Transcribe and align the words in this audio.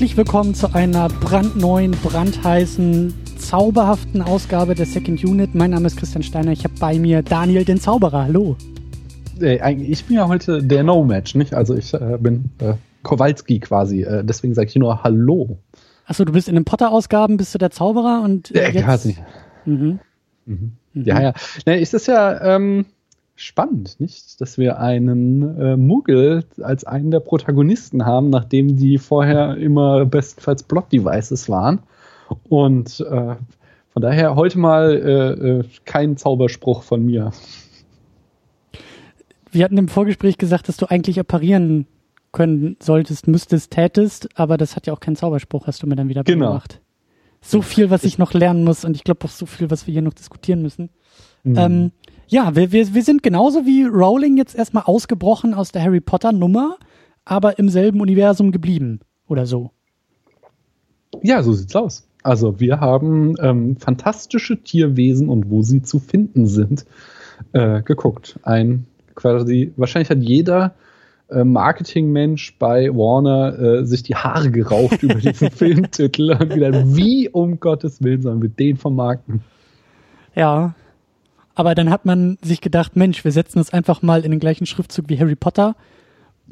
Herzlich 0.00 0.16
willkommen 0.16 0.54
zu 0.54 0.74
einer 0.74 1.08
brandneuen, 1.08 1.90
brandheißen, 1.90 3.12
zauberhaften 3.36 4.22
Ausgabe 4.22 4.74
der 4.74 4.86
Second 4.86 5.22
Unit. 5.22 5.54
Mein 5.54 5.72
Name 5.72 5.88
ist 5.88 5.98
Christian 5.98 6.22
Steiner. 6.22 6.52
Ich 6.52 6.64
habe 6.64 6.72
bei 6.80 6.98
mir 6.98 7.20
Daniel 7.20 7.66
den 7.66 7.78
Zauberer. 7.78 8.24
Hallo. 8.24 8.56
Ich 9.38 10.04
bin 10.06 10.16
ja 10.16 10.26
heute 10.26 10.62
der 10.62 10.84
No-Match, 10.84 11.34
nicht? 11.34 11.52
Also 11.52 11.76
ich 11.76 11.92
äh, 11.92 12.16
bin 12.18 12.48
äh, 12.60 12.76
Kowalski 13.02 13.60
quasi. 13.60 14.00
Äh, 14.04 14.24
deswegen 14.24 14.54
sage 14.54 14.68
ich 14.68 14.76
nur 14.76 15.02
Hallo. 15.02 15.58
Achso, 16.06 16.24
du 16.24 16.32
bist 16.32 16.48
in 16.48 16.54
den 16.54 16.64
Potter-Ausgaben, 16.64 17.36
bist 17.36 17.54
du 17.54 17.58
der 17.58 17.70
Zauberer 17.70 18.22
und 18.24 18.56
äh, 18.56 18.72
ja, 18.72 18.80
quasi. 18.80 19.18
Mhm. 19.66 20.00
Mhm. 20.46 20.72
Mhm. 20.94 21.04
Ja, 21.04 21.20
ja. 21.20 21.34
Na, 21.66 21.74
ist 21.74 21.92
das 21.92 22.06
ja 22.06 22.56
ähm, 22.56 22.86
spannend, 23.40 23.98
nicht? 23.98 24.40
Dass 24.40 24.58
wir 24.58 24.78
einen 24.78 25.58
äh, 25.58 25.76
Muggel 25.76 26.44
als 26.62 26.84
einen 26.84 27.10
der 27.10 27.20
Protagonisten 27.20 28.04
haben, 28.04 28.30
nachdem 28.30 28.76
die 28.76 28.98
vorher 28.98 29.56
immer 29.56 30.04
bestenfalls 30.04 30.62
Block-Devices 30.62 31.48
waren. 31.48 31.80
Und 32.48 33.00
äh, 33.00 33.36
von 33.88 34.02
daher 34.02 34.36
heute 34.36 34.58
mal 34.58 34.92
äh, 34.92 35.48
äh, 35.48 35.64
kein 35.84 36.16
Zauberspruch 36.16 36.82
von 36.82 37.04
mir. 37.04 37.32
Wir 39.50 39.64
hatten 39.64 39.78
im 39.78 39.88
Vorgespräch 39.88 40.38
gesagt, 40.38 40.68
dass 40.68 40.76
du 40.76 40.86
eigentlich 40.86 41.18
apparieren 41.18 41.86
können 42.32 42.76
solltest, 42.80 43.26
müsstest, 43.26 43.72
tätest, 43.72 44.28
aber 44.38 44.56
das 44.56 44.76
hat 44.76 44.86
ja 44.86 44.92
auch 44.92 45.00
keinen 45.00 45.16
Zauberspruch, 45.16 45.66
hast 45.66 45.82
du 45.82 45.86
mir 45.86 45.96
dann 45.96 46.08
wieder 46.08 46.22
genau. 46.22 46.48
gemacht. 46.48 46.80
So 47.40 47.62
viel, 47.62 47.90
was 47.90 48.04
ich 48.04 48.18
noch 48.18 48.34
lernen 48.34 48.64
muss 48.64 48.84
und 48.84 48.94
ich 48.94 49.02
glaube 49.02 49.24
auch 49.24 49.30
so 49.30 49.46
viel, 49.46 49.70
was 49.70 49.86
wir 49.86 49.92
hier 49.92 50.02
noch 50.02 50.12
diskutieren 50.12 50.62
müssen. 50.62 50.90
Mhm. 51.42 51.56
Ähm, 51.56 51.92
ja, 52.30 52.54
wir, 52.54 52.70
wir, 52.70 52.94
wir 52.94 53.02
sind 53.02 53.22
genauso 53.22 53.66
wie 53.66 53.82
Rowling 53.84 54.36
jetzt 54.36 54.54
erstmal 54.54 54.84
ausgebrochen 54.84 55.52
aus 55.52 55.72
der 55.72 55.82
Harry 55.82 56.00
Potter 56.00 56.32
Nummer, 56.32 56.76
aber 57.24 57.58
im 57.58 57.68
selben 57.68 58.00
Universum 58.00 58.52
geblieben 58.52 59.00
oder 59.28 59.46
so. 59.46 59.72
Ja, 61.22 61.42
so 61.42 61.52
sieht's 61.52 61.74
aus. 61.74 62.06
Also 62.22 62.60
wir 62.60 62.80
haben 62.80 63.34
ähm, 63.40 63.76
fantastische 63.76 64.62
Tierwesen 64.62 65.28
und 65.28 65.50
wo 65.50 65.62
sie 65.62 65.82
zu 65.82 65.98
finden 65.98 66.46
sind 66.46 66.84
äh, 67.52 67.82
geguckt. 67.82 68.38
Ein 68.44 68.86
quasi, 69.16 69.72
wahrscheinlich 69.76 70.10
hat 70.10 70.22
jeder 70.22 70.74
äh, 71.30 71.42
Marketingmensch 71.42 72.56
bei 72.58 72.90
Warner 72.90 73.58
äh, 73.58 73.86
sich 73.86 74.04
die 74.04 74.14
Haare 74.14 74.52
geraucht 74.52 75.02
über 75.02 75.14
diesen 75.14 75.50
Filmtitel 75.50 76.36
und 76.38 76.54
wieder, 76.54 76.94
wie 76.94 77.28
um 77.28 77.58
Gottes 77.58 78.02
Willen 78.04 78.22
sollen 78.22 78.40
wir 78.40 78.50
den 78.50 78.76
vermarkten? 78.76 79.40
Ja, 80.36 80.74
aber 81.60 81.74
dann 81.74 81.90
hat 81.90 82.06
man 82.06 82.38
sich 82.40 82.62
gedacht, 82.62 82.96
Mensch, 82.96 83.22
wir 83.22 83.32
setzen 83.32 83.58
es 83.58 83.70
einfach 83.70 84.00
mal 84.00 84.24
in 84.24 84.30
den 84.30 84.40
gleichen 84.40 84.64
Schriftzug 84.64 85.10
wie 85.10 85.18
Harry 85.20 85.36
Potter 85.36 85.76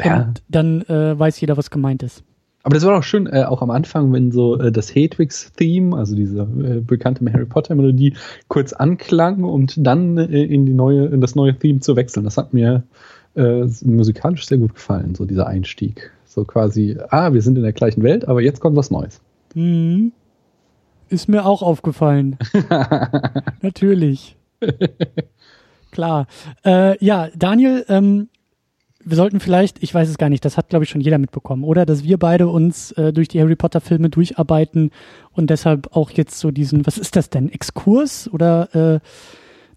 ja. 0.04 0.18
und 0.18 0.42
dann 0.48 0.82
äh, 0.82 1.18
weiß 1.18 1.40
jeder, 1.40 1.56
was 1.56 1.70
gemeint 1.70 2.02
ist. 2.02 2.22
Aber 2.62 2.74
das 2.74 2.84
war 2.84 2.98
auch 2.98 3.02
schön, 3.02 3.26
äh, 3.26 3.44
auch 3.44 3.62
am 3.62 3.70
Anfang, 3.70 4.12
wenn 4.12 4.30
so 4.32 4.60
äh, 4.60 4.70
das 4.70 4.94
Hedwigs-Theme, 4.94 5.96
also 5.96 6.14
diese 6.14 6.42
äh, 6.42 6.80
bekannte 6.80 7.24
Harry 7.32 7.46
Potter-Melodie, 7.46 8.16
kurz 8.48 8.74
anklang 8.74 9.44
und 9.44 9.74
dann 9.78 10.18
äh, 10.18 10.44
in 10.44 10.66
die 10.66 10.74
neue, 10.74 11.06
in 11.06 11.22
das 11.22 11.34
neue 11.34 11.58
Theme 11.58 11.80
zu 11.80 11.96
wechseln. 11.96 12.24
Das 12.24 12.36
hat 12.36 12.52
mir 12.52 12.82
äh, 13.34 13.64
musikalisch 13.86 14.46
sehr 14.46 14.58
gut 14.58 14.74
gefallen, 14.74 15.14
so 15.14 15.24
dieser 15.24 15.46
Einstieg. 15.46 16.10
So 16.26 16.44
quasi, 16.44 16.98
ah, 17.08 17.32
wir 17.32 17.40
sind 17.40 17.56
in 17.56 17.62
der 17.62 17.72
gleichen 17.72 18.02
Welt, 18.02 18.28
aber 18.28 18.42
jetzt 18.42 18.60
kommt 18.60 18.76
was 18.76 18.90
Neues. 18.90 19.22
Mhm. 19.54 20.12
Ist 21.08 21.30
mir 21.30 21.46
auch 21.46 21.62
aufgefallen. 21.62 22.36
Natürlich. 23.62 24.37
Klar. 25.90 26.26
Äh, 26.64 27.02
ja, 27.04 27.28
Daniel, 27.34 27.84
ähm, 27.88 28.28
wir 29.04 29.16
sollten 29.16 29.40
vielleicht, 29.40 29.82
ich 29.82 29.94
weiß 29.94 30.08
es 30.08 30.18
gar 30.18 30.28
nicht, 30.28 30.44
das 30.44 30.56
hat 30.56 30.68
glaube 30.68 30.84
ich 30.84 30.90
schon 30.90 31.00
jeder 31.00 31.18
mitbekommen, 31.18 31.64
oder? 31.64 31.86
Dass 31.86 32.04
wir 32.04 32.18
beide 32.18 32.48
uns 32.48 32.92
äh, 32.92 33.12
durch 33.12 33.28
die 33.28 33.40
Harry 33.40 33.56
Potter 33.56 33.80
Filme 33.80 34.10
durcharbeiten 34.10 34.90
und 35.32 35.50
deshalb 35.50 35.96
auch 35.96 36.10
jetzt 36.10 36.38
so 36.38 36.50
diesen, 36.50 36.86
was 36.86 36.98
ist 36.98 37.16
das 37.16 37.30
denn, 37.30 37.50
Exkurs 37.50 38.28
oder, 38.32 38.74
äh, 38.74 39.00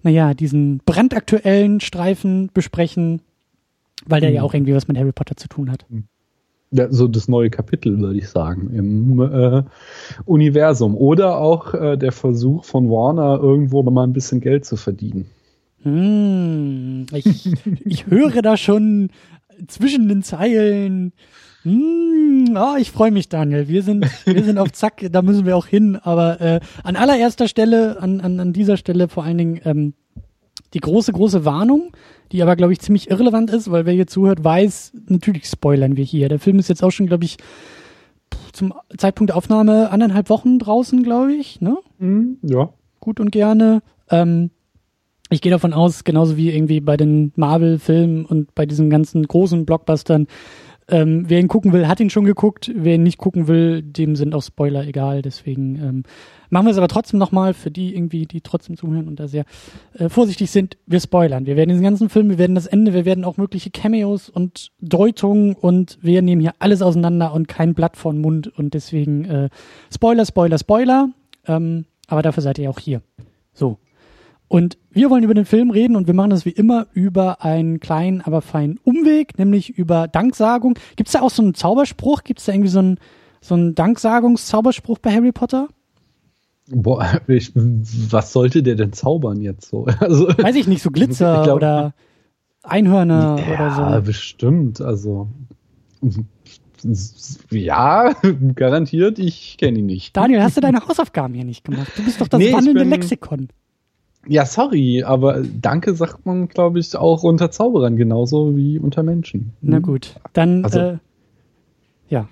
naja, 0.04 0.34
diesen 0.34 0.80
brandaktuellen 0.80 1.80
Streifen 1.80 2.50
besprechen, 2.54 3.22
weil 4.06 4.20
der 4.20 4.32
mhm. 4.32 4.36
ja 4.38 4.42
auch 4.42 4.54
irgendwie 4.54 4.74
was 4.74 4.88
mit 4.88 4.98
Harry 4.98 5.12
Potter 5.12 5.38
zu 5.38 5.48
tun 5.48 5.72
hat. 5.72 5.86
Mhm. 5.90 6.08
So 6.72 7.10
das 7.10 7.28
neue 7.28 7.50
Kapitel, 7.50 8.00
würde 8.00 8.18
ich 8.18 8.30
sagen, 8.30 8.70
im 8.74 9.20
äh, 9.20 9.64
Universum. 10.26 10.96
Oder 10.96 11.38
auch 11.38 11.74
äh, 11.74 11.98
der 11.98 12.14
Versuch 12.14 12.64
von 12.64 12.90
Warner, 12.90 13.40
irgendwo 13.42 13.84
nochmal 13.84 14.08
ein 14.08 14.14
bisschen 14.14 14.40
Geld 14.40 14.64
zu 14.64 14.78
verdienen. 14.78 15.26
Hm, 15.84 17.08
ich, 17.14 17.52
ich 17.86 18.08
höre 18.08 18.42
da 18.42 18.56
schon 18.56 19.10
zwischen 19.68 20.08
den 20.08 20.24
Zeilen. 20.24 21.12
Hm, 21.64 22.56
oh, 22.58 22.78
ich 22.80 22.90
freue 22.90 23.12
mich, 23.12 23.28
Daniel. 23.28 23.68
Wir 23.68 23.84
sind, 23.84 24.06
wir 24.26 24.44
sind 24.44 24.58
auf 24.58 24.72
Zack, 24.72 25.06
da 25.12 25.22
müssen 25.22 25.46
wir 25.46 25.58
auch 25.58 25.68
hin. 25.68 25.98
Aber 25.98 26.40
äh, 26.40 26.60
an 26.84 26.96
allererster 26.96 27.48
Stelle, 27.48 28.02
an, 28.02 28.22
an, 28.22 28.40
an 28.40 28.54
dieser 28.54 28.78
Stelle 28.78 29.10
vor 29.10 29.26
allen 29.26 29.38
Dingen 29.38 29.62
ähm, 29.66 29.94
die 30.74 30.80
große, 30.80 31.12
große 31.12 31.46
Warnung, 31.46 31.92
die 32.32 32.42
aber, 32.42 32.56
glaube 32.56 32.74
ich, 32.74 32.80
ziemlich 32.80 33.10
irrelevant 33.10 33.52
ist, 33.52 33.72
weil 33.72 33.86
wer 33.86 33.94
hier 33.94 34.08
zuhört, 34.08 34.44
weiß, 34.44 34.94
natürlich 35.08 35.46
spoilern 35.46 35.98
wir 35.98 36.06
hier. 36.06 36.30
Der 36.30 36.40
Film 36.40 36.60
ist 36.60 36.70
jetzt 36.70 36.84
auch 36.84 36.92
schon, 36.92 37.08
glaube 37.08 37.26
ich, 37.26 37.38
zum 38.54 38.74
Zeitpunkt 38.98 39.30
der 39.30 39.38
Aufnahme 39.38 39.92
anderthalb 39.92 40.30
Wochen 40.30 40.60
draußen, 40.60 41.04
glaube 41.04 41.34
ich. 41.34 41.62
Ne? 41.62 41.78
Mm, 42.00 42.34
ja. 42.44 42.70
Gut 43.00 43.20
und 43.20 43.32
gerne. 43.32 43.82
Ähm, 44.10 44.52
ich 45.30 45.42
gehe 45.42 45.52
davon 45.52 45.74
aus, 45.74 46.04
genauso 46.04 46.36
wie 46.38 46.52
irgendwie 46.52 46.82
bei 46.82 46.98
den 46.98 47.32
Marvel-Filmen 47.36 48.26
und 48.26 48.54
bei 48.54 48.66
diesen 48.66 48.90
ganzen 48.90 49.26
großen 49.26 49.66
Blockbustern, 49.66 50.28
ähm, 50.88 51.26
wer 51.28 51.40
ihn 51.40 51.48
gucken 51.48 51.74
will, 51.74 51.88
hat 51.88 52.00
ihn 52.00 52.10
schon 52.10 52.26
geguckt. 52.26 52.72
Wer 52.74 52.96
ihn 52.96 53.04
nicht 53.04 53.18
gucken 53.18 53.48
will, 53.48 53.82
dem 53.82 54.16
sind 54.16 54.36
auch 54.36 54.44
Spoiler 54.44 54.86
egal. 54.86 55.22
Deswegen 55.22 55.76
ähm, 55.76 56.04
machen 56.50 56.66
wir 56.66 56.72
es 56.72 56.78
aber 56.78 56.88
trotzdem 56.88 57.20
nochmal 57.20 57.54
für 57.54 57.72
die 57.72 57.96
irgendwie, 57.96 58.26
die 58.26 58.42
trotzdem 58.42 58.78
zuhören 58.78 59.08
und 59.08 59.20
da 59.20 59.28
sehr 59.28 59.46
äh, 59.94 60.10
vorsichtig 60.10 60.52
sind. 60.52 60.78
Wir 60.86 61.00
spoilern. 61.00 61.46
Wir 61.46 61.56
werden 61.56 61.70
diesen 61.70 61.84
ganzen 61.84 62.10
Film, 62.10 62.30
wir 62.30 62.38
werden 62.38 62.56
das 62.56 62.68
Ende, 62.68 62.94
wir 62.94 63.06
werden 63.06 63.24
auch 63.24 63.38
mögliche 63.38 63.72
Cameos 63.72 64.30
und 64.30 64.72
Deutungen 64.80 65.54
und 65.54 65.98
wir 66.02 66.22
nehmen 66.22 66.42
hier 66.42 66.54
alles 66.60 66.82
auseinander 66.82 67.34
und 67.34 67.48
kein 67.48 67.74
Blatt 67.74 67.98
vor 67.98 68.12
den 68.12 68.22
Mund 68.22 68.48
und 68.48 68.74
deswegen 68.74 69.26
äh, 69.26 69.50
Spoiler, 69.94 70.26
Spoiler, 70.26 70.58
Spoiler. 70.58 71.10
Ähm, 71.48 71.86
aber 72.08 72.22
dafür 72.22 72.44
seid 72.44 72.60
ihr 72.60 72.70
auch 72.70 72.80
hier. 72.80 73.02
So, 73.54 73.78
und 74.52 74.78
wir 74.90 75.10
wollen 75.10 75.24
über 75.24 75.34
den 75.34 75.46
Film 75.46 75.72
reden 75.72 75.96
und 75.96 76.08
wir 76.08 76.14
machen 76.14 76.32
das 76.32 76.46
wie 76.46 76.50
immer 76.50 76.88
über 76.92 77.42
einen 77.42 77.80
kleinen, 77.80 78.20
aber 78.20 78.42
feinen 78.42 78.82
Umweg, 78.84 79.40
nämlich 79.40 79.70
über 79.70 80.10
Danksagung. 80.10 80.78
Gibt 80.98 81.08
es 81.08 81.14
da 81.14 81.22
auch 81.22 81.30
so 81.30 81.42
einen 81.42 81.54
Zauberspruch? 81.54 82.26
Gibt 82.26 82.42
es 82.42 82.48
da 82.48 82.52
irgendwie 82.52 82.68
so 82.68 82.80
einen, 82.80 82.98
so 83.40 83.56
einen 83.56 83.76
Danksagungszauberspruch 83.76 85.00
bei 85.00 85.14
Harry 85.14 85.32
Potter? 85.32 85.70
Boah, 86.68 87.22
ich, 87.28 87.54
was 87.56 88.34
sollte 88.34 88.62
der 88.62 88.76
denn 88.76 88.92
zaubern 88.92 89.40
jetzt 89.40 89.70
so? 89.70 89.88
Also, 90.02 90.28
Weiß 90.28 90.56
ich 90.58 90.68
nicht, 90.68 90.84
so 90.84 90.92
Glitzer 90.92 91.44
glaub, 91.44 91.56
oder 91.56 91.94
Einhörner 92.62 93.38
ja, 93.40 93.54
oder 93.54 93.72
so. 93.72 93.82
Ja, 93.84 94.00
bestimmt. 94.02 94.82
Also 94.82 95.30
ja, 97.52 98.14
garantiert, 98.56 99.18
ich 99.18 99.56
kenne 99.58 99.80
ihn 99.80 99.86
nicht. 99.86 100.18
Daniel, 100.18 100.44
hast 100.44 100.58
du 100.58 100.62
deine 100.62 100.86
Hausaufgaben 100.86 101.34
hier 101.36 101.46
nicht 101.46 101.64
gemacht? 101.64 101.94
Du 101.96 102.04
bist 102.04 102.20
doch 102.20 102.28
das 102.28 102.40
nee, 102.40 102.52
wandelnde 102.52 102.84
Lexikon. 102.84 103.48
Ja, 104.28 104.46
sorry, 104.46 105.04
aber 105.04 105.42
Danke 105.62 105.96
sagt 105.96 106.26
man, 106.26 106.48
glaube 106.48 106.80
ich, 106.80 106.96
auch 106.96 107.24
unter 107.24 107.50
Zauberern 107.50 107.98
genauso 107.98 108.56
wie 108.56 108.78
unter 108.78 109.04
Menschen. 109.04 109.54
Na 109.62 109.78
hm? 109.78 109.84
gut, 109.84 110.16
dann 110.34 110.64
also, 110.64 110.80
äh, 110.80 110.98
ja. 112.10 112.28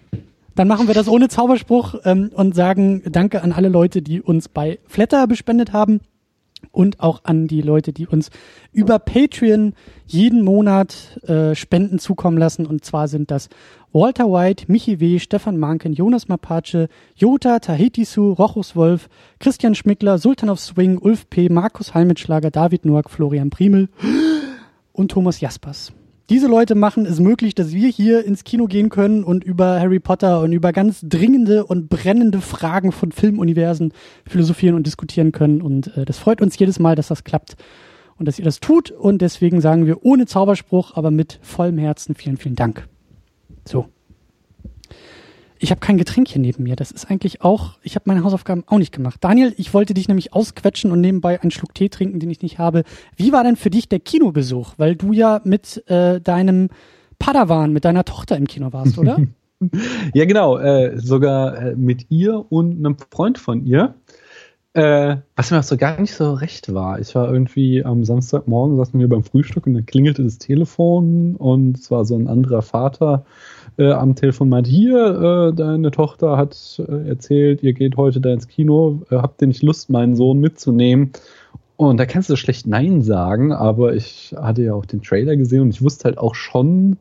Dann 0.55 0.67
machen 0.67 0.87
wir 0.87 0.93
das 0.93 1.07
ohne 1.07 1.29
Zauberspruch 1.29 1.95
ähm, 2.03 2.31
und 2.33 2.53
sagen 2.53 3.01
Danke 3.09 3.41
an 3.43 3.53
alle 3.53 3.69
Leute, 3.69 4.01
die 4.01 4.21
uns 4.21 4.49
bei 4.49 4.79
Flatter 4.87 5.25
bespendet 5.25 5.73
haben 5.73 6.01
und 6.71 6.99
auch 6.99 7.21
an 7.23 7.47
die 7.47 7.61
Leute, 7.61 7.93
die 7.93 8.07
uns 8.07 8.29
über 8.71 8.99
Patreon 8.99 9.73
jeden 10.05 10.43
Monat 10.43 11.17
äh, 11.27 11.55
Spenden 11.55 11.99
zukommen 11.99 12.37
lassen. 12.37 12.65
Und 12.65 12.85
zwar 12.85 13.07
sind 13.07 13.31
das 13.31 13.49
Walter 13.91 14.25
White, 14.25 14.65
Michi 14.67 14.99
W., 14.99 15.19
Stefan 15.19 15.57
Manken, 15.57 15.93
Jonas 15.93 16.27
Mapace, 16.27 16.87
Jota, 17.15 17.59
Tahitisu, 17.59 18.33
Rochus 18.33 18.75
Wolf, 18.75 19.09
Christian 19.39 19.73
Schmickler, 19.73 20.19
Sultan 20.19 20.49
of 20.49 20.59
Swing, 20.59 20.99
Ulf 20.99 21.29
P., 21.29 21.49
Markus 21.49 21.93
Halmitschlager, 21.93 22.51
David 22.51 22.85
Noack, 22.85 23.09
Florian 23.09 23.49
Primel 23.49 23.89
und 24.93 25.11
Thomas 25.11 25.41
Jaspers. 25.41 25.91
Diese 26.29 26.47
Leute 26.47 26.75
machen 26.75 27.07
es 27.07 27.19
möglich, 27.19 27.55
dass 27.55 27.71
wir 27.71 27.89
hier 27.89 28.23
ins 28.23 28.43
Kino 28.43 28.67
gehen 28.67 28.89
können 28.89 29.23
und 29.23 29.43
über 29.43 29.79
Harry 29.79 29.99
Potter 29.99 30.41
und 30.41 30.53
über 30.53 30.71
ganz 30.71 31.01
dringende 31.01 31.65
und 31.65 31.89
brennende 31.89 32.39
Fragen 32.39 32.91
von 32.91 33.11
Filmuniversen 33.11 33.93
philosophieren 34.27 34.75
und 34.75 34.85
diskutieren 34.85 35.31
können. 35.31 35.59
Und 35.63 35.97
äh, 35.97 36.05
das 36.05 36.19
freut 36.19 36.39
uns 36.39 36.57
jedes 36.59 36.77
Mal, 36.77 36.95
dass 36.95 37.07
das 37.07 37.23
klappt 37.23 37.55
und 38.17 38.27
dass 38.27 38.37
ihr 38.37 38.45
das 38.45 38.59
tut. 38.59 38.91
Und 38.91 39.23
deswegen 39.23 39.59
sagen 39.59 39.87
wir 39.87 40.05
ohne 40.05 40.27
Zauberspruch, 40.27 40.95
aber 40.95 41.09
mit 41.09 41.39
vollem 41.41 41.79
Herzen 41.79 42.13
vielen, 42.13 42.37
vielen 42.37 42.55
Dank. 42.55 42.87
So. 43.67 43.87
Ich 45.61 45.71
habe 45.71 45.81
kein 45.81 45.97
Getränk 45.97 46.29
hier 46.29 46.41
neben 46.41 46.63
mir. 46.63 46.77
Das 46.77 46.89
ist 46.91 47.11
eigentlich 47.11 47.41
auch, 47.41 47.77
ich 47.83 47.95
habe 47.95 48.03
meine 48.07 48.23
Hausaufgaben 48.23 48.63
auch 48.67 48.77
nicht 48.77 48.93
gemacht. 48.93 49.17
Daniel, 49.21 49.53
ich 49.57 49.73
wollte 49.73 49.93
dich 49.93 50.07
nämlich 50.07 50.33
ausquetschen 50.33 50.91
und 50.91 51.01
nebenbei 51.01 51.41
einen 51.41 51.51
Schluck 51.51 51.73
Tee 51.73 51.89
trinken, 51.89 52.19
den 52.19 52.29
ich 52.29 52.41
nicht 52.41 52.59
habe. 52.59 52.83
Wie 53.17 53.33
war 53.33 53.43
denn 53.43 53.57
für 53.57 53.69
dich 53.69 53.89
der 53.89 53.99
Kinobesuch? 53.99 54.75
Weil 54.77 54.95
du 54.95 55.11
ja 55.11 55.41
mit 55.43 55.83
äh, 55.89 56.21
deinem 56.21 56.69
Padawan, 57.19 57.73
mit 57.73 57.83
deiner 57.83 58.05
Tochter 58.05 58.37
im 58.37 58.47
Kino 58.47 58.71
warst, 58.71 58.97
oder? 58.97 59.19
ja, 60.13 60.25
genau. 60.25 60.57
Äh, 60.57 60.97
sogar 60.97 61.57
äh, 61.57 61.75
mit 61.75 62.09
ihr 62.09 62.45
und 62.49 62.77
einem 62.77 62.95
Freund 63.11 63.37
von 63.37 63.65
ihr. 63.65 63.95
Äh, 64.73 65.17
was 65.35 65.51
mir 65.51 65.59
auch 65.59 65.63
so 65.63 65.75
gar 65.75 65.99
nicht 65.99 66.13
so 66.13 66.33
recht 66.33 66.73
war. 66.73 66.99
Ich 66.99 67.15
war 67.15 67.29
irgendwie 67.29 67.83
am 67.83 68.05
Samstagmorgen, 68.05 68.77
saßen 68.77 68.99
wir 68.99 69.09
beim 69.09 69.23
Frühstück 69.23 69.67
und 69.67 69.73
dann 69.73 69.85
klingelte 69.85 70.23
das 70.23 70.37
Telefon 70.37 71.35
und 71.35 71.77
es 71.77 71.91
war 71.91 72.05
so 72.05 72.15
ein 72.15 72.27
anderer 72.27 72.61
Vater 72.61 73.25
äh, 73.79 73.91
am 73.91 74.15
Telefon 74.15 74.49
meinte, 74.49 74.69
hier, 74.69 75.49
äh, 75.51 75.55
deine 75.55 75.89
Tochter 75.91 76.37
hat 76.37 76.81
äh, 76.87 77.07
erzählt, 77.07 77.63
ihr 77.63 77.73
geht 77.73 77.95
heute 77.97 78.19
da 78.19 78.33
ins 78.33 78.47
Kino, 78.47 79.01
äh, 79.09 79.15
habt 79.15 79.41
ihr 79.41 79.47
nicht 79.47 79.63
Lust, 79.63 79.89
meinen 79.89 80.15
Sohn 80.15 80.39
mitzunehmen? 80.39 81.11
Und 81.77 81.97
da 81.97 82.05
kannst 82.05 82.29
du 82.29 82.35
schlecht 82.35 82.67
Nein 82.67 83.01
sagen, 83.01 83.53
aber 83.53 83.95
ich 83.95 84.35
hatte 84.37 84.63
ja 84.63 84.73
auch 84.73 84.85
den 84.85 85.01
Trailer 85.01 85.37
gesehen 85.37 85.61
und 85.61 85.69
ich 85.69 85.81
wusste 85.81 86.05
halt 86.05 86.17
auch 86.17 86.35
schon, 86.35 86.97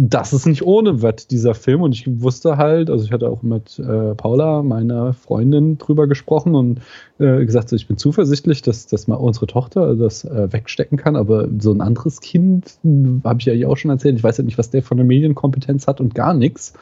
das 0.00 0.32
ist 0.32 0.46
nicht 0.46 0.62
ohne 0.62 1.02
wird, 1.02 1.32
dieser 1.32 1.54
Film. 1.54 1.82
Und 1.82 1.92
ich 1.92 2.22
wusste 2.22 2.56
halt, 2.56 2.88
also 2.88 3.04
ich 3.04 3.10
hatte 3.10 3.28
auch 3.28 3.42
mit 3.42 3.80
äh, 3.80 4.14
Paula, 4.14 4.62
meiner 4.62 5.12
Freundin, 5.12 5.76
drüber 5.76 6.06
gesprochen 6.06 6.54
und 6.54 6.80
äh, 7.18 7.44
gesagt, 7.44 7.68
so, 7.68 7.74
ich 7.74 7.88
bin 7.88 7.96
zuversichtlich, 7.96 8.62
dass, 8.62 8.86
dass 8.86 9.08
mal 9.08 9.16
unsere 9.16 9.48
Tochter 9.48 9.96
das 9.96 10.24
äh, 10.24 10.52
wegstecken 10.52 10.98
kann. 10.98 11.16
Aber 11.16 11.48
so 11.58 11.72
ein 11.72 11.80
anderes 11.80 12.20
Kind, 12.20 12.78
habe 13.24 13.40
ich 13.40 13.46
ja 13.46 13.68
auch 13.68 13.76
schon 13.76 13.90
erzählt, 13.90 14.16
ich 14.16 14.22
weiß 14.22 14.38
ja 14.38 14.44
nicht, 14.44 14.56
was 14.56 14.70
der 14.70 14.84
von 14.84 14.98
der 14.98 15.06
Medienkompetenz 15.06 15.88
hat 15.88 16.00
und 16.00 16.14
gar 16.14 16.32
nichts. 16.32 16.74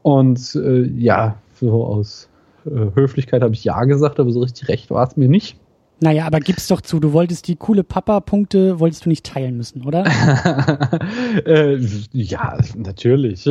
Und 0.00 0.54
äh, 0.54 0.84
ja, 0.96 1.36
so 1.60 1.84
aus 1.84 2.30
äh, 2.64 2.94
Höflichkeit 2.94 3.42
habe 3.42 3.52
ich 3.52 3.64
ja 3.64 3.84
gesagt, 3.84 4.18
aber 4.18 4.30
so 4.30 4.40
richtig 4.40 4.68
recht 4.68 4.90
war 4.90 5.06
es 5.06 5.18
mir 5.18 5.28
nicht. 5.28 5.58
Naja, 5.98 6.26
aber 6.26 6.40
gib's 6.40 6.66
doch 6.66 6.82
zu, 6.82 7.00
du 7.00 7.14
wolltest 7.14 7.48
die 7.48 7.56
coole 7.56 7.82
Papa-Punkte, 7.82 8.80
wolltest 8.80 9.06
du 9.06 9.08
nicht 9.08 9.24
teilen 9.24 9.56
müssen, 9.56 9.82
oder? 9.82 10.04
äh, 11.46 11.78
ja, 12.12 12.58
natürlich. 12.76 13.46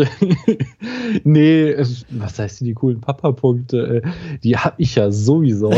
nee, 1.23 1.75
was 2.11 2.37
heißt 2.37 2.61
die 2.61 2.75
coolen 2.75 3.01
Papa-Punkte? 3.01 4.03
Äh, 4.03 4.37
die 4.43 4.57
hab 4.57 4.75
ich 4.77 4.93
ja 4.93 5.09
sowieso. 5.09 5.71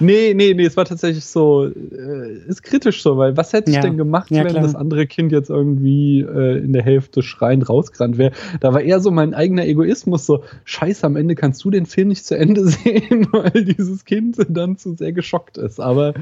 nee, 0.00 0.34
nee, 0.34 0.52
nee, 0.52 0.66
es 0.66 0.76
war 0.76 0.84
tatsächlich 0.84 1.24
so, 1.24 1.66
äh, 1.66 2.34
ist 2.46 2.62
kritisch 2.62 3.02
so, 3.02 3.16
weil 3.16 3.38
was 3.38 3.54
hätte 3.54 3.70
ich 3.70 3.76
ja. 3.76 3.82
denn 3.82 3.96
gemacht, 3.96 4.30
ja, 4.30 4.44
wenn 4.44 4.50
klar. 4.50 4.62
das 4.62 4.74
andere 4.74 5.06
Kind 5.06 5.32
jetzt 5.32 5.48
irgendwie 5.48 6.20
äh, 6.20 6.58
in 6.58 6.74
der 6.74 6.82
Hälfte 6.82 7.22
schreiend 7.22 7.70
rausgerannt 7.70 8.18
wäre? 8.18 8.32
Da 8.60 8.74
war 8.74 8.82
eher 8.82 9.00
so 9.00 9.10
mein 9.10 9.32
eigener 9.32 9.64
Egoismus, 9.64 10.26
so, 10.26 10.42
scheiße, 10.64 11.06
am 11.06 11.16
Ende 11.16 11.34
kannst 11.34 11.64
du 11.64 11.70
den 11.70 11.86
Film 11.86 12.08
nicht 12.08 12.26
zu 12.26 12.36
Ende 12.36 12.66
sehen, 12.66 13.28
weil 13.32 13.64
dieses 13.64 14.04
Kind 14.04 14.36
dann 14.58 14.76
zu 14.76 14.94
sehr 14.94 15.12
geschockt 15.12 15.56
ist. 15.56 15.80
Aber 15.80 16.14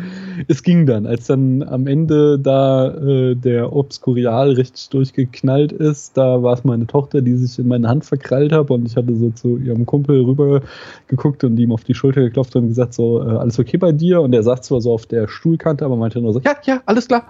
es 0.48 0.62
ging 0.62 0.86
dann, 0.86 1.06
als 1.06 1.26
dann 1.26 1.62
am 1.62 1.86
Ende 1.86 2.38
da 2.38 2.88
äh, 2.88 3.34
der 3.34 3.74
Obskurial 3.74 4.52
richtig 4.52 4.88
durchgeknallt 4.90 5.72
ist, 5.72 6.16
da 6.16 6.42
war 6.42 6.54
es 6.54 6.64
meine 6.64 6.86
Tochter, 6.86 7.22
die 7.22 7.34
sich 7.34 7.58
in 7.58 7.68
meine 7.68 7.88
Hand 7.88 8.04
verkrallt 8.04 8.52
hat 8.52 8.70
und 8.70 8.86
ich 8.86 8.96
hatte 8.96 9.14
so 9.16 9.30
zu 9.30 9.56
ihrem 9.56 9.86
Kumpel 9.86 10.22
rüber 10.24 10.62
geguckt 11.08 11.42
und 11.44 11.58
ihm 11.58 11.72
auf 11.72 11.84
die 11.84 11.94
Schulter 11.94 12.20
geklopft 12.20 12.54
und 12.56 12.68
gesagt 12.68 12.94
so, 12.94 13.22
äh, 13.22 13.30
alles 13.30 13.58
okay 13.58 13.76
bei 13.76 13.92
dir? 13.92 14.20
Und 14.20 14.32
er 14.32 14.42
sagt 14.42 14.64
zwar 14.64 14.80
so 14.80 14.92
auf 14.92 15.06
der 15.06 15.28
Stuhlkante, 15.28 15.84
aber 15.84 15.96
meinte 15.96 16.20
nur 16.20 16.32
so, 16.32 16.40
ja, 16.40 16.54
ja, 16.64 16.82
alles 16.86 17.08
klar. 17.08 17.26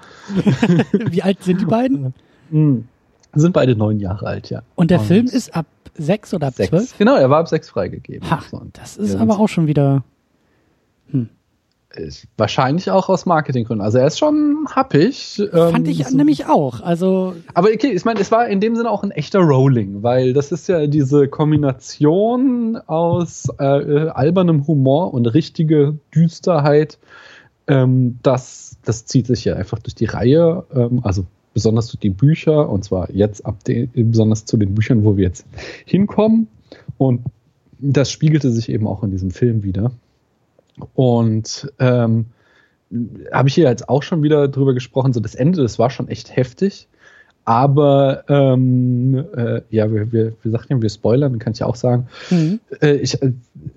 Wie 1.10 1.22
alt 1.22 1.42
sind 1.42 1.60
die 1.60 1.66
beiden? 1.66 2.12
Mhm. 2.50 2.88
Sind 3.34 3.52
beide 3.52 3.76
neun 3.76 4.00
Jahre 4.00 4.26
alt, 4.26 4.50
ja. 4.50 4.62
Und 4.74 4.90
der 4.90 5.00
und 5.00 5.06
Film 5.06 5.26
ist 5.26 5.54
ab 5.54 5.66
sechs 5.98 6.32
oder 6.32 6.48
ab 6.48 6.54
sechs. 6.54 6.70
zwölf? 6.70 6.98
Genau, 6.98 7.16
er 7.16 7.30
war 7.30 7.40
ab 7.40 7.48
sechs 7.48 7.68
freigegeben. 7.68 8.28
Ha, 8.30 8.40
das 8.72 8.96
ist 8.96 9.16
aber 9.16 9.38
auch 9.38 9.48
schon 9.48 9.66
wieder 9.66 10.04
hm. 11.10 11.28
Wahrscheinlich 12.36 12.90
auch 12.90 13.08
aus 13.08 13.24
Marketinggründen. 13.24 13.82
Also 13.82 13.98
er 13.98 14.08
ist 14.08 14.18
schon 14.18 14.66
happig. 14.70 15.42
Fand 15.50 15.86
ähm, 15.86 15.92
ich 15.92 16.06
so. 16.06 16.16
nämlich 16.16 16.46
auch. 16.46 16.82
Also 16.82 17.34
aber 17.54 17.68
okay, 17.72 17.92
ich 17.92 18.04
meine, 18.04 18.20
es 18.20 18.30
war 18.30 18.48
in 18.48 18.60
dem 18.60 18.76
Sinne 18.76 18.90
auch 18.90 19.02
ein 19.02 19.12
echter 19.12 19.40
Rolling, 19.40 20.02
weil 20.02 20.34
das 20.34 20.52
ist 20.52 20.68
ja 20.68 20.86
diese 20.86 21.28
Kombination 21.28 22.76
aus 22.86 23.48
äh, 23.58 23.64
albernem 24.08 24.66
Humor 24.66 25.14
und 25.14 25.26
richtige 25.26 25.96
Düsterheit. 26.14 26.98
Ähm, 27.66 28.18
das, 28.22 28.76
das 28.84 29.06
zieht 29.06 29.26
sich 29.26 29.44
ja 29.44 29.54
einfach 29.54 29.78
durch 29.78 29.94
die 29.94 30.06
Reihe. 30.06 30.64
Ähm, 30.74 31.00
also 31.02 31.24
besonders 31.54 31.86
durch 31.86 32.00
die 32.00 32.10
Bücher 32.10 32.68
und 32.68 32.84
zwar 32.84 33.10
jetzt 33.10 33.46
ab 33.46 33.64
den, 33.64 33.90
besonders 33.94 34.44
zu 34.44 34.58
den 34.58 34.74
Büchern, 34.74 35.04
wo 35.04 35.16
wir 35.16 35.24
jetzt 35.24 35.46
hinkommen. 35.86 36.48
Und 36.98 37.22
das 37.78 38.10
spiegelte 38.10 38.50
sich 38.50 38.68
eben 38.68 38.86
auch 38.86 39.02
in 39.02 39.10
diesem 39.10 39.30
Film 39.30 39.62
wieder. 39.62 39.90
Und 40.94 41.72
ähm, 41.78 42.26
habe 43.32 43.48
ich 43.48 43.54
hier 43.54 43.68
jetzt 43.68 43.88
auch 43.88 44.02
schon 44.02 44.22
wieder 44.22 44.48
drüber 44.48 44.74
gesprochen, 44.74 45.12
so 45.12 45.20
das 45.20 45.34
Ende, 45.34 45.62
das 45.62 45.78
war 45.78 45.90
schon 45.90 46.08
echt 46.08 46.34
heftig. 46.34 46.88
Aber 47.46 48.24
ähm, 48.28 49.24
äh, 49.36 49.62
ja, 49.70 49.92
wir, 49.92 50.12
wir, 50.12 50.32
wir 50.42 50.50
sagten 50.50 50.72
ja, 50.72 50.82
wir 50.82 50.90
spoilern, 50.90 51.38
kann 51.38 51.52
ich 51.52 51.62
auch 51.62 51.76
sagen. 51.76 52.08
Mhm. 52.28 52.58
Äh, 52.82 52.96
ich 52.96 53.22
äh, 53.22 53.30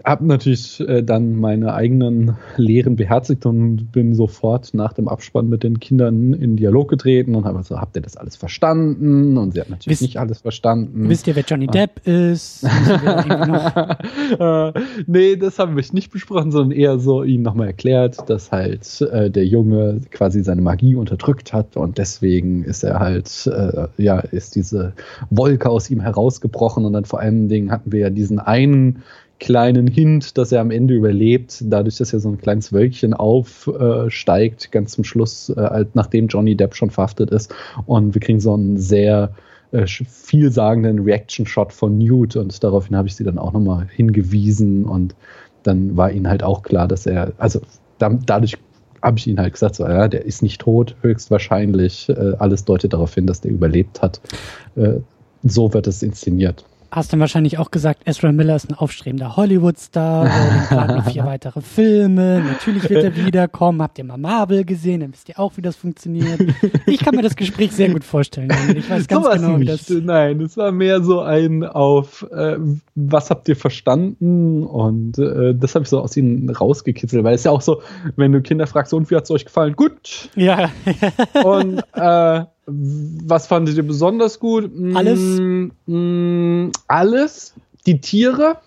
habe 0.03 0.25
natürlich 0.25 0.79
äh, 0.79 1.03
dann 1.03 1.35
meine 1.35 1.75
eigenen 1.75 2.35
Lehren 2.57 2.95
beherzigt 2.95 3.45
und 3.45 3.91
bin 3.91 4.15
sofort 4.15 4.73
nach 4.73 4.93
dem 4.93 5.07
Abspann 5.07 5.49
mit 5.49 5.61
den 5.61 5.79
Kindern 5.79 6.33
in 6.33 6.55
Dialog 6.55 6.89
getreten 6.89 7.35
und 7.35 7.45
habe 7.45 7.61
so, 7.61 7.79
habt 7.79 7.95
ihr 7.95 8.01
das 8.01 8.17
alles 8.17 8.35
verstanden? 8.37 9.37
Und 9.37 9.53
sie 9.53 9.61
hat 9.61 9.69
natürlich 9.69 9.99
wisst, 9.99 10.01
nicht 10.01 10.17
alles 10.17 10.41
verstanden. 10.41 11.07
Wisst 11.07 11.27
ihr, 11.27 11.35
wer 11.35 11.43
Johnny 11.43 11.67
ah. 11.69 11.71
Depp 11.71 12.07
ist? 12.07 12.63
äh, 14.39 14.71
nee, 15.05 15.35
das 15.35 15.59
haben 15.59 15.75
wir 15.75 15.83
nicht 15.91 16.11
besprochen, 16.11 16.51
sondern 16.51 16.75
eher 16.75 16.97
so 16.97 17.23
ihnen 17.23 17.43
nochmal 17.43 17.67
erklärt, 17.67 18.29
dass 18.29 18.51
halt 18.51 18.99
äh, 19.01 19.29
der 19.29 19.45
Junge 19.45 20.01
quasi 20.09 20.43
seine 20.43 20.63
Magie 20.63 20.95
unterdrückt 20.95 21.53
hat 21.53 21.77
und 21.77 21.99
deswegen 21.99 22.63
ist 22.63 22.83
er 22.83 22.99
halt 22.99 23.47
äh, 23.59 24.03
ja, 24.03 24.19
ist 24.19 24.55
diese 24.55 24.93
Wolke 25.29 25.69
aus 25.69 25.89
ihm 25.89 26.01
herausgebrochen 26.01 26.85
und 26.85 26.93
dann 26.93 27.05
vor 27.05 27.19
allen 27.19 27.49
Dingen 27.49 27.71
hatten 27.71 27.91
wir 27.91 27.99
ja 27.99 28.09
diesen 28.09 28.39
einen 28.39 29.03
kleinen 29.39 29.87
Hint, 29.87 30.37
dass 30.37 30.51
er 30.51 30.61
am 30.61 30.71
Ende 30.71 30.93
überlebt, 30.93 31.63
dadurch, 31.65 31.97
dass 31.97 32.13
er 32.13 32.19
so 32.19 32.29
ein 32.29 32.37
kleines 32.37 32.73
Wölkchen 32.73 33.13
aufsteigt, 33.13 34.65
äh, 34.65 34.67
ganz 34.69 34.91
zum 34.91 35.03
Schluss, 35.03 35.49
äh, 35.49 35.85
nachdem 35.93 36.27
Johnny 36.27 36.55
Depp 36.55 36.75
schon 36.75 36.89
verhaftet 36.89 37.31
ist. 37.31 37.53
Und 37.85 38.13
wir 38.13 38.21
kriegen 38.21 38.39
so 38.39 38.53
einen 38.53 38.77
sehr 38.77 39.31
äh, 39.71 39.85
vielsagenden 39.87 40.99
Reaction-Shot 40.99 41.71
von 41.73 41.97
Newt 41.97 42.35
und 42.35 42.63
daraufhin 42.63 42.97
habe 42.97 43.07
ich 43.07 43.15
sie 43.15 43.23
dann 43.23 43.37
auch 43.37 43.53
nochmal 43.53 43.87
hingewiesen 43.89 44.85
und 44.85 45.15
dann 45.63 45.95
war 45.95 46.11
ihnen 46.11 46.27
halt 46.27 46.43
auch 46.43 46.63
klar, 46.63 46.87
dass 46.87 47.05
er, 47.05 47.33
also 47.37 47.61
da, 47.97 48.09
dadurch 48.09 48.57
habe 49.01 49.17
ich 49.17 49.27
ihnen 49.27 49.39
halt 49.39 49.53
gesagt, 49.53 49.75
so, 49.75 49.87
ja, 49.87 50.07
der 50.07 50.25
ist 50.25 50.41
nicht 50.41 50.61
tot, 50.61 50.95
höchstwahrscheinlich. 51.01 52.09
Äh, 52.09 52.35
alles 52.39 52.65
deutet 52.65 52.93
darauf 52.93 53.13
hin, 53.13 53.27
dass 53.27 53.41
der 53.41 53.51
überlebt 53.51 54.01
hat. 54.01 54.21
Äh, 54.75 54.99
so 55.43 55.73
wird 55.73 55.87
es 55.87 56.03
inszeniert. 56.03 56.65
Hast 56.91 57.13
dann 57.13 57.19
wahrscheinlich 57.19 57.57
auch 57.59 57.69
gesagt, 57.71 58.01
Ezra 58.05 58.31
Miller 58.31 58.55
ist 58.55 58.69
ein 58.69 58.73
aufstrebender 58.73 59.35
Hollywood-Star, 59.35 60.29
planen 60.69 60.97
noch 60.97 61.11
vier 61.11 61.25
weitere 61.25 61.61
Filme, 61.61 62.41
natürlich 62.41 62.89
wird 62.89 63.03
er 63.03 63.15
wiederkommen. 63.15 63.81
Habt 63.81 63.99
ihr 63.99 64.03
mal 64.03 64.17
Marvel 64.17 64.65
gesehen, 64.65 65.01
dann 65.01 65.13
wisst 65.13 65.29
ihr 65.29 65.39
auch, 65.39 65.55
wie 65.57 65.61
das 65.61 65.75
funktioniert. 65.75 66.39
Ich 66.87 66.99
kann 66.99 67.15
mir 67.15 67.21
das 67.21 67.35
Gespräch 67.35 67.71
sehr 67.71 67.89
gut 67.89 68.03
vorstellen. 68.03 68.51
Ich 68.75 68.89
weiß 68.89 69.07
ganz 69.07 69.25
so 69.25 69.31
genau, 69.31 69.59
wie 69.59 69.65
das... 69.65 69.89
Nein, 69.89 70.41
es 70.41 70.57
war 70.57 70.71
mehr 70.71 71.01
so 71.01 71.21
ein 71.21 71.63
auf, 71.63 72.25
äh, 72.31 72.57
was 72.95 73.29
habt 73.29 73.47
ihr 73.49 73.55
verstanden? 73.55 74.63
Und 74.63 75.19
äh, 75.19 75.53
das 75.55 75.75
habe 75.75 75.83
ich 75.83 75.89
so 75.89 76.01
aus 76.01 76.17
ihnen 76.17 76.49
rausgekitzelt, 76.49 77.23
weil 77.23 77.35
es 77.35 77.43
ja 77.43 77.51
auch 77.51 77.61
so, 77.61 77.81
wenn 78.15 78.31
du 78.31 78.41
Kinder 78.41 78.67
fragst, 78.67 78.93
und 78.93 79.09
wie 79.11 79.15
hat 79.15 79.25
es 79.25 79.31
euch 79.31 79.45
gefallen? 79.45 79.75
Gut. 79.75 80.29
Ja. 80.35 80.71
und 81.43 81.83
äh, 81.93 82.45
was 82.71 83.47
fandet 83.47 83.77
ihr 83.77 83.85
besonders 83.85 84.39
gut? 84.39 84.71
Alles. 84.93 85.19
Mm, 85.19 85.71
mm, 85.85 86.71
alles. 86.87 87.53
Die 87.85 87.99
Tiere. 88.01 88.57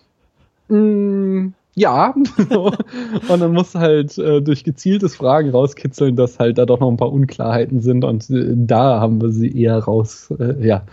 Mm, 0.68 1.49
ja. 1.75 2.14
und 2.49 3.40
dann 3.40 3.52
musst 3.52 3.75
du 3.75 3.78
halt 3.78 4.18
äh, 4.18 4.40
durch 4.42 4.64
gezieltes 4.64 5.16
Fragen 5.16 5.50
rauskitzeln, 5.50 6.16
dass 6.16 6.38
halt 6.38 6.59
da 6.59 6.66
doch 6.66 6.80
noch 6.80 6.90
ein 6.90 6.97
paar 6.97 7.12
Unklarheiten 7.12 7.80
sind 7.80 8.04
und 8.04 8.28
äh, 8.30 8.52
da 8.54 9.00
haben 9.00 9.21
wir 9.21 9.30
sie 9.30 9.50
eher 9.50 9.78
raus, 9.78 10.32
äh, 10.38 10.66
ja. 10.66 10.85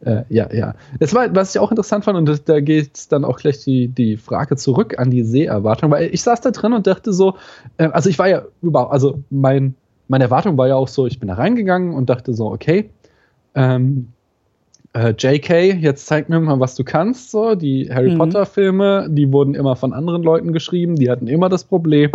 Äh, 0.00 0.22
ja, 0.28 0.52
ja. 0.52 0.74
Das 1.00 1.12
war, 1.12 1.34
was 1.34 1.54
ich 1.54 1.60
auch 1.60 1.72
interessant 1.72 2.04
fand, 2.04 2.16
und 2.16 2.26
das, 2.26 2.44
da 2.44 2.60
geht 2.60 3.10
dann 3.10 3.24
auch 3.24 3.38
gleich 3.38 3.64
die, 3.64 3.88
die 3.88 4.16
Frage 4.16 4.56
zurück 4.56 4.96
an 4.98 5.10
die 5.10 5.24
Seherwartung, 5.24 5.90
weil 5.90 6.14
ich 6.14 6.22
saß 6.22 6.40
da 6.40 6.52
drin 6.52 6.72
und 6.72 6.86
dachte 6.86 7.12
so, 7.12 7.34
äh, 7.78 7.86
also 7.86 8.08
ich 8.08 8.18
war 8.18 8.28
ja 8.28 8.42
überhaupt, 8.62 8.92
also 8.92 9.24
mein 9.30 9.74
meine 10.08 10.24
Erwartung 10.24 10.56
war 10.58 10.68
ja 10.68 10.74
auch 10.74 10.88
so, 10.88 11.06
ich 11.06 11.20
bin 11.20 11.28
da 11.28 11.34
reingegangen 11.34 11.94
und 11.94 12.10
dachte 12.10 12.34
so, 12.34 12.50
okay, 12.50 12.90
ähm, 13.54 14.08
äh, 14.94 15.14
JK, 15.16 15.74
jetzt 15.80 16.06
zeig 16.06 16.28
mir 16.28 16.40
mal, 16.40 16.60
was 16.60 16.74
du 16.74 16.82
kannst. 16.82 17.30
So, 17.30 17.54
die 17.54 17.90
Harry 17.92 18.12
mhm. 18.12 18.18
Potter 18.18 18.46
Filme, 18.46 19.06
die 19.10 19.30
wurden 19.32 19.54
immer 19.54 19.76
von 19.76 19.92
anderen 19.92 20.22
Leuten 20.22 20.52
geschrieben. 20.52 20.96
Die 20.96 21.10
hatten 21.10 21.28
immer 21.28 21.48
das 21.48 21.64
Problem, 21.64 22.10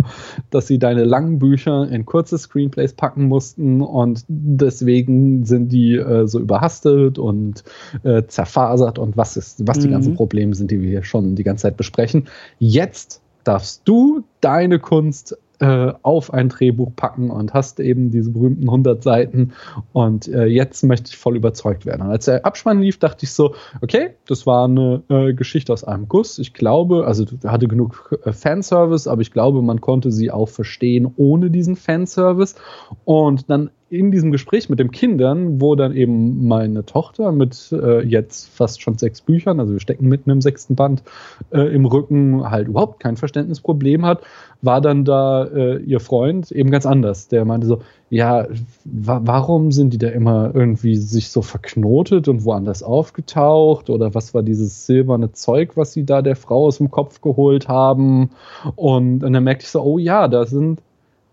dass 0.50 0.66
sie 0.66 0.78
deine 0.78 1.04
langen 1.04 1.38
Bücher 1.38 1.88
in 1.88 2.04
kurze 2.04 2.36
Screenplays 2.36 2.92
packen 2.92 3.28
mussten 3.28 3.80
und 3.80 4.24
deswegen 4.28 5.44
sind 5.44 5.70
die 5.70 5.94
äh, 5.94 6.26
so 6.26 6.40
überhastet 6.40 7.18
und 7.18 7.62
äh, 8.02 8.24
zerfasert 8.26 8.98
und 8.98 9.16
was 9.16 9.36
ist, 9.36 9.66
was 9.66 9.78
mhm. 9.78 9.82
die 9.82 9.88
ganzen. 9.88 10.14
Probleme 10.14 10.54
sind, 10.54 10.70
die 10.70 10.80
wir 10.80 10.90
hier 10.90 11.02
schon 11.02 11.34
die 11.34 11.42
ganze 11.42 11.62
Zeit 11.62 11.76
besprechen. 11.76 12.28
Jetzt 12.58 13.20
darfst 13.44 13.82
du 13.84 14.22
deine 14.40 14.78
Kunst 14.78 15.36
äh, 15.60 15.92
auf 16.02 16.32
ein 16.32 16.48
Drehbuch 16.48 16.92
packen 16.96 17.30
und 17.30 17.54
hast 17.54 17.80
eben 17.80 18.10
diese 18.10 18.30
berühmten 18.30 18.64
100 18.64 19.02
Seiten 19.02 19.52
und 19.92 20.28
äh, 20.28 20.46
jetzt 20.46 20.82
möchte 20.84 21.10
ich 21.10 21.16
voll 21.16 21.36
überzeugt 21.36 21.86
werden. 21.86 22.02
Und 22.02 22.10
als 22.10 22.24
der 22.24 22.44
Abspann 22.44 22.80
lief, 22.80 22.98
dachte 22.98 23.24
ich 23.24 23.32
so, 23.32 23.54
okay, 23.80 24.10
das 24.26 24.46
war 24.46 24.64
eine 24.64 25.02
äh, 25.08 25.32
Geschichte 25.34 25.72
aus 25.72 25.84
einem 25.84 26.08
Guss. 26.08 26.38
Ich 26.38 26.54
glaube, 26.54 27.06
also 27.06 27.24
hatte 27.44 27.68
genug 27.68 28.18
äh, 28.24 28.32
Fanservice, 28.32 29.08
aber 29.08 29.22
ich 29.22 29.30
glaube, 29.30 29.62
man 29.62 29.80
konnte 29.80 30.10
sie 30.10 30.30
auch 30.30 30.48
verstehen 30.48 31.12
ohne 31.16 31.50
diesen 31.50 31.76
Fanservice. 31.76 32.56
Und 33.04 33.48
dann 33.50 33.70
in 33.98 34.10
diesem 34.10 34.32
Gespräch 34.32 34.68
mit 34.68 34.78
den 34.78 34.90
Kindern, 34.90 35.60
wo 35.60 35.74
dann 35.74 35.94
eben 35.94 36.46
meine 36.46 36.84
Tochter 36.84 37.32
mit 37.32 37.72
äh, 37.72 38.02
jetzt 38.02 38.48
fast 38.48 38.82
schon 38.82 38.98
sechs 38.98 39.20
Büchern, 39.20 39.60
also 39.60 39.72
wir 39.72 39.80
stecken 39.80 40.08
mitten 40.08 40.30
im 40.30 40.40
sechsten 40.40 40.74
Band, 40.74 41.02
äh, 41.50 41.74
im 41.74 41.86
Rücken 41.86 42.50
halt 42.50 42.68
überhaupt 42.68 43.00
kein 43.00 43.16
Verständnisproblem 43.16 44.04
hat, 44.04 44.22
war 44.62 44.80
dann 44.80 45.04
da 45.04 45.44
äh, 45.44 45.76
ihr 45.78 46.00
Freund 46.00 46.50
eben 46.50 46.70
ganz 46.70 46.86
anders. 46.86 47.28
Der 47.28 47.44
meinte 47.44 47.66
so, 47.66 47.80
ja, 48.10 48.46
wa 48.84 49.20
warum 49.24 49.72
sind 49.72 49.92
die 49.92 49.98
da 49.98 50.08
immer 50.08 50.52
irgendwie 50.54 50.96
sich 50.96 51.28
so 51.28 51.42
verknotet 51.42 52.28
und 52.28 52.44
woanders 52.44 52.82
aufgetaucht? 52.82 53.90
Oder 53.90 54.14
was 54.14 54.34
war 54.34 54.42
dieses 54.42 54.86
silberne 54.86 55.32
Zeug, 55.32 55.76
was 55.76 55.92
sie 55.92 56.04
da 56.04 56.22
der 56.22 56.36
Frau 56.36 56.66
aus 56.66 56.78
dem 56.78 56.90
Kopf 56.90 57.20
geholt 57.20 57.68
haben? 57.68 58.30
Und, 58.76 59.22
und 59.24 59.32
dann 59.32 59.44
merkte 59.44 59.64
ich 59.64 59.70
so, 59.70 59.82
oh 59.82 59.98
ja, 59.98 60.28
da 60.28 60.46
sind 60.46 60.80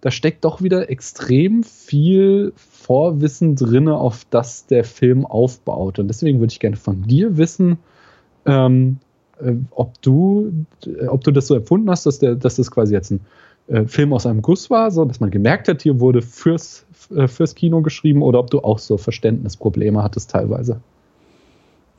da 0.01 0.09
steckt 0.09 0.43
doch 0.45 0.61
wieder 0.61 0.89
extrem 0.89 1.63
viel 1.63 2.53
Vorwissen 2.55 3.55
drin, 3.55 3.87
auf 3.87 4.25
das 4.29 4.65
der 4.65 4.83
Film 4.83 5.25
aufbaut. 5.25 5.99
Und 5.99 6.07
deswegen 6.07 6.39
würde 6.39 6.51
ich 6.51 6.59
gerne 6.59 6.75
von 6.75 7.03
dir 7.03 7.37
wissen, 7.37 7.77
ähm, 8.45 8.97
äh, 9.39 9.53
ob, 9.69 10.01
du, 10.01 10.65
äh, 10.85 11.05
ob 11.07 11.23
du 11.23 11.31
das 11.31 11.47
so 11.47 11.55
empfunden 11.55 11.89
hast, 11.89 12.07
dass, 12.07 12.19
der, 12.19 12.35
dass 12.35 12.55
das 12.55 12.71
quasi 12.71 12.93
jetzt 12.93 13.11
ein 13.11 13.21
äh, 13.67 13.85
Film 13.85 14.11
aus 14.11 14.25
einem 14.25 14.41
Guss 14.41 14.71
war, 14.71 14.89
so 14.89 15.05
dass 15.05 15.19
man 15.19 15.29
gemerkt 15.29 15.67
hat, 15.67 15.83
hier 15.83 15.99
wurde 15.99 16.23
fürs, 16.23 16.85
äh, 17.15 17.27
fürs 17.27 17.53
Kino 17.53 17.81
geschrieben, 17.81 18.23
oder 18.23 18.39
ob 18.39 18.49
du 18.49 18.59
auch 18.61 18.79
so 18.79 18.97
Verständnisprobleme 18.97 20.01
hattest 20.01 20.31
teilweise. 20.31 20.81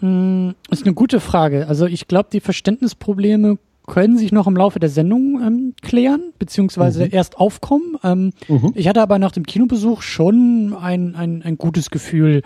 Das 0.00 0.08
hm, 0.08 0.54
ist 0.70 0.84
eine 0.84 0.94
gute 0.94 1.20
Frage. 1.20 1.68
Also 1.68 1.86
ich 1.86 2.08
glaube, 2.08 2.28
die 2.32 2.40
Verständnisprobleme 2.40 3.58
können 3.86 4.16
sich 4.16 4.32
noch 4.32 4.46
im 4.46 4.56
Laufe 4.56 4.78
der 4.78 4.88
Sendung 4.88 5.40
ähm, 5.42 5.74
klären, 5.82 6.32
beziehungsweise 6.38 7.04
mhm. 7.04 7.10
erst 7.12 7.38
aufkommen. 7.38 7.96
Ähm, 8.04 8.32
mhm. 8.48 8.72
Ich 8.74 8.88
hatte 8.88 9.02
aber 9.02 9.18
nach 9.18 9.32
dem 9.32 9.44
Kinobesuch 9.44 10.02
schon 10.02 10.74
ein, 10.80 11.14
ein, 11.14 11.42
ein 11.42 11.58
gutes 11.58 11.90
Gefühl, 11.90 12.42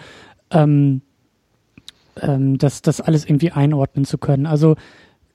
ähm, 0.51 1.03
ähm, 2.21 2.59
das, 2.59 2.83
das 2.83 3.01
alles 3.01 3.25
irgendwie 3.25 3.53
einordnen 3.53 4.05
zu 4.05 4.19
können. 4.19 4.47
Also, 4.47 4.77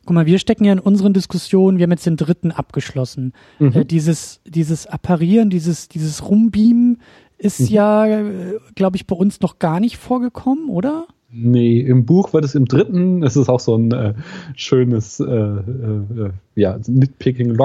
guck 0.05 0.15
mal, 0.15 0.25
wir 0.25 0.39
stecken 0.39 0.65
ja 0.65 0.73
in 0.73 0.79
unseren 0.79 1.13
Diskussionen, 1.13 1.77
wir 1.77 1.83
haben 1.83 1.91
jetzt 1.91 2.05
den 2.05 2.17
dritten 2.17 2.51
abgeschlossen. 2.51 3.33
Mhm. 3.59 3.73
Äh, 3.73 3.85
dieses, 3.85 4.41
dieses 4.45 4.87
Apparieren, 4.87 5.49
dieses, 5.49 5.87
dieses 5.87 6.27
Rumbeamen 6.27 6.97
ist 7.37 7.59
mhm. 7.59 7.67
ja, 7.67 8.07
äh, 8.07 8.59
glaube 8.75 8.97
ich, 8.97 9.05
bei 9.05 9.15
uns 9.15 9.41
noch 9.41 9.59
gar 9.59 9.79
nicht 9.79 9.97
vorgekommen, 9.97 10.69
oder? 10.69 11.07
Nee, 11.33 11.79
im 11.79 12.05
Buch 12.05 12.33
wird 12.33 12.43
es 12.43 12.55
im 12.55 12.65
dritten, 12.65 13.23
es 13.23 13.37
ist 13.37 13.47
auch 13.47 13.61
so 13.61 13.75
ein 13.75 13.91
äh, 13.91 14.13
schönes 14.55 15.19
äh, 15.21 15.23
äh, 15.23 16.31
ja, 16.55 16.77
Nitpicking 16.85 17.57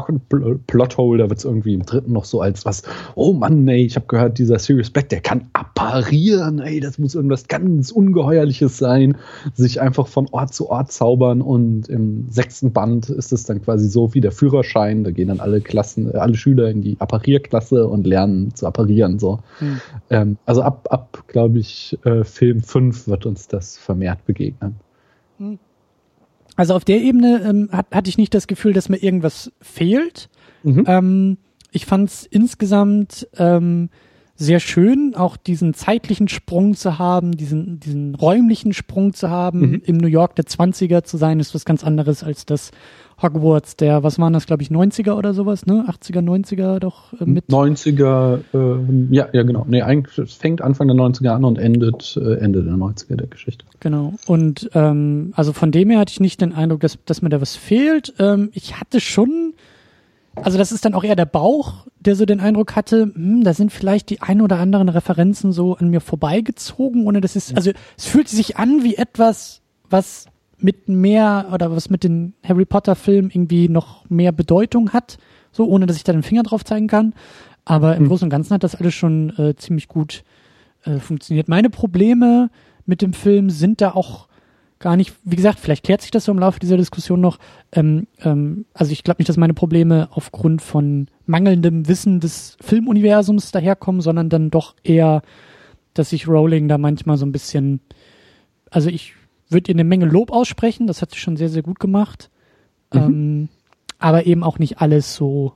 Plothole, 0.66 1.18
da 1.18 1.28
wird 1.28 1.38
es 1.38 1.44
irgendwie 1.44 1.74
im 1.74 1.84
dritten 1.84 2.12
noch 2.12 2.24
so 2.24 2.40
als 2.40 2.64
was, 2.64 2.82
oh 3.16 3.32
Mann, 3.32 3.66
ey, 3.66 3.84
ich 3.84 3.96
habe 3.96 4.06
gehört, 4.06 4.38
dieser 4.38 4.58
Sirius 4.58 4.90
Black, 4.90 5.08
der 5.08 5.20
kann 5.20 5.48
apparieren, 5.54 6.60
ey, 6.60 6.78
das 6.78 6.98
muss 6.98 7.16
irgendwas 7.16 7.48
ganz 7.48 7.90
Ungeheuerliches 7.90 8.78
sein, 8.78 9.16
sich 9.54 9.80
einfach 9.80 10.06
von 10.06 10.28
Ort 10.30 10.54
zu 10.54 10.70
Ort 10.70 10.92
zaubern 10.92 11.42
und 11.42 11.88
im 11.88 12.28
sechsten 12.30 12.72
Band 12.72 13.10
ist 13.10 13.32
es 13.32 13.44
dann 13.44 13.60
quasi 13.60 13.88
so 13.88 14.14
wie 14.14 14.20
der 14.20 14.32
Führerschein, 14.32 15.02
da 15.02 15.10
gehen 15.10 15.28
dann 15.28 15.40
alle 15.40 15.60
Klassen, 15.60 16.14
äh, 16.14 16.18
alle 16.18 16.36
Schüler 16.36 16.70
in 16.70 16.82
die 16.82 16.96
Apparierklasse 17.00 17.88
und 17.88 18.06
lernen 18.06 18.54
zu 18.54 18.66
apparieren, 18.66 19.18
so. 19.18 19.40
Hm. 19.58 19.80
Ähm, 20.10 20.38
also 20.46 20.62
ab, 20.62 20.86
ab 20.90 21.24
glaube 21.26 21.58
ich, 21.58 21.98
äh, 22.04 22.22
Film 22.22 22.62
5 22.62 23.08
wird 23.08 23.26
uns 23.26 23.48
das 23.48 23.76
vermehrt 23.76 24.24
begegnen. 24.26 24.76
Hm. 25.38 25.58
Also 26.56 26.74
auf 26.74 26.84
der 26.84 27.00
Ebene 27.00 27.42
ähm, 27.46 27.68
hat, 27.70 27.86
hatte 27.92 28.08
ich 28.08 28.18
nicht 28.18 28.34
das 28.34 28.46
Gefühl, 28.46 28.72
dass 28.72 28.88
mir 28.88 29.02
irgendwas 29.02 29.52
fehlt. 29.60 30.28
Mhm. 30.62 30.84
Ähm, 30.86 31.38
ich 31.70 31.86
fand 31.86 32.08
es 32.08 32.24
insgesamt 32.24 33.28
ähm, 33.36 33.90
sehr 34.36 34.60
schön, 34.60 35.14
auch 35.16 35.36
diesen 35.36 35.74
zeitlichen 35.74 36.28
Sprung 36.28 36.74
zu 36.74 36.98
haben, 36.98 37.36
diesen, 37.36 37.80
diesen 37.80 38.14
räumlichen 38.14 38.72
Sprung 38.72 39.14
zu 39.14 39.30
haben. 39.30 39.60
Mhm. 39.60 39.82
Im 39.84 39.96
New 39.96 40.08
York 40.08 40.36
der 40.36 40.44
20er 40.44 41.04
zu 41.04 41.16
sein, 41.16 41.40
ist 41.40 41.54
was 41.54 41.64
ganz 41.64 41.82
anderes 41.84 42.22
als 42.22 42.46
das 42.46 42.70
Hogwarts, 43.20 43.76
der, 43.76 44.02
was 44.02 44.18
waren 44.18 44.34
das, 44.34 44.46
glaube 44.46 44.62
ich, 44.62 44.68
90er 44.68 45.14
oder 45.14 45.32
sowas, 45.32 45.64
ne? 45.64 45.86
80er, 45.88 46.20
90er 46.20 46.78
doch 46.80 47.14
äh, 47.18 47.24
mit. 47.24 47.46
90er, 47.46 48.40
äh, 48.52 49.14
ja, 49.14 49.28
ja, 49.32 49.42
genau. 49.42 49.64
Nee, 49.66 49.80
eigentlich 49.80 50.18
es 50.18 50.34
fängt 50.34 50.60
Anfang 50.60 50.88
der 50.88 50.96
90er 50.96 51.30
an 51.30 51.44
und 51.44 51.58
endet 51.58 52.18
äh, 52.20 52.34
Ende 52.34 52.62
der 52.62 52.74
90er 52.74 53.16
der 53.16 53.26
Geschichte. 53.26 53.64
Genau. 53.80 54.12
Und 54.26 54.68
ähm, 54.74 55.32
also 55.34 55.54
von 55.54 55.72
dem 55.72 55.88
her 55.88 56.00
hatte 56.00 56.12
ich 56.12 56.20
nicht 56.20 56.42
den 56.42 56.52
Eindruck, 56.52 56.80
dass, 56.80 56.98
dass 57.06 57.22
mir 57.22 57.30
da 57.30 57.40
was 57.40 57.56
fehlt. 57.56 58.12
Ähm, 58.18 58.50
ich 58.52 58.78
hatte 58.78 59.00
schon, 59.00 59.45
also 60.42 60.58
das 60.58 60.72
ist 60.72 60.84
dann 60.84 60.94
auch 60.94 61.04
eher 61.04 61.16
der 61.16 61.26
Bauch, 61.26 61.86
der 61.98 62.14
so 62.14 62.26
den 62.26 62.40
Eindruck 62.40 62.76
hatte, 62.76 63.10
hm, 63.14 63.42
da 63.42 63.54
sind 63.54 63.72
vielleicht 63.72 64.10
die 64.10 64.22
ein 64.22 64.40
oder 64.40 64.58
anderen 64.58 64.88
Referenzen 64.88 65.52
so 65.52 65.76
an 65.76 65.88
mir 65.88 66.00
vorbeigezogen, 66.00 67.06
ohne 67.06 67.20
dass 67.20 67.36
es, 67.36 67.54
also 67.54 67.72
es 67.96 68.06
fühlt 68.06 68.28
sich 68.28 68.56
an 68.56 68.82
wie 68.82 68.96
etwas, 68.96 69.62
was 69.88 70.26
mit 70.58 70.88
mehr 70.88 71.48
oder 71.52 71.70
was 71.70 71.90
mit 71.90 72.04
den 72.04 72.34
Harry 72.42 72.64
Potter 72.64 72.94
Filmen 72.94 73.30
irgendwie 73.30 73.68
noch 73.68 74.08
mehr 74.08 74.32
Bedeutung 74.32 74.92
hat, 74.92 75.18
so 75.52 75.66
ohne 75.66 75.86
dass 75.86 75.96
ich 75.96 76.04
da 76.04 76.12
den 76.12 76.22
Finger 76.22 76.42
drauf 76.42 76.64
zeigen 76.64 76.86
kann. 76.86 77.14
Aber 77.64 77.96
im 77.96 78.04
mhm. 78.04 78.08
Großen 78.08 78.26
und 78.26 78.30
Ganzen 78.30 78.54
hat 78.54 78.62
das 78.62 78.74
alles 78.74 78.94
schon 78.94 79.36
äh, 79.38 79.56
ziemlich 79.56 79.88
gut 79.88 80.22
äh, 80.84 80.98
funktioniert. 80.98 81.48
Meine 81.48 81.68
Probleme 81.70 82.50
mit 82.86 83.02
dem 83.02 83.12
Film 83.12 83.50
sind 83.50 83.80
da 83.80 83.92
auch 83.92 84.25
gar 84.78 84.96
nicht, 84.96 85.14
wie 85.24 85.36
gesagt, 85.36 85.58
vielleicht 85.58 85.84
klärt 85.84 86.02
sich 86.02 86.10
das 86.10 86.24
so 86.24 86.32
im 86.32 86.38
Laufe 86.38 86.60
dieser 86.60 86.76
Diskussion 86.76 87.20
noch. 87.20 87.38
Ähm, 87.72 88.06
ähm, 88.20 88.66
also 88.74 88.92
ich 88.92 89.04
glaube 89.04 89.20
nicht, 89.20 89.28
dass 89.28 89.36
meine 89.36 89.54
Probleme 89.54 90.08
aufgrund 90.10 90.60
von 90.62 91.08
mangelndem 91.24 91.88
Wissen 91.88 92.20
des 92.20 92.56
Filmuniversums 92.60 93.52
daherkommen, 93.52 94.00
sondern 94.00 94.28
dann 94.28 94.50
doch 94.50 94.76
eher, 94.82 95.22
dass 95.94 96.10
sich 96.10 96.28
Rowling 96.28 96.68
da 96.68 96.78
manchmal 96.78 97.16
so 97.16 97.24
ein 97.24 97.32
bisschen, 97.32 97.80
also 98.70 98.90
ich 98.90 99.14
würde 99.48 99.70
ihr 99.70 99.76
eine 99.76 99.84
Menge 99.84 100.06
Lob 100.06 100.30
aussprechen, 100.30 100.86
das 100.86 101.00
hat 101.00 101.12
sie 101.12 101.18
schon 101.18 101.36
sehr, 101.36 101.48
sehr 101.48 101.62
gut 101.62 101.80
gemacht. 101.80 102.30
Mhm. 102.92 103.00
Ähm, 103.00 103.48
aber 103.98 104.26
eben 104.26 104.44
auch 104.44 104.58
nicht 104.58 104.80
alles 104.80 105.14
so, 105.14 105.54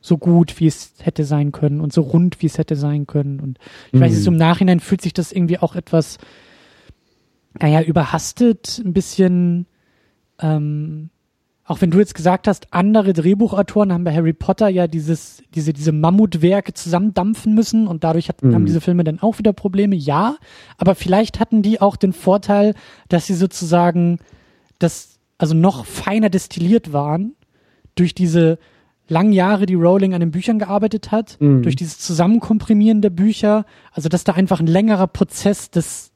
so 0.00 0.16
gut, 0.16 0.60
wie 0.60 0.66
es 0.66 0.94
hätte 1.00 1.24
sein 1.24 1.50
können 1.50 1.80
und 1.80 1.92
so 1.92 2.02
rund, 2.02 2.40
wie 2.40 2.46
es 2.46 2.58
hätte 2.58 2.76
sein 2.76 3.06
können. 3.06 3.40
Und 3.40 3.58
ich 3.88 3.94
mhm. 3.94 4.04
weiß 4.04 4.12
nicht, 4.12 4.22
so 4.22 4.30
im 4.30 4.36
Nachhinein 4.36 4.78
fühlt 4.78 5.00
sich 5.00 5.12
das 5.12 5.32
irgendwie 5.32 5.58
auch 5.58 5.74
etwas, 5.74 6.18
naja, 7.60 7.82
überhastet, 7.82 8.82
ein 8.84 8.92
bisschen, 8.92 9.66
ähm, 10.40 11.10
auch 11.64 11.80
wenn 11.80 11.90
du 11.90 11.98
jetzt 11.98 12.14
gesagt 12.14 12.46
hast, 12.46 12.72
andere 12.72 13.12
Drehbuchautoren 13.12 13.92
haben 13.92 14.04
bei 14.04 14.14
Harry 14.14 14.32
Potter 14.32 14.68
ja 14.68 14.86
dieses, 14.86 15.42
diese, 15.54 15.72
diese 15.72 15.92
Mammutwerke 15.92 16.74
zusammendampfen 16.74 17.54
müssen 17.54 17.86
und 17.86 18.04
dadurch 18.04 18.28
hat, 18.28 18.42
mhm. 18.42 18.54
haben 18.54 18.66
diese 18.66 18.80
Filme 18.80 19.04
dann 19.04 19.20
auch 19.20 19.38
wieder 19.38 19.52
Probleme. 19.52 19.96
Ja, 19.96 20.36
aber 20.76 20.94
vielleicht 20.94 21.40
hatten 21.40 21.62
die 21.62 21.80
auch 21.80 21.96
den 21.96 22.12
Vorteil, 22.12 22.74
dass 23.08 23.26
sie 23.26 23.34
sozusagen 23.34 24.18
das, 24.78 25.18
also 25.38 25.54
noch 25.54 25.86
feiner 25.86 26.28
destilliert 26.28 26.92
waren 26.92 27.34
durch 27.94 28.14
diese 28.14 28.58
langen 29.06 29.32
Jahre, 29.32 29.66
die 29.66 29.74
Rowling 29.74 30.14
an 30.14 30.20
den 30.20 30.30
Büchern 30.30 30.58
gearbeitet 30.58 31.12
hat, 31.12 31.36
mhm. 31.40 31.62
durch 31.62 31.76
dieses 31.76 31.98
Zusammenkomprimieren 31.98 33.00
der 33.00 33.10
Bücher, 33.10 33.64
also 33.92 34.08
dass 34.08 34.24
da 34.24 34.32
einfach 34.32 34.60
ein 34.60 34.66
längerer 34.66 35.06
Prozess 35.06 35.70
des 35.70 36.13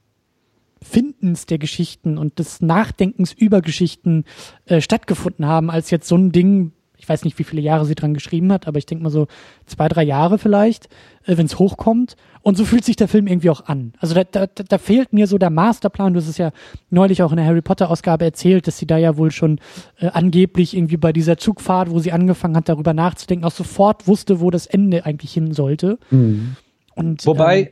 Findens 0.83 1.47
der 1.47 1.59
Geschichten 1.59 2.19
und 2.19 2.39
des 2.39 2.61
Nachdenkens 2.61 3.33
über 3.33 3.61
Geschichten 3.61 4.25
äh, 4.67 4.81
stattgefunden 4.81 5.47
haben, 5.47 5.71
als 5.71 5.91
jetzt 5.91 6.09
so 6.09 6.17
ein 6.17 6.33
Ding, 6.33 6.73
ich 6.97 7.09
weiß 7.09 7.25
nicht, 7.25 7.39
wie 7.39 7.45
viele 7.45 7.63
Jahre 7.63 7.85
sie 7.85 7.95
dran 7.95 8.13
geschrieben 8.13 8.53
hat, 8.53 8.67
aber 8.67 8.79
ich 8.79 8.87
denke 8.87 9.05
mal 9.05 9.11
so 9.11 9.29
zwei, 9.67 9.89
drei 9.89 10.03
Jahre 10.03 10.39
vielleicht, 10.39 10.87
äh, 11.27 11.37
wenn 11.37 11.47
es 11.47 11.59
hochkommt. 11.59 12.17
Und 12.43 12.57
so 12.57 12.65
fühlt 12.65 12.85
sich 12.85 12.97
der 12.97 13.09
Film 13.09 13.27
irgendwie 13.27 13.51
auch 13.51 13.67
an. 13.67 13.93
Also 13.99 14.15
da, 14.15 14.25
da, 14.25 14.47
da 14.47 14.79
fehlt 14.79 15.13
mir 15.13 15.27
so 15.27 15.39
der 15.39 15.51
Masterplan. 15.51 16.15
Du 16.15 16.21
hast 16.21 16.29
es 16.29 16.39
ja 16.39 16.51
neulich 16.91 17.23
auch 17.23 17.31
in 17.31 17.37
der 17.37 17.47
Harry 17.47 17.63
Potter-Ausgabe 17.63 18.25
erzählt, 18.25 18.67
dass 18.67 18.79
sie 18.79 18.87
da 18.87 18.97
ja 18.97 19.17
wohl 19.17 19.31
schon 19.31 19.61
äh, 19.99 20.09
angeblich 20.09 20.77
irgendwie 20.77 20.97
bei 20.97 21.13
dieser 21.13 21.37
Zugfahrt, 21.37 21.91
wo 21.91 21.99
sie 21.99 22.13
angefangen 22.13 22.57
hat, 22.57 22.69
darüber 22.69 22.95
nachzudenken, 22.95 23.45
auch 23.45 23.53
sofort 23.53 24.07
wusste, 24.07 24.41
wo 24.41 24.51
das 24.51 24.67
Ende 24.67 25.05
eigentlich 25.05 25.33
hin 25.33 25.53
sollte. 25.53 25.99
Mhm. 26.11 26.57
Und, 26.95 27.27
Wobei, 27.27 27.61
ähm, 27.61 27.69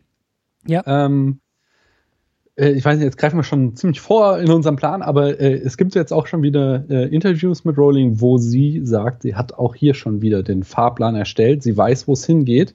ja. 0.67 0.83
Ähm, 0.87 1.41
äh, 1.41 1.46
ich 2.57 2.85
weiß 2.85 2.97
nicht, 2.97 3.05
jetzt 3.05 3.19
greifen 3.19 3.39
wir 3.39 3.43
schon 3.43 3.77
ziemlich 3.77 4.01
vor 4.01 4.39
in 4.39 4.51
unserem 4.51 4.77
Plan, 4.77 5.03
aber 5.03 5.39
äh, 5.39 5.55
es 5.55 5.77
gibt 5.77 5.95
jetzt 5.95 6.13
auch 6.13 6.27
schon 6.27 6.43
wieder 6.43 6.85
äh, 6.89 7.15
Interviews 7.15 7.65
mit 7.65 7.77
Rowling, 7.77 8.21
wo 8.21 8.39
sie 8.39 8.81
sagt, 8.83 9.23
sie 9.23 9.35
hat 9.35 9.55
auch 9.55 9.75
hier 9.75 9.93
schon 9.93 10.23
wieder 10.23 10.43
den 10.43 10.63
Fahrplan 10.63 11.17
erstellt, 11.17 11.63
sie 11.63 11.77
weiß, 11.77 12.09
wo 12.09 12.15
es 12.15 12.25
hingeht 12.25 12.75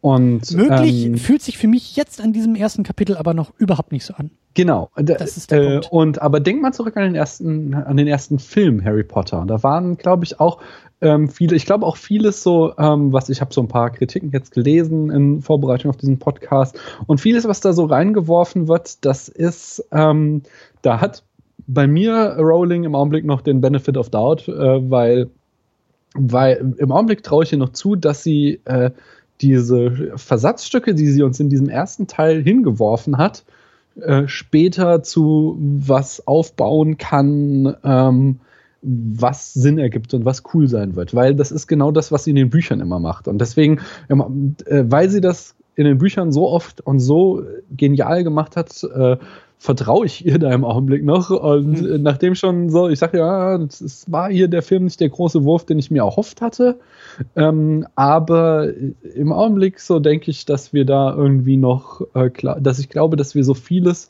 Und, 0.00 0.52
Möglich 0.52 1.06
ähm, 1.06 1.18
fühlt 1.18 1.42
sich 1.42 1.58
für 1.58 1.68
mich 1.68 1.94
jetzt 1.96 2.20
an 2.20 2.32
diesem 2.32 2.54
ersten 2.54 2.82
Kapitel 2.84 3.16
aber 3.16 3.34
noch 3.34 3.52
überhaupt 3.58 3.92
nicht 3.92 4.04
so 4.04 4.14
an. 4.14 4.30
Genau. 4.54 4.90
Das 4.96 5.36
ist 5.36 5.50
der 5.50 5.60
äh, 5.60 5.70
Punkt. 5.72 5.92
Und 5.92 6.22
aber 6.22 6.40
denk 6.40 6.60
mal 6.62 6.72
zurück 6.72 6.96
an 6.96 7.04
den 7.04 7.14
ersten, 7.14 7.74
an 7.74 7.96
den 7.96 8.06
ersten 8.06 8.38
Film 8.38 8.84
Harry 8.84 9.04
Potter. 9.04 9.44
Da 9.46 9.62
waren, 9.62 9.96
glaube 9.96 10.24
ich, 10.24 10.40
auch 10.40 10.60
ähm, 11.00 11.28
viele, 11.28 11.54
ich 11.56 11.66
glaube 11.66 11.86
auch 11.86 11.96
vieles 11.96 12.42
so, 12.42 12.76
ähm, 12.76 13.12
was 13.12 13.28
ich 13.28 13.40
habe 13.40 13.54
so 13.54 13.60
ein 13.60 13.68
paar 13.68 13.90
Kritiken 13.90 14.30
jetzt 14.32 14.52
gelesen 14.52 15.10
in 15.10 15.40
Vorbereitung 15.40 15.90
auf 15.90 15.96
diesen 15.96 16.18
Podcast 16.18 16.78
und 17.06 17.20
vieles, 17.20 17.46
was 17.46 17.60
da 17.60 17.72
so 17.72 17.84
reingeworfen 17.84 18.68
wird, 18.68 19.04
das 19.04 19.28
ist, 19.28 19.84
ähm, 19.92 20.42
da 20.82 21.00
hat 21.00 21.22
bei 21.66 21.86
mir 21.86 22.36
Rowling 22.38 22.84
im 22.84 22.94
Augenblick 22.94 23.24
noch 23.24 23.40
den 23.40 23.60
Benefit 23.60 23.96
of 23.96 24.10
Doubt, 24.10 24.48
äh, 24.48 24.90
weil, 24.90 25.30
weil 26.14 26.74
im 26.78 26.90
Augenblick 26.90 27.22
traue 27.22 27.44
ich 27.44 27.52
ihr 27.52 27.58
noch 27.58 27.72
zu, 27.72 27.96
dass 27.96 28.22
sie 28.22 28.60
äh, 28.64 28.90
diese 29.40 30.12
Versatzstücke, 30.16 30.94
die 30.94 31.06
sie 31.06 31.22
uns 31.22 31.40
in 31.40 31.48
diesem 31.48 31.68
ersten 31.68 32.06
Teil 32.06 32.42
hingeworfen 32.42 33.18
hat, 33.18 33.44
äh, 34.00 34.28
später 34.28 35.02
zu 35.02 35.56
was 35.60 36.26
aufbauen 36.26 36.98
kann, 36.98 37.76
ähm, 37.84 38.40
was 38.82 39.52
Sinn 39.52 39.78
ergibt 39.78 40.14
und 40.14 40.24
was 40.24 40.42
cool 40.54 40.68
sein 40.68 40.96
wird, 40.96 41.14
weil 41.14 41.34
das 41.34 41.52
ist 41.52 41.66
genau 41.66 41.90
das, 41.90 42.12
was 42.12 42.24
sie 42.24 42.30
in 42.30 42.36
den 42.36 42.50
Büchern 42.50 42.80
immer 42.80 42.98
macht. 42.98 43.28
Und 43.28 43.38
deswegen, 43.38 43.80
äh, 44.08 44.84
weil 44.86 45.10
sie 45.10 45.20
das 45.20 45.54
in 45.74 45.84
den 45.84 45.98
Büchern 45.98 46.32
so 46.32 46.48
oft 46.48 46.80
und 46.80 46.98
so 47.00 47.42
genial 47.76 48.24
gemacht 48.24 48.56
hat, 48.56 48.82
äh, 48.84 49.16
vertraue 49.62 50.06
ich 50.06 50.24
ihr 50.24 50.38
da 50.38 50.50
im 50.52 50.64
Augenblick 50.64 51.04
noch. 51.04 51.28
Und 51.28 51.82
mhm. 51.82 52.02
nachdem 52.02 52.34
schon 52.34 52.70
so, 52.70 52.88
ich 52.88 52.98
sage 52.98 53.18
ja, 53.18 53.56
es 53.56 54.10
war 54.10 54.30
hier 54.30 54.48
der 54.48 54.62
Film 54.62 54.84
nicht 54.84 55.00
der 55.00 55.10
große 55.10 55.44
Wurf, 55.44 55.66
den 55.66 55.78
ich 55.78 55.90
mir 55.90 56.00
erhofft 56.00 56.40
hatte. 56.40 56.80
Ähm, 57.36 57.86
aber 57.94 58.72
im 59.14 59.32
Augenblick 59.32 59.78
so 59.78 60.00
denke 60.00 60.30
ich, 60.30 60.46
dass 60.46 60.72
wir 60.72 60.86
da 60.86 61.14
irgendwie 61.14 61.58
noch, 61.58 62.00
äh, 62.14 62.30
klar, 62.30 62.58
dass 62.58 62.78
ich 62.78 62.88
glaube, 62.88 63.16
dass 63.16 63.34
wir 63.34 63.44
so 63.44 63.52
vieles 63.52 64.08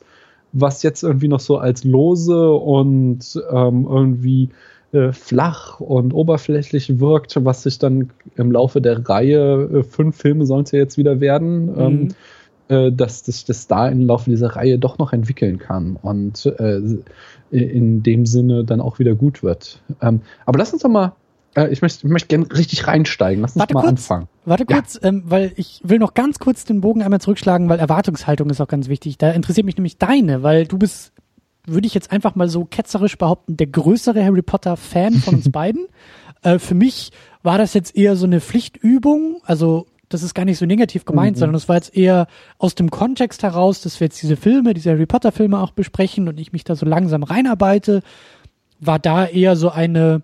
was 0.53 0.83
jetzt 0.83 1.03
irgendwie 1.03 1.27
noch 1.27 1.39
so 1.39 1.57
als 1.57 1.83
lose 1.83 2.51
und 2.51 3.41
ähm, 3.51 3.87
irgendwie 3.89 4.49
äh, 4.91 5.13
flach 5.13 5.79
und 5.79 6.13
oberflächlich 6.13 6.99
wirkt, 6.99 7.37
was 7.45 7.63
sich 7.63 7.79
dann 7.79 8.09
im 8.35 8.51
Laufe 8.51 8.81
der 8.81 9.07
Reihe, 9.07 9.69
äh, 9.73 9.83
fünf 9.83 10.17
Filme 10.17 10.45
sollen 10.45 10.63
es 10.63 10.71
ja 10.71 10.79
jetzt 10.79 10.97
wieder 10.97 11.21
werden, 11.21 11.67
mhm. 11.67 11.79
ähm, 11.79 12.07
äh, 12.71 12.91
dass 12.91 13.23
das, 13.23 13.43
das 13.43 13.67
da 13.67 13.89
im 13.89 14.07
Laufe 14.07 14.29
dieser 14.29 14.55
Reihe 14.55 14.79
doch 14.79 14.97
noch 14.97 15.11
entwickeln 15.11 15.59
kann 15.59 15.97
und 16.01 16.45
äh, 16.45 16.79
in 17.51 18.01
dem 18.01 18.25
Sinne 18.25 18.63
dann 18.63 18.79
auch 18.79 18.97
wieder 18.97 19.13
gut 19.13 19.43
wird. 19.43 19.81
Ähm, 20.01 20.21
aber 20.45 20.57
lass 20.57 20.71
uns 20.71 20.83
doch 20.83 20.89
mal 20.89 21.13
äh, 21.55 21.67
ich 21.67 21.81
möchte, 21.81 22.07
ich 22.07 22.11
möchte 22.11 22.29
gerne 22.29 22.45
richtig 22.55 22.87
reinsteigen. 22.87 23.41
Lass 23.41 23.55
uns 23.55 23.59
warte 23.59 23.73
mal 23.73 23.81
kurz, 23.81 23.89
anfangen. 23.89 24.27
Warte 24.45 24.65
ja. 24.69 24.77
kurz, 24.77 24.99
ähm, 25.03 25.23
weil 25.25 25.51
ich 25.57 25.81
will 25.83 25.99
noch 25.99 26.13
ganz 26.13 26.39
kurz 26.39 26.63
den 26.63 26.79
Bogen 26.79 27.01
einmal 27.01 27.19
zurückschlagen, 27.19 27.67
weil 27.67 27.79
Erwartungshaltung 27.79 28.49
ist 28.49 28.61
auch 28.61 28.69
ganz 28.69 28.87
wichtig. 28.87 29.17
Da 29.17 29.31
interessiert 29.31 29.65
mich 29.65 29.75
nämlich 29.75 29.97
deine, 29.97 30.43
weil 30.43 30.65
du 30.65 30.77
bist, 30.77 31.11
würde 31.65 31.87
ich 31.87 31.93
jetzt 31.93 32.11
einfach 32.11 32.35
mal 32.35 32.47
so 32.47 32.63
ketzerisch 32.63 33.17
behaupten, 33.17 33.57
der 33.57 33.67
größere 33.67 34.23
Harry 34.23 34.41
Potter 34.41 34.77
Fan 34.77 35.15
von 35.15 35.35
uns 35.35 35.49
beiden. 35.51 35.87
Äh, 36.41 36.57
für 36.57 36.75
mich 36.75 37.11
war 37.43 37.57
das 37.57 37.73
jetzt 37.73 37.97
eher 37.97 38.15
so 38.15 38.25
eine 38.25 38.39
Pflichtübung, 38.39 39.41
also 39.43 39.87
das 40.13 40.23
ist 40.23 40.33
gar 40.33 40.45
nicht 40.45 40.57
so 40.57 40.65
negativ 40.65 41.05
gemeint, 41.05 41.37
mhm. 41.37 41.39
sondern 41.39 41.55
es 41.55 41.69
war 41.69 41.75
jetzt 41.75 41.95
eher 41.95 42.27
aus 42.57 42.75
dem 42.75 42.91
Kontext 42.91 43.43
heraus, 43.43 43.81
dass 43.81 43.99
wir 43.99 44.05
jetzt 44.05 44.21
diese 44.21 44.35
Filme, 44.35 44.73
diese 44.73 44.91
Harry 44.91 45.05
Potter 45.05 45.31
Filme 45.31 45.59
auch 45.59 45.71
besprechen 45.71 46.27
und 46.27 46.39
ich 46.39 46.53
mich 46.53 46.63
da 46.63 46.75
so 46.75 46.85
langsam 46.85 47.23
reinarbeite, 47.23 48.01
war 48.79 48.99
da 48.99 49.25
eher 49.25 49.55
so 49.55 49.69
eine 49.69 50.23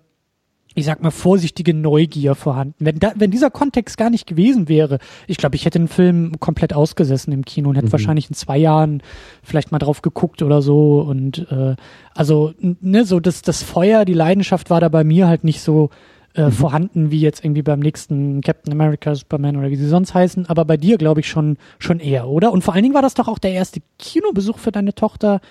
ich 0.77 0.86
sag 0.86 1.01
mal, 1.01 1.10
vorsichtige 1.10 1.74
Neugier 1.74 2.36
vorhanden. 2.36 2.75
Wenn, 2.77 3.00
da, 3.00 3.12
wenn 3.15 3.32
dieser 3.32 3.50
Kontext 3.50 3.98
gar 3.98 4.12
nicht 4.12 4.27
gewesen 4.27 4.70
wäre, 4.70 5.00
ich 5.25 5.38
glaube, 5.38 5.56
ich 5.56 5.65
hätte 5.65 5.79
den 5.79 5.88
Film 5.88 6.39
komplett 6.39 6.72
ausgesessen 6.72 7.34
im 7.34 7.46
Kino 7.46 7.70
und 7.70 7.77
hätte 7.77 7.88
mhm. 7.88 7.94
wahrscheinlich 7.94 8.29
in 8.29 8.36
zwei 8.36 8.60
Jahren 8.60 9.01
vielleicht 9.41 9.72
mal 9.72 9.79
drauf 9.79 10.03
geguckt 10.03 10.44
oder 10.44 10.62
so. 10.62 11.01
Und 11.01 11.52
äh, 11.52 11.76
also, 12.13 12.54
ne, 12.60 13.06
so 13.06 13.19
das, 13.19 13.41
das 13.41 13.63
Feuer, 13.63 14.06
die 14.06 14.13
Leidenschaft 14.13 14.69
war 14.69 14.80
da 14.80 14.88
bei 14.89 15.04
mir 15.04 15.28
halt 15.28 15.43
nicht 15.43 15.62
so 15.62 15.89
äh, 16.34 16.46
mhm. 16.46 16.52
vorhanden 16.52 17.12
wie 17.12 17.20
jetzt 17.20 17.44
irgendwie 17.44 17.62
beim 17.62 17.80
nächsten 17.80 18.42
Captain 18.42 18.74
America, 18.74 19.13
Superman 19.16 19.58
oder 19.58 19.70
wie 19.70 19.76
sie 19.76 19.88
sonst 19.88 20.13
heißen, 20.13 20.48
aber 20.48 20.66
bei 20.66 20.78
dir 20.78 20.98
glaube 20.98 21.22
ich 21.22 21.28
schon 21.28 21.58
schon 21.80 22.00
eher, 22.00 22.28
oder? 22.28 22.52
Und 22.52 22.63
vor 22.63 22.74
allen 22.74 22.84
Dingen 22.84 22.96
war 22.96 23.02
das 23.02 23.13
doch 23.13 23.28
auch 23.28 23.40
der 23.40 23.52
erste 23.52 23.82
Kinobesuch 24.00 24.58
für 24.58 24.72
deine 24.72 24.94
Tochter 24.94 25.42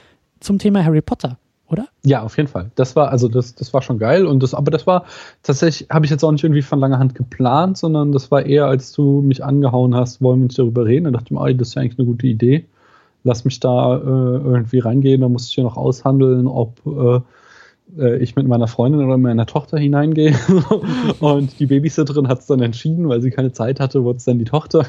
zum 0.40 0.58
Thema 0.58 0.84
Harry 0.84 1.02
Potter 1.02 1.38
oder? 1.68 1.88
Ja, 2.04 2.22
auf 2.22 2.36
jeden 2.36 2.48
Fall. 2.48 2.70
Das 2.76 2.94
war, 2.94 3.10
also 3.10 3.28
das, 3.28 3.54
das 3.54 3.74
war 3.74 3.82
schon 3.82 3.98
geil 3.98 4.26
und 4.26 4.42
das, 4.42 4.54
aber 4.54 4.70
das 4.70 4.86
war 4.86 5.04
tatsächlich, 5.42 5.88
habe 5.90 6.04
ich 6.04 6.10
jetzt 6.10 6.22
auch 6.24 6.30
nicht 6.30 6.44
irgendwie 6.44 6.62
von 6.62 6.78
langer 6.78 6.98
Hand 6.98 7.14
geplant, 7.14 7.76
sondern 7.78 8.12
das 8.12 8.30
war 8.30 8.46
eher, 8.46 8.66
als 8.66 8.92
du 8.92 9.20
mich 9.20 9.44
angehauen 9.44 9.94
hast, 9.94 10.22
wollen 10.22 10.40
wir 10.40 10.44
nicht 10.44 10.58
darüber 10.58 10.86
reden. 10.86 11.04
Da 11.04 11.10
dachte 11.10 11.26
ich 11.26 11.30
mir, 11.32 11.54
das 11.54 11.68
ist 11.68 11.74
ja 11.74 11.82
eigentlich 11.82 11.98
eine 11.98 12.06
gute 12.06 12.26
Idee. 12.26 12.66
Lass 13.24 13.44
mich 13.44 13.58
da 13.58 13.96
äh, 13.96 14.00
irgendwie 14.00 14.78
reingehen, 14.78 15.20
da 15.20 15.28
muss 15.28 15.48
ich 15.48 15.56
ja 15.56 15.64
noch 15.64 15.76
aushandeln, 15.76 16.46
ob 16.46 16.78
äh 16.86 17.20
ich 18.20 18.36
mit 18.36 18.46
meiner 18.48 18.66
Freundin 18.66 19.04
oder 19.04 19.16
meiner 19.16 19.46
Tochter 19.46 19.78
hineingehe. 19.78 20.34
und 21.20 21.58
die 21.58 21.66
Babysitterin 21.66 22.28
hat 22.28 22.40
es 22.40 22.46
dann 22.46 22.60
entschieden, 22.60 23.08
weil 23.08 23.22
sie 23.22 23.30
keine 23.30 23.52
Zeit 23.52 23.80
hatte, 23.80 24.04
wurde 24.04 24.18
es 24.18 24.24
dann 24.24 24.38
die 24.38 24.44
Tochter. 24.44 24.86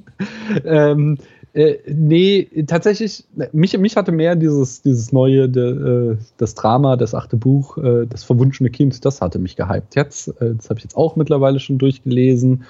ähm, 0.64 1.18
äh, 1.54 1.76
nee, 1.86 2.48
tatsächlich, 2.66 3.24
mich, 3.52 3.76
mich 3.76 3.96
hatte 3.96 4.10
mehr 4.10 4.36
dieses, 4.36 4.80
dieses 4.80 5.12
neue, 5.12 5.48
de, 5.48 6.12
äh, 6.12 6.16
das 6.38 6.54
Drama, 6.54 6.96
das 6.96 7.14
achte 7.14 7.36
Buch, 7.36 7.76
äh, 7.76 8.06
das 8.06 8.24
verwunschene 8.24 8.70
Kind, 8.70 9.04
das 9.04 9.20
hatte 9.20 9.38
mich 9.38 9.56
gehypt. 9.56 9.94
Jetzt, 9.94 10.28
äh, 10.40 10.54
das 10.54 10.70
habe 10.70 10.78
ich 10.78 10.84
jetzt 10.84 10.96
auch 10.96 11.16
mittlerweile 11.16 11.60
schon 11.60 11.76
durchgelesen. 11.76 12.64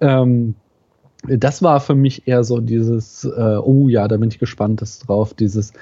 Ähm, 0.00 0.54
das 1.26 1.62
war 1.62 1.80
für 1.80 1.96
mich 1.96 2.28
eher 2.28 2.44
so 2.44 2.60
dieses, 2.60 3.24
äh, 3.24 3.56
oh 3.56 3.88
ja, 3.88 4.06
da 4.06 4.16
bin 4.16 4.28
ich 4.28 4.38
gespannt 4.38 4.80
das 4.80 5.00
drauf, 5.00 5.34
dieses 5.34 5.72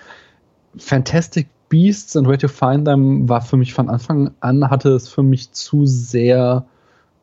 Fantastic 0.76 1.48
Beasts 1.68 2.16
and 2.16 2.26
Where 2.26 2.38
to 2.38 2.48
Find 2.48 2.86
Them 2.86 3.28
war 3.28 3.40
für 3.40 3.56
mich 3.56 3.74
von 3.74 3.88
Anfang 3.88 4.30
an, 4.40 4.68
hatte 4.70 4.90
es 4.90 5.08
für 5.08 5.22
mich 5.22 5.52
zu 5.52 5.86
sehr 5.86 6.64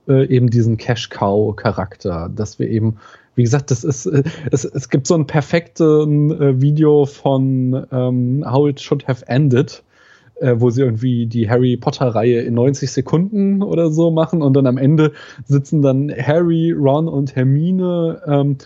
äh, 0.08 0.26
eben 0.28 0.50
diesen 0.50 0.78
Cash-Cow-Charakter, 0.78 2.30
dass 2.34 2.60
wir 2.60 2.70
eben 2.70 2.98
wie 3.36 3.44
gesagt, 3.44 3.70
das 3.70 3.84
ist, 3.84 4.06
äh, 4.06 4.24
es, 4.52 4.66
es 4.66 4.90
gibt 4.90 5.08
so 5.08 5.16
ein 5.16 5.28
perfektes 5.28 6.06
äh, 6.06 6.62
Video 6.62 7.06
von 7.06 7.86
ähm, 7.92 8.46
How 8.50 8.70
It 8.70 8.82
Should 8.82 9.08
Have 9.08 9.28
Ended, 9.28 9.84
äh, 10.40 10.56
wo 10.58 10.70
sie 10.70 10.82
irgendwie 10.82 11.26
die 11.28 11.50
Harry 11.50 11.78
Potter-Reihe 11.78 12.42
in 12.42 12.54
90 12.56 12.92
Sekunden 12.92 13.62
oder 13.62 13.90
so 13.90 14.12
machen 14.12 14.42
und 14.42 14.54
dann 14.54 14.68
am 14.68 14.78
Ende 14.78 15.14
sitzen 15.46 15.82
dann 15.82 16.12
Harry, 16.12 16.72
Ron 16.72 17.08
und 17.08 17.36
Hermine 17.36 18.22
ähm, 18.28 18.58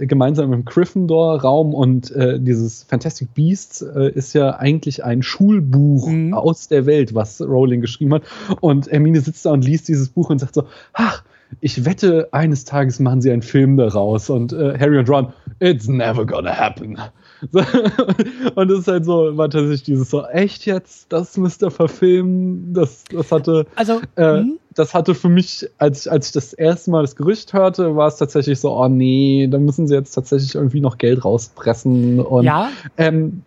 gemeinsam 0.00 0.52
im 0.52 0.64
Gryffindor-Raum 0.64 1.74
und 1.74 2.10
äh, 2.12 2.40
dieses 2.40 2.84
Fantastic 2.84 3.34
Beasts 3.34 3.82
äh, 3.82 4.10
ist 4.12 4.34
ja 4.34 4.56
eigentlich 4.56 5.04
ein 5.04 5.22
Schulbuch 5.22 6.08
mhm. 6.08 6.34
aus 6.34 6.68
der 6.68 6.86
Welt, 6.86 7.14
was 7.14 7.40
Rowling 7.40 7.80
geschrieben 7.80 8.14
hat 8.14 8.22
und 8.60 8.90
Hermine 8.90 9.20
sitzt 9.20 9.46
da 9.46 9.52
und 9.52 9.64
liest 9.64 9.88
dieses 9.88 10.08
Buch 10.08 10.30
und 10.30 10.38
sagt 10.38 10.54
so, 10.54 10.64
ach, 10.92 11.22
ich 11.60 11.84
wette, 11.84 12.28
eines 12.32 12.64
Tages 12.64 13.00
machen 13.00 13.22
sie 13.22 13.32
einen 13.32 13.42
Film 13.42 13.76
daraus 13.76 14.30
und 14.30 14.52
äh, 14.52 14.78
Harry 14.78 14.98
und 14.98 15.08
Ron, 15.08 15.32
it's 15.60 15.88
never 15.88 16.26
gonna 16.26 16.54
happen. 16.54 16.98
und 18.54 18.70
es 18.70 18.80
ist 18.80 18.88
halt 18.88 19.04
so, 19.04 19.36
war 19.36 19.48
tatsächlich 19.48 19.84
dieses 19.84 20.10
so, 20.10 20.24
echt 20.26 20.66
jetzt, 20.66 21.12
das 21.12 21.36
müsst 21.36 21.62
ihr 21.62 21.70
verfilmen, 21.70 22.72
das, 22.72 23.04
das 23.12 23.30
hatte, 23.30 23.66
also, 23.76 24.00
äh, 24.16 24.42
mhm. 24.42 24.58
das 24.74 24.94
hatte 24.94 25.14
für 25.14 25.28
mich, 25.28 25.68
als, 25.78 26.08
als 26.08 26.28
ich 26.28 26.32
das 26.32 26.52
erste 26.52 26.90
Mal 26.90 27.02
das 27.02 27.16
Gerücht 27.16 27.52
hörte, 27.52 27.96
war 27.96 28.08
es 28.08 28.16
tatsächlich 28.16 28.58
so, 28.60 28.72
oh 28.72 28.88
nee, 28.88 29.48
da 29.50 29.58
müssen 29.58 29.86
sie 29.86 29.94
jetzt 29.94 30.12
tatsächlich 30.12 30.54
irgendwie 30.54 30.80
noch 30.80 30.98
Geld 30.98 31.24
rauspressen 31.24 32.20
und, 32.20 32.44
ja. 32.44 32.70
ähm, 32.96 33.42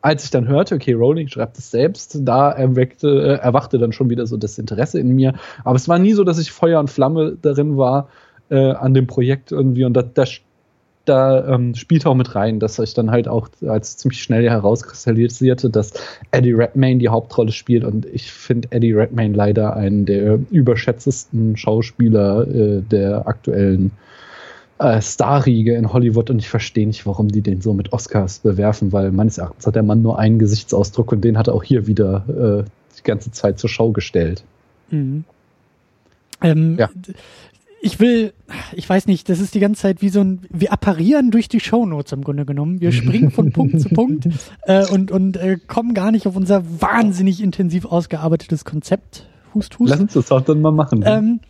als 0.00 0.24
ich 0.24 0.30
dann 0.30 0.48
hörte, 0.48 0.74
okay, 0.74 0.92
Rowling 0.92 1.28
schreibt 1.28 1.58
es 1.58 1.70
selbst, 1.70 2.18
da 2.22 2.50
erweckte, 2.50 3.08
äh, 3.08 3.42
erwachte 3.42 3.78
dann 3.78 3.92
schon 3.92 4.10
wieder 4.10 4.26
so 4.26 4.36
das 4.36 4.58
Interesse 4.58 5.00
in 5.00 5.14
mir. 5.14 5.34
Aber 5.64 5.76
es 5.76 5.88
war 5.88 5.98
nie 5.98 6.12
so, 6.12 6.24
dass 6.24 6.38
ich 6.38 6.52
Feuer 6.52 6.80
und 6.80 6.90
Flamme 6.90 7.36
darin 7.40 7.76
war 7.76 8.08
äh, 8.50 8.72
an 8.72 8.94
dem 8.94 9.06
Projekt 9.06 9.52
irgendwie. 9.52 9.84
Und 9.84 9.94
da, 9.94 10.02
da, 10.02 10.24
da 11.08 11.54
ähm, 11.54 11.74
spielt 11.74 12.06
auch 12.06 12.14
mit 12.14 12.34
rein, 12.34 12.60
dass 12.60 12.78
ich 12.78 12.94
dann 12.94 13.10
halt 13.10 13.28
auch 13.28 13.48
als 13.66 13.96
ziemlich 13.96 14.22
schnell 14.22 14.48
herauskristallisierte, 14.48 15.70
dass 15.70 15.92
Eddie 16.30 16.52
Redmayne 16.52 16.98
die 16.98 17.08
Hauptrolle 17.08 17.52
spielt. 17.52 17.84
Und 17.84 18.06
ich 18.06 18.30
finde 18.30 18.68
Eddie 18.70 18.92
Redmayne 18.92 19.34
leider 19.34 19.76
einen 19.76 20.06
der 20.06 20.38
überschätztesten 20.50 21.56
Schauspieler 21.56 22.46
äh, 22.48 22.82
der 22.82 23.26
aktuellen 23.26 23.92
äh, 24.78 25.02
Starriege 25.02 25.74
in 25.74 25.92
Hollywood 25.92 26.30
und 26.30 26.38
ich 26.38 26.48
verstehe 26.48 26.86
nicht, 26.86 27.06
warum 27.06 27.28
die 27.28 27.42
den 27.42 27.60
so 27.60 27.72
mit 27.72 27.92
Oscars 27.92 28.38
bewerfen, 28.40 28.92
weil 28.92 29.10
meines 29.10 29.38
Erachtens 29.38 29.66
hat 29.66 29.74
der 29.74 29.82
Mann 29.82 30.02
nur 30.02 30.18
einen 30.18 30.38
Gesichtsausdruck 30.38 31.12
und 31.12 31.22
den 31.22 31.36
hat 31.36 31.48
er 31.48 31.54
auch 31.54 31.64
hier 31.64 31.86
wieder 31.86 32.64
äh, 32.64 32.70
die 32.98 33.02
ganze 33.02 33.32
Zeit 33.32 33.58
zur 33.58 33.70
Schau 33.70 33.90
gestellt. 33.90 34.44
Mhm. 34.90 35.24
Ähm, 36.42 36.76
ja. 36.78 36.88
Ich 37.80 38.00
will, 38.00 38.32
ich 38.74 38.88
weiß 38.88 39.06
nicht, 39.06 39.28
das 39.28 39.38
ist 39.38 39.54
die 39.54 39.60
ganze 39.60 39.82
Zeit 39.82 40.02
wie 40.02 40.08
so 40.08 40.20
ein, 40.20 40.40
wir 40.50 40.72
apparieren 40.72 41.30
durch 41.30 41.48
die 41.48 41.60
Shownotes 41.60 42.12
im 42.12 42.24
Grunde 42.24 42.44
genommen. 42.44 42.80
Wir 42.80 42.90
springen 42.90 43.30
von 43.30 43.52
Punkt 43.52 43.80
zu 43.80 43.88
Punkt 43.90 44.28
äh, 44.62 44.86
und, 44.86 45.12
und 45.12 45.36
äh, 45.36 45.58
kommen 45.66 45.94
gar 45.94 46.10
nicht 46.10 46.26
auf 46.26 46.34
unser 46.34 46.64
wahnsinnig 46.80 47.40
intensiv 47.40 47.84
ausgearbeitetes 47.84 48.64
Konzept. 48.64 49.26
Hust, 49.54 49.78
hust. 49.78 49.90
Lass 49.90 50.00
uns 50.00 50.12
das 50.14 50.32
auch 50.32 50.40
dann 50.40 50.60
mal 50.60 50.72
machen. 50.72 51.04
Ähm, 51.06 51.40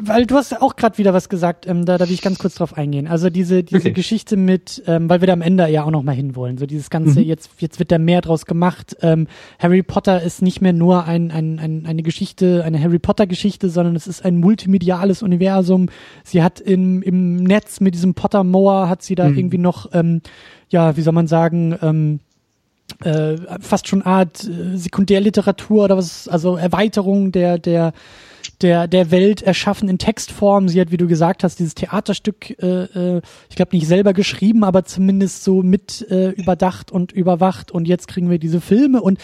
weil 0.00 0.26
du 0.26 0.36
hast 0.36 0.60
auch 0.62 0.76
gerade 0.76 0.96
wieder 0.98 1.12
was 1.12 1.28
gesagt, 1.28 1.66
ähm, 1.66 1.84
da, 1.84 1.98
da 1.98 2.06
will 2.08 2.14
ich 2.14 2.22
ganz 2.22 2.38
kurz 2.38 2.54
drauf 2.54 2.76
eingehen. 2.78 3.06
Also 3.06 3.28
diese, 3.30 3.62
diese 3.62 3.80
Okay. 3.80 3.92
Geschichte 3.92 4.36
mit, 4.36 4.82
ähm, 4.86 5.08
weil 5.10 5.20
wir 5.20 5.26
da 5.26 5.32
am 5.34 5.42
Ende 5.42 5.68
ja 5.68 5.84
auch 5.84 5.90
noch 5.90 6.02
mal 6.02 6.14
hinwollen. 6.14 6.56
So 6.58 6.66
dieses 6.66 6.88
ganze, 6.90 7.20
Mhm. 7.20 7.26
jetzt, 7.26 7.50
jetzt 7.58 7.78
wird 7.78 7.92
da 7.92 7.98
mehr 7.98 8.20
draus 8.22 8.46
gemacht. 8.46 8.96
Ähm, 9.02 9.26
Harry 9.58 9.82
Potter 9.82 10.22
ist 10.22 10.40
nicht 10.42 10.60
mehr 10.62 10.72
nur 10.72 11.04
ein, 11.04 11.30
ein, 11.30 11.58
ein, 11.58 11.84
eine 11.86 12.02
Geschichte, 12.02 12.64
eine 12.64 12.80
Harry 12.82 12.98
Potter 12.98 13.26
Geschichte, 13.26 13.68
sondern 13.68 13.96
es 13.96 14.06
ist 14.06 14.24
ein 14.24 14.38
multimediales 14.38 15.22
Universum. 15.22 15.88
Sie 16.24 16.42
hat 16.42 16.60
im, 16.60 17.02
im 17.02 17.36
Netz 17.36 17.80
mit 17.80 17.94
diesem 17.94 18.14
Potter 18.14 18.44
Moor 18.44 18.88
hat 18.88 19.02
sie 19.02 19.14
da 19.14 19.28
Mhm. 19.28 19.36
irgendwie 19.38 19.58
noch, 19.58 19.90
ähm, 19.92 20.22
ja, 20.70 20.96
wie 20.96 21.02
soll 21.02 21.12
man 21.12 21.26
sagen, 21.26 21.76
ähm, 21.82 22.20
äh, 23.04 23.36
fast 23.60 23.88
schon 23.88 24.02
Art 24.02 24.44
äh, 24.44 24.76
Sekundärliteratur 24.76 25.84
oder 25.84 25.96
was, 25.96 26.28
also 26.28 26.56
Erweiterung 26.56 27.30
der, 27.32 27.58
der, 27.58 27.92
der, 28.62 28.88
der 28.88 29.10
Welt 29.10 29.42
erschaffen 29.42 29.88
in 29.88 29.98
Textform. 29.98 30.68
Sie 30.68 30.80
hat, 30.80 30.90
wie 30.90 30.96
du 30.96 31.06
gesagt 31.06 31.44
hast, 31.44 31.58
dieses 31.58 31.74
Theaterstück, 31.74 32.50
äh, 32.62 33.16
äh, 33.16 33.22
ich 33.48 33.56
glaube 33.56 33.76
nicht 33.76 33.86
selber 33.86 34.12
geschrieben, 34.12 34.64
aber 34.64 34.84
zumindest 34.84 35.44
so 35.44 35.62
mit 35.62 36.06
äh, 36.10 36.30
überdacht 36.30 36.90
und 36.90 37.12
überwacht 37.12 37.70
und 37.70 37.88
jetzt 37.88 38.08
kriegen 38.08 38.30
wir 38.30 38.38
diese 38.38 38.60
Filme 38.60 39.00
und 39.00 39.18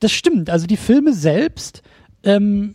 das 0.00 0.12
stimmt. 0.12 0.50
Also 0.50 0.66
die 0.66 0.78
Filme 0.78 1.12
selbst, 1.12 1.82
ähm, 2.24 2.74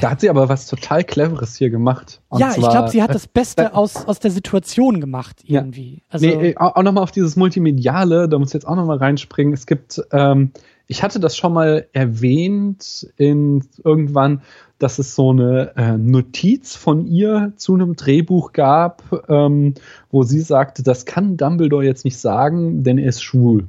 Da 0.00 0.10
hat 0.10 0.20
sie 0.20 0.30
aber 0.30 0.48
was 0.48 0.66
total 0.66 1.02
Cleveres 1.02 1.56
hier 1.56 1.70
gemacht. 1.70 2.20
Ja, 2.36 2.50
ich 2.50 2.56
glaube, 2.68 2.88
sie 2.90 3.02
hat 3.02 3.14
das 3.14 3.26
äh, 3.26 3.30
Beste 3.32 3.74
aus, 3.74 4.06
aus 4.06 4.20
der 4.20 4.30
Situation 4.30 5.00
gemacht 5.00 5.42
Ja. 5.44 5.60
irgendwie. 5.60 6.02
Also, 6.08 6.26
nee, 6.26 6.50
äh, 6.50 6.56
auch, 6.56 6.76
auch 6.76 6.82
nochmal 6.82 7.02
auf 7.02 7.10
dieses 7.10 7.36
Multimediale, 7.36 8.28
da 8.28 8.38
muss 8.38 8.50
ich 8.50 8.54
jetzt 8.54 8.66
auch 8.66 8.76
nochmal 8.76 8.98
reinspringen. 8.98 9.52
Es 9.52 9.66
gibt, 9.66 10.00
ähm, 10.12 10.52
ich 10.90 11.04
hatte 11.04 11.20
das 11.20 11.36
schon 11.36 11.52
mal 11.52 11.86
erwähnt 11.92 13.06
in 13.16 13.64
irgendwann, 13.84 14.42
dass 14.80 14.98
es 14.98 15.14
so 15.14 15.30
eine 15.30 15.76
äh, 15.76 15.96
Notiz 15.96 16.74
von 16.74 17.06
ihr 17.06 17.52
zu 17.54 17.74
einem 17.74 17.94
Drehbuch 17.94 18.52
gab, 18.52 19.04
ähm, 19.28 19.74
wo 20.10 20.24
sie 20.24 20.40
sagte, 20.40 20.82
das 20.82 21.06
kann 21.06 21.36
Dumbledore 21.36 21.84
jetzt 21.84 22.04
nicht 22.04 22.18
sagen, 22.18 22.82
denn 22.82 22.98
er 22.98 23.10
ist 23.10 23.22
schwul. 23.22 23.68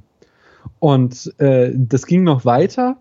Und 0.79 1.31
äh, 1.39 1.71
das 1.75 2.07
ging 2.07 2.23
noch 2.23 2.43
weiter. 2.43 2.97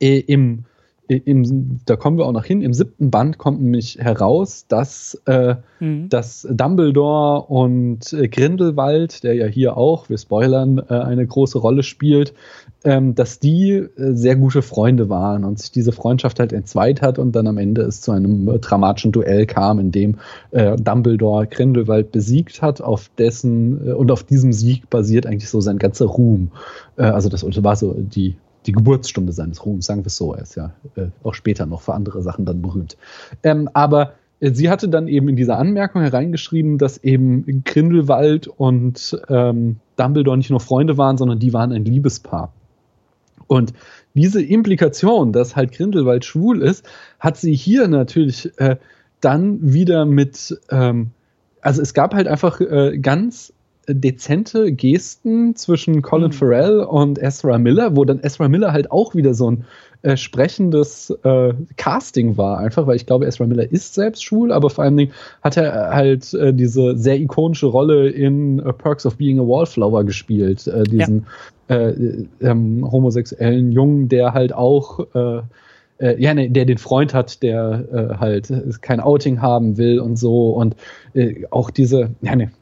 Äh, 0.00 0.20
Im, 0.20 0.64
im, 1.08 1.80
da 1.86 1.96
kommen 1.96 2.18
wir 2.18 2.26
auch 2.26 2.32
noch 2.32 2.44
hin. 2.44 2.60
Im 2.60 2.74
siebten 2.74 3.10
Band 3.10 3.38
kommt 3.38 3.60
nämlich 3.62 3.98
heraus, 3.98 4.66
dass 4.68 5.20
äh, 5.24 5.56
mhm. 5.80 6.08
dass 6.08 6.46
Dumbledore 6.50 7.42
und 7.42 8.12
äh, 8.12 8.28
Grindelwald, 8.28 9.24
der 9.24 9.34
ja 9.34 9.46
hier 9.46 9.76
auch, 9.76 10.08
wir 10.08 10.18
spoilern, 10.18 10.78
äh, 10.88 10.94
eine 10.94 11.26
große 11.26 11.58
Rolle 11.58 11.82
spielt, 11.82 12.34
ähm, 12.84 13.14
dass 13.14 13.38
die 13.38 13.70
äh, 13.70 13.88
sehr 14.12 14.36
gute 14.36 14.62
Freunde 14.62 15.08
waren 15.08 15.44
und 15.44 15.58
sich 15.58 15.72
diese 15.72 15.92
Freundschaft 15.92 16.40
halt 16.40 16.52
entzweit 16.52 17.02
hat 17.02 17.18
und 17.18 17.32
dann 17.34 17.46
am 17.46 17.58
Ende 17.58 17.82
es 17.82 18.00
zu 18.00 18.12
einem 18.12 18.48
äh, 18.48 18.58
dramatischen 18.58 19.12
Duell 19.12 19.46
kam, 19.46 19.78
in 19.78 19.92
dem 19.92 20.16
äh, 20.50 20.76
Dumbledore 20.76 21.46
Grindelwald 21.46 22.12
besiegt 22.12 22.62
hat, 22.62 22.80
auf 22.80 23.10
dessen 23.18 23.92
und 23.94 24.10
auf 24.10 24.24
diesem 24.24 24.52
Sieg 24.52 24.90
basiert 24.90 25.26
eigentlich 25.26 25.48
so 25.48 25.60
sein 25.60 25.78
ganzer 25.78 26.06
Ruhm. 26.06 26.50
Also 26.96 27.28
das 27.28 27.44
war 27.62 27.76
so 27.76 27.94
die 27.96 28.36
die 28.68 28.72
Geburtsstunde 28.72 29.32
seines 29.32 29.64
Ruhms, 29.64 29.86
sagen 29.86 30.02
wir 30.02 30.08
es 30.08 30.16
so. 30.16 30.34
Er 30.34 30.42
ist 30.42 30.54
ja 30.54 30.74
äh, 30.94 31.06
auch 31.24 31.34
später 31.34 31.66
noch 31.66 31.80
für 31.80 31.94
andere 31.94 32.22
Sachen 32.22 32.44
dann 32.44 32.60
berühmt. 32.60 32.98
Ähm, 33.42 33.68
aber 33.72 34.12
äh, 34.40 34.52
sie 34.52 34.68
hatte 34.68 34.88
dann 34.88 35.08
eben 35.08 35.28
in 35.28 35.36
dieser 35.36 35.58
Anmerkung 35.58 36.02
hereingeschrieben, 36.02 36.76
dass 36.76 36.98
eben 36.98 37.64
Grindelwald 37.64 38.46
und 38.46 39.20
ähm, 39.28 39.76
Dumbledore 39.96 40.36
nicht 40.36 40.50
nur 40.50 40.60
Freunde 40.60 40.98
waren, 40.98 41.16
sondern 41.16 41.38
die 41.38 41.54
waren 41.54 41.72
ein 41.72 41.84
Liebespaar. 41.84 42.52
Und 43.46 43.72
diese 44.12 44.42
Implikation, 44.42 45.32
dass 45.32 45.56
halt 45.56 45.72
Grindelwald 45.72 46.26
schwul 46.26 46.62
ist, 46.62 46.84
hat 47.18 47.38
sie 47.38 47.54
hier 47.54 47.88
natürlich 47.88 48.52
äh, 48.58 48.76
dann 49.22 49.72
wieder 49.72 50.04
mit, 50.04 50.60
ähm, 50.70 51.10
also 51.62 51.80
es 51.80 51.94
gab 51.94 52.14
halt 52.14 52.28
einfach 52.28 52.60
äh, 52.60 52.98
ganz 52.98 53.54
dezente 53.88 54.72
Gesten 54.72 55.56
zwischen 55.56 56.02
Colin 56.02 56.28
Mhm. 56.28 56.32
Farrell 56.32 56.80
und 56.80 57.18
Ezra 57.18 57.58
Miller, 57.58 57.96
wo 57.96 58.04
dann 58.04 58.20
Ezra 58.22 58.48
Miller 58.48 58.72
halt 58.72 58.90
auch 58.90 59.14
wieder 59.14 59.34
so 59.34 59.50
ein 59.50 59.64
äh, 60.02 60.16
sprechendes 60.16 61.10
äh, 61.24 61.54
Casting 61.76 62.36
war, 62.36 62.58
einfach, 62.58 62.86
weil 62.86 62.96
ich 62.96 63.06
glaube, 63.06 63.26
Ezra 63.26 63.46
Miller 63.46 63.70
ist 63.72 63.94
selbst 63.94 64.22
schwul, 64.22 64.52
aber 64.52 64.70
vor 64.70 64.84
allen 64.84 64.96
Dingen 64.96 65.12
hat 65.42 65.56
er 65.56 65.90
halt 65.90 66.32
äh, 66.34 66.54
diese 66.54 66.96
sehr 66.96 67.18
ikonische 67.18 67.66
Rolle 67.66 68.08
in 68.08 68.60
äh, 68.60 68.72
Perks 68.72 69.06
of 69.06 69.16
Being 69.16 69.40
a 69.40 69.42
Wallflower 69.42 70.04
gespielt, 70.04 70.66
äh, 70.68 70.84
diesen 70.84 71.26
äh, 71.66 71.92
ähm, 72.40 72.88
homosexuellen 72.90 73.72
Jungen, 73.72 74.08
der 74.08 74.34
halt 74.34 74.52
auch 74.52 75.06
ja, 76.00 76.32
ne, 76.32 76.48
der 76.48 76.64
den 76.64 76.78
Freund 76.78 77.12
hat, 77.12 77.42
der 77.42 77.84
äh, 77.92 78.14
halt 78.18 78.52
kein 78.82 79.00
Outing 79.00 79.42
haben 79.42 79.78
will 79.78 79.98
und 79.98 80.16
so 80.16 80.50
und 80.50 80.76
äh, 81.12 81.44
auch 81.50 81.70
diese, 81.70 82.10
ja, 82.22 82.36
ne, 82.36 82.52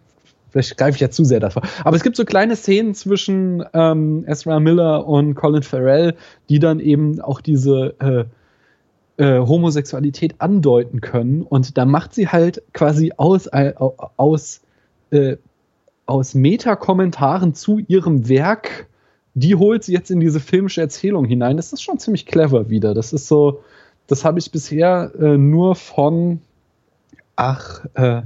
vielleicht 0.57 0.79
greife 0.79 0.97
ich 0.97 1.01
ja 1.01 1.11
zu 1.11 1.25
sehr 1.25 1.40
davor. 1.40 1.62
Aber 1.85 1.97
es 1.97 2.03
gibt 2.03 2.16
so 2.16 2.25
kleine 2.25 2.57
Szenen 2.57 2.95
zwischen 2.95 3.64
ähm, 3.75 4.25
Ezra 4.27 4.61
Miller 4.61 5.07
und 5.07 5.35
Colin 5.35 5.62
Farrell, 5.62 6.14
die 6.49 6.59
dann 6.59 6.81
eben 6.81 7.21
auch 7.21 7.40
diese 7.40 7.95
äh, 8.01 8.25
äh, 9.23 9.38
Homosexualität 9.38 10.37
andeuten 10.38 11.01
können. 11.01 11.42
Und 11.42 11.77
da 11.77 11.85
macht 11.85 12.14
sie 12.14 12.29
halt 12.29 12.62
quasi 12.73 13.12
aus, 13.16 13.47
äh, 13.49 13.75
aus, 13.77 14.62
äh, 15.11 15.37
aus 16.07 16.35
Meta-Kommentaren 16.35 17.55
zu 17.55 17.79
ihrem 17.79 18.29
Werk, 18.29 18.87
die 19.35 19.55
holt 19.55 19.85
sie 19.85 19.92
jetzt 19.92 20.11
in 20.11 20.21
diese 20.21 20.40
filmische 20.40 20.81
Erzählung 20.81 21.27
hinein. 21.27 21.59
Das 21.59 21.73
ist 21.73 21.83
schon 21.83 21.99
ziemlich 21.99 22.25
clever 22.25 22.71
wieder. 22.71 22.95
Das 22.95 23.12
ist 23.12 23.29
so, 23.29 23.62
das 24.07 24.25
habe 24.25 24.38
ich 24.38 24.51
bisher 24.51 25.12
äh, 25.19 25.37
nur 25.37 25.75
von, 25.75 26.40
ach, 27.35 27.85
äh, 27.95 28.23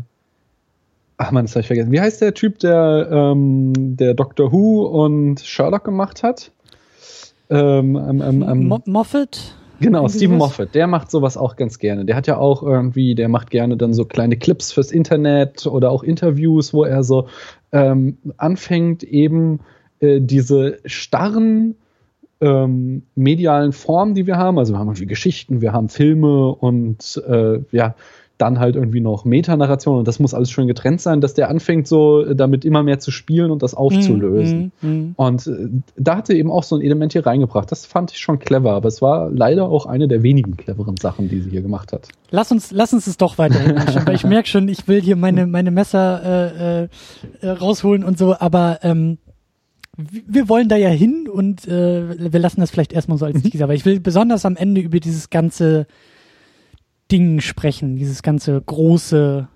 ach 1.21 1.31
man, 1.33 1.45
das 1.45 1.53
habe 1.53 1.61
ich 1.61 1.67
vergessen. 1.67 1.93
Wie 1.93 2.01
heißt 2.01 2.23
der 2.23 2.33
Typ, 2.33 2.59
der, 2.61 3.09
ähm, 3.11 3.73
der 3.77 4.15
Doctor 4.15 4.53
Who 4.53 4.87
und 4.87 5.41
Sherlock 5.41 5.85
gemacht 5.85 6.23
hat? 6.23 6.51
Ähm, 7.51 7.97
ähm, 7.97 8.67
Mo 8.67 8.81
Moffat? 8.87 9.55
Genau, 9.81 10.09
sowas? 10.09 10.29
Moffat, 10.29 10.75
der 10.75 10.87
macht 10.87 11.11
sowas 11.11 11.37
auch 11.37 11.57
ganz 11.57 11.79
gerne. 11.79 12.05
Der 12.05 12.17
hat 12.17 12.27
ja 12.27 12.39
auch 12.39 12.63
irgendwie, 12.63 13.15
der 13.15 13.29
macht 13.29 13.51
gerne 13.51 13.77
dann 13.77 13.93
so 13.93 14.05
kleine 14.05 14.37
Clips 14.37 14.73
fürs 14.73 14.91
Internet 14.93 15.67
oder 15.67 15.91
auch 15.91 16.03
Interviews, 16.03 16.73
wo 16.73 16.85
er 16.85 17.03
so 17.03 17.29
ähm, 17.73 18.17
anfängt, 18.37 19.03
eben 19.03 19.61
äh, 20.01 20.21
diese 20.21 20.79
starren 20.87 21.77
ähm, 22.41 23.03
medialen 23.15 23.73
Formen, 23.73 24.15
die 24.15 24.27
wir 24.27 24.39
haben. 24.39 24.59
Also 24.59 24.73
wir 24.73 24.79
haben 24.79 24.89
irgendwie 24.89 25.07
Geschichten, 25.07 25.61
wir 25.61 25.73
haben 25.73 25.91
Filme 25.91 26.49
und 26.55 27.23
äh, 27.27 27.61
ja, 27.73 27.95
dann 28.41 28.59
halt 28.59 28.77
irgendwie 28.77 29.01
noch 29.01 29.25
Metanarration 29.25 29.99
und 29.99 30.09
das 30.09 30.19
muss 30.19 30.33
alles 30.33 30.51
schön 30.51 30.67
getrennt 30.67 31.01
sein, 31.01 31.21
dass 31.21 31.35
der 31.35 31.51
anfängt 31.51 31.87
so 31.87 32.25
äh, 32.25 32.35
damit 32.35 32.65
immer 32.65 32.83
mehr 32.83 32.99
zu 32.99 33.11
spielen 33.11 33.51
und 33.51 33.63
das 33.63 33.75
aufzulösen. 33.75 34.73
Mhm, 34.81 34.91
mhm. 34.91 35.13
Und 35.17 35.47
äh, 35.47 35.69
da 35.97 36.17
hat 36.17 36.31
er 36.31 36.37
eben 36.37 36.51
auch 36.51 36.63
so 36.63 36.77
ein 36.77 36.83
Element 36.83 37.13
hier 37.13 37.27
reingebracht. 37.27 37.71
Das 37.71 37.85
fand 37.85 38.13
ich 38.13 38.19
schon 38.19 38.39
clever, 38.39 38.73
aber 38.73 38.89
es 38.89 39.03
war 39.03 39.31
leider 39.31 39.69
auch 39.69 39.87
eine 39.87 40.09
der 40.09 40.23
wenigen 40.23 40.57
cleveren 40.57 40.97
Sachen, 40.97 41.29
die 41.29 41.41
sie 41.41 41.51
hier 41.51 41.63
gemacht 41.63 41.93
hat. 41.93 42.09
Lass 42.31 42.51
uns, 42.51 42.71
lass 42.71 42.93
uns 42.95 43.07
es 43.07 43.17
doch 43.19 43.39
weiterhin 43.39 43.77
anschauen, 43.77 44.07
weil 44.07 44.15
ich 44.15 44.25
merke 44.25 44.49
schon, 44.49 44.69
ich 44.69 44.89
will 44.89 45.01
hier 45.03 45.17
meine, 45.17 45.47
meine 45.47 45.71
Messer 45.71 46.23
äh, 46.25 46.85
äh, 46.85 46.89
äh, 47.43 47.51
rausholen 47.51 48.05
und 48.05 48.19
so, 48.19 48.37
aber 48.39 48.79
ähm, 48.83 49.19
wir 49.97 50.49
wollen 50.49 50.69
da 50.69 50.77
ja 50.77 50.89
hin 50.89 51.29
und 51.31 51.69
äh, 51.69 52.33
wir 52.33 52.41
lassen 52.41 52.61
das 52.61 52.71
vielleicht 52.71 52.93
erstmal 52.93 53.19
so 53.19 53.27
als 53.27 53.43
Teaser, 53.43 53.65
aber 53.65 53.75
ich 53.75 53.85
will 53.85 54.01
besonders 54.01 54.47
am 54.47 54.57
Ende 54.57 54.81
über 54.81 54.99
dieses 54.99 55.29
ganze 55.29 55.87
Ding 57.11 57.41
sprechen, 57.41 57.97
dieses 57.97 58.23
ganze 58.23 58.61
große 58.61 59.49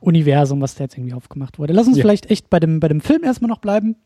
Universum, 0.00 0.60
was 0.60 0.74
da 0.74 0.84
jetzt 0.84 0.96
irgendwie 0.96 1.14
aufgemacht 1.14 1.58
wurde. 1.58 1.72
Lass 1.72 1.86
uns 1.86 1.96
Ja. 1.98 2.02
vielleicht 2.02 2.30
echt 2.30 2.50
bei 2.50 2.58
dem, 2.60 2.80
bei 2.80 2.88
dem 2.88 3.00
Film 3.00 3.22
erstmal 3.24 3.48
noch 3.48 3.58
bleiben 3.60 3.96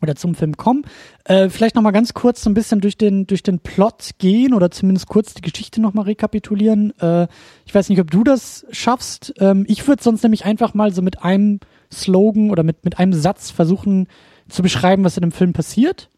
oder 0.00 0.14
zum 0.14 0.34
Film 0.34 0.56
kommen. 0.56 0.84
Äh, 1.24 1.48
vielleicht 1.50 1.74
noch 1.74 1.82
mal 1.82 1.90
ganz 1.90 2.14
kurz 2.14 2.42
so 2.42 2.48
ein 2.50 2.54
bisschen 2.54 2.80
durch 2.80 2.96
den 2.96 3.26
durch 3.26 3.42
den 3.42 3.58
Plot 3.58 4.10
gehen 4.18 4.54
oder 4.54 4.70
zumindest 4.70 5.08
kurz 5.08 5.34
die 5.34 5.42
Geschichte 5.42 5.80
noch 5.80 5.92
mal 5.92 6.02
rekapitulieren. 6.02 6.92
Äh, 7.00 7.26
ich 7.66 7.74
weiß 7.74 7.88
nicht, 7.88 8.00
ob 8.00 8.10
du 8.10 8.22
das 8.24 8.64
schaffst. 8.70 9.34
Ähm, 9.38 9.64
ich 9.68 9.86
würde 9.88 10.02
sonst 10.02 10.22
nämlich 10.22 10.44
einfach 10.44 10.72
mal 10.72 10.92
so 10.94 11.02
mit 11.02 11.22
einem 11.24 11.58
Slogan 11.92 12.50
oder 12.50 12.62
mit 12.62 12.84
mit 12.84 12.98
einem 12.98 13.12
Satz 13.12 13.50
versuchen 13.50 14.06
zu 14.48 14.62
beschreiben, 14.62 15.04
was 15.04 15.16
in 15.16 15.22
dem 15.22 15.32
Film 15.32 15.52
passiert 15.52 16.08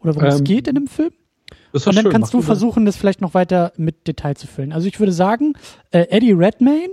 oder 0.00 0.14
worum 0.16 0.28
es 0.28 0.38
Ähm, 0.40 0.44
geht 0.44 0.68
in 0.68 0.74
dem 0.74 0.86
Film. 0.88 1.12
Das 1.72 1.86
Und 1.86 1.96
dann 1.96 2.04
schön, 2.04 2.12
kannst 2.12 2.34
du 2.34 2.42
versuchen, 2.42 2.86
das 2.86 2.96
vielleicht 2.96 3.20
noch 3.20 3.34
weiter 3.34 3.72
mit 3.76 4.06
Detail 4.06 4.34
zu 4.34 4.46
füllen. 4.46 4.72
Also 4.72 4.88
ich 4.88 4.98
würde 5.00 5.12
sagen, 5.12 5.54
äh, 5.90 6.06
Eddie 6.10 6.32
Redmayne 6.32 6.90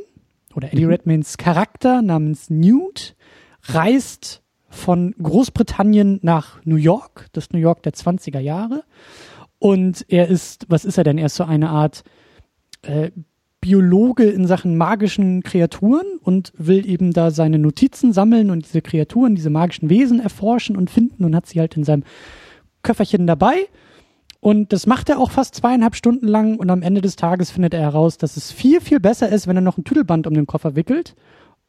oder 0.55 0.71
Eddie 0.71 0.85
Mhm. 0.85 0.91
Redmaynes 0.91 1.37
Charakter 1.37 2.01
namens 2.01 2.49
Newt 2.49 3.15
reist 3.63 4.41
von 4.69 5.13
Großbritannien 5.21 6.19
nach 6.23 6.63
New 6.65 6.75
York, 6.75 7.27
das 7.33 7.51
New 7.51 7.59
York 7.59 7.83
der 7.83 7.93
20er 7.93 8.39
Jahre. 8.39 8.83
Und 9.59 10.05
er 10.09 10.27
ist, 10.27 10.65
was 10.67 10.83
ist 10.83 10.97
er 10.97 11.03
denn? 11.03 11.17
Er 11.17 11.27
ist 11.27 11.35
so 11.35 11.43
eine 11.43 11.69
Art 11.69 12.03
äh, 12.81 13.11
Biologe 13.61 14.25
in 14.25 14.45
Sachen 14.45 14.75
magischen 14.75 15.41
Kreaturen 15.41 16.17
und 16.21 16.51
will 16.57 16.85
eben 16.85 17.13
da 17.13 17.31
seine 17.31 17.59
Notizen 17.59 18.11
sammeln 18.11 18.49
und 18.49 18.65
diese 18.65 18.81
Kreaturen, 18.81 19.35
diese 19.35 19.49
magischen 19.49 19.89
Wesen 19.89 20.19
erforschen 20.19 20.75
und 20.75 20.89
finden 20.89 21.23
und 21.23 21.33
hat 21.33 21.45
sie 21.45 21.61
halt 21.61 21.77
in 21.77 21.85
seinem 21.85 22.03
Köfferchen 22.81 23.25
dabei. 23.25 23.67
Und 24.43 24.73
das 24.73 24.87
macht 24.87 25.07
er 25.07 25.19
auch 25.19 25.31
fast 25.31 25.55
zweieinhalb 25.55 25.95
Stunden 25.95 26.27
lang 26.27 26.57
und 26.57 26.69
am 26.69 26.81
Ende 26.81 26.99
des 26.99 27.15
Tages 27.15 27.49
findet 27.49 27.73
er 27.73 27.79
heraus, 27.79 28.17
dass 28.17 28.35
es 28.35 28.51
viel, 28.51 28.81
viel 28.81 28.99
besser 28.99 29.29
ist, 29.29 29.47
wenn 29.47 29.55
er 29.55 29.61
noch 29.61 29.77
ein 29.77 29.85
Tüdelband 29.85 30.27
um 30.27 30.33
den 30.33 30.47
Koffer 30.47 30.75
wickelt 30.75 31.15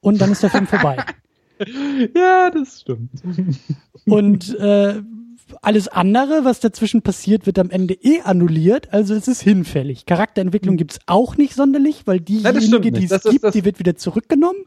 und 0.00 0.20
dann 0.20 0.32
ist 0.32 0.42
der 0.42 0.50
Film 0.50 0.66
vorbei. 0.66 0.96
Ja, 2.16 2.50
das 2.50 2.80
stimmt. 2.80 3.22
Und 4.06 4.58
äh, 4.58 5.00
alles 5.62 5.88
andere, 5.88 6.44
was 6.44 6.60
dazwischen 6.60 7.02
passiert, 7.02 7.46
wird 7.46 7.58
am 7.58 7.70
Ende 7.70 7.94
eh 7.94 8.20
annulliert, 8.22 8.92
also 8.92 9.14
es 9.14 9.28
ist 9.28 9.42
hinfällig. 9.42 10.06
Charakterentwicklung 10.06 10.76
gibt's 10.76 10.98
auch 11.06 11.36
nicht 11.36 11.54
sonderlich, 11.54 12.06
weil 12.06 12.20
diejenige, 12.20 12.92
die 12.92 13.04
es 13.04 13.22
gibt, 13.22 13.54
die 13.54 13.64
wird 13.64 13.78
wieder 13.78 13.96
zurückgenommen. 13.96 14.60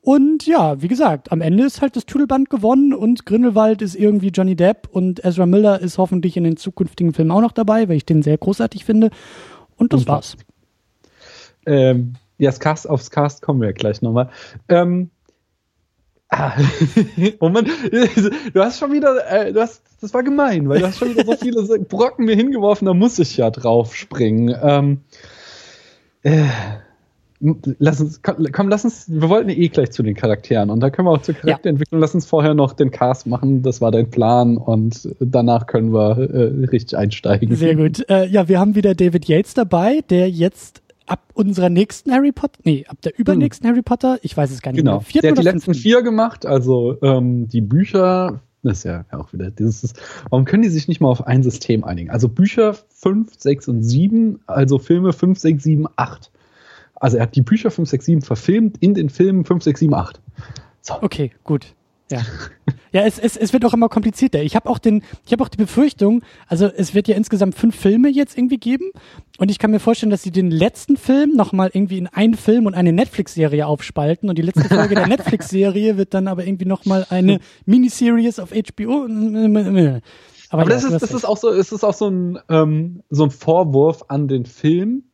Und 0.00 0.46
ja, 0.46 0.80
wie 0.82 0.88
gesagt, 0.88 1.32
am 1.32 1.40
Ende 1.40 1.64
ist 1.64 1.80
halt 1.80 1.96
das 1.96 2.06
Tüdelband 2.06 2.50
gewonnen 2.50 2.94
und 2.94 3.26
Grindelwald 3.26 3.82
ist 3.82 3.94
irgendwie 3.94 4.28
Johnny 4.28 4.56
Depp 4.56 4.88
und 4.90 5.24
Ezra 5.24 5.46
Miller 5.46 5.80
ist 5.80 5.98
hoffentlich 5.98 6.36
in 6.36 6.44
den 6.44 6.56
zukünftigen 6.56 7.12
Filmen 7.14 7.30
auch 7.30 7.42
noch 7.42 7.52
dabei, 7.52 7.88
weil 7.88 7.96
ich 7.96 8.06
den 8.06 8.22
sehr 8.22 8.38
großartig 8.38 8.84
finde. 8.84 9.10
Und 9.76 9.92
das 9.92 10.02
und 10.02 10.08
war's. 10.08 10.36
Ähm, 11.66 12.14
ja, 12.38 12.50
das 12.50 12.60
Cast, 12.60 12.88
aufs 12.88 13.10
Cast 13.10 13.42
kommen 13.42 13.60
wir 13.60 13.72
gleich 13.72 14.02
nochmal. 14.02 14.30
Ähm, 14.68 15.10
Ah. 16.30 16.52
Mann, 17.40 17.64
du 18.52 18.62
hast 18.62 18.78
schon 18.78 18.92
wieder, 18.92 19.26
äh, 19.30 19.52
du 19.52 19.60
hast, 19.60 19.82
das 20.00 20.14
war 20.14 20.22
gemein, 20.22 20.68
weil 20.68 20.80
du 20.80 20.86
hast 20.86 20.98
schon 20.98 21.10
wieder 21.10 21.24
so 21.24 21.34
viele 21.36 21.62
Brocken 21.80 22.24
mir 22.24 22.36
hingeworfen, 22.36 22.86
da 22.86 22.94
muss 22.94 23.18
ich 23.18 23.36
ja 23.36 23.50
drauf 23.50 23.94
springen. 23.94 24.54
Ähm, 24.62 25.00
äh, 26.22 26.44
lass 27.40 28.00
uns, 28.00 28.22
komm, 28.22 28.46
komm, 28.52 28.68
lass 28.68 28.84
uns, 28.84 29.06
wir 29.08 29.28
wollten 29.28 29.50
eh 29.50 29.68
gleich 29.68 29.90
zu 29.90 30.02
den 30.02 30.14
Charakteren 30.14 30.70
und 30.70 30.80
da 30.80 30.90
können 30.90 31.06
wir 31.06 31.12
auch 31.12 31.22
zur 31.22 31.34
Charakterentwicklung, 31.34 32.00
ja. 32.00 32.04
lass 32.04 32.14
uns 32.14 32.26
vorher 32.26 32.54
noch 32.54 32.72
den 32.72 32.90
Cast 32.90 33.26
machen, 33.26 33.62
das 33.62 33.80
war 33.80 33.90
dein 33.90 34.10
Plan 34.10 34.56
und 34.56 35.08
danach 35.20 35.66
können 35.66 35.92
wir 35.92 36.18
äh, 36.18 36.66
richtig 36.66 36.96
einsteigen. 36.96 37.54
Sehr 37.54 37.76
gut. 37.76 38.08
Äh, 38.08 38.26
ja, 38.26 38.48
wir 38.48 38.58
haben 38.58 38.74
wieder 38.74 38.94
David 38.94 39.26
Yates 39.28 39.54
dabei, 39.54 40.00
der 40.10 40.30
jetzt 40.30 40.82
ab 41.06 41.20
unserer 41.34 41.70
nächsten 41.70 42.12
Harry 42.12 42.32
Potter, 42.32 42.60
nee, 42.64 42.84
ab 42.86 42.98
der 43.02 43.18
übernächsten 43.18 43.66
hm. 43.66 43.74
Harry 43.74 43.82
Potter, 43.82 44.18
ich 44.22 44.36
weiß 44.36 44.50
es 44.50 44.60
gar 44.60 44.72
nicht 44.72 44.80
genau. 44.80 45.02
mehr. 45.12 45.22
Der 45.22 45.30
hat 45.30 45.38
die 45.38 45.42
letzten 45.42 45.74
vier 45.74 46.02
gemacht, 46.02 46.44
also 46.44 46.96
ähm, 47.02 47.48
die 47.48 47.60
Bücher, 47.60 48.40
ist 48.68 48.84
ja 48.84 49.04
auch 49.10 49.32
wieder 49.32 49.50
dieses, 49.50 49.92
warum 50.30 50.44
können 50.44 50.62
die 50.62 50.68
sich 50.68 50.88
nicht 50.88 51.00
mal 51.00 51.08
auf 51.08 51.26
ein 51.26 51.42
System 51.42 51.84
einigen? 51.84 52.10
Also 52.10 52.28
Bücher 52.28 52.74
5, 52.74 53.34
6 53.36 53.68
und 53.68 53.82
7, 53.82 54.40
also 54.46 54.78
Filme 54.78 55.12
5, 55.12 55.38
6, 55.38 55.62
7, 55.62 55.86
8. 55.96 56.30
Also 56.94 57.16
er 57.16 57.24
hat 57.24 57.36
die 57.36 57.42
Bücher 57.42 57.70
5, 57.70 57.88
6, 57.88 58.04
7 58.04 58.22
verfilmt 58.22 58.78
in 58.80 58.94
den 58.94 59.08
Filmen 59.08 59.44
5, 59.44 59.62
6, 59.62 59.80
7, 59.80 59.94
8. 59.94 60.20
So. 60.82 61.02
Okay, 61.02 61.32
gut. 61.44 61.74
Ja. 62.10 62.20
Ja, 62.90 63.02
es, 63.02 63.18
es, 63.18 63.36
es 63.36 63.52
wird 63.52 63.66
auch 63.66 63.74
immer 63.74 63.90
komplizierter. 63.90 64.42
Ich 64.42 64.56
habe 64.56 64.68
auch 64.70 64.78
den, 64.78 65.02
ich 65.26 65.32
habe 65.32 65.44
auch 65.44 65.48
die 65.48 65.58
Befürchtung, 65.58 66.22
also 66.46 66.66
es 66.66 66.94
wird 66.94 67.06
ja 67.06 67.16
insgesamt 67.16 67.54
fünf 67.54 67.76
Filme 67.76 68.08
jetzt 68.08 68.38
irgendwie 68.38 68.56
geben 68.56 68.92
und 69.36 69.50
ich 69.50 69.58
kann 69.58 69.70
mir 69.70 69.78
vorstellen, 69.78 70.08
dass 70.08 70.22
sie 70.22 70.30
den 70.30 70.50
letzten 70.50 70.96
Film 70.96 71.36
nochmal 71.36 71.70
irgendwie 71.74 71.98
in 71.98 72.06
einen 72.06 72.32
Film 72.32 72.64
und 72.64 72.72
eine 72.72 72.94
Netflix-Serie 72.94 73.66
aufspalten 73.66 74.30
und 74.30 74.38
die 74.38 74.42
letzte 74.42 74.74
Folge 74.74 74.94
der 74.94 75.06
Netflix-Serie 75.08 75.98
wird 75.98 76.14
dann 76.14 76.28
aber 76.28 76.46
irgendwie 76.46 76.64
nochmal 76.64 77.06
eine 77.10 77.40
Miniseries 77.66 78.38
auf 78.38 78.52
HBO. 78.52 79.04
Aber, 80.50 80.62
aber 80.62 80.62
ja, 80.62 80.76
das, 80.76 80.84
ist, 80.84 81.02
das 81.02 81.12
ist 81.12 81.26
auch 81.26 81.36
so, 81.36 81.50
es 81.50 81.72
ist 81.72 81.84
auch 81.84 81.92
so 81.92 82.08
ein, 82.08 82.38
ähm, 82.48 83.02
so 83.10 83.24
ein 83.24 83.30
Vorwurf 83.30 84.04
an 84.08 84.28
den 84.28 84.46
Film, 84.46 85.04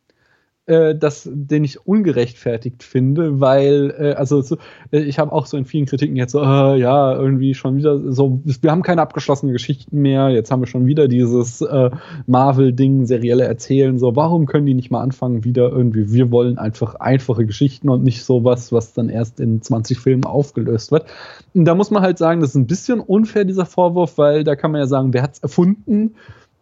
äh, 0.66 0.94
das, 0.94 1.28
den 1.30 1.64
ich 1.64 1.86
ungerechtfertigt 1.86 2.82
finde, 2.82 3.40
weil, 3.40 3.94
äh, 3.98 4.12
also 4.14 4.40
so, 4.40 4.56
äh, 4.92 5.00
ich 5.00 5.18
habe 5.18 5.32
auch 5.32 5.46
so 5.46 5.56
in 5.56 5.66
vielen 5.66 5.84
Kritiken 5.84 6.16
jetzt 6.16 6.32
so, 6.32 6.40
äh, 6.40 6.78
ja, 6.78 7.14
irgendwie 7.14 7.54
schon 7.54 7.76
wieder 7.76 8.12
so, 8.12 8.40
wir 8.44 8.70
haben 8.70 8.82
keine 8.82 9.02
abgeschlossenen 9.02 9.52
Geschichten 9.52 10.00
mehr, 10.00 10.30
jetzt 10.30 10.50
haben 10.50 10.62
wir 10.62 10.66
schon 10.66 10.86
wieder 10.86 11.06
dieses 11.06 11.60
äh, 11.60 11.90
Marvel-Ding, 12.26 13.04
serielle 13.04 13.44
Erzählen, 13.44 13.98
so, 13.98 14.16
warum 14.16 14.46
können 14.46 14.64
die 14.64 14.74
nicht 14.74 14.90
mal 14.90 15.02
anfangen, 15.02 15.44
wieder 15.44 15.70
irgendwie, 15.70 16.12
wir 16.12 16.30
wollen 16.30 16.56
einfach 16.56 16.94
einfache 16.94 17.44
Geschichten 17.44 17.90
und 17.90 18.02
nicht 18.02 18.24
sowas, 18.24 18.72
was 18.72 18.94
dann 18.94 19.10
erst 19.10 19.40
in 19.40 19.60
20 19.60 19.98
Filmen 19.98 20.24
aufgelöst 20.24 20.92
wird. 20.92 21.04
Und 21.52 21.66
da 21.66 21.74
muss 21.74 21.90
man 21.90 22.02
halt 22.02 22.16
sagen, 22.16 22.40
das 22.40 22.50
ist 22.50 22.56
ein 22.56 22.66
bisschen 22.66 23.00
unfair, 23.00 23.44
dieser 23.44 23.66
Vorwurf, 23.66 24.16
weil 24.16 24.44
da 24.44 24.56
kann 24.56 24.72
man 24.72 24.80
ja 24.80 24.86
sagen, 24.86 25.12
wer 25.12 25.22
hat's 25.22 25.40
erfunden? 25.40 26.14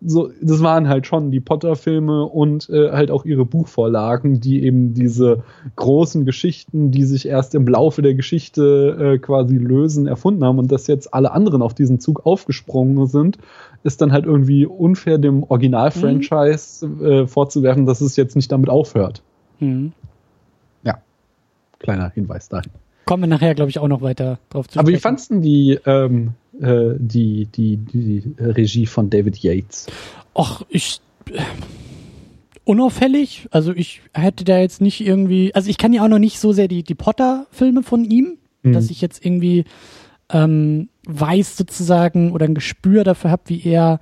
So, 0.05 0.31
das 0.41 0.63
waren 0.63 0.89
halt 0.89 1.07
schon 1.07 1.31
die 1.31 1.41
Potter-Filme 1.41 2.25
und 2.25 2.69
äh, 2.71 2.91
halt 2.91 3.11
auch 3.11 3.25
ihre 3.25 3.45
Buchvorlagen, 3.45 4.41
die 4.41 4.63
eben 4.65 4.95
diese 4.95 5.43
großen 5.77 6.25
Geschichten, 6.25 6.91
die 6.91 7.05
sich 7.05 7.27
erst 7.27 7.55
im 7.55 7.67
Laufe 7.67 8.03
der 8.03 8.15
Geschichte 8.15 9.15
äh, 9.15 9.19
quasi 9.19 9.57
lösen, 9.57 10.07
erfunden 10.07 10.45
haben 10.45 10.59
und 10.59 10.73
dass 10.73 10.87
jetzt 10.87 11.15
alle 11.15 11.33
anderen 11.33 11.63
auf 11.63 11.75
diesen 11.75 12.01
Zug 12.01 12.27
aufgesprungen 12.27 13.07
sind, 13.07 13.39
ist 13.85 14.01
dann 14.01 14.13
halt 14.13 14.25
irgendwie 14.25 14.67
unfair 14.67 15.19
dem 15.19 15.45
Original-Franchise 15.45 16.87
mhm. 16.87 17.05
äh, 17.05 17.27
vorzuwerfen, 17.27 17.87
dass 17.87 18.01
es 18.01 18.17
jetzt 18.17 18.37
nicht 18.37 18.51
damit 18.51 18.71
aufhört. 18.71 19.23
Mhm. 19.61 19.93
Ja, 20.85 21.01
kleiner 21.79 22.11
Hinweis 22.11 22.49
dahin. 22.49 22.73
Kommen 23.05 23.25
wir 23.25 23.29
nachher, 23.29 23.55
glaube 23.55 23.71
ich, 23.71 23.79
auch 23.79 23.89
noch 23.89 24.03
weiter 24.03 24.39
drauf 24.51 24.69
zu. 24.69 24.79
Aber 24.79 24.87
sprechen. 24.87 24.97
wie 24.97 25.01
fandst 25.01 25.31
du 25.31 25.41
die 25.41 25.79
ähm, 25.87 26.35
äh, 26.61 26.95
die, 26.99 27.47
die, 27.47 27.77
die 27.77 28.23
Regie 28.39 28.87
von 28.87 29.11
David 29.11 29.39
Yates? 29.39 29.87
Ach, 30.35 30.63
ich. 30.69 31.01
Äh, 31.31 31.41
unauffällig. 32.65 33.49
Also 33.51 33.73
ich 33.73 34.03
hätte 34.15 34.45
da 34.45 34.59
jetzt 34.59 34.81
nicht 34.81 35.01
irgendwie. 35.01 35.55
Also 35.55 35.71
ich 35.71 35.79
kann 35.79 35.93
ja 35.93 36.05
auch 36.05 36.09
noch 36.09 36.19
nicht 36.19 36.39
so 36.39 36.53
sehr 36.53 36.69
die, 36.69 36.83
die 36.83 36.95
Potter-Filme 36.95 37.83
von 37.83 38.05
ihm, 38.05 38.39
mhm. 38.63 38.73
dass 38.73 38.91
ich 38.91 39.01
jetzt 39.01 39.25
irgendwie 39.25 39.65
ähm, 40.31 40.89
weiß 41.07 41.57
sozusagen 41.57 42.33
oder 42.33 42.47
ein 42.47 42.55
Gespür 42.55 43.05
dafür 43.05 43.31
habe, 43.31 43.43
wie 43.47 43.63
er 43.63 44.01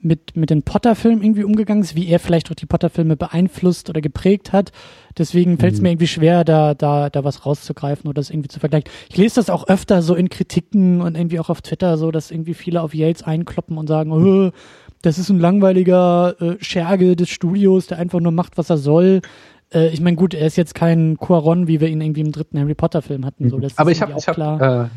mit, 0.00 0.36
mit 0.36 0.50
den 0.50 0.62
Potter-Filmen 0.62 1.22
irgendwie 1.22 1.44
umgegangen 1.44 1.82
ist, 1.82 1.96
wie 1.96 2.08
er 2.08 2.20
vielleicht 2.20 2.50
auch 2.50 2.54
die 2.54 2.66
Potter-Filme 2.66 3.16
beeinflusst 3.16 3.90
oder 3.90 4.00
geprägt 4.00 4.52
hat. 4.52 4.70
Deswegen 5.16 5.58
fällt 5.58 5.74
es 5.74 5.80
mhm. 5.80 5.84
mir 5.84 5.90
irgendwie 5.90 6.06
schwer, 6.06 6.44
da, 6.44 6.74
da, 6.74 7.10
da 7.10 7.24
was 7.24 7.44
rauszugreifen 7.44 8.08
oder 8.08 8.20
das 8.20 8.30
irgendwie 8.30 8.48
zu 8.48 8.60
vergleichen. 8.60 8.88
Ich 9.08 9.16
lese 9.16 9.36
das 9.36 9.50
auch 9.50 9.66
öfter 9.66 10.02
so 10.02 10.14
in 10.14 10.28
Kritiken 10.28 11.00
und 11.00 11.16
irgendwie 11.16 11.40
auch 11.40 11.50
auf 11.50 11.62
Twitter 11.62 11.96
so, 11.98 12.12
dass 12.12 12.30
irgendwie 12.30 12.54
viele 12.54 12.82
auf 12.82 12.94
Yates 12.94 13.24
einkloppen 13.24 13.76
und 13.76 13.88
sagen, 13.88 14.12
oh, 14.12 14.52
das 15.02 15.18
ist 15.18 15.30
ein 15.30 15.40
langweiliger 15.40 16.36
äh, 16.40 16.56
Scherge 16.60 17.16
des 17.16 17.28
Studios, 17.28 17.88
der 17.88 17.98
einfach 17.98 18.20
nur 18.20 18.32
macht, 18.32 18.56
was 18.56 18.70
er 18.70 18.78
soll. 18.78 19.20
Äh, 19.72 19.88
ich 19.88 20.00
meine, 20.00 20.16
gut, 20.16 20.34
er 20.34 20.46
ist 20.46 20.56
jetzt 20.56 20.76
kein 20.76 21.16
Quaron, 21.18 21.66
wie 21.66 21.80
wir 21.80 21.88
ihn 21.88 22.00
irgendwie 22.00 22.20
im 22.20 22.30
dritten 22.30 22.58
Harry 22.58 22.74
Potter 22.74 23.02
Film 23.02 23.26
hatten. 23.26 23.50
So, 23.50 23.58
das 23.58 23.76
Aber 23.78 23.90
ich 23.90 24.00
habe 24.00 24.14
auch 24.14 24.24
klar. 24.24 24.84
Äh 24.84 24.88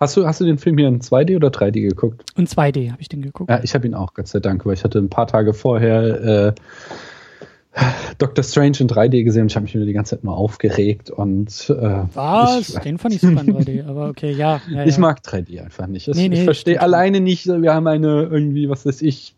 Hast 0.00 0.16
du, 0.16 0.26
hast 0.26 0.40
du 0.40 0.44
den 0.44 0.58
Film 0.58 0.78
hier 0.78 0.88
in 0.88 1.00
2D 1.00 1.36
oder 1.36 1.48
3D 1.48 1.80
geguckt? 1.80 2.24
In 2.36 2.46
2D 2.46 2.92
habe 2.92 3.00
ich 3.00 3.08
den 3.08 3.22
geguckt. 3.22 3.50
Ja, 3.50 3.60
ich 3.62 3.74
habe 3.74 3.86
ihn 3.86 3.94
auch, 3.94 4.14
Gott 4.14 4.28
sei 4.28 4.38
Dank, 4.38 4.64
weil 4.64 4.74
ich 4.74 4.84
hatte 4.84 4.98
ein 4.98 5.08
paar 5.08 5.26
Tage 5.26 5.54
vorher 5.54 6.54
äh, 6.54 7.82
Doctor 8.18 8.44
Strange 8.44 8.78
in 8.80 8.88
3D 8.88 9.24
gesehen 9.24 9.42
und 9.42 9.50
ich 9.50 9.56
habe 9.56 9.64
mich 9.64 9.74
wieder 9.74 9.84
die 9.84 9.92
ganze 9.92 10.16
Zeit 10.16 10.24
nur 10.24 10.36
aufgeregt 10.36 11.10
und 11.10 11.48
äh, 11.70 12.04
Was? 12.14 12.68
Ich, 12.68 12.78
den 12.78 12.98
fand 12.98 13.14
ich 13.14 13.20
super 13.20 13.40
in 13.40 13.56
3D, 13.56 13.86
aber 13.88 14.08
okay, 14.08 14.32
ja. 14.32 14.60
ja, 14.68 14.78
ja. 14.78 14.86
Ich 14.86 14.98
mag 14.98 15.18
3D 15.20 15.62
einfach 15.62 15.86
nicht. 15.88 16.08
Nee, 16.08 16.28
nee, 16.28 16.38
ich 16.38 16.44
verstehe 16.44 16.80
alleine 16.80 17.20
nicht, 17.20 17.46
wir 17.46 17.74
haben 17.74 17.86
eine 17.86 18.22
irgendwie, 18.22 18.68
was 18.68 18.86
weiß 18.86 19.02
ich, 19.02 19.34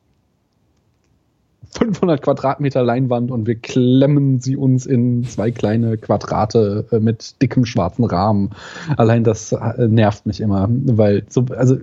500 1.72 2.20
Quadratmeter 2.22 2.82
Leinwand 2.82 3.30
und 3.30 3.46
wir 3.46 3.54
klemmen 3.54 4.40
sie 4.40 4.56
uns 4.56 4.86
in 4.86 5.24
zwei 5.24 5.50
kleine 5.50 5.96
Quadrate 5.96 6.86
äh, 6.90 6.98
mit 6.98 7.40
dickem 7.40 7.64
schwarzen 7.64 8.04
Rahmen. 8.04 8.50
Allein 8.96 9.24
das 9.24 9.52
äh, 9.52 9.86
nervt 9.88 10.26
mich 10.26 10.40
immer, 10.40 10.68
weil 10.70 11.24
so, 11.28 11.46
also 11.56 11.76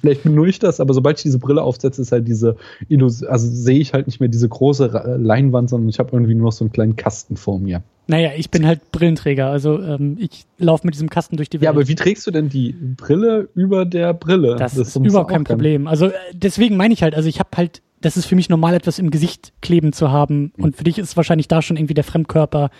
vielleicht 0.00 0.24
nur 0.24 0.46
ich 0.46 0.58
das, 0.58 0.80
aber 0.80 0.94
sobald 0.94 1.18
ich 1.18 1.22
diese 1.24 1.38
Brille 1.38 1.62
aufsetze, 1.62 2.02
ist 2.02 2.12
halt 2.12 2.26
diese 2.26 2.56
Illusion, 2.88 3.28
also 3.30 3.48
sehe 3.48 3.78
ich 3.78 3.92
halt 3.92 4.06
nicht 4.06 4.20
mehr 4.20 4.28
diese 4.28 4.48
große 4.48 5.18
Leinwand, 5.18 5.70
sondern 5.70 5.88
ich 5.88 5.98
habe 5.98 6.10
irgendwie 6.12 6.34
nur 6.34 6.46
noch 6.46 6.52
so 6.52 6.64
einen 6.64 6.72
kleinen 6.72 6.96
Kasten 6.96 7.36
vor 7.36 7.58
mir. 7.58 7.82
Naja, 8.06 8.32
ich 8.36 8.50
bin 8.50 8.66
halt 8.66 8.92
Brillenträger, 8.92 9.46
also 9.46 9.80
ähm, 9.80 10.16
ich 10.20 10.44
laufe 10.58 10.86
mit 10.86 10.94
diesem 10.94 11.08
Kasten 11.08 11.36
durch 11.36 11.48
die 11.48 11.58
Welt. 11.58 11.64
Ja, 11.64 11.70
aber 11.70 11.88
wie 11.88 11.94
trägst 11.94 12.26
du 12.26 12.30
denn 12.30 12.50
die 12.50 12.72
Brille 12.72 13.48
über 13.54 13.86
der 13.86 14.12
Brille? 14.12 14.56
Das, 14.56 14.74
das 14.74 14.88
ist 14.88 14.96
überhaupt 14.96 15.30
kein 15.30 15.44
Problem. 15.44 15.86
Also 15.86 16.06
äh, 16.06 16.12
deswegen 16.34 16.76
meine 16.76 16.92
ich 16.92 17.02
halt, 17.02 17.14
also 17.14 17.28
ich 17.28 17.40
habe 17.40 17.48
halt 17.56 17.80
das 18.04 18.18
ist 18.18 18.26
für 18.26 18.36
mich 18.36 18.50
normal, 18.50 18.74
etwas 18.74 18.98
im 18.98 19.10
Gesicht 19.10 19.52
kleben 19.62 19.92
zu 19.92 20.12
haben. 20.12 20.52
Und 20.58 20.76
für 20.76 20.84
dich 20.84 20.98
ist 20.98 21.16
wahrscheinlich 21.16 21.48
da 21.48 21.62
schon 21.62 21.76
irgendwie 21.78 21.94
der 21.94 22.04
Fremdkörper, 22.04 22.70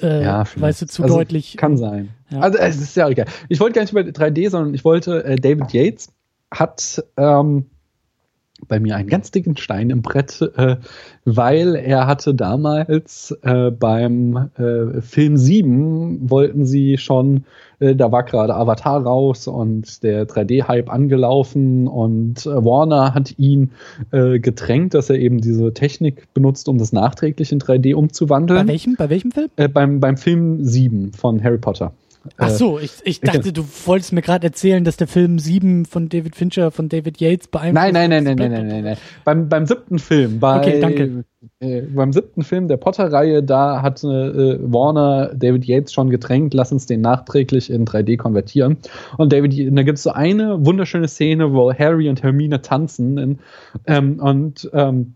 äh, 0.00 0.22
ja, 0.22 0.44
weißt 0.56 0.82
du, 0.82 0.86
zu 0.86 1.02
also, 1.02 1.16
deutlich. 1.16 1.56
Kann 1.58 1.76
sein. 1.76 2.08
Ja. 2.30 2.40
Also 2.40 2.58
es 2.58 2.80
ist 2.80 2.96
ja 2.96 3.08
egal. 3.08 3.26
Ich 3.50 3.60
wollte 3.60 3.74
gar 3.74 3.82
nicht 3.82 3.92
über 3.92 4.00
3D, 4.00 4.48
sondern 4.48 4.74
ich 4.74 4.84
wollte, 4.84 5.24
äh, 5.24 5.36
David 5.36 5.72
Yates 5.72 6.08
hat 6.50 7.04
ähm, 7.18 7.66
bei 8.68 8.80
mir 8.80 8.96
einen 8.96 9.08
ganz 9.08 9.30
dicken 9.30 9.56
Stein 9.56 9.90
im 9.90 10.02
Brett, 10.02 10.40
äh, 10.56 10.76
weil 11.24 11.74
er 11.74 12.06
hatte 12.06 12.34
damals 12.34 13.36
äh, 13.42 13.70
beim 13.70 14.50
äh, 14.56 15.00
Film 15.00 15.36
7 15.36 16.30
wollten 16.30 16.64
sie 16.64 16.98
schon, 16.98 17.44
äh, 17.80 17.94
da 17.94 18.12
war 18.12 18.24
gerade 18.24 18.54
Avatar 18.54 19.02
raus 19.02 19.46
und 19.46 20.02
der 20.02 20.26
3D-Hype 20.26 20.90
angelaufen 20.90 21.88
und 21.88 22.46
äh, 22.46 22.64
Warner 22.64 23.14
hat 23.14 23.38
ihn 23.38 23.70
äh, 24.10 24.38
gedrängt, 24.38 24.94
dass 24.94 25.10
er 25.10 25.18
eben 25.18 25.40
diese 25.40 25.72
Technik 25.74 26.32
benutzt, 26.34 26.68
um 26.68 26.78
das 26.78 26.92
nachträglich 26.92 27.52
in 27.52 27.60
3D 27.60 27.94
umzuwandeln. 27.94 28.66
Bei 28.66 28.72
welchem, 28.72 28.96
bei 28.96 29.10
welchem 29.10 29.32
Film? 29.32 29.48
beim, 29.72 30.00
beim 30.00 30.16
Film 30.16 30.64
7 30.64 31.12
von 31.12 31.42
Harry 31.42 31.58
Potter. 31.58 31.92
Ach 32.36 32.48
äh, 32.48 32.50
so, 32.50 32.78
ich, 32.78 32.92
ich 33.04 33.20
dachte, 33.20 33.52
du 33.52 33.64
wolltest 33.86 34.12
mir 34.12 34.22
gerade 34.22 34.46
erzählen, 34.46 34.84
dass 34.84 34.96
der 34.96 35.08
Film 35.08 35.38
7 35.38 35.84
von 35.86 36.08
David 36.08 36.36
Fincher, 36.36 36.70
von 36.70 36.88
David 36.88 37.20
Yates 37.20 37.48
beeinflusst 37.48 37.74
Nein, 37.74 37.92
nein, 37.92 38.10
nein, 38.10 38.24
nein, 38.24 38.36
nein, 38.36 38.52
nein, 38.52 38.68
nein, 38.68 38.84
nein. 38.84 38.96
Beim, 39.24 39.48
beim 39.48 39.66
siebten 39.66 39.98
Film, 39.98 40.38
bei, 40.38 40.58
okay, 40.58 40.80
danke. 40.80 41.24
Äh, 41.58 41.82
beim 41.82 42.12
siebten 42.12 42.42
Film 42.42 42.68
der 42.68 42.76
Potter-Reihe, 42.76 43.42
da 43.42 43.82
hat 43.82 44.04
äh, 44.04 44.06
Warner 44.06 45.32
David 45.34 45.64
Yates 45.64 45.92
schon 45.92 46.10
gedrängt, 46.10 46.54
lass 46.54 46.70
uns 46.70 46.86
den 46.86 47.00
nachträglich 47.00 47.70
in 47.70 47.84
3D 47.84 48.16
konvertieren. 48.16 48.76
Und 49.18 49.32
David, 49.32 49.76
da 49.76 49.82
gibt 49.82 49.98
es 49.98 50.04
so 50.04 50.12
eine 50.12 50.64
wunderschöne 50.64 51.08
Szene, 51.08 51.52
wo 51.52 51.72
Harry 51.72 52.08
und 52.08 52.22
Hermine 52.22 52.62
tanzen 52.62 53.18
in, 53.18 53.38
ähm, 53.86 54.20
und 54.20 54.70
ähm, 54.72 55.14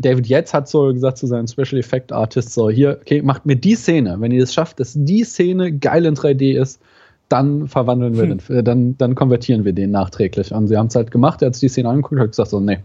David 0.00 0.26
Yates 0.26 0.54
hat 0.54 0.68
so 0.68 0.92
gesagt 0.92 1.18
zu 1.18 1.26
seinen 1.26 1.46
Special 1.46 1.78
Effect 1.78 2.12
Artists 2.12 2.54
so, 2.54 2.70
hier, 2.70 2.98
okay, 3.00 3.22
macht 3.22 3.44
mir 3.46 3.56
die 3.56 3.74
Szene. 3.74 4.16
Wenn 4.18 4.32
ihr 4.32 4.42
es 4.42 4.54
schafft, 4.54 4.80
dass 4.80 4.94
die 4.96 5.24
Szene 5.24 5.72
geil 5.72 6.06
in 6.06 6.14
3D 6.14 6.58
ist, 6.58 6.80
dann 7.28 7.68
verwandeln 7.68 8.16
wir 8.16 8.24
hm. 8.24 8.38
den, 8.38 8.56
äh, 8.56 8.62
dann, 8.62 8.98
dann 8.98 9.14
konvertieren 9.14 9.64
wir 9.64 9.72
den 9.72 9.90
nachträglich. 9.90 10.52
Und 10.52 10.68
sie 10.68 10.76
haben 10.76 10.86
es 10.86 10.96
halt 10.96 11.10
gemacht, 11.10 11.42
er 11.42 11.46
hat 11.46 11.54
sich 11.54 11.60
die 11.60 11.68
Szene 11.68 11.88
angeguckt 11.88 12.14
und 12.14 12.20
hat 12.20 12.30
gesagt 12.30 12.50
so, 12.50 12.60
nee, 12.60 12.78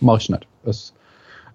mach 0.00 0.20
ich 0.20 0.28
nicht. 0.28 0.46
Es, 0.64 0.94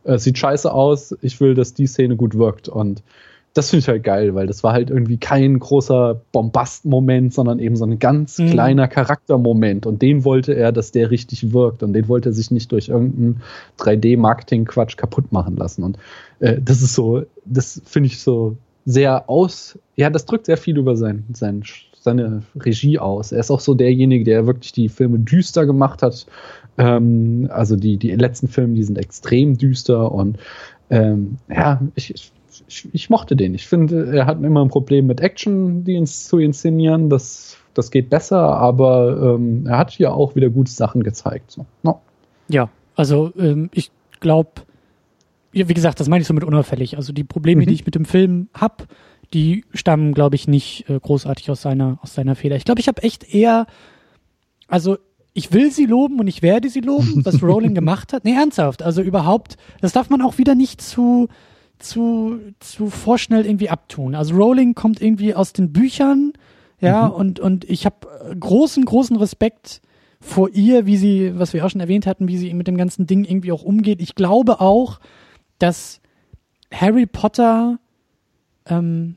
es 0.04 0.23
sieht 0.23 0.38
scheiße 0.38 0.71
aus, 0.71 1.15
ich 1.21 1.39
will, 1.39 1.54
dass 1.54 1.73
die 1.73 1.88
Szene 1.88 2.15
gut 2.15 2.38
wirkt. 2.38 2.67
Und 2.67 3.04
das 3.53 3.69
finde 3.69 3.81
ich 3.81 3.87
halt 3.87 4.03
geil, 4.03 4.33
weil 4.33 4.47
das 4.47 4.63
war 4.63 4.73
halt 4.73 4.89
irgendwie 4.89 5.17
kein 5.17 5.59
großer 5.59 6.19
Bombast-Moment, 6.31 7.33
sondern 7.33 7.59
eben 7.59 7.75
so 7.75 7.85
ein 7.85 7.99
ganz 7.99 8.39
mhm. 8.39 8.49
kleiner 8.49 8.87
Charaktermoment. 8.87 9.85
Und 9.85 10.01
den 10.01 10.25
wollte 10.25 10.53
er, 10.53 10.71
dass 10.71 10.91
der 10.91 11.11
richtig 11.11 11.53
wirkt. 11.53 11.83
Und 11.83 11.93
den 11.93 12.07
wollte 12.07 12.29
er 12.29 12.33
sich 12.33 12.49
nicht 12.49 12.71
durch 12.71 12.89
irgendeinen 12.89 13.41
3D-Marketing-Quatsch 13.77 14.97
kaputt 14.97 15.31
machen 15.31 15.55
lassen. 15.55 15.83
Und 15.83 15.99
äh, 16.39 16.59
das 16.59 16.81
ist 16.81 16.95
so, 16.95 17.23
das 17.45 17.79
finde 17.85 18.07
ich 18.07 18.19
so 18.19 18.57
sehr 18.85 19.29
aus, 19.29 19.77
ja, 19.95 20.09
das 20.09 20.25
drückt 20.25 20.47
sehr 20.47 20.57
viel 20.57 20.77
über 20.77 20.97
sein, 20.97 21.23
sein, 21.31 21.63
seine 21.99 22.41
Regie 22.55 22.97
aus. 22.97 23.31
Er 23.31 23.39
ist 23.39 23.51
auch 23.51 23.59
so 23.59 23.75
derjenige, 23.75 24.23
der 24.23 24.47
wirklich 24.47 24.71
die 24.71 24.89
Filme 24.89 25.19
düster 25.19 25.67
gemacht 25.67 26.01
hat. 26.01 26.25
Ähm, 26.79 27.47
also 27.51 27.75
die, 27.75 27.97
die 27.97 28.11
letzten 28.11 28.47
Filme, 28.47 28.73
die 28.73 28.83
sind 28.83 28.97
extrem 28.97 29.59
düster 29.59 30.11
und 30.11 30.37
ähm, 30.89 31.37
ja, 31.49 31.79
ich, 31.95 32.13
ich 32.13 32.31
ich, 32.67 32.87
ich, 32.91 33.09
mochte 33.09 33.35
den. 33.35 33.53
Ich 33.53 33.67
finde, 33.67 34.15
er 34.15 34.25
hat 34.25 34.41
immer 34.43 34.63
ein 34.63 34.69
Problem 34.69 35.07
mit 35.07 35.21
Action, 35.21 35.83
die 35.83 35.95
ins, 35.95 36.27
zu 36.27 36.39
inszenieren. 36.39 37.09
Das, 37.09 37.57
das 37.73 37.91
geht 37.91 38.09
besser, 38.09 38.39
aber 38.39 39.35
ähm, 39.35 39.65
er 39.67 39.77
hat 39.77 39.91
hier 39.91 40.13
auch 40.13 40.35
wieder 40.35 40.49
gute 40.49 40.71
Sachen 40.71 41.03
gezeigt. 41.03 41.51
So. 41.51 41.65
No. 41.83 42.01
Ja, 42.47 42.69
also 42.95 43.31
ähm, 43.37 43.69
ich 43.73 43.91
glaube, 44.19 44.51
wie 45.51 45.73
gesagt, 45.73 45.99
das 45.99 46.09
meine 46.09 46.21
ich 46.21 46.27
so 46.27 46.33
mit 46.33 46.43
unauffällig. 46.43 46.97
Also 46.97 47.13
die 47.13 47.23
Probleme, 47.23 47.61
mhm. 47.61 47.67
die 47.67 47.73
ich 47.73 47.85
mit 47.85 47.95
dem 47.95 48.05
Film 48.05 48.49
habe, 48.53 48.85
die 49.33 49.65
stammen, 49.73 50.13
glaube 50.13 50.35
ich, 50.35 50.47
nicht 50.47 50.89
äh, 50.89 50.99
großartig 50.99 51.49
aus 51.49 51.61
seiner, 51.61 51.99
aus 52.01 52.13
seiner 52.13 52.35
Feder. 52.35 52.55
Ich 52.55 52.65
glaube, 52.65 52.81
ich 52.81 52.87
habe 52.87 53.01
echt 53.03 53.33
eher, 53.33 53.67
also 54.67 54.97
ich 55.33 55.51
will 55.51 55.71
sie 55.71 55.85
loben 55.85 56.19
und 56.19 56.27
ich 56.27 56.41
werde 56.41 56.69
sie 56.69 56.81
loben, 56.81 57.25
was 57.25 57.41
Rowling 57.43 57.73
gemacht 57.73 58.13
hat. 58.13 58.25
Nee, 58.25 58.35
ernsthaft. 58.35 58.83
Also 58.83 59.01
überhaupt, 59.01 59.57
das 59.81 59.91
darf 59.91 60.09
man 60.09 60.21
auch 60.21 60.37
wieder 60.37 60.55
nicht 60.55 60.81
zu, 60.81 61.27
zu, 61.84 62.39
zu 62.60 62.89
vorschnell 62.89 63.46
irgendwie 63.46 63.69
abtun. 63.69 64.15
Also 64.15 64.36
Rowling 64.36 64.76
kommt 64.76 65.02
irgendwie 65.02 65.36
aus 65.36 65.54
den 65.54 65.74
Büchern, 65.74 66.34
ja, 66.80 67.08
mhm. 67.08 67.13
und, 67.13 67.39
und 67.39 67.69
ich 67.69 67.86
habe 67.86 68.36
großen, 68.39 68.84
großen 68.84 69.15
Respekt 69.15 69.82
vor 70.19 70.50
ihr, 70.50 70.86
wie 70.86 70.98
sie, 70.98 71.38
was 71.38 71.54
wir 71.54 71.65
auch 71.65 71.69
schon 71.69 71.82
erwähnt 71.82 72.08
hatten, 72.08 72.28
wie 72.28 72.38
sie 72.38 72.54
mit 72.54 72.67
dem 72.67 72.78
ganzen 72.78 73.08
Ding 73.08 73.26
irgendwie 73.26 73.52
auch 73.52 73.63
umgeht. 73.63 74.02
Ich 74.02 74.15
glaube 74.15 74.62
auch, 74.62 75.00
dass 75.60 76.02
Harry 76.74 77.06
Potter, 77.06 77.80
ähm, 78.65 79.15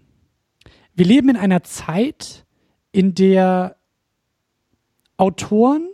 wir 0.94 1.06
leben 1.06 1.28
in 1.28 1.36
einer 1.36 1.62
Zeit, 1.62 2.44
in 2.92 3.14
der 3.14 3.76
Autoren, 5.16 5.88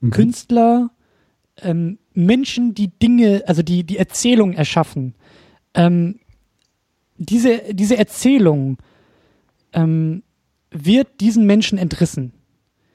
mhm. 0.00 0.10
Künstler, 0.10 0.90
ähm, 1.62 1.98
Menschen, 2.12 2.74
die 2.74 2.88
Dinge, 2.88 3.42
also 3.46 3.62
die, 3.62 3.84
die 3.84 3.98
Erzählung 3.98 4.52
erschaffen, 4.52 5.14
ähm, 5.74 6.20
diese, 7.16 7.62
diese 7.72 7.96
Erzählung 7.96 8.78
ähm, 9.72 10.22
wird 10.70 11.20
diesen 11.20 11.46
Menschen 11.46 11.78
entrissen. 11.78 12.32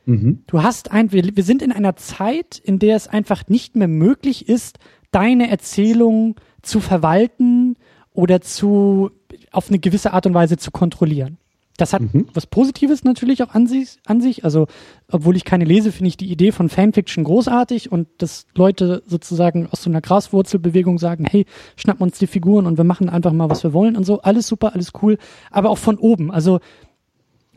Mhm. 0.06 0.44
Du 0.48 0.64
hast 0.64 0.92
ein, 0.92 1.12
wir, 1.12 1.36
wir 1.36 1.44
sind 1.44 1.62
in 1.62 1.72
einer 1.72 1.96
Zeit, 1.96 2.60
in 2.64 2.80
der 2.80 2.96
es 2.96 3.08
einfach 3.08 3.48
nicht 3.48 3.76
mehr 3.76 3.88
möglich 3.88 4.50
ist, 4.50 4.80
deine 5.12 5.50
Erzählung 5.50 6.36
zu 6.62 6.80
verwalten 6.80 7.76
oder 8.12 8.42
zu 8.42 9.12
auf 9.52 9.70
eine 9.70 9.80
gewisse 9.80 10.14
Art 10.14 10.26
und 10.26 10.34
Weise 10.34 10.58
zu 10.58 10.72
kontrollieren. 10.72 11.38
Das 11.78 11.94
hat 11.94 12.02
mhm. 12.02 12.28
was 12.34 12.46
Positives 12.46 13.04
natürlich 13.04 13.42
auch 13.42 13.54
an 13.56 13.66
sich, 13.66 13.98
an 14.06 14.22
sich. 14.22 14.46
Also, 14.46 14.68
obwohl 15.12 15.36
ich 15.36 15.44
keine 15.44 15.66
lese, 15.66 15.92
finde 15.92 16.10
ich 16.10 16.18
die 16.18 16.32
Idee 16.32 16.52
von 16.52 16.70
Fanfiction 16.70 17.24
großartig 17.24 17.92
und 17.92 18.08
dass 18.20 18.46
Leute 18.54 19.02
sozusagen 19.08 19.68
aus 19.72 19.82
so 19.82 19.90
einer 19.90 20.02
Graswurzelbewegung 20.02 21.00
sagen, 21.00 21.26
hey, 21.26 21.46
schnappen 21.76 22.04
uns 22.04 22.20
die 22.20 22.28
Figuren 22.28 22.68
und 22.68 22.78
wir 22.78 22.84
machen 22.84 23.10
einfach 23.10 23.34
mal, 23.34 23.50
was 23.50 23.64
wir 23.64 23.74
wollen 23.74 23.96
und 23.96 24.04
so. 24.04 24.22
Alles 24.22 24.48
super, 24.48 24.74
alles 24.74 24.92
cool. 25.02 25.18
Aber 25.50 25.72
auch 25.72 25.80
von 25.80 25.98
oben. 25.98 26.32
Also, 26.32 26.60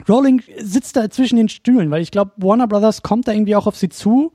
Rowling 0.08 0.42
sitzt 0.58 0.96
da 0.96 1.10
zwischen 1.10 1.36
den 1.36 1.48
Stühlen, 1.48 1.90
weil 1.90 2.02
ich 2.02 2.10
glaube, 2.10 2.32
Warner 2.36 2.68
Brothers 2.68 3.02
kommt 3.02 3.28
da 3.28 3.32
irgendwie 3.32 3.56
auch 3.56 3.66
auf 3.66 3.76
sie 3.76 3.88
zu 3.88 4.32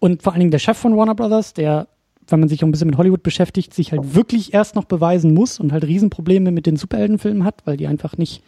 und 0.00 0.22
vor 0.22 0.32
allen 0.32 0.40
Dingen 0.40 0.52
der 0.52 0.58
Chef 0.58 0.78
von 0.78 0.96
Warner 0.96 1.14
Brothers, 1.14 1.52
der 1.52 1.88
wenn 2.30 2.40
man 2.40 2.48
sich 2.48 2.62
auch 2.62 2.68
ein 2.68 2.70
bisschen 2.70 2.86
mit 2.86 2.96
Hollywood 2.96 3.24
beschäftigt, 3.24 3.74
sich 3.74 3.90
halt 3.92 4.14
wirklich 4.14 4.54
erst 4.54 4.76
noch 4.76 4.84
beweisen 4.84 5.34
muss 5.34 5.58
und 5.58 5.72
halt 5.72 5.84
Riesenprobleme 5.84 6.52
mit 6.52 6.64
den 6.66 6.76
Superheldenfilmen 6.76 7.44
hat, 7.44 7.62
weil 7.64 7.76
die 7.76 7.88
einfach 7.88 8.16
nicht 8.16 8.42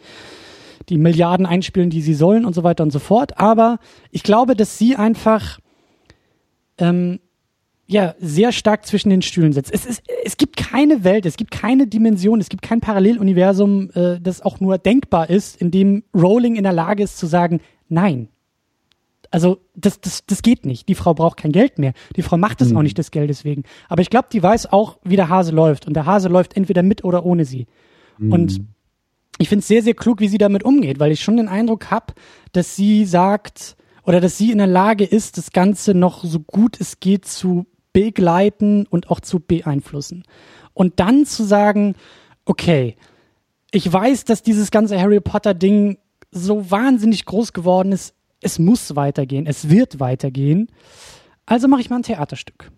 die 0.89 0.97
Milliarden 0.97 1.45
einspielen, 1.45 1.89
die 1.89 2.01
sie 2.01 2.13
sollen 2.13 2.45
und 2.45 2.53
so 2.53 2.63
weiter 2.63 2.83
und 2.83 2.91
so 2.91 2.99
fort. 2.99 3.39
Aber 3.39 3.79
ich 4.11 4.23
glaube, 4.23 4.55
dass 4.55 4.77
sie 4.77 4.95
einfach 4.95 5.59
ähm, 6.77 7.19
ja 7.85 8.15
sehr 8.19 8.51
stark 8.51 8.85
zwischen 8.85 9.09
den 9.09 9.21
Stühlen 9.21 9.53
sitzt. 9.53 9.73
Es, 9.73 9.85
ist, 9.85 10.03
es 10.23 10.37
gibt 10.37 10.57
keine 10.57 11.03
Welt, 11.03 11.25
es 11.25 11.37
gibt 11.37 11.51
keine 11.51 11.87
Dimension, 11.87 12.39
es 12.39 12.49
gibt 12.49 12.63
kein 12.63 12.81
Paralleluniversum, 12.81 13.91
äh, 13.93 14.19
das 14.19 14.41
auch 14.41 14.59
nur 14.59 14.77
denkbar 14.77 15.29
ist, 15.29 15.59
in 15.61 15.71
dem 15.71 16.03
Rowling 16.13 16.55
in 16.55 16.63
der 16.63 16.73
Lage 16.73 17.03
ist 17.03 17.17
zu 17.17 17.27
sagen, 17.27 17.61
nein. 17.89 18.29
Also 19.31 19.57
das, 19.75 19.99
das, 19.99 20.25
das 20.27 20.43
geht 20.43 20.63
nicht. 20.63 20.87
Die 20.89 20.95
Frau 20.95 21.15
braucht 21.15 21.37
kein 21.37 21.51
Geld 21.51 21.79
mehr. 21.79 21.93
Die 22.15 22.21
Frau 22.21 22.37
macht 22.37 22.61
es 22.61 22.69
mhm. 22.69 22.77
auch 22.77 22.81
nicht 22.83 22.99
des 22.99 23.09
Geldes 23.09 23.43
wegen. 23.43 23.63
Aber 23.89 24.03
ich 24.03 24.11
glaube, 24.11 24.27
die 24.31 24.43
weiß 24.43 24.71
auch, 24.71 24.99
wie 25.03 25.15
der 25.15 25.27
Hase 25.27 25.51
läuft. 25.51 25.87
Und 25.87 25.95
der 25.95 26.05
Hase 26.05 26.29
läuft 26.29 26.55
entweder 26.55 26.83
mit 26.83 27.03
oder 27.03 27.25
ohne 27.25 27.43
sie. 27.43 27.65
Mhm. 28.19 28.31
Und 28.31 28.61
ich 29.39 29.49
finde 29.49 29.61
es 29.61 29.67
sehr, 29.67 29.83
sehr 29.83 29.93
klug, 29.93 30.19
wie 30.19 30.27
sie 30.27 30.37
damit 30.37 30.63
umgeht, 30.63 30.99
weil 30.99 31.11
ich 31.11 31.21
schon 31.21 31.37
den 31.37 31.47
Eindruck 31.47 31.91
habe, 31.91 32.13
dass 32.51 32.75
sie 32.75 33.05
sagt 33.05 33.75
oder 34.03 34.21
dass 34.21 34.37
sie 34.37 34.51
in 34.51 34.57
der 34.57 34.67
Lage 34.67 35.05
ist, 35.05 35.37
das 35.37 35.51
Ganze 35.51 35.93
noch 35.93 36.23
so 36.23 36.39
gut 36.39 36.79
es 36.79 36.99
geht 36.99 37.25
zu 37.25 37.65
begleiten 37.93 38.85
und 38.87 39.09
auch 39.09 39.19
zu 39.19 39.39
beeinflussen. 39.39 40.23
Und 40.73 40.99
dann 40.99 41.25
zu 41.25 41.43
sagen, 41.43 41.95
okay, 42.45 42.95
ich 43.71 43.91
weiß, 43.91 44.25
dass 44.25 44.43
dieses 44.43 44.71
ganze 44.71 44.99
Harry 44.99 45.19
Potter 45.19 45.53
Ding 45.53 45.97
so 46.31 46.69
wahnsinnig 46.69 47.25
groß 47.25 47.53
geworden 47.53 47.91
ist, 47.91 48.13
es 48.41 48.59
muss 48.59 48.95
weitergehen, 48.95 49.47
es 49.47 49.69
wird 49.69 49.99
weitergehen. 49.99 50.67
Also 51.45 51.67
mache 51.67 51.81
ich 51.81 51.89
mal 51.89 51.97
ein 51.97 52.03
Theaterstück. 52.03 52.71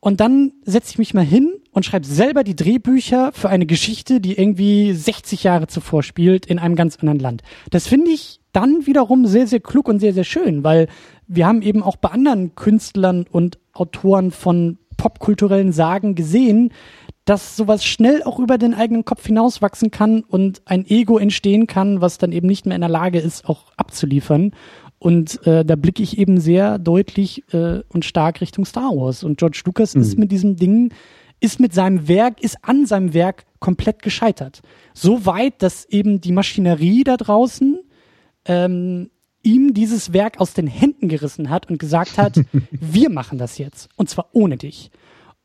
Und 0.00 0.20
dann 0.20 0.52
setze 0.64 0.92
ich 0.92 0.98
mich 0.98 1.14
mal 1.14 1.24
hin 1.24 1.52
und 1.72 1.84
schreibe 1.84 2.06
selber 2.06 2.42
die 2.42 2.56
Drehbücher 2.56 3.32
für 3.32 3.50
eine 3.50 3.66
Geschichte, 3.66 4.20
die 4.20 4.38
irgendwie 4.38 4.94
60 4.94 5.44
Jahre 5.44 5.66
zuvor 5.66 6.02
spielt 6.02 6.46
in 6.46 6.58
einem 6.58 6.74
ganz 6.74 6.96
anderen 6.96 7.18
Land. 7.18 7.42
Das 7.70 7.86
finde 7.86 8.10
ich 8.10 8.40
dann 8.52 8.86
wiederum 8.86 9.26
sehr, 9.26 9.46
sehr 9.46 9.60
klug 9.60 9.88
und 9.88 10.00
sehr, 10.00 10.14
sehr 10.14 10.24
schön, 10.24 10.64
weil 10.64 10.88
wir 11.28 11.46
haben 11.46 11.62
eben 11.62 11.82
auch 11.82 11.96
bei 11.96 12.08
anderen 12.08 12.54
Künstlern 12.54 13.26
und 13.30 13.58
Autoren 13.72 14.30
von 14.30 14.78
popkulturellen 14.96 15.72
Sagen 15.72 16.14
gesehen, 16.14 16.72
dass 17.24 17.56
sowas 17.56 17.84
schnell 17.84 18.22
auch 18.24 18.40
über 18.40 18.58
den 18.58 18.74
eigenen 18.74 19.04
Kopf 19.04 19.26
hinauswachsen 19.26 19.90
kann 19.90 20.22
und 20.22 20.62
ein 20.64 20.84
Ego 20.86 21.18
entstehen 21.18 21.66
kann, 21.66 22.00
was 22.00 22.18
dann 22.18 22.32
eben 22.32 22.48
nicht 22.48 22.66
mehr 22.66 22.74
in 22.74 22.80
der 22.80 22.90
Lage 22.90 23.20
ist, 23.20 23.48
auch 23.48 23.66
abzuliefern. 23.76 24.52
Und 25.00 25.44
äh, 25.46 25.64
da 25.64 25.76
blicke 25.76 26.02
ich 26.02 26.18
eben 26.18 26.40
sehr 26.40 26.78
deutlich 26.78 27.42
äh, 27.54 27.80
und 27.88 28.04
stark 28.04 28.42
Richtung 28.42 28.66
Star 28.66 28.90
Wars. 28.90 29.24
Und 29.24 29.38
George 29.38 29.62
Lucas 29.64 29.94
mhm. 29.94 30.02
ist 30.02 30.18
mit 30.18 30.30
diesem 30.30 30.56
Ding, 30.56 30.92
ist 31.40 31.58
mit 31.58 31.72
seinem 31.72 32.06
Werk, 32.06 32.42
ist 32.42 32.58
an 32.62 32.84
seinem 32.84 33.14
Werk 33.14 33.46
komplett 33.60 34.02
gescheitert. 34.02 34.60
So 34.92 35.24
weit, 35.24 35.62
dass 35.62 35.86
eben 35.86 36.20
die 36.20 36.32
Maschinerie 36.32 37.02
da 37.02 37.16
draußen 37.16 37.80
ähm, 38.44 39.08
ihm 39.42 39.72
dieses 39.72 40.12
Werk 40.12 40.38
aus 40.38 40.52
den 40.52 40.66
Händen 40.66 41.08
gerissen 41.08 41.48
hat 41.48 41.70
und 41.70 41.78
gesagt 41.78 42.18
hat, 42.18 42.38
wir 42.70 43.08
machen 43.08 43.38
das 43.38 43.56
jetzt. 43.56 43.88
Und 43.96 44.10
zwar 44.10 44.28
ohne 44.32 44.58
dich. 44.58 44.90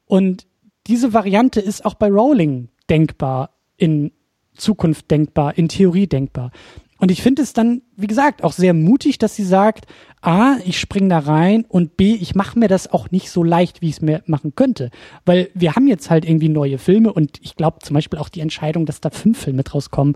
Und 0.05 0.47
diese 0.87 1.13
Variante 1.13 1.61
ist 1.61 1.85
auch 1.85 1.93
bei 1.93 2.09
Rowling 2.09 2.67
denkbar, 2.89 3.51
in 3.77 4.11
Zukunft 4.53 5.09
denkbar, 5.11 5.57
in 5.57 5.69
Theorie 5.69 6.07
denkbar. 6.07 6.51
Und 6.97 7.11
ich 7.11 7.21
finde 7.21 7.41
es 7.41 7.53
dann, 7.53 7.81
wie 7.97 8.07
gesagt, 8.07 8.43
auch 8.43 8.53
sehr 8.53 8.73
mutig, 8.73 9.17
dass 9.17 9.35
sie 9.35 9.43
sagt, 9.43 9.85
A, 10.21 10.57
ich 10.65 10.79
spring 10.79 11.09
da 11.09 11.19
rein 11.19 11.65
und 11.67 11.97
B, 11.97 12.13
ich 12.13 12.35
mache 12.35 12.57
mir 12.57 12.69
das 12.69 12.91
auch 12.91 13.11
nicht 13.11 13.29
so 13.29 13.43
leicht, 13.43 13.81
wie 13.81 13.89
ich 13.89 13.95
es 13.95 14.01
mir 14.01 14.23
machen 14.25 14.55
könnte. 14.55 14.91
Weil 15.25 15.49
wir 15.53 15.75
haben 15.75 15.87
jetzt 15.87 16.09
halt 16.09 16.25
irgendwie 16.25 16.49
neue 16.49 16.77
Filme 16.77 17.11
und 17.11 17.39
ich 17.41 17.55
glaube 17.55 17.79
zum 17.79 17.95
Beispiel 17.95 18.17
auch 18.17 18.29
die 18.29 18.39
Entscheidung, 18.39 18.85
dass 18.85 19.01
da 19.01 19.09
fünf 19.09 19.39
Filme 19.39 19.63
draus 19.63 19.91
kommen, 19.91 20.15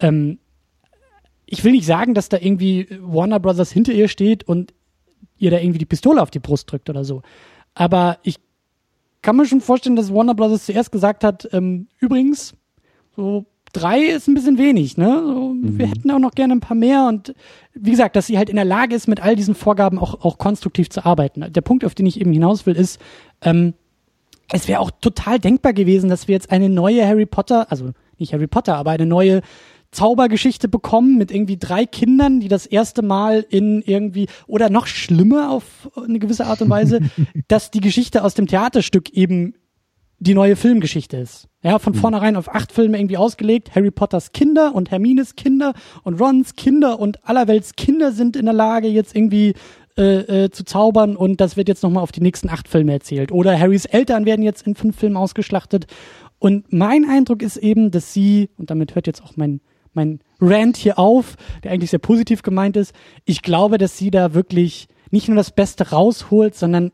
ähm, 0.00 0.38
ich 1.46 1.62
will 1.62 1.72
nicht 1.72 1.86
sagen, 1.86 2.12
dass 2.12 2.28
da 2.28 2.38
irgendwie 2.38 2.88
Warner 3.00 3.38
Brothers 3.38 3.70
hinter 3.70 3.92
ihr 3.92 4.08
steht 4.08 4.42
und 4.44 4.74
ihr 5.38 5.52
da 5.52 5.58
irgendwie 5.58 5.78
die 5.78 5.86
Pistole 5.86 6.20
auf 6.20 6.30
die 6.30 6.40
Brust 6.40 6.70
drückt 6.70 6.90
oder 6.90 7.04
so. 7.04 7.22
Aber 7.74 8.18
ich 8.24 8.40
kann 9.22 9.36
mir 9.36 9.46
schon 9.46 9.60
vorstellen, 9.60 9.96
dass 9.96 10.12
Warner 10.12 10.34
Brothers 10.34 10.66
zuerst 10.66 10.90
gesagt 10.90 11.22
hat, 11.22 11.48
ähm, 11.52 11.86
übrigens, 12.00 12.54
so 13.14 13.46
drei 13.76 14.00
ist 14.00 14.28
ein 14.28 14.34
bisschen 14.34 14.58
wenig, 14.58 14.96
ne? 14.96 15.22
So, 15.24 15.54
mhm. 15.54 15.78
Wir 15.78 15.86
hätten 15.86 16.10
auch 16.10 16.18
noch 16.18 16.32
gerne 16.32 16.54
ein 16.54 16.60
paar 16.60 16.76
mehr 16.76 17.06
und 17.06 17.34
wie 17.74 17.90
gesagt, 17.90 18.16
dass 18.16 18.26
sie 18.26 18.38
halt 18.38 18.48
in 18.48 18.56
der 18.56 18.64
Lage 18.64 18.94
ist, 18.94 19.06
mit 19.06 19.22
all 19.22 19.36
diesen 19.36 19.54
Vorgaben 19.54 19.98
auch, 19.98 20.24
auch 20.24 20.38
konstruktiv 20.38 20.88
zu 20.88 21.04
arbeiten. 21.04 21.52
Der 21.52 21.60
Punkt, 21.60 21.84
auf 21.84 21.94
den 21.94 22.06
ich 22.06 22.20
eben 22.20 22.32
hinaus 22.32 22.66
will, 22.66 22.74
ist, 22.74 23.00
ähm, 23.42 23.74
es 24.50 24.68
wäre 24.68 24.80
auch 24.80 24.90
total 24.90 25.38
denkbar 25.38 25.72
gewesen, 25.72 26.08
dass 26.08 26.28
wir 26.28 26.34
jetzt 26.34 26.50
eine 26.50 26.68
neue 26.68 27.06
Harry 27.06 27.26
Potter, 27.26 27.70
also 27.70 27.90
nicht 28.18 28.32
Harry 28.32 28.46
Potter, 28.46 28.76
aber 28.76 28.92
eine 28.92 29.06
neue 29.06 29.42
Zaubergeschichte 29.90 30.68
bekommen 30.68 31.16
mit 31.16 31.30
irgendwie 31.30 31.58
drei 31.58 31.86
Kindern, 31.86 32.40
die 32.40 32.48
das 32.48 32.66
erste 32.66 33.02
Mal 33.02 33.44
in 33.48 33.82
irgendwie 33.82 34.28
oder 34.46 34.70
noch 34.70 34.86
schlimmer 34.86 35.50
auf 35.50 35.90
eine 35.96 36.18
gewisse 36.18 36.46
Art 36.46 36.62
und 36.62 36.70
Weise, 36.70 37.00
dass 37.48 37.70
die 37.70 37.80
Geschichte 37.80 38.22
aus 38.24 38.34
dem 38.34 38.46
Theaterstück 38.46 39.10
eben 39.10 39.54
die 40.18 40.34
neue 40.34 40.56
Filmgeschichte 40.56 41.16
ist. 41.16 41.48
Ja, 41.62 41.78
von 41.78 41.92
mhm. 41.92 41.98
vornherein 41.98 42.36
auf 42.36 42.54
acht 42.54 42.72
Filme 42.72 42.98
irgendwie 42.98 43.16
ausgelegt. 43.16 43.74
Harry 43.74 43.90
Potters 43.90 44.32
Kinder 44.32 44.74
und 44.74 44.90
Hermines 44.90 45.36
Kinder 45.36 45.74
und 46.04 46.20
Rons 46.20 46.54
Kinder 46.54 46.98
und 46.98 47.24
allerwelts 47.28 47.74
Kinder 47.76 48.12
sind 48.12 48.36
in 48.36 48.46
der 48.46 48.54
Lage, 48.54 48.88
jetzt 48.88 49.14
irgendwie 49.14 49.54
äh, 49.98 50.44
äh, 50.44 50.50
zu 50.50 50.64
zaubern 50.64 51.16
und 51.16 51.40
das 51.40 51.56
wird 51.56 51.68
jetzt 51.68 51.82
nochmal 51.82 52.02
auf 52.02 52.12
die 52.12 52.20
nächsten 52.20 52.50
acht 52.50 52.68
Filme 52.68 52.92
erzählt. 52.92 53.32
Oder 53.32 53.58
Harrys 53.58 53.86
Eltern 53.86 54.26
werden 54.26 54.42
jetzt 54.42 54.66
in 54.66 54.74
fünf 54.74 54.98
Filmen 54.98 55.16
ausgeschlachtet. 55.16 55.86
Und 56.38 56.70
mein 56.72 57.08
Eindruck 57.08 57.42
ist 57.42 57.56
eben, 57.56 57.90
dass 57.90 58.12
sie, 58.12 58.50
und 58.58 58.70
damit 58.70 58.94
hört 58.94 59.06
jetzt 59.06 59.22
auch 59.22 59.36
mein, 59.36 59.60
mein 59.94 60.20
Rant 60.40 60.76
hier 60.76 60.98
auf, 60.98 61.36
der 61.64 61.72
eigentlich 61.72 61.90
sehr 61.90 61.98
positiv 61.98 62.42
gemeint 62.42 62.76
ist, 62.76 62.92
ich 63.24 63.40
glaube, 63.40 63.78
dass 63.78 63.96
sie 63.96 64.10
da 64.10 64.34
wirklich 64.34 64.88
nicht 65.10 65.28
nur 65.28 65.36
das 65.36 65.50
Beste 65.50 65.90
rausholt, 65.90 66.54
sondern 66.54 66.92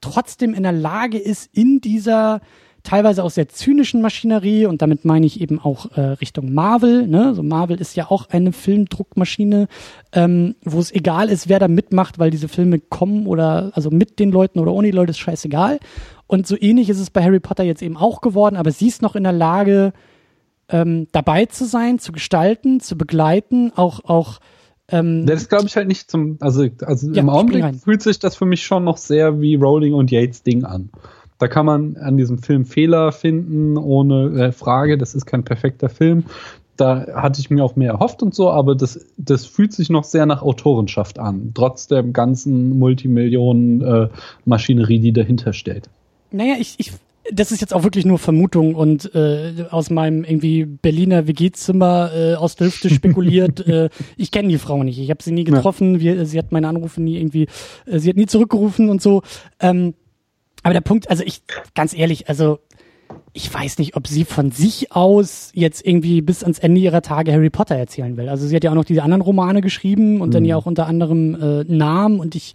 trotzdem 0.00 0.54
in 0.54 0.62
der 0.62 0.72
Lage 0.72 1.18
ist, 1.18 1.50
in 1.52 1.80
dieser 1.80 2.40
teilweise 2.82 3.24
auch 3.24 3.30
sehr 3.30 3.48
zynischen 3.48 4.00
Maschinerie 4.00 4.66
und 4.66 4.82
damit 4.82 5.04
meine 5.04 5.26
ich 5.26 5.40
eben 5.40 5.60
auch 5.60 5.92
äh, 5.96 6.00
Richtung 6.00 6.52
Marvel. 6.52 7.06
Ne? 7.06 7.26
Also 7.26 7.42
Marvel 7.42 7.80
ist 7.80 7.96
ja 7.96 8.10
auch 8.10 8.28
eine 8.30 8.52
Filmdruckmaschine, 8.52 9.68
ähm, 10.12 10.54
wo 10.64 10.78
es 10.78 10.92
egal 10.92 11.28
ist, 11.28 11.48
wer 11.48 11.58
da 11.58 11.68
mitmacht, 11.68 12.18
weil 12.18 12.30
diese 12.30 12.48
Filme 12.48 12.78
kommen 12.78 13.26
oder 13.26 13.70
also 13.74 13.90
mit 13.90 14.18
den 14.18 14.30
Leuten 14.30 14.58
oder 14.58 14.72
ohne 14.72 14.88
die 14.88 14.96
Leute 14.96 15.10
ist 15.10 15.18
scheißegal. 15.18 15.78
Und 16.26 16.46
so 16.46 16.56
ähnlich 16.58 16.88
ist 16.88 17.00
es 17.00 17.10
bei 17.10 17.22
Harry 17.22 17.40
Potter 17.40 17.64
jetzt 17.64 17.82
eben 17.82 17.96
auch 17.96 18.20
geworden, 18.20 18.56
aber 18.56 18.70
sie 18.70 18.88
ist 18.88 19.02
noch 19.02 19.16
in 19.16 19.24
der 19.24 19.32
Lage, 19.32 19.92
ähm, 20.68 21.08
dabei 21.12 21.46
zu 21.46 21.66
sein, 21.66 21.98
zu 21.98 22.12
gestalten, 22.12 22.80
zu 22.80 22.96
begleiten, 22.96 23.72
auch 23.74 24.04
auch 24.04 24.38
ähm, 24.90 25.26
das 25.26 25.48
glaube 25.48 25.66
ich 25.66 25.76
halt 25.76 25.88
nicht 25.88 26.10
zum, 26.10 26.38
also, 26.40 26.66
also 26.82 27.12
ja, 27.12 27.20
im 27.20 27.28
Augenblick 27.28 27.76
fühlt 27.76 28.02
sich 28.02 28.18
das 28.18 28.34
für 28.36 28.46
mich 28.46 28.64
schon 28.64 28.82
noch 28.84 28.96
sehr 28.96 29.40
wie 29.40 29.54
Rowling 29.54 29.94
und 29.94 30.10
Yates 30.10 30.42
Ding 30.42 30.64
an. 30.64 30.88
Da 31.38 31.46
kann 31.48 31.66
man 31.66 31.96
an 31.96 32.18
diesem 32.18 32.38
Film 32.38 32.64
Fehler 32.66 33.12
finden, 33.12 33.78
ohne 33.78 34.48
äh, 34.48 34.52
Frage. 34.52 34.98
Das 34.98 35.14
ist 35.14 35.24
kein 35.26 35.42
perfekter 35.42 35.88
Film. 35.88 36.24
Da 36.76 37.06
hatte 37.14 37.40
ich 37.40 37.50
mir 37.50 37.64
auch 37.64 37.76
mehr 37.76 37.92
erhofft 37.92 38.22
und 38.22 38.34
so, 38.34 38.50
aber 38.50 38.74
das, 38.74 39.06
das 39.16 39.46
fühlt 39.46 39.72
sich 39.72 39.88
noch 39.90 40.04
sehr 40.04 40.26
nach 40.26 40.42
Autorenschaft 40.42 41.18
an, 41.18 41.52
trotz 41.54 41.88
der 41.88 42.02
ganzen 42.02 42.78
Multimillionen-Maschinerie, 42.78 44.96
äh, 44.96 45.00
die 45.00 45.12
dahinter 45.12 45.52
steht. 45.52 45.90
Naja, 46.30 46.54
ich, 46.58 46.76
ich 46.78 46.92
das 47.32 47.52
ist 47.52 47.60
jetzt 47.60 47.74
auch 47.74 47.82
wirklich 47.82 48.04
nur 48.04 48.18
Vermutung 48.18 48.74
und 48.74 49.14
äh, 49.14 49.66
aus 49.70 49.90
meinem 49.90 50.24
irgendwie 50.24 50.64
Berliner 50.64 51.26
WG-Zimmer 51.26 52.10
äh, 52.14 52.34
aus 52.34 52.56
der 52.56 52.68
Hüfte 52.68 52.90
spekuliert. 52.94 53.66
äh, 53.66 53.90
ich 54.16 54.30
kenne 54.30 54.48
die 54.48 54.58
Frau 54.58 54.82
nicht. 54.82 54.98
Ich 54.98 55.10
habe 55.10 55.22
sie 55.22 55.32
nie 55.32 55.44
getroffen. 55.44 55.94
Ja. 55.94 56.00
Wir, 56.00 56.26
sie 56.26 56.38
hat 56.38 56.52
meine 56.52 56.68
Anrufe 56.68 57.00
nie 57.02 57.18
irgendwie, 57.18 57.46
äh, 57.86 57.98
sie 57.98 58.08
hat 58.08 58.16
nie 58.16 58.26
zurückgerufen 58.26 58.88
und 58.88 59.02
so. 59.02 59.22
Ähm, 59.60 59.94
aber 60.62 60.74
der 60.74 60.80
Punkt, 60.80 61.08
also 61.08 61.22
ich, 61.24 61.42
ganz 61.74 61.96
ehrlich, 61.96 62.28
also 62.28 62.58
ich 63.32 63.52
weiß 63.52 63.78
nicht, 63.78 63.96
ob 63.96 64.06
sie 64.06 64.24
von 64.24 64.50
sich 64.50 64.92
aus 64.92 65.50
jetzt 65.54 65.86
irgendwie 65.86 66.20
bis 66.20 66.42
ans 66.42 66.58
Ende 66.58 66.80
ihrer 66.80 67.02
Tage 67.02 67.32
Harry 67.32 67.50
Potter 67.50 67.76
erzählen 67.76 68.16
will. 68.16 68.28
Also 68.28 68.46
sie 68.46 68.54
hat 68.54 68.64
ja 68.64 68.70
auch 68.70 68.76
noch 68.76 68.84
diese 68.84 69.02
anderen 69.02 69.22
Romane 69.22 69.60
geschrieben 69.60 70.20
und 70.20 70.28
mhm. 70.28 70.32
dann 70.32 70.44
ja 70.44 70.56
auch 70.56 70.66
unter 70.66 70.86
anderem 70.86 71.34
äh, 71.34 71.64
Namen 71.64 72.20
und 72.20 72.34
ich 72.34 72.54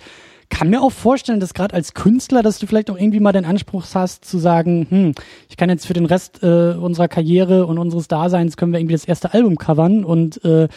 kann 0.49 0.69
mir 0.69 0.81
auch 0.81 0.91
vorstellen, 0.91 1.39
dass 1.39 1.53
gerade 1.53 1.73
als 1.73 1.93
Künstler, 1.93 2.43
dass 2.43 2.59
du 2.59 2.67
vielleicht 2.67 2.89
auch 2.89 2.97
irgendwie 2.97 3.19
mal 3.19 3.31
den 3.31 3.45
Anspruch 3.45 3.85
hast 3.93 4.25
zu 4.25 4.37
sagen, 4.37 4.87
hm, 4.89 5.11
ich 5.49 5.57
kann 5.57 5.69
jetzt 5.69 5.85
für 5.85 5.93
den 5.93 6.05
Rest 6.05 6.43
äh, 6.43 6.73
unserer 6.73 7.07
Karriere 7.07 7.65
und 7.65 7.77
unseres 7.77 8.07
Daseins 8.07 8.57
können 8.57 8.71
wir 8.71 8.79
irgendwie 8.79 8.95
das 8.95 9.05
erste 9.05 9.33
Album 9.33 9.57
covern 9.57 10.03
und 10.03 10.43
äh, 10.43 10.67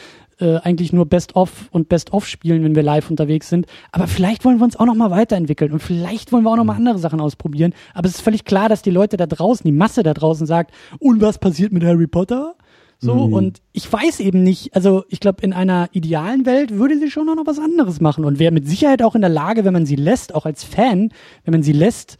äh, 0.40 0.56
eigentlich 0.58 0.92
nur 0.92 1.06
Best-of 1.06 1.68
und 1.70 1.88
Best-of 1.88 2.26
spielen, 2.26 2.62
wenn 2.64 2.74
wir 2.74 2.82
live 2.82 3.10
unterwegs 3.10 3.48
sind. 3.48 3.66
Aber 3.92 4.06
vielleicht 4.06 4.44
wollen 4.44 4.58
wir 4.58 4.64
uns 4.64 4.76
auch 4.76 4.86
noch 4.86 4.94
mal 4.94 5.10
weiterentwickeln 5.10 5.72
und 5.72 5.80
vielleicht 5.80 6.32
wollen 6.32 6.44
wir 6.44 6.50
auch 6.50 6.56
noch 6.56 6.64
mal 6.64 6.76
andere 6.76 6.98
Sachen 6.98 7.20
ausprobieren. 7.20 7.74
Aber 7.94 8.08
es 8.08 8.16
ist 8.16 8.20
völlig 8.20 8.44
klar, 8.44 8.68
dass 8.68 8.82
die 8.82 8.90
Leute 8.90 9.16
da 9.16 9.26
draußen, 9.26 9.64
die 9.64 9.76
Masse 9.76 10.02
da 10.02 10.14
draußen 10.14 10.46
sagt, 10.46 10.72
und 10.98 11.20
was 11.20 11.38
passiert 11.38 11.72
mit 11.72 11.84
Harry 11.84 12.06
Potter? 12.06 12.54
So, 13.00 13.28
mhm. 13.28 13.32
und 13.32 13.62
ich 13.72 13.90
weiß 13.90 14.18
eben 14.20 14.42
nicht, 14.42 14.74
also 14.74 15.04
ich 15.08 15.20
glaube, 15.20 15.42
in 15.42 15.52
einer 15.52 15.88
idealen 15.92 16.46
Welt 16.46 16.72
würde 16.72 16.98
sie 16.98 17.10
schon 17.10 17.26
noch 17.26 17.46
was 17.46 17.60
anderes 17.60 18.00
machen 18.00 18.24
und 18.24 18.40
wäre 18.40 18.52
mit 18.52 18.66
Sicherheit 18.66 19.02
auch 19.02 19.14
in 19.14 19.20
der 19.20 19.30
Lage, 19.30 19.64
wenn 19.64 19.72
man 19.72 19.86
sie 19.86 19.94
lässt, 19.94 20.34
auch 20.34 20.46
als 20.46 20.64
Fan, 20.64 21.12
wenn 21.44 21.52
man 21.52 21.62
sie 21.62 21.72
lässt, 21.72 22.18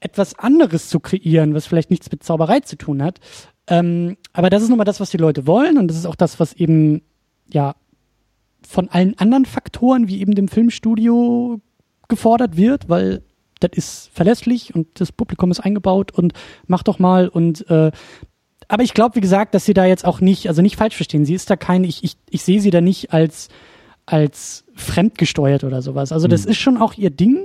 etwas 0.00 0.36
anderes 0.36 0.88
zu 0.88 0.98
kreieren, 0.98 1.54
was 1.54 1.66
vielleicht 1.66 1.90
nichts 1.90 2.10
mit 2.10 2.24
Zauberei 2.24 2.60
zu 2.60 2.76
tun 2.76 3.00
hat. 3.00 3.20
Ähm, 3.68 4.16
aber 4.32 4.50
das 4.50 4.64
ist 4.64 4.70
nun 4.70 4.78
mal 4.78 4.84
das, 4.84 4.98
was 4.98 5.10
die 5.10 5.18
Leute 5.18 5.46
wollen 5.46 5.78
und 5.78 5.86
das 5.86 5.96
ist 5.96 6.06
auch 6.06 6.16
das, 6.16 6.40
was 6.40 6.52
eben, 6.54 7.02
ja, 7.52 7.76
von 8.66 8.88
allen 8.88 9.16
anderen 9.18 9.44
Faktoren, 9.44 10.08
wie 10.08 10.20
eben 10.20 10.34
dem 10.34 10.48
Filmstudio 10.48 11.60
gefordert 12.08 12.56
wird, 12.56 12.88
weil 12.88 13.22
das 13.60 13.70
ist 13.74 14.10
verlässlich 14.12 14.74
und 14.74 15.00
das 15.00 15.12
Publikum 15.12 15.52
ist 15.52 15.60
eingebaut 15.60 16.10
und 16.12 16.32
mach 16.66 16.82
doch 16.82 16.98
mal 16.98 17.28
und 17.28 17.68
äh, 17.70 17.92
aber 18.72 18.84
ich 18.84 18.94
glaube, 18.94 19.16
wie 19.16 19.20
gesagt, 19.20 19.54
dass 19.54 19.66
sie 19.66 19.74
da 19.74 19.84
jetzt 19.84 20.06
auch 20.06 20.22
nicht, 20.22 20.48
also 20.48 20.62
nicht 20.62 20.76
falsch 20.76 20.96
verstehen. 20.96 21.26
Sie 21.26 21.34
ist 21.34 21.50
da 21.50 21.56
kein, 21.56 21.84
ich, 21.84 22.02
ich, 22.04 22.16
ich 22.30 22.42
sehe 22.42 22.58
sie 22.58 22.70
da 22.70 22.80
nicht 22.80 23.12
als, 23.12 23.48
als 24.06 24.64
fremdgesteuert 24.74 25.62
oder 25.62 25.82
sowas. 25.82 26.10
Also 26.10 26.26
das 26.26 26.46
mhm. 26.46 26.52
ist 26.52 26.56
schon 26.56 26.78
auch 26.78 26.94
ihr 26.94 27.10
Ding. 27.10 27.44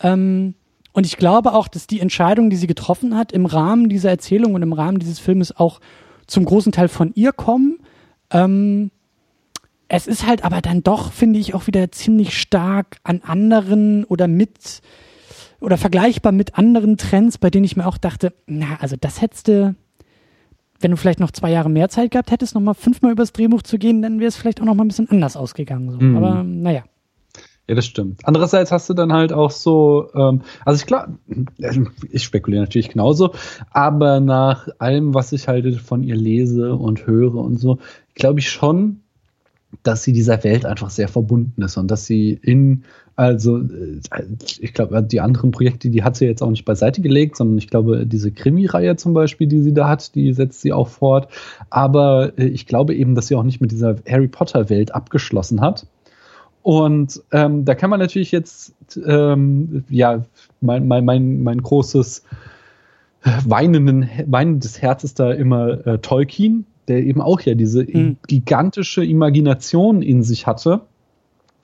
Ähm, 0.00 0.54
und 0.92 1.06
ich 1.06 1.16
glaube 1.16 1.54
auch, 1.54 1.66
dass 1.66 1.88
die 1.88 1.98
Entscheidung, 1.98 2.50
die 2.50 2.56
sie 2.56 2.68
getroffen 2.68 3.16
hat, 3.16 3.32
im 3.32 3.46
Rahmen 3.46 3.88
dieser 3.88 4.10
Erzählung 4.10 4.54
und 4.54 4.62
im 4.62 4.72
Rahmen 4.72 5.00
dieses 5.00 5.18
Filmes 5.18 5.56
auch 5.56 5.80
zum 6.28 6.44
großen 6.44 6.70
Teil 6.70 6.86
von 6.86 7.10
ihr 7.16 7.32
kommen. 7.32 7.80
Ähm, 8.30 8.92
es 9.88 10.06
ist 10.06 10.24
halt 10.24 10.44
aber 10.44 10.60
dann 10.60 10.84
doch, 10.84 11.10
finde 11.10 11.40
ich, 11.40 11.52
auch 11.52 11.66
wieder 11.66 11.90
ziemlich 11.90 12.38
stark 12.38 12.98
an 13.02 13.22
anderen 13.24 14.04
oder 14.04 14.28
mit 14.28 14.82
oder 15.58 15.76
vergleichbar 15.76 16.30
mit 16.30 16.56
anderen 16.56 16.96
Trends, 16.96 17.38
bei 17.38 17.50
denen 17.50 17.64
ich 17.64 17.76
mir 17.76 17.88
auch 17.88 17.98
dachte, 17.98 18.32
na, 18.46 18.76
also 18.78 18.94
das 18.94 19.20
hättest 19.20 19.48
du, 19.48 19.74
wenn 20.80 20.90
du 20.90 20.96
vielleicht 20.96 21.20
noch 21.20 21.30
zwei 21.30 21.50
Jahre 21.50 21.70
mehr 21.70 21.88
Zeit 21.88 22.10
gehabt 22.10 22.30
hättest, 22.30 22.54
nochmal 22.54 22.74
fünfmal 22.74 23.12
übers 23.12 23.32
Drehbuch 23.32 23.62
zu 23.62 23.78
gehen, 23.78 24.02
dann 24.02 24.18
wäre 24.18 24.28
es 24.28 24.36
vielleicht 24.36 24.60
auch 24.60 24.64
nochmal 24.64 24.86
ein 24.86 24.88
bisschen 24.88 25.10
anders 25.10 25.36
ausgegangen. 25.36 25.90
So. 25.90 25.98
Mhm. 25.98 26.16
Aber 26.16 26.42
naja. 26.42 26.84
Ja, 27.68 27.76
das 27.76 27.86
stimmt. 27.86 28.20
Andererseits 28.24 28.72
hast 28.72 28.90
du 28.90 28.94
dann 28.94 29.12
halt 29.12 29.32
auch 29.32 29.52
so, 29.52 30.08
ähm, 30.14 30.40
also 30.64 30.80
ich 30.80 30.86
glaube, 30.86 31.18
ich 32.10 32.24
spekuliere 32.24 32.62
natürlich 32.62 32.88
genauso, 32.88 33.32
aber 33.70 34.18
nach 34.18 34.66
allem, 34.78 35.14
was 35.14 35.30
ich 35.32 35.46
halt 35.46 35.76
von 35.76 36.02
ihr 36.02 36.16
lese 36.16 36.74
und 36.74 37.06
höre 37.06 37.36
und 37.36 37.58
so, 37.58 37.78
glaube 38.14 38.40
ich 38.40 38.50
schon, 38.50 39.02
dass 39.82 40.02
sie 40.02 40.12
dieser 40.12 40.42
Welt 40.44 40.66
einfach 40.66 40.90
sehr 40.90 41.08
verbunden 41.08 41.62
ist 41.62 41.76
und 41.76 41.90
dass 41.90 42.06
sie 42.06 42.38
in 42.42 42.84
also, 43.20 43.58
äh, 43.58 44.00
ich 44.60 44.72
glaube, 44.72 45.02
die 45.02 45.20
anderen 45.20 45.50
Projekte, 45.50 45.90
die 45.90 46.02
hat 46.02 46.16
sie 46.16 46.24
jetzt 46.24 46.42
auch 46.42 46.48
nicht 46.48 46.64
beiseite 46.64 47.02
gelegt, 47.02 47.36
sondern 47.36 47.58
ich 47.58 47.68
glaube, 47.68 48.06
diese 48.06 48.32
Krimi-Reihe 48.32 48.96
zum 48.96 49.12
Beispiel, 49.12 49.46
die 49.46 49.60
sie 49.60 49.74
da 49.74 49.88
hat, 49.88 50.14
die 50.14 50.32
setzt 50.32 50.62
sie 50.62 50.72
auch 50.72 50.88
fort. 50.88 51.28
Aber 51.68 52.32
äh, 52.38 52.46
ich 52.46 52.66
glaube 52.66 52.94
eben, 52.94 53.14
dass 53.14 53.26
sie 53.26 53.34
auch 53.34 53.42
nicht 53.42 53.60
mit 53.60 53.72
dieser 53.72 53.96
Harry 54.08 54.26
Potter-Welt 54.26 54.94
abgeschlossen 54.94 55.60
hat. 55.60 55.86
Und 56.62 57.22
ähm, 57.30 57.66
da 57.66 57.74
kann 57.74 57.90
man 57.90 58.00
natürlich 58.00 58.32
jetzt, 58.32 58.74
ähm, 59.06 59.84
ja, 59.90 60.24
mein, 60.62 60.88
mein, 60.88 61.04
mein, 61.04 61.42
mein 61.42 61.60
großes 61.60 62.24
äh, 63.24 63.30
weinenden, 63.44 64.08
weinendes 64.28 64.80
Herz 64.80 65.04
ist 65.04 65.20
da 65.20 65.30
immer 65.30 65.86
äh, 65.86 65.98
Tolkien, 65.98 66.64
der 66.88 67.04
eben 67.04 67.20
auch 67.20 67.40
ja 67.40 67.54
diese 67.54 67.84
mhm. 67.84 68.16
gigantische 68.26 69.04
Imagination 69.04 70.02
in 70.02 70.22
sich 70.22 70.46
hatte 70.46 70.82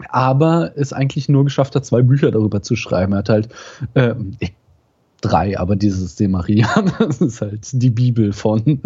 aber 0.08 0.72
es 0.76 0.92
eigentlich 0.92 1.28
nur 1.28 1.44
geschafft 1.44 1.74
hat, 1.74 1.84
zwei 1.84 2.02
Bücher 2.02 2.30
darüber 2.30 2.62
zu 2.62 2.76
schreiben. 2.76 3.12
Er 3.12 3.18
hat 3.18 3.28
halt 3.28 3.48
äh, 3.94 4.14
drei, 5.20 5.58
aber 5.58 5.76
dieses 5.76 6.16
De 6.16 6.28
Maria, 6.28 6.68
das 6.98 7.20
ist 7.20 7.40
halt 7.40 7.68
die 7.72 7.90
Bibel 7.90 8.32
von 8.32 8.80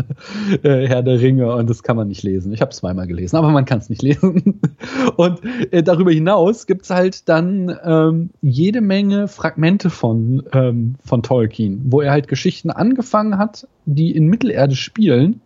äh, 0.63 0.87
Herr 0.87 1.03
der 1.03 1.21
Ringe 1.21 1.53
und 1.55 1.69
das 1.69 1.83
kann 1.83 1.97
man 1.97 2.09
nicht 2.09 2.23
lesen. 2.23 2.53
Ich 2.53 2.61
habe 2.61 2.71
es 2.71 2.79
zweimal 2.79 3.07
gelesen, 3.07 3.37
aber 3.37 3.51
man 3.51 3.65
kann 3.65 3.79
es 3.79 3.91
nicht 3.91 4.03
lesen. 4.03 4.61
Und 5.17 5.41
äh, 5.71 5.83
darüber 5.83 6.13
hinaus 6.13 6.67
gibt 6.67 6.85
es 6.85 6.91
halt 6.91 7.29
dann 7.29 7.77
ähm, 7.85 8.31
jede 8.41 8.81
Menge 8.81 9.29
Fragmente 9.29 9.91
von, 9.91 10.43
ähm, 10.53 10.95
von 11.05 11.23
Tolkien, 11.23 11.83
wo 11.87 12.01
er 12.01 12.13
halt 12.13 12.29
Geschichten 12.29 12.71
angefangen 12.71 13.37
hat, 13.37 13.67
die 13.85 14.15
in 14.15 14.27
Mittelerde 14.27 14.77
spielen 14.77 15.41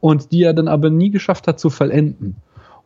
und 0.00 0.32
die 0.32 0.42
er 0.42 0.54
dann 0.54 0.68
aber 0.68 0.90
nie 0.90 1.10
geschafft 1.10 1.48
hat 1.48 1.58
zu 1.58 1.70
vollenden. 1.70 2.36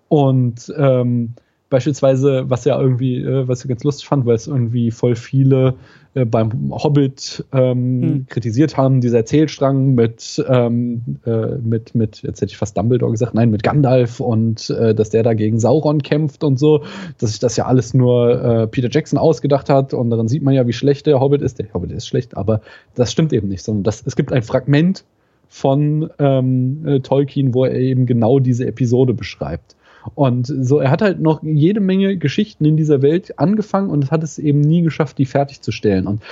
Und 0.09 0.73
ähm, 0.77 1.35
beispielsweise, 1.71 2.51
was 2.51 2.65
ja 2.65 2.79
irgendwie, 2.79 3.23
äh, 3.23 3.47
was 3.47 3.63
ich 3.63 3.69
ganz 3.69 3.85
lustig 3.85 4.07
fand, 4.07 4.27
weil 4.27 4.35
es 4.35 4.49
irgendwie 4.49 4.91
voll 4.91 5.15
viele 5.15 5.75
äh, 6.15 6.25
beim 6.25 6.73
Hobbit 6.73 7.45
ähm, 7.53 8.03
hm. 8.03 8.27
kritisiert 8.29 8.77
haben, 8.77 9.01
dieser 9.01 9.19
Erzählstrang 9.19 9.95
mit, 9.95 10.45
ähm, 10.49 11.19
äh, 11.25 11.57
mit, 11.63 11.95
mit, 11.95 12.23
jetzt 12.23 12.41
hätte 12.41 12.51
ich 12.51 12.59
fast 12.59 12.77
Dumbledore 12.77 13.13
gesagt, 13.13 13.35
nein, 13.35 13.51
mit 13.51 13.63
Gandalf 13.63 14.19
und 14.19 14.69
äh, 14.71 14.95
dass 14.97 15.11
der 15.11 15.23
da 15.23 15.35
gegen 15.35 15.61
Sauron 15.61 16.03
kämpft 16.03 16.43
und 16.43 16.59
so, 16.59 16.83
dass 17.19 17.31
sich 17.31 17.39
das 17.39 17.57
ja 17.57 17.67
alles 17.67 17.95
nur 17.95 18.43
äh, 18.43 18.67
Peter 18.67 18.89
Jackson 18.91 19.19
ausgedacht 19.19 19.71
hat 19.71 19.95
und 19.95 20.11
daran 20.11 20.27
sieht 20.27 20.43
man 20.43 20.55
ja, 20.55 20.67
wie 20.67 20.73
schlecht 20.73 21.07
der 21.07 21.21
Hobbit 21.21 21.41
ist. 21.41 21.61
Der 21.61 21.73
Hobbit 21.73 21.93
ist 21.93 22.09
schlecht, 22.09 22.37
aber 22.37 22.61
das 22.97 23.13
stimmt 23.13 23.33
eben 23.33 23.47
nicht, 23.47 23.63
sondern 23.63 23.85
das, 23.85 24.03
es 24.05 24.17
gibt 24.17 24.33
ein 24.33 24.43
Fragment 24.43 25.05
von 25.51 26.09
ähm, 26.19 26.87
äh, 26.87 27.01
Tolkien, 27.01 27.53
wo 27.53 27.65
er 27.65 27.75
eben 27.75 28.07
genau 28.07 28.39
diese 28.39 28.67
Episode 28.67 29.13
beschreibt. 29.13 29.77
Und 30.15 30.47
so, 30.47 30.79
er 30.79 30.91
hat 30.91 31.03
halt 31.03 31.21
noch 31.21 31.43
jede 31.43 31.81
Menge 31.81 32.17
Geschichten 32.17 32.65
in 32.65 32.77
dieser 32.77 33.03
Welt 33.03 33.39
angefangen 33.39 33.91
und 33.91 34.11
hat 34.11 34.23
es 34.23 34.39
eben 34.39 34.61
nie 34.61 34.81
geschafft, 34.81 35.19
die 35.19 35.27
fertigzustellen. 35.27 36.07
Und 36.07 36.23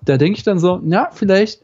da 0.00 0.16
denke 0.16 0.38
ich 0.38 0.44
dann 0.44 0.58
so, 0.58 0.80
ja, 0.86 1.10
vielleicht 1.12 1.60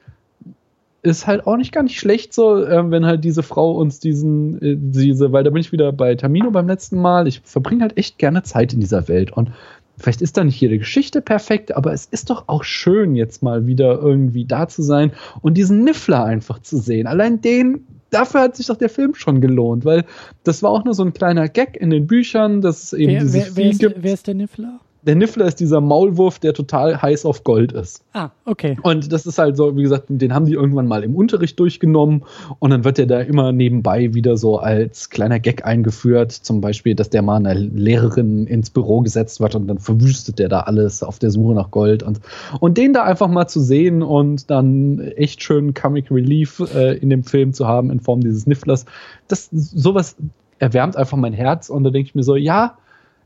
ist 1.03 1.26
halt 1.28 1.46
auch 1.46 1.57
nicht 1.57 1.72
gar 1.72 1.84
nicht 1.84 1.99
schlecht 1.99 2.34
so, 2.34 2.62
äh, 2.62 2.90
wenn 2.90 3.07
halt 3.07 3.22
diese 3.24 3.44
Frau 3.44 3.72
uns 3.72 4.01
diesen, 4.01 4.61
äh, 4.61 4.76
diese, 4.76 5.32
weil 5.32 5.44
da 5.44 5.51
bin 5.51 5.61
ich 5.61 5.70
wieder 5.70 5.92
bei 5.92 6.16
Tamino 6.16 6.51
beim 6.51 6.66
letzten 6.66 7.01
Mal. 7.01 7.28
Ich 7.28 7.40
verbringe 7.44 7.82
halt 7.82 7.96
echt 7.96 8.18
gerne 8.18 8.42
Zeit 8.42 8.74
in 8.74 8.80
dieser 8.80 9.07
Welt 9.07 9.30
und 9.30 9.53
vielleicht 9.99 10.22
ist 10.22 10.36
da 10.36 10.44
nicht 10.44 10.61
jede 10.61 10.78
Geschichte 10.78 11.20
perfekt, 11.20 11.76
aber 11.76 11.92
es 11.92 12.07
ist 12.07 12.30
doch 12.30 12.44
auch 12.46 12.64
schön, 12.64 13.14
jetzt 13.14 13.42
mal 13.42 13.66
wieder 13.66 14.01
irgendwie 14.01 14.44
da 14.44 14.68
zu 14.68 14.82
sein 14.82 15.12
und 15.42 15.55
diesen 15.55 15.84
Niffler 15.84 16.24
einfach 16.24 16.61
zu 16.61 16.78
sehen. 16.78 17.07
Allein 17.07 17.40
den 17.40 17.86
dafür 18.11 18.42
hat 18.42 18.57
sich 18.57 18.66
doch 18.66 18.76
der 18.76 18.88
Film 18.88 19.14
schon 19.14 19.40
gelohnt, 19.40 19.84
weil 19.84 20.05
das 20.44 20.62
war 20.62 20.70
auch 20.70 20.84
nur 20.84 20.94
so 20.94 21.05
ein 21.05 21.12
kleiner 21.12 21.49
Gag 21.49 21.76
in 21.76 21.90
den 21.90 22.07
Büchern, 22.07 22.61
dass 22.61 22.84
es 22.84 22.92
eben 22.92 23.12
wer, 23.12 23.20
diese 23.20 23.34
wer, 23.34 23.57
wer, 23.57 23.70
ist, 23.70 23.94
wer 23.96 24.14
ist 24.14 24.26
der 24.26 24.34
Niffler? 24.34 24.80
Der 25.03 25.14
Niffler 25.14 25.46
ist 25.46 25.61
dieser 25.61 25.80
Maulwurf, 25.80 26.38
der 26.38 26.55
total 26.55 27.01
heiß 27.01 27.24
auf 27.24 27.44
Gold 27.44 27.72
ist. 27.72 28.05
Ah, 28.12 28.30
okay. 28.44 28.76
Und 28.82 29.12
das 29.12 29.26
ist 29.26 29.38
halt 29.38 29.57
so, 29.57 29.76
wie 29.76 29.82
gesagt, 29.82 30.07
den 30.09 30.34
haben 30.34 30.46
die 30.46 30.55
irgendwann 30.55 30.86
mal 30.86 31.05
im 31.05 31.14
Unterricht 31.14 31.59
durchgenommen 31.61 32.24
und 32.59 32.70
dann 32.70 32.84
wird 32.84 32.99
der 32.99 33.07
da 33.07 33.20
immer 33.20 33.53
nebenbei 33.53 34.12
wieder 34.14 34.36
so 34.36 34.59
als 34.59 35.09
kleiner 35.11 35.38
Gag 35.38 35.64
eingeführt. 35.64 36.32
Zum 36.32 36.61
Beispiel, 36.61 36.94
dass 36.94 37.11
der 37.11 37.22
mal 37.22 37.36
einer 37.36 37.55
Lehrerin 37.55 38.46
ins 38.46 38.70
Büro 38.70 39.01
gesetzt 39.01 39.40
wird 39.40 39.55
und 39.55 39.68
dann 39.68 39.78
verwüstet 39.78 40.38
der 40.38 40.49
da 40.49 40.61
alles 40.61 41.03
auf 41.03 41.18
der 41.18 41.30
Suche 41.30 41.55
nach 41.55 41.70
Gold. 41.70 42.03
Und, 42.03 42.20
und 42.59 42.76
den 42.76 42.92
da 42.92 43.05
einfach 43.05 43.28
mal 43.28 43.46
zu 43.46 43.61
sehen 43.61 44.03
und 44.03 44.51
dann 44.51 44.99
echt 44.99 45.42
schön 45.42 45.74
Comic 45.74 46.11
Relief 46.11 46.61
äh, 46.74 46.96
in 46.99 47.11
dem 47.11 47.22
Film 47.22 47.53
zu 47.53 47.66
haben 47.68 47.90
in 47.90 48.01
Form 48.01 48.20
dieses 48.20 48.46
Nifflers, 48.46 48.84
das 49.28 49.49
sowas 49.53 50.16
erwärmt 50.59 50.96
einfach 50.96 51.16
mein 51.16 51.32
Herz 51.32 51.70
und 51.70 51.84
da 51.84 51.90
denke 51.90 52.09
ich 52.09 52.14
mir 52.14 52.22
so, 52.22 52.36
ja, 52.36 52.76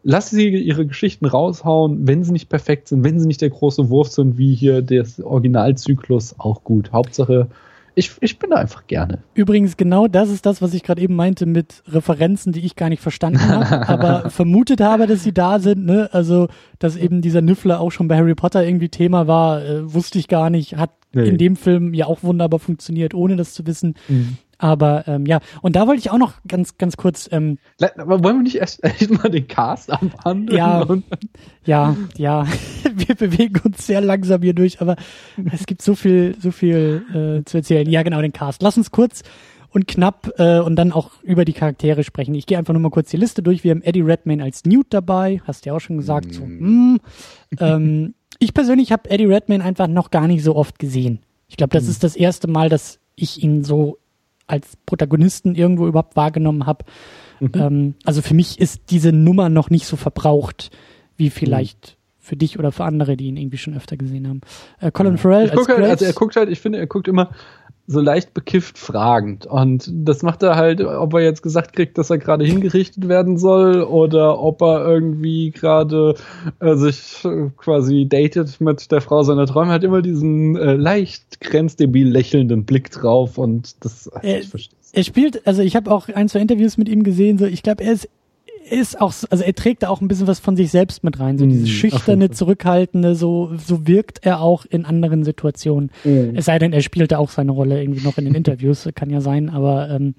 lass 0.03 0.31
sie 0.31 0.49
ihre 0.49 0.87
Geschichten 0.87 1.27
raushauen, 1.27 2.07
wenn 2.07 2.25
sie 2.25 2.33
nicht 2.33 2.49
perfekt 2.49 2.89
sind, 2.89 3.05
wenn 3.05 3.21
sie 3.21 3.27
nicht 3.27 3.41
der 3.41 3.51
große 3.51 3.89
Wurf 3.89 4.09
sind, 4.09 4.39
wie 4.39 4.55
hier 4.55 4.83
der 4.83 5.07
Originalzyklus, 5.23 6.35
auch 6.39 6.65
gut. 6.65 6.93
Hauptsache, 6.93 7.49
ich, 7.95 8.13
ich 8.21 8.39
bin 8.39 8.51
da 8.51 8.57
einfach 8.57 8.87
gerne. 8.87 9.19
Übrigens, 9.35 9.77
genau 9.77 10.09
das 10.09 10.31
ist 10.31 10.47
das, 10.47 10.63
was 10.63 10.73
ich 10.73 10.83
gerade 10.83 11.03
eben 11.03 11.15
meinte 11.15 11.45
mit 11.45 11.83
Referenzen, 11.87 12.53
die 12.53 12.65
ich 12.65 12.75
gar 12.75 12.89
nicht 12.89 13.03
verstanden 13.03 13.47
habe, 13.47 13.89
aber 13.89 14.31
vermutet 14.31 14.81
habe, 14.81 15.07
dass 15.07 15.23
sie 15.23 15.35
da 15.35 15.59
sind. 15.59 15.85
Ne? 15.85 16.09
Also, 16.13 16.49
dass 16.79 16.97
eben 16.97 17.21
dieser 17.21 17.43
Nüffler 17.43 17.81
auch 17.81 17.91
schon 17.91 18.09
bei 18.09 18.17
Harry 18.17 18.35
Potter 18.35 18.65
irgendwie 18.65 18.89
Thema 18.89 19.27
war, 19.27 19.63
äh, 19.63 19.93
wusste 19.93 20.19
ich 20.19 20.29
gar 20.29 20.49
nicht. 20.49 20.77
Hat 20.77 20.91
nee. 21.13 21.29
in 21.29 21.39
dem 21.39 21.57
Film 21.57 21.93
ja 21.93 22.07
auch 22.07 22.23
wunderbar 22.23 22.61
funktioniert, 22.61 23.15
ohne 23.15 23.37
das 23.37 23.53
zu 23.53 23.67
wissen. 23.67 23.95
Mhm. 24.09 24.39
Aber 24.63 25.09
ähm, 25.09 25.27
ja, 25.27 25.41
und 25.61 25.75
da 25.75 25.89
wollte 25.89 25.99
ich 25.99 26.13
auch 26.13 26.19
noch 26.19 26.35
ganz, 26.47 26.79
ganz 26.79 26.97
kurz. 26.97 27.29
Ähm, 27.33 27.59
Aber 27.99 28.23
wollen 28.23 28.37
wir 28.37 28.43
nicht 28.45 28.59
erst, 28.59 28.79
erst 28.85 29.11
mal 29.11 29.29
den 29.29 29.49
Cast 29.49 29.91
abhandeln? 29.91 30.57
Ja, 30.57 30.87
ja, 31.65 31.97
ja. 32.17 32.47
wir 32.95 33.17
bewegen 33.17 33.61
uns 33.65 33.85
sehr 33.85 34.01
langsam 34.01 34.41
hier 34.41 34.55
durch, 34.55 34.81
aber 34.81 34.95
es 35.51 35.67
gibt 35.67 35.83
so 35.83 35.97
viel, 35.97 36.37
so 36.41 36.53
viel 36.53 37.41
äh, 37.41 37.45
zu 37.45 37.57
erzählen. 37.57 37.91
Ja, 37.91 38.05
genau, 38.05 38.23
den 38.23 38.33
Cast. 38.33 38.63
Lass 38.63 38.77
uns 38.77 38.93
kurz 38.93 39.25
und 39.71 39.89
knapp 39.89 40.33
äh, 40.39 40.61
und 40.61 40.77
dann 40.77 40.93
auch 40.93 41.11
über 41.25 41.45
die 41.45 41.55
Charaktere 41.55 42.05
sprechen. 42.05 42.37
Ich 42.37 42.47
gehe 42.47 42.57
einfach 42.57 42.73
nur 42.73 42.83
mal 42.83 42.91
kurz 42.91 43.11
die 43.11 43.17
Liste 43.17 43.43
durch. 43.43 43.65
Wir 43.65 43.73
haben 43.73 43.83
Eddie 43.83 44.03
Redmayne 44.03 44.45
als 44.45 44.65
Newt 44.65 44.87
dabei, 44.91 45.43
hast 45.45 45.65
du 45.65 45.71
ja 45.71 45.75
auch 45.75 45.81
schon 45.81 45.97
gesagt. 45.97 46.27
Mm. 46.27 46.31
So, 46.31 46.45
mm. 46.45 47.01
ähm, 47.59 48.15
ich 48.39 48.55
persönlich 48.55 48.93
habe 48.93 49.11
Eddie 49.11 49.25
Redmayne 49.25 49.65
einfach 49.65 49.89
noch 49.89 50.13
gar 50.13 50.29
nicht 50.29 50.45
so 50.45 50.55
oft 50.55 50.79
gesehen. 50.79 51.19
Ich 51.49 51.57
glaube, 51.57 51.77
das 51.77 51.87
mm. 51.87 51.91
ist 51.91 52.05
das 52.05 52.15
erste 52.15 52.47
Mal, 52.47 52.69
dass 52.69 53.01
ich 53.17 53.43
ihn 53.43 53.65
so 53.65 53.99
als 54.53 54.77
Protagonisten 54.85 55.55
irgendwo 55.55 55.87
überhaupt 55.87 56.15
wahrgenommen 56.15 56.67
habe. 56.67 56.85
Mhm. 57.41 57.51
Ähm, 57.55 57.95
also 58.05 58.21
für 58.21 58.35
mich 58.35 58.61
ist 58.61 58.83
diese 58.91 59.11
Nummer 59.13 59.49
noch 59.49 59.71
nicht 59.71 59.87
so 59.87 59.97
verbraucht, 59.97 60.71
wie 61.17 61.31
vielleicht 61.31 61.97
mhm. 61.97 62.23
für 62.23 62.37
dich 62.37 62.59
oder 62.59 62.71
für 62.71 62.85
andere, 62.85 63.17
die 63.17 63.27
ihn 63.27 63.39
irgendwie 63.39 63.57
schon 63.57 63.75
öfter 63.75 63.97
gesehen 63.97 64.29
haben. 64.29 64.43
Äh, 64.79 64.93
Colin 64.93 65.17
Farrell 65.17 65.51
als 65.51 65.67
halt, 65.67 65.81
also 65.81 66.05
er 66.05 66.13
guckt 66.13 66.37
halt, 66.37 66.51
ich 66.51 66.61
finde, 66.61 66.79
er 66.79 66.87
guckt 66.87 67.09
immer 67.09 67.31
so 67.87 68.01
leicht 68.01 68.33
bekifft 68.33 68.79
fragend. 68.79 69.47
Und 69.47 69.91
das 69.93 70.23
macht 70.23 70.43
er 70.43 70.57
halt, 70.57 70.81
ob 70.81 71.15
er 71.15 71.21
jetzt 71.21 71.43
gesagt 71.43 71.75
kriegt, 71.75 71.99
dass 71.99 72.11
er 72.11 72.19
gerade 72.19 72.45
hingerichtet 72.45 73.09
werden 73.09 73.39
soll 73.39 73.83
oder 73.83 74.41
ob 74.41 74.63
er 74.63 74.87
irgendwie 74.87 75.51
gerade 75.51 76.15
äh, 76.61 76.77
sich 76.77 77.25
äh, 77.25 77.51
quasi 77.57 78.07
datet 78.09 78.61
mit 78.61 78.91
der 78.93 79.01
Frau 79.01 79.23
seiner 79.23 79.47
Träume, 79.47 79.73
hat 79.73 79.85
immer 79.85 80.03
diesen 80.03 80.57
äh, 80.57 80.75
leicht 80.75 81.41
grenzdebil 81.41 82.09
lächelnden 82.09 82.65
Blick 82.65 82.91
drauf 82.91 83.37
und 83.37 83.85
das, 83.85 84.07
er, 84.07 84.41
ich 84.41 84.49
verstehe 84.49 84.79
Er 84.93 85.05
spielt, 85.05 85.47
also 85.47 85.63
ich 85.63 85.75
habe 85.75 85.91
auch 85.91 86.09
ein, 86.09 86.29
zwei 86.29 86.41
Interviews 86.41 86.79
mit 86.79 86.89
ihm 86.89 87.03
gesehen, 87.03 87.39
so 87.39 87.47
ich 87.47 87.63
glaube, 87.63 87.83
er 87.83 87.93
ist 87.93 88.09
ist 88.71 89.01
auch, 89.01 89.13
also 89.31 89.45
er 89.45 89.55
trägt 89.55 89.83
da 89.83 89.89
auch 89.89 90.01
ein 90.01 90.09
bisschen 90.09 90.27
was 90.27 90.39
von 90.39 90.57
sich 90.57 90.71
selbst 90.71 91.05
mit 91.05 91.19
rein. 91.21 91.39
So 91.39 91.47
dieses 91.47 91.69
mm, 91.69 91.73
schüchterne, 91.73 92.31
zurückhaltende, 92.31 93.15
so, 93.15 93.53
so 93.57 93.87
wirkt 93.87 94.25
er 94.25 94.41
auch 94.41 94.65
in 94.65 94.85
anderen 94.85 95.25
Situationen. 95.25 95.91
Mm. 96.05 96.35
Es 96.35 96.47
sei 96.47 96.59
denn, 96.59 96.73
er 96.73 96.81
spielt 96.81 97.13
da 97.13 97.19
auch 97.19 97.31
seine 97.31 97.53
Rolle 97.53 97.81
irgendwie 97.81 98.03
noch 98.03 98.19
in 98.19 98.25
den 98.25 98.35
Interviews, 98.35 98.89
kann 98.95 99.11
ja 99.11 99.21
sein, 99.21 99.51
aber 99.51 99.91
ähm, 99.91 100.15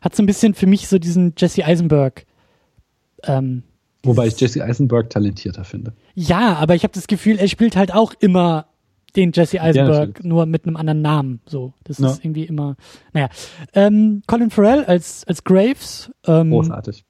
hat 0.00 0.16
so 0.16 0.22
ein 0.22 0.26
bisschen 0.26 0.54
für 0.54 0.66
mich 0.66 0.88
so 0.88 0.98
diesen 0.98 1.34
Jesse 1.36 1.64
Eisenberg. 1.64 2.26
Ähm, 3.24 3.62
Wobei 4.02 4.26
ich 4.26 4.40
Jesse 4.40 4.64
Eisenberg 4.64 5.10
talentierter 5.10 5.64
finde. 5.64 5.92
Ja, 6.14 6.56
aber 6.56 6.74
ich 6.74 6.82
habe 6.82 6.92
das 6.92 7.06
Gefühl, 7.06 7.38
er 7.38 7.48
spielt 7.48 7.76
halt 7.76 7.94
auch 7.94 8.14
immer 8.18 8.66
den 9.14 9.30
Jesse 9.32 9.60
Eisenberg, 9.60 10.20
ja, 10.22 10.26
nur 10.26 10.46
mit 10.46 10.66
einem 10.66 10.76
anderen 10.76 11.02
Namen. 11.02 11.40
So, 11.46 11.74
das 11.84 11.98
ja. 11.98 12.10
ist 12.10 12.24
irgendwie 12.24 12.44
immer. 12.44 12.76
Naja, 13.12 13.28
ähm, 13.74 14.22
Colin 14.26 14.50
Farrell 14.50 14.84
als 14.84 15.24
als 15.26 15.44
Graves. 15.44 16.10
Ähm, 16.26 16.50
Großartig 16.50 17.04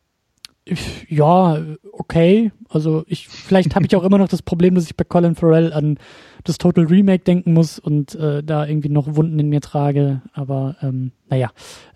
ja, 1.09 1.63
okay. 1.93 2.53
Also 2.69 3.05
ich, 3.07 3.29
vielleicht 3.29 3.75
habe 3.75 3.87
ich 3.87 3.97
auch 3.97 4.05
immer 4.05 4.19
noch 4.19 4.29
das 4.29 4.43
Problem, 4.43 4.75
dass 4.75 4.85
ich 4.85 4.97
bei 4.97 5.05
Colin 5.05 5.35
Farrell 5.35 5.73
an 5.73 5.99
das 6.45 6.59
Total 6.59 6.85
Remake 6.85 7.25
denken 7.25 7.53
muss 7.53 7.79
und 7.79 8.15
äh, 8.15 8.43
da 8.43 8.67
irgendwie 8.67 8.89
noch 8.89 9.17
Wunden 9.17 9.39
in 9.39 9.49
mir 9.49 9.61
trage. 9.61 10.23
Aber 10.33 10.77
ähm, 10.83 11.13
naja. 11.29 11.51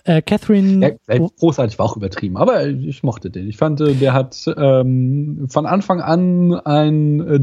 Äh, 0.04 0.22
Catherine. 0.22 0.98
Ja, 1.08 1.18
großartig 1.38 1.78
war 1.78 1.86
auch 1.86 1.96
übertrieben, 1.96 2.36
aber 2.36 2.66
ich 2.66 3.02
mochte 3.02 3.28
den. 3.28 3.48
Ich 3.48 3.56
fand, 3.56 3.80
äh, 3.80 3.94
der 3.94 4.12
hat 4.12 4.48
ähm, 4.56 5.46
von 5.48 5.66
Anfang 5.66 6.00
an 6.00 6.54
ein 6.54 7.20
äh, 7.20 7.40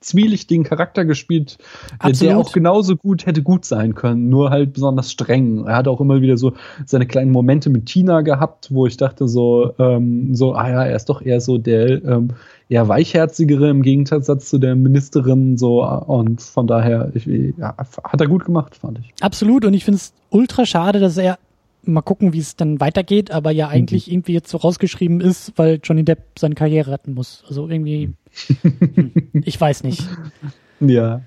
zwielichtigen 0.00 0.64
Charakter 0.64 1.04
gespielt, 1.04 1.58
Absolut. 1.98 2.22
der 2.22 2.38
auch 2.38 2.52
genauso 2.52 2.96
gut 2.96 3.26
hätte 3.26 3.42
gut 3.42 3.64
sein 3.64 3.94
können, 3.94 4.28
nur 4.28 4.50
halt 4.50 4.72
besonders 4.72 5.10
streng. 5.10 5.66
Er 5.66 5.76
hat 5.76 5.88
auch 5.88 6.00
immer 6.00 6.20
wieder 6.20 6.36
so 6.36 6.52
seine 6.86 7.06
kleinen 7.06 7.32
Momente 7.32 7.68
mit 7.68 7.86
Tina 7.86 8.22
gehabt, 8.22 8.72
wo 8.72 8.86
ich 8.86 8.96
dachte 8.96 9.28
so, 9.28 9.74
ähm, 9.78 10.34
so, 10.34 10.54
ah 10.54 10.70
ja, 10.70 10.84
er 10.84 10.96
ist 10.96 11.08
doch 11.08 11.20
eher 11.20 11.40
so 11.40 11.58
der 11.58 12.02
ähm, 12.04 12.30
eher 12.68 12.88
weichherzigere 12.88 13.70
im 13.70 13.82
Gegensatz 13.82 14.48
zu 14.48 14.58
der 14.58 14.76
Ministerin 14.76 15.56
so 15.56 15.84
und 15.84 16.42
von 16.42 16.66
daher 16.66 17.10
ich, 17.14 17.26
ja, 17.26 17.74
hat 17.76 18.20
er 18.20 18.26
gut 18.26 18.44
gemacht, 18.44 18.76
fand 18.76 18.98
ich. 18.98 19.12
Absolut 19.20 19.64
und 19.64 19.74
ich 19.74 19.84
finde 19.84 19.96
es 19.96 20.12
ultra 20.30 20.66
schade, 20.66 21.00
dass 21.00 21.16
er 21.16 21.38
mal 21.88 22.02
gucken, 22.02 22.32
wie 22.32 22.38
es 22.38 22.56
dann 22.56 22.80
weitergeht, 22.80 23.30
aber 23.30 23.50
ja 23.50 23.68
eigentlich 23.68 24.06
mhm. 24.06 24.14
irgendwie 24.14 24.32
jetzt 24.34 24.50
so 24.50 24.58
rausgeschrieben 24.58 25.20
ist, 25.20 25.52
weil 25.56 25.80
Johnny 25.82 26.04
Depp 26.04 26.38
seine 26.38 26.54
Karriere 26.54 26.92
retten 26.92 27.14
muss. 27.14 27.44
Also 27.48 27.68
irgendwie, 27.68 28.14
hm, 28.94 29.12
ich 29.44 29.60
weiß 29.60 29.84
nicht. 29.84 30.06
Ja. 30.80 31.22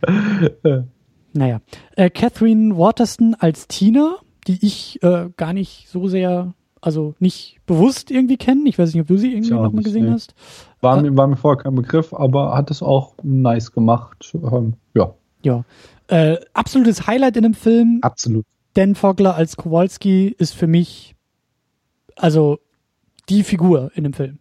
naja. 1.33 1.59
Äh, 1.97 2.09
Catherine 2.09 2.77
Waterston 2.77 3.35
als 3.37 3.67
Tina, 3.67 4.15
die 4.47 4.65
ich 4.65 5.03
äh, 5.03 5.27
gar 5.35 5.51
nicht 5.51 5.89
so 5.89 6.07
sehr, 6.07 6.53
also 6.81 7.13
nicht 7.19 7.59
bewusst 7.65 8.11
irgendwie 8.11 8.37
kenne. 8.37 8.67
Ich 8.67 8.77
weiß 8.77 8.93
nicht, 8.93 9.01
ob 9.01 9.07
du 9.07 9.17
sie 9.17 9.31
irgendwie 9.31 9.51
nochmal 9.51 9.83
gesehen 9.83 10.05
nee. 10.05 10.11
hast. 10.11 10.33
War, 10.81 10.97
äh, 10.97 11.03
mir, 11.03 11.15
war 11.15 11.27
mir 11.27 11.37
vorher 11.37 11.63
kein 11.63 11.75
Begriff, 11.75 12.13
aber 12.13 12.55
hat 12.55 12.71
es 12.71 12.81
auch 12.81 13.13
nice 13.23 13.71
gemacht. 13.71 14.33
Ähm, 14.33 14.73
ja. 14.93 15.13
Ja. 15.43 15.63
Äh, 16.07 16.37
absolutes 16.53 17.07
Highlight 17.07 17.37
in 17.37 17.43
dem 17.43 17.53
Film. 17.53 17.99
Absolut. 18.01 18.45
Dan 18.73 18.95
Fogler 18.95 19.35
als 19.35 19.55
Kowalski 19.57 20.27
ist 20.37 20.53
für 20.53 20.67
mich 20.67 21.15
also 22.15 22.59
die 23.29 23.43
Figur 23.43 23.91
in 23.95 24.03
dem 24.03 24.13
Film. 24.13 24.39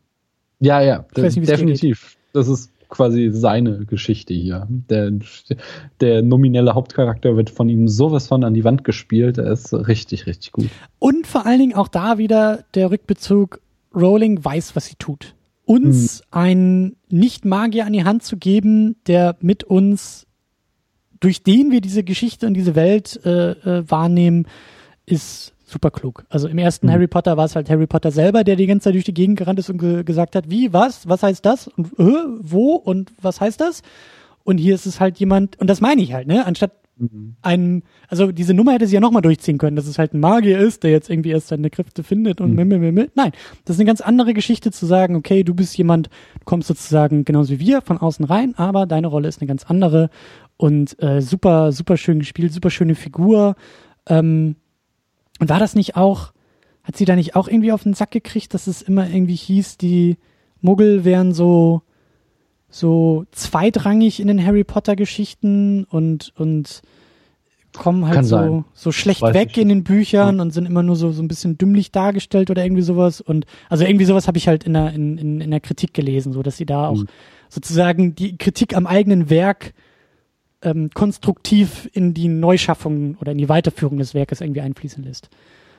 Ja, 0.60 0.80
ja, 0.80 1.04
nicht, 1.16 1.36
definitiv. 1.48 2.16
Das 2.32 2.48
ist 2.48 2.70
quasi 2.90 3.30
seine 3.32 3.86
Geschichte 3.86 4.34
hier. 4.34 4.66
Der, 4.68 5.12
der 6.00 6.22
nominelle 6.22 6.74
Hauptcharakter 6.74 7.36
wird 7.36 7.50
von 7.50 7.68
ihm 7.68 7.88
sowas 7.88 8.26
von 8.26 8.44
an 8.44 8.54
die 8.54 8.64
Wand 8.64 8.84
gespielt. 8.84 9.38
Er 9.38 9.52
ist 9.52 9.72
richtig, 9.72 10.26
richtig 10.26 10.52
gut. 10.52 10.68
Und 10.98 11.26
vor 11.26 11.46
allen 11.46 11.60
Dingen 11.60 11.74
auch 11.74 11.88
da 11.88 12.18
wieder 12.18 12.64
der 12.74 12.90
Rückbezug 12.90 13.60
Rowling 13.94 14.44
weiß, 14.44 14.76
was 14.76 14.86
sie 14.86 14.96
tut. 14.96 15.34
Uns 15.64 16.20
hm. 16.20 16.26
einen 16.30 16.96
Nicht-Magier 17.08 17.86
an 17.86 17.92
die 17.92 18.04
Hand 18.04 18.22
zu 18.22 18.36
geben, 18.36 18.96
der 19.06 19.36
mit 19.40 19.64
uns, 19.64 20.26
durch 21.20 21.42
den 21.42 21.70
wir 21.70 21.80
diese 21.80 22.04
Geschichte 22.04 22.46
und 22.46 22.54
diese 22.54 22.74
Welt 22.74 23.20
äh, 23.24 23.50
äh, 23.50 23.90
wahrnehmen, 23.90 24.46
ist 25.06 25.54
super 25.70 25.90
klug. 25.90 26.24
Also 26.28 26.48
im 26.48 26.58
ersten 26.58 26.86
mhm. 26.86 26.92
Harry 26.92 27.06
Potter 27.06 27.36
war 27.36 27.44
es 27.44 27.56
halt 27.56 27.70
Harry 27.70 27.86
Potter 27.86 28.10
selber, 28.10 28.44
der 28.44 28.56
die 28.56 28.66
ganze 28.66 28.84
Zeit 28.84 28.94
durch 28.94 29.04
die 29.04 29.14
Gegend 29.14 29.38
gerannt 29.38 29.58
ist 29.58 29.70
und 29.70 29.78
ge 29.78 30.04
gesagt 30.04 30.36
hat, 30.36 30.50
wie, 30.50 30.72
was, 30.72 31.08
was 31.08 31.22
heißt 31.22 31.44
das 31.44 31.68
und 31.68 31.98
äh, 31.98 32.14
wo 32.40 32.74
und 32.74 33.12
was 33.20 33.40
heißt 33.40 33.60
das? 33.60 33.82
Und 34.44 34.58
hier 34.58 34.74
ist 34.74 34.86
es 34.86 35.00
halt 35.00 35.18
jemand, 35.18 35.60
und 35.60 35.68
das 35.68 35.80
meine 35.80 36.02
ich 36.02 36.12
halt, 36.12 36.26
ne, 36.26 36.46
anstatt 36.46 36.72
mhm. 36.96 37.36
einem, 37.42 37.82
also 38.08 38.32
diese 38.32 38.54
Nummer 38.54 38.72
hätte 38.72 38.86
sie 38.86 38.94
ja 38.94 39.00
nochmal 39.00 39.22
durchziehen 39.22 39.58
können, 39.58 39.76
dass 39.76 39.86
es 39.86 39.98
halt 39.98 40.14
ein 40.14 40.20
Magier 40.20 40.58
ist, 40.58 40.82
der 40.82 40.90
jetzt 40.90 41.10
irgendwie 41.10 41.30
erst 41.30 41.48
seine 41.48 41.70
Kräfte 41.70 42.02
findet 42.02 42.40
und 42.40 42.54
mhm. 42.54 43.08
nein, 43.14 43.32
das 43.64 43.76
ist 43.76 43.80
eine 43.80 43.86
ganz 43.86 44.00
andere 44.00 44.34
Geschichte 44.34 44.72
zu 44.72 44.86
sagen, 44.86 45.16
okay, 45.16 45.44
du 45.44 45.54
bist 45.54 45.76
jemand, 45.76 46.08
du 46.08 46.44
kommst 46.44 46.68
sozusagen 46.68 47.24
genauso 47.24 47.52
wie 47.52 47.60
wir 47.60 47.82
von 47.82 47.98
außen 47.98 48.24
rein, 48.24 48.54
aber 48.56 48.86
deine 48.86 49.06
Rolle 49.06 49.28
ist 49.28 49.40
eine 49.40 49.48
ganz 49.48 49.64
andere 49.64 50.10
und 50.56 51.00
äh, 51.02 51.20
super, 51.22 51.72
super 51.72 51.96
schön 51.96 52.18
gespielt, 52.18 52.52
super 52.52 52.70
schöne 52.70 52.94
Figur, 52.94 53.56
ähm, 54.06 54.56
und 55.40 55.48
war 55.48 55.58
das 55.58 55.74
nicht 55.74 55.96
auch, 55.96 56.32
hat 56.84 56.96
sie 56.96 57.04
da 57.04 57.16
nicht 57.16 57.34
auch 57.34 57.48
irgendwie 57.48 57.72
auf 57.72 57.82
den 57.82 57.94
Sack 57.94 58.12
gekriegt, 58.12 58.54
dass 58.54 58.66
es 58.66 58.82
immer 58.82 59.08
irgendwie 59.08 59.34
hieß, 59.34 59.78
die 59.78 60.16
Muggel 60.60 61.04
wären 61.04 61.32
so, 61.32 61.82
so 62.68 63.24
zweitrangig 63.32 64.20
in 64.20 64.28
den 64.28 64.44
Harry 64.44 64.64
Potter 64.64 64.94
Geschichten 64.94 65.84
und, 65.84 66.32
und 66.36 66.82
kommen 67.72 68.06
halt 68.06 68.24
so, 68.24 68.64
so 68.74 68.92
schlecht 68.92 69.22
weg 69.22 69.48
nicht. 69.48 69.58
in 69.58 69.68
den 69.68 69.84
Büchern 69.84 70.36
ja. 70.36 70.42
und 70.42 70.50
sind 70.50 70.66
immer 70.66 70.82
nur 70.82 70.96
so, 70.96 71.12
so 71.12 71.22
ein 71.22 71.28
bisschen 71.28 71.56
dümmlich 71.56 71.92
dargestellt 71.92 72.50
oder 72.50 72.64
irgendwie 72.64 72.82
sowas. 72.82 73.20
Und 73.20 73.46
also 73.68 73.84
irgendwie 73.84 74.04
sowas 74.04 74.26
habe 74.26 74.38
ich 74.38 74.48
halt 74.48 74.64
in 74.64 74.74
der, 74.74 74.92
in, 74.92 75.18
in, 75.18 75.40
in 75.40 75.50
der 75.50 75.60
Kritik 75.60 75.94
gelesen, 75.94 76.32
so 76.32 76.42
dass 76.42 76.56
sie 76.56 76.66
da 76.66 76.88
auch 76.88 76.98
mhm. 76.98 77.06
sozusagen 77.48 78.14
die 78.14 78.36
Kritik 78.36 78.76
am 78.76 78.86
eigenen 78.86 79.30
Werk 79.30 79.72
ähm, 80.62 80.90
konstruktiv 80.92 81.88
in 81.92 82.14
die 82.14 82.28
Neuschaffung 82.28 83.16
oder 83.20 83.32
in 83.32 83.38
die 83.38 83.48
Weiterführung 83.48 83.98
des 83.98 84.14
Werkes 84.14 84.40
irgendwie 84.40 84.60
einfließen 84.60 85.02
lässt. 85.02 85.30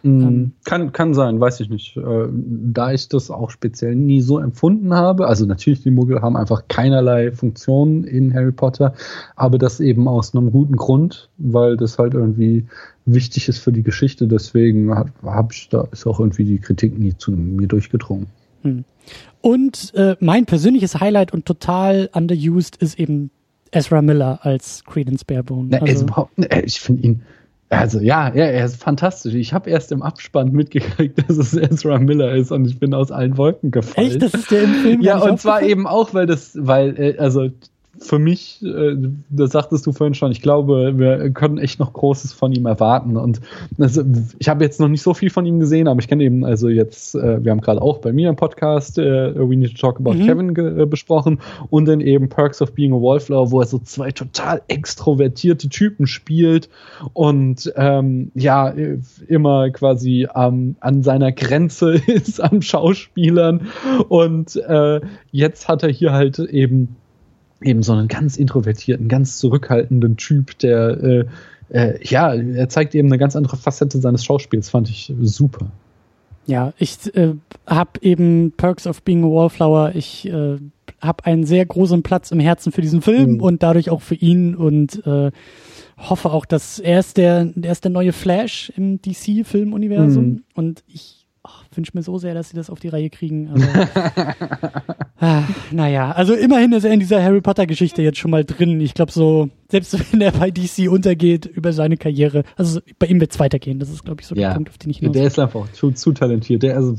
Mm, 0.03 0.21
ähm, 0.21 0.51
kann, 0.63 0.91
kann 0.91 1.13
sein, 1.13 1.39
weiß 1.39 1.59
ich 1.59 1.69
nicht. 1.69 1.95
Äh, 1.97 2.27
da 2.31 2.91
ich 2.91 3.07
das 3.07 3.29
auch 3.29 3.51
speziell 3.51 3.95
nie 3.95 4.21
so 4.21 4.39
empfunden 4.39 4.93
habe, 4.93 5.27
also 5.27 5.45
natürlich, 5.45 5.83
die 5.83 5.91
Muggel 5.91 6.21
haben 6.21 6.35
einfach 6.35 6.63
keinerlei 6.67 7.31
Funktion 7.31 8.03
in 8.03 8.33
Harry 8.33 8.51
Potter, 8.51 8.93
aber 9.35 9.57
das 9.57 9.79
eben 9.79 10.07
aus 10.07 10.35
einem 10.35 10.51
guten 10.51 10.75
Grund, 10.75 11.29
weil 11.37 11.77
das 11.77 11.99
halt 11.99 12.13
irgendwie 12.13 12.65
wichtig 13.05 13.47
ist 13.47 13.59
für 13.59 13.71
die 13.71 13.83
Geschichte. 13.83 14.27
Deswegen 14.27 14.95
habe 14.95 15.11
hab 15.23 15.53
ich 15.53 15.69
da 15.69 15.87
ist 15.91 16.07
auch 16.07 16.19
irgendwie 16.19 16.45
die 16.45 16.59
Kritik 16.59 16.97
nie 16.97 17.15
zu 17.17 17.31
mir 17.31 17.67
durchgedrungen. 17.67 18.27
Hm. 18.63 18.83
Und 19.41 19.93
äh, 19.95 20.15
mein 20.19 20.45
persönliches 20.45 20.99
Highlight 20.99 21.33
und 21.33 21.45
total 21.45 22.09
underused 22.13 22.77
ist 22.77 22.99
eben 22.99 23.31
Ezra 23.71 24.01
Miller 24.01 24.39
als 24.43 24.83
Credence 24.85 25.25
Barebone. 25.25 25.69
Na, 25.69 25.79
also, 25.79 26.29
ich 26.65 26.79
finde 26.79 27.03
ihn, 27.03 27.21
also 27.71 27.99
ja, 27.99 28.27
ja, 28.35 28.45
er 28.45 28.65
ist 28.65 28.83
fantastisch. 28.83 29.33
Ich 29.33 29.53
habe 29.53 29.69
erst 29.69 29.93
im 29.93 30.01
Abspann 30.01 30.51
mitgekriegt, 30.51 31.17
dass 31.29 31.37
es 31.37 31.55
Ezra 31.55 31.99
Miller 31.99 32.33
ist 32.33 32.51
und 32.51 32.65
ich 32.65 32.79
bin 32.79 32.93
aus 32.93 33.11
allen 33.11 33.37
Wolken 33.37 33.71
gefallen. 33.71 34.07
Echt? 34.07 34.21
Das 34.21 34.33
ist 34.33 34.51
der 34.51 34.63
im 34.63 34.73
Film? 34.73 35.01
Ja, 35.01 35.19
und 35.19 35.39
zwar 35.39 35.61
eben 35.61 35.87
auch, 35.87 36.13
weil 36.13 36.25
das, 36.25 36.51
weil, 36.59 36.99
äh, 36.99 37.17
also 37.17 37.49
für 38.01 38.19
mich, 38.19 38.63
äh, 38.63 38.95
das 39.29 39.51
sagtest 39.51 39.85
du 39.85 39.91
vorhin 39.91 40.15
schon, 40.15 40.31
ich 40.31 40.41
glaube, 40.41 40.97
wir 40.97 41.29
können 41.31 41.59
echt 41.59 41.79
noch 41.79 41.93
Großes 41.93 42.33
von 42.33 42.51
ihm 42.51 42.65
erwarten. 42.65 43.15
Und 43.15 43.41
also, 43.77 44.03
ich 44.39 44.49
habe 44.49 44.63
jetzt 44.63 44.79
noch 44.79 44.87
nicht 44.87 45.03
so 45.03 45.13
viel 45.13 45.29
von 45.29 45.45
ihm 45.45 45.59
gesehen, 45.59 45.87
aber 45.87 45.99
ich 45.99 46.07
kenne 46.07 46.23
eben, 46.23 46.43
also 46.43 46.67
jetzt, 46.67 47.15
äh, 47.15 47.43
wir 47.43 47.51
haben 47.51 47.61
gerade 47.61 47.81
auch 47.81 47.99
bei 47.99 48.11
mir 48.11 48.29
im 48.29 48.35
Podcast 48.35 48.97
äh, 48.97 49.35
We 49.35 49.55
Need 49.55 49.75
to 49.75 49.77
Talk 49.77 49.99
About 49.99 50.13
mhm. 50.13 50.25
Kevin 50.25 50.55
äh, 50.55 50.85
besprochen 50.85 51.39
und 51.69 51.85
dann 51.85 52.01
eben 52.01 52.27
Perks 52.27 52.61
of 52.61 52.73
Being 52.73 52.91
a 52.91 52.97
Wallflower, 52.97 53.51
wo 53.51 53.61
er 53.61 53.67
so 53.67 53.77
zwei 53.79 54.11
total 54.11 54.61
extrovertierte 54.67 55.69
Typen 55.69 56.07
spielt 56.07 56.69
und 57.13 57.71
ähm, 57.75 58.31
ja, 58.33 58.73
immer 59.27 59.69
quasi 59.69 60.27
ähm, 60.35 60.75
an 60.79 61.03
seiner 61.03 61.31
Grenze 61.31 61.93
ist 62.07 62.41
an 62.41 62.61
Schauspielern. 62.61 63.67
Und 64.09 64.55
äh, 64.55 65.01
jetzt 65.31 65.67
hat 65.67 65.83
er 65.83 65.89
hier 65.89 66.13
halt 66.13 66.39
eben 66.39 66.95
eben 67.63 67.83
so 67.83 67.93
einen 67.93 68.07
ganz 68.07 68.37
introvertierten, 68.37 69.07
ganz 69.07 69.37
zurückhaltenden 69.37 70.17
Typ, 70.17 70.57
der 70.59 71.03
äh, 71.03 71.25
äh, 71.69 71.99
ja, 72.03 72.33
er 72.33 72.69
zeigt 72.69 72.95
eben 72.95 73.07
eine 73.07 73.17
ganz 73.17 73.35
andere 73.35 73.57
Facette 73.57 73.99
seines 73.99 74.25
Schauspiels, 74.25 74.69
fand 74.69 74.89
ich 74.89 75.13
super. 75.21 75.71
Ja, 76.45 76.73
ich 76.77 77.15
äh, 77.15 77.35
habe 77.65 77.91
eben 78.01 78.51
Perks 78.57 78.87
of 78.87 79.03
Being 79.03 79.23
a 79.23 79.27
Wallflower. 79.27 79.91
Ich 79.95 80.27
äh, 80.27 80.57
habe 80.99 81.25
einen 81.25 81.45
sehr 81.45 81.65
großen 81.65 82.03
Platz 82.03 82.31
im 82.31 82.39
Herzen 82.39 82.71
für 82.71 82.81
diesen 82.81 83.01
Film 83.01 83.33
mhm. 83.33 83.41
und 83.41 83.63
dadurch 83.63 83.89
auch 83.89 84.01
für 84.01 84.15
ihn 84.15 84.55
und 84.55 85.05
äh, 85.05 85.31
hoffe 85.97 86.31
auch, 86.31 86.45
dass 86.45 86.79
er 86.79 86.99
ist 86.99 87.17
der, 87.17 87.53
er 87.61 87.71
ist 87.71 87.83
der 87.83 87.91
neue 87.91 88.11
Flash 88.11 88.71
im 88.75 89.01
DC-Filmuniversum 89.01 90.25
mhm. 90.25 90.43
und 90.55 90.83
ich 90.87 91.20
wünsche 91.73 91.91
mir 91.95 92.03
so 92.03 92.17
sehr, 92.17 92.33
dass 92.33 92.49
sie 92.49 92.55
das 92.55 92.69
auf 92.69 92.79
die 92.79 92.89
Reihe 92.89 93.09
kriegen. 93.09 93.49
Aber, 93.49 94.27
ah, 95.19 95.43
naja, 95.71 96.11
also 96.11 96.33
immerhin 96.33 96.71
ist 96.73 96.83
er 96.83 96.93
in 96.93 96.99
dieser 96.99 97.23
Harry 97.23 97.41
Potter-Geschichte 97.41 98.01
jetzt 98.01 98.19
schon 98.19 98.31
mal 98.31 98.43
drin. 98.43 98.79
Ich 98.81 98.93
glaube 98.93 99.11
so, 99.11 99.49
selbst 99.69 100.11
wenn 100.11 100.21
er 100.21 100.31
bei 100.31 100.51
DC 100.51 100.89
untergeht 100.89 101.45
über 101.45 101.73
seine 101.73 101.97
Karriere, 101.97 102.43
also 102.55 102.79
bei 102.99 103.07
ihm 103.07 103.19
wird 103.19 103.31
es 103.31 103.39
weitergehen. 103.39 103.79
Das 103.79 103.89
ist, 103.89 104.03
glaube 104.03 104.21
ich, 104.21 104.27
so 104.27 104.35
ja, 104.35 104.49
der 104.49 104.55
Punkt, 104.55 104.69
auf 104.69 104.77
den 104.77 104.91
ich 104.91 104.97
hinaus 104.99 105.13
Der 105.13 105.27
ist 105.27 105.39
einfach 105.39 105.71
zu, 105.71 105.91
zu 105.91 106.11
talentiert. 106.11 106.63
Der, 106.63 106.75
also, 106.75 106.95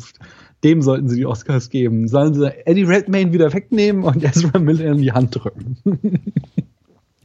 dem 0.65 0.83
sollten 0.83 1.09
sie 1.09 1.17
die 1.17 1.27
Oscars 1.27 1.71
geben. 1.71 2.09
Sollen 2.09 2.35
sie 2.35 2.67
Eddie 2.67 2.85
Redmayne 2.85 3.33
wieder 3.33 3.53
wegnehmen 3.53 4.05
und 4.05 4.23
Ezra 4.25 4.59
Miller 4.59 4.93
in 4.93 4.99
die 4.99 5.13
Hand 5.13 5.37
drücken. 5.37 5.77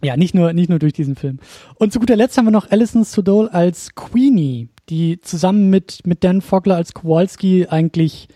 ja, 0.04 0.18
nicht 0.18 0.36
nur, 0.36 0.54
nicht 0.54 0.70
nur 0.70 0.80
durch 0.80 0.94
diesen 0.94 1.16
Film. 1.16 1.40
Und 1.76 1.94
zu 1.94 2.00
guter 2.00 2.16
Letzt 2.16 2.38
haben 2.38 2.46
wir 2.46 2.52
noch 2.52 2.70
Alison 2.70 3.04
Sudol 3.04 3.48
als 3.50 3.96
Queenie 3.96 4.70
die 4.90 5.22
zusammen 5.22 5.70
mit, 5.70 6.06
mit 6.06 6.24
Dan 6.24 6.42
Fogler 6.42 6.76
als 6.76 6.94
Kowalski 6.94 7.68
eigentlich 7.68 8.28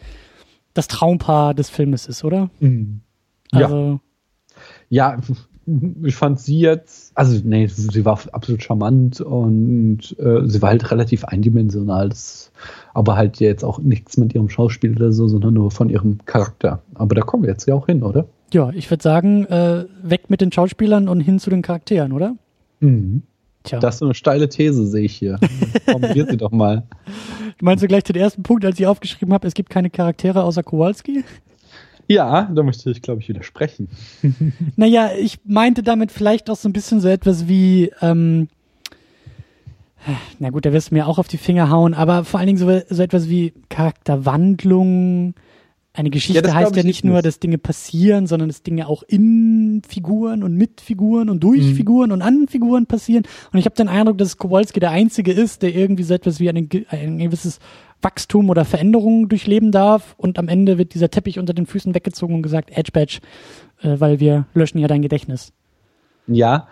das 0.73 0.87
Traumpaar 0.87 1.53
des 1.53 1.69
Filmes 1.69 2.07
ist, 2.07 2.23
oder? 2.23 2.49
Mhm. 2.59 3.01
Also. 3.51 3.99
Ja. 4.89 5.13
ja, 5.13 5.21
ich 6.03 6.15
fand 6.15 6.39
sie 6.39 6.59
jetzt, 6.59 7.11
also 7.15 7.39
nee, 7.43 7.67
sie 7.67 8.05
war 8.05 8.19
absolut 8.31 8.63
charmant 8.63 9.21
und 9.21 10.17
äh, 10.19 10.47
sie 10.47 10.61
war 10.61 10.69
halt 10.69 10.91
relativ 10.91 11.25
eindimensional, 11.25 12.09
das, 12.09 12.51
aber 12.93 13.15
halt 13.15 13.39
jetzt 13.39 13.63
auch 13.63 13.79
nichts 13.79 14.17
mit 14.17 14.33
ihrem 14.33 14.49
Schauspiel 14.49 14.95
oder 14.95 15.11
so, 15.11 15.27
sondern 15.27 15.53
nur 15.53 15.71
von 15.71 15.89
ihrem 15.89 16.19
Charakter. 16.25 16.81
Aber 16.95 17.15
da 17.15 17.21
kommen 17.21 17.43
wir 17.43 17.49
jetzt 17.49 17.67
ja 17.67 17.75
auch 17.75 17.85
hin, 17.85 18.03
oder? 18.03 18.25
Ja, 18.53 18.71
ich 18.71 18.89
würde 18.89 19.03
sagen, 19.03 19.45
äh, 19.45 19.85
weg 20.03 20.29
mit 20.29 20.41
den 20.41 20.51
Schauspielern 20.51 21.07
und 21.07 21.21
hin 21.21 21.39
zu 21.39 21.49
den 21.49 21.61
Charakteren, 21.61 22.11
oder? 22.11 22.35
Mhm. 22.79 23.23
Tja. 23.64 23.80
Das 23.80 23.95
ist 23.95 23.99
so 23.99 24.05
eine 24.05 24.14
steile 24.16 24.49
These, 24.49 24.88
sehe 24.88 25.05
ich 25.05 25.16
hier. 25.16 25.39
Formulier 25.86 26.26
sie 26.30 26.38
doch 26.38 26.51
mal. 26.51 26.84
Du 27.57 27.66
meinst 27.66 27.84
du 27.84 27.88
gleich 27.88 28.03
den 28.03 28.16
ersten 28.16 28.43
Punkt, 28.43 28.66
als 28.66 28.80
ich 28.80 28.88
aufgeschrieben 28.88 29.34
habe, 29.34 29.47
es 29.47 29.53
gibt 29.53 29.70
keine 29.70 29.89
Charaktere 29.89 30.43
außer 30.43 30.64
Kowalski? 30.64 31.24
Ja, 32.07 32.49
da 32.53 32.64
möchte 32.64 32.89
ich, 32.91 33.01
glaube 33.01 33.22
ich, 33.22 33.30
widersprechen. 33.30 33.89
naja, 34.76 35.12
ich 35.18 35.39
meinte 35.45 35.84
damit 35.84 36.12
vielleicht 36.12 36.49
auch 36.49 36.55
so 36.55 36.68
ein 36.68 36.74
bisschen 36.74 36.99
so 36.99 37.07
etwas 37.07 37.47
wie, 37.47 37.91
ähm, 38.01 38.49
na 40.39 40.49
gut, 40.49 40.66
da 40.66 40.74
wirst 40.74 40.91
du 40.91 40.95
mir 40.95 41.07
auch 41.07 41.20
auf 41.20 41.28
die 41.28 41.38
Finger 41.38 41.70
hauen, 41.70 41.93
aber 41.93 42.26
vor 42.26 42.39
allen 42.39 42.47
Dingen 42.47 42.59
so, 42.59 42.82
so 42.89 43.03
etwas 43.03 43.30
wie 43.30 43.53
Charakterwandlung, 43.70 45.36
eine 45.93 46.09
Geschichte 46.09 46.47
ja, 46.47 46.53
heißt 46.53 46.75
ja 46.75 46.83
nicht 46.83 47.03
nur, 47.03 47.21
dass 47.21 47.39
Dinge 47.39 47.57
passieren, 47.57 48.25
sondern 48.25 48.47
dass 48.47 48.63
Dinge 48.63 48.87
auch 48.87 49.03
in 49.03 49.81
Figuren 49.85 50.41
und 50.41 50.55
mit 50.55 50.79
Figuren 50.79 51.29
und 51.29 51.43
durch 51.43 51.63
mhm. 51.63 51.75
Figuren 51.75 52.11
und 52.13 52.21
an 52.21 52.47
Figuren 52.47 52.85
passieren. 52.85 53.23
Und 53.51 53.59
ich 53.59 53.65
habe 53.65 53.75
den 53.75 53.89
Eindruck, 53.89 54.17
dass 54.17 54.37
Kowalski 54.37 54.79
der 54.79 54.91
Einzige 54.91 55.33
ist, 55.33 55.61
der 55.61 55.75
irgendwie 55.75 56.03
so 56.03 56.13
etwas 56.13 56.39
wie 56.39 56.49
ein, 56.49 56.69
ein 56.89 57.17
gewisses 57.19 57.59
Wachstum 58.01 58.49
oder 58.49 58.63
Veränderung 58.63 59.27
durchleben 59.27 59.73
darf. 59.73 60.15
Und 60.17 60.39
am 60.39 60.47
Ende 60.47 60.77
wird 60.77 60.93
dieser 60.93 61.09
Teppich 61.09 61.39
unter 61.39 61.53
den 61.53 61.65
Füßen 61.65 61.93
weggezogen 61.93 62.35
und 62.35 62.41
gesagt, 62.41 62.71
Edge 62.71 62.91
Badge, 62.93 63.19
äh, 63.81 63.99
weil 63.99 64.21
wir 64.21 64.45
löschen 64.53 64.77
ja 64.77 64.87
dein 64.87 65.01
Gedächtnis. 65.01 65.51
Ja, 66.27 66.69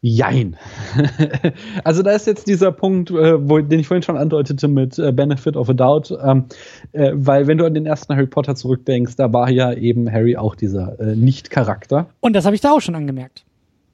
Jein. 0.00 0.56
also 1.84 2.02
da 2.02 2.12
ist 2.12 2.28
jetzt 2.28 2.46
dieser 2.46 2.70
Punkt, 2.70 3.10
äh, 3.10 3.48
wo, 3.48 3.58
den 3.58 3.80
ich 3.80 3.88
vorhin 3.88 4.04
schon 4.04 4.16
andeutete 4.16 4.68
mit 4.68 4.96
äh, 4.98 5.10
Benefit 5.10 5.56
of 5.56 5.68
a 5.68 5.72
Doubt, 5.72 6.16
ähm, 6.22 6.44
äh, 6.92 7.10
weil 7.14 7.48
wenn 7.48 7.58
du 7.58 7.64
an 7.64 7.74
den 7.74 7.84
ersten 7.84 8.14
Harry 8.14 8.28
Potter 8.28 8.54
zurückdenkst, 8.54 9.16
da 9.16 9.32
war 9.32 9.50
ja 9.50 9.72
eben 9.72 10.10
Harry 10.10 10.36
auch 10.36 10.54
dieser 10.54 11.00
äh, 11.00 11.16
Nicht-Charakter. 11.16 12.08
Und 12.20 12.36
das 12.36 12.44
habe 12.44 12.54
ich 12.54 12.60
da 12.60 12.72
auch 12.72 12.80
schon 12.80 12.94
angemerkt. 12.94 13.44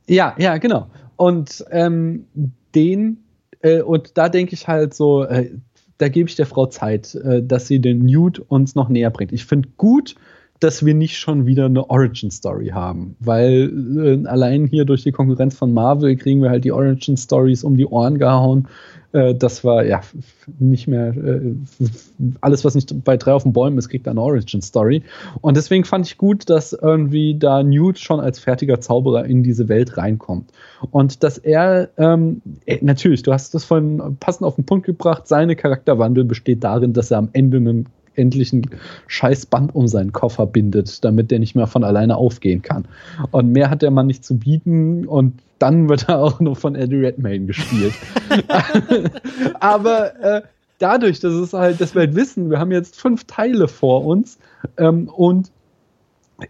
Ja, 0.07 0.34
ja, 0.36 0.59
genau. 0.59 0.88
Und 1.16 1.64
ähm, 1.70 2.26
den, 2.74 3.24
äh, 3.62 3.80
und 3.80 4.18
da 4.18 4.28
denke 4.28 4.52
ich 4.52 4.68
halt 4.68 4.92
so, 4.92 5.24
äh, 5.24 5.52
da 5.96 6.09
gebe 6.09 6.28
ich 6.28 6.36
der 6.36 6.46
Frau 6.46 6.66
Zeit, 6.66 7.16
dass 7.42 7.68
sie 7.68 7.78
den 7.78 8.00
Newt 8.00 8.40
uns 8.40 8.74
noch 8.74 8.88
näher 8.88 9.11
bringt. 9.11 9.30
Ich 9.30 9.46
finde 9.46 9.68
gut, 9.76 10.16
dass 10.65 10.85
wir 10.85 10.95
nicht 10.95 11.19
schon 11.19 11.45
wieder 11.45 11.67
eine 11.67 11.91
Origin-Story 11.91 12.69
haben. 12.69 13.17
Weil 13.21 13.71
äh, 13.99 14.27
allein 14.27 14.67
hier 14.67 14.87
durch 14.87 15.03
die 15.03 15.12
Konkurrenz 15.12 15.55
von 15.55 15.75
Marvel 15.75 16.17
kriegen 16.17 16.43
wir 16.43 16.49
halt 16.49 16.65
die 16.65 16.73
Origin-Stories 16.73 17.65
um 17.65 17.77
die 17.77 17.85
Ohren 17.85 18.19
gehauen. 18.19 18.67
Äh, 19.12 19.35
das 19.35 19.62
war 19.62 19.85
ja 19.85 20.01
nicht 20.59 20.89
mehr 20.89 21.15
äh, 21.15 21.55
alles, 22.41 22.65
was 22.65 22.75
nicht 22.75 23.05
bei 23.05 23.19
drei 23.19 23.33
auf 23.33 23.43
den 23.43 23.53
Bäumen 23.53 23.77
ist, 23.77 23.91
kriegt 23.91 24.09
eine 24.09 24.23
Origin-Story. 24.23 25.03
Und 25.43 25.59
deswegen 25.59 25.85
fand 25.85 26.07
ich 26.07 26.17
gut, 26.17 26.49
dass 26.49 26.73
irgendwie 26.73 27.39
da 27.39 27.62
Newt 27.62 27.99
schon 27.99 28.21
als 28.21 28.39
fertiger 28.39 28.81
Zauberer 28.81 29.27
in 29.27 29.43
diese 29.43 29.69
Welt 29.69 29.99
reinkommt. 29.99 30.51
Und 30.91 31.23
dass 31.23 31.37
er, 31.37 31.91
ähm, 31.99 32.41
äh, 32.65 32.79
natürlich, 32.81 33.23
du 33.23 33.35
hast 33.35 33.53
das 33.53 33.65
von 33.65 34.17
passend 34.19 34.47
auf 34.47 34.55
den 34.55 34.65
Punkt 34.65 34.87
gebracht, 34.87 35.29
seine 35.29 35.57
Charakterwandel 35.57 36.25
besteht 36.25 36.65
darin, 36.65 36.95
dass 36.95 37.11
er 37.11 37.19
am 37.19 37.29
Ende 37.35 37.59
einen 37.59 37.87
endlich 38.17 38.53
ein 38.53 38.69
Scheißband 39.07 39.75
um 39.75 39.89
seinen 39.89 40.12
Koffer 40.12 40.47
bindet, 40.47 41.05
damit 41.05 41.31
der 41.31 41.39
nicht 41.39 41.55
mehr 41.55 41.67
von 41.67 41.85
alleine 41.85 42.17
aufgehen 42.17 42.62
kann. 42.62 42.87
Und 43.31 43.51
mehr 43.53 43.71
hat 43.71 43.83
der 43.83 43.91
Mann 43.91 44.07
nicht 44.07 44.25
zu 44.25 44.39
bieten 44.39 45.07
und 45.07 45.35
dann 45.59 45.89
wird 45.89 46.09
er 46.09 46.21
auch 46.21 46.41
noch 46.41 46.57
von 46.57 46.75
Eddie 46.75 46.97
Redmayne 46.97 47.47
gespielt. 47.47 47.95
Aber 49.61 50.21
äh, 50.21 50.43
dadurch, 50.79 51.21
dass 51.21 51.33
es 51.35 51.53
halt, 51.53 51.81
dass 51.81 51.95
wir 51.95 52.01
halt 52.01 52.15
wissen, 52.15 52.51
wir 52.51 52.59
haben 52.59 52.73
jetzt 52.73 53.01
fünf 53.01 53.25
Teile 53.25 53.69
vor 53.69 54.05
uns 54.05 54.39
ähm, 54.77 55.09
und 55.09 55.51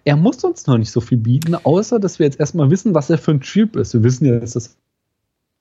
er 0.05 0.17
muss 0.17 0.43
uns 0.45 0.67
noch 0.67 0.79
nicht 0.79 0.91
so 0.91 1.01
viel 1.01 1.19
bieten, 1.19 1.55
außer 1.55 2.01
dass 2.01 2.19
wir 2.19 2.27
jetzt 2.27 2.41
erstmal 2.41 2.71
wissen, 2.71 2.95
was 2.95 3.11
er 3.11 3.19
für 3.19 3.33
ein 3.33 3.41
Typ 3.41 3.77
ist. 3.77 3.93
Wir 3.93 4.03
wissen 4.03 4.25
ja, 4.25 4.39
dass 4.39 4.53
das 4.53 4.77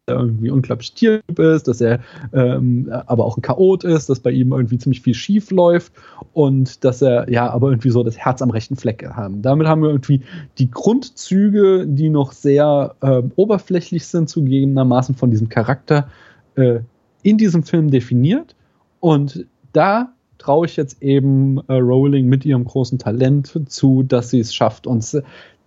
irgendwie 0.08 0.50
unglaublich 0.50 0.94
Tiertyp 0.94 1.40
ist, 1.40 1.68
dass 1.68 1.80
er 1.80 2.02
ähm, 2.34 2.92
aber 3.08 3.24
auch 3.24 3.38
ein 3.38 3.42
Chaot 3.42 3.86
ist, 3.86 4.10
dass 4.10 4.20
bei 4.20 4.32
ihm 4.32 4.52
irgendwie 4.52 4.78
ziemlich 4.78 5.02
viel 5.02 5.14
schief 5.14 5.50
läuft 5.50 5.94
und 6.34 6.84
dass 6.84 7.02
er 7.02 7.30
ja 7.32 7.50
aber 7.50 7.70
irgendwie 7.70 7.90
so 7.90 8.04
das 8.04 8.18
Herz 8.18 8.42
am 8.42 8.50
rechten 8.50 8.76
Fleck 8.76 9.06
haben. 9.14 9.42
Damit 9.42 9.68
haben 9.68 9.82
wir 9.82 9.90
irgendwie 9.90 10.22
die 10.58 10.70
Grundzüge, 10.70 11.86
die 11.88 12.10
noch 12.10 12.34
sehr 12.34 12.96
äh, 13.02 13.22
oberflächlich 13.38 14.06
sind, 14.06 14.30
zugegebenermaßen 14.30 15.16
von 15.16 15.32
diesem 15.32 15.48
Charakter 15.48 16.10
äh, 16.56 16.80
in 17.22 17.38
diesem 17.38 17.64
Film 17.64 17.90
definiert 17.90 18.56
und 19.00 19.46
da 19.72 20.14
traue 20.38 20.66
ich 20.66 20.76
jetzt 20.76 21.02
eben 21.02 21.60
äh, 21.70 21.76
Rowling 21.76 22.28
mit 22.28 22.44
ihrem 22.44 22.66
großen 22.66 23.00
Talent 23.00 23.58
zu, 23.70 24.04
dass 24.04 24.30
sie 24.30 24.42
es 24.42 24.54
schafft, 24.54 24.86
uns 24.86 25.18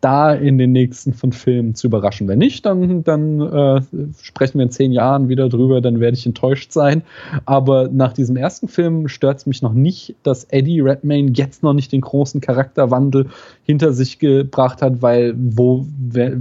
da 0.00 0.32
in 0.32 0.58
den 0.58 0.72
nächsten 0.72 1.14
fünf 1.14 1.36
Filmen 1.36 1.74
zu 1.74 1.86
überraschen. 1.86 2.28
Wenn 2.28 2.38
nicht, 2.38 2.66
dann, 2.66 3.02
dann 3.02 3.40
äh, 3.40 3.80
sprechen 4.20 4.58
wir 4.58 4.64
in 4.64 4.70
zehn 4.70 4.92
Jahren 4.92 5.28
wieder 5.28 5.48
drüber, 5.48 5.80
dann 5.80 6.00
werde 6.00 6.16
ich 6.16 6.26
enttäuscht 6.26 6.72
sein. 6.72 7.02
Aber 7.44 7.88
nach 7.88 8.12
diesem 8.12 8.36
ersten 8.36 8.68
Film 8.68 9.08
stört 9.08 9.38
es 9.38 9.46
mich 9.46 9.62
noch 9.62 9.72
nicht, 9.72 10.14
dass 10.22 10.44
Eddie 10.44 10.80
Redmayne 10.80 11.32
jetzt 11.34 11.62
noch 11.62 11.72
nicht 11.72 11.92
den 11.92 12.02
großen 12.02 12.40
Charakterwandel 12.40 13.28
hinter 13.64 13.92
sich 13.92 14.18
gebracht 14.18 14.82
hat, 14.82 15.00
weil 15.02 15.34
wo, 15.36 15.86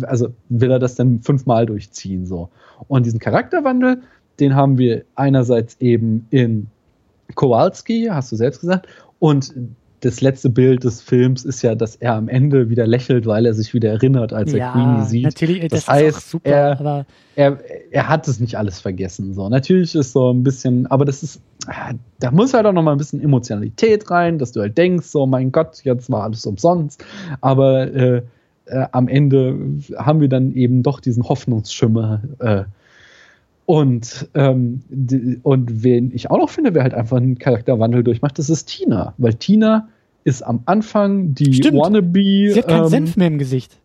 also 0.04 0.30
will 0.50 0.72
er 0.72 0.80
das 0.80 0.96
dann 0.96 1.22
fünfmal 1.22 1.66
durchziehen 1.66 2.26
so. 2.26 2.50
Und 2.88 3.06
diesen 3.06 3.20
Charakterwandel, 3.20 4.02
den 4.40 4.54
haben 4.54 4.78
wir 4.78 5.06
einerseits 5.16 5.80
eben 5.80 6.28
in 6.30 6.68
Kowalski, 7.36 8.10
hast 8.12 8.32
du 8.32 8.36
selbst 8.36 8.62
gesagt, 8.62 8.88
und 9.20 9.54
das 10.02 10.22
letzte 10.22 10.50
Bild 10.50 10.84
des 10.84 11.02
Films 11.02 11.46
ist 11.46 11.62
ja, 11.62 11.76
dass 11.76 11.96
er 11.96 12.16
am 12.16 12.28
Ende 12.28 12.70
wieder 12.70 12.86
lächelt, 12.86 13.26
weil 13.26 13.46
er 13.46 13.54
sich 13.54 13.74
wieder 13.74 13.90
erinnert, 13.90 14.34
als 14.34 14.54
er 14.54 14.60
ja, 14.60 14.72
Queenie 14.72 15.06
sieht. 15.06 15.24
Natürlich, 15.24 15.62
das, 15.70 15.86
das 15.86 15.88
heißt, 15.88 16.30
super, 16.32 16.50
er, 16.50 17.06
er, 17.36 17.60
er, 17.92 18.10
hat 18.10 18.28
es 18.28 18.40
nicht 18.40 18.56
alles 18.56 18.80
vergessen. 18.80 19.34
So, 19.34 19.50
natürlich 19.50 19.96
ist 19.96 20.12
so 20.12 20.32
ein 20.32 20.44
bisschen, 20.44 20.86
aber 20.88 21.06
das 21.06 21.24
ist, 21.24 21.42
da 22.20 22.32
muss 22.32 22.54
halt 22.54 22.66
auch 22.66 22.74
noch 22.74 22.84
mal 22.84 22.92
ein 22.92 22.98
bisschen 22.98 23.22
Emotionalität 23.22 24.10
rein, 24.12 24.38
dass 24.38 24.52
du 24.52 24.62
halt 24.62 24.78
denkst, 24.78 25.08
so 25.08 25.26
mein 25.26 25.52
Gott, 25.52 25.84
jetzt 25.84 26.10
war 26.12 26.24
alles 26.24 26.46
umsonst. 26.46 27.04
Aber 27.42 27.92
äh, 27.94 28.22
äh, 28.66 28.86
am 28.92 29.08
Ende 29.08 29.58
haben 29.98 30.22
wir 30.22 30.30
dann 30.30 30.54
eben 30.54 30.84
doch 30.84 31.00
diesen 31.00 31.24
Hoffnungsschimmer. 31.24 32.22
Äh, 32.40 32.64
und, 33.66 34.30
ähm, 34.36 34.82
die, 34.90 35.40
und 35.42 35.84
wen 35.84 36.12
ich 36.14 36.30
auch 36.30 36.38
noch 36.38 36.50
finde, 36.50 36.74
wer 36.74 36.84
halt 36.84 36.94
einfach 36.94 37.18
einen 37.18 37.40
Charakterwandel 37.40 38.04
durchmacht, 38.04 38.38
das 38.38 38.50
ist 38.50 38.66
Tina. 38.66 39.14
Weil 39.18 39.34
Tina 39.36 39.90
ist 40.24 40.44
am 40.44 40.62
Anfang 40.66 41.34
die 41.34 41.54
Stimmt. 41.54 41.80
Wannabe. 41.80 42.52
Sie 42.52 42.56
hat 42.58 42.68
keinen 42.68 42.84
ähm, 42.84 42.90
Senf 42.90 43.18
mehr 43.18 43.28
im 43.28 43.38
Gesicht. 43.38 43.78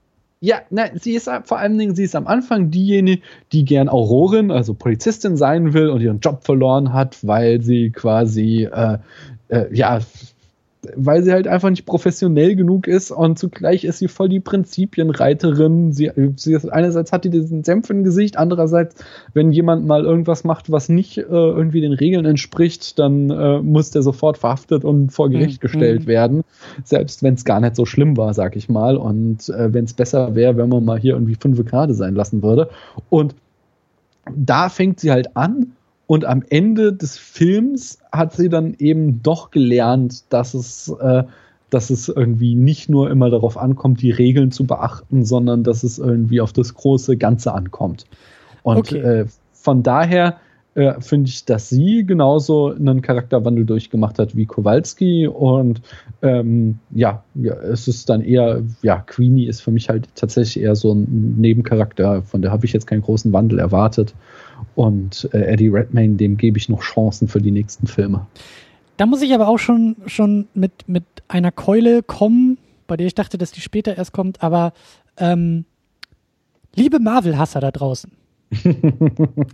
Ja, 0.43 0.57
na, 0.71 0.85
sie 0.95 1.13
ist 1.13 1.31
vor 1.45 1.59
allen 1.59 1.77
Dingen, 1.77 1.95
sie 1.95 2.05
ist 2.05 2.17
am 2.17 2.27
Anfang 2.27 2.71
diejenige, 2.71 3.23
die 3.53 3.67
gern 3.67 3.91
Aurorin, 3.91 4.51
also 4.51 4.73
Polizistin 4.73 5.37
sein 5.37 5.75
will 5.75 5.91
und 5.91 6.01
ihren 6.01 6.21
Job 6.21 6.45
verloren 6.45 6.95
hat, 6.95 7.19
weil 7.27 7.61
sie 7.61 7.91
quasi 7.91 8.65
äh, 8.65 8.99
äh, 9.49 9.67
ja 9.75 10.01
weil 10.97 11.23
sie 11.23 11.33
halt 11.33 11.47
einfach 11.47 11.69
nicht 11.69 11.85
professionell 11.85 12.57
genug 12.57 12.87
ist 12.87 13.11
und 13.11 13.39
zugleich 13.39 13.85
ist 13.85 13.99
sie 13.99 14.09
voll 14.09 14.29
die 14.31 14.41
Prinzipienreiterin. 14.41 15.93
Sie, 15.93 16.11
sie 16.37 16.55
ist, 16.55 16.67
einerseits 16.67 17.13
hat 17.13 17.25
sie 17.25 17.31
diesen 17.31 17.65
Senf 17.65 17.91
im 17.91 18.03
Gesicht, 18.03 18.39
andererseits, 18.39 18.95
wenn 19.35 19.53
jemand 19.53 19.87
mal 19.87 20.05
irgendwas 20.05 20.43
macht, 20.45 20.73
was 20.73 20.89
nicht 20.89 21.19
äh, 21.19 21.23
irgendwie 21.23 21.83
den 21.83 21.93
Regeln 21.93 22.25
entspricht, 22.25 22.99
dann 22.99 23.31
äh, 23.31 23.61
muss 23.61 23.91
der 23.91 24.03
sofort 24.03 24.39
verhaftet 24.39 24.85
und 24.85 25.11
vor 25.11 25.29
Gericht 25.29 25.63
mhm. 25.63 25.67
gestellt 25.67 26.07
werden, 26.07 26.45
selbst 26.85 27.23
wenn 27.23 27.35
es 27.35 27.45
gar 27.45 27.61
nicht 27.61 27.77
so 27.77 27.85
schlimm 27.85 28.17
war, 28.17 28.33
sag 28.33 28.57
ich 28.57 28.69
mal. 28.69 28.97
Und 28.97 29.51
äh, 29.51 29.73
wenn 29.75 29.85
es 29.85 29.93
besser 29.93 30.35
wäre, 30.35 30.57
wenn 30.57 30.71
man 30.71 30.85
mal 30.85 30.99
hier 30.99 31.13
irgendwie 31.13 31.37
fünf 31.37 31.63
Grade 31.67 31.93
sein 31.93 32.15
lassen 32.15 32.43
würde. 32.43 32.71
Und 33.11 33.35
da 34.35 34.69
fängt 34.69 35.01
sie 35.01 35.11
halt 35.11 35.37
an 35.37 35.73
und 36.11 36.25
am 36.25 36.43
Ende 36.49 36.93
des 36.93 37.17
Films 37.17 38.01
hat 38.11 38.33
sie 38.33 38.49
dann 38.49 38.75
eben 38.81 39.23
doch 39.23 39.53
gelernt, 39.53 40.25
dass 40.31 40.55
es, 40.55 40.93
äh, 41.01 41.23
dass 41.71 41.89
es 41.89 42.09
irgendwie 42.09 42.57
nicht 42.57 42.89
nur 42.89 43.09
immer 43.13 43.31
darauf 43.31 43.57
ankommt, 43.57 44.03
die 44.03 44.11
Regeln 44.11 44.51
zu 44.51 44.67
beachten, 44.67 45.25
sondern 45.25 45.63
dass 45.63 45.85
es 45.85 46.01
irgendwie 46.01 46.41
auf 46.41 46.53
das 46.53 46.75
große 46.75 47.17
Ganze 47.17 47.55
ankommt. 47.55 48.07
Und 48.65 48.79
okay. 48.79 48.99
äh, 48.99 49.27
von 49.53 49.85
daher 49.85 50.39
äh, 50.81 50.99
finde 51.01 51.29
ich, 51.29 51.45
dass 51.45 51.69
sie 51.69 52.05
genauso 52.07 52.75
einen 52.75 53.03
Charakterwandel 53.03 53.67
durchgemacht 53.67 54.19
hat 54.19 54.35
wie 54.35 54.47
Kowalski. 54.47 55.27
Und 55.27 55.83
ähm, 56.23 56.79
ja, 56.91 57.23
ja, 57.35 57.55
es 57.55 57.87
ist 57.87 58.09
dann 58.09 58.23
eher, 58.23 58.63
ja, 58.81 59.01
Queenie 59.01 59.47
ist 59.47 59.61
für 59.61 59.71
mich 59.73 59.91
halt 59.91 60.09
tatsächlich 60.15 60.65
eher 60.65 60.75
so 60.75 60.95
ein 60.95 61.37
Nebencharakter, 61.39 62.23
von 62.23 62.41
der 62.41 62.51
habe 62.51 62.65
ich 62.65 62.73
jetzt 62.73 62.87
keinen 62.87 63.03
großen 63.03 63.31
Wandel 63.31 63.59
erwartet. 63.59 64.15
Und 64.75 65.29
äh, 65.33 65.53
Eddie 65.53 65.69
Redmayne, 65.69 66.17
dem 66.17 66.39
gebe 66.39 66.57
ich 66.57 66.71
noch 66.71 66.81
Chancen 66.81 67.29
für 67.29 67.43
die 67.43 67.51
nächsten 67.51 67.87
Filme. 67.87 68.27
Da 68.97 69.05
muss 69.05 69.21
ich 69.21 69.35
aber 69.35 69.49
auch 69.49 69.59
schon, 69.59 69.97
schon 70.07 70.49
mit, 70.55 70.73
mit 70.87 71.05
einer 71.29 71.53
Keule 71.53 72.03
kommen, 72.03 72.57
bei 72.87 72.97
der 72.97 73.07
ich 73.07 73.15
dachte, 73.15 73.37
dass 73.37 73.53
die 73.53 73.61
später 73.61 73.97
erst 73.99 74.13
kommt, 74.13 74.43
aber 74.43 74.73
ähm, 75.19 75.67
liebe 76.75 77.01
Marvel-Hasser 77.01 77.61
da 77.61 77.71
draußen. 77.71 78.13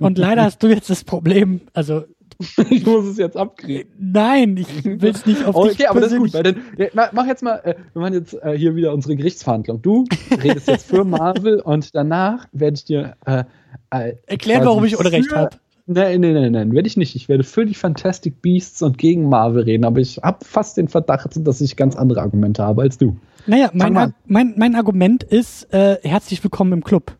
Und 0.01 0.19
leider 0.19 0.45
hast 0.45 0.63
du 0.63 0.69
jetzt 0.69 0.89
das 0.89 1.05
Problem, 1.05 1.61
also 1.75 2.05
ich 2.71 2.85
muss 2.85 3.07
es 3.07 3.17
jetzt 3.17 3.37
abkriegen. 3.37 3.91
Nein, 3.99 4.57
ich 4.57 4.85
will 4.85 5.11
es 5.11 5.25
nicht 5.25 5.45
auf 5.45 5.55
oh, 5.55 5.67
Okay, 5.67 5.87
aber 5.87 6.01
das 6.01 6.13
ist 6.13 6.19
gut, 6.19 6.35
weil 6.35 6.43
dann, 6.43 6.57
ja, 6.77 6.89
mach 7.13 7.27
jetzt 7.27 7.43
mal, 7.43 7.61
äh, 7.65 7.75
wir 7.93 8.03
machen 8.03 8.15
jetzt 8.15 8.35
äh, 8.43 8.57
hier 8.57 8.75
wieder 8.77 8.93
unsere 8.93 9.17
Gerichtsverhandlung. 9.17 9.81
Du 9.81 10.05
redest 10.43 10.69
jetzt 10.69 10.87
für 10.87 11.05
Marvel 11.05 11.61
und 11.61 11.95
danach 11.95 12.47
werde 12.53 12.77
ich 12.77 12.85
dir 12.85 13.17
äh, 13.25 13.45
äh, 13.91 14.15
Erklären, 14.27 14.65
warum 14.67 14.85
ich 14.85 14.99
Unrecht 14.99 15.35
habe. 15.35 15.57
Nein, 15.87 16.21
nein, 16.21 16.35
nein, 16.35 16.53
nein, 16.53 16.73
werde 16.73 16.89
ich 16.89 16.97
nicht. 16.97 17.15
Ich 17.15 17.29
werde 17.29 17.45
für 17.45 17.65
die 17.65 17.75
Fantastic 17.75 18.43
Beasts 18.43 18.83
und 18.83 18.99
gegen 18.99 19.29
Marvel 19.29 19.63
reden, 19.63 19.85
aber 19.85 20.01
ich 20.01 20.19
habe 20.23 20.45
fast 20.45 20.77
den 20.77 20.89
Verdacht, 20.89 21.31
dass 21.37 21.61
ich 21.61 21.77
ganz 21.77 21.95
andere 21.95 22.23
Argumente 22.23 22.63
habe 22.63 22.83
als 22.83 22.99
du. 22.99 23.17
Naja, 23.47 23.71
mein, 23.73 23.97
Ar 23.97 24.13
mein, 24.27 24.55
mein 24.57 24.75
Argument 24.75 25.23
ist, 25.23 25.73
äh, 25.73 25.99
herzlich 26.03 26.43
willkommen 26.43 26.73
im 26.73 26.85
Club. 26.85 27.17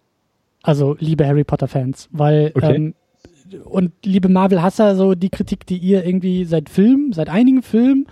Also, 0.67 0.97
liebe 0.99 1.25
Harry 1.25 1.45
Potter-Fans, 1.45 2.09
weil 2.11 2.51
okay. 2.57 2.75
ähm, 2.75 2.95
und 3.65 3.93
liebe 4.05 4.29
Marvel-Hasser, 4.29 4.97
so 4.97 5.15
die 5.15 5.29
Kritik, 5.31 5.65
die 5.65 5.79
ihr 5.79 6.05
irgendwie 6.05 6.45
seit 6.45 6.69
Filmen, 6.69 7.13
seit 7.13 7.29
einigen 7.29 7.63
Filmen 7.63 8.09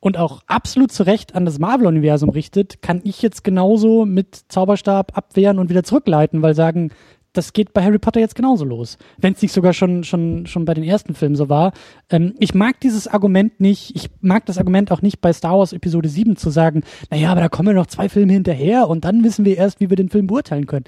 und 0.00 0.16
auch 0.16 0.40
absolut 0.46 0.92
zu 0.92 1.02
Recht 1.02 1.34
an 1.34 1.44
das 1.44 1.58
Marvel-Universum 1.58 2.30
richtet, 2.30 2.80
kann 2.80 3.02
ich 3.04 3.20
jetzt 3.20 3.44
genauso 3.44 4.06
mit 4.06 4.34
Zauberstab 4.48 5.14
abwehren 5.14 5.58
und 5.58 5.68
wieder 5.68 5.82
zurückleiten, 5.82 6.40
weil 6.40 6.54
sagen, 6.54 6.90
das 7.34 7.52
geht 7.52 7.74
bei 7.74 7.84
Harry 7.84 7.98
Potter 7.98 8.18
jetzt 8.18 8.34
genauso 8.34 8.64
los. 8.64 8.96
Wenn 9.18 9.34
es 9.34 9.42
nicht 9.42 9.52
sogar 9.52 9.74
schon, 9.74 10.02
schon, 10.02 10.46
schon 10.46 10.64
bei 10.64 10.72
den 10.72 10.84
ersten 10.84 11.14
Filmen 11.14 11.36
so 11.36 11.50
war. 11.50 11.72
Ähm, 12.08 12.32
ich 12.38 12.54
mag 12.54 12.80
dieses 12.80 13.08
Argument 13.08 13.60
nicht, 13.60 13.94
ich 13.94 14.08
mag 14.22 14.46
das 14.46 14.56
Argument 14.56 14.90
auch 14.90 15.02
nicht 15.02 15.20
bei 15.20 15.34
Star 15.34 15.58
Wars 15.58 15.74
Episode 15.74 16.08
7 16.08 16.36
zu 16.36 16.48
sagen, 16.48 16.82
naja, 17.10 17.30
aber 17.30 17.42
da 17.42 17.50
kommen 17.50 17.68
ja 17.68 17.74
noch 17.74 17.88
zwei 17.88 18.08
Filme 18.08 18.32
hinterher 18.32 18.88
und 18.88 19.04
dann 19.04 19.22
wissen 19.22 19.44
wir 19.44 19.58
erst, 19.58 19.80
wie 19.80 19.90
wir 19.90 19.96
den 19.96 20.08
Film 20.08 20.26
beurteilen 20.26 20.66
können. 20.66 20.86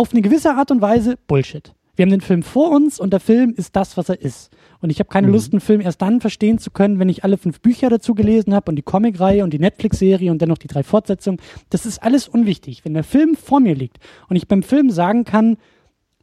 Auf 0.00 0.12
eine 0.14 0.22
gewisse 0.22 0.54
Art 0.54 0.70
und 0.70 0.80
Weise 0.80 1.18
Bullshit. 1.26 1.74
Wir 1.94 2.04
haben 2.04 2.10
den 2.10 2.22
Film 2.22 2.42
vor 2.42 2.70
uns 2.70 2.98
und 2.98 3.12
der 3.12 3.20
Film 3.20 3.52
ist 3.54 3.76
das, 3.76 3.98
was 3.98 4.08
er 4.08 4.18
ist. 4.18 4.48
Und 4.80 4.88
ich 4.88 4.98
habe 4.98 5.10
keine 5.10 5.26
mhm. 5.26 5.34
Lust, 5.34 5.52
einen 5.52 5.60
Film 5.60 5.82
erst 5.82 6.00
dann 6.00 6.22
verstehen 6.22 6.56
zu 6.56 6.70
können, 6.70 6.98
wenn 6.98 7.10
ich 7.10 7.22
alle 7.22 7.36
fünf 7.36 7.60
Bücher 7.60 7.90
dazu 7.90 8.14
gelesen 8.14 8.54
habe 8.54 8.70
und 8.70 8.76
die 8.76 8.82
Comicreihe 8.82 9.44
und 9.44 9.52
die 9.52 9.58
Netflix-Serie 9.58 10.30
und 10.30 10.40
dann 10.40 10.48
noch 10.48 10.56
die 10.56 10.68
drei 10.68 10.84
Fortsetzungen. 10.84 11.38
Das 11.68 11.84
ist 11.84 12.02
alles 12.02 12.28
unwichtig. 12.28 12.82
Wenn 12.86 12.94
der 12.94 13.04
Film 13.04 13.34
vor 13.34 13.60
mir 13.60 13.74
liegt 13.74 13.98
und 14.30 14.36
ich 14.36 14.48
beim 14.48 14.62
Film 14.62 14.88
sagen 14.88 15.24
kann, 15.24 15.58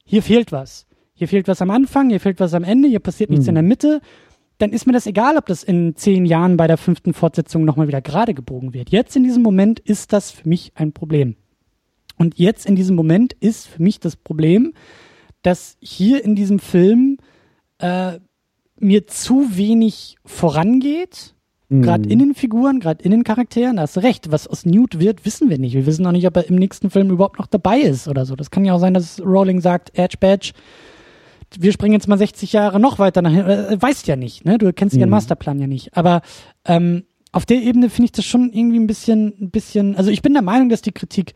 hier 0.04 0.24
fehlt 0.24 0.52
was. 0.52 0.88
Hier 1.14 1.28
fehlt 1.28 1.48
was 1.48 1.62
am 1.62 1.70
Anfang, 1.70 2.10
hier 2.10 2.20
fehlt 2.20 2.40
was 2.40 2.56
am 2.56 2.64
Ende, 2.64 2.88
hier 2.88 3.00
passiert 3.00 3.30
nichts 3.30 3.46
mhm. 3.46 3.50
in 3.50 3.56
der 3.56 3.64
Mitte, 3.64 4.02
dann 4.58 4.72
ist 4.72 4.88
mir 4.88 4.94
das 4.94 5.06
egal, 5.06 5.38
ob 5.38 5.46
das 5.46 5.62
in 5.62 5.96
zehn 5.96 6.26
Jahren 6.26 6.58
bei 6.58 6.66
der 6.66 6.78
fünften 6.78 7.14
Fortsetzung 7.14 7.64
nochmal 7.64 7.88
wieder 7.88 8.02
gerade 8.02 8.34
gebogen 8.34 8.74
wird. 8.74 8.90
Jetzt 8.90 9.16
in 9.16 9.24
diesem 9.24 9.44
Moment 9.44 9.80
ist 9.80 10.14
das 10.14 10.32
für 10.32 10.50
mich 10.50 10.72
ein 10.74 10.94
Problem. 10.94 11.36
Und 12.18 12.38
jetzt 12.40 12.66
in 12.66 12.76
diesem 12.76 12.96
Moment 12.96 13.34
ist 13.34 13.68
für 13.68 13.82
mich 13.82 14.00
das 14.00 14.16
Problem, 14.16 14.74
dass 15.44 15.78
hier 15.80 16.24
in 16.24 16.36
diesem 16.36 16.60
Film 16.60 17.18
äh, 17.80 18.20
mir 18.80 19.08
zu 19.08 19.56
wenig 19.56 20.18
vorangeht. 20.26 21.36
Mhm. 21.70 21.82
Gerade 21.82 22.10
in 22.10 22.20
den 22.20 22.34
Figuren, 22.34 22.80
gerade 22.80 23.04
in 23.04 23.12
den 23.12 23.24
Charakteren, 23.24 23.78
da 23.78 23.84
hast 23.84 23.98
du 23.98 24.02
recht. 24.02 24.32
Was 24.32 24.48
aus 24.48 24.66
Newt 24.66 25.00
wird, 25.00 25.26
wissen 25.26 25.50
wir 25.50 25.58
nicht. 25.58 25.74
Wir 25.74 25.86
wissen 25.86 26.06
auch 26.06 26.12
nicht, 26.12 26.28
ob 26.28 26.38
er 26.38 26.48
im 26.48 26.56
nächsten 26.56 26.90
Film 26.90 27.10
überhaupt 27.10 27.40
noch 27.40 27.48
dabei 27.48 27.80
ist 27.80 28.08
oder 28.08 28.26
so. 28.26 28.36
Das 28.36 28.52
kann 28.52 28.66
ja 28.66 28.74
auch 28.74 28.80
sein, 28.80 28.94
dass 28.94 29.20
Rowling 29.20 29.62
sagt, 29.62 29.98
Edge 29.98 30.18
Badge, 30.20 30.52
wir 31.58 31.72
springen 31.72 31.94
jetzt 31.94 32.08
mal 32.08 32.18
60 32.18 32.54
Jahre 32.54 32.80
noch 32.80 33.00
weiter 33.00 33.22
nach 33.22 33.34
äh, 33.34 33.82
weißt 33.82 34.08
ja 34.08 34.16
nicht, 34.16 34.46
ne? 34.46 34.58
Du 34.58 34.72
kennst 34.74 34.96
mhm. 34.96 35.02
ihren 35.02 35.10
Masterplan 35.10 35.60
ja 35.60 35.68
nicht. 35.68 35.96
Aber 35.96 36.22
ähm, 36.66 37.04
auf 37.32 37.46
der 37.46 37.62
Ebene 37.62 37.90
finde 37.90 38.06
ich 38.06 38.12
das 38.14 38.26
schon 38.26 38.52
irgendwie 38.52 38.80
ein 38.80 38.88
bisschen, 38.88 39.34
ein 39.40 39.50
bisschen, 39.50 39.96
also 39.96 40.10
ich 40.10 40.22
bin 40.22 40.34
der 40.34 40.42
Meinung, 40.42 40.70
dass 40.70 40.82
die 40.82 40.92
Kritik 40.92 41.34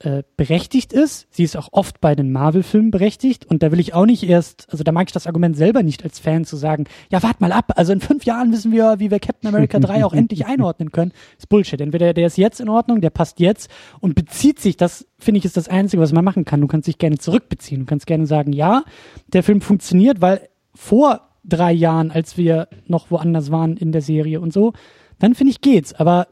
äh, 0.00 0.22
berechtigt 0.36 0.92
ist. 0.92 1.26
Sie 1.30 1.42
ist 1.42 1.56
auch 1.56 1.68
oft 1.72 2.00
bei 2.00 2.14
den 2.14 2.30
Marvel-Filmen 2.30 2.90
berechtigt 2.90 3.46
und 3.46 3.62
da 3.62 3.72
will 3.72 3.80
ich 3.80 3.94
auch 3.94 4.04
nicht 4.04 4.24
erst, 4.24 4.68
also 4.70 4.84
da 4.84 4.92
mag 4.92 5.08
ich 5.08 5.12
das 5.12 5.26
Argument 5.26 5.56
selber 5.56 5.82
nicht 5.82 6.04
als 6.04 6.18
Fan 6.18 6.44
zu 6.44 6.56
sagen, 6.56 6.84
ja, 7.10 7.22
wart 7.22 7.40
mal 7.40 7.50
ab, 7.50 7.72
also 7.76 7.92
in 7.92 8.00
fünf 8.00 8.24
Jahren 8.24 8.52
wissen 8.52 8.72
wir, 8.72 8.96
wie 8.98 9.10
wir 9.10 9.20
Captain 9.20 9.48
America 9.48 9.78
3 9.78 10.04
auch 10.04 10.12
endlich 10.12 10.44
einordnen 10.46 10.92
können. 10.92 11.12
ist 11.38 11.48
Bullshit. 11.48 11.80
Entweder 11.80 12.12
der 12.12 12.26
ist 12.26 12.36
jetzt 12.36 12.60
in 12.60 12.68
Ordnung, 12.68 13.00
der 13.00 13.08
passt 13.10 13.40
jetzt 13.40 13.70
und 14.00 14.14
bezieht 14.14 14.60
sich, 14.60 14.76
das 14.76 15.06
finde 15.18 15.38
ich 15.38 15.44
ist 15.46 15.56
das 15.56 15.68
Einzige, 15.68 16.02
was 16.02 16.12
man 16.12 16.24
machen 16.24 16.44
kann. 16.44 16.60
Du 16.60 16.66
kannst 16.66 16.88
dich 16.88 16.98
gerne 16.98 17.16
zurückbeziehen. 17.16 17.80
Du 17.80 17.86
kannst 17.86 18.06
gerne 18.06 18.26
sagen, 18.26 18.52
ja, 18.52 18.84
der 19.28 19.42
Film 19.42 19.62
funktioniert, 19.62 20.20
weil 20.20 20.48
vor 20.74 21.26
drei 21.42 21.72
Jahren, 21.72 22.10
als 22.10 22.36
wir 22.36 22.68
noch 22.86 23.10
woanders 23.10 23.50
waren 23.50 23.76
in 23.76 23.92
der 23.92 24.02
Serie 24.02 24.40
und 24.40 24.52
so, 24.52 24.74
dann 25.18 25.34
finde 25.34 25.52
ich 25.52 25.62
geht's. 25.62 25.94
Aber 25.94 26.28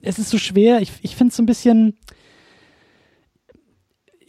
es 0.00 0.18
ist 0.18 0.30
so 0.30 0.38
schwer. 0.38 0.80
Ich, 0.80 0.92
ich 1.02 1.14
finde 1.14 1.30
es 1.30 1.36
so 1.36 1.42
ein 1.42 1.46
bisschen, 1.46 1.96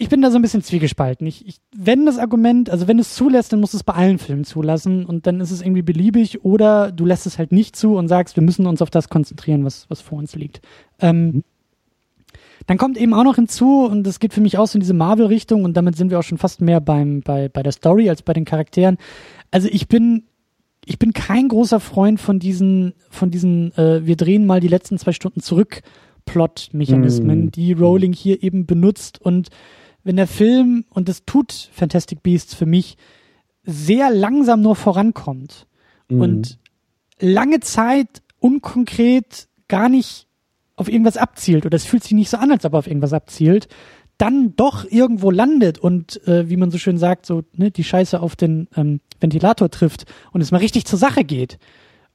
ich 0.03 0.09
bin 0.09 0.21
da 0.21 0.29
so 0.31 0.35
ein 0.37 0.41
bisschen 0.41 0.61
zwiegespalten. 0.61 1.25
Ich, 1.25 1.47
ich, 1.47 1.61
wenn 1.73 2.05
das 2.05 2.17
Argument, 2.17 2.69
also 2.69 2.89
wenn 2.89 2.99
es 2.99 3.15
zulässt, 3.15 3.53
dann 3.53 3.61
muss 3.61 3.73
es 3.73 3.83
bei 3.83 3.93
allen 3.93 4.19
Filmen 4.19 4.43
zulassen 4.43 5.05
und 5.05 5.25
dann 5.25 5.39
ist 5.39 5.49
es 5.49 5.61
irgendwie 5.61 5.81
beliebig 5.81 6.43
oder 6.43 6.91
du 6.91 7.05
lässt 7.05 7.25
es 7.25 7.37
halt 7.37 7.53
nicht 7.53 7.77
zu 7.77 7.95
und 7.95 8.09
sagst, 8.09 8.35
wir 8.35 8.43
müssen 8.43 8.67
uns 8.67 8.81
auf 8.81 8.89
das 8.89 9.07
konzentrieren, 9.07 9.63
was, 9.63 9.89
was 9.89 10.01
vor 10.01 10.17
uns 10.17 10.35
liegt. 10.35 10.59
Ähm, 10.99 11.25
mhm. 11.25 11.43
Dann 12.67 12.77
kommt 12.77 12.97
eben 12.97 13.13
auch 13.13 13.23
noch 13.23 13.35
hinzu, 13.35 13.85
und 13.85 14.03
das 14.03 14.19
geht 14.19 14.33
für 14.33 14.41
mich 14.41 14.57
auch 14.57 14.67
so 14.67 14.75
in 14.77 14.81
diese 14.81 14.93
Marvel-Richtung, 14.93 15.63
und 15.63 15.77
damit 15.77 15.95
sind 15.95 16.11
wir 16.11 16.19
auch 16.19 16.23
schon 16.23 16.37
fast 16.37 16.59
mehr 16.59 16.81
beim, 16.81 17.21
bei, 17.21 17.47
bei 17.47 17.63
der 17.63 17.71
Story 17.71 18.09
als 18.09 18.23
bei 18.23 18.33
den 18.33 18.45
Charakteren. 18.45 18.97
Also 19.51 19.69
ich 19.71 19.87
bin, 19.87 20.23
ich 20.85 20.99
bin 20.99 21.13
kein 21.13 21.47
großer 21.47 21.79
Freund 21.79 22.19
von 22.19 22.39
diesen, 22.39 22.93
von 23.09 23.31
diesen, 23.31 23.73
äh, 23.77 24.05
wir 24.05 24.17
drehen 24.17 24.45
mal 24.45 24.59
die 24.59 24.67
letzten 24.67 24.97
zwei 24.97 25.13
Stunden 25.13 25.39
zurück 25.39 25.81
Plot-Mechanismen, 26.25 27.45
mm. 27.45 27.51
die 27.51 27.73
Rowling 27.73 28.13
hier 28.13 28.43
eben 28.43 28.65
benutzt 28.65 29.21
und 29.21 29.49
wenn 30.03 30.15
der 30.15 30.27
Film, 30.27 30.85
und 30.89 31.09
das 31.09 31.25
tut 31.25 31.69
Fantastic 31.73 32.23
Beasts 32.23 32.53
für 32.53 32.65
mich, 32.65 32.97
sehr 33.63 34.09
langsam 34.11 34.61
nur 34.61 34.75
vorankommt 34.75 35.67
mhm. 36.09 36.21
und 36.21 36.59
lange 37.19 37.61
Zeit 37.61 38.21
unkonkret 38.39 39.47
gar 39.67 39.89
nicht 39.89 40.27
auf 40.75 40.89
irgendwas 40.89 41.17
abzielt 41.17 41.65
oder 41.65 41.75
es 41.75 41.85
fühlt 41.85 42.03
sich 42.03 42.11
nicht 42.13 42.29
so 42.29 42.37
an, 42.37 42.51
als 42.51 42.65
ob 42.65 42.73
er 42.73 42.79
auf 42.79 42.87
irgendwas 42.87 43.13
abzielt, 43.13 43.67
dann 44.17 44.55
doch 44.55 44.85
irgendwo 44.89 45.31
landet 45.31 45.79
und 45.79 46.25
äh, 46.27 46.49
wie 46.49 46.57
man 46.57 46.71
so 46.71 46.77
schön 46.77 46.97
sagt, 46.97 47.25
so 47.25 47.43
ne, 47.53 47.71
die 47.71 47.83
Scheiße 47.83 48.19
auf 48.19 48.35
den 48.35 48.67
ähm, 48.75 48.99
Ventilator 49.19 49.69
trifft 49.69 50.05
und 50.31 50.41
es 50.41 50.51
mal 50.51 50.57
richtig 50.57 50.85
zur 50.85 50.99
Sache 50.99 51.23
geht 51.23 51.57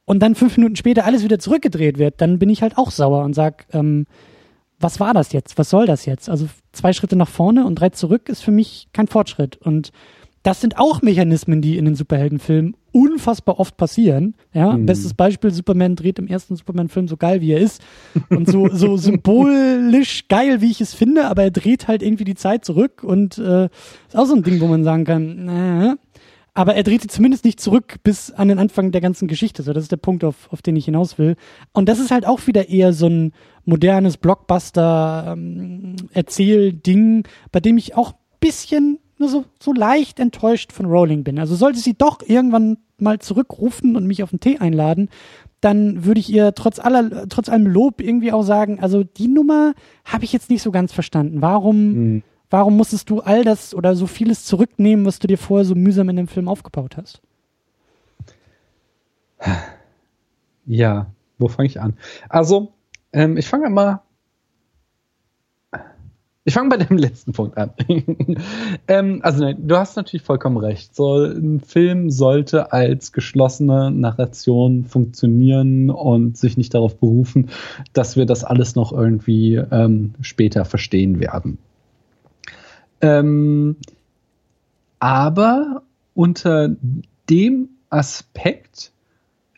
und 0.05 0.19
dann 0.19 0.35
fünf 0.35 0.57
Minuten 0.57 0.75
später 0.75 1.05
alles 1.05 1.23
wieder 1.23 1.39
zurückgedreht 1.39 1.97
wird, 1.97 2.21
dann 2.21 2.39
bin 2.39 2.49
ich 2.49 2.61
halt 2.61 2.77
auch 2.77 2.91
sauer 2.91 3.23
und 3.23 3.33
sag, 3.33 3.65
ähm, 3.73 4.05
was 4.79 4.99
war 4.99 5.13
das 5.13 5.33
jetzt? 5.33 5.57
Was 5.57 5.69
soll 5.69 5.85
das 5.85 6.05
jetzt? 6.05 6.29
Also 6.29 6.47
zwei 6.71 6.93
Schritte 6.93 7.15
nach 7.15 7.27
vorne 7.27 7.65
und 7.65 7.75
drei 7.75 7.89
zurück 7.89 8.29
ist 8.29 8.41
für 8.41 8.51
mich 8.51 8.87
kein 8.93 9.07
Fortschritt. 9.07 9.57
Und 9.57 9.91
das 10.43 10.61
sind 10.61 10.77
auch 10.77 11.01
Mechanismen, 11.01 11.61
die 11.61 11.77
in 11.77 11.85
den 11.85 11.95
Superheldenfilmen 11.95 12.75
unfassbar 12.91 13.59
oft 13.59 13.75
passieren. 13.77 14.35
Ja, 14.53 14.77
mhm. 14.77 14.85
bestes 14.85 15.13
Beispiel: 15.13 15.51
Superman 15.51 15.95
dreht 15.95 16.17
im 16.17 16.27
ersten 16.27 16.55
Superman-Film 16.55 17.07
so 17.07 17.17
geil, 17.17 17.41
wie 17.41 17.51
er 17.51 17.59
ist 17.59 17.81
und 18.29 18.49
so 18.49 18.69
so 18.69 18.95
symbolisch 18.97 20.27
geil, 20.29 20.61
wie 20.61 20.71
ich 20.71 20.81
es 20.81 20.93
finde, 20.93 21.27
aber 21.27 21.43
er 21.43 21.51
dreht 21.51 21.87
halt 21.87 22.01
irgendwie 22.01 22.23
die 22.23 22.35
Zeit 22.35 22.63
zurück 22.63 23.03
und 23.03 23.37
äh, 23.37 23.65
ist 23.65 24.15
auch 24.15 24.25
so 24.25 24.35
ein 24.35 24.43
Ding, 24.43 24.61
wo 24.61 24.67
man 24.67 24.83
sagen 24.83 25.03
kann, 25.03 25.49
äh, 25.49 25.95
aber 26.53 26.75
er 26.75 26.83
dreht 26.83 27.01
sie 27.01 27.07
zumindest 27.07 27.45
nicht 27.45 27.59
zurück 27.59 27.95
bis 28.03 28.29
an 28.31 28.47
den 28.47 28.59
Anfang 28.59 28.91
der 28.91 29.01
ganzen 29.01 29.27
Geschichte. 29.27 29.63
So, 29.63 29.73
das 29.73 29.81
ist 29.83 29.91
der 29.91 29.97
Punkt, 29.97 30.23
auf, 30.23 30.47
auf 30.51 30.61
den 30.61 30.75
ich 30.75 30.85
hinaus 30.85 31.17
will. 31.17 31.35
Und 31.73 31.89
das 31.89 31.99
ist 31.99 32.11
halt 32.11 32.25
auch 32.25 32.45
wieder 32.47 32.69
eher 32.69 32.93
so 32.93 33.07
ein 33.07 33.33
modernes 33.65 34.17
Blockbuster-Erzähl-Ding, 34.17 37.15
ähm, 37.17 37.23
bei 37.51 37.59
dem 37.59 37.77
ich 37.77 37.95
auch 37.95 38.13
bisschen 38.39 38.99
nur 39.17 39.29
so, 39.29 39.45
so 39.61 39.73
leicht 39.73 40.19
enttäuscht 40.19 40.71
von 40.71 40.85
Rowling 40.85 41.23
bin. 41.23 41.39
Also 41.39 41.55
sollte 41.55 41.79
sie 41.79 41.93
doch 41.93 42.19
irgendwann 42.25 42.77
mal 42.97 43.19
zurückrufen 43.19 43.95
und 43.95 44.07
mich 44.07 44.23
auf 44.23 44.31
einen 44.31 44.39
Tee 44.39 44.57
einladen, 44.57 45.09
dann 45.61 46.05
würde 46.05 46.21
ich 46.21 46.31
ihr 46.31 46.55
trotz 46.55 46.79
aller, 46.79 47.27
trotz 47.27 47.49
allem 47.49 47.67
Lob 47.67 48.01
irgendwie 48.01 48.31
auch 48.31 48.43
sagen, 48.43 48.79
also 48.79 49.03
die 49.03 49.27
Nummer 49.27 49.73
habe 50.05 50.23
ich 50.23 50.31
jetzt 50.31 50.49
nicht 50.49 50.61
so 50.61 50.71
ganz 50.71 50.93
verstanden. 50.93 51.41
Warum, 51.41 51.93
mhm. 51.93 52.23
Warum 52.49 52.77
musstest 52.77 53.09
du 53.09 53.19
all 53.21 53.43
das 53.43 53.75
oder 53.75 53.95
so 53.95 54.07
vieles 54.07 54.45
zurücknehmen, 54.45 55.05
was 55.05 55.19
du 55.19 55.27
dir 55.27 55.37
vorher 55.37 55.65
so 55.65 55.75
mühsam 55.75 56.09
in 56.09 56.15
dem 56.15 56.27
Film 56.27 56.47
aufgebaut 56.47 56.97
hast? 56.97 57.21
Ja, 60.65 61.07
wo 61.37 61.47
fange 61.47 61.67
ich 61.67 61.79
an? 61.79 61.93
Also, 62.27 62.73
ähm, 63.13 63.37
ich 63.37 63.47
fange 63.47 63.69
mal. 63.69 64.01
Ich 66.43 66.55
fange 66.55 66.69
bei 66.69 66.77
dem 66.77 66.97
letzten 66.97 67.33
Punkt 67.33 67.57
an. 67.57 67.71
ähm, 68.87 69.19
also, 69.21 69.43
nein, 69.43 69.67
du 69.67 69.77
hast 69.77 69.95
natürlich 69.95 70.23
vollkommen 70.23 70.57
recht. 70.57 70.95
So, 70.95 71.23
ein 71.23 71.59
Film 71.59 72.09
sollte 72.09 72.73
als 72.73 73.11
geschlossene 73.11 73.91
Narration 73.91 74.85
funktionieren 74.85 75.91
und 75.91 76.37
sich 76.37 76.57
nicht 76.57 76.73
darauf 76.73 76.97
berufen, 76.97 77.49
dass 77.93 78.15
wir 78.15 78.25
das 78.25 78.43
alles 78.43 78.75
noch 78.75 78.91
irgendwie 78.91 79.55
ähm, 79.55 80.15
später 80.21 80.65
verstehen 80.65 81.19
werden. 81.19 81.59
Ähm, 83.01 83.77
aber 84.99 85.83
unter 86.13 86.69
dem 87.29 87.69
Aspekt, 87.89 88.91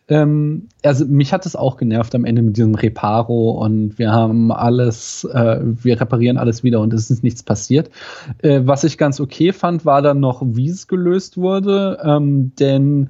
ähm, 0.07 0.67
also 0.83 1.05
mich 1.05 1.33
hat 1.33 1.45
es 1.45 1.55
auch 1.55 1.77
genervt 1.77 2.13
am 2.15 2.25
Ende 2.25 2.41
mit 2.41 2.57
diesem 2.57 2.75
Reparo 2.75 3.51
und 3.51 3.97
wir 3.97 4.11
haben 4.11 4.51
alles, 4.51 5.23
äh, 5.23 5.59
wir 5.61 5.99
reparieren 5.99 6.37
alles 6.37 6.63
wieder 6.63 6.81
und 6.81 6.93
es 6.93 7.09
ist 7.09 7.23
nichts 7.23 7.43
passiert. 7.43 7.89
Äh, 8.41 8.61
was 8.65 8.83
ich 8.83 8.97
ganz 8.97 9.19
okay 9.19 9.53
fand, 9.53 9.85
war 9.85 10.01
dann 10.01 10.19
noch, 10.19 10.43
wie 10.45 10.69
es 10.69 10.87
gelöst 10.87 11.37
wurde, 11.37 11.99
ähm, 12.03 12.51
denn 12.59 13.09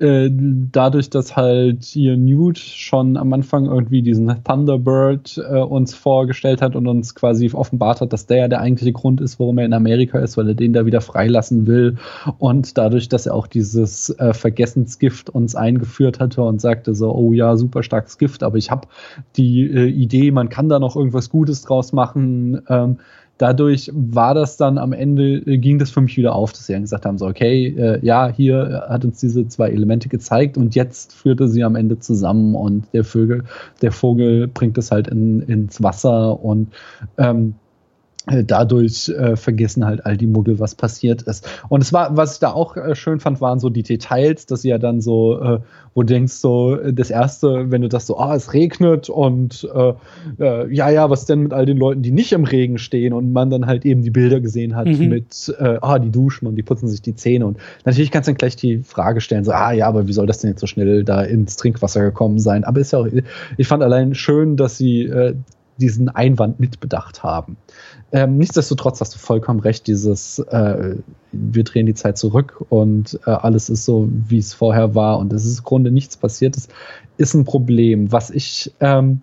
äh, 0.00 0.30
dadurch, 0.32 1.10
dass 1.10 1.36
halt 1.36 1.84
hier 1.84 2.16
Newt 2.16 2.58
schon 2.58 3.16
am 3.16 3.32
Anfang 3.32 3.66
irgendwie 3.66 4.02
diesen 4.02 4.42
Thunderbird 4.44 5.38
äh, 5.38 5.58
uns 5.58 5.94
vorgestellt 5.94 6.62
hat 6.62 6.74
und 6.74 6.86
uns 6.86 7.14
quasi 7.14 7.50
offenbart 7.52 8.00
hat, 8.00 8.12
dass 8.12 8.26
der 8.26 8.38
ja 8.38 8.48
der 8.48 8.60
eigentliche 8.60 8.92
Grund 8.92 9.20
ist, 9.20 9.38
warum 9.38 9.58
er 9.58 9.66
in 9.66 9.74
Amerika 9.74 10.18
ist, 10.18 10.36
weil 10.36 10.48
er 10.48 10.54
den 10.54 10.72
da 10.72 10.86
wieder 10.86 11.00
freilassen 11.00 11.66
will. 11.66 11.96
Und 12.38 12.78
dadurch, 12.78 13.08
dass 13.08 13.26
er 13.26 13.34
auch 13.34 13.46
dieses 13.46 14.10
äh, 14.18 14.32
Vergessensgift 14.32 15.28
uns 15.28 15.54
eingeführt 15.54 16.18
hatte 16.18 16.42
und 16.42 16.60
sagte 16.60 16.94
so, 16.94 17.14
oh 17.14 17.32
ja, 17.32 17.56
super 17.56 17.82
starkes 17.82 18.16
Gift, 18.16 18.42
aber 18.42 18.56
ich 18.56 18.70
habe 18.70 18.88
die 19.36 19.62
äh, 19.62 19.86
Idee, 19.86 20.30
man 20.30 20.48
kann 20.48 20.68
da 20.68 20.78
noch 20.78 20.96
irgendwas 20.96 21.28
Gutes 21.28 21.62
draus 21.62 21.92
machen. 21.92 22.62
Ähm, 22.68 22.98
dadurch 23.40 23.90
war 23.94 24.34
das 24.34 24.56
dann 24.58 24.76
am 24.76 24.92
Ende, 24.92 25.36
äh, 25.46 25.56
ging 25.56 25.78
das 25.78 25.90
für 25.90 26.02
mich 26.02 26.16
wieder 26.16 26.34
auf, 26.34 26.52
dass 26.52 26.66
sie 26.66 26.74
dann 26.74 26.82
gesagt 26.82 27.06
haben, 27.06 27.16
so, 27.16 27.26
okay, 27.26 27.68
äh, 27.68 28.04
ja, 28.04 28.28
hier 28.28 28.84
hat 28.88 29.04
uns 29.04 29.20
diese 29.20 29.48
zwei 29.48 29.68
Elemente 29.70 30.08
gezeigt 30.08 30.58
und 30.58 30.74
jetzt 30.74 31.14
führte 31.14 31.48
sie 31.48 31.64
am 31.64 31.74
Ende 31.74 31.98
zusammen 31.98 32.54
und 32.54 32.84
der 32.92 33.04
Vögel, 33.04 33.44
der 33.80 33.92
Vogel 33.92 34.46
bringt 34.46 34.76
es 34.76 34.90
halt 34.90 35.08
in, 35.08 35.40
ins 35.42 35.82
Wasser 35.82 36.42
und 36.44 36.68
ähm, 37.16 37.54
äh, 37.54 37.69
dadurch 38.26 39.08
äh, 39.08 39.34
vergessen 39.34 39.86
halt 39.86 40.04
all 40.04 40.16
die 40.16 40.26
Muggel, 40.26 40.58
was 40.58 40.74
passiert 40.74 41.22
ist. 41.22 41.48
Und 41.70 41.82
es 41.82 41.92
war, 41.92 42.16
was 42.18 42.34
ich 42.34 42.38
da 42.40 42.52
auch 42.52 42.76
äh, 42.76 42.94
schön 42.94 43.18
fand, 43.18 43.40
waren 43.40 43.58
so 43.58 43.70
die 43.70 43.82
Details, 43.82 44.44
dass 44.44 44.62
sie 44.62 44.68
ja 44.68 44.78
dann 44.78 45.00
so, 45.00 45.40
äh, 45.40 45.58
wo 45.94 46.02
du 46.02 46.12
denkst, 46.12 46.34
so, 46.34 46.78
äh, 46.78 46.92
das 46.92 47.08
erste, 47.10 47.70
wenn 47.70 47.80
du 47.80 47.88
das 47.88 48.06
so, 48.06 48.18
ah, 48.18 48.34
es 48.36 48.52
regnet 48.52 49.08
und 49.08 49.66
äh, 49.74 49.94
äh, 50.38 50.72
ja, 50.72 50.90
ja, 50.90 51.08
was 51.08 51.24
denn 51.24 51.40
mit 51.44 51.54
all 51.54 51.64
den 51.64 51.78
Leuten, 51.78 52.02
die 52.02 52.10
nicht 52.10 52.32
im 52.32 52.44
Regen 52.44 52.76
stehen 52.76 53.14
und 53.14 53.32
man 53.32 53.48
dann 53.48 53.66
halt 53.66 53.86
eben 53.86 54.02
die 54.02 54.10
Bilder 54.10 54.40
gesehen 54.40 54.76
hat 54.76 54.86
mhm. 54.86 55.08
mit, 55.08 55.54
äh, 55.58 55.78
ah, 55.80 55.98
die 55.98 56.10
duschen 56.10 56.46
und 56.46 56.56
die 56.56 56.62
putzen 56.62 56.88
sich 56.88 57.00
die 57.00 57.14
Zähne 57.14 57.46
und 57.46 57.56
natürlich 57.86 58.10
kannst 58.10 58.28
du 58.28 58.32
dann 58.32 58.38
gleich 58.38 58.54
die 58.54 58.82
Frage 58.82 59.22
stellen, 59.22 59.44
so, 59.44 59.52
ah, 59.52 59.72
ja, 59.72 59.88
aber 59.88 60.08
wie 60.08 60.12
soll 60.12 60.26
das 60.26 60.38
denn 60.38 60.50
jetzt 60.50 60.60
so 60.60 60.66
schnell 60.66 61.04
da 61.04 61.22
ins 61.22 61.56
Trinkwasser 61.56 62.02
gekommen 62.02 62.38
sein? 62.38 62.64
Aber 62.64 62.80
ist 62.80 62.92
ja 62.92 62.98
auch, 62.98 63.08
ich 63.56 63.66
fand 63.66 63.82
allein 63.82 64.14
schön, 64.14 64.56
dass 64.56 64.76
sie 64.76 65.04
äh, 65.04 65.34
diesen 65.80 66.08
Einwand 66.08 66.60
mitbedacht 66.60 67.22
haben. 67.22 67.56
Ähm, 68.12 68.38
nichtsdestotrotz 68.38 69.00
hast 69.00 69.14
du 69.14 69.18
vollkommen 69.18 69.60
recht, 69.60 69.86
dieses 69.86 70.38
äh, 70.38 70.96
wir 71.32 71.64
drehen 71.64 71.86
die 71.86 71.94
Zeit 71.94 72.18
zurück 72.18 72.64
und 72.68 73.18
äh, 73.26 73.30
alles 73.30 73.68
ist 73.68 73.84
so, 73.84 74.08
wie 74.10 74.38
es 74.38 74.54
vorher 74.54 74.94
war 74.94 75.18
und 75.18 75.32
es 75.32 75.44
ist 75.44 75.58
im 75.58 75.64
Grunde 75.64 75.90
nichts 75.90 76.16
passiert, 76.16 76.56
ist, 76.56 76.72
ist 77.16 77.34
ein 77.34 77.44
Problem. 77.44 78.12
Was 78.12 78.30
ich 78.30 78.72
ähm, 78.80 79.22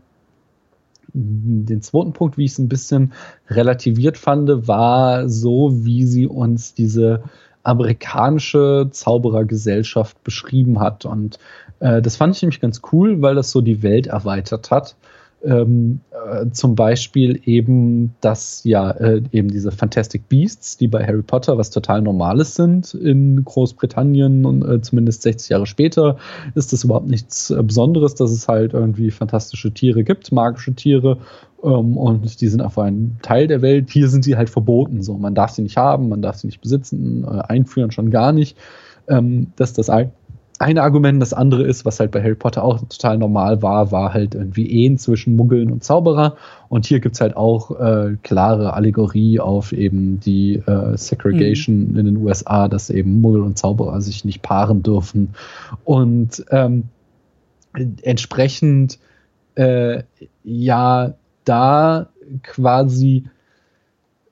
den 1.13 1.81
zweiten 1.81 2.13
Punkt, 2.13 2.37
wie 2.37 2.45
ich 2.45 2.51
es 2.51 2.59
ein 2.59 2.69
bisschen 2.69 3.13
relativiert 3.49 4.17
fand, 4.17 4.67
war 4.67 5.27
so, 5.29 5.85
wie 5.85 6.05
sie 6.05 6.27
uns 6.27 6.73
diese 6.73 7.23
amerikanische 7.63 8.87
Zauberergesellschaft 8.91 10.23
beschrieben 10.23 10.79
hat. 10.79 11.05
Und 11.05 11.37
äh, 11.79 12.01
das 12.01 12.15
fand 12.15 12.35
ich 12.35 12.41
nämlich 12.41 12.61
ganz 12.61 12.81
cool, 12.91 13.21
weil 13.21 13.35
das 13.35 13.51
so 13.51 13.61
die 13.61 13.83
Welt 13.83 14.07
erweitert 14.07 14.71
hat. 14.71 14.95
Ähm, 15.43 16.01
äh, 16.11 16.49
zum 16.49 16.75
Beispiel 16.75 17.39
eben, 17.45 18.15
dass 18.21 18.63
ja 18.63 18.89
äh, 18.91 19.21
eben 19.31 19.49
diese 19.49 19.71
Fantastic 19.71 20.27
Beasts, 20.27 20.77
die 20.77 20.87
bei 20.87 21.05
Harry 21.05 21.21
Potter 21.21 21.59
was 21.59 21.69
total 21.69 22.01
Normales 22.01 22.55
sind 22.55 22.95
in 22.95 23.45
Großbritannien 23.45 24.45
und 24.45 24.67
äh, 24.67 24.81
zumindest 24.81 25.21
60 25.21 25.49
Jahre 25.49 25.67
später 25.67 26.17
ist 26.55 26.73
das 26.73 26.83
überhaupt 26.83 27.07
nichts 27.07 27.51
äh, 27.51 27.61
Besonderes, 27.61 28.15
dass 28.15 28.31
es 28.31 28.47
halt 28.47 28.73
irgendwie 28.73 29.11
fantastische 29.11 29.71
Tiere 29.71 30.03
gibt, 30.03 30.31
magische 30.31 30.73
Tiere 30.73 31.19
ähm, 31.63 31.97
und 31.97 32.41
die 32.41 32.47
sind 32.47 32.61
einfach 32.61 32.83
ein 32.85 33.17
Teil 33.21 33.47
der 33.47 33.61
Welt. 33.61 33.91
Hier 33.91 34.09
sind 34.09 34.23
sie 34.23 34.37
halt 34.37 34.49
verboten, 34.49 35.03
so 35.03 35.17
man 35.17 35.35
darf 35.35 35.51
sie 35.51 35.61
nicht 35.61 35.77
haben, 35.77 36.09
man 36.09 36.23
darf 36.23 36.37
sie 36.37 36.47
nicht 36.47 36.61
besitzen, 36.61 37.23
äh, 37.25 37.41
einführen 37.47 37.91
schon 37.91 38.09
gar 38.09 38.31
nicht. 38.31 38.57
Ähm, 39.07 39.53
das 39.55 39.69
ist 39.69 39.77
das 39.77 39.89
eine 40.59 40.81
Argument. 40.81 41.21
Das 41.21 41.33
andere 41.33 41.63
ist, 41.63 41.85
was 41.85 41.99
halt 41.99 42.11
bei 42.11 42.21
Harry 42.21 42.35
Potter 42.35 42.63
auch 42.63 42.79
total 42.79 43.17
normal 43.17 43.61
war, 43.61 43.91
war 43.91 44.13
halt 44.13 44.35
irgendwie 44.35 44.69
Ehen 44.69 44.97
zwischen 44.97 45.35
Muggeln 45.35 45.71
und 45.71 45.83
Zauberer. 45.83 46.35
Und 46.69 46.85
hier 46.85 46.99
gibt's 46.99 47.21
halt 47.21 47.35
auch 47.35 47.79
äh, 47.79 48.17
klare 48.23 48.73
Allegorie 48.73 49.39
auf 49.39 49.71
eben 49.71 50.19
die 50.19 50.55
äh, 50.55 50.97
Segregation 50.97 51.91
mhm. 51.91 51.97
in 51.97 52.05
den 52.05 52.17
USA, 52.17 52.67
dass 52.67 52.89
eben 52.89 53.21
Muggel 53.21 53.41
und 53.41 53.57
Zauberer 53.57 54.01
sich 54.01 54.25
nicht 54.25 54.41
paaren 54.41 54.83
dürfen. 54.83 55.35
Und 55.83 56.45
ähm, 56.51 56.85
entsprechend 58.01 58.99
äh, 59.55 60.03
ja 60.43 61.13
da 61.45 62.09
quasi 62.43 63.23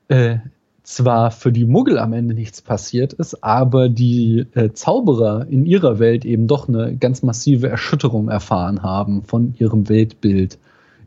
äh, 0.08 0.38
zwar 0.86 1.32
für 1.32 1.52
die 1.52 1.66
Muggel 1.66 1.98
am 1.98 2.14
Ende 2.14 2.36
nichts 2.36 2.62
passiert 2.62 3.12
ist, 3.14 3.44
aber 3.44 3.90
die 3.90 4.46
äh, 4.54 4.72
Zauberer 4.72 5.48
in 5.50 5.66
ihrer 5.66 5.98
Welt 6.00 6.24
eben 6.26 6.46
doch 6.48 6.70
eine 6.70 6.96
ganz 6.96 7.24
massive 7.24 7.68
Erschütterung 7.68 8.30
erfahren 8.30 8.84
haben 8.84 9.24
von 9.24 9.56
ihrem 9.58 9.90
Weltbild, 9.90 10.60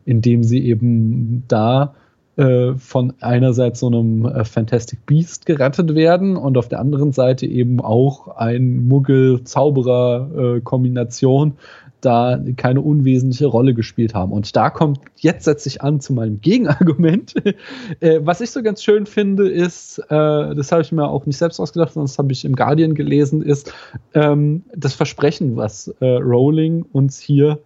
indem 0.05 0.43
sie 0.43 0.65
eben 0.65 1.45
da 1.47 1.95
äh, 2.35 2.73
von 2.75 3.13
einerseits 3.21 3.79
so 3.79 3.87
einem 3.87 4.25
äh, 4.25 4.43
Fantastic 4.43 5.05
Beast 5.05 5.45
gerettet 5.45 5.95
werden 5.95 6.35
und 6.35 6.57
auf 6.57 6.67
der 6.67 6.81
anderen 6.81 7.13
Seite 7.13 7.45
eben 7.45 7.79
auch 7.79 8.35
ein 8.35 8.85
Muggel-Zauberer-Kombination 8.85 11.53
da 12.01 12.39
keine 12.57 12.81
unwesentliche 12.81 13.47
Rolle 13.47 13.73
gespielt 13.73 14.13
haben. 14.13 14.31
Und 14.31 14.55
da 14.55 14.69
kommt, 14.69 14.99
jetzt 15.17 15.45
setze 15.45 15.69
ich 15.69 15.81
an 15.81 15.99
zu 15.99 16.13
meinem 16.13 16.41
Gegenargument. 16.41 17.35
äh, 17.99 18.19
was 18.21 18.41
ich 18.41 18.51
so 18.51 18.63
ganz 18.63 18.83
schön 18.83 19.05
finde, 19.05 19.49
ist, 19.49 19.99
äh, 19.99 20.05
das 20.09 20.71
habe 20.71 20.81
ich 20.81 20.91
mir 20.91 21.07
auch 21.07 21.25
nicht 21.25 21.37
selbst 21.37 21.59
ausgedacht, 21.59 21.93
sondern 21.93 22.07
das 22.07 22.17
habe 22.17 22.31
ich 22.31 22.45
im 22.45 22.55
Guardian 22.55 22.95
gelesen, 22.95 23.41
ist 23.41 23.73
ähm, 24.13 24.63
das 24.75 24.93
Versprechen, 24.93 25.55
was 25.55 25.87
äh, 25.99 26.05
Rowling 26.05 26.85
uns 26.91 27.19
hier 27.19 27.59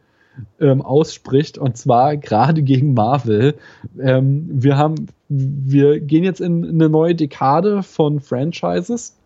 ähm, 0.60 0.82
ausspricht, 0.82 1.58
und 1.58 1.78
zwar 1.78 2.18
gerade 2.18 2.64
gegen 2.64 2.94
Marvel. 2.94 3.56
Ähm, 4.00 4.48
wir 4.52 4.78
haben, 4.78 5.08
wir 5.30 6.00
gehen 6.00 6.24
jetzt 6.24 6.42
in 6.42 6.68
eine 6.68 6.90
neue 6.90 7.16
Dekade 7.16 7.84
von 7.84 8.20
Franchises 8.20 9.18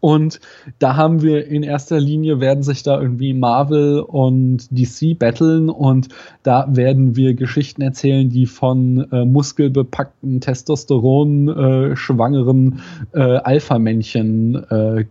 und 0.00 0.40
da 0.78 0.96
haben 0.96 1.22
wir 1.22 1.46
in 1.46 1.62
erster 1.62 1.98
Linie 2.00 2.40
werden 2.40 2.62
sich 2.62 2.82
da 2.82 3.00
irgendwie 3.00 3.32
Marvel 3.32 4.00
und 4.00 4.68
DC 4.70 5.18
battlen 5.18 5.68
und 5.68 6.08
da 6.42 6.68
werden 6.70 7.16
wir 7.16 7.34
Geschichten 7.34 7.82
erzählen, 7.82 8.28
die 8.28 8.46
von 8.46 9.10
äh, 9.10 9.24
muskelbepackten, 9.24 10.40
Testosteron 10.40 11.48
äh, 11.48 11.96
schwangeren 11.96 12.80
äh, 13.12 13.20
Alpha-Männchen 13.20 14.54
äh, 14.70 15.04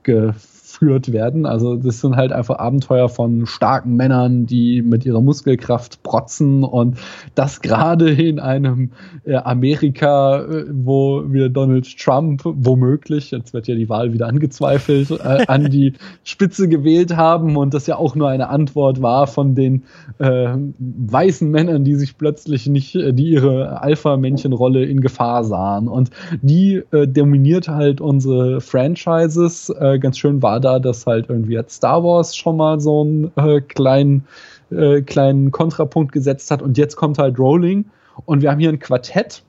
geführt 0.76 1.14
werden. 1.14 1.46
Also 1.46 1.76
das 1.76 2.02
sind 2.02 2.16
halt 2.16 2.32
einfach 2.32 2.60
Abenteuer 2.60 3.10
von 3.10 3.46
starken 3.46 3.96
Männern, 3.96 4.46
die 4.46 4.82
mit 4.82 5.06
ihrer 5.06 5.22
Muskelkraft 5.22 6.04
protzen 6.04 6.64
und 6.64 6.98
das 7.34 7.62
gerade 7.62 8.12
in 8.12 8.40
einem 8.40 8.92
äh, 9.26 9.36
Amerika, 9.36 10.42
äh, 10.42 10.66
wo 10.72 11.24
wir 11.28 11.50
Donald 11.50 11.98
Trump 11.98 12.42
womöglich, 12.44 13.32
jetzt 13.32 13.54
wird 13.54 13.68
ja 13.68 13.76
die 13.76 13.90
Wahl 13.90 14.14
wieder 14.14 14.28
angezweifelt, 14.28 15.12
äh, 15.12 15.46
an 15.48 15.70
die 15.70 15.94
Spitze 16.24 16.68
gewählt 16.68 17.16
haben 17.16 17.56
und 17.56 17.74
das 17.74 17.88
ja 17.88 17.98
auch 17.98 18.16
nur 18.16 18.30
eine 18.30 18.50
Antwort 18.50 19.02
war 19.02 19.28
von 19.28 19.56
den 19.56 19.84
äh, 20.20 20.56
weißen 20.80 21.50
Männern, 21.50 21.84
die 21.84 21.96
sich 21.96 22.18
plötzlich 22.18 22.68
nicht, 22.68 22.96
äh, 22.96 23.14
die 23.14 23.30
ihre 23.30 23.82
Alpha-Männchen-Rolle 23.82 24.84
in 24.86 25.00
Gefahr 25.02 25.44
sahen. 25.44 25.88
Und 25.88 26.10
die 26.42 26.84
dominiert 26.92 27.68
halt 27.68 28.02
unsere 28.02 28.62
Franchises. 28.62 29.74
Ganz 30.00 30.18
schön 30.18 30.42
war 30.42 30.60
da, 30.66 30.80
dass 30.80 31.06
halt 31.06 31.30
irgendwie 31.30 31.54
jetzt 31.54 31.76
Star 31.76 32.04
Wars 32.04 32.36
schon 32.36 32.58
mal 32.58 32.80
so 32.80 33.02
einen 33.02 33.32
äh, 33.36 33.62
kleinen, 33.62 34.28
äh, 34.72 35.02
kleinen 35.02 35.52
Kontrapunkt 35.52 36.12
gesetzt 36.12 36.52
hat 36.52 36.62
und 36.62 36.78
jetzt 36.78 36.96
kommt 36.96 37.18
halt 37.18 37.40
Rowling 37.40 37.86
und 38.26 38.42
wir 38.42 38.52
haben 38.52 38.60
hier 38.60 38.70
ein 38.70 38.80
Quartett, 38.80 39.44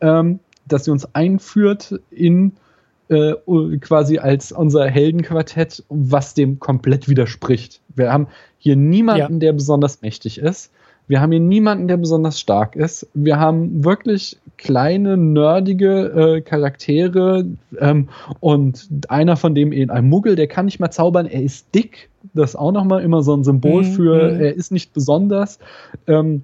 ähm, 0.00 0.40
das 0.66 0.84
sie 0.84 0.90
uns 0.90 1.14
einführt 1.14 1.94
in 2.10 2.52
äh, 3.08 3.34
quasi 3.80 4.18
als 4.18 4.50
unser 4.50 4.86
Heldenquartett, 4.86 5.84
was 5.88 6.34
dem 6.34 6.58
komplett 6.58 7.08
widerspricht. 7.08 7.80
Wir 7.94 8.12
haben 8.12 8.26
hier 8.58 8.76
niemanden, 8.76 9.34
ja. 9.34 9.38
der 9.38 9.52
besonders 9.52 10.02
mächtig 10.02 10.38
ist. 10.38 10.72
Wir 11.08 11.20
haben 11.20 11.30
hier 11.30 11.40
niemanden, 11.40 11.88
der 11.88 11.96
besonders 11.96 12.40
stark 12.40 12.74
ist. 12.74 13.08
Wir 13.14 13.38
haben 13.38 13.84
wirklich 13.84 14.38
kleine, 14.56 15.16
nerdige 15.16 16.36
äh, 16.36 16.40
Charaktere 16.40 17.46
ähm, 17.78 18.08
und 18.40 18.88
einer 19.08 19.36
von 19.36 19.54
dem 19.54 19.72
eben 19.72 19.90
ein 19.90 20.08
Muggel, 20.08 20.34
der 20.34 20.48
kann 20.48 20.64
nicht 20.64 20.80
mal 20.80 20.90
zaubern, 20.90 21.26
er 21.26 21.42
ist 21.42 21.74
dick. 21.74 22.08
Das 22.34 22.50
ist 22.50 22.56
auch 22.56 22.72
nochmal 22.72 23.02
immer 23.02 23.22
so 23.22 23.34
ein 23.36 23.44
Symbol 23.44 23.82
mhm. 23.82 23.92
für, 23.92 24.32
mhm. 24.32 24.40
er 24.40 24.54
ist 24.54 24.72
nicht 24.72 24.92
besonders. 24.92 25.58
Ähm, 26.06 26.42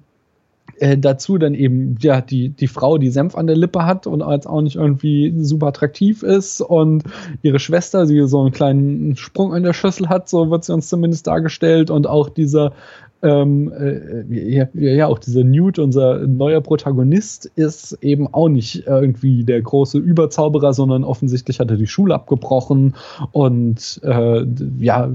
äh, 0.77 0.97
dazu 0.97 1.37
dann 1.37 1.53
eben 1.53 1.97
ja 1.99 2.21
die 2.21 2.49
die 2.49 2.67
Frau, 2.67 2.97
die 2.97 3.09
Senf 3.09 3.35
an 3.35 3.47
der 3.47 3.55
Lippe 3.55 3.85
hat 3.85 4.07
und 4.07 4.21
als 4.21 4.47
auch 4.47 4.61
nicht 4.61 4.75
irgendwie 4.75 5.33
super 5.37 5.67
attraktiv 5.67 6.23
ist 6.23 6.61
und 6.61 7.03
ihre 7.41 7.59
Schwester, 7.59 8.05
die 8.05 8.27
so 8.27 8.41
einen 8.41 8.51
kleinen 8.51 9.15
Sprung 9.15 9.53
an 9.53 9.63
der 9.63 9.73
Schüssel 9.73 10.09
hat, 10.09 10.29
so 10.29 10.49
wird 10.49 10.63
sie 10.63 10.73
uns 10.73 10.89
zumindest 10.89 11.27
dargestellt 11.27 11.91
und 11.91 12.07
auch 12.07 12.29
dieser 12.29 12.73
ähm, 13.23 13.71
äh, 13.71 14.23
ja, 14.29 14.67
ja, 14.73 15.07
auch 15.07 15.17
dieser 15.17 15.43
Newt, 15.43 15.79
unser 15.79 16.27
neuer 16.27 16.61
Protagonist, 16.61 17.45
ist 17.55 17.97
eben 18.01 18.31
auch 18.33 18.49
nicht 18.49 18.85
irgendwie 18.85 19.43
der 19.43 19.61
große 19.61 19.97
Überzauberer, 19.97 20.73
sondern 20.73 21.03
offensichtlich 21.03 21.59
hat 21.59 21.71
er 21.71 21.77
die 21.77 21.87
Schule 21.87 22.15
abgebrochen 22.15 22.95
und 23.31 24.01
äh, 24.03 24.45
ja, 24.77 25.09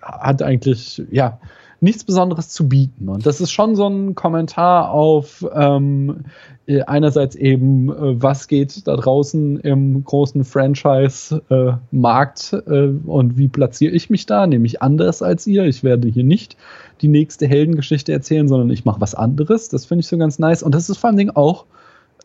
hat 0.00 0.42
eigentlich, 0.42 1.02
ja, 1.10 1.38
nichts 1.80 2.04
Besonderes 2.04 2.48
zu 2.48 2.68
bieten. 2.68 3.08
Und 3.08 3.24
das 3.26 3.40
ist 3.40 3.52
schon 3.52 3.76
so 3.76 3.86
ein 3.86 4.14
Kommentar 4.14 4.90
auf 4.90 5.46
ähm, 5.54 6.24
äh, 6.66 6.82
einerseits 6.82 7.36
eben, 7.36 7.88
äh, 7.90 8.22
was 8.22 8.48
geht 8.48 8.86
da 8.86 8.96
draußen 8.96 9.60
im 9.60 10.04
großen 10.04 10.44
Franchise-Markt 10.44 12.52
äh, 12.52 12.56
äh, 12.56 12.94
und 13.06 13.38
wie 13.38 13.48
platziere 13.48 13.94
ich 13.94 14.10
mich 14.10 14.26
da, 14.26 14.46
nämlich 14.46 14.82
anders 14.82 15.22
als 15.22 15.46
ihr. 15.46 15.64
Ich 15.64 15.82
werde 15.84 16.08
hier 16.08 16.24
nicht 16.24 16.58
die 16.98 17.08
nächste 17.08 17.46
Heldengeschichte 17.46 18.12
erzählen, 18.12 18.48
sondern 18.48 18.70
ich 18.70 18.84
mache 18.84 19.00
was 19.00 19.14
anderes. 19.14 19.68
Das 19.68 19.86
finde 19.86 20.00
ich 20.00 20.08
so 20.08 20.18
ganz 20.18 20.38
nice. 20.38 20.62
Und 20.62 20.74
das 20.74 20.90
ist 20.90 20.98
vor 20.98 21.08
allen 21.08 21.16
Dingen 21.16 21.36
auch 21.36 21.66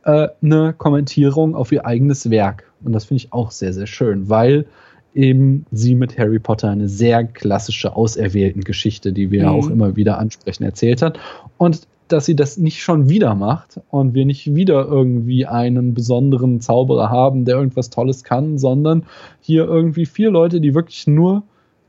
äh, 0.04 0.28
eine 0.42 0.74
Kommentierung 0.74 1.56
auf 1.56 1.72
ihr 1.72 1.86
eigenes 1.86 2.30
Werk. 2.30 2.72
Und 2.84 2.94
das 2.94 3.06
finde 3.06 3.24
ich 3.24 3.34
auch 3.34 3.52
sehr, 3.52 3.74
sehr 3.74 3.88
schön, 3.88 4.30
weil 4.30 4.66
eben 5.14 5.66
sie 5.72 5.96
mit 5.96 6.18
Harry 6.18 6.40
Potter 6.40 6.70
eine 6.70 6.90
sehr 6.90 7.24
klassische 7.24 7.96
auserwählten 7.96 8.64
Geschichte, 8.64 9.14
die 9.14 9.32
wir 9.32 9.44
mhm. 9.44 9.50
auch 9.50 9.70
immer 9.70 9.96
wieder 9.96 10.18
ansprechen, 10.18 10.64
erzählt 10.64 11.02
hat. 11.02 11.20
Und 11.58 11.88
dass 12.08 12.26
sie 12.26 12.36
das 12.36 12.58
nicht 12.58 12.82
schon 12.82 13.10
wieder 13.10 13.34
macht 13.34 13.80
und 13.90 14.14
wir 14.14 14.26
nicht 14.26 14.54
wieder 14.54 14.86
irgendwie 14.86 15.46
einen 15.46 15.94
besonderen 15.94 16.62
Zauberer 16.62 17.10
haben, 17.10 17.46
der 17.46 17.56
irgendwas 17.56 17.90
Tolles 17.90 18.24
kann, 18.24 18.58
sondern 18.58 19.06
hier 19.40 19.66
irgendwie 19.66 20.06
vier 20.06 20.30
Leute, 20.30 20.60
die 20.60 20.76
wirklich 20.76 21.08
nur 21.08 21.44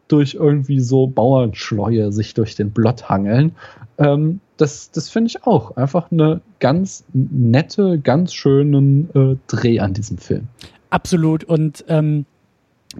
durch 0.08 0.34
irgendwie 0.34 0.80
so 0.80 1.06
Bauernschleue 1.06 2.12
sich 2.12 2.34
durch 2.34 2.54
den 2.54 2.70
Blott 2.70 3.08
hangeln. 3.08 3.52
Ähm, 3.98 4.40
das 4.56 4.90
das 4.90 5.08
finde 5.08 5.28
ich 5.28 5.44
auch 5.44 5.76
einfach 5.76 6.10
eine 6.10 6.40
ganz 6.60 7.04
nette, 7.12 7.98
ganz 7.98 8.32
schönen 8.34 9.10
äh, 9.14 9.36
Dreh 9.46 9.80
an 9.80 9.94
diesem 9.94 10.18
Film. 10.18 10.48
Absolut. 10.90 11.44
Und 11.44 11.84
ähm, 11.88 12.26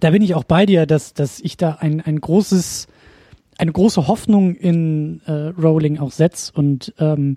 da 0.01 0.11
bin 0.11 0.23
ich 0.23 0.35
auch 0.35 0.45
bei 0.45 0.67
dir, 0.67 0.87
dass, 0.87 1.15
dass 1.15 1.41
ich 1.41 1.57
da 1.57 1.77
ein, 1.81 2.01
ein 2.01 2.21
großes, 2.21 2.89
eine 3.59 3.73
große 3.73 4.09
Hoffnung 4.09 4.55
in 4.57 5.21
äh, 5.27 5.33
Rowling 5.33 5.99
auch 5.99 6.11
setze 6.11 6.53
und 6.53 6.93
ähm, 6.99 7.37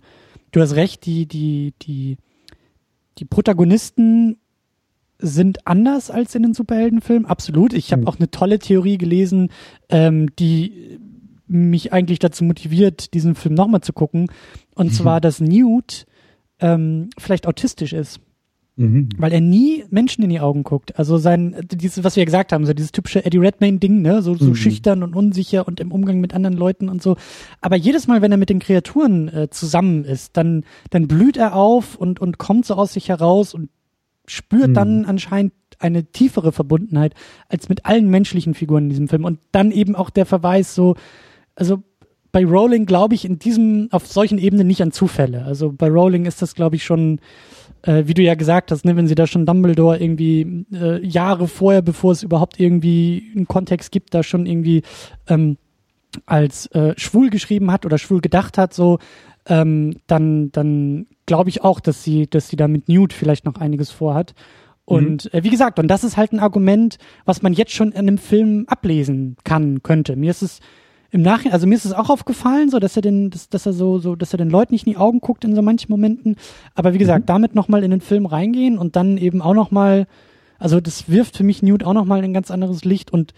du 0.51 0.61
hast 0.61 0.75
recht, 0.75 1.05
die, 1.05 1.27
die, 1.27 1.73
die, 1.83 2.17
die 3.19 3.25
Protagonisten 3.25 4.37
sind 5.19 5.65
anders 5.65 6.11
als 6.11 6.35
in 6.35 6.43
den 6.43 6.53
Superheldenfilmen, 6.53 7.25
absolut. 7.25 7.73
Ich 7.73 7.91
habe 7.91 8.03
mhm. 8.03 8.07
auch 8.07 8.17
eine 8.17 8.29
tolle 8.29 8.59
Theorie 8.59 8.97
gelesen, 8.97 9.49
ähm, 9.89 10.35
die 10.37 10.99
mich 11.47 11.93
eigentlich 11.93 12.19
dazu 12.19 12.43
motiviert, 12.43 13.13
diesen 13.13 13.35
Film 13.35 13.55
nochmal 13.55 13.81
zu 13.81 13.93
gucken. 13.93 14.29
Und 14.75 14.87
mhm. 14.87 14.91
zwar, 14.91 15.21
dass 15.21 15.39
Newt 15.39 16.05
ähm, 16.59 17.09
vielleicht 17.17 17.47
autistisch 17.47 17.93
ist. 17.93 18.19
Mhm. 18.75 19.09
Weil 19.17 19.33
er 19.33 19.41
nie 19.41 19.85
Menschen 19.89 20.23
in 20.23 20.29
die 20.29 20.39
Augen 20.39 20.61
guckt. 20.61 20.99
Also 20.99 21.17
sein, 21.17 21.55
dieses, 21.71 22.03
was 22.03 22.15
wir 22.15 22.21
ja 22.21 22.25
gesagt 22.25 22.51
haben, 22.53 22.65
so 22.67 22.73
dieses 22.73 22.91
typische 22.91 23.25
Eddie 23.25 23.39
Redmayne-Ding, 23.39 24.03
ne, 24.03 24.21
so, 24.21 24.35
so 24.35 24.49
mhm. 24.49 24.55
schüchtern 24.55 25.01
und 25.01 25.15
unsicher 25.15 25.67
und 25.67 25.79
im 25.79 25.91
Umgang 25.91 26.19
mit 26.19 26.35
anderen 26.35 26.55
Leuten 26.55 26.87
und 26.87 27.01
so. 27.01 27.17
Aber 27.59 27.75
jedes 27.75 28.05
Mal, 28.05 28.21
wenn 28.21 28.31
er 28.31 28.37
mit 28.37 28.49
den 28.49 28.59
Kreaturen 28.59 29.29
äh, 29.29 29.49
zusammen 29.49 30.03
ist, 30.03 30.37
dann, 30.37 30.63
dann 30.91 31.07
blüht 31.07 31.37
er 31.37 31.55
auf 31.55 31.95
und, 31.95 32.19
und 32.19 32.37
kommt 32.37 32.65
so 32.67 32.75
aus 32.75 32.93
sich 32.93 33.09
heraus 33.09 33.55
und 33.55 33.69
spürt 34.27 34.69
mhm. 34.69 34.73
dann 34.73 35.05
anscheinend 35.05 35.53
eine 35.79 36.05
tiefere 36.05 36.51
Verbundenheit 36.51 37.13
als 37.49 37.69
mit 37.69 37.85
allen 37.85 38.09
menschlichen 38.09 38.53
Figuren 38.53 38.85
in 38.85 38.89
diesem 38.89 39.07
Film. 39.07 39.25
Und 39.25 39.39
dann 39.51 39.71
eben 39.71 39.95
auch 39.95 40.09
der 40.09 40.25
Verweis 40.25 40.73
so, 40.75 40.95
also 41.55 41.83
bei 42.31 42.45
Rowling 42.45 42.85
glaube 42.85 43.15
ich 43.15 43.25
in 43.25 43.39
diesem, 43.39 43.87
auf 43.91 44.07
solchen 44.07 44.37
Ebenen 44.37 44.67
nicht 44.67 44.81
an 44.81 44.91
Zufälle. 44.91 45.45
Also 45.45 45.71
bei 45.71 45.87
Rowling 45.87 46.25
ist 46.25 46.41
das, 46.41 46.55
glaube 46.55 46.75
ich, 46.75 46.83
schon, 46.83 47.19
äh, 47.83 48.03
wie 48.05 48.13
du 48.13 48.21
ja 48.21 48.35
gesagt 48.35 48.71
hast, 48.71 48.85
ne, 48.85 48.95
wenn 48.95 49.07
sie 49.07 49.15
da 49.15 49.27
schon 49.27 49.45
Dumbledore 49.45 49.99
irgendwie 49.99 50.65
äh, 50.73 51.05
Jahre 51.05 51.47
vorher, 51.47 51.81
bevor 51.81 52.11
es 52.11 52.23
überhaupt 52.23 52.59
irgendwie 52.59 53.31
einen 53.35 53.47
Kontext 53.47 53.91
gibt, 53.91 54.13
da 54.13 54.23
schon 54.23 54.45
irgendwie 54.45 54.83
ähm, 55.27 55.57
als 56.25 56.67
äh, 56.67 56.93
schwul 56.97 57.29
geschrieben 57.29 57.71
hat 57.71 57.85
oder 57.85 57.97
schwul 57.97 58.21
gedacht 58.21 58.57
hat, 58.57 58.73
so, 58.73 58.99
ähm, 59.47 59.97
dann, 60.07 60.51
dann 60.51 61.07
glaube 61.27 61.49
ich 61.49 61.63
auch, 61.63 61.79
dass 61.79 62.03
sie, 62.03 62.27
dass 62.27 62.47
sie 62.47 62.55
da 62.55 62.67
mit 62.67 62.89
Newt 62.89 63.13
vielleicht 63.13 63.45
noch 63.45 63.57
einiges 63.57 63.91
vorhat. 63.91 64.33
Und 64.85 65.25
mhm. 65.25 65.39
äh, 65.39 65.43
wie 65.43 65.49
gesagt, 65.49 65.77
und 65.77 65.87
das 65.89 66.03
ist 66.03 66.17
halt 66.17 66.31
ein 66.31 66.39
Argument, 66.39 66.97
was 67.25 67.43
man 67.43 67.53
jetzt 67.53 67.73
schon 67.73 67.91
in 67.91 67.99
einem 67.99 68.17
Film 68.17 68.65
ablesen 68.67 69.35
kann, 69.43 69.83
könnte. 69.83 70.15
Mir 70.15 70.31
ist 70.31 70.41
es 70.41 70.59
im 71.11 71.21
Nachhinein, 71.21 71.53
also 71.53 71.67
mir 71.67 71.75
ist 71.75 71.85
es 71.85 71.93
auch 71.93 72.09
aufgefallen, 72.09 72.69
so 72.69 72.79
dass 72.79 72.95
er 72.95 73.01
den, 73.01 73.29
dass, 73.29 73.49
dass 73.49 73.65
er 73.65 73.73
so, 73.73 73.99
so, 73.99 74.15
dass 74.15 74.33
er 74.33 74.37
den 74.37 74.49
Leuten 74.49 74.73
nicht 74.73 74.87
in 74.87 74.93
die 74.93 74.97
Augen 74.97 75.19
guckt 75.19 75.43
in 75.43 75.55
so 75.55 75.61
manchen 75.61 75.91
Momenten. 75.91 76.37
Aber 76.73 76.93
wie 76.93 76.97
gesagt, 76.97 77.25
mhm. 77.25 77.27
damit 77.27 77.55
nochmal 77.55 77.83
in 77.83 77.91
den 77.91 78.01
Film 78.01 78.25
reingehen 78.25 78.77
und 78.77 78.95
dann 78.95 79.17
eben 79.17 79.41
auch 79.41 79.53
nochmal, 79.53 80.07
also 80.57 80.79
das 80.79 81.09
wirft 81.09 81.37
für 81.37 81.43
mich 81.43 81.61
Newt 81.61 81.83
auch 81.83 81.93
nochmal 81.93 82.23
ein 82.23 82.33
ganz 82.33 82.49
anderes 82.49 82.85
Licht 82.85 83.11
und 83.11 83.33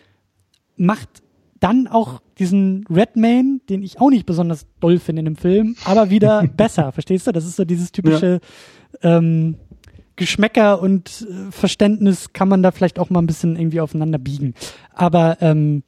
macht 0.78 1.10
dann 1.60 1.88
auch 1.88 2.22
diesen 2.40 2.86
Redman, 2.90 3.62
den 3.70 3.84
ich 3.84 4.00
auch 4.00 4.10
nicht 4.10 4.26
besonders 4.26 4.66
doll 4.80 5.00
finde 5.00 5.22
in 5.22 5.26
dem 5.26 5.36
Film, 5.36 5.76
aber 5.86 6.10
wieder 6.10 6.48
besser, 6.58 6.92
verstehst 6.92 7.28
du? 7.28 7.32
Das 7.32 7.46
ist 7.46 7.58
so 7.58 7.66
dieses 7.66 7.92
typische 7.92 8.40
ja. 9.02 9.18
ähm, 9.18 9.56
Geschmäcker 10.16 10.82
und 10.82 11.28
äh, 11.30 11.52
Verständnis 11.52 12.34
kann 12.34 12.50
man 12.50 12.64
da 12.64 12.72
vielleicht 12.72 13.00
auch 13.00 13.10
mal 13.10 13.22
ein 13.22 13.28
bisschen 13.28 13.56
irgendwie 13.56 13.82
aufeinander 13.82 14.18
biegen. 14.18 14.54
Aber 14.94 15.38
ähm, 15.42 15.84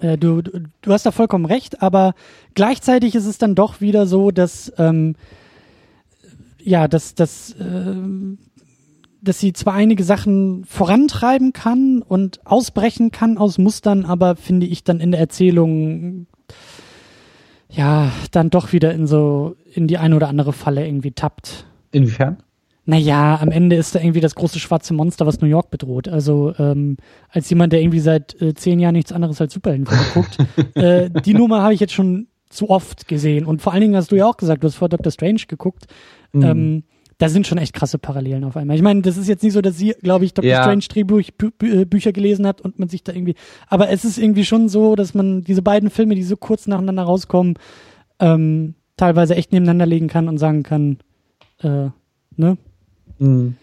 äh, 0.00 0.18
du, 0.18 0.42
du, 0.42 0.92
hast 0.92 1.06
da 1.06 1.10
vollkommen 1.10 1.46
recht, 1.46 1.82
aber 1.82 2.14
gleichzeitig 2.54 3.14
ist 3.14 3.26
es 3.26 3.38
dann 3.38 3.54
doch 3.54 3.80
wieder 3.80 4.06
so, 4.06 4.30
dass 4.30 4.72
ähm, 4.78 5.16
ja, 6.64 6.88
dass, 6.88 7.14
dass, 7.14 7.52
äh, 7.52 7.94
dass 9.24 9.40
sie 9.40 9.52
zwar 9.52 9.74
einige 9.74 10.04
Sachen 10.04 10.64
vorantreiben 10.64 11.52
kann 11.52 12.02
und 12.02 12.46
ausbrechen 12.46 13.10
kann 13.10 13.38
aus 13.38 13.58
Mustern, 13.58 14.04
aber 14.04 14.36
finde 14.36 14.66
ich 14.66 14.84
dann 14.84 15.00
in 15.00 15.10
der 15.10 15.20
Erzählung 15.20 16.26
ja 17.70 18.12
dann 18.30 18.50
doch 18.50 18.72
wieder 18.72 18.92
in 18.92 19.06
so 19.06 19.56
in 19.72 19.88
die 19.88 19.98
eine 19.98 20.14
oder 20.14 20.28
andere 20.28 20.52
Falle 20.52 20.86
irgendwie 20.86 21.12
tappt. 21.12 21.66
Inwiefern? 21.90 22.38
Naja, 22.86 23.38
am 23.40 23.50
Ende 23.50 23.76
ist 23.76 23.94
da 23.94 24.00
irgendwie 24.00 24.20
das 24.20 24.34
große 24.34 24.58
schwarze 24.58 24.92
Monster, 24.92 25.26
was 25.26 25.40
New 25.40 25.48
York 25.48 25.70
bedroht. 25.70 26.06
Also 26.06 26.54
ähm, 26.58 26.98
als 27.30 27.48
jemand, 27.48 27.72
der 27.72 27.80
irgendwie 27.80 28.00
seit 28.00 28.40
äh, 28.42 28.54
zehn 28.54 28.78
Jahren 28.78 28.92
nichts 28.92 29.10
anderes 29.10 29.40
als 29.40 29.54
Superheldenfilme 29.54 30.04
guckt, 30.14 30.38
äh, 30.74 31.08
die 31.24 31.32
Nummer 31.32 31.62
habe 31.62 31.72
ich 31.72 31.80
jetzt 31.80 31.94
schon 31.94 32.28
zu 32.50 32.68
oft 32.68 33.08
gesehen. 33.08 33.46
Und 33.46 33.62
vor 33.62 33.72
allen 33.72 33.80
Dingen 33.80 33.96
hast 33.96 34.12
du 34.12 34.16
ja 34.16 34.26
auch 34.26 34.36
gesagt, 34.36 34.62
du 34.62 34.68
hast 34.68 34.76
vor 34.76 34.90
Doctor 34.90 35.10
Strange 35.10 35.42
geguckt. 35.48 35.86
Mhm. 36.32 36.42
Ähm, 36.42 36.84
da 37.18 37.28
sind 37.28 37.46
schon 37.46 37.58
echt 37.58 37.74
krasse 37.74 37.98
Parallelen 37.98 38.44
auf 38.44 38.56
einmal. 38.56 38.76
Ich 38.76 38.82
meine, 38.82 39.02
das 39.02 39.16
ist 39.16 39.28
jetzt 39.28 39.42
nicht 39.42 39.52
so, 39.52 39.60
dass 39.60 39.76
sie, 39.76 39.94
glaube 40.02 40.24
ich, 40.24 40.34
Doctor 40.34 40.50
ja. 40.50 40.62
Strange 40.62 40.84
Drehbuch, 40.88 41.22
Bü 41.36 41.50
äh, 41.60 41.84
Bücher 41.84 42.12
gelesen 42.12 42.46
hat 42.46 42.60
und 42.60 42.78
man 42.78 42.88
sich 42.88 43.04
da 43.04 43.12
irgendwie, 43.12 43.34
aber 43.68 43.90
es 43.90 44.04
ist 44.04 44.18
irgendwie 44.18 44.44
schon 44.44 44.68
so, 44.68 44.96
dass 44.96 45.14
man 45.14 45.42
diese 45.42 45.62
beiden 45.62 45.90
Filme, 45.90 46.14
die 46.14 46.22
so 46.22 46.36
kurz 46.36 46.66
nacheinander 46.66 47.04
rauskommen, 47.04 47.54
ähm, 48.20 48.74
teilweise 48.96 49.36
echt 49.36 49.52
nebeneinander 49.52 49.86
legen 49.86 50.08
kann 50.08 50.28
und 50.28 50.38
sagen 50.38 50.62
kann, 50.62 50.98
äh, 51.60 51.88
ne? 52.36 52.56
Mhm. 53.18 53.56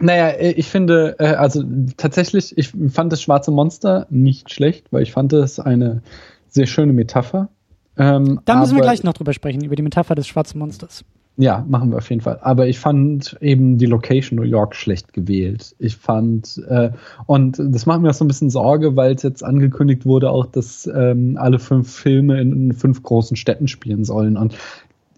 Naja, 0.00 0.28
äh, 0.28 0.52
ich 0.52 0.66
finde, 0.66 1.16
äh, 1.18 1.34
also 1.34 1.62
tatsächlich, 1.96 2.56
ich 2.56 2.72
fand 2.88 3.12
das 3.12 3.22
schwarze 3.22 3.50
Monster 3.50 4.06
nicht 4.10 4.52
schlecht, 4.52 4.92
weil 4.92 5.02
ich 5.02 5.12
fand 5.12 5.32
es 5.32 5.60
eine 5.60 6.02
sehr 6.48 6.66
schöne 6.66 6.92
Metapher. 6.92 7.48
Ähm, 7.96 8.40
da 8.46 8.56
müssen 8.56 8.76
wir 8.76 8.82
gleich 8.82 9.02
noch 9.02 9.12
drüber 9.12 9.34
sprechen, 9.34 9.62
über 9.62 9.76
die 9.76 9.82
Metapher 9.82 10.14
des 10.14 10.26
schwarzen 10.26 10.58
Monsters. 10.58 11.04
Ja, 11.36 11.64
machen 11.68 11.90
wir 11.90 11.98
auf 11.98 12.10
jeden 12.10 12.20
Fall. 12.20 12.38
Aber 12.42 12.68
ich 12.68 12.78
fand 12.78 13.38
eben 13.40 13.78
die 13.78 13.86
Location 13.86 14.36
New 14.36 14.44
York 14.44 14.74
schlecht 14.74 15.12
gewählt. 15.14 15.74
Ich 15.78 15.96
fand, 15.96 16.62
äh, 16.68 16.90
und 17.26 17.56
das 17.58 17.86
macht 17.86 18.02
mir 18.02 18.10
auch 18.10 18.14
so 18.14 18.24
ein 18.24 18.28
bisschen 18.28 18.50
Sorge, 18.50 18.94
weil 18.96 19.14
es 19.14 19.22
jetzt 19.22 19.42
angekündigt 19.42 20.04
wurde, 20.04 20.30
auch, 20.30 20.46
dass 20.46 20.90
ähm, 20.92 21.38
alle 21.38 21.58
fünf 21.58 21.90
Filme 21.90 22.40
in, 22.40 22.72
fünf 22.74 23.02
großen 23.02 23.36
Städten 23.36 23.68
spielen 23.68 24.04
sollen. 24.04 24.36
Und 24.36 24.54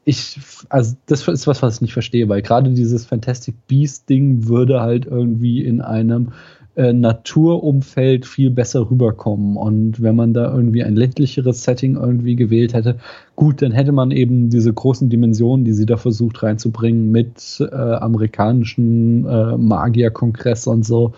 ich, 0.04 0.40
also 0.68 0.96
das 1.06 1.26
ist 1.26 1.46
was, 1.46 1.62
was 1.62 1.76
ich 1.76 1.80
nicht 1.80 1.92
verstehe, 1.92 2.28
weil 2.28 2.42
gerade 2.42 2.70
dieses 2.70 3.06
Fantastic 3.06 3.54
Beast-Ding 3.66 4.48
würde 4.48 4.80
halt 4.80 5.06
irgendwie 5.06 5.64
in 5.64 5.80
einem 5.80 6.32
äh, 6.76 6.92
Naturumfeld 6.92 8.26
viel 8.26 8.50
besser 8.50 8.90
rüberkommen. 8.90 9.56
Und 9.56 10.02
wenn 10.02 10.16
man 10.16 10.32
da 10.32 10.54
irgendwie 10.54 10.82
ein 10.82 10.96
ländlicheres 10.96 11.64
Setting 11.64 11.96
irgendwie 11.96 12.36
gewählt 12.36 12.74
hätte, 12.74 12.96
gut, 13.36 13.62
dann 13.62 13.72
hätte 13.72 13.92
man 13.92 14.10
eben 14.10 14.50
diese 14.50 14.72
großen 14.72 15.08
Dimensionen, 15.10 15.64
die 15.64 15.72
sie 15.72 15.86
da 15.86 15.96
versucht 15.96 16.42
reinzubringen 16.42 17.10
mit 17.10 17.60
äh, 17.60 17.74
amerikanischen 17.74 19.26
äh, 19.26 19.56
Magierkongress 19.56 20.66
und 20.66 20.84
so 20.84 21.12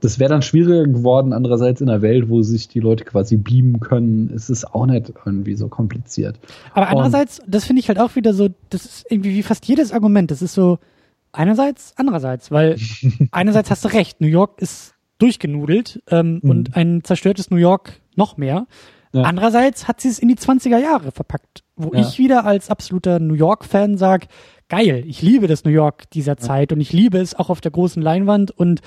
das 0.00 0.18
wäre 0.18 0.30
dann 0.30 0.42
schwieriger 0.42 0.86
geworden. 0.86 1.32
Andererseits 1.32 1.80
in 1.80 1.88
einer 1.88 2.02
Welt, 2.02 2.28
wo 2.28 2.42
sich 2.42 2.68
die 2.68 2.80
Leute 2.80 3.04
quasi 3.04 3.36
beamen 3.36 3.80
können, 3.80 4.30
ist 4.30 4.48
es 4.48 4.64
auch 4.64 4.86
nicht 4.86 5.12
irgendwie 5.24 5.56
so 5.56 5.68
kompliziert. 5.68 6.38
Aber 6.74 6.88
andererseits, 6.88 7.40
Und 7.40 7.52
das 7.52 7.64
finde 7.64 7.80
ich 7.80 7.88
halt 7.88 7.98
auch 7.98 8.14
wieder 8.14 8.32
so, 8.32 8.48
das 8.70 8.84
ist 8.84 9.06
irgendwie 9.10 9.34
wie 9.34 9.42
fast 9.42 9.66
jedes 9.66 9.92
Argument. 9.92 10.30
Das 10.30 10.42
ist 10.42 10.54
so 10.54 10.78
einerseits, 11.38 11.94
andererseits, 11.96 12.50
weil 12.50 12.76
einerseits 13.30 13.70
hast 13.70 13.84
du 13.84 13.88
recht, 13.88 14.20
New 14.20 14.26
York 14.26 14.60
ist 14.60 14.94
durchgenudelt 15.18 16.02
ähm, 16.10 16.40
mhm. 16.42 16.50
und 16.50 16.76
ein 16.76 17.04
zerstörtes 17.04 17.50
New 17.50 17.56
York 17.56 18.00
noch 18.16 18.36
mehr. 18.36 18.66
Ja. 19.12 19.22
Andererseits 19.22 19.88
hat 19.88 20.00
sie 20.00 20.08
es 20.08 20.18
in 20.18 20.28
die 20.28 20.36
20er 20.36 20.78
Jahre 20.78 21.12
verpackt, 21.12 21.64
wo 21.76 21.94
ja. 21.94 22.00
ich 22.00 22.18
wieder 22.18 22.44
als 22.44 22.68
absoluter 22.68 23.18
New 23.20 23.34
York-Fan 23.34 23.96
sage, 23.96 24.26
geil, 24.68 25.02
ich 25.06 25.22
liebe 25.22 25.46
das 25.46 25.64
New 25.64 25.70
York 25.70 26.10
dieser 26.10 26.36
Zeit 26.36 26.72
und 26.72 26.80
ich 26.80 26.92
liebe 26.92 27.18
es 27.18 27.34
auch 27.34 27.48
auf 27.48 27.60
der 27.60 27.70
großen 27.70 28.02
Leinwand 28.02 28.50
und 28.50 28.82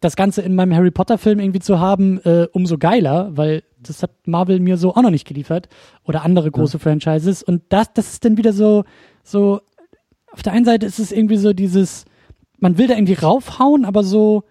das 0.00 0.16
Ganze 0.16 0.42
in 0.42 0.54
meinem 0.54 0.74
Harry 0.74 0.90
Potter 0.90 1.16
Film 1.16 1.38
irgendwie 1.38 1.60
zu 1.60 1.80
haben, 1.80 2.18
äh, 2.24 2.48
umso 2.52 2.76
geiler, 2.76 3.30
weil 3.34 3.62
das 3.78 4.02
hat 4.02 4.10
Marvel 4.26 4.60
mir 4.60 4.76
so 4.76 4.94
auch 4.94 5.02
noch 5.02 5.10
nicht 5.10 5.26
geliefert 5.26 5.68
oder 6.04 6.22
andere 6.22 6.50
große. 6.50 6.78
Franchises 6.78 7.42
und 7.42 7.62
das, 7.70 7.92
das 7.94 8.12
ist 8.12 8.24
dann 8.24 8.36
wieder 8.36 8.52
so, 8.52 8.84
so, 9.22 9.60
auf 10.32 10.42
der 10.42 10.52
einen 10.52 10.64
Seite 10.64 10.86
ist 10.86 10.98
es 10.98 11.12
irgendwie 11.12 11.36
so 11.36 11.52
dieses, 11.52 12.04
man 12.58 12.78
will 12.78 12.86
da 12.86 12.94
irgendwie 12.94 13.14
raufhauen, 13.14 13.84
aber 13.84 14.02
so 14.02 14.44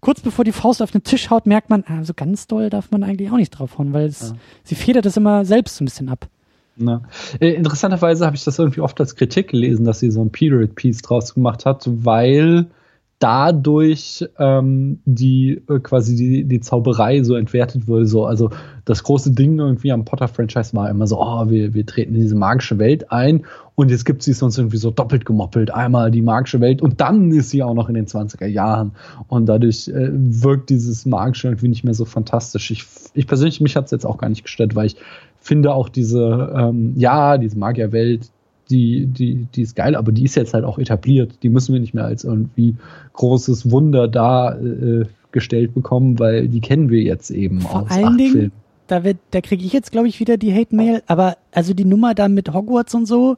kurz 0.00 0.20
bevor 0.20 0.44
die 0.44 0.52
Faust 0.52 0.82
auf 0.82 0.90
den 0.90 1.04
Tisch 1.04 1.30
haut, 1.30 1.46
merkt 1.46 1.70
man, 1.70 1.84
ah, 1.86 2.04
so 2.04 2.12
ganz 2.14 2.46
doll 2.46 2.70
darf 2.70 2.90
man 2.90 3.02
eigentlich 3.02 3.30
auch 3.30 3.36
nicht 3.36 3.50
draufhauen, 3.50 3.92
weil 3.92 4.06
es, 4.06 4.30
ja. 4.30 4.36
sie 4.64 4.74
federt 4.74 5.06
das 5.06 5.16
immer 5.16 5.44
selbst 5.44 5.76
so 5.76 5.84
ein 5.84 5.86
bisschen 5.86 6.08
ab. 6.08 6.28
Na. 6.76 7.02
Äh, 7.38 7.50
interessanterweise 7.50 8.26
habe 8.26 8.36
ich 8.36 8.44
das 8.44 8.58
irgendwie 8.58 8.80
oft 8.80 8.98
als 9.00 9.14
Kritik 9.14 9.48
gelesen, 9.48 9.84
dass 9.84 10.00
sie 10.00 10.10
so 10.10 10.22
ein 10.22 10.30
Period 10.30 10.74
Piece 10.74 11.02
draus 11.02 11.34
gemacht 11.34 11.66
hat, 11.66 11.84
weil 11.86 12.66
dadurch 13.22 14.28
ähm, 14.40 14.98
die 15.04 15.62
äh, 15.68 15.78
quasi 15.78 16.16
die, 16.16 16.44
die 16.44 16.58
Zauberei 16.58 17.22
so 17.22 17.36
entwertet 17.36 17.86
wurde. 17.86 18.06
So, 18.06 18.26
also 18.26 18.50
das 18.84 19.04
große 19.04 19.30
Ding 19.30 19.60
irgendwie 19.60 19.92
am 19.92 20.04
Potter-Franchise 20.04 20.74
war 20.74 20.90
immer 20.90 21.06
so, 21.06 21.20
oh, 21.20 21.48
wir, 21.48 21.72
wir 21.72 21.86
treten 21.86 22.16
in 22.16 22.22
diese 22.22 22.34
magische 22.34 22.78
Welt 22.78 23.12
ein 23.12 23.44
und 23.76 23.92
jetzt 23.92 24.04
gibt 24.04 24.24
sie 24.24 24.34
uns 24.42 24.58
irgendwie 24.58 24.76
so 24.76 24.90
doppelt 24.90 25.24
gemoppelt. 25.24 25.72
Einmal 25.72 26.10
die 26.10 26.20
magische 26.20 26.60
Welt 26.60 26.82
und 26.82 27.00
dann 27.00 27.30
ist 27.30 27.50
sie 27.50 27.62
auch 27.62 27.74
noch 27.74 27.88
in 27.88 27.94
den 27.94 28.06
20er 28.06 28.46
Jahren. 28.46 28.90
Und 29.28 29.46
dadurch 29.46 29.86
äh, 29.86 30.10
wirkt 30.12 30.70
dieses 30.70 31.06
Magische 31.06 31.46
irgendwie 31.46 31.68
nicht 31.68 31.84
mehr 31.84 31.94
so 31.94 32.04
fantastisch. 32.04 32.72
Ich, 32.72 32.84
ich 33.14 33.28
persönlich, 33.28 33.60
mich 33.60 33.76
hat 33.76 33.84
es 33.84 33.92
jetzt 33.92 34.04
auch 34.04 34.18
gar 34.18 34.30
nicht 34.30 34.42
gestört, 34.42 34.74
weil 34.74 34.86
ich 34.86 34.96
finde 35.38 35.74
auch 35.74 35.88
diese, 35.88 36.52
ähm, 36.56 36.94
ja, 36.96 37.38
diese 37.38 37.56
Magierwelt, 37.56 38.31
die, 38.72 39.06
die, 39.06 39.46
die 39.54 39.62
ist 39.62 39.76
geil, 39.76 39.94
aber 39.94 40.10
die 40.10 40.24
ist 40.24 40.34
jetzt 40.34 40.54
halt 40.54 40.64
auch 40.64 40.78
etabliert. 40.78 41.34
Die 41.42 41.48
müssen 41.48 41.72
wir 41.72 41.80
nicht 41.80 41.94
mehr 41.94 42.04
als 42.04 42.24
irgendwie 42.24 42.76
großes 43.12 43.70
Wunder 43.70 44.08
dargestellt 44.08 45.70
äh, 45.70 45.74
bekommen, 45.74 46.18
weil 46.18 46.48
die 46.48 46.60
kennen 46.60 46.90
wir 46.90 47.02
jetzt 47.02 47.30
eben 47.30 47.60
Vor 47.60 47.82
aus 47.82 47.90
allen 47.90 48.16
Dingen, 48.16 48.32
Filmen. 48.32 48.52
Da, 48.88 49.04
wird, 49.04 49.18
da 49.30 49.40
kriege 49.40 49.64
ich 49.64 49.72
jetzt, 49.72 49.92
glaube 49.92 50.08
ich, 50.08 50.18
wieder 50.18 50.36
die 50.36 50.52
Hate-Mail, 50.52 51.02
aber 51.06 51.36
also 51.52 51.74
die 51.74 51.84
Nummer 51.84 52.14
da 52.14 52.28
mit 52.28 52.52
Hogwarts 52.52 52.94
und 52.94 53.06
so, 53.06 53.36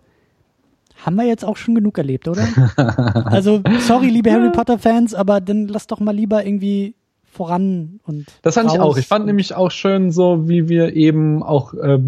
haben 0.96 1.16
wir 1.16 1.26
jetzt 1.26 1.44
auch 1.44 1.56
schon 1.56 1.74
genug 1.74 1.98
erlebt, 1.98 2.28
oder? 2.28 2.46
also, 3.26 3.60
sorry, 3.80 4.08
liebe 4.08 4.32
Harry 4.32 4.50
Potter-Fans, 4.50 5.14
aber 5.14 5.40
dann 5.40 5.68
lass 5.68 5.86
doch 5.86 6.00
mal 6.00 6.14
lieber 6.14 6.46
irgendwie 6.46 6.94
voran 7.34 8.00
und. 8.06 8.26
Das 8.42 8.54
fand 8.54 8.72
ich 8.72 8.80
auch. 8.80 8.96
Ich 8.96 9.06
fand 9.06 9.26
nämlich 9.26 9.54
auch 9.54 9.70
schön, 9.70 10.10
so 10.10 10.48
wie 10.48 10.68
wir 10.68 10.94
eben 10.94 11.42
auch 11.42 11.74
äh, 11.74 11.98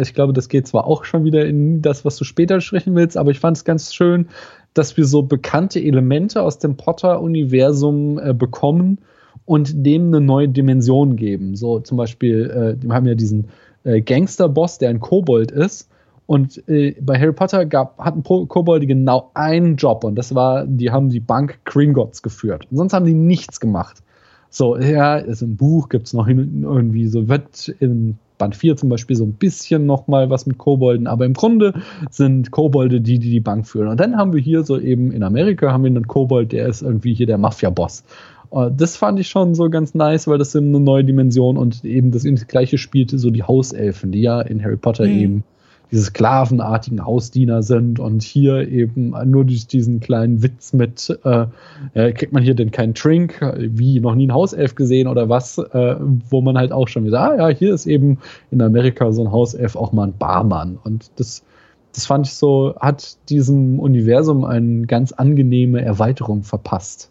ich 0.00 0.14
glaube, 0.14 0.32
das 0.32 0.48
geht 0.48 0.66
zwar 0.66 0.86
auch 0.86 1.04
schon 1.04 1.24
wieder 1.24 1.46
in 1.46 1.82
das, 1.82 2.04
was 2.04 2.16
du 2.16 2.24
später 2.24 2.60
sprechen 2.60 2.94
willst, 2.94 3.16
aber 3.16 3.30
ich 3.30 3.40
fand 3.40 3.56
es 3.56 3.64
ganz 3.64 3.94
schön, 3.94 4.28
dass 4.74 4.96
wir 4.96 5.06
so 5.06 5.22
bekannte 5.22 5.80
Elemente 5.80 6.42
aus 6.42 6.58
dem 6.58 6.76
Potter-Universum 6.76 8.18
äh, 8.18 8.34
bekommen 8.34 8.98
und 9.46 9.86
dem 9.86 10.08
eine 10.08 10.20
neue 10.20 10.48
Dimension 10.48 11.16
geben. 11.16 11.56
So 11.56 11.80
zum 11.80 11.96
Beispiel, 11.96 12.50
äh, 12.50 12.82
wir 12.82 12.94
haben 12.94 13.06
ja 13.06 13.14
diesen 13.14 13.48
äh, 13.84 14.02
Gangster-Boss, 14.02 14.78
der 14.78 14.90
ein 14.90 15.00
Kobold 15.00 15.50
ist. 15.50 15.88
Und 16.26 16.68
äh, 16.68 16.96
bei 17.00 17.18
Harry 17.18 17.32
Potter 17.32 17.64
gab, 17.66 17.98
hatten 17.98 18.24
Kobolde 18.24 18.86
genau 18.86 19.30
einen 19.34 19.76
Job 19.76 20.02
und 20.02 20.16
das 20.16 20.34
war, 20.34 20.66
die 20.66 20.90
haben 20.90 21.08
die 21.08 21.20
Bank 21.20 21.60
Gringotts 21.64 22.20
geführt. 22.20 22.66
Und 22.68 22.78
sonst 22.78 22.92
haben 22.92 23.06
die 23.06 23.14
nichts 23.14 23.60
gemacht. 23.60 24.02
So, 24.50 24.78
ja, 24.78 25.16
ist 25.16 25.42
im 25.42 25.56
Buch 25.56 25.88
gibt 25.88 26.06
es 26.06 26.12
noch 26.12 26.28
irgendwie 26.28 27.06
so, 27.06 27.28
wird 27.28 27.68
in 27.80 28.18
Band 28.38 28.54
4 28.54 28.76
zum 28.76 28.88
Beispiel 28.88 29.16
so 29.16 29.24
ein 29.24 29.32
bisschen 29.32 29.86
noch 29.86 30.08
mal 30.08 30.30
was 30.30 30.46
mit 30.46 30.58
Kobolden, 30.58 31.06
aber 31.06 31.24
im 31.24 31.32
Grunde 31.32 31.74
sind 32.10 32.50
Kobolde 32.50 33.00
die, 33.00 33.18
die 33.18 33.30
die 33.30 33.40
Bank 33.40 33.66
führen. 33.66 33.88
Und 33.88 34.00
dann 34.00 34.16
haben 34.16 34.32
wir 34.32 34.40
hier 34.40 34.62
so 34.62 34.78
eben 34.78 35.10
in 35.10 35.22
Amerika 35.22 35.72
haben 35.72 35.84
wir 35.84 35.90
einen 35.90 36.06
Kobold, 36.06 36.52
der 36.52 36.68
ist 36.68 36.82
irgendwie 36.82 37.14
hier 37.14 37.26
der 37.26 37.38
Mafia-Boss. 37.38 38.04
Äh, 38.52 38.70
das 38.76 38.96
fand 38.96 39.18
ich 39.20 39.28
schon 39.28 39.54
so 39.54 39.70
ganz 39.70 39.94
nice, 39.94 40.28
weil 40.28 40.38
das 40.38 40.48
ist 40.48 40.56
eine 40.56 40.80
neue 40.80 41.04
Dimension 41.04 41.56
und 41.56 41.84
eben 41.84 42.10
das, 42.10 42.24
das 42.24 42.46
gleiche 42.46 42.78
spielte 42.78 43.18
so 43.18 43.30
die 43.30 43.42
Hauselfen, 43.42 44.12
die 44.12 44.22
ja 44.22 44.40
in 44.40 44.62
Harry 44.62 44.76
Potter 44.76 45.06
mhm. 45.06 45.18
eben 45.18 45.44
diese 45.90 46.04
sklavenartigen 46.04 47.04
Hausdiener 47.04 47.62
sind 47.62 48.00
und 48.00 48.22
hier 48.22 48.68
eben 48.68 49.14
nur 49.30 49.44
durch 49.44 49.66
diesen 49.66 50.00
kleinen 50.00 50.42
Witz 50.42 50.72
mit, 50.72 51.18
äh, 51.24 51.46
äh, 51.94 52.12
kriegt 52.12 52.32
man 52.32 52.42
hier 52.42 52.54
denn 52.54 52.70
keinen 52.70 52.94
Trink, 52.94 53.40
wie 53.56 54.00
noch 54.00 54.14
nie 54.14 54.26
ein 54.26 54.34
Hauself 54.34 54.74
gesehen 54.74 55.06
oder 55.06 55.28
was, 55.28 55.58
äh, 55.58 55.96
wo 56.30 56.40
man 56.40 56.58
halt 56.58 56.72
auch 56.72 56.88
schon 56.88 57.04
wieder, 57.04 57.20
ah 57.20 57.36
ja, 57.36 57.48
hier 57.48 57.72
ist 57.72 57.86
eben 57.86 58.18
in 58.50 58.60
Amerika 58.60 59.12
so 59.12 59.24
ein 59.24 59.32
Hauself 59.32 59.76
auch 59.76 59.92
mal 59.92 60.08
ein 60.08 60.14
Barmann 60.18 60.78
und 60.82 61.10
das, 61.16 61.44
das 61.92 62.06
fand 62.06 62.26
ich 62.26 62.34
so, 62.34 62.74
hat 62.80 63.16
diesem 63.28 63.78
Universum 63.78 64.44
eine 64.44 64.86
ganz 64.86 65.12
angenehme 65.12 65.82
Erweiterung 65.82 66.42
verpasst. 66.42 67.10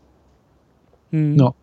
Mhm. 1.12 1.36
No. 1.36 1.56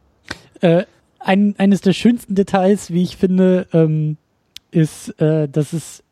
Äh, 0.60 0.84
ein, 1.18 1.54
eines 1.58 1.82
der 1.82 1.92
schönsten 1.92 2.34
Details, 2.34 2.90
wie 2.90 3.02
ich 3.02 3.16
finde, 3.16 3.66
ähm, 3.72 4.16
ist, 4.70 5.20
äh, 5.20 5.48
dass 5.48 5.72
es 5.72 6.02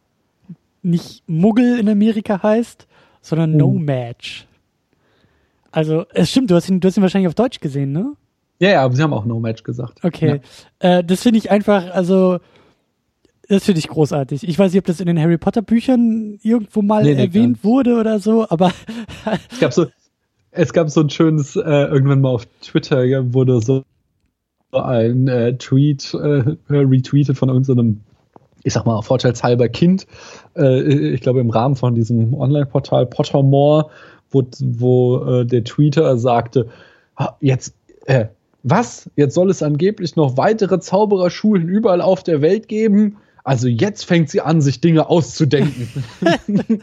nicht 0.83 1.23
Muggel 1.27 1.79
in 1.79 1.89
Amerika 1.89 2.43
heißt, 2.43 2.87
sondern 3.21 3.57
No 3.57 3.73
hm. 3.73 3.85
Match. 3.85 4.47
Also, 5.73 6.05
es 6.13 6.31
stimmt, 6.31 6.51
du 6.51 6.57
hast 6.57 6.69
ihn, 6.69 6.81
du 6.81 6.89
hast 6.89 6.97
ihn 6.97 7.03
wahrscheinlich 7.03 7.29
auf 7.29 7.35
Deutsch 7.35 7.61
gesehen, 7.61 7.93
ne? 7.93 8.15
Ja, 8.59 8.71
ja, 8.71 8.83
aber 8.83 8.95
sie 8.95 9.03
haben 9.03 9.13
auch 9.13 9.25
No 9.25 9.39
Match 9.41 9.63
gesagt. 9.63 10.05
Okay. 10.05 10.41
Ja. 10.83 10.99
Äh, 10.99 11.05
das 11.05 11.23
finde 11.23 11.39
ich 11.39 11.51
einfach, 11.51 11.91
also, 11.93 12.39
das 13.49 13.65
finde 13.65 13.79
ich 13.79 13.89
großartig. 13.89 14.47
Ich 14.47 14.59
weiß 14.59 14.73
nicht, 14.73 14.81
ob 14.81 14.87
das 14.87 15.01
in 15.01 15.07
den 15.07 15.21
Harry 15.21 15.39
Potter 15.39 15.63
Büchern 15.63 16.39
irgendwo 16.43 16.83
mal 16.83 17.05
nee, 17.05 17.15
nee, 17.15 17.25
erwähnt 17.25 17.65
wurde 17.65 17.97
oder 17.99 18.19
so, 18.19 18.49
aber. 18.49 18.73
es 19.51 19.61
gab 19.61 19.73
so, 19.73 19.87
es 20.51 20.73
gab 20.73 20.91
so 20.91 21.01
ein 21.01 21.11
schönes, 21.11 21.57
äh, 21.57 21.61
irgendwann 21.61 22.21
mal 22.21 22.31
auf 22.31 22.47
Twitter 22.61 23.03
wurde 23.33 23.61
so 23.61 23.85
ein 24.73 25.29
äh, 25.29 25.57
Tweet 25.57 26.15
äh, 26.15 26.57
retweetet 26.69 27.37
von 27.37 27.49
irgendeinem 27.49 28.01
ich 28.63 28.73
sag 28.73 28.87
mal, 28.87 29.03
vorteilshalber 29.03 29.69
Kind, 29.69 30.07
äh, 30.57 31.13
ich 31.13 31.21
glaube 31.21 31.41
im 31.41 31.51
Rahmen 31.51 31.77
von 31.77 31.95
diesem 31.95 32.35
Online-Portal 32.35 33.07
Pottermore, 33.07 33.91
wo, 34.31 34.43
wo 34.61 35.25
äh, 35.25 35.47
der 35.47 35.65
Tweeter 35.65 36.19
sagte, 36.19 36.69
jetzt, 37.41 37.75
äh, 38.07 38.27
was? 38.63 39.11
Jetzt 39.17 39.35
soll 39.35 39.51
es 39.51 39.63
angeblich 39.63 40.17
noch 40.17 40.37
weitere 40.37 40.81
Zaubererschulen 40.81 41.69
überall 41.69 42.01
auf 42.01 42.23
der 42.23 42.43
Welt 42.43 42.69
geben? 42.69 43.17
Also 43.43 43.69
jetzt 43.69 44.05
fängt 44.05 44.29
sie 44.29 44.43
an, 44.43 44.61
sich 44.61 44.81
Dinge 44.81 45.09
auszudenken. 45.09 45.89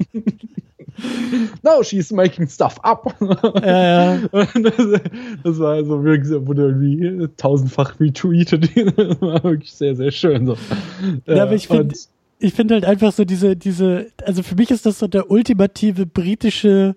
no, 1.63 1.83
she's 1.83 2.11
making 2.11 2.47
stuff 2.47 2.79
up. 2.83 3.15
Ja, 3.63 4.15
ja. 4.15 4.29
Das, 4.31 5.01
das, 5.43 5.59
war 5.59 5.73
also 5.73 6.03
wirklich, 6.03 6.31
wurde 6.47 6.67
irgendwie 6.67 7.27
tausendfach 7.37 7.99
retweetet. 7.99 8.69
Das 8.97 9.21
war 9.21 9.43
wirklich 9.43 9.73
sehr, 9.73 9.95
sehr 9.95 10.11
schön. 10.11 10.45
So. 10.45 10.57
Ja, 11.25 11.43
aber 11.43 11.53
ich 11.53 11.67
finde 11.67 11.95
ich 12.39 12.53
finde 12.53 12.75
halt 12.75 12.85
einfach 12.85 13.11
so 13.11 13.25
diese, 13.25 13.55
diese, 13.55 14.11
also 14.23 14.43
für 14.43 14.55
mich 14.55 14.71
ist 14.71 14.85
das 14.85 14.99
so 14.99 15.07
der 15.07 15.31
ultimative 15.31 16.05
britische 16.05 16.95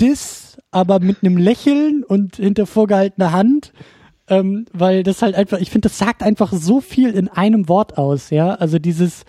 Diss, 0.00 0.56
aber 0.70 1.00
mit 1.00 1.18
einem 1.22 1.36
Lächeln 1.36 2.02
und 2.02 2.36
hinter 2.36 2.66
vorgehaltener 2.66 3.32
Hand. 3.32 3.72
Ähm, 4.28 4.66
weil 4.72 5.02
das 5.02 5.20
halt 5.20 5.34
einfach, 5.34 5.58
ich 5.58 5.70
finde, 5.70 5.88
das 5.88 5.98
sagt 5.98 6.22
einfach 6.22 6.52
so 6.52 6.80
viel 6.80 7.10
in 7.10 7.28
einem 7.28 7.68
Wort 7.68 7.98
aus, 7.98 8.30
ja. 8.30 8.54
Also 8.54 8.78
dieses, 8.78 9.24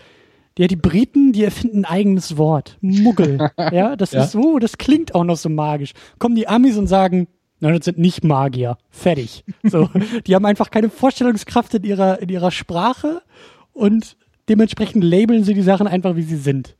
ja, 0.58 0.68
die 0.68 0.76
Briten, 0.76 1.32
die 1.32 1.42
erfinden 1.42 1.78
ein 1.78 1.84
eigenes 1.84 2.36
Wort. 2.36 2.78
Muggel. 2.80 3.50
ja, 3.72 3.96
das 3.96 4.12
ja. 4.12 4.22
ist, 4.22 4.36
oh, 4.36 4.58
das 4.58 4.78
klingt 4.78 5.14
auch 5.14 5.24
noch 5.24 5.36
so 5.36 5.48
magisch. 5.48 5.92
Kommen 6.18 6.36
die 6.36 6.46
Amis 6.46 6.76
und 6.76 6.86
sagen, 6.86 7.26
nein, 7.60 7.74
das 7.74 7.84
sind 7.84 7.98
nicht 7.98 8.22
Magier. 8.22 8.78
Fertig. 8.90 9.44
So, 9.64 9.88
die 10.26 10.34
haben 10.34 10.44
einfach 10.44 10.70
keine 10.70 10.90
Vorstellungskraft 10.90 11.74
in 11.74 11.84
ihrer, 11.84 12.20
in 12.20 12.28
ihrer 12.28 12.52
Sprache 12.52 13.22
und 13.72 14.16
dementsprechend 14.48 15.02
labeln 15.02 15.42
sie 15.42 15.54
die 15.54 15.62
Sachen 15.62 15.88
einfach, 15.88 16.14
wie 16.14 16.22
sie 16.22 16.36
sind. 16.36 16.76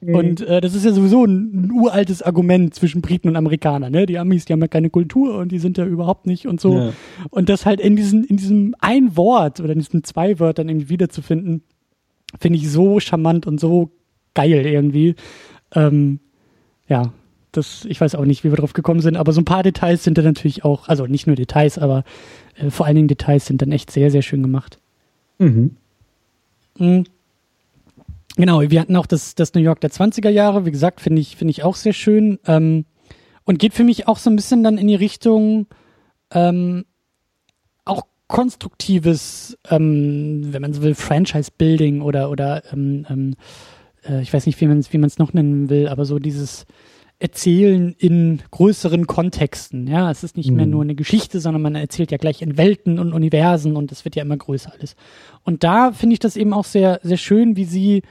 Mhm. 0.00 0.14
Und 0.14 0.40
äh, 0.42 0.60
das 0.60 0.74
ist 0.74 0.84
ja 0.84 0.92
sowieso 0.92 1.24
ein, 1.24 1.66
ein, 1.66 1.70
uraltes 1.72 2.20
Argument 2.22 2.74
zwischen 2.74 3.00
Briten 3.00 3.28
und 3.28 3.36
Amerikanern. 3.36 3.90
Ne? 3.90 4.04
Die 4.04 4.18
Amis, 4.18 4.44
die 4.44 4.52
haben 4.52 4.60
ja 4.60 4.68
keine 4.68 4.90
Kultur 4.90 5.38
und 5.38 5.50
die 5.50 5.58
sind 5.58 5.78
ja 5.78 5.86
überhaupt 5.86 6.26
nicht 6.26 6.46
und 6.46 6.60
so. 6.60 6.76
Ja. 6.76 6.92
Und 7.30 7.48
das 7.48 7.64
halt 7.64 7.80
in, 7.80 7.96
diesen, 7.96 8.24
in 8.24 8.36
diesem 8.36 8.74
ein 8.80 9.16
Wort 9.16 9.60
oder 9.60 9.72
in 9.72 9.78
diesen 9.78 10.04
zwei 10.04 10.38
Wörtern 10.38 10.68
irgendwie 10.68 10.90
wiederzufinden, 10.90 11.62
finde 12.40 12.58
ich 12.58 12.70
so 12.70 13.00
charmant 13.00 13.46
und 13.46 13.60
so 13.60 13.90
geil 14.34 14.66
irgendwie. 14.66 15.14
Ähm, 15.74 16.20
ja, 16.88 17.12
das, 17.52 17.84
ich 17.84 18.00
weiß 18.00 18.14
auch 18.14 18.24
nicht, 18.24 18.44
wie 18.44 18.50
wir 18.50 18.56
drauf 18.56 18.72
gekommen 18.72 19.00
sind, 19.00 19.16
aber 19.16 19.32
so 19.32 19.40
ein 19.40 19.46
paar 19.46 19.62
Details 19.62 20.04
sind 20.04 20.18
dann 20.18 20.24
natürlich 20.24 20.64
auch, 20.64 20.88
also 20.88 21.06
nicht 21.06 21.26
nur 21.26 21.36
Details, 21.36 21.78
aber 21.78 22.04
äh, 22.56 22.70
vor 22.70 22.86
allen 22.86 22.96
Dingen 22.96 23.08
Details 23.08 23.46
sind 23.46 23.62
dann 23.62 23.72
echt 23.72 23.90
sehr, 23.90 24.10
sehr 24.10 24.22
schön 24.22 24.42
gemacht. 24.42 24.78
Mhm. 25.38 25.76
mhm. 26.78 27.04
Genau, 28.36 28.62
wir 28.62 28.80
hatten 28.80 28.96
auch 28.96 29.06
das, 29.06 29.36
das 29.36 29.54
New 29.54 29.60
York 29.60 29.80
der 29.80 29.90
20er 29.90 30.28
Jahre, 30.28 30.66
wie 30.66 30.72
gesagt, 30.72 31.00
finde 31.00 31.20
ich, 31.20 31.36
finde 31.36 31.52
ich 31.52 31.62
auch 31.62 31.76
sehr 31.76 31.92
schön. 31.92 32.40
Ähm, 32.46 32.84
und 33.44 33.60
geht 33.60 33.74
für 33.74 33.84
mich 33.84 34.08
auch 34.08 34.18
so 34.18 34.28
ein 34.28 34.34
bisschen 34.34 34.64
dann 34.64 34.76
in 34.76 34.88
die 34.88 34.96
Richtung, 34.96 35.66
ähm, 36.32 36.84
konstruktives, 38.28 39.58
ähm, 39.70 40.52
wenn 40.52 40.62
man 40.62 40.72
so 40.72 40.82
will, 40.82 40.94
Franchise-Building 40.94 42.00
oder, 42.00 42.30
oder 42.30 42.62
ähm, 42.72 43.06
ähm, 43.08 43.34
äh, 44.04 44.22
ich 44.22 44.32
weiß 44.32 44.46
nicht, 44.46 44.60
wie 44.60 44.66
man 44.66 44.78
es 44.78 44.92
wie 44.92 44.98
man's 44.98 45.18
noch 45.18 45.32
nennen 45.32 45.68
will, 45.68 45.88
aber 45.88 46.04
so 46.04 46.18
dieses 46.18 46.66
Erzählen 47.18 47.94
in 47.98 48.42
größeren 48.50 49.06
Kontexten. 49.06 49.86
Ja, 49.86 50.10
es 50.10 50.24
ist 50.24 50.36
nicht 50.36 50.50
mhm. 50.50 50.56
mehr 50.56 50.66
nur 50.66 50.82
eine 50.82 50.94
Geschichte, 50.94 51.40
sondern 51.40 51.62
man 51.62 51.74
erzählt 51.74 52.10
ja 52.10 52.18
gleich 52.18 52.42
in 52.42 52.56
Welten 52.56 52.98
und 52.98 53.12
Universen 53.12 53.76
und 53.76 53.92
es 53.92 54.04
wird 54.04 54.16
ja 54.16 54.22
immer 54.22 54.36
größer 54.36 54.72
alles. 54.76 54.96
Und 55.44 55.62
da 55.62 55.92
finde 55.92 56.14
ich 56.14 56.20
das 56.20 56.36
eben 56.36 56.52
auch 56.52 56.64
sehr, 56.64 57.00
sehr 57.02 57.16
schön, 57.16 57.56
wie 57.56 57.64
sie 57.64 58.02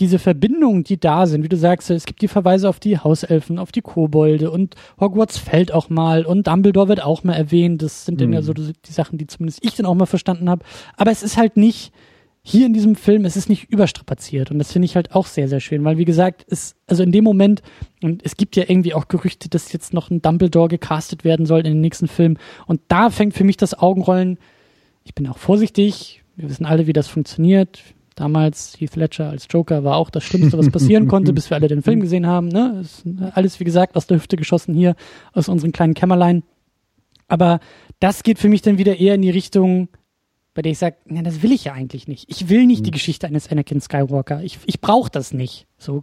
diese 0.00 0.18
Verbindungen, 0.18 0.84
die 0.84 0.98
da 0.98 1.26
sind, 1.26 1.42
wie 1.42 1.48
du 1.48 1.56
sagst, 1.56 1.90
es 1.90 2.06
gibt 2.06 2.22
die 2.22 2.28
Verweise 2.28 2.68
auf 2.68 2.78
die 2.78 2.98
Hauselfen, 2.98 3.58
auf 3.58 3.72
die 3.72 3.82
Kobolde 3.82 4.50
und 4.50 4.74
Hogwarts 5.00 5.38
fällt 5.38 5.72
auch 5.72 5.90
mal 5.90 6.24
und 6.24 6.46
Dumbledore 6.46 6.88
wird 6.88 7.02
auch 7.02 7.24
mal 7.24 7.34
erwähnt. 7.34 7.82
Das 7.82 8.04
sind 8.04 8.14
mhm. 8.14 8.18
dann 8.18 8.32
ja 8.34 8.42
so 8.42 8.52
die, 8.52 8.72
die 8.72 8.92
Sachen, 8.92 9.18
die 9.18 9.26
zumindest 9.26 9.64
ich 9.64 9.74
dann 9.74 9.86
auch 9.86 9.94
mal 9.94 10.06
verstanden 10.06 10.48
habe. 10.48 10.64
Aber 10.96 11.10
es 11.10 11.22
ist 11.22 11.36
halt 11.36 11.56
nicht 11.56 11.92
hier 12.42 12.66
in 12.66 12.72
diesem 12.72 12.94
Film, 12.94 13.24
es 13.24 13.36
ist 13.36 13.48
nicht 13.48 13.70
überstrapaziert 13.70 14.50
und 14.50 14.58
das 14.58 14.72
finde 14.72 14.86
ich 14.86 14.96
halt 14.96 15.14
auch 15.14 15.26
sehr, 15.26 15.48
sehr 15.48 15.60
schön, 15.60 15.84
weil 15.84 15.98
wie 15.98 16.06
gesagt, 16.06 16.46
es, 16.48 16.76
also 16.86 17.02
in 17.02 17.12
dem 17.12 17.24
Moment, 17.24 17.60
und 18.02 18.24
es 18.24 18.36
gibt 18.36 18.56
ja 18.56 18.64
irgendwie 18.66 18.94
auch 18.94 19.08
Gerüchte, 19.08 19.50
dass 19.50 19.72
jetzt 19.72 19.92
noch 19.92 20.10
ein 20.10 20.22
Dumbledore 20.22 20.68
gecastet 20.68 21.24
werden 21.24 21.44
soll 21.44 21.60
in 21.60 21.72
den 21.74 21.80
nächsten 21.82 22.08
Film 22.08 22.38
und 22.66 22.80
da 22.88 23.10
fängt 23.10 23.34
für 23.34 23.44
mich 23.44 23.58
das 23.58 23.78
Augenrollen, 23.78 24.38
ich 25.04 25.14
bin 25.14 25.26
auch 25.26 25.36
vorsichtig, 25.36 26.22
wir 26.36 26.48
wissen 26.48 26.64
alle, 26.64 26.86
wie 26.86 26.94
das 26.94 27.08
funktioniert, 27.08 27.80
Damals 28.18 28.74
Heath 28.80 28.96
Ledger 28.96 29.30
als 29.30 29.46
Joker 29.48 29.84
war 29.84 29.96
auch 29.96 30.10
das 30.10 30.24
Schlimmste, 30.24 30.58
was 30.58 30.70
passieren 30.70 31.06
konnte, 31.08 31.32
bis 31.32 31.50
wir 31.50 31.56
alle 31.56 31.68
den 31.68 31.82
Film 31.82 32.00
gesehen 32.00 32.26
haben. 32.26 32.48
Ne? 32.48 32.80
Ist 32.80 33.04
alles, 33.32 33.60
wie 33.60 33.64
gesagt, 33.64 33.94
aus 33.94 34.08
der 34.08 34.16
Hüfte 34.16 34.36
geschossen 34.36 34.74
hier, 34.74 34.96
aus 35.32 35.48
unseren 35.48 35.70
kleinen 35.70 35.94
Kämmerlein. 35.94 36.42
Aber 37.28 37.60
das 38.00 38.24
geht 38.24 38.40
für 38.40 38.48
mich 38.48 38.60
dann 38.60 38.76
wieder 38.76 38.98
eher 38.98 39.14
in 39.14 39.22
die 39.22 39.30
Richtung, 39.30 39.88
bei 40.52 40.62
der 40.62 40.72
ich 40.72 40.78
sage, 40.78 40.96
das 41.06 41.42
will 41.42 41.52
ich 41.52 41.62
ja 41.62 41.74
eigentlich 41.74 42.08
nicht. 42.08 42.24
Ich 42.28 42.48
will 42.48 42.66
nicht 42.66 42.84
die 42.84 42.90
mhm. 42.90 42.94
Geschichte 42.94 43.28
eines 43.28 43.48
Anakin 43.52 43.80
Skywalker. 43.80 44.42
Ich, 44.42 44.58
ich 44.66 44.80
brauche 44.80 45.10
das 45.12 45.32
nicht. 45.32 45.67
So, 45.80 46.02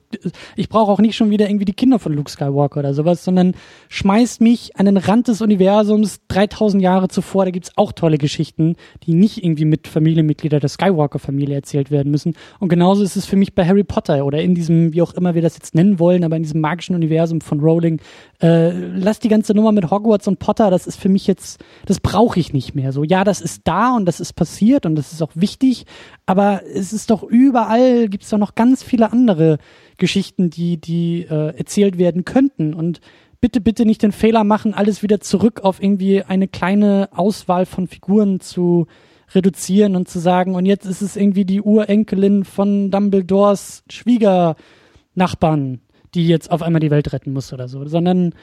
ich 0.55 0.69
brauche 0.69 0.89
auch 0.89 0.99
nicht 0.99 1.17
schon 1.17 1.31
wieder 1.31 1.49
irgendwie 1.49 1.65
die 1.65 1.73
Kinder 1.73 1.99
von 1.99 2.13
Luke 2.13 2.31
Skywalker 2.31 2.79
oder 2.79 2.93
sowas, 2.93 3.25
sondern 3.25 3.55
schmeißt 3.89 4.39
mich 4.39 4.77
an 4.77 4.85
den 4.85 4.95
Rand 4.95 5.27
des 5.27 5.41
Universums 5.41 6.21
3000 6.29 6.81
Jahre 6.81 7.09
zuvor. 7.09 7.43
Da 7.43 7.51
gibt's 7.51 7.73
auch 7.75 7.91
tolle 7.91 8.17
Geschichten, 8.17 8.77
die 9.03 9.13
nicht 9.13 9.43
irgendwie 9.43 9.65
mit 9.65 9.89
Familienmitgliedern 9.89 10.61
der 10.61 10.69
Skywalker-Familie 10.69 11.55
erzählt 11.55 11.91
werden 11.91 12.09
müssen. 12.09 12.35
Und 12.61 12.69
genauso 12.69 13.03
ist 13.03 13.17
es 13.17 13.25
für 13.25 13.35
mich 13.35 13.53
bei 13.53 13.67
Harry 13.67 13.83
Potter 13.83 14.25
oder 14.25 14.41
in 14.41 14.55
diesem, 14.55 14.93
wie 14.93 15.01
auch 15.01 15.13
immer 15.13 15.35
wir 15.35 15.41
das 15.41 15.55
jetzt 15.55 15.75
nennen 15.75 15.99
wollen, 15.99 16.23
aber 16.23 16.37
in 16.37 16.43
diesem 16.43 16.61
magischen 16.61 16.95
Universum 16.95 17.41
von 17.41 17.59
Rowling. 17.59 17.99
Äh, 18.41 18.69
lass 18.71 19.19
die 19.19 19.29
ganze 19.29 19.53
Nummer 19.53 19.73
mit 19.73 19.91
Hogwarts 19.91 20.29
und 20.29 20.39
Potter, 20.39 20.71
das 20.71 20.87
ist 20.87 21.01
für 21.01 21.09
mich 21.09 21.27
jetzt, 21.27 21.61
das 21.85 21.99
brauche 21.99 22.39
ich 22.39 22.53
nicht 22.53 22.75
mehr. 22.75 22.93
So, 22.93 23.03
ja, 23.03 23.25
das 23.25 23.41
ist 23.41 23.63
da 23.65 23.93
und 23.93 24.05
das 24.05 24.21
ist 24.21 24.33
passiert 24.33 24.85
und 24.85 24.95
das 24.95 25.11
ist 25.11 25.21
auch 25.21 25.31
wichtig, 25.35 25.85
aber 26.25 26.61
es 26.73 26.93
ist 26.93 27.11
doch 27.11 27.23
überall, 27.23 28.07
gibt's 28.07 28.29
doch 28.29 28.37
noch 28.37 28.55
ganz 28.55 28.81
viele 28.81 29.11
andere 29.11 29.57
Geschichten, 29.97 30.49
die, 30.49 30.77
die 30.77 31.21
äh, 31.29 31.57
erzählt 31.57 31.97
werden 31.97 32.25
könnten. 32.25 32.73
Und 32.73 33.01
bitte, 33.41 33.61
bitte 33.61 33.85
nicht 33.85 34.01
den 34.01 34.11
Fehler 34.11 34.43
machen, 34.43 34.73
alles 34.73 35.03
wieder 35.03 35.19
zurück 35.19 35.61
auf 35.61 35.81
irgendwie 35.81 36.23
eine 36.23 36.47
kleine 36.47 37.09
Auswahl 37.11 37.65
von 37.65 37.87
Figuren 37.87 38.39
zu 38.39 38.87
reduzieren 39.33 39.95
und 39.95 40.07
zu 40.07 40.19
sagen, 40.19 40.55
und 40.55 40.65
jetzt 40.65 40.85
ist 40.85 41.01
es 41.01 41.15
irgendwie 41.15 41.45
die 41.45 41.61
Urenkelin 41.61 42.45
von 42.45 42.91
Dumbledores 42.91 43.83
Schwiegernachbarn, 43.89 45.81
die 46.13 46.27
jetzt 46.27 46.51
auf 46.51 46.61
einmal 46.61 46.79
die 46.79 46.91
Welt 46.91 47.11
retten 47.11 47.33
muss 47.33 47.51
oder 47.51 47.67
so, 47.67 47.85
sondern, 47.87 48.33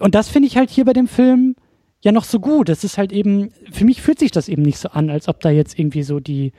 und 0.00 0.14
das 0.14 0.28
finde 0.28 0.48
ich 0.48 0.56
halt 0.56 0.70
hier 0.70 0.84
bei 0.84 0.92
dem 0.92 1.06
Film 1.06 1.54
ja 2.00 2.12
noch 2.12 2.24
so 2.24 2.40
gut. 2.40 2.68
Das 2.68 2.84
ist 2.84 2.98
halt 2.98 3.12
eben, 3.12 3.50
für 3.70 3.84
mich 3.84 4.02
fühlt 4.02 4.18
sich 4.18 4.32
das 4.32 4.48
eben 4.48 4.62
nicht 4.62 4.78
so 4.78 4.88
an, 4.88 5.08
als 5.08 5.28
ob 5.28 5.40
da 5.40 5.50
jetzt 5.50 5.78
irgendwie 5.78 6.02
so 6.02 6.20
die, 6.20 6.52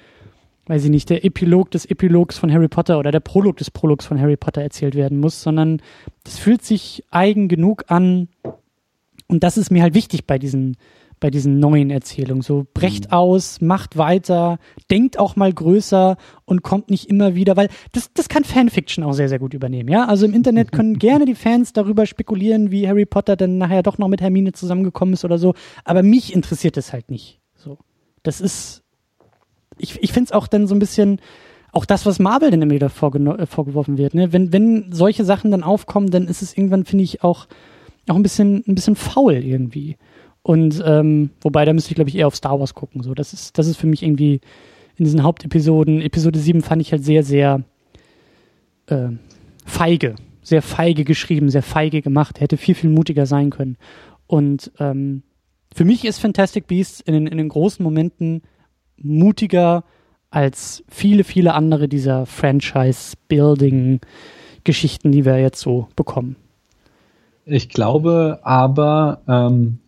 weiß 0.68 0.85
ich 0.85 0.90
nicht, 0.90 1.10
der 1.10 1.26
Epilog 1.26 1.72
des 1.72 1.85
Epilogs 1.85 2.38
von 2.38 2.52
Harry 2.52 2.68
Potter 2.68 2.99
oder 2.99 3.11
der 3.11 3.19
Prolog 3.19 3.57
des 3.57 3.69
Prologs 3.69 4.06
von 4.06 4.19
Harry 4.19 4.38
Potter 4.38 4.61
erzählt 4.61 4.95
werden 4.95 5.19
muss, 5.19 5.41
sondern 5.41 5.81
das 6.23 6.38
fühlt 6.38 6.64
sich 6.64 7.03
eigen 7.11 7.48
genug 7.48 7.85
an. 7.88 8.30
Und 9.27 9.44
das 9.44 9.57
ist 9.57 9.72
mir 9.72 9.81
halt 9.81 9.94
wichtig 9.94 10.26
bei 10.26 10.40
diesen, 10.40 10.77
bei 11.19 11.30
diesen 11.30 11.60
neuen 11.60 11.90
Erzählungen. 11.90 12.41
So 12.41 12.65
brecht 12.73 13.07
mhm. 13.07 13.14
aus, 13.14 13.61
macht 13.61 13.98
weiter, 13.98 14.57
denkt 14.90 15.19
auch 15.19 15.35
mal 15.35 15.52
größer 15.52 16.18
und 16.45 16.64
kommt 16.64 16.90
nicht 16.90 17.10
immer 17.10 17.35
wieder, 17.35 17.57
weil 17.57 17.69
das, 17.91 18.11
das 18.14 18.30
kann 18.30 18.44
Fanfiction 18.44 19.03
auch 19.03 19.14
sehr, 19.14 19.30
sehr 19.30 19.40
gut 19.40 19.53
übernehmen, 19.53 19.90
ja. 19.90 20.06
Also 20.06 20.26
im 20.26 20.34
Internet 20.34 20.72
können 20.73 20.98
gerne 20.98 21.26
die 21.26 21.35
Fans 21.35 21.73
darüber 21.73 22.06
spekulieren, 22.06 22.72
wie 22.72 22.88
Harry 22.88 23.06
Potter 23.06 23.35
dann 23.35 23.57
nachher 23.57 23.84
doch 23.84 23.98
noch 23.98 24.07
mit 24.07 24.22
Hermine 24.22 24.53
zusammengekommen 24.53 25.14
ist 25.14 25.26
oder 25.26 25.38
so. 25.38 25.56
Aber 25.84 26.03
mich 26.03 26.34
interessiert 26.34 26.77
es 26.77 26.94
halt 26.94 27.10
nicht. 27.10 27.41
So. 27.56 27.77
Das 28.22 28.40
ist, 28.40 28.82
ich, 29.78 30.02
ich 30.02 30.12
finde 30.14 30.30
es 30.30 30.32
auch 30.32 30.48
dann 30.48 30.68
so 30.68 30.76
ein 30.76 30.80
bisschen, 30.80 31.20
auch 31.74 31.86
das, 31.86 32.06
was 32.06 32.20
Marvel 32.20 32.52
dann 32.52 32.62
immer 32.62 32.74
wieder 32.74 32.88
äh, 32.88 33.45
vorgeworfen 33.45 33.98
wird, 33.98 34.14
ne? 34.14 34.32
Wenn, 34.32 34.54
wenn 34.54 34.91
solche 34.91 35.26
Sachen 35.26 35.52
dann 35.52 35.64
aufkommen, 35.64 36.12
dann 36.12 36.28
ist 36.28 36.41
es 36.41 36.56
irgendwann, 36.56 36.86
finde 36.86 37.04
ich, 37.04 37.24
auch, 37.24 37.48
auch 38.08 38.16
ein 38.16 38.24
bisschen, 38.24 38.64
ein 38.68 38.76
bisschen 38.76 38.95
faul 38.95 39.34
irgendwie. 39.34 39.98
Und 40.44 40.84
ähm, 40.86 41.32
wobei, 41.41 41.66
da 41.66 41.74
müsste 41.74 41.90
ich, 41.90 41.95
glaube 41.95 42.10
ich, 42.10 42.18
eher 42.18 42.28
auf 42.28 42.36
Star 42.36 42.60
Wars 42.60 42.76
gucken. 42.76 43.02
So, 43.02 43.16
das 43.16 43.34
ist, 43.34 43.58
das 43.58 43.66
ist 43.66 43.78
für 43.78 43.88
mich 43.88 44.04
irgendwie 44.04 44.41
in 44.98 45.06
diesen 45.06 45.24
Hauptepisoden. 45.24 46.02
Episode 46.02 46.38
7 46.38 46.62
fand 46.62 46.82
ich 46.82 46.91
halt 46.91 47.04
sehr, 47.04 47.24
sehr 47.24 47.64
äh, 48.88 49.10
feige. 49.66 50.16
Sehr 50.44 50.62
feige 50.62 51.06
geschrieben, 51.06 51.50
sehr 51.50 51.64
feige 51.64 52.02
gemacht. 52.02 52.40
Hätte 52.40 52.58
viel, 52.58 52.76
viel 52.76 52.90
mutiger 52.90 53.26
sein 53.26 53.50
können. 53.50 53.78
Und 54.28 54.72
ähm, 54.80 55.24
für 55.74 55.86
mich 55.86 56.06
ist 56.06 56.20
Fantastic 56.20 56.68
Beasts 56.68 57.00
in 57.00 57.26
in 57.26 57.38
den 57.38 57.50
großen 57.50 57.82
Momenten 57.82 58.44
mutiger 58.98 59.84
als 60.30 60.84
viele, 60.90 61.24
viele 61.24 61.53
andere 61.53 61.88
dieser 61.88 62.26
Franchise-Building-Geschichten, 62.26 65.11
die 65.11 65.26
wir 65.26 65.40
jetzt 65.40 65.60
so 65.60 65.88
bekommen. 65.95 66.36
Ich 67.45 67.70
glaube 67.70 68.40
aber, 68.44 69.22
ähm, 69.28 69.80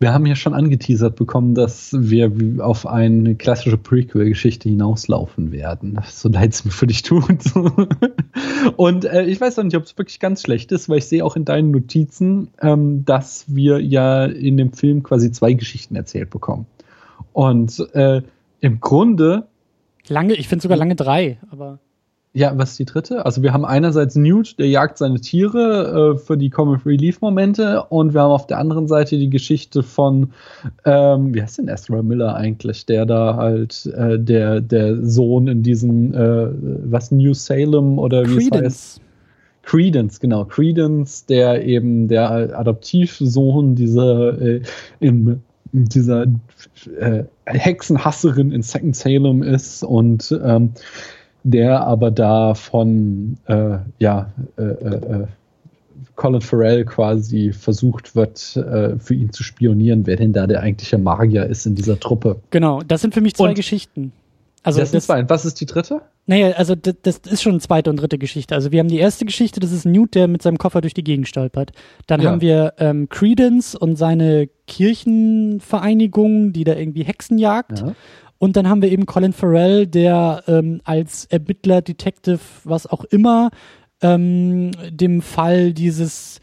wir 0.00 0.14
haben 0.14 0.24
ja 0.24 0.34
schon 0.34 0.54
angeteasert 0.54 1.14
bekommen, 1.14 1.54
dass 1.54 1.94
wir 1.94 2.32
auf 2.58 2.86
eine 2.86 3.36
klassische 3.36 3.76
Prequel-Geschichte 3.76 4.70
hinauslaufen 4.70 5.52
werden. 5.52 6.00
So 6.08 6.30
leid 6.30 6.54
es 6.54 6.64
mir 6.64 6.70
für 6.70 6.86
dich 6.86 7.02
tut. 7.02 7.26
Und 8.76 9.04
äh, 9.04 9.24
ich 9.24 9.40
weiß 9.40 9.58
auch 9.58 9.62
nicht, 9.62 9.76
ob 9.76 9.84
es 9.84 9.98
wirklich 9.98 10.18
ganz 10.18 10.42
schlecht 10.42 10.72
ist, 10.72 10.88
weil 10.88 10.98
ich 10.98 11.06
sehe 11.06 11.22
auch 11.22 11.36
in 11.36 11.44
deinen 11.44 11.70
Notizen, 11.70 12.48
ähm, 12.62 13.04
dass 13.04 13.44
wir 13.48 13.80
ja 13.80 14.24
in 14.24 14.56
dem 14.56 14.72
Film 14.72 15.02
quasi 15.02 15.32
zwei 15.32 15.52
Geschichten 15.52 15.96
erzählt 15.96 16.30
bekommen. 16.30 16.66
Und 17.32 17.78
äh, 17.94 18.22
im 18.60 18.80
Grunde. 18.80 19.46
Lange, 20.08 20.34
ich 20.34 20.48
finde 20.48 20.62
sogar 20.62 20.76
lange 20.76 20.96
drei, 20.96 21.38
aber. 21.50 21.78
Ja, 22.32 22.56
was 22.56 22.70
ist 22.70 22.78
die 22.78 22.84
dritte? 22.84 23.26
Also 23.26 23.42
wir 23.42 23.52
haben 23.52 23.64
einerseits 23.64 24.14
Newt, 24.14 24.56
der 24.60 24.68
jagt 24.68 24.98
seine 24.98 25.20
Tiere 25.20 26.14
äh, 26.14 26.18
für 26.18 26.36
die 26.36 26.48
Comic 26.48 26.86
Relief 26.86 27.20
Momente 27.20 27.82
und 27.88 28.14
wir 28.14 28.20
haben 28.20 28.30
auf 28.30 28.46
der 28.46 28.58
anderen 28.58 28.86
Seite 28.86 29.18
die 29.18 29.30
Geschichte 29.30 29.82
von, 29.82 30.30
ähm, 30.84 31.34
wie 31.34 31.42
heißt 31.42 31.58
denn 31.58 31.66
Ezra 31.66 32.02
Miller 32.02 32.36
eigentlich, 32.36 32.86
der 32.86 33.04
da 33.04 33.34
halt 33.34 33.86
äh, 33.86 34.16
der 34.16 34.60
der 34.60 35.04
Sohn 35.04 35.48
in 35.48 35.64
diesem 35.64 36.14
äh, 36.14 36.50
was 36.88 37.10
New 37.10 37.34
Salem 37.34 37.98
oder 37.98 38.24
wie 38.24 38.48
Credence. 38.48 38.54
es 38.54 38.94
heißt. 38.94 39.00
Credence, 39.62 40.20
genau, 40.20 40.44
Credence, 40.44 41.26
der 41.26 41.64
eben 41.64 42.06
der 42.06 42.56
Adoptivsohn 42.56 43.74
dieser 43.74 44.40
äh, 44.40 44.62
im 45.00 45.42
dieser 45.72 46.26
äh, 46.98 47.24
Hexenhasserin 47.46 48.52
in 48.52 48.62
Second 48.62 48.96
Salem 48.96 49.42
ist 49.42 49.82
und 49.82 50.38
ähm, 50.42 50.72
der 51.42 51.86
aber 51.86 52.10
da 52.10 52.54
von 52.54 53.36
äh, 53.46 53.78
ja, 53.98 54.32
äh, 54.56 54.62
äh, 54.62 55.26
Colin 56.16 56.40
Farrell 56.42 56.84
quasi 56.84 57.52
versucht 57.52 58.14
wird, 58.14 58.56
äh, 58.56 58.98
für 58.98 59.14
ihn 59.14 59.32
zu 59.32 59.42
spionieren, 59.42 60.06
wer 60.06 60.16
denn 60.16 60.34
da 60.34 60.46
der 60.46 60.60
eigentliche 60.60 60.98
Magier 60.98 61.46
ist 61.46 61.64
in 61.66 61.74
dieser 61.74 61.98
Truppe. 61.98 62.36
Genau, 62.50 62.82
das 62.82 63.00
sind 63.00 63.14
für 63.14 63.22
mich 63.22 63.36
zwei 63.36 63.48
und 63.48 63.54
Geschichten. 63.54 64.12
Also 64.62 64.80
das, 64.80 64.90
das 64.90 65.06
zwei. 65.06 65.28
Was 65.28 65.44
ist 65.44 65.60
die 65.60 65.66
dritte? 65.66 66.02
Naja, 66.26 66.50
also 66.52 66.74
das, 66.74 66.94
das 67.02 67.18
ist 67.18 67.42
schon 67.42 67.52
eine 67.52 67.60
zweite 67.60 67.90
und 67.90 67.96
dritte 67.96 68.18
Geschichte. 68.18 68.54
Also 68.54 68.70
wir 68.72 68.78
haben 68.80 68.88
die 68.88 68.98
erste 68.98 69.24
Geschichte, 69.24 69.58
das 69.58 69.72
ist 69.72 69.84
Newt, 69.84 70.14
der 70.14 70.28
mit 70.28 70.42
seinem 70.42 70.58
Koffer 70.58 70.80
durch 70.80 70.94
die 70.94 71.02
Gegend 71.02 71.28
stolpert. 71.28 71.72
Dann 72.06 72.20
ja. 72.20 72.30
haben 72.30 72.40
wir 72.40 72.74
ähm, 72.78 73.08
Credence 73.08 73.74
und 73.74 73.96
seine 73.96 74.48
Kirchenvereinigung, 74.66 76.52
die 76.52 76.64
da 76.64 76.74
irgendwie 76.74 77.04
Hexen 77.04 77.38
jagt. 77.38 77.80
Ja. 77.80 77.94
Und 78.38 78.56
dann 78.56 78.68
haben 78.68 78.80
wir 78.80 78.90
eben 78.90 79.06
Colin 79.06 79.32
Farrell, 79.32 79.86
der 79.86 80.44
ähm, 80.46 80.80
als 80.84 81.26
Ermittler, 81.26 81.82
Detective, 81.82 82.40
was 82.64 82.86
auch 82.86 83.04
immer, 83.04 83.50
ähm, 84.02 84.70
dem 84.90 85.22
Fall 85.22 85.72
dieses 85.72 86.40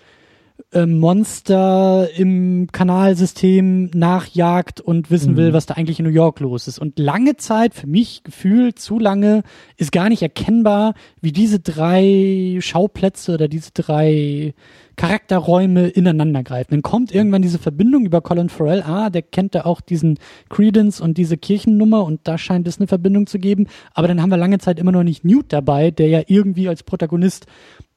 äh, 0.73 0.85
Monster 0.85 2.09
im 2.17 2.67
Kanalsystem 2.71 3.89
nachjagt 3.93 4.81
und 4.81 5.09
wissen 5.09 5.34
mhm. 5.34 5.38
will, 5.38 5.53
was 5.53 5.65
da 5.65 5.75
eigentlich 5.75 5.99
in 5.99 6.05
New 6.05 6.11
York 6.11 6.39
los 6.39 6.67
ist. 6.67 6.79
Und 6.79 6.99
lange 6.99 7.38
Zeit, 7.38 7.73
für 7.73 7.88
mich 7.88 8.23
gefühlt 8.23 8.77
zu 8.79 8.99
lange, 8.99 9.43
ist 9.77 9.91
gar 9.91 10.09
nicht 10.09 10.21
erkennbar, 10.21 10.93
wie 11.21 11.31
diese 11.31 11.59
drei 11.59 12.57
Schauplätze 12.59 13.34
oder 13.34 13.47
diese 13.47 13.71
drei 13.71 14.53
Charakterräume 14.97 15.88
ineinander 15.88 16.43
greifen. 16.43 16.71
Dann 16.71 16.81
kommt 16.81 17.13
irgendwann 17.13 17.43
diese 17.43 17.59
Verbindung 17.59 18.05
über 18.05 18.21
Colin 18.21 18.49
Farrell. 18.49 18.81
Ah, 18.81 19.09
der 19.09 19.21
kennt 19.21 19.55
da 19.55 19.63
auch 19.63 19.79
diesen 19.79 20.19
Credence 20.49 20.99
und 20.99 21.17
diese 21.17 21.38
Kirchennummer 21.38 22.03
und 22.03 22.21
da 22.23 22.38
scheint 22.38 22.67
es 22.67 22.79
eine 22.79 22.88
Verbindung 22.88 23.27
zu 23.27 23.39
geben. 23.39 23.67
Aber 23.93 24.07
dann 24.07 24.21
haben 24.21 24.31
wir 24.31 24.38
lange 24.38 24.57
Zeit 24.57 24.79
immer 24.79 24.91
noch 24.91 25.03
nicht 25.03 25.23
Newt 25.23 25.53
dabei, 25.53 25.91
der 25.91 26.07
ja 26.09 26.21
irgendwie 26.25 26.67
als 26.67 26.84
Protagonist 26.84 27.45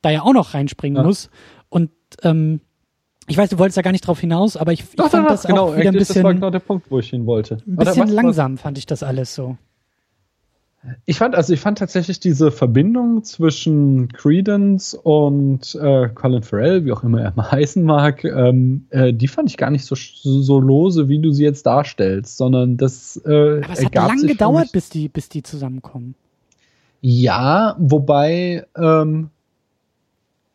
da 0.02 0.10
ja 0.10 0.22
auch 0.22 0.34
noch 0.34 0.54
reinspringen 0.54 0.98
ja. 0.98 1.02
muss. 1.02 1.30
Und 1.70 1.90
ähm, 2.22 2.60
ich 3.26 3.36
weiß, 3.36 3.50
du 3.50 3.58
wolltest 3.58 3.78
da 3.78 3.82
gar 3.82 3.92
nicht 3.92 4.06
drauf 4.06 4.18
hinaus, 4.18 4.56
aber 4.56 4.72
ich, 4.72 4.80
ich 4.80 4.96
doch, 4.96 5.10
fand 5.10 5.26
doch, 5.26 5.30
das 5.30 5.44
genau, 5.44 5.68
auch 5.68 5.76
wieder 5.76 5.90
ein 5.90 5.94
bisschen. 5.94 6.16
Das 6.16 6.24
war 6.24 6.34
genau 6.34 6.50
der 6.50 6.58
Punkt, 6.58 6.90
wo 6.90 6.98
ich 6.98 7.10
hin 7.10 7.26
wollte. 7.26 7.58
Ein 7.66 7.76
bisschen 7.76 8.04
was, 8.04 8.10
langsam 8.10 8.54
was? 8.54 8.60
fand 8.60 8.78
ich 8.78 8.86
das 8.86 9.02
alles 9.02 9.34
so. 9.34 9.56
Ich 11.04 11.18
fand, 11.18 11.34
also 11.34 11.52
ich 11.52 11.60
fand 11.60 11.78
tatsächlich 11.78 12.20
diese 12.20 12.50
Verbindung 12.50 13.22
zwischen 13.22 14.08
Credence 14.08 14.94
und 14.94 15.74
äh, 15.74 16.08
Colin 16.08 16.42
Farrell, 16.42 16.86
wie 16.86 16.92
auch 16.92 17.04
immer 17.04 17.20
er 17.20 17.34
mal 17.36 17.50
heißen 17.52 17.84
mag, 17.84 18.24
ähm, 18.24 18.86
äh, 18.88 19.12
die 19.12 19.28
fand 19.28 19.50
ich 19.50 19.58
gar 19.58 19.70
nicht 19.70 19.84
so, 19.84 19.94
so 19.94 20.58
lose, 20.58 21.08
wie 21.08 21.20
du 21.20 21.32
sie 21.32 21.44
jetzt 21.44 21.66
darstellst, 21.66 22.38
sondern 22.38 22.78
das 22.78 23.20
äh, 23.26 23.60
Aber 23.62 23.72
es 23.72 23.84
hat 23.84 23.94
lange 23.94 24.26
gedauert, 24.26 24.72
bis 24.72 24.88
die, 24.88 25.08
bis 25.08 25.28
die 25.28 25.42
zusammenkommen. 25.42 26.14
Ja, 27.02 27.76
wobei 27.78 28.66
ähm, 28.76 29.30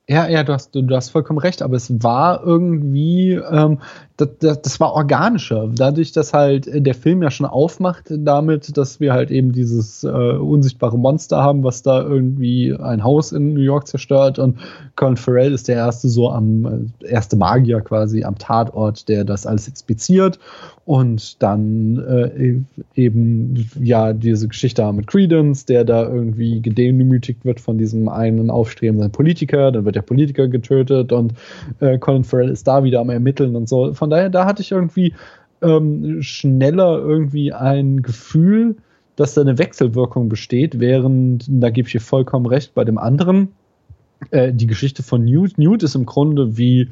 ja, 0.08 0.28
ja, 0.28 0.44
du 0.44 0.54
hast, 0.54 0.76
du, 0.76 0.84
du 0.84 0.96
hast 0.96 1.10
vollkommen 1.10 1.40
recht, 1.40 1.64
aber 1.64 1.76
es 1.76 2.04
war 2.04 2.44
irgendwie, 2.44 3.32
ähm, 3.34 3.80
das, 4.18 4.30
das, 4.40 4.62
das 4.62 4.80
war 4.80 4.94
organischer. 4.94 5.68
Dadurch, 5.74 6.12
dass 6.12 6.32
halt 6.32 6.68
der 6.72 6.94
Film 6.94 7.24
ja 7.24 7.32
schon 7.32 7.48
aufmacht 7.48 8.06
damit, 8.10 8.78
dass 8.78 9.00
wir 9.00 9.14
halt 9.14 9.32
eben 9.32 9.52
dieses 9.52 10.04
äh, 10.04 10.08
unsichtbare 10.08 10.98
Monster 11.00 11.42
haben, 11.42 11.64
was 11.64 11.82
da 11.82 12.04
irgendwie 12.04 12.76
ein 12.76 13.04
Haus 13.04 13.32
in 13.32 13.56
New 13.56 13.62
York 13.62 13.88
zerstört 13.88 14.38
und 14.38 14.60
Colin 14.96 15.18
Farrell 15.18 15.54
ist 15.54 15.68
der 15.68 15.78
erste 15.78 16.08
so 16.08 16.30
am, 16.30 16.92
äh, 17.02 17.08
erste 17.08 17.36
Magier 17.36 17.82
quasi 17.82 18.24
am 18.24 18.38
Tatort, 18.38 19.10
der 19.10 19.24
das 19.24 19.48
alles 19.48 19.68
inspiziert 19.68 20.38
Und 20.86 21.42
dann 21.42 21.98
äh, 21.98 22.62
eben 22.94 23.68
ja 23.82 24.14
diese 24.14 24.48
Geschichte 24.48 24.94
mit 24.94 25.08
Credence, 25.08 25.66
der 25.66 25.84
da 25.84 26.08
irgendwie 26.08 26.62
gedemütigt 26.62 27.44
wird 27.44 27.60
von 27.60 27.80
diesem 27.80 28.08
einen 28.08 28.52
aufstrebenden 28.52 29.12
Politiker, 29.12 29.72
dann 29.72 29.86
wird 29.86 29.96
der 29.96 30.04
Politiker 30.04 30.48
getötet 30.48 31.12
und 31.12 31.34
äh, 31.80 31.98
Colin 31.98 32.24
Farrell 32.24 32.50
ist 32.50 32.68
da 32.68 32.84
wieder 32.84 33.00
am 33.00 33.10
Ermitteln 33.10 33.56
und 33.56 33.68
so. 33.68 33.96
Von 33.96 34.12
daher, 34.12 34.30
da 34.30 34.46
hatte 34.46 34.62
ich 34.62 34.72
irgendwie 34.72 35.16
ähm, 35.64 36.22
schneller 36.22 37.00
irgendwie 37.00 37.52
ein 37.52 38.04
Gefühl, 38.04 38.76
dass 39.16 39.34
da 39.34 39.42
eine 39.42 39.58
Wechselwirkung 39.58 40.30
besteht, 40.30 40.80
während, 40.80 41.46
da 41.50 41.72
gebe 41.72 41.88
ich 41.88 41.94
dir 41.94 42.02
vollkommen 42.02 42.46
recht, 42.46 42.76
bei 42.76 42.84
dem 42.84 43.00
anderen, 43.00 43.50
äh, 44.32 44.54
die 44.54 44.68
Geschichte 44.68 45.04
von 45.04 45.26
Newt. 45.26 45.58
Newt 45.58 45.84
ist 45.84 45.96
im 45.96 46.06
Grunde 46.06 46.58
wie 46.58 46.90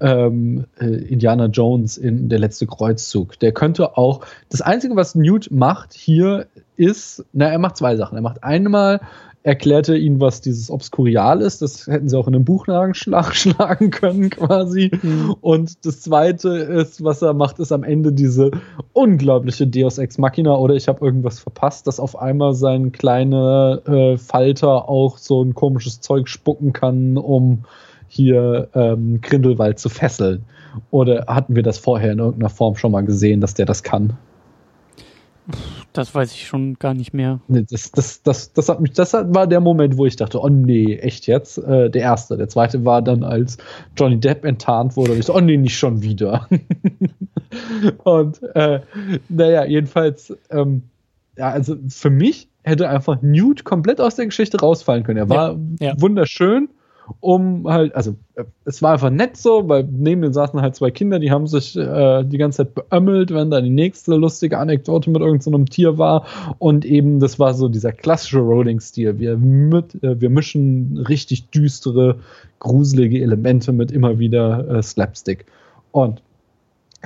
ähm, 0.00 0.66
äh, 0.78 0.86
Indiana 0.86 1.46
Jones 1.46 1.98
in 1.98 2.28
Der 2.28 2.38
letzte 2.38 2.66
Kreuzzug. 2.66 3.38
Der 3.40 3.52
könnte 3.52 3.96
auch, 3.96 4.20
das 4.48 4.60
Einzige, 4.60 4.96
was 4.96 5.14
Newt 5.14 5.50
macht 5.50 5.92
hier, 5.92 6.46
ist, 6.76 7.24
na, 7.32 7.46
er 7.46 7.58
macht 7.58 7.76
zwei 7.76 7.96
Sachen. 7.96 8.16
Er 8.16 8.22
macht 8.22 8.44
einmal, 8.44 9.00
erklärte 9.46 9.96
ihnen, 9.96 10.20
was 10.20 10.40
dieses 10.40 10.72
Obskurial 10.72 11.40
ist. 11.40 11.62
Das 11.62 11.86
hätten 11.86 12.08
sie 12.08 12.18
auch 12.18 12.26
in 12.26 12.34
einem 12.34 12.44
Buch 12.44 12.66
nachschlagen 12.66 13.90
können, 13.92 14.28
quasi. 14.30 14.90
Mhm. 15.00 15.36
Und 15.40 15.86
das 15.86 16.00
zweite 16.00 16.48
ist, 16.48 17.04
was 17.04 17.22
er 17.22 17.32
macht, 17.32 17.60
ist 17.60 17.70
am 17.70 17.84
Ende 17.84 18.12
diese 18.12 18.50
unglaubliche 18.92 19.68
Deus 19.68 19.98
Ex 19.98 20.18
Machina 20.18 20.56
oder 20.56 20.74
ich 20.74 20.88
habe 20.88 21.04
irgendwas 21.04 21.38
verpasst, 21.38 21.86
dass 21.86 22.00
auf 22.00 22.18
einmal 22.18 22.54
sein 22.54 22.90
kleiner 22.90 23.82
äh, 23.86 24.18
Falter 24.18 24.88
auch 24.88 25.16
so 25.16 25.42
ein 25.44 25.54
komisches 25.54 26.00
Zeug 26.00 26.28
spucken 26.28 26.72
kann, 26.72 27.16
um 27.16 27.64
hier 28.08 28.68
ähm, 28.74 29.20
Grindelwald 29.20 29.78
zu 29.78 29.88
fesseln? 29.88 30.44
Oder 30.90 31.26
hatten 31.26 31.56
wir 31.56 31.62
das 31.62 31.78
vorher 31.78 32.12
in 32.12 32.18
irgendeiner 32.18 32.50
Form 32.50 32.76
schon 32.76 32.92
mal 32.92 33.04
gesehen, 33.04 33.40
dass 33.40 33.54
der 33.54 33.66
das 33.66 33.82
kann? 33.82 34.16
Das 35.92 36.14
weiß 36.14 36.32
ich 36.32 36.46
schon 36.46 36.74
gar 36.74 36.92
nicht 36.92 37.14
mehr. 37.14 37.40
Nee, 37.48 37.64
das, 37.70 37.90
das, 37.92 38.22
das, 38.22 38.52
das, 38.52 38.68
hat 38.68 38.80
mich, 38.80 38.92
das 38.92 39.12
war 39.14 39.46
der 39.46 39.60
Moment, 39.60 39.96
wo 39.96 40.04
ich 40.04 40.16
dachte, 40.16 40.40
oh 40.42 40.48
nee, 40.48 40.96
echt 40.96 41.26
jetzt? 41.26 41.58
Äh, 41.58 41.88
der 41.88 42.02
erste. 42.02 42.36
Der 42.36 42.48
zweite 42.48 42.84
war 42.84 43.00
dann, 43.00 43.22
als 43.22 43.56
Johnny 43.96 44.18
Depp 44.18 44.44
enttarnt 44.44 44.96
wurde. 44.96 45.12
Und 45.12 45.18
ich 45.20 45.26
so, 45.26 45.34
oh 45.34 45.40
nee, 45.40 45.56
nicht 45.56 45.78
schon 45.78 46.02
wieder. 46.02 46.48
und 48.04 48.42
äh, 48.54 48.80
naja, 49.28 49.64
jedenfalls, 49.64 50.36
ähm, 50.50 50.82
ja, 51.38 51.48
also 51.48 51.76
für 51.88 52.10
mich 52.10 52.48
hätte 52.62 52.88
einfach 52.88 53.22
Newt 53.22 53.64
komplett 53.64 54.00
aus 54.00 54.16
der 54.16 54.26
Geschichte 54.26 54.60
rausfallen 54.60 55.04
können. 55.04 55.18
Er 55.18 55.28
war 55.30 55.56
ja, 55.80 55.88
ja. 55.88 56.00
wunderschön 56.00 56.68
um 57.20 57.66
halt, 57.68 57.94
also 57.94 58.16
äh, 58.34 58.44
es 58.64 58.82
war 58.82 58.92
einfach 58.92 59.10
nett 59.10 59.36
so, 59.36 59.68
weil 59.68 59.84
neben 59.90 60.22
den 60.22 60.32
saßen 60.32 60.60
halt 60.60 60.76
zwei 60.76 60.90
Kinder, 60.90 61.18
die 61.18 61.30
haben 61.30 61.46
sich 61.46 61.76
äh, 61.76 62.24
die 62.24 62.38
ganze 62.38 62.58
Zeit 62.58 62.74
beömmelt, 62.74 63.32
wenn 63.32 63.50
da 63.50 63.60
die 63.60 63.70
nächste 63.70 64.14
lustige 64.16 64.58
Anekdote 64.58 65.10
mit 65.10 65.22
irgendeinem 65.22 65.66
so 65.66 65.72
Tier 65.72 65.98
war 65.98 66.26
und 66.58 66.84
eben 66.84 67.20
das 67.20 67.38
war 67.38 67.54
so 67.54 67.68
dieser 67.68 67.92
klassische 67.92 68.38
Rolling-Stil. 68.38 69.18
Wir, 69.18 69.32
äh, 69.32 70.20
wir 70.20 70.30
mischen 70.30 71.04
richtig 71.08 71.50
düstere, 71.50 72.18
gruselige 72.58 73.20
Elemente 73.22 73.72
mit 73.72 73.92
immer 73.92 74.18
wieder 74.18 74.68
äh, 74.68 74.82
Slapstick. 74.82 75.46
Und 75.92 76.22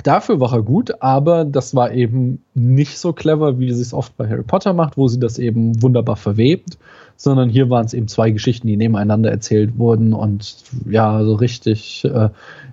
Dafür 0.03 0.39
war 0.39 0.53
er 0.53 0.63
gut, 0.63 1.01
aber 1.01 1.45
das 1.45 1.75
war 1.75 1.91
eben 1.91 2.43
nicht 2.53 2.97
so 2.97 3.13
clever, 3.13 3.59
wie 3.59 3.71
sie 3.71 3.81
es 3.81 3.93
oft 3.93 4.15
bei 4.17 4.27
Harry 4.27 4.43
Potter 4.43 4.73
macht, 4.73 4.97
wo 4.97 5.07
sie 5.07 5.19
das 5.19 5.37
eben 5.37 5.81
wunderbar 5.81 6.15
verwebt, 6.15 6.77
sondern 7.21 7.49
hier 7.49 7.69
waren 7.69 7.85
es 7.85 7.93
eben 7.93 8.07
zwei 8.07 8.31
Geschichten, 8.31 8.65
die 8.65 8.77
nebeneinander 8.77 9.29
erzählt 9.29 9.77
wurden 9.77 10.13
und 10.13 10.55
ja, 10.89 11.23
so 11.23 11.35
richtig 11.35 12.03
äh, 12.03 12.29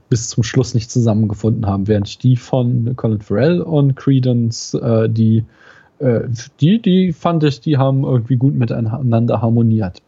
bis 0.08 0.28
zum 0.28 0.42
Schluss 0.42 0.72
nicht 0.72 0.90
zusammengefunden 0.90 1.66
haben, 1.66 1.86
während 1.86 2.22
die 2.22 2.34
von 2.34 2.96
Colin 2.96 3.20
Farrell 3.20 3.60
und 3.60 3.94
Credence, 3.94 4.72
äh, 4.72 5.10
die, 5.10 5.44
äh, 5.98 6.20
die, 6.60 6.80
die 6.80 7.12
fand 7.12 7.44
ich, 7.44 7.60
die 7.60 7.76
haben 7.76 8.04
irgendwie 8.04 8.36
gut 8.36 8.54
miteinander 8.54 9.42
harmoniert. 9.42 10.00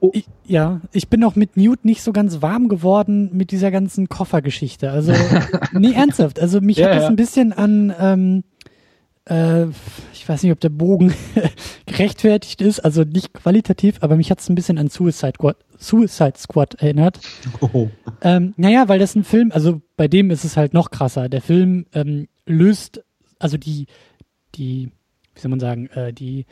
Oh. 0.00 0.10
Ich, 0.14 0.26
ja, 0.46 0.80
ich 0.90 1.08
bin 1.08 1.22
auch 1.22 1.36
mit 1.36 1.56
Newt 1.56 1.84
nicht 1.84 2.02
so 2.02 2.12
ganz 2.12 2.42
warm 2.42 2.68
geworden 2.68 3.30
mit 3.32 3.52
dieser 3.52 3.70
ganzen 3.70 4.08
Koffergeschichte. 4.08 4.90
Also, 4.90 5.12
nee, 5.78 5.92
ernsthaft. 5.92 6.40
Also 6.40 6.60
mich 6.60 6.78
ja, 6.78 6.86
hat 6.86 6.96
das 6.96 7.02
ja. 7.04 7.08
ein 7.08 7.16
bisschen 7.16 7.52
an, 7.52 7.94
ähm, 8.00 8.42
äh, 9.26 9.66
ich 10.12 10.28
weiß 10.28 10.42
nicht, 10.42 10.52
ob 10.52 10.60
der 10.60 10.70
Bogen 10.70 11.14
gerechtfertigt 12.00 12.62
ist, 12.62 12.80
also 12.80 13.02
nicht 13.04 13.34
qualitativ, 13.34 13.98
aber 14.00 14.16
mich 14.16 14.30
hat 14.30 14.40
es 14.40 14.48
ein 14.48 14.54
bisschen 14.54 14.78
an 14.78 14.88
Suicide 14.88 15.34
Squad, 15.36 15.56
Suicide 15.78 16.38
Squad 16.38 16.74
erinnert. 16.76 17.20
Oh. 17.60 17.88
Ähm, 18.22 18.54
naja, 18.56 18.88
weil 18.88 18.98
das 18.98 19.14
ein 19.14 19.24
Film, 19.24 19.52
also 19.52 19.82
bei 19.98 20.08
dem 20.08 20.30
ist 20.30 20.44
es 20.44 20.56
halt 20.56 20.72
noch 20.72 20.90
krasser. 20.90 21.28
Der 21.28 21.42
Film 21.42 21.84
ähm, 21.92 22.28
löst, 22.46 23.02
also 23.38 23.58
die, 23.58 23.86
die, 24.54 24.90
wie 25.34 25.40
soll 25.40 25.50
man 25.50 25.60
sagen, 25.60 25.88
äh, 25.88 26.14
die, 26.14 26.46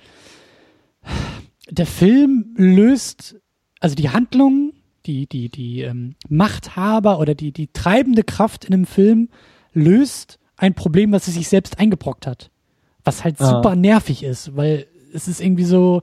der 1.70 1.87
Film 1.87 2.55
löst, 2.57 3.37
also 3.81 3.95
die 3.95 4.11
Handlung, 4.11 4.75
die, 5.07 5.27
die, 5.27 5.49
die 5.49 5.81
ähm, 5.81 6.15
Machthaber 6.29 7.20
oder 7.20 7.35
die, 7.35 7.53
die 7.53 7.69
treibende 7.73 8.23
Kraft 8.23 8.66
in 8.66 8.75
einem 8.75 8.87
Film 8.87 9.31
löst 9.73 10.39
ein 10.59 10.75
Problem, 10.75 11.12
was 11.12 11.25
sie 11.25 11.31
sich 11.31 11.49
selbst 11.49 11.79
eingebrockt 11.79 12.27
hat. 12.27 12.51
Was 13.03 13.25
halt 13.25 13.41
ah. 13.41 13.49
super 13.49 13.77
nervig 13.77 14.23
ist, 14.23 14.55
weil 14.55 14.87
es 15.12 15.28
ist 15.28 15.40
irgendwie 15.40 15.64
so 15.64 16.02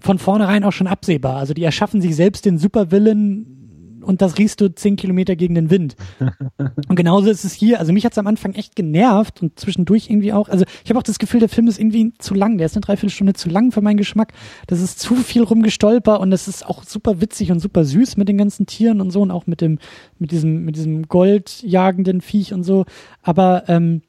von 0.00 0.18
vornherein 0.18 0.64
auch 0.64 0.72
schon 0.72 0.86
absehbar. 0.86 1.36
Also 1.36 1.54
die 1.54 1.64
erschaffen 1.64 2.00
sich 2.00 2.14
selbst 2.14 2.44
den 2.44 2.58
Supervillen 2.58 3.64
und 4.04 4.22
das 4.22 4.38
riechst 4.38 4.60
du 4.60 4.72
zehn 4.72 4.96
Kilometer 4.96 5.34
gegen 5.34 5.54
den 5.54 5.70
Wind. 5.70 5.96
und 6.88 6.96
genauso 6.96 7.30
ist 7.30 7.44
es 7.44 7.54
hier. 7.54 7.80
Also 7.80 7.92
mich 7.92 8.04
hat 8.04 8.12
es 8.12 8.18
am 8.18 8.26
Anfang 8.26 8.52
echt 8.52 8.76
genervt 8.76 9.42
und 9.42 9.58
zwischendurch 9.58 10.10
irgendwie 10.10 10.32
auch. 10.32 10.48
Also 10.48 10.64
ich 10.84 10.90
habe 10.90 10.98
auch 10.98 11.04
das 11.04 11.18
Gefühl, 11.18 11.40
der 11.40 11.48
Film 11.48 11.66
ist 11.66 11.80
irgendwie 11.80 12.12
zu 12.18 12.34
lang. 12.34 12.58
Der 12.58 12.66
ist 12.66 12.76
eine 12.76 12.82
Dreiviertelstunde 12.82 13.32
zu 13.32 13.48
lang 13.48 13.72
für 13.72 13.80
meinen 13.80 13.96
Geschmack. 13.96 14.32
Das 14.66 14.80
ist 14.80 15.00
zu 15.00 15.16
viel 15.16 15.42
rumgestolper 15.42 16.20
und 16.20 16.30
das 16.30 16.48
ist 16.48 16.66
auch 16.66 16.84
super 16.84 17.20
witzig 17.20 17.50
und 17.50 17.60
super 17.60 17.84
süß 17.84 18.16
mit 18.16 18.28
den 18.28 18.38
ganzen 18.38 18.66
Tieren 18.66 19.00
und 19.00 19.10
so 19.10 19.22
und 19.22 19.30
auch 19.30 19.46
mit 19.46 19.60
dem, 19.60 19.78
mit 20.18 20.30
diesem, 20.30 20.64
mit 20.64 20.76
diesem 20.76 21.08
goldjagenden 21.08 22.20
Viech 22.20 22.52
und 22.52 22.62
so. 22.62 22.84
Aber 23.22 23.64
ähm, 23.68 24.02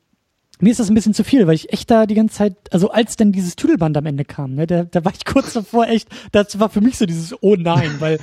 mir 0.59 0.71
ist 0.71 0.79
das 0.79 0.89
ein 0.89 0.95
bisschen 0.95 1.13
zu 1.13 1.23
viel, 1.23 1.47
weil 1.47 1.55
ich 1.55 1.71
echt 1.73 1.91
da 1.91 2.05
die 2.05 2.15
ganze 2.15 2.35
Zeit, 2.35 2.55
also 2.71 2.89
als 2.89 3.17
denn 3.17 3.31
dieses 3.31 3.55
Tüdelband 3.55 3.97
am 3.97 4.05
Ende 4.05 4.25
kam, 4.25 4.55
ne, 4.55 4.67
da, 4.67 4.83
da 4.83 5.05
war 5.05 5.13
ich 5.13 5.25
kurz 5.25 5.53
davor 5.53 5.87
echt, 5.87 6.07
das 6.31 6.59
war 6.59 6.69
für 6.69 6.81
mich 6.81 6.97
so 6.97 7.05
dieses 7.05 7.35
Oh 7.41 7.55
nein, 7.57 7.95
weil 7.99 8.19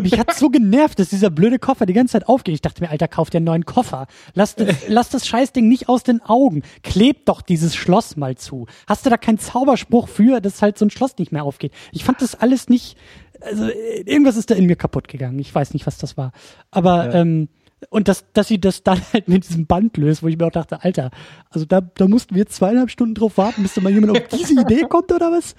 mich 0.00 0.18
hat 0.18 0.34
so 0.34 0.48
genervt, 0.48 0.98
dass 0.98 1.10
dieser 1.10 1.28
blöde 1.28 1.58
Koffer 1.58 1.84
die 1.84 1.92
ganze 1.92 2.12
Zeit 2.12 2.26
aufgeht. 2.26 2.54
Ich 2.54 2.62
dachte 2.62 2.82
mir, 2.82 2.90
Alter, 2.90 3.08
kauf 3.08 3.28
dir 3.28 3.38
einen 3.38 3.46
neuen 3.46 3.66
Koffer. 3.66 4.06
Lass 4.32 4.54
das, 4.54 4.74
lass 4.88 5.10
das 5.10 5.26
Scheißding 5.26 5.68
nicht 5.68 5.88
aus 5.88 6.02
den 6.02 6.22
Augen. 6.22 6.62
Kleb 6.82 7.26
doch 7.26 7.42
dieses 7.42 7.74
Schloss 7.74 8.16
mal 8.16 8.36
zu. 8.36 8.66
Hast 8.86 9.04
du 9.04 9.10
da 9.10 9.18
keinen 9.18 9.38
Zauberspruch 9.38 10.08
für, 10.08 10.40
dass 10.40 10.62
halt 10.62 10.78
so 10.78 10.86
ein 10.86 10.90
Schloss 10.90 11.18
nicht 11.18 11.30
mehr 11.30 11.44
aufgeht? 11.44 11.72
Ich 11.92 12.04
fand 12.04 12.22
das 12.22 12.34
alles 12.34 12.70
nicht, 12.70 12.96
also 13.42 13.68
irgendwas 13.68 14.36
ist 14.36 14.50
da 14.50 14.54
in 14.54 14.64
mir 14.64 14.76
kaputt 14.76 15.08
gegangen. 15.08 15.38
Ich 15.38 15.54
weiß 15.54 15.74
nicht, 15.74 15.86
was 15.86 15.98
das 15.98 16.16
war. 16.16 16.32
Aber, 16.70 17.12
ja. 17.12 17.20
ähm, 17.20 17.48
und 17.90 18.08
dass, 18.08 18.24
dass 18.32 18.48
sie 18.48 18.60
das 18.60 18.82
dann 18.82 19.00
halt 19.12 19.28
mit 19.28 19.48
diesem 19.48 19.66
Band 19.66 19.96
löst, 19.96 20.22
wo 20.22 20.28
ich 20.28 20.38
mir 20.38 20.46
auch 20.46 20.52
dachte, 20.52 20.82
Alter, 20.82 21.10
also 21.50 21.66
da, 21.66 21.80
da 21.80 22.08
mussten 22.08 22.34
wir 22.34 22.46
zweieinhalb 22.46 22.90
Stunden 22.90 23.14
drauf 23.14 23.38
warten, 23.38 23.62
bis 23.62 23.74
da 23.74 23.80
mal 23.80 23.92
jemand 23.92 24.12
auf 24.12 24.28
diese 24.28 24.60
Idee 24.60 24.82
kommt 24.88 25.12
oder 25.12 25.30
was? 25.30 25.54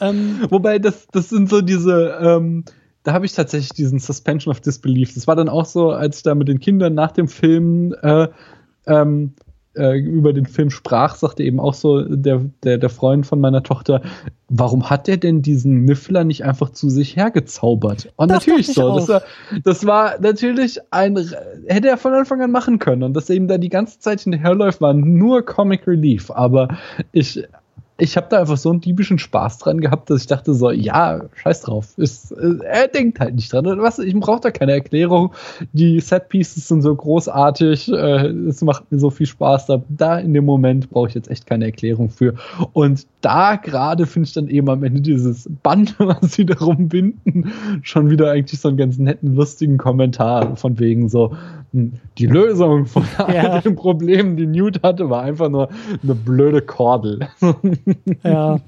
Ähm, 0.00 0.40
Wobei, 0.50 0.78
das, 0.78 1.06
das 1.08 1.28
sind 1.28 1.48
so 1.48 1.60
diese, 1.60 2.18
ähm, 2.20 2.64
da 3.02 3.12
habe 3.12 3.26
ich 3.26 3.32
tatsächlich 3.34 3.70
diesen 3.70 3.98
Suspension 3.98 4.50
of 4.50 4.60
Disbelief. 4.60 5.14
Das 5.14 5.26
war 5.26 5.36
dann 5.36 5.48
auch 5.48 5.66
so, 5.66 5.90
als 5.90 6.18
ich 6.18 6.22
da 6.24 6.34
mit 6.34 6.48
den 6.48 6.58
Kindern 6.58 6.94
nach 6.94 7.12
dem 7.12 7.28
Film 7.28 7.94
äh, 8.02 8.28
ähm, 8.86 9.34
äh, 9.76 9.98
über 9.98 10.32
den 10.32 10.46
Film 10.46 10.70
sprach, 10.70 11.14
sagte 11.14 11.42
eben 11.42 11.60
auch 11.60 11.74
so 11.74 12.02
der, 12.02 12.42
der, 12.62 12.78
der 12.78 12.90
Freund 12.90 13.26
von 13.26 13.40
meiner 13.40 13.62
Tochter, 13.62 14.02
warum 14.48 14.88
hat 14.88 15.06
der 15.06 15.16
denn 15.16 15.42
diesen 15.42 15.84
Niffler 15.84 16.24
nicht 16.24 16.44
einfach 16.44 16.70
zu 16.70 16.88
sich 16.88 17.16
hergezaubert? 17.16 18.12
Und 18.16 18.30
das 18.30 18.46
natürlich 18.46 18.72
so. 18.72 18.96
Das 18.96 19.08
war, 19.08 19.22
das 19.64 19.86
war 19.86 20.20
natürlich 20.20 20.78
ein, 20.90 21.16
hätte 21.66 21.88
er 21.88 21.96
von 21.96 22.14
Anfang 22.14 22.40
an 22.42 22.50
machen 22.50 22.78
können. 22.78 23.02
Und 23.02 23.14
dass 23.14 23.28
er 23.30 23.36
ihm 23.36 23.48
da 23.48 23.58
die 23.58 23.68
ganze 23.68 23.98
Zeit 23.98 24.20
hinterherläuft, 24.20 24.80
war 24.80 24.94
nur 24.94 25.44
Comic 25.44 25.86
Relief. 25.86 26.30
Aber 26.30 26.68
ich 27.12 27.42
ich 27.98 28.16
habe 28.16 28.26
da 28.28 28.40
einfach 28.40 28.58
so 28.58 28.70
einen 28.70 28.80
diebischen 28.80 29.18
Spaß 29.18 29.58
dran 29.58 29.80
gehabt, 29.80 30.10
dass 30.10 30.20
ich 30.20 30.26
dachte 30.26 30.52
so, 30.52 30.70
ja, 30.70 31.22
scheiß 31.34 31.62
drauf. 31.62 31.94
Ist, 31.96 32.30
äh, 32.32 32.58
er 32.62 32.88
denkt 32.88 33.20
halt 33.20 33.34
nicht 33.34 33.50
dran. 33.50 33.64
Was, 33.64 33.98
ich 33.98 34.14
brauche 34.14 34.40
da 34.40 34.50
keine 34.50 34.72
Erklärung. 34.72 35.32
Die 35.72 35.98
Set-Pieces 36.00 36.68
sind 36.68 36.82
so 36.82 36.94
großartig. 36.94 37.90
Äh, 37.90 38.26
es 38.48 38.60
macht 38.60 38.92
mir 38.92 38.98
so 38.98 39.08
viel 39.08 39.26
Spaß. 39.26 39.66
Da, 39.66 39.82
da 39.88 40.18
in 40.18 40.34
dem 40.34 40.44
Moment 40.44 40.90
brauche 40.90 41.08
ich 41.08 41.14
jetzt 41.14 41.30
echt 41.30 41.46
keine 41.46 41.64
Erklärung 41.64 42.10
für. 42.10 42.34
Und 42.74 43.06
da 43.22 43.56
gerade 43.56 44.04
finde 44.04 44.26
ich 44.28 44.34
dann 44.34 44.48
eben 44.48 44.68
am 44.68 44.84
Ende 44.84 45.00
dieses 45.00 45.48
Band, 45.62 45.94
was 45.98 46.32
sie 46.32 46.44
darum 46.44 46.88
binden, 46.88 47.50
schon 47.82 48.10
wieder 48.10 48.30
eigentlich 48.30 48.60
so 48.60 48.68
einen 48.68 48.76
ganz 48.76 48.98
netten, 48.98 49.34
lustigen 49.34 49.78
Kommentar 49.78 50.56
von 50.56 50.78
wegen 50.78 51.08
so, 51.08 51.34
die 52.18 52.26
Lösung 52.26 52.86
von 52.86 53.04
all 53.18 53.60
den 53.60 53.76
Problemen, 53.76 54.36
die 54.36 54.46
Newt 54.46 54.82
hatte, 54.82 55.10
war 55.10 55.22
einfach 55.22 55.48
nur 55.48 55.68
eine 56.02 56.14
blöde 56.14 56.62
Kordel. 56.62 57.28
Ja. 58.22 58.60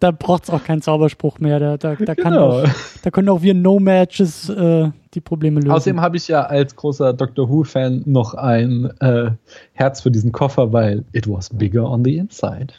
da 0.00 0.10
braucht 0.10 0.44
es 0.44 0.50
auch 0.50 0.64
keinen 0.64 0.82
Zauberspruch 0.82 1.38
mehr. 1.38 1.60
Da, 1.60 1.76
da, 1.76 1.94
da, 1.94 2.14
genau. 2.14 2.62
auch, 2.62 2.68
da 3.02 3.10
können 3.10 3.28
auch 3.28 3.42
wir 3.42 3.54
No-Matches 3.54 4.48
äh, 4.48 4.90
die 5.14 5.20
Probleme 5.20 5.60
lösen. 5.60 5.72
Außerdem 5.72 6.00
habe 6.00 6.16
ich 6.16 6.28
ja 6.28 6.42
als 6.42 6.74
großer 6.76 7.12
Doctor 7.12 7.48
Who-Fan 7.48 8.02
noch 8.06 8.34
ein 8.34 8.90
äh, 9.00 9.32
Herz 9.72 10.00
für 10.00 10.10
diesen 10.10 10.32
Koffer, 10.32 10.72
weil 10.72 11.04
it 11.12 11.28
was 11.28 11.50
bigger 11.50 11.88
on 11.88 12.04
the 12.04 12.16
inside. 12.16 12.74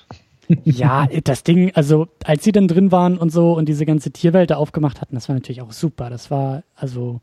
ja, 0.65 1.07
das 1.23 1.43
Ding, 1.43 1.71
also 1.75 2.07
als 2.23 2.43
sie 2.43 2.51
dann 2.51 2.67
drin 2.67 2.91
waren 2.91 3.17
und 3.17 3.31
so 3.31 3.53
und 3.53 3.69
diese 3.69 3.85
ganze 3.85 4.11
Tierwelt 4.11 4.51
da 4.51 4.55
aufgemacht 4.55 5.01
hatten, 5.01 5.15
das 5.15 5.29
war 5.29 5.35
natürlich 5.35 5.61
auch 5.61 5.71
super. 5.71 6.09
Das 6.09 6.31
war 6.31 6.63
also 6.75 7.21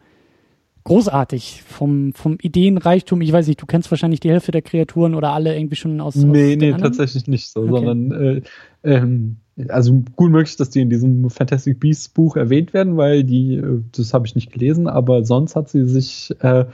großartig 0.88 1.62
vom, 1.66 2.12
vom 2.12 2.38
Ideenreichtum. 2.40 3.20
Ich 3.20 3.32
weiß 3.32 3.46
nicht, 3.46 3.60
du 3.60 3.66
kennst 3.66 3.90
wahrscheinlich 3.90 4.20
die 4.20 4.30
Hälfte 4.30 4.52
der 4.52 4.62
Kreaturen 4.62 5.14
oder 5.14 5.32
alle 5.32 5.56
irgendwie 5.56 5.76
schon 5.76 6.00
aus. 6.00 6.16
Nee, 6.16 6.54
aus 6.54 6.60
nee, 6.60 6.72
tatsächlich 6.72 7.26
nicht 7.26 7.50
so, 7.50 7.60
okay. 7.60 7.70
sondern 7.70 8.12
äh, 8.12 8.42
ähm, 8.82 9.36
also 9.68 10.02
gut 10.16 10.30
möglich, 10.30 10.56
dass 10.56 10.70
die 10.70 10.80
in 10.80 10.90
diesem 10.90 11.30
Fantastic 11.30 11.80
Beasts 11.80 12.08
Buch 12.08 12.36
erwähnt 12.36 12.72
werden, 12.74 12.96
weil 12.96 13.24
die, 13.24 13.56
äh, 13.56 13.80
das 13.92 14.14
habe 14.14 14.26
ich 14.26 14.34
nicht 14.34 14.52
gelesen, 14.52 14.86
aber 14.86 15.24
sonst 15.24 15.56
hat 15.56 15.68
sie 15.68 15.84
sich 15.84 16.34
äh, 16.40 16.64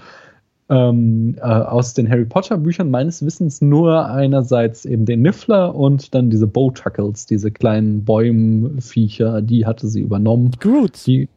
ähm, 0.71 1.37
äh, 1.39 1.43
aus 1.43 1.95
den 1.95 2.09
Harry 2.09 2.25
Potter 2.25 2.57
Büchern 2.57 2.91
meines 2.91 3.25
Wissens 3.25 3.61
nur 3.61 4.09
einerseits 4.09 4.85
eben 4.85 5.05
den 5.05 5.23
Niffler 5.23 5.75
und 5.75 6.15
dann 6.15 6.31
diese 6.31 6.47
Bowtuckles, 6.47 7.27
diese 7.27 7.51
kleinen 7.51 8.05
Bäumviecher, 8.05 9.43
die 9.43 9.67
hatte 9.67 9.89
sie 9.89 10.01
übernommen. 10.01 10.53
Groots. 10.59 11.05
Die, 11.05 11.29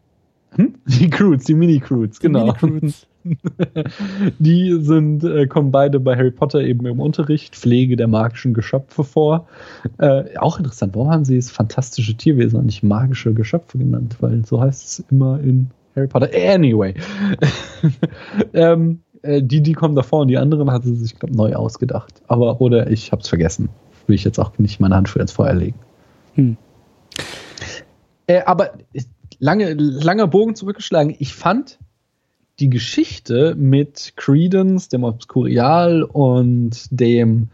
hm? 0.55 0.75
Die 0.85 1.09
Croods, 1.09 1.45
die 1.45 1.53
Mini-Croods, 1.53 2.19
genau. 2.19 2.53
Mini 2.61 2.93
die 4.39 4.77
sind, 4.81 5.23
äh, 5.23 5.47
kommen 5.47 5.71
beide 5.71 5.99
bei 5.99 6.15
Harry 6.15 6.31
Potter 6.31 6.61
eben 6.61 6.85
im 6.85 6.99
Unterricht, 6.99 7.55
Pflege 7.55 7.95
der 7.95 8.07
magischen 8.07 8.53
Geschöpfe 8.53 9.03
vor. 9.03 9.47
Äh, 9.97 10.37
auch 10.37 10.57
interessant, 10.57 10.95
warum 10.95 11.11
haben 11.11 11.25
sie 11.25 11.37
es 11.37 11.51
fantastische 11.51 12.15
Tierwesen 12.15 12.57
und 12.57 12.65
nicht 12.65 12.83
magische 12.83 13.33
Geschöpfe 13.33 13.77
genannt? 13.77 14.17
Weil 14.19 14.45
so 14.45 14.61
heißt 14.61 14.85
es 14.85 15.05
immer 15.11 15.39
in 15.39 15.69
Harry 15.95 16.07
Potter. 16.07 16.29
Anyway. 16.33 16.93
ähm, 18.53 18.99
äh, 19.23 19.41
die, 19.41 19.61
die 19.61 19.73
kommen 19.73 19.95
davor 19.95 20.21
und 20.21 20.27
die 20.29 20.37
anderen 20.37 20.71
hat 20.71 20.83
sie 20.83 20.95
sich, 20.95 21.17
glaube 21.17 21.35
neu 21.35 21.53
ausgedacht. 21.53 22.21
Aber, 22.27 22.61
oder 22.61 22.89
ich 22.89 23.11
habe 23.11 23.21
es 23.21 23.27
vergessen. 23.27 23.69
Will 24.05 24.15
ich 24.15 24.23
jetzt 24.23 24.39
auch 24.39 24.57
nicht 24.57 24.79
meine 24.79 24.95
Hand 24.95 25.09
für 25.09 25.19
ins 25.19 25.33
Feuer 25.33 25.53
legen. 25.53 25.77
Hm. 26.35 26.55
Äh, 28.27 28.41
aber 28.43 28.71
lange, 29.39 29.73
langer 29.73 30.27
Bogen 30.27 30.55
zurückgeschlagen. 30.55 31.15
Ich 31.19 31.33
fand 31.33 31.79
die 32.59 32.69
Geschichte 32.69 33.55
mit 33.55 34.13
Credence, 34.15 34.89
dem 34.89 35.03
Obscurial 35.03 36.03
und 36.03 36.87
dem 36.89 37.49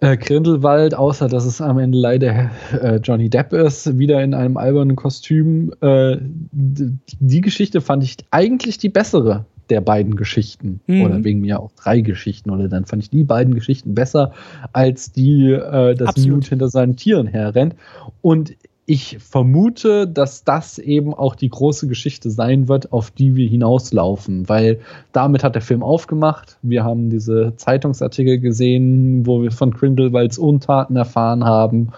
äh, 0.00 0.16
Grindelwald, 0.16 0.94
außer 0.94 1.28
dass 1.28 1.44
es 1.44 1.60
am 1.60 1.78
Ende 1.78 1.98
leider 1.98 2.50
äh, 2.80 2.96
Johnny 2.96 3.30
Depp 3.30 3.52
ist, 3.52 3.98
wieder 3.98 4.22
in 4.22 4.34
einem 4.34 4.56
albernen 4.56 4.94
Kostüm. 4.94 5.72
Äh, 5.80 6.18
die 6.52 7.40
Geschichte 7.40 7.80
fand 7.80 8.04
ich 8.04 8.16
eigentlich 8.30 8.78
die 8.78 8.90
bessere 8.90 9.44
der 9.70 9.80
beiden 9.80 10.14
Geschichten. 10.14 10.80
Mhm. 10.86 11.02
Oder 11.02 11.24
wegen 11.24 11.40
mir 11.40 11.58
auch 11.60 11.72
drei 11.72 12.00
Geschichten. 12.00 12.50
Oder 12.50 12.68
dann 12.68 12.84
fand 12.84 13.02
ich 13.02 13.10
die 13.10 13.24
beiden 13.24 13.54
Geschichten 13.54 13.94
besser 13.94 14.32
als 14.72 15.12
die, 15.12 15.50
äh, 15.50 15.94
dass 15.94 16.10
Absolut. 16.10 16.36
Newt 16.36 16.46
hinter 16.46 16.68
seinen 16.68 16.96
Tieren 16.96 17.26
herrennt. 17.26 17.74
Und 18.22 18.54
ich 18.88 19.18
vermute, 19.18 20.06
dass 20.06 20.44
das 20.44 20.78
eben 20.78 21.12
auch 21.12 21.34
die 21.34 21.48
große 21.48 21.88
Geschichte 21.88 22.30
sein 22.30 22.68
wird, 22.68 22.92
auf 22.92 23.10
die 23.10 23.34
wir 23.34 23.48
hinauslaufen, 23.48 24.48
weil 24.48 24.78
damit 25.12 25.42
hat 25.42 25.56
der 25.56 25.62
Film 25.62 25.82
aufgemacht. 25.82 26.56
Wir 26.62 26.84
haben 26.84 27.10
diese 27.10 27.54
Zeitungsartikel 27.56 28.38
gesehen, 28.38 29.26
wo 29.26 29.42
wir 29.42 29.50
von 29.50 29.72
Grindelwalds 29.72 30.38
Untaten 30.38 30.94
erfahren 30.94 31.44
haben 31.44 31.88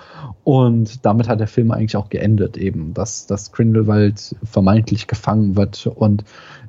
und 0.44 1.04
damit 1.04 1.28
hat 1.28 1.40
der 1.40 1.46
Film 1.46 1.70
eigentlich 1.72 1.96
auch 1.96 2.08
geendet 2.08 2.56
eben, 2.56 2.94
dass, 2.94 3.26
dass 3.26 3.52
Grindelwald 3.52 4.34
vermeintlich 4.42 5.06
gefangen 5.06 5.56
wird 5.56 5.86
und 5.86 6.24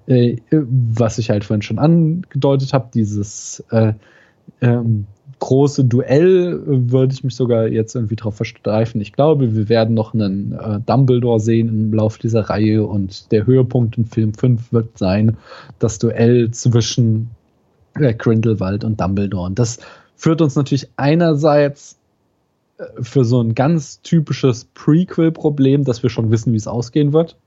äh, 0.08 0.36
was 0.52 1.18
ich 1.18 1.30
halt 1.30 1.46
vorhin 1.46 1.62
schon 1.62 1.80
angedeutet 1.80 2.74
habe, 2.74 2.90
dieses 2.94 3.64
äh, 3.72 3.94
ähm, 4.60 5.06
große 5.40 5.86
Duell 5.86 6.62
würde 6.66 7.14
ich 7.14 7.24
mich 7.24 7.36
sogar 7.36 7.68
jetzt 7.68 7.96
irgendwie 7.96 8.16
drauf 8.16 8.36
verstreifen. 8.36 9.02
Ich 9.02 9.14
glaube, 9.14 9.56
wir 9.56 9.70
werden 9.70 9.96
noch 9.96 10.14
einen 10.14 10.54
äh, 10.54 10.80
Dumbledore 10.86 11.40
sehen 11.40 11.70
im 11.70 11.94
Laufe 11.94 12.20
dieser 12.20 12.50
Reihe 12.50 12.86
und 12.86 13.32
der 13.32 13.46
Höhepunkt 13.46 13.98
in 13.98 14.06
Film 14.06 14.34
5 14.34 14.72
wird 14.72 14.98
sein 14.98 15.38
das 15.80 15.98
Duell 16.00 16.52
zwischen 16.52 17.30
äh, 17.96 18.14
Grindelwald 18.14 18.84
und 18.84 19.00
Dumbledore. 19.00 19.48
Und 19.48 19.60
das 19.60 19.80
führt 20.16 20.42
uns 20.42 20.56
natürlich 20.56 20.90
einerseits 20.98 21.98
äh, 22.78 22.84
für 23.02 23.24
so 23.24 23.42
ein 23.42 23.56
ganz 23.56 24.02
typisches 24.02 24.66
Prequel-Problem, 24.66 25.86
dass 25.86 26.04
wir 26.04 26.10
schon 26.10 26.32
wissen, 26.32 26.54
wie 26.54 26.58
es 26.58 26.68
ausgehen 26.68 27.14
wird 27.14 27.38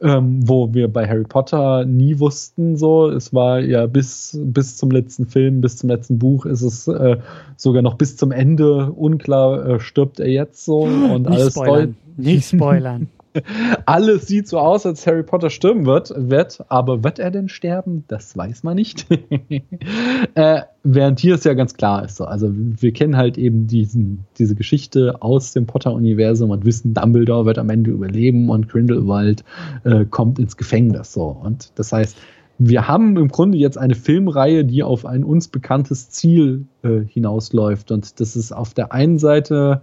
ähm, 0.00 0.48
wo 0.48 0.72
wir 0.74 0.88
bei 0.88 1.08
Harry 1.08 1.24
Potter 1.24 1.84
nie 1.84 2.18
wussten, 2.18 2.76
so. 2.76 3.08
Es 3.08 3.34
war 3.34 3.60
ja 3.60 3.86
bis, 3.86 4.38
bis 4.40 4.76
zum 4.76 4.90
letzten 4.90 5.26
Film, 5.26 5.60
bis 5.60 5.76
zum 5.76 5.90
letzten 5.90 6.18
Buch 6.18 6.46
ist 6.46 6.62
es 6.62 6.88
äh, 6.88 7.16
sogar 7.56 7.82
noch 7.82 7.94
bis 7.94 8.16
zum 8.16 8.32
Ende 8.32 8.92
unklar, 8.92 9.66
äh, 9.66 9.80
stirbt 9.80 10.20
er 10.20 10.28
jetzt 10.28 10.64
so 10.64 10.80
und 10.80 11.28
nicht 11.28 11.40
alles 11.40 11.54
spoilern. 11.54 11.96
Nicht 12.16 12.48
spoilern. 12.48 13.08
Alles 13.86 14.26
sieht 14.26 14.48
so 14.48 14.58
aus, 14.58 14.86
als 14.86 15.06
Harry 15.06 15.22
Potter 15.22 15.50
sterben 15.50 15.86
wird, 15.86 16.12
wird, 16.16 16.64
aber 16.68 17.04
wird 17.04 17.18
er 17.18 17.30
denn 17.30 17.48
sterben? 17.48 18.04
Das 18.08 18.36
weiß 18.36 18.62
man 18.62 18.76
nicht. 18.76 19.06
äh, 20.34 20.62
während 20.82 21.20
hier 21.20 21.34
es 21.34 21.44
ja 21.44 21.54
ganz 21.54 21.74
klar 21.74 22.04
ist. 22.04 22.16
So. 22.16 22.24
Also 22.24 22.50
wir 22.52 22.92
kennen 22.92 23.16
halt 23.16 23.38
eben 23.38 23.66
diesen, 23.66 24.24
diese 24.38 24.54
Geschichte 24.54 25.22
aus 25.22 25.52
dem 25.52 25.66
Potter-Universum 25.66 26.50
und 26.50 26.64
wissen, 26.64 26.94
Dumbledore 26.94 27.46
wird 27.46 27.58
am 27.58 27.70
Ende 27.70 27.90
überleben 27.90 28.50
und 28.50 28.68
Grindelwald 28.68 29.44
äh, 29.84 30.04
kommt 30.04 30.38
ins 30.38 30.56
Gefängnis. 30.56 31.12
So. 31.12 31.24
Und 31.24 31.72
das 31.76 31.92
heißt, 31.92 32.16
wir 32.58 32.88
haben 32.88 33.16
im 33.16 33.28
Grunde 33.28 33.56
jetzt 33.56 33.78
eine 33.78 33.94
Filmreihe, 33.94 34.64
die 34.64 34.82
auf 34.82 35.06
ein 35.06 35.22
uns 35.22 35.48
bekanntes 35.48 36.10
Ziel 36.10 36.66
äh, 36.82 37.00
hinausläuft. 37.06 37.92
Und 37.92 38.20
das 38.20 38.34
ist 38.34 38.52
auf 38.52 38.74
der 38.74 38.92
einen 38.92 39.18
Seite 39.18 39.82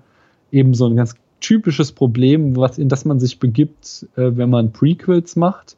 eben 0.52 0.74
so 0.74 0.88
ein 0.88 0.96
ganz 0.96 1.16
typisches 1.46 1.92
Problem, 1.92 2.56
was, 2.56 2.80
in 2.80 2.90
das 2.90 3.06
man 3.06 3.20
sich 3.20 3.40
begibt, 3.40 4.08
äh, 4.16 4.32
wenn 4.36 4.50
man 4.50 4.72
Prequels 4.72 5.36
macht. 5.36 5.78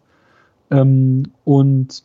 Ähm, 0.72 1.23
und 1.44 2.03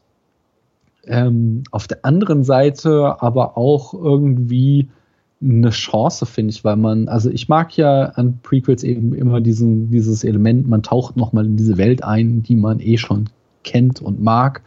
ähm, 1.04 1.62
auf 1.70 1.86
der 1.86 2.04
anderen 2.04 2.42
Seite 2.42 3.22
aber 3.22 3.56
auch 3.56 3.94
irgendwie 3.94 4.88
eine 5.40 5.70
Chance, 5.70 6.26
finde 6.26 6.50
ich, 6.50 6.64
weil 6.64 6.76
man, 6.76 7.08
also 7.08 7.30
ich 7.30 7.48
mag 7.48 7.76
ja 7.76 8.04
an 8.04 8.38
Prequels 8.42 8.82
eben 8.82 9.14
immer 9.14 9.40
diesen, 9.40 9.90
dieses 9.90 10.24
Element, 10.24 10.68
man 10.68 10.82
taucht 10.82 11.16
nochmal 11.16 11.46
in 11.46 11.56
diese 11.56 11.78
Welt 11.78 12.02
ein, 12.02 12.42
die 12.42 12.56
man 12.56 12.80
eh 12.80 12.96
schon 12.96 13.28
kennt 13.62 14.02
und 14.02 14.20
mag 14.22 14.62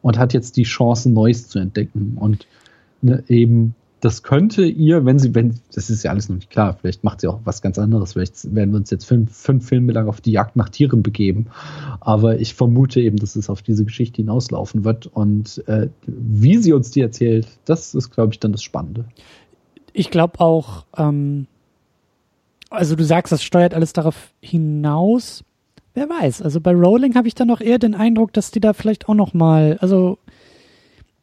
und 0.00 0.18
hat 0.18 0.32
jetzt 0.32 0.56
die 0.56 0.64
Chance, 0.64 1.10
Neues 1.10 1.48
zu 1.48 1.58
entdecken 1.58 2.16
und 2.18 2.46
ne, 3.02 3.22
eben 3.28 3.74
das 4.00 4.22
könnte 4.22 4.64
ihr, 4.64 5.04
wenn 5.04 5.18
sie, 5.18 5.34
wenn, 5.34 5.58
das 5.74 5.90
ist 5.90 6.04
ja 6.04 6.10
alles 6.12 6.28
noch 6.28 6.36
nicht 6.36 6.50
klar, 6.50 6.76
vielleicht 6.80 7.02
macht 7.02 7.20
sie 7.20 7.28
auch 7.28 7.40
was 7.44 7.62
ganz 7.62 7.78
anderes, 7.78 8.12
vielleicht 8.12 8.54
werden 8.54 8.70
wir 8.70 8.78
uns 8.78 8.90
jetzt 8.90 9.04
fünf, 9.04 9.34
fünf 9.36 9.66
Filme 9.66 9.92
lang 9.92 10.08
auf 10.08 10.20
die 10.20 10.30
Jagd 10.30 10.56
nach 10.56 10.68
Tieren 10.68 11.02
begeben, 11.02 11.46
aber 12.00 12.38
ich 12.38 12.54
vermute 12.54 13.00
eben, 13.00 13.16
dass 13.16 13.34
es 13.34 13.50
auf 13.50 13.62
diese 13.62 13.84
Geschichte 13.84 14.16
hinauslaufen 14.16 14.84
wird. 14.84 15.06
Und 15.06 15.66
äh, 15.66 15.88
wie 16.06 16.58
sie 16.58 16.72
uns 16.72 16.90
die 16.92 17.00
erzählt, 17.00 17.48
das 17.64 17.94
ist, 17.94 18.10
glaube 18.10 18.32
ich, 18.32 18.40
dann 18.40 18.52
das 18.52 18.62
Spannende. 18.62 19.04
Ich 19.92 20.10
glaube 20.10 20.40
auch, 20.40 20.84
ähm, 20.96 21.46
also 22.70 22.94
du 22.94 23.04
sagst, 23.04 23.32
das 23.32 23.42
steuert 23.42 23.74
alles 23.74 23.92
darauf 23.92 24.32
hinaus, 24.40 25.42
wer 25.94 26.08
weiß, 26.08 26.42
also 26.42 26.60
bei 26.60 26.72
Rowling 26.72 27.16
habe 27.16 27.26
ich 27.26 27.34
dann 27.34 27.48
noch 27.48 27.60
eher 27.60 27.78
den 27.78 27.96
Eindruck, 27.96 28.32
dass 28.32 28.52
die 28.52 28.60
da 28.60 28.74
vielleicht 28.74 29.08
auch 29.08 29.14
noch 29.14 29.34
mal, 29.34 29.76
also 29.80 30.18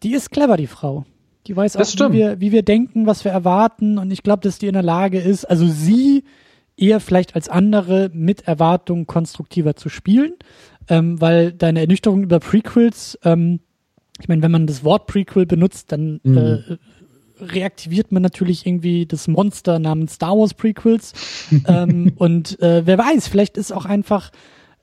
die 0.04 0.14
ist 0.14 0.32
clever, 0.32 0.58
die 0.58 0.68
Frau. 0.68 1.06
Die 1.48 1.56
weiß 1.56 1.78
auch, 1.78 2.12
wie 2.12 2.18
wir, 2.18 2.42
wie 2.42 2.52
wir 2.52 2.64
denken, 2.64 3.06
was 3.06 3.24
wir 3.24 3.32
erwarten. 3.32 3.98
Und 3.98 4.12
ich 4.12 4.24
glaube, 4.24 4.42
dass 4.42 4.58
die 4.58 4.68
in 4.68 4.74
der 4.74 4.84
Lage 4.84 5.20
ist, 5.20 5.46
also 5.46 5.68
sie 5.68 6.24
eher 6.78 7.00
vielleicht 7.00 7.36
als 7.36 7.50
andere 7.50 8.10
mit 8.14 8.48
Erwartungen 8.48 9.08
konstruktiver 9.08 9.76
zu 9.76 9.90
spielen. 9.90 10.34
Ähm, 10.88 11.20
weil 11.20 11.52
deine 11.52 11.82
Ernüchterung 11.82 12.24
über 12.24 12.40
Prequels, 12.40 13.18
ähm, 13.24 13.60
ich 14.20 14.28
meine, 14.28 14.44
wenn 14.44 14.52
man 14.52 14.68
das 14.68 14.84
Wort 14.84 15.08
Prequel 15.08 15.46
benutzt, 15.46 15.92
dann 15.92 16.20
mhm. 16.24 16.38
äh, 16.38 16.78
reaktiviert 17.40 18.12
man 18.12 18.22
natürlich 18.22 18.66
irgendwie 18.66 19.06
das 19.06 19.28
Monster 19.28 19.80
namens 19.80 20.14
Star 20.14 20.38
Wars 20.38 20.54
Prequels. 20.54 21.14
ähm, 21.68 22.14
und 22.18 22.60
äh, 22.62 22.86
wer 22.86 22.98
weiß, 22.98 23.28
vielleicht 23.28 23.58
ist 23.58 23.72
auch 23.72 23.86
einfach, 23.86 24.32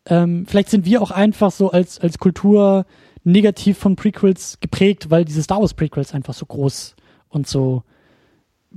ähm, 0.07 0.47
vielleicht 0.47 0.71
sind 0.71 0.85
wir 0.87 1.03
auch 1.03 1.13
einfach 1.13 1.53
so 1.53 1.71
als, 1.71 2.01
als 2.01 2.19
Kultur 2.19 2.85
negativ 3.25 3.79
von 3.79 3.97
Prequels 3.97 4.59
geprägt, 4.61 5.11
weil 5.11 5.25
diese 5.25 5.43
Star 5.43 5.61
Wars 5.61 5.75
Prequels 5.75 6.15
einfach 6.15 6.35
so 6.35 6.47
groß 6.47 6.97
und 7.29 7.47
so 7.47 7.83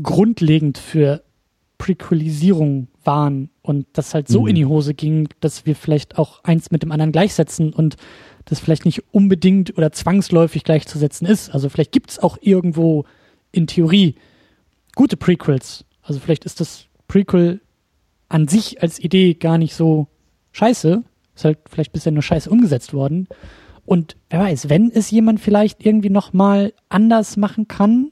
grundlegend 0.01 0.77
für 0.77 1.23
Prequelisierung 1.77 2.87
waren 3.03 3.49
und 3.61 3.87
das 3.93 4.13
halt 4.13 4.27
so 4.27 4.43
mhm. 4.43 4.47
in 4.47 4.55
die 4.55 4.65
Hose 4.65 4.93
ging, 4.93 5.29
dass 5.39 5.65
wir 5.65 5.75
vielleicht 5.75 6.17
auch 6.17 6.43
eins 6.43 6.71
mit 6.71 6.83
dem 6.83 6.91
anderen 6.91 7.11
gleichsetzen 7.11 7.73
und 7.73 7.95
das 8.45 8.59
vielleicht 8.59 8.85
nicht 8.85 9.03
unbedingt 9.11 9.77
oder 9.77 9.91
zwangsläufig 9.91 10.63
gleichzusetzen 10.63 11.27
ist. 11.27 11.49
Also 11.49 11.69
vielleicht 11.69 11.91
gibt 11.91 12.11
es 12.11 12.19
auch 12.19 12.37
irgendwo 12.41 13.05
in 13.51 13.67
Theorie 13.67 14.15
gute 14.95 15.17
Prequels. 15.17 15.85
Also 16.01 16.19
vielleicht 16.19 16.45
ist 16.45 16.59
das 16.59 16.85
Prequel 17.07 17.61
an 18.29 18.47
sich 18.47 18.81
als 18.81 18.99
Idee 18.99 19.33
gar 19.33 19.57
nicht 19.57 19.75
so 19.75 20.07
scheiße. 20.51 21.03
Ist 21.35 21.45
halt 21.45 21.59
vielleicht 21.69 21.91
bisher 21.91 22.11
nur 22.11 22.23
scheiße 22.23 22.49
umgesetzt 22.49 22.93
worden. 22.93 23.27
Und 23.85 24.15
wer 24.29 24.39
weiß, 24.39 24.69
wenn 24.69 24.91
es 24.91 25.11
jemand 25.11 25.39
vielleicht 25.39 25.85
irgendwie 25.85 26.09
nochmal 26.09 26.73
anders 26.89 27.37
machen 27.37 27.67
kann, 27.67 28.11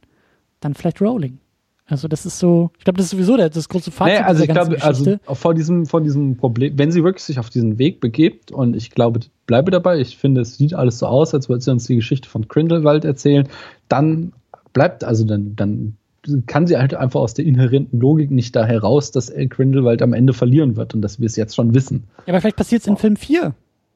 dann 0.59 0.73
vielleicht 0.73 1.01
Rowling. 1.01 1.39
Also 1.85 2.07
das 2.07 2.25
ist 2.25 2.39
so, 2.39 2.71
ich 2.77 2.85
glaube, 2.85 2.97
das 2.97 3.07
ist 3.07 3.11
sowieso 3.11 3.35
das, 3.35 3.51
das 3.51 3.67
große 3.67 3.91
Fazit 3.91 4.13
naja, 4.13 4.25
also 4.25 4.43
ich 4.43 4.49
glaube, 4.49 4.81
also 4.81 5.17
vor 5.33 5.53
diesem, 5.53 5.85
vor 5.85 5.99
diesem 5.99 6.37
Problem, 6.37 6.77
wenn 6.77 6.91
sie 6.91 7.03
wirklich 7.03 7.23
sich 7.23 7.39
auf 7.39 7.49
diesen 7.49 7.77
Weg 7.77 7.99
begibt 7.99 8.51
und 8.51 8.75
ich 8.75 8.91
glaube, 8.91 9.19
bleibe 9.47 9.69
dabei, 9.69 9.99
ich 9.99 10.17
finde, 10.17 10.41
es 10.41 10.57
sieht 10.57 10.73
alles 10.73 10.99
so 10.99 11.07
aus, 11.07 11.33
als 11.33 11.49
würde 11.49 11.61
sie 11.61 11.71
uns 11.71 11.85
die 11.85 11.97
Geschichte 11.97 12.29
von 12.29 12.47
Grindelwald 12.47 13.03
erzählen, 13.03 13.49
dann 13.89 14.31
bleibt, 14.71 15.03
also 15.03 15.25
dann, 15.25 15.55
dann 15.57 15.97
kann 16.47 16.67
sie 16.67 16.77
halt 16.77 16.93
einfach 16.93 17.19
aus 17.19 17.33
der 17.33 17.45
inhärenten 17.45 17.99
Logik 17.99 18.31
nicht 18.31 18.55
da 18.55 18.65
heraus, 18.65 19.11
dass 19.11 19.31
Grindelwald 19.49 20.01
am 20.01 20.13
Ende 20.13 20.31
verlieren 20.31 20.77
wird 20.77 20.93
und 20.93 21.01
dass 21.01 21.19
wir 21.19 21.25
es 21.25 21.35
jetzt 21.35 21.53
schon 21.53 21.75
wissen. 21.75 22.05
Ja, 22.25 22.33
aber 22.33 22.39
vielleicht 22.39 22.55
passiert 22.55 22.81
es 22.81 22.87
in 22.87 22.95
Film 22.95 23.17
4. 23.17 23.53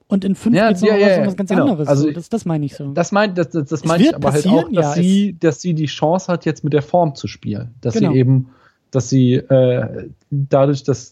Und 0.10 0.24
in 0.24 0.36
fünf 0.36 0.56
ja, 0.56 0.70
geht's 0.70 0.82
noch 0.82 0.88
ja, 0.90 0.96
ja, 0.98 1.20
was, 1.20 1.28
was 1.28 1.36
ganz 1.36 1.50
genau. 1.50 1.64
anderes. 1.64 1.88
Also, 1.88 2.12
das, 2.12 2.30
das 2.30 2.46
meine 2.46 2.66
ich 2.66 2.76
so. 2.76 2.92
Das 2.94 3.12
meine 3.12 3.34
das, 3.34 3.50
das, 3.50 3.68
das 3.68 3.84
mein 3.84 4.00
ich 4.00 4.16
aber 4.16 4.32
halt 4.32 4.48
auch, 4.48 4.72
dass, 4.72 4.72
ja, 4.72 4.94
sie, 4.94 5.38
dass 5.38 5.62
sie 5.62 5.74
die 5.74 5.88
Chance 5.88 6.32
hat, 6.32 6.46
jetzt 6.46 6.64
mit 6.64 6.74
der 6.74 6.82
Form 6.82 7.16
zu 7.16 7.28
spielen. 7.28 7.76
Dass 7.82 7.96
genau. 7.96 8.14
sie 8.14 8.18
eben, 8.18 8.50
dass 8.92 9.10
sie 9.10 9.34
äh, 9.34 10.08
dadurch, 10.32 10.84
dass, 10.84 11.12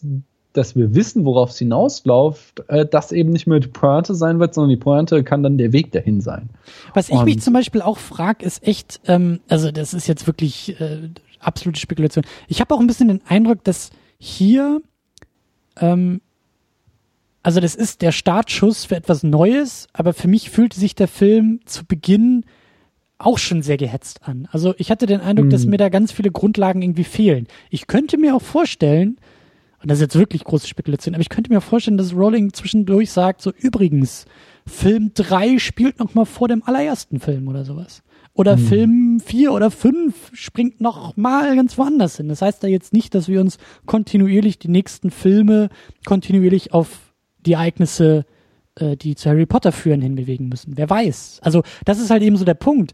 dass 0.54 0.76
wir 0.76 0.94
wissen, 0.94 1.26
worauf 1.26 1.50
es 1.50 1.58
hinausläuft, 1.58 2.64
äh, 2.68 2.86
das 2.86 3.12
eben 3.12 3.30
nicht 3.30 3.46
mehr 3.46 3.60
die 3.60 3.68
Pointe 3.68 4.14
sein 4.14 4.40
wird, 4.40 4.54
sondern 4.54 4.70
die 4.70 4.76
Pointe 4.76 5.22
kann 5.24 5.42
dann 5.42 5.58
der 5.58 5.72
Weg 5.74 5.92
dahin 5.92 6.22
sein. 6.22 6.48
Was 6.94 7.10
ich 7.10 7.16
Und, 7.16 7.26
mich 7.26 7.42
zum 7.42 7.52
Beispiel 7.52 7.82
auch 7.82 7.98
frage, 7.98 8.46
ist 8.46 8.66
echt, 8.66 9.00
ähm, 9.06 9.40
also 9.48 9.70
das 9.70 9.92
ist 9.92 10.06
jetzt 10.06 10.26
wirklich 10.26 10.80
äh, 10.80 11.10
absolute 11.40 11.78
Spekulation. 11.78 12.24
Ich 12.48 12.62
habe 12.62 12.74
auch 12.74 12.80
ein 12.80 12.86
bisschen 12.86 13.08
den 13.08 13.20
Eindruck, 13.26 13.62
dass 13.64 13.90
hier 14.18 14.80
ähm, 15.78 16.22
also 17.46 17.60
das 17.60 17.76
ist 17.76 18.02
der 18.02 18.10
Startschuss 18.10 18.86
für 18.86 18.96
etwas 18.96 19.22
Neues, 19.22 19.86
aber 19.92 20.14
für 20.14 20.26
mich 20.26 20.50
fühlte 20.50 20.80
sich 20.80 20.96
der 20.96 21.06
Film 21.06 21.60
zu 21.64 21.84
Beginn 21.86 22.44
auch 23.18 23.38
schon 23.38 23.62
sehr 23.62 23.76
gehetzt 23.76 24.22
an. 24.24 24.48
Also 24.50 24.74
ich 24.78 24.90
hatte 24.90 25.06
den 25.06 25.20
Eindruck, 25.20 25.46
mhm. 25.46 25.50
dass 25.50 25.64
mir 25.64 25.76
da 25.76 25.88
ganz 25.88 26.10
viele 26.10 26.32
Grundlagen 26.32 26.82
irgendwie 26.82 27.04
fehlen. 27.04 27.46
Ich 27.70 27.86
könnte 27.86 28.18
mir 28.18 28.34
auch 28.34 28.42
vorstellen, 28.42 29.18
und 29.80 29.88
das 29.88 29.98
ist 29.98 30.02
jetzt 30.02 30.18
wirklich 30.18 30.42
große 30.42 30.66
Spekulation, 30.66 31.14
aber 31.14 31.22
ich 31.22 31.28
könnte 31.28 31.52
mir 31.52 31.58
auch 31.58 31.62
vorstellen, 31.62 31.96
dass 31.96 32.16
Rowling 32.16 32.52
zwischendurch 32.52 33.12
sagt, 33.12 33.42
so 33.42 33.52
übrigens, 33.52 34.24
Film 34.66 35.12
3 35.14 35.60
spielt 35.60 36.00
noch 36.00 36.14
mal 36.14 36.24
vor 36.24 36.48
dem 36.48 36.64
allerersten 36.64 37.20
Film 37.20 37.46
oder 37.46 37.64
sowas. 37.64 38.02
Oder 38.34 38.56
mhm. 38.56 38.66
Film 38.66 39.20
4 39.24 39.52
oder 39.52 39.70
5 39.70 40.32
springt 40.32 40.80
noch 40.80 41.16
mal 41.16 41.54
ganz 41.54 41.78
woanders 41.78 42.16
hin. 42.16 42.28
Das 42.28 42.42
heißt 42.42 42.64
da 42.64 42.66
jetzt 42.66 42.92
nicht, 42.92 43.14
dass 43.14 43.28
wir 43.28 43.40
uns 43.40 43.58
kontinuierlich 43.84 44.58
die 44.58 44.66
nächsten 44.66 45.12
Filme 45.12 45.68
kontinuierlich 46.04 46.74
auf 46.74 47.05
die 47.46 47.54
Ereignisse, 47.54 48.24
äh, 48.78 48.96
die 48.96 49.14
zu 49.14 49.30
Harry 49.30 49.46
Potter 49.46 49.72
führen, 49.72 50.02
hinbewegen 50.02 50.48
müssen. 50.48 50.76
Wer 50.76 50.90
weiß. 50.90 51.40
Also 51.42 51.62
das 51.84 51.98
ist 51.98 52.10
halt 52.10 52.22
eben 52.22 52.36
so 52.36 52.44
der 52.44 52.54
Punkt. 52.54 52.92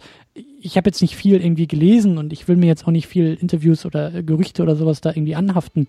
Ich 0.61 0.77
habe 0.77 0.89
jetzt 0.89 1.03
nicht 1.03 1.17
viel 1.17 1.41
irgendwie 1.41 1.67
gelesen 1.67 2.19
und 2.19 2.33
ich 2.33 2.47
will 2.47 2.57
mir 2.57 2.67
jetzt 2.67 2.87
auch 2.87 2.93
nicht 2.93 3.09
viel 3.09 3.35
Interviews 3.35 3.85
oder 3.85 4.23
Gerüchte 4.23 4.63
oder 4.63 4.77
sowas 4.77 5.01
da 5.01 5.11
irgendwie 5.11 5.35
anhaften. 5.35 5.89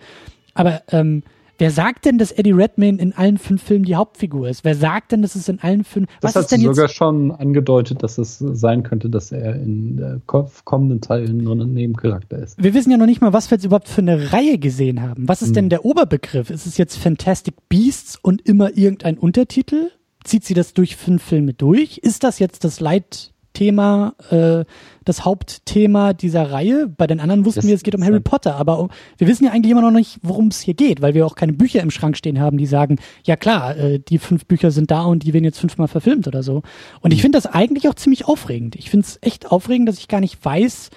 Aber 0.54 0.82
ähm, 0.90 1.24
Wer 1.58 1.72
sagt 1.72 2.06
denn, 2.06 2.18
dass 2.18 2.32
Eddie 2.32 2.52
Redmayne 2.52 3.00
in 3.00 3.14
allen 3.14 3.38
fünf 3.38 3.64
Filmen 3.64 3.86
die 3.86 3.96
Hauptfigur 3.96 4.50
ist? 4.50 4.64
Wer 4.64 4.76
sagt 4.76 5.12
denn, 5.12 5.22
dass 5.22 5.36
es 5.36 5.48
in 5.50 5.60
allen 5.60 5.84
fünf? 5.84 6.10
Das 6.22 6.30
was 6.30 6.36
hat 6.36 6.42
ist 6.44 6.52
denn 6.52 6.62
sogar 6.62 6.86
jetzt? 6.86 6.96
schon 6.96 7.32
angedeutet, 7.32 8.02
dass 8.02 8.18
es 8.18 8.40
sein 8.40 8.84
könnte, 8.84 9.10
dass 9.10 9.32
er 9.32 9.56
in 9.56 9.98
der 9.98 10.22
kommenden 10.26 11.02
Teilen 11.02 11.38
nur 11.38 11.56
ein 11.56 11.74
Nebencharakter 11.74 12.40
ist. 12.40 12.62
Wir 12.62 12.74
wissen 12.74 12.92
ja 12.92 12.98
noch 12.98 13.06
nicht 13.06 13.22
mal, 13.22 13.34
was 13.34 13.52
wir 13.52 13.58
jetzt 13.58 13.66
überhaupt 13.66 13.88
für 13.88 14.02
eine 14.02 14.34
Reihe 14.34 14.58
gesehen 14.58 15.02
haben. 15.02 15.28
Was 15.28 15.42
ist 15.42 15.50
hm. 15.50 15.56
denn 15.56 15.70
der 15.70 15.86
Oberbegriff? 15.86 16.50
Ist 16.50 16.66
es 16.66 16.78
jetzt 16.78 16.98
Fantastic 16.98 17.56
Beasts 17.70 18.18
und 18.22 18.48
immer 18.48 18.76
irgendein 18.76 19.18
Untertitel? 19.18 19.92
Zieht 20.24 20.46
sie 20.46 20.54
das 20.54 20.74
durch 20.74 20.96
fünf 20.96 21.22
Filme 21.22 21.54
durch? 21.54 21.98
Ist 22.00 22.24
das 22.24 22.40
jetzt 22.40 22.64
das 22.64 22.80
Leit 22.80 23.33
Thema, 23.54 24.14
äh, 24.30 24.66
das 25.06 25.26
Hauptthema 25.26 26.14
dieser 26.14 26.52
Reihe. 26.52 26.88
Bei 26.88 27.08
den 27.08 27.20
anderen 27.20 27.46
wussten 27.46 27.62
das 27.62 27.68
wir, 27.68 27.76
es 27.76 27.84
geht 27.84 27.96
um 27.96 28.04
Harry 28.04 28.20
Potter, 28.20 28.56
aber 28.56 28.90
wir 29.18 29.28
wissen 29.28 29.46
ja 29.46 29.52
eigentlich 29.52 29.72
immer 29.72 29.82
noch 29.82 29.92
nicht, 29.92 30.20
worum 30.22 30.48
es 30.48 30.62
hier 30.62 30.74
geht, 30.74 31.02
weil 31.02 31.14
wir 31.14 31.26
auch 31.26 31.36
keine 31.36 31.54
Bücher 31.54 31.82
im 31.82 31.92
Schrank 31.92 32.18
stehen 32.18 32.40
haben, 32.40 32.58
die 32.58 32.66
sagen, 32.66 32.98
ja 33.24 33.36
klar, 33.36 33.78
äh, 33.78 34.00
die 34.00 34.18
fünf 34.18 34.46
Bücher 34.46 34.72
sind 34.72 34.92
da 34.92 35.04
und 35.04 35.24
die 35.24 35.34
werden 35.34 35.44
jetzt 35.44 35.60
fünfmal 35.60 35.88
verfilmt 35.88 36.28
oder 36.28 36.44
so. 36.44 36.64
Und 37.02 37.12
ich 37.12 37.20
mhm. 37.20 37.24
finde 37.24 37.38
das 37.38 37.46
eigentlich 37.46 37.88
auch 37.88 37.96
ziemlich 37.96 38.26
aufregend. 38.26 38.76
Ich 38.76 38.90
finde 38.90 39.06
es 39.06 39.20
echt 39.22 39.52
aufregend, 39.52 39.88
dass 39.88 40.00
ich 40.00 40.08
gar 40.08 40.20
nicht 40.20 40.44
weiß, 40.44 40.90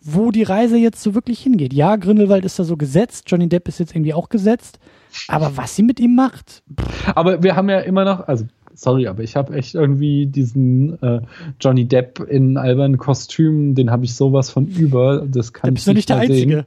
wo 0.00 0.30
die 0.30 0.42
Reise 0.42 0.76
jetzt 0.76 1.02
so 1.02 1.14
wirklich 1.14 1.40
hingeht. 1.40 1.72
Ja, 1.72 1.96
Grindelwald 1.96 2.44
ist 2.44 2.58
da 2.58 2.64
so 2.64 2.76
gesetzt, 2.76 3.24
Johnny 3.26 3.48
Depp 3.48 3.68
ist 3.68 3.80
jetzt 3.80 3.94
irgendwie 3.94 4.14
auch 4.14 4.28
gesetzt, 4.28 4.78
aber 5.26 5.56
was 5.56 5.74
sie 5.74 5.82
mit 5.82 5.98
ihm 6.00 6.14
macht. 6.14 6.62
Pff. 6.78 7.16
Aber 7.16 7.42
wir 7.42 7.56
haben 7.56 7.68
ja 7.68 7.80
immer 7.80 8.04
noch, 8.04 8.28
also 8.28 8.46
sorry, 8.78 9.08
aber 9.08 9.22
ich 9.22 9.36
habe 9.36 9.54
echt 9.54 9.74
irgendwie 9.74 10.26
diesen 10.26 11.02
äh, 11.02 11.20
Johnny 11.60 11.86
Depp 11.86 12.20
in 12.20 12.56
albernen 12.56 12.96
Kostümen, 12.96 13.74
den 13.74 13.90
habe 13.90 14.04
ich 14.04 14.14
sowas 14.14 14.50
von 14.50 14.66
über. 14.66 15.26
Das 15.26 15.52
kann 15.52 15.70
da 15.70 15.72
bist 15.74 15.88
ich 15.88 15.94
nicht, 15.94 15.96
nicht 15.96 16.08
der 16.08 16.16
Einzige. 16.18 16.66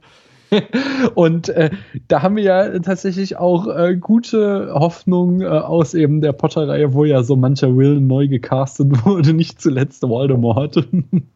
Und 1.14 1.48
äh, 1.48 1.70
da 2.08 2.20
haben 2.20 2.36
wir 2.36 2.42
ja 2.42 2.78
tatsächlich 2.80 3.38
auch 3.38 3.66
äh, 3.66 3.96
gute 3.96 4.72
Hoffnung 4.74 5.40
äh, 5.40 5.46
aus 5.46 5.94
eben 5.94 6.20
der 6.20 6.32
Potter-Reihe, 6.32 6.92
wo 6.92 7.06
ja 7.06 7.22
so 7.22 7.36
mancher 7.36 7.74
Will 7.76 8.00
neu 8.00 8.28
gecastet 8.28 8.88
wurde, 9.06 9.32
nicht 9.32 9.62
zuletzt 9.62 10.02
Voldemort. 10.02 10.86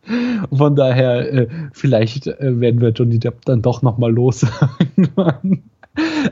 Von 0.53 0.77
daher, 0.77 1.33
äh, 1.33 1.49
vielleicht 1.73 2.27
äh, 2.27 2.61
werden 2.61 2.83
wir 2.83 2.91
Johnny 2.91 3.19
Depp 3.19 3.47
dann 3.47 3.63
doch 3.63 3.81
nochmal 3.81 4.13
los. 4.13 4.47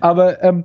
Aber 0.00 0.42
ähm, 0.42 0.64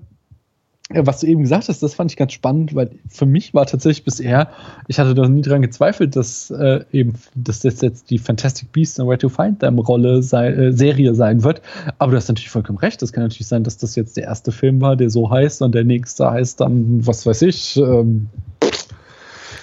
was 0.92 1.20
du 1.20 1.28
eben 1.28 1.42
gesagt 1.42 1.70
hast, 1.70 1.84
das 1.84 1.94
fand 1.94 2.12
ich 2.12 2.18
ganz 2.18 2.34
spannend, 2.34 2.74
weil 2.74 2.90
für 3.08 3.28
mich 3.28 3.54
war 3.54 3.68
tatsächlich 3.68 4.04
bisher, 4.04 4.50
ich 4.88 5.00
hatte 5.00 5.14
da 5.14 5.28
nie 5.28 5.44
dran 5.44 5.62
gezweifelt, 5.62 6.16
dass 6.16 6.50
äh, 6.50 6.84
eben, 6.92 7.14
dass 7.36 7.60
das 7.60 7.82
jetzt 7.82 8.10
die 8.10 8.18
Fantastic 8.18 8.72
Beasts 8.72 9.00
and 9.00 9.08
Where 9.08 9.20
to 9.20 9.30
Find 9.30 9.60
Them 9.60 9.78
Rolle 9.78 10.24
sei, 10.24 10.50
äh, 10.50 10.72
Serie 10.74 11.14
sein 11.14 11.44
wird. 11.44 11.62
Aber 12.00 12.12
du 12.12 12.18
hast 12.18 12.28
natürlich 12.28 12.50
vollkommen 12.50 12.80
recht. 12.80 13.02
Das 13.04 13.14
kann 13.14 13.24
natürlich 13.24 13.48
sein, 13.48 13.64
dass 13.64 13.78
das 13.78 13.96
jetzt 13.96 14.18
der 14.18 14.24
erste 14.24 14.52
Film 14.52 14.82
war, 14.82 14.96
der 14.96 15.12
so 15.12 15.30
heißt 15.30 15.62
und 15.62 15.76
der 15.76 15.84
nächste 15.84 16.32
heißt 16.32 16.60
dann, 16.60 17.06
was 17.06 17.26
weiß 17.26 17.44
ich, 17.44 17.78
ähm, 17.78 18.28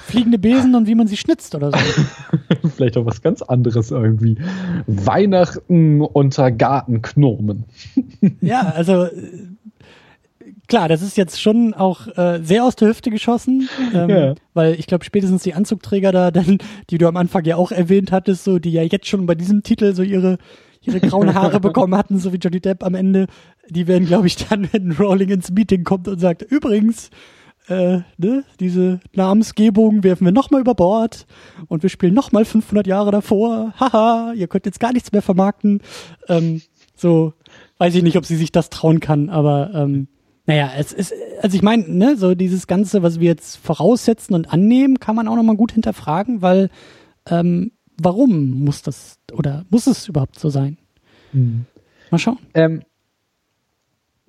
Fliegende 0.07 0.39
Besen 0.39 0.77
und 0.77 0.87
wie 0.87 0.95
man 0.95 1.09
sie 1.09 1.17
schnitzt 1.17 1.53
oder 1.57 1.73
so. 1.73 1.79
Vielleicht 2.77 2.97
auch 2.97 3.07
was 3.07 3.23
ganz 3.23 3.43
anderes 3.43 3.91
irgendwie. 3.91 4.37
Weihnachten 4.87 6.01
unter 6.01 6.53
Gartenknomen. 6.53 7.65
ja, 8.41 8.73
also 8.77 9.09
klar, 10.69 10.89
das 10.89 11.03
ist 11.03 11.17
jetzt 11.17 11.41
schon 11.41 11.75
auch 11.75 12.07
äh, 12.17 12.41
sehr 12.43 12.65
aus 12.65 12.77
der 12.77 12.89
Hüfte 12.89 13.11
geschossen, 13.11 13.69
ähm, 13.95 14.11
ja. 14.11 14.35
weil 14.55 14.75
ich 14.75 14.87
glaube 14.87 15.05
spätestens 15.05 15.43
die 15.43 15.55
Anzugträger 15.55 16.13
da, 16.13 16.31
dann, 16.33 16.59
die 16.91 16.99
du 16.99 17.09
am 17.09 17.17
Anfang 17.17 17.45
ja 17.45 17.57
auch 17.57 17.73
erwähnt 17.73 18.13
hattest, 18.13 18.45
so 18.45 18.59
die 18.59 18.73
ja 18.73 18.83
jetzt 18.83 19.07
schon 19.07 19.27
bei 19.27 19.35
diesem 19.35 19.63
Titel 19.63 19.95
so 19.95 20.03
ihre 20.03 20.39
ihre 20.83 21.01
grauen 21.01 21.35
Haare 21.35 21.59
bekommen 21.61 21.97
hatten, 21.97 22.19
so 22.19 22.33
wie 22.33 22.37
Johnny 22.37 22.61
Depp 22.61 22.85
am 22.85 22.95
Ende, 22.95 23.27
die 23.69 23.89
werden, 23.89 24.07
glaube 24.07 24.29
ich, 24.29 24.37
dann, 24.37 24.69
wenn 24.73 24.93
Rowling 24.93 25.31
ins 25.31 25.51
Meeting 25.51 25.83
kommt 25.83 26.07
und 26.07 26.21
sagt, 26.21 26.43
übrigens, 26.43 27.11
äh, 27.69 28.01
ne, 28.17 28.45
diese 28.61 29.01
Namensgebung 29.15 30.05
werfen 30.05 30.25
wir 30.25 30.33
nochmal 30.33 30.61
über 30.61 30.75
Bord 30.75 31.27
und 31.67 31.83
wir 31.83 31.91
spielen 31.91 32.15
nochmal 32.15 32.45
500 32.45 32.87
Jahre 32.87 33.11
davor. 33.11 33.75
Haha, 33.81 34.33
ihr 34.37 34.47
könnt 34.47 34.67
jetzt 34.67 34.79
gar 34.79 34.93
nichts 34.93 35.11
mehr 35.11 35.23
vermarkten. 35.23 35.81
Ähm, 36.29 36.63
so, 36.95 37.33
weiß 37.79 37.95
ich 37.95 38.03
nicht, 38.03 38.17
ob 38.17 38.25
sie 38.25 38.37
sich 38.37 38.53
das 38.53 38.71
trauen 38.71 39.01
kann, 39.01 39.29
aber 39.29 39.73
ähm, 39.75 40.07
naja, 40.47 40.71
es 40.79 40.93
ist, 40.93 41.13
also 41.43 41.57
ich 41.57 41.63
meine, 41.63 41.89
ne, 41.89 42.17
so 42.17 42.35
dieses 42.35 42.67
Ganze, 42.67 43.03
was 43.03 43.21
wir 43.21 43.27
jetzt 43.27 43.57
voraussetzen 43.57 44.35
und 44.35 44.53
annehmen, 44.53 45.01
kann 45.01 45.17
man 45.17 45.29
auch 45.29 45.37
nochmal 45.37 45.57
gut 45.57 45.73
hinterfragen, 45.73 46.41
weil 46.41 46.71
ähm, 47.29 47.73
warum 48.01 48.65
muss 48.65 48.83
das 48.83 49.19
oder 49.33 49.65
muss 49.71 49.87
es 49.87 50.09
überhaupt 50.09 50.39
so 50.39 50.49
sein? 50.49 50.79
Mhm. 51.33 51.67
Mal 52.11 52.19
schauen. 52.19 52.39
Ähm, 52.55 52.83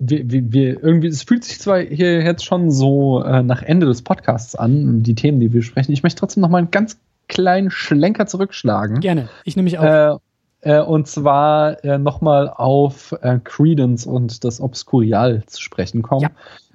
wir, 0.00 0.30
wir, 0.30 0.52
wir, 0.52 0.82
irgendwie, 0.82 1.08
es 1.08 1.22
fühlt 1.22 1.44
sich 1.44 1.60
zwar 1.60 1.80
hier 1.80 2.22
jetzt 2.22 2.44
schon 2.44 2.70
so 2.70 3.22
äh, 3.22 3.42
nach 3.42 3.62
Ende 3.62 3.86
des 3.86 4.02
Podcasts 4.02 4.54
an, 4.54 5.02
die 5.02 5.14
Themen, 5.14 5.40
die 5.40 5.52
wir 5.52 5.62
sprechen. 5.62 5.92
Ich 5.92 6.02
möchte 6.02 6.20
trotzdem 6.20 6.40
noch 6.40 6.50
mal 6.50 6.58
einen 6.58 6.70
ganz 6.70 6.98
kleinen 7.28 7.70
Schlenker 7.70 8.26
zurückschlagen. 8.26 9.00
Gerne. 9.00 9.28
Ich 9.44 9.56
nehme 9.56 9.64
mich 9.64 9.78
auch. 9.78 9.84
Äh, 10.14 10.18
äh, 10.60 10.80
und 10.80 11.06
zwar 11.06 11.84
äh, 11.84 11.98
nochmal 11.98 12.50
auf 12.50 13.12
äh, 13.22 13.38
Credence 13.44 14.06
und 14.06 14.44
das 14.44 14.60
Obskurial 14.60 15.44
zu 15.46 15.62
sprechen 15.62 16.02
kommen. 16.02 16.22
Ja. 16.22 16.30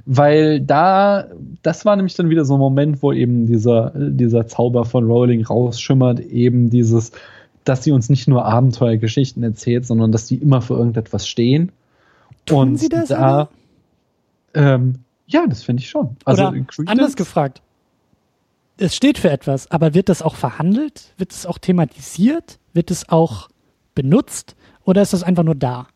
Weil 0.05 0.59
da, 0.59 1.27
das 1.61 1.85
war 1.85 1.95
nämlich 1.95 2.15
dann 2.15 2.29
wieder 2.29 2.43
so 2.43 2.55
ein 2.55 2.59
Moment, 2.59 3.01
wo 3.01 3.13
eben 3.13 3.45
dieser, 3.45 3.93
dieser 3.95 4.47
Zauber 4.47 4.83
von 4.83 5.05
Rowling 5.05 5.45
rausschimmert, 5.45 6.19
eben 6.19 6.69
dieses, 6.69 7.11
dass 7.63 7.83
sie 7.83 7.93
uns 7.93 8.09
nicht 8.09 8.27
nur 8.27 8.45
Abenteuergeschichten 8.45 9.43
erzählt, 9.43 9.85
sondern 9.85 10.11
dass 10.11 10.25
die 10.25 10.35
immer 10.35 10.61
für 10.61 10.73
irgendetwas 10.73 11.27
stehen. 11.27 11.71
Tun 12.45 12.69
und 12.69 12.77
sie 12.77 12.89
das? 12.89 13.09
Da, 13.09 13.47
ähm, 14.53 14.95
ja, 15.25 15.47
das 15.47 15.63
finde 15.63 15.81
ich 15.81 15.89
schon. 15.89 16.17
Also 16.25 16.47
Oder 16.47 16.65
anders 16.87 17.15
gefragt. 17.15 17.61
Es 18.77 18.95
steht 18.95 19.17
für 19.17 19.29
etwas, 19.29 19.71
aber 19.71 19.93
wird 19.93 20.09
das 20.09 20.21
auch 20.21 20.35
verhandelt? 20.35 21.13
Wird 21.17 21.31
es 21.31 21.45
auch 21.45 21.57
thematisiert? 21.57 22.59
Wird 22.73 22.91
es 22.91 23.07
auch 23.07 23.49
benutzt 23.95 24.55
oder 24.83 25.01
ist 25.01 25.13
das 25.13 25.23
einfach 25.23 25.43
nur 25.43 25.55
da? 25.55 25.87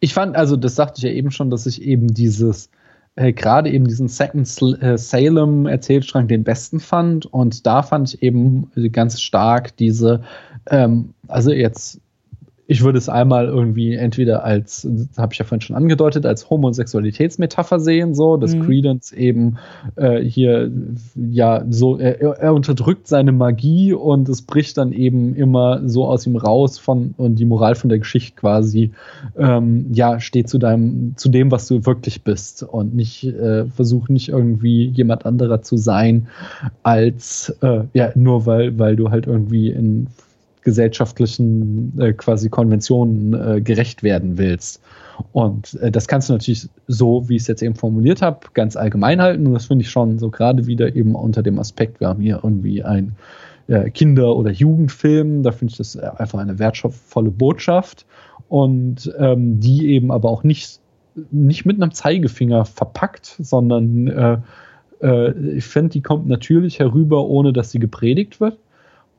Ich 0.00 0.14
fand, 0.14 0.36
also 0.36 0.56
das 0.56 0.74
sagte 0.74 0.98
ich 0.98 1.04
ja 1.04 1.10
eben 1.10 1.30
schon, 1.30 1.50
dass 1.50 1.66
ich 1.66 1.82
eben 1.82 2.08
dieses, 2.08 2.70
äh, 3.16 3.32
gerade 3.32 3.70
eben 3.70 3.86
diesen 3.86 4.08
Second 4.08 4.46
äh, 4.82 4.98
Salem 4.98 5.66
Erzählstrang 5.66 6.28
den 6.28 6.44
besten 6.44 6.80
fand. 6.80 7.26
Und 7.26 7.66
da 7.66 7.82
fand 7.82 8.14
ich 8.14 8.22
eben 8.22 8.70
ganz 8.92 9.20
stark 9.20 9.76
diese, 9.76 10.22
ähm, 10.70 11.14
also 11.28 11.50
jetzt 11.50 12.00
ich 12.68 12.82
würde 12.82 12.98
es 12.98 13.08
einmal 13.08 13.46
irgendwie 13.46 13.94
entweder 13.94 14.42
als, 14.42 14.88
habe 15.16 15.32
ich 15.32 15.38
ja 15.38 15.44
vorhin 15.44 15.60
schon 15.60 15.76
angedeutet, 15.76 16.26
als 16.26 16.50
Homosexualitätsmetapher 16.50 17.78
sehen, 17.78 18.14
so, 18.14 18.36
dass 18.36 18.56
mhm. 18.56 18.62
Credence 18.62 19.12
eben 19.12 19.58
äh, 19.94 20.20
hier 20.20 20.70
ja 21.14 21.64
so, 21.70 21.96
er, 21.96 22.20
er, 22.20 22.54
unterdrückt 22.54 23.06
seine 23.06 23.30
Magie 23.30 23.92
und 23.92 24.28
es 24.28 24.42
bricht 24.42 24.78
dann 24.78 24.92
eben 24.92 25.34
immer 25.36 25.88
so 25.88 26.06
aus 26.06 26.26
ihm 26.26 26.36
raus 26.36 26.78
von 26.78 27.14
und 27.16 27.36
die 27.38 27.44
Moral 27.44 27.76
von 27.76 27.88
der 27.88 28.00
Geschichte 28.00 28.34
quasi, 28.36 28.90
ähm, 29.38 29.86
ja, 29.92 30.18
steht 30.18 30.48
zu 30.48 30.58
deinem, 30.58 31.12
zu 31.16 31.28
dem, 31.28 31.52
was 31.52 31.68
du 31.68 31.86
wirklich 31.86 32.22
bist 32.22 32.64
und 32.64 32.94
nicht 32.94 33.24
äh, 33.24 33.66
versuch 33.66 34.08
nicht 34.08 34.30
irgendwie 34.30 34.86
jemand 34.86 35.24
anderer 35.24 35.62
zu 35.62 35.76
sein, 35.76 36.26
als 36.82 37.56
äh, 37.62 37.84
ja, 37.92 38.10
nur 38.16 38.46
weil, 38.46 38.76
weil 38.78 38.96
du 38.96 39.10
halt 39.10 39.26
irgendwie 39.26 39.70
in 39.70 40.08
gesellschaftlichen 40.66 41.96
äh, 42.00 42.12
quasi 42.12 42.50
Konventionen 42.50 43.34
äh, 43.34 43.60
gerecht 43.60 44.02
werden 44.02 44.36
willst. 44.36 44.82
Und 45.30 45.74
äh, 45.74 45.92
das 45.92 46.08
kannst 46.08 46.28
du 46.28 46.32
natürlich 46.32 46.68
so, 46.88 47.28
wie 47.28 47.36
ich 47.36 47.42
es 47.42 47.48
jetzt 47.48 47.62
eben 47.62 47.76
formuliert 47.76 48.20
habe, 48.20 48.40
ganz 48.52 48.74
allgemein 48.74 49.22
halten. 49.22 49.46
Und 49.46 49.54
das 49.54 49.66
finde 49.66 49.84
ich 49.84 49.90
schon 49.90 50.18
so 50.18 50.28
gerade 50.28 50.66
wieder 50.66 50.96
eben 50.96 51.14
unter 51.14 51.44
dem 51.44 51.60
Aspekt, 51.60 52.00
wir 52.00 52.08
haben 52.08 52.20
hier 52.20 52.40
irgendwie 52.42 52.82
ein 52.82 53.14
äh, 53.68 53.90
Kinder- 53.90 54.34
oder 54.34 54.50
Jugendfilm, 54.50 55.44
da 55.44 55.52
finde 55.52 55.70
ich 55.70 55.78
das 55.78 55.96
einfach 55.96 56.40
eine 56.40 56.58
wertvolle 56.58 57.30
Botschaft 57.30 58.04
und 58.48 59.14
ähm, 59.18 59.60
die 59.60 59.90
eben 59.90 60.10
aber 60.10 60.30
auch 60.30 60.42
nicht, 60.42 60.80
nicht 61.30 61.64
mit 61.64 61.80
einem 61.80 61.92
Zeigefinger 61.92 62.64
verpackt, 62.64 63.36
sondern 63.38 64.08
äh, 64.08 64.38
äh, 65.00 65.30
ich 65.56 65.64
finde, 65.64 65.90
die 65.90 66.02
kommt 66.02 66.26
natürlich 66.26 66.80
herüber, 66.80 67.24
ohne 67.24 67.52
dass 67.52 67.70
sie 67.70 67.78
gepredigt 67.78 68.40
wird. 68.40 68.58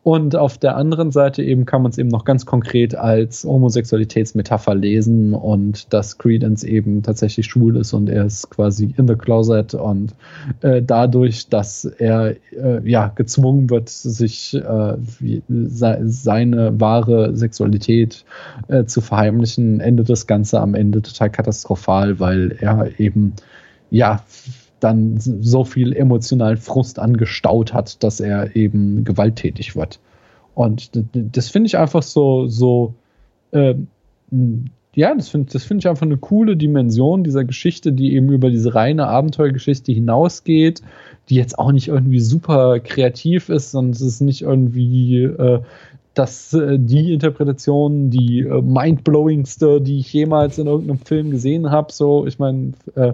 Und 0.07 0.37
auf 0.37 0.57
der 0.57 0.77
anderen 0.77 1.11
Seite 1.11 1.43
eben 1.43 1.65
kann 1.65 1.81
man 1.81 1.91
es 1.91 1.97
eben 1.97 2.07
noch 2.07 2.23
ganz 2.23 2.45
konkret 2.45 2.95
als 2.95 3.43
Homosexualitätsmetapher 3.43 4.73
lesen 4.73 5.33
und 5.33 5.91
dass 5.91 6.17
Credence 6.17 6.63
eben 6.63 7.03
tatsächlich 7.03 7.47
schwul 7.47 7.75
ist 7.75 7.91
und 7.91 8.07
er 8.07 8.23
ist 8.23 8.49
quasi 8.49 8.95
in 8.95 9.05
the 9.05 9.15
closet 9.15 9.73
und 9.73 10.15
äh, 10.61 10.81
dadurch, 10.81 11.49
dass 11.49 11.83
er 11.83 12.37
äh, 12.53 12.89
ja 12.89 13.11
gezwungen 13.15 13.69
wird, 13.69 13.89
sich 13.89 14.53
äh, 14.53 14.95
se 15.49 15.99
seine 16.05 16.79
wahre 16.79 17.35
Sexualität 17.35 18.23
äh, 18.69 18.85
zu 18.85 19.01
verheimlichen, 19.01 19.81
endet 19.81 20.09
das 20.09 20.25
Ganze 20.25 20.61
am 20.61 20.73
Ende 20.73 21.01
total 21.01 21.31
katastrophal, 21.31 22.17
weil 22.17 22.55
er 22.61 22.97
eben 22.97 23.33
ja 23.91 24.21
dann 24.79 25.17
so 25.17 25.63
viel 25.63 25.93
emotionalen 25.93 26.57
Frust 26.57 26.99
angestaut 26.99 27.73
hat, 27.73 28.03
dass 28.03 28.19
er 28.19 28.55
eben 28.55 29.03
gewalttätig 29.03 29.75
wird. 29.75 29.99
Und 30.53 30.91
das 31.13 31.49
finde 31.49 31.67
ich 31.67 31.77
einfach 31.77 32.03
so, 32.03 32.47
so, 32.47 32.93
äh, 33.51 33.75
ja, 34.95 35.13
das 35.13 35.29
finde 35.29 35.53
das 35.53 35.63
find 35.63 35.83
ich 35.83 35.87
einfach 35.87 36.05
eine 36.05 36.17
coole 36.17 36.57
Dimension 36.57 37.23
dieser 37.23 37.43
Geschichte, 37.43 37.93
die 37.93 38.15
eben 38.15 38.31
über 38.31 38.49
diese 38.49 38.73
reine 38.73 39.07
Abenteuergeschichte 39.07 39.91
hinausgeht, 39.91 40.81
die 41.29 41.35
jetzt 41.35 41.59
auch 41.59 41.71
nicht 41.71 41.89
irgendwie 41.89 42.19
super 42.19 42.79
kreativ 42.79 43.49
ist, 43.49 43.71
sondern 43.71 43.91
es 43.91 44.01
ist 44.01 44.21
nicht 44.21 44.41
irgendwie 44.41 45.23
äh, 45.23 45.59
das, 46.15 46.53
äh, 46.53 46.79
die 46.79 47.13
Interpretation, 47.13 48.09
die 48.09 48.39
äh, 48.39 48.61
mindblowingste, 48.61 49.81
die 49.81 49.99
ich 49.99 50.11
jemals 50.11 50.57
in 50.57 50.67
irgendeinem 50.67 50.99
Film 50.99 51.29
gesehen 51.29 51.69
habe. 51.69 51.91
So, 51.93 52.25
ich 52.25 52.39
meine, 52.39 52.73
äh, 52.95 53.13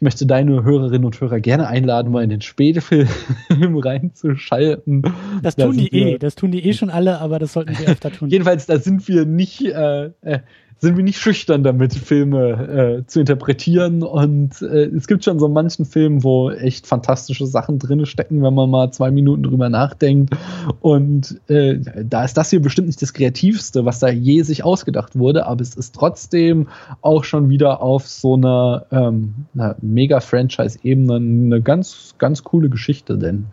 ich 0.00 0.02
möchte 0.02 0.24
deine 0.24 0.64
Hörerinnen 0.64 1.04
und 1.04 1.20
Hörer 1.20 1.40
gerne 1.40 1.66
einladen, 1.66 2.10
mal 2.10 2.24
in 2.24 2.30
den 2.30 2.40
Spätefilm 2.40 3.06
reinzuschalten. 3.84 5.02
Das 5.42 5.56
tun 5.56 5.76
die 5.76 5.92
eh, 5.92 6.16
das 6.18 6.36
tun 6.36 6.52
die 6.52 6.64
eh 6.64 6.72
schon 6.72 6.88
alle, 6.88 7.20
aber 7.20 7.38
das 7.38 7.52
sollten 7.52 7.74
sie 7.74 7.86
öfter 7.86 8.10
tun. 8.10 8.28
Jedenfalls, 8.30 8.64
da 8.64 8.78
sind 8.78 9.06
wir 9.08 9.26
nicht, 9.26 9.60
äh, 9.60 10.06
äh, 10.22 10.38
sind 10.80 10.96
wir 10.96 11.04
nicht 11.04 11.18
schüchtern 11.18 11.62
damit, 11.62 11.94
Filme 11.94 13.02
äh, 13.02 13.06
zu 13.06 13.20
interpretieren. 13.20 14.02
Und 14.02 14.62
äh, 14.62 14.86
es 14.86 15.06
gibt 15.06 15.24
schon 15.24 15.38
so 15.38 15.48
manchen 15.48 15.84
Filmen, 15.84 16.24
wo 16.24 16.50
echt 16.50 16.86
fantastische 16.86 17.46
Sachen 17.46 17.78
drin 17.78 18.06
stecken, 18.06 18.42
wenn 18.42 18.54
man 18.54 18.70
mal 18.70 18.90
zwei 18.90 19.10
Minuten 19.10 19.42
drüber 19.42 19.68
nachdenkt. 19.68 20.34
Und 20.80 21.38
äh, 21.48 21.78
da 22.02 22.24
ist 22.24 22.36
das 22.36 22.48
hier 22.48 22.62
bestimmt 22.62 22.86
nicht 22.86 23.02
das 23.02 23.12
Kreativste, 23.12 23.84
was 23.84 23.98
da 23.98 24.08
je 24.08 24.40
sich 24.42 24.64
ausgedacht 24.64 25.18
wurde, 25.18 25.46
aber 25.46 25.60
es 25.60 25.74
ist 25.74 25.94
trotzdem 25.94 26.68
auch 27.02 27.24
schon 27.24 27.50
wieder 27.50 27.82
auf 27.82 28.06
so 28.06 28.34
einer, 28.34 28.86
ähm, 28.90 29.34
einer 29.54 29.76
Mega-Franchise-Ebene 29.82 31.16
eine 31.16 31.60
ganz, 31.60 32.14
ganz 32.16 32.42
coole 32.42 32.70
Geschichte, 32.70 33.18
denn 33.18 33.46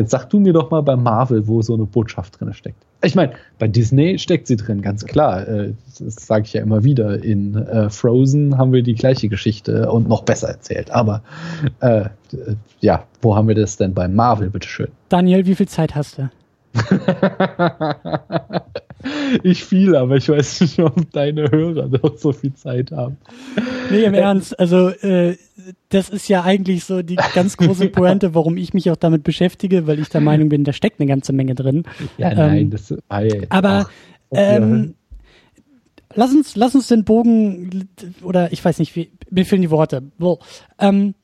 Jetzt 0.00 0.12
sag 0.12 0.30
du 0.30 0.40
mir 0.40 0.54
doch 0.54 0.70
mal 0.70 0.80
bei 0.80 0.96
Marvel, 0.96 1.46
wo 1.46 1.60
so 1.60 1.74
eine 1.74 1.84
Botschaft 1.84 2.40
drin 2.40 2.54
steckt. 2.54 2.82
Ich 3.02 3.14
meine, 3.14 3.34
bei 3.58 3.68
Disney 3.68 4.18
steckt 4.18 4.46
sie 4.46 4.56
drin, 4.56 4.80
ganz 4.80 5.04
klar. 5.04 5.46
Äh, 5.46 5.74
das 5.98 6.14
sage 6.14 6.44
ich 6.46 6.54
ja 6.54 6.62
immer 6.62 6.84
wieder. 6.84 7.22
In 7.22 7.54
äh, 7.54 7.90
Frozen 7.90 8.56
haben 8.56 8.72
wir 8.72 8.82
die 8.82 8.94
gleiche 8.94 9.28
Geschichte 9.28 9.92
und 9.92 10.08
noch 10.08 10.22
besser 10.22 10.48
erzählt. 10.48 10.90
Aber 10.90 11.22
äh, 11.80 12.04
ja, 12.80 13.04
wo 13.20 13.36
haben 13.36 13.48
wir 13.48 13.54
das 13.54 13.76
denn 13.76 13.92
bei 13.92 14.08
Marvel, 14.08 14.48
bitteschön? 14.48 14.88
Daniel, 15.10 15.44
wie 15.44 15.54
viel 15.54 15.68
Zeit 15.68 15.94
hast 15.94 16.16
du? 16.16 16.30
ich 19.42 19.64
viel, 19.64 19.96
aber 19.96 20.16
ich 20.16 20.28
weiß 20.28 20.60
nicht, 20.60 20.78
ob 20.80 21.10
deine 21.12 21.50
Hörer 21.50 21.88
noch 21.88 22.16
so 22.16 22.32
viel 22.32 22.54
Zeit 22.54 22.90
haben. 22.90 23.16
Nee, 23.90 24.04
im 24.04 24.14
Ernst. 24.14 24.58
Also 24.58 24.88
äh, 24.88 25.36
das 25.88 26.08
ist 26.08 26.28
ja 26.28 26.42
eigentlich 26.42 26.84
so 26.84 27.02
die 27.02 27.16
ganz 27.34 27.56
große 27.56 27.88
Pointe, 27.90 28.34
warum 28.34 28.56
ich 28.56 28.74
mich 28.74 28.90
auch 28.90 28.96
damit 28.96 29.24
beschäftige, 29.24 29.86
weil 29.86 29.98
ich 29.98 30.08
der 30.08 30.20
Meinung 30.20 30.48
bin, 30.48 30.64
da 30.64 30.72
steckt 30.72 31.00
eine 31.00 31.08
ganze 31.08 31.32
Menge 31.32 31.54
drin. 31.54 31.84
Ja, 32.18 32.34
nein, 32.34 32.58
ähm, 32.58 32.70
das 32.70 32.90
ja 32.90 32.98
Aber 33.48 33.86
auch, 34.30 34.36
ähm, 34.36 34.94
lass 36.14 36.32
uns, 36.32 36.56
lass 36.56 36.74
uns 36.74 36.88
den 36.88 37.04
Bogen 37.04 37.88
oder 38.22 38.52
ich 38.52 38.64
weiß 38.64 38.78
nicht, 38.78 38.94
wie, 38.96 39.10
mir 39.30 39.44
fehlen 39.44 39.62
die 39.62 39.70
Worte. 39.70 40.02
Wo, 40.18 40.38
ähm, 40.78 41.14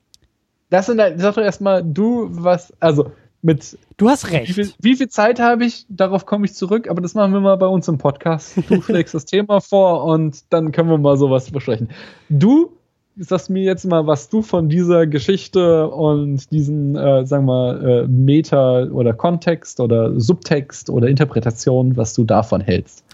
das 0.70 0.86
sind 0.86 1.00
halt, 1.00 1.20
sag 1.20 1.34
doch 1.34 1.42
erstmal 1.42 1.84
du, 1.84 2.28
was, 2.30 2.72
also 2.80 3.12
mit. 3.46 3.78
Du 3.96 4.10
hast 4.10 4.30
recht. 4.30 4.48
Wie 4.48 4.52
viel, 4.52 4.72
wie 4.80 4.96
viel 4.96 5.08
Zeit 5.08 5.40
habe 5.40 5.64
ich? 5.64 5.86
Darauf 5.88 6.26
komme 6.26 6.44
ich 6.44 6.52
zurück, 6.52 6.90
aber 6.90 7.00
das 7.00 7.14
machen 7.14 7.32
wir 7.32 7.40
mal 7.40 7.56
bei 7.56 7.66
uns 7.66 7.88
im 7.88 7.96
Podcast. 7.96 8.58
Du 8.68 8.82
schlägst 8.82 9.14
das 9.14 9.24
Thema 9.24 9.60
vor 9.60 10.04
und 10.04 10.44
dann 10.50 10.72
können 10.72 10.90
wir 10.90 10.98
mal 10.98 11.16
sowas 11.16 11.50
besprechen. 11.50 11.88
Du 12.28 12.72
sagst 13.16 13.48
mir 13.48 13.62
jetzt 13.62 13.86
mal, 13.86 14.06
was 14.06 14.28
du 14.28 14.42
von 14.42 14.68
dieser 14.68 15.06
Geschichte 15.06 15.88
und 15.88 16.50
diesen, 16.50 16.96
äh, 16.96 17.24
sagen 17.24 17.46
wir 17.46 17.52
mal, 17.52 17.88
äh, 17.88 18.06
Meta 18.08 18.82
oder 18.84 19.14
Kontext 19.14 19.80
oder 19.80 20.20
Subtext 20.20 20.90
oder 20.90 21.08
Interpretation, 21.08 21.96
was 21.96 22.12
du 22.12 22.24
davon 22.24 22.60
hältst. 22.60 23.04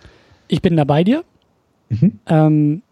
Ich 0.48 0.60
bin 0.60 0.76
da 0.76 0.84
bei 0.84 1.04
dir. 1.04 1.22
Mhm. 1.90 2.18
Ähm, 2.26 2.82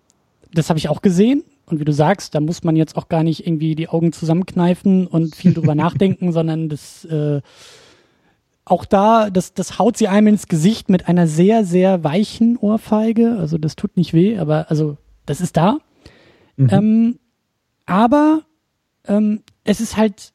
das 0.53 0.69
habe 0.69 0.79
ich 0.79 0.89
auch 0.89 1.03
gesehen. 1.03 1.43
Und 1.71 1.81
wie 1.81 1.85
du 1.85 1.93
sagst, 1.93 2.35
da 2.35 2.41
muss 2.41 2.65
man 2.65 2.77
jetzt 2.77 2.97
auch 2.97 3.09
gar 3.09 3.23
nicht 3.23 3.47
irgendwie 3.47 3.75
die 3.75 3.89
Augen 3.89 4.13
zusammenkneifen 4.13 5.07
und 5.07 5.35
viel 5.35 5.55
drüber 5.55 5.75
nachdenken, 5.77 6.33
sondern 6.33 6.69
das 6.69 7.05
äh, 7.05 7.41
auch 8.65 8.85
da, 8.85 9.31
das, 9.31 9.53
das 9.53 9.79
haut 9.79 9.97
sie 9.97 10.09
einem 10.09 10.29
ins 10.29 10.47
Gesicht 10.47 10.89
mit 10.89 11.09
einer 11.09 11.27
sehr, 11.27 11.65
sehr 11.65 12.05
weichen 12.05 12.57
Ohrfeige. 12.57 13.37
Also 13.39 13.59
das 13.59 13.75
tut 13.75 13.97
nicht 13.97 14.15
weh, 14.15 14.39
aber 14.39 14.71
also 14.71 14.97
das 15.27 15.41
ist 15.41 15.57
da. 15.57 15.79
Mhm. 16.57 16.69
Ähm, 16.71 17.19
aber 17.87 18.43
ähm, 19.07 19.43
es 19.65 19.81
ist 19.81 19.97
halt, 19.97 20.33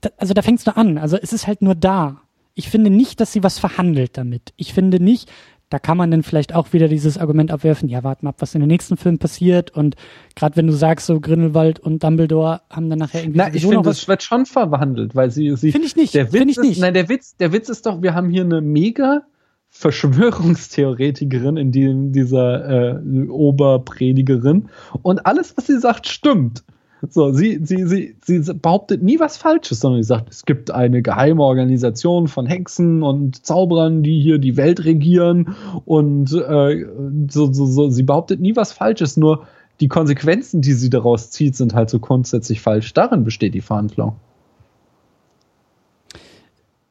da, 0.00 0.10
also 0.16 0.34
da 0.34 0.42
fängt 0.42 0.58
es 0.58 0.66
nur 0.66 0.76
an. 0.76 0.98
Also 0.98 1.16
es 1.16 1.32
ist 1.32 1.46
halt 1.46 1.62
nur 1.62 1.76
da. 1.76 2.22
Ich 2.54 2.68
finde 2.68 2.90
nicht, 2.90 3.20
dass 3.20 3.32
sie 3.32 3.44
was 3.44 3.60
verhandelt 3.60 4.16
damit. 4.16 4.52
Ich 4.56 4.74
finde 4.74 5.00
nicht, 5.00 5.30
da 5.70 5.78
kann 5.78 5.98
man 5.98 6.10
dann 6.10 6.22
vielleicht 6.22 6.54
auch 6.54 6.72
wieder 6.72 6.88
dieses 6.88 7.18
Argument 7.18 7.50
abwerfen, 7.50 7.88
ja, 7.88 8.02
warte 8.02 8.24
mal 8.24 8.30
ab, 8.30 8.36
was 8.38 8.54
in 8.54 8.60
den 8.60 8.68
nächsten 8.68 8.96
Filmen 8.96 9.18
passiert. 9.18 9.70
Und 9.70 9.96
gerade 10.34 10.56
wenn 10.56 10.66
du 10.66 10.72
sagst, 10.72 11.06
so 11.06 11.20
Grindelwald 11.20 11.78
und 11.78 12.02
Dumbledore 12.02 12.62
haben 12.70 12.88
dann 12.88 12.98
nachher 12.98 13.22
irgendwie. 13.22 13.38
Na, 13.38 13.52
ich 13.52 13.66
finde, 13.66 13.82
das 13.82 14.08
wird 14.08 14.22
schon 14.22 14.46
verwandelt, 14.46 15.14
weil 15.14 15.30
sie. 15.30 15.54
sie 15.56 15.72
finde 15.72 15.86
ich 15.86 15.96
nicht. 15.96 16.14
Der 16.14 16.32
Witz 16.32 16.42
ich 16.42 16.48
ist, 16.50 16.62
nicht. 16.62 16.80
Nein, 16.80 16.94
der 16.94 17.08
Witz, 17.08 17.36
der 17.36 17.52
Witz 17.52 17.68
ist 17.68 17.84
doch, 17.84 18.00
wir 18.02 18.14
haben 18.14 18.30
hier 18.30 18.42
eine 18.42 18.60
mega 18.60 19.22
Verschwörungstheoretikerin, 19.70 21.56
in 21.58 21.72
dem 21.72 22.12
dieser 22.12 22.96
äh, 22.96 23.28
Oberpredigerin. 23.28 24.70
Und 25.02 25.26
alles, 25.26 25.54
was 25.56 25.66
sie 25.66 25.78
sagt, 25.78 26.08
stimmt. 26.08 26.64
So, 27.08 27.32
sie, 27.32 27.60
sie, 27.62 27.86
sie, 27.86 28.16
sie 28.20 28.54
behauptet 28.54 29.02
nie 29.02 29.20
was 29.20 29.36
Falsches, 29.36 29.80
sondern 29.80 30.02
sie 30.02 30.06
sagt, 30.06 30.30
es 30.30 30.44
gibt 30.44 30.70
eine 30.70 31.02
geheime 31.02 31.42
Organisation 31.42 32.28
von 32.28 32.46
Hexen 32.46 33.02
und 33.02 33.44
Zauberern, 33.46 34.02
die 34.02 34.20
hier 34.20 34.38
die 34.38 34.56
Welt 34.56 34.84
regieren. 34.84 35.54
Und 35.84 36.32
äh, 36.32 36.86
so, 37.28 37.52
so, 37.52 37.66
so, 37.66 37.90
sie 37.90 38.02
behauptet 38.02 38.40
nie 38.40 38.56
was 38.56 38.72
Falsches, 38.72 39.16
nur 39.16 39.46
die 39.80 39.88
Konsequenzen, 39.88 40.60
die 40.60 40.72
sie 40.72 40.90
daraus 40.90 41.30
zieht, 41.30 41.54
sind 41.54 41.74
halt 41.74 41.88
so 41.88 42.00
grundsätzlich 42.00 42.60
falsch. 42.60 42.92
Darin 42.94 43.24
besteht 43.24 43.54
die 43.54 43.60
Verhandlung. 43.60 44.16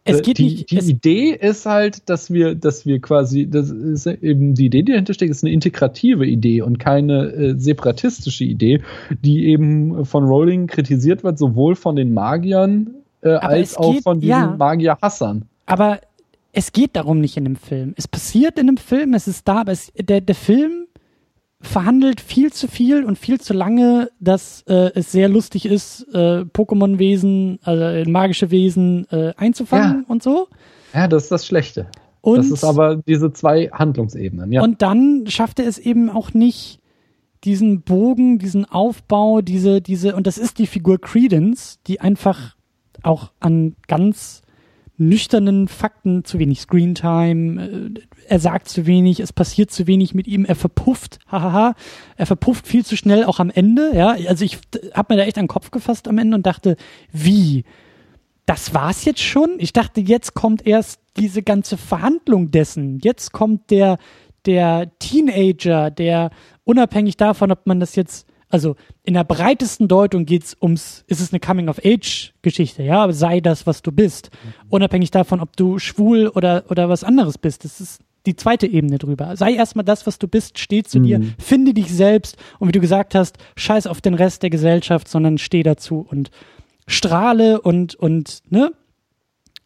Es 0.08 0.22
geht 0.22 0.38
die, 0.38 0.44
nicht, 0.44 0.72
die 0.72 0.78
Idee 0.78 1.32
ist 1.32 1.66
halt, 1.66 2.10
dass 2.10 2.32
wir, 2.32 2.56
dass 2.56 2.86
wir 2.86 3.00
quasi, 3.00 3.50
das 3.50 3.70
ist 3.70 4.08
eben 4.08 4.54
die 4.56 4.66
Idee, 4.66 4.84
die 4.84 4.92
dahinter 4.92 5.14
steckt, 5.14 5.32
ist 5.32 5.44
eine 5.44 5.54
integrative 5.54 6.26
Idee 6.26 6.62
und 6.62 6.80
keine 6.80 7.32
äh, 7.32 7.54
separatistische 7.58 8.44
Idee, 8.44 8.82
die 9.24 9.48
eben 9.48 10.06
von 10.06 10.26
Rowling 10.26 10.68
kritisiert 10.68 11.24
wird, 11.24 11.38
sowohl 11.38 11.76
von 11.76 11.96
den 11.96 12.14
Magiern 12.14 12.96
äh, 13.22 13.30
als 13.30 13.78
auch 13.78 13.94
geht, 13.94 14.04
von 14.04 14.20
diesen 14.20 14.30
ja. 14.32 14.56
Magier-Hassern. 14.58 15.46
aber 15.66 16.00
es 16.54 16.72
geht 16.72 16.96
darum 16.96 17.20
nicht 17.22 17.38
in 17.38 17.44
dem 17.44 17.56
Film. 17.56 17.94
Es 17.98 18.08
passiert 18.08 18.58
in 18.58 18.66
dem 18.66 18.78
Film, 18.78 19.14
es 19.14 19.28
ist 19.28 19.48
da, 19.48 19.62
aber 19.62 19.74
es, 19.74 19.92
der, 19.96 20.22
der 20.22 20.34
Film 20.34 20.87
verhandelt 21.68 22.22
viel 22.22 22.52
zu 22.52 22.68
viel 22.68 23.04
und 23.04 23.18
viel 23.18 23.40
zu 23.40 23.54
lange, 23.54 24.10
dass 24.20 24.64
äh, 24.68 24.92
es 24.96 25.12
sehr 25.12 25.30
lustig 25.30 25.66
ist, 25.66 26.08
äh, 26.14 26.42
Pokémon-Wesen, 26.42 27.60
also 27.64 28.10
magische 28.10 28.52
Wesen 28.52 29.08
äh, 29.12 29.34
einzufangen 29.38 30.04
und 30.08 30.24
so. 30.24 30.48
Ja, 30.94 31.08
das 31.08 31.24
ist 31.24 31.32
das 31.32 31.46
Schlechte. 31.46 31.88
Und, 32.22 32.38
das 32.38 32.52
ist 32.52 32.64
aber 32.64 32.98
diese 32.98 33.32
zwei 33.32 33.70
Handlungsebenen, 33.72 34.52
ja. 34.52 34.62
und 34.62 34.82
dann 34.82 35.26
schafft 35.28 35.60
er 35.60 35.68
es 35.68 35.78
eben 35.78 36.10
auch 36.10 36.34
nicht, 36.34 36.80
diesen 37.44 37.82
Bogen, 37.82 38.40
diesen 38.40 38.66
Aufbau, 38.66 39.42
diese, 39.42 39.82
diese, 39.82 40.16
und 40.16 40.28
das 40.28 40.38
ist 40.38 40.58
die 40.60 40.68
Figur 40.68 41.00
Credence, 41.00 41.80
die 41.88 42.02
einfach 42.02 42.56
auch 43.04 43.32
an 43.40 43.76
ganz 43.88 44.42
nüchternen 44.98 45.68
Fakten 45.68 46.24
zu 46.26 46.40
wenig 46.40 46.62
Screentime, 46.62 47.94
äh, 47.96 48.02
er 48.28 48.40
sagt 48.40 48.68
zu 48.68 48.86
wenig, 48.86 49.20
es 49.20 49.32
passiert 49.32 49.72
zu 49.72 49.88
wenig 49.88 50.14
mit 50.14 50.28
ihm, 50.28 50.44
er 50.46 50.56
verpufft, 50.56 51.20
hahaha, 51.28 51.76
er 52.16 52.26
verpufft 52.26 52.68
viel 52.68 52.84
zu 52.84 52.98
schnell 52.98 53.24
auch 53.24 53.40
am 53.40 53.50
Ende, 53.50 53.92
ja, 53.96 54.18
also 54.28 54.44
ich 54.44 54.58
habe 54.94 55.14
mir 55.14 55.22
da 55.22 55.28
echt 55.28 55.38
an 55.38 55.44
den 55.44 55.50
Kopf 55.50 55.72
gefasst 55.72 56.08
am 56.08 56.18
Ende 56.18 56.36
und 56.36 56.46
dachte, 56.46 56.76
wie? 57.12 57.64
Das 58.46 58.74
war's 58.74 59.04
jetzt 59.04 59.22
schon? 59.22 59.56
Ich 59.58 59.74
dachte, 59.74 60.00
jetzt 60.00 60.34
kommt 60.34 60.66
erst 60.66 61.02
diese 61.18 61.44
ganze 61.44 61.76
Verhandlung 61.76 62.50
dessen. 62.50 63.00
Jetzt 63.04 63.34
kommt 63.34 63.70
der, 63.72 63.98
der 64.46 64.90
Teenager, 65.00 65.92
der 65.92 66.30
unabhängig 66.64 67.18
davon, 67.18 67.52
ob 67.52 67.68
man 67.68 67.82
das 67.82 67.98
jetzt 67.98 68.26
also 68.50 68.76
in 69.04 69.14
der 69.14 69.24
breitesten 69.24 69.88
Deutung 69.88 70.26
geht's 70.26 70.56
ums, 70.62 71.04
ist 71.08 71.20
es 71.20 71.34
eine 71.34 71.40
Coming-of-Age-Geschichte, 71.40 72.84
ja, 72.84 73.04
aber 73.04 73.14
sei 73.14 73.42
das, 73.42 73.68
was 73.68 73.82
du 73.82 73.92
bist. 73.92 74.30
Unabhängig 74.70 75.12
davon, 75.12 75.42
ob 75.42 75.56
du 75.58 75.80
schwul 75.80 76.28
oder, 76.30 76.66
oder 76.70 76.88
was 76.88 77.04
anderes 77.04 77.38
bist. 77.38 77.66
Das 77.66 77.82
ist 77.82 78.02
die 78.26 78.36
zweite 78.36 78.68
Ebene 78.68 78.98
drüber. 78.98 79.36
Sei 79.36 79.54
erstmal 79.54 79.86
das, 79.86 80.06
was 80.06 80.20
du 80.20 80.28
bist, 80.28 80.60
steh 80.60 80.84
zu 80.84 81.00
dir, 81.00 81.22
finde 81.40 81.74
dich 81.74 81.92
selbst 81.92 82.38
und 82.60 82.68
wie 82.68 82.74
du 82.74 82.82
gesagt 82.82 83.16
hast, 83.16 83.38
scheiß 83.56 83.88
auf 83.88 84.02
den 84.02 84.14
Rest 84.14 84.44
der 84.44 84.50
Gesellschaft, 84.50 85.08
sondern 85.08 85.38
steh 85.38 85.64
dazu 85.64 86.06
und 86.10 86.30
strahle 86.88 87.62
und, 87.62 87.96
und, 87.96 88.42
ne? 88.50 88.72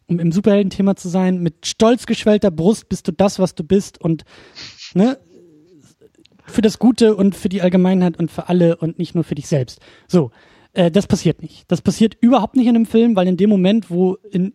Um 0.08 0.20
im 0.20 0.32
Superhelden-Thema 0.32 0.95
zu 0.95 1.08
sein, 1.08 1.41
mit 1.41 1.66
stolz 1.66 2.06
geschwellter 2.06 2.52
Brust 2.52 2.90
bist 2.90 3.08
du 3.08 3.14
das, 3.14 3.40
was 3.40 3.56
du 3.56 3.64
bist 3.64 3.99
und, 3.99 4.26
ne? 4.94 5.18
Für 6.45 6.61
das 6.61 6.80
Gute 6.80 7.15
und 7.15 7.35
für 7.35 7.49
die 7.49 7.61
Allgemeinheit 7.61 8.18
und 8.18 8.31
für 8.31 8.49
alle 8.49 8.77
und 8.77 8.97
nicht 8.99 9.15
nur 9.15 9.23
für 9.23 9.35
dich 9.35 9.47
selbst. 9.47 9.80
So, 10.07 10.31
äh, 10.73 10.89
das 10.91 11.07
passiert 11.07 11.41
nicht. 11.41 11.65
Das 11.72 11.81
passiert 11.81 12.15
überhaupt 12.22 12.55
nicht 12.55 12.68
in 12.68 12.73
dem 12.73 12.85
Film, 12.85 13.15
weil 13.15 13.27
in 13.27 13.38
dem 13.38 13.49
Moment, 13.49 13.89
wo 13.89 14.15
in 14.31 14.53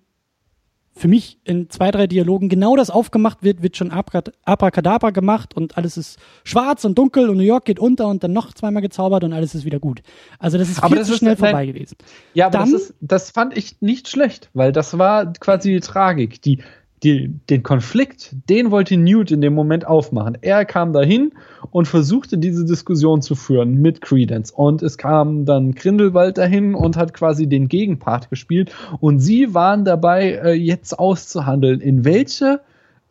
für 0.98 1.08
mich 1.08 1.38
in 1.44 1.68
zwei, 1.68 1.90
drei 1.90 2.06
Dialogen 2.06 2.48
genau 2.48 2.74
das 2.74 2.88
aufgemacht 2.88 3.42
wird, 3.42 3.60
wird 3.62 3.76
schon 3.76 3.90
Abra- 3.90 4.32
Abracadabra 4.46 5.10
gemacht 5.10 5.54
und 5.54 5.76
alles 5.76 5.98
ist 5.98 6.18
schwarz 6.42 6.86
und 6.86 6.96
dunkel 6.96 7.28
und 7.28 7.36
New 7.36 7.42
York 7.42 7.66
geht 7.66 7.78
unter 7.78 8.06
und 8.08 8.24
dann 8.24 8.32
noch 8.32 8.54
zweimal 8.54 8.80
gezaubert 8.80 9.22
und 9.22 9.34
alles 9.34 9.54
ist 9.54 9.66
wieder 9.66 9.78
gut. 9.78 10.00
Also 10.38 10.56
das 10.56 10.70
ist 10.70 10.78
Aber 10.78 10.88
viel 10.88 10.98
das 11.00 11.08
zu 11.08 11.12
ist- 11.12 11.18
schnell 11.18 11.36
nein. 11.38 11.50
vorbei 11.50 11.66
gewesen. 11.66 11.98
Ja, 12.32 12.46
aber 12.46 12.60
Dann- 12.60 12.72
das, 12.72 12.80
ist, 12.80 12.94
das 13.02 13.30
fand 13.30 13.58
ich 13.58 13.82
nicht 13.82 14.08
schlecht, 14.08 14.48
weil 14.54 14.72
das 14.72 14.96
war 14.96 15.30
quasi 15.34 15.72
die 15.74 15.80
Tragik. 15.80 16.40
Die, 16.40 16.62
die, 17.02 17.28
den 17.50 17.62
Konflikt, 17.62 18.34
den 18.48 18.70
wollte 18.70 18.96
Newt 18.96 19.30
in 19.30 19.40
dem 19.40 19.54
Moment 19.54 19.86
aufmachen. 19.86 20.38
Er 20.40 20.64
kam 20.64 20.92
dahin 20.92 21.32
und 21.70 21.86
versuchte 21.86 22.38
diese 22.38 22.64
Diskussion 22.64 23.20
zu 23.20 23.34
führen 23.34 23.74
mit 23.82 24.00
Credence. 24.00 24.50
Und 24.50 24.82
es 24.82 24.96
kam 24.96 25.44
dann 25.44 25.72
Grindelwald 25.72 26.38
dahin 26.38 26.74
und 26.74 26.96
hat 26.96 27.12
quasi 27.12 27.46
den 27.46 27.68
Gegenpart 27.68 28.30
gespielt. 28.30 28.74
Und 29.00 29.20
sie 29.20 29.52
waren 29.54 29.84
dabei, 29.84 30.32
äh, 30.32 30.52
jetzt 30.52 30.98
auszuhandeln, 30.98 31.80
in 31.80 32.04
welche 32.04 32.60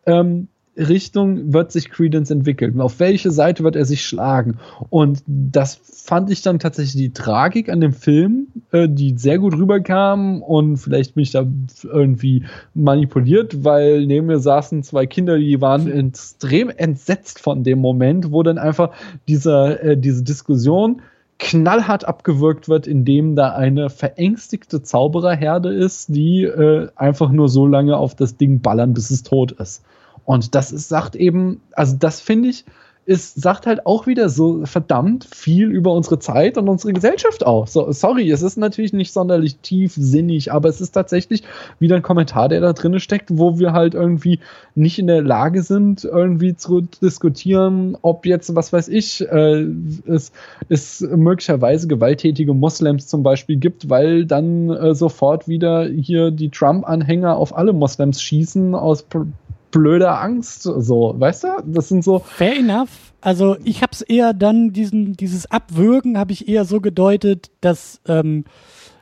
ähm, 0.06 0.48
Richtung 0.78 1.54
wird 1.54 1.72
sich 1.72 1.90
Credence 1.90 2.32
entwickeln? 2.32 2.82
Auf 2.82 3.00
welche 3.00 3.32
Seite 3.32 3.64
wird 3.64 3.76
er 3.76 3.86
sich 3.86 4.06
schlagen? 4.06 4.58
Und 4.90 5.24
das 5.26 5.80
fand 5.84 6.30
ich 6.30 6.42
dann 6.42 6.60
tatsächlich 6.60 6.96
die 6.96 7.14
Tragik 7.14 7.70
an 7.70 7.82
dem 7.82 7.94
Film, 7.94 8.48
äh, 8.72 8.88
die 8.90 9.18
sehr 9.18 9.40
gut 9.40 9.58
rüberkam 9.58 10.42
und 10.42 10.78
vielleicht 10.78 11.16
bin 11.16 11.24
ich 11.24 11.32
da 11.32 11.46
irgendwie 11.84 12.44
manipuliert, 12.74 13.64
weil 13.64 14.06
neben 14.06 14.28
mir 14.28 14.40
saßen 14.40 14.84
zwei 14.84 15.06
Kinder, 15.06 15.38
die 15.38 15.62
waren 15.62 15.92
extrem 15.92 16.70
entsetzt 16.70 17.40
von 17.40 17.64
dem 17.64 17.80
Moment, 17.80 18.32
wo 18.32 18.44
dann 18.44 18.58
einfach 18.58 18.92
dieser, 19.28 19.82
äh, 19.82 19.98
diese 19.98 20.24
Diskussion 20.24 21.02
knallhart 21.38 22.08
abgewürgt 22.08 22.70
wird, 22.70 22.88
indem 22.88 23.36
da 23.36 23.54
eine 23.54 23.90
verängstigte 23.90 24.82
Zaubererherde 24.82 25.74
ist, 25.74 26.08
die 26.16 26.44
äh, 26.44 26.88
einfach 26.96 27.30
nur 27.30 27.50
so 27.50 27.68
lange 27.68 27.98
auf 27.98 28.16
das 28.16 28.38
Ding 28.38 28.62
ballern, 28.62 28.94
bis 28.94 29.12
es 29.12 29.24
tot 29.24 29.52
ist. 29.54 29.84
Und 30.26 30.56
das 30.56 30.72
ist, 30.72 30.90
sagt 30.90 31.16
eben, 31.16 31.62
also 31.74 31.96
das 31.98 32.20
finde 32.20 32.50
ich, 32.50 32.66
ist, 33.06 33.40
sagt 33.40 33.68
halt 33.68 33.86
auch 33.86 34.08
wieder 34.08 34.30
so 34.30 34.66
verdammt 34.66 35.26
viel 35.26 35.70
über 35.70 35.94
unsere 35.94 36.18
Zeit 36.18 36.58
und 36.58 36.68
unsere 36.68 36.92
Gesellschaft 36.94 37.46
aus. 37.46 37.74
So, 37.74 37.92
sorry, 37.92 38.32
es 38.32 38.42
ist 38.42 38.58
natürlich 38.58 38.94
nicht 38.94 39.14
sonderlich 39.14 39.58
tiefsinnig, 39.58 40.52
aber 40.52 40.70
es 40.70 40.82
ist 40.82 40.92
tatsächlich 40.92 41.44
wieder 41.78 41.96
ein 41.96 42.02
Kommentar, 42.02 42.50
der 42.50 42.62
da 42.62 42.74
drin 42.74 43.00
steckt, 43.00 43.30
wo 43.38 43.60
wir 43.60 43.74
halt 43.74 43.94
irgendwie 43.94 44.40
nicht 44.74 44.98
in 44.98 45.06
der 45.06 45.22
Lage 45.22 45.62
sind, 45.62 46.04
irgendwie 46.04 46.56
zu 46.56 46.82
diskutieren, 46.82 47.96
ob 48.02 48.26
jetzt, 48.26 48.56
was 48.56 48.74
weiß 48.74 48.88
ich, 48.88 49.22
äh, 49.30 49.68
es, 50.08 50.32
es 50.68 51.02
möglicherweise 51.02 51.88
gewalttätige 51.88 52.56
Moslems 52.56 53.08
zum 53.08 53.22
Beispiel 53.22 53.58
gibt, 53.58 53.88
weil 53.90 54.26
dann 54.26 54.72
äh, 54.72 54.96
sofort 54.96 55.48
wieder 55.48 55.86
hier 55.86 56.32
die 56.32 56.50
Trump-Anhänger 56.50 57.38
auf 57.38 57.56
alle 57.56 57.74
Moslems 57.74 58.20
schießen 58.20 58.74
aus 58.74 59.06
blöder 59.76 60.22
Angst, 60.22 60.64
so, 60.64 61.14
weißt 61.18 61.44
du? 61.44 61.48
Das 61.66 61.90
sind 61.90 62.04
so, 62.04 62.20
Fair 62.20 62.58
enough. 62.58 62.90
Also 63.20 63.58
ich 63.66 63.82
habe 63.82 63.92
es 63.92 64.02
eher 64.02 64.34
dann, 64.34 64.72
diesen, 64.72 65.14
dieses 65.14 65.52
Abwürgen 65.52 66.18
habe 66.18 66.32
ich 66.32 66.48
eher 66.48 66.64
so 66.64 66.80
gedeutet, 66.80 67.52
dass, 67.60 68.00
ähm, 68.08 68.46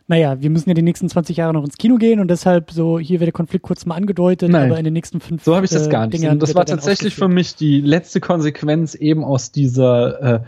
naja, 0.08 0.42
wir 0.42 0.50
müssen 0.50 0.70
ja 0.70 0.74
die 0.74 0.82
nächsten 0.82 1.10
20 1.10 1.38
Jahre 1.38 1.54
noch 1.54 1.64
ins 1.64 1.78
Kino 1.78 1.98
gehen 1.98 2.20
und 2.20 2.30
deshalb 2.30 2.72
so, 2.72 2.98
hier 2.98 3.20
wird 3.20 3.28
der 3.28 3.34
Konflikt 3.34 3.64
kurz 3.64 3.86
mal 3.86 3.96
angedeutet, 3.96 4.50
Nein. 4.50 4.72
aber 4.72 4.80
in 4.80 4.84
den 4.84 4.94
nächsten 4.94 5.20
fünf 5.20 5.44
So 5.44 5.56
habe 5.56 5.66
ich 5.66 5.72
das 5.72 5.88
äh, 5.88 5.90
gar 5.90 6.08
nicht. 6.08 6.18
Dingern 6.18 6.34
Und 6.34 6.42
das 6.42 6.56
war 6.56 6.66
tatsächlich 6.66 7.14
für 7.14 7.28
mich 7.28 7.56
die 7.56 7.82
letzte 7.82 8.20
Konsequenz 8.20 8.96
eben 8.96 9.24
aus 9.24 9.52
dieser, 9.52 10.22
äh, 10.22 10.40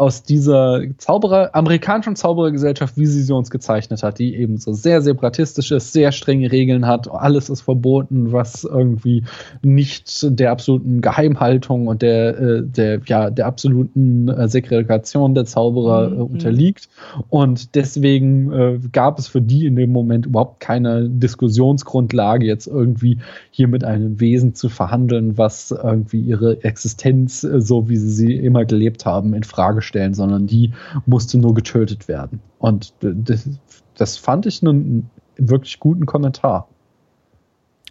aus 0.00 0.22
dieser 0.22 0.80
Zauberer, 0.96 1.50
amerikanischen 1.54 2.16
Zauberergesellschaft, 2.16 2.96
wie 2.96 3.04
sie 3.04 3.22
sie 3.22 3.34
uns 3.34 3.50
gezeichnet 3.50 4.02
hat, 4.02 4.18
die 4.18 4.34
eben 4.34 4.56
so 4.56 4.72
sehr 4.72 5.02
separatistisch 5.02 5.70
ist, 5.72 5.92
sehr 5.92 6.10
strenge 6.10 6.50
Regeln 6.50 6.86
hat, 6.86 7.10
alles 7.10 7.50
ist 7.50 7.60
verboten, 7.60 8.32
was 8.32 8.64
irgendwie 8.64 9.24
nicht 9.60 10.26
der 10.38 10.52
absoluten 10.52 11.02
Geheimhaltung 11.02 11.86
und 11.86 12.00
der, 12.00 12.38
äh, 12.40 12.62
der, 12.64 13.00
ja, 13.04 13.28
der 13.28 13.46
absoluten 13.46 14.28
äh, 14.28 14.48
Segregation 14.48 15.34
der 15.34 15.44
Zauberer 15.44 16.06
äh, 16.06 16.14
Mhm. 16.14 16.22
unterliegt. 16.22 16.88
Und 17.28 17.74
deswegen 17.74 18.90
gab 18.92 19.18
es 19.18 19.28
für 19.28 19.42
die 19.42 19.66
in 19.66 19.76
dem 19.76 19.92
Moment 19.92 20.26
überhaupt 20.26 20.60
keine 20.60 21.08
Diskussionsgrundlage, 21.08 22.46
jetzt 22.46 22.66
irgendwie 22.66 23.18
hier 23.50 23.68
mit 23.68 23.84
einem 23.84 24.18
Wesen 24.20 24.54
zu 24.54 24.68
verhandeln, 24.70 25.36
was 25.36 25.70
irgendwie 25.72 26.20
ihre 26.20 26.64
Existenz, 26.64 27.40
so 27.40 27.88
wie 27.88 27.96
sie 27.96 28.10
sie 28.10 28.34
immer 28.36 28.64
gelebt 28.64 29.04
haben, 29.04 29.34
in 29.34 29.42
Frage 29.42 29.82
stellen, 29.90 30.14
sondern 30.14 30.46
die 30.46 30.72
musste 31.04 31.36
nur 31.38 31.54
getötet 31.54 32.08
werden. 32.08 32.40
Und 32.58 32.94
das, 33.00 33.48
das 33.96 34.16
fand 34.16 34.46
ich 34.46 34.62
einen 34.62 35.10
wirklich 35.36 35.78
guten 35.78 36.06
Kommentar. 36.06 36.68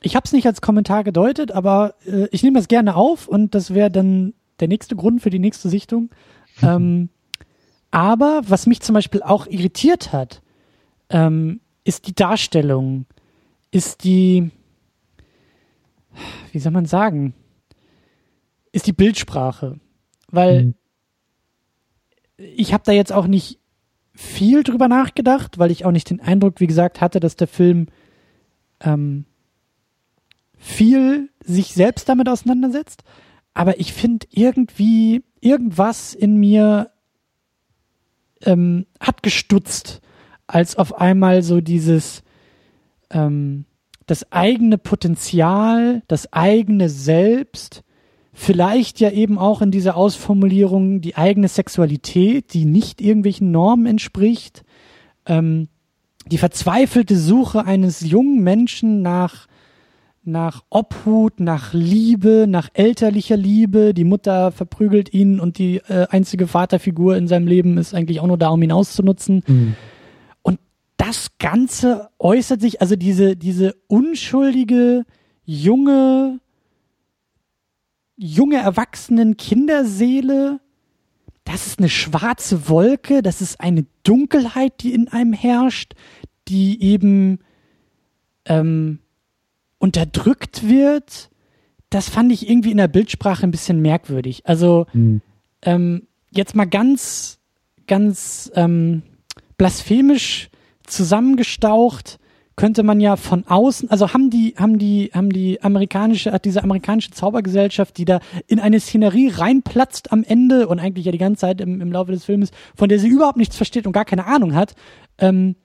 Ich 0.02 0.16
habe 0.16 0.24
es 0.26 0.32
nicht 0.32 0.48
als 0.48 0.62
Kommentar 0.62 1.04
gedeutet, 1.04 1.52
aber 1.52 1.96
äh, 2.06 2.28
ich 2.32 2.42
nehme 2.42 2.58
das 2.58 2.68
gerne 2.68 2.96
auf 2.96 3.28
und 3.28 3.54
das 3.54 3.74
wäre 3.74 3.92
dann 3.92 4.34
der 4.60 4.70
nächste 4.70 4.96
Grund 4.96 5.22
für 5.22 5.30
die 5.30 5.40
nächste 5.40 5.70
Sichtung. 5.70 6.10
ähm, 6.62 7.10
aber 7.92 8.42
was 8.48 8.66
mich 8.66 8.82
zum 8.82 8.94
Beispiel 8.94 9.22
auch 9.22 9.46
irritiert 9.48 10.14
hat, 10.14 10.42
ähm, 11.10 11.60
ist 11.84 12.08
die 12.08 12.16
Darstellung, 12.16 13.06
ist 13.72 14.04
die, 14.04 14.52
wie 16.52 16.60
soll 16.60 16.72
man 16.72 16.86
sagen, 16.86 17.34
ist 18.72 18.88
die 18.88 18.94
Bildsprache. 18.94 19.80
Weil 20.32 20.66
Mhm. 20.66 20.76
Ich 22.40 22.74
habe 22.74 22.84
da 22.86 22.92
jetzt 22.92 23.12
auch 23.12 23.28
nicht 23.28 23.60
viel 24.14 24.64
drüber 24.64 24.88
nachgedacht, 24.88 25.60
weil 25.60 25.72
ich 25.72 25.86
auch 25.86 25.92
nicht 25.92 26.10
den 26.10 26.22
Eindruck, 26.22 26.60
wie 26.60 26.68
gesagt, 26.68 27.02
hatte, 27.02 27.20
dass 27.20 27.36
der 27.36 27.48
Film 27.48 27.88
ähm, 28.82 29.26
viel 30.58 31.30
sich 31.44 31.74
selbst 31.74 32.10
damit 32.10 32.28
auseinandersetzt. 32.28 33.04
Aber 33.54 33.80
ich 33.80 33.94
finde 33.94 34.28
irgendwie, 34.32 35.24
irgendwas 35.42 36.14
in 36.14 36.38
mir 36.38 36.92
ähm, 38.42 38.86
hat 39.00 39.24
gestutzt, 39.24 40.02
als 40.48 40.76
auf 40.76 41.00
einmal 41.00 41.44
so 41.44 41.62
dieses, 41.62 42.24
ähm, 43.10 43.66
das 44.06 44.32
eigene 44.32 44.78
Potenzial, 44.78 46.04
das 46.08 46.32
eigene 46.34 46.90
Selbst, 46.90 47.84
vielleicht 48.40 49.02
ja 49.02 49.12
eben 49.12 49.38
auch 49.38 49.62
in 49.62 49.70
dieser 49.70 49.98
Ausformulierung 49.98 51.02
die 51.02 51.18
eigene 51.18 51.50
Sexualität, 51.50 52.54
die 52.54 52.64
nicht 52.64 53.02
irgendwelchen 53.02 53.52
Normen 53.52 53.86
entspricht, 53.86 54.64
ähm, 55.26 55.68
die 56.26 56.38
verzweifelte 56.38 57.18
Suche 57.18 57.66
eines 57.66 58.00
jungen 58.00 58.42
Menschen 58.42 59.02
nach 59.02 59.48
nach 60.24 60.64
Obhut, 60.70 61.40
nach 61.40 61.74
Liebe, 61.74 62.46
nach 62.48 62.70
elterlicher 62.74 63.36
Liebe. 63.36 63.94
Die 63.94 64.04
Mutter 64.06 64.52
verprügelt 64.52 65.14
ihn 65.14 65.40
und 65.40 65.58
die 65.58 65.78
äh, 65.88 66.08
einzige 66.10 66.48
Vaterfigur 66.48 67.18
in 67.18 67.28
seinem 67.28 67.48
Leben 67.48 67.78
ist 67.78 67.94
eigentlich 67.94 68.20
auch 68.22 68.28
nur 68.28 68.38
da, 68.38 68.50
um 68.50 68.62
ihn 68.62 68.72
auszunutzen. 68.72 69.44
Mhm. 69.48 69.76
Und 70.44 70.60
das 70.98 71.38
Ganze 71.40 72.10
äußert 72.20 72.62
sich, 72.62 72.80
also 72.80 72.96
diese, 72.96 73.36
diese 73.36 73.76
unschuldige, 73.88 75.04
junge, 75.46 76.40
junge 78.20 78.58
erwachsenen 78.58 79.38
Kinderseele, 79.38 80.60
das 81.46 81.68
ist 81.68 81.80
eine 81.80 81.90
schwarze 81.90 82.68
Wolke, 82.68 83.24
das 83.24 83.42
ist 83.42 83.62
eine 83.62 83.86
Dunkelheit, 84.04 84.84
die 84.84 84.94
in 84.94 85.08
einem 85.08 85.32
herrscht, 85.32 85.94
die 86.50 86.84
eben 86.84 87.40
ähm, 88.46 89.00
unterdrückt 89.78 90.68
wird, 90.68 91.30
das 91.90 92.10
fand 92.10 92.32
ich 92.34 92.48
irgendwie 92.48 92.72
in 92.72 92.78
der 92.78 92.90
Bildsprache 92.90 93.48
ein 93.48 93.52
bisschen 93.52 93.82
merkwürdig. 93.82 94.46
Also 94.46 94.86
mhm. 94.92 95.22
ähm, 95.62 96.08
jetzt 96.30 96.56
mal 96.56 96.66
ganz, 96.66 97.40
ganz 97.88 98.52
ähm, 98.54 99.02
blasphemisch 99.58 100.50
zusammengestaucht 100.86 102.20
könnte 102.60 102.84
man 102.84 103.00
ja 103.00 103.16
von 103.16 103.48
außen, 103.48 103.90
also 103.90 104.12
haben 104.12 104.30
die, 104.30 104.54
haben 104.58 104.80
die, 104.80 105.12
haben 105.14 105.30
die 105.30 105.64
amerikanische, 105.64 106.34
hat 106.34 106.44
diese 106.44 106.62
amerikanische 106.62 107.10
Zaubergesellschaft, 107.12 107.98
die 107.98 108.04
da 108.04 108.20
in 108.48 108.60
eine 108.60 108.82
Szenerie 108.82 109.30
reinplatzt 109.30 110.12
am 110.12 110.26
Ende 110.26 110.68
und 110.68 110.78
eigentlich 110.78 111.06
ja 111.06 111.14
die 111.14 111.20
ganze 111.20 111.40
Zeit 111.40 111.62
im, 111.62 111.80
im 111.80 111.90
Laufe 111.90 112.12
des 112.12 112.26
Filmes, 112.26 112.52
von 112.76 112.90
der 112.90 113.00
sie 113.00 113.08
überhaupt 113.08 113.38
nichts 113.38 113.56
versteht 113.56 113.88
und 113.88 113.94
gar 113.94 114.04
keine 114.04 114.26
Ahnung 114.26 114.56
hat, 114.56 114.76
ähm, 115.20 115.56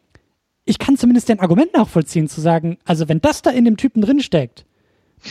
ich 0.64 0.78
kann 0.78 0.96
zumindest 0.96 1.28
dein 1.28 1.40
Argument 1.40 1.74
nachvollziehen, 1.74 2.28
zu 2.28 2.40
sagen, 2.40 2.78
also 2.84 3.08
wenn 3.08 3.20
das 3.20 3.42
da 3.42 3.50
in 3.50 3.64
dem 3.64 3.76
Typen 3.76 4.00
drinsteckt, 4.00 4.64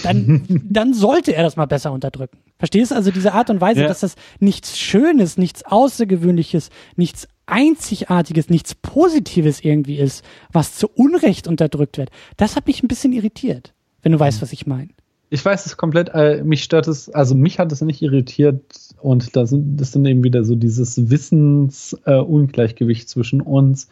dann, 0.04 0.44
dann 0.70 0.94
sollte 0.94 1.34
er 1.34 1.44
das 1.44 1.56
mal 1.56 1.66
besser 1.66 1.94
unterdrücken. 1.94 2.40
Verstehst 2.58 2.92
du? 2.92 2.96
Also 2.96 3.10
diese 3.10 3.34
Art 3.34 3.50
und 3.50 3.62
Weise, 3.62 3.84
ja. 3.84 3.88
dass 3.88 4.02
das 4.02 4.16
nichts 4.42 4.78
Schönes, 4.78 5.38
nichts 5.38 5.64
Außergewöhnliches, 5.64 6.72
nichts 6.98 7.30
Einzigartiges, 7.46 8.50
nichts 8.50 8.76
Positives 8.76 9.64
irgendwie 9.64 9.98
ist, 9.98 10.24
was 10.52 10.76
zu 10.76 10.88
Unrecht 10.88 11.48
unterdrückt 11.48 11.98
wird, 11.98 12.10
das 12.38 12.56
hat 12.56 12.68
mich 12.68 12.84
ein 12.84 12.88
bisschen 12.88 13.14
irritiert, 13.14 13.74
wenn 14.02 14.12
du 14.12 14.20
weißt, 14.20 14.42
was 14.42 14.54
ich 14.54 14.66
meine. 14.66 14.90
Ich 15.30 15.44
weiß 15.44 15.66
es 15.66 15.78
komplett, 15.78 16.10
äh, 16.14 16.44
mich 16.44 16.64
stört 16.64 16.88
es, 16.88 17.10
also 17.10 17.34
mich 17.34 17.58
hat 17.58 17.72
es 17.72 17.82
nicht 17.82 18.02
irritiert 18.02 18.62
und 19.02 19.36
da 19.36 19.48
sind, 19.48 19.78
das 19.78 19.92
dann 19.92 20.06
eben 20.06 20.24
wieder 20.24 20.44
so 20.44 20.56
dieses 20.56 21.10
Wissensungleichgewicht 21.10 23.04
äh, 23.04 23.08
zwischen 23.08 23.42
uns 23.42 23.88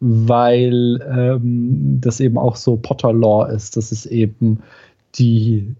weil 0.00 1.00
ähm, 1.08 1.98
das 2.00 2.20
eben 2.20 2.38
auch 2.38 2.56
so 2.56 2.76
Potter-Law 2.76 3.46
ist. 3.46 3.76
Das 3.76 3.92
ist 3.92 4.06
eben 4.06 4.62
die, 5.14 5.74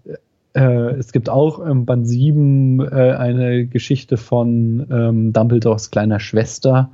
äh, 0.53 0.91
es 0.95 1.11
gibt 1.11 1.29
auch 1.29 1.59
im 1.59 1.85
Band 1.85 2.07
7 2.07 2.79
äh, 2.79 3.11
eine 3.11 3.67
Geschichte 3.67 4.17
von 4.17 4.87
ähm, 4.89 5.33
Dumbledores 5.33 5.91
kleiner 5.91 6.19
Schwester, 6.19 6.89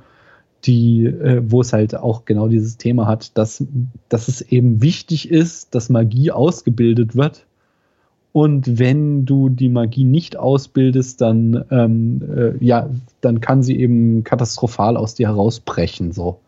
die, 0.64 1.04
äh, 1.06 1.42
wo 1.46 1.60
es 1.60 1.72
halt 1.72 1.94
auch 1.94 2.24
genau 2.24 2.48
dieses 2.48 2.76
Thema 2.76 3.06
hat, 3.06 3.36
dass, 3.36 3.64
dass 4.08 4.28
es 4.28 4.40
eben 4.40 4.82
wichtig 4.82 5.30
ist, 5.30 5.74
dass 5.74 5.90
Magie 5.90 6.30
ausgebildet 6.30 7.14
wird. 7.16 7.46
Und 8.32 8.78
wenn 8.78 9.26
du 9.26 9.48
die 9.48 9.68
Magie 9.68 10.04
nicht 10.04 10.36
ausbildest, 10.36 11.20
dann, 11.20 11.64
ähm, 11.70 12.22
äh, 12.36 12.64
ja, 12.64 12.90
dann 13.20 13.40
kann 13.40 13.62
sie 13.62 13.78
eben 13.78 14.24
katastrophal 14.24 14.96
aus 14.96 15.14
dir 15.14 15.28
herausbrechen, 15.28 16.12
so 16.12 16.40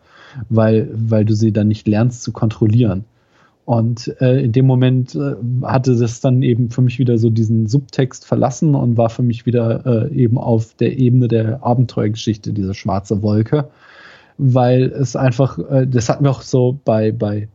weil, 0.48 0.88
weil 0.92 1.24
du 1.24 1.34
sie 1.34 1.52
dann 1.52 1.68
nicht 1.68 1.86
lernst 1.88 2.22
zu 2.22 2.32
kontrollieren. 2.32 3.04
Und 3.64 4.14
äh, 4.20 4.44
in 4.44 4.52
dem 4.52 4.66
Moment 4.66 5.16
äh, 5.16 5.34
hatte 5.62 5.96
das 5.96 6.20
dann 6.20 6.42
eben 6.42 6.70
für 6.70 6.82
mich 6.82 7.00
wieder 7.00 7.18
so 7.18 7.30
diesen 7.30 7.66
Subtext 7.66 8.24
verlassen 8.24 8.76
und 8.76 8.96
war 8.96 9.10
für 9.10 9.24
mich 9.24 9.44
wieder 9.44 9.84
äh, 9.84 10.14
eben 10.14 10.38
auf 10.38 10.74
der 10.74 10.96
Ebene 10.98 11.26
der 11.26 11.64
Abenteuergeschichte, 11.64 12.52
diese 12.52 12.74
schwarze 12.74 13.22
Wolke. 13.22 13.68
Weil 14.38 14.84
es 14.84 15.16
einfach, 15.16 15.58
äh, 15.58 15.86
das 15.86 16.08
hatten 16.08 16.24
wir 16.24 16.30
auch 16.30 16.42
so 16.42 16.78
bei, 16.84 17.12
bei 17.12 17.48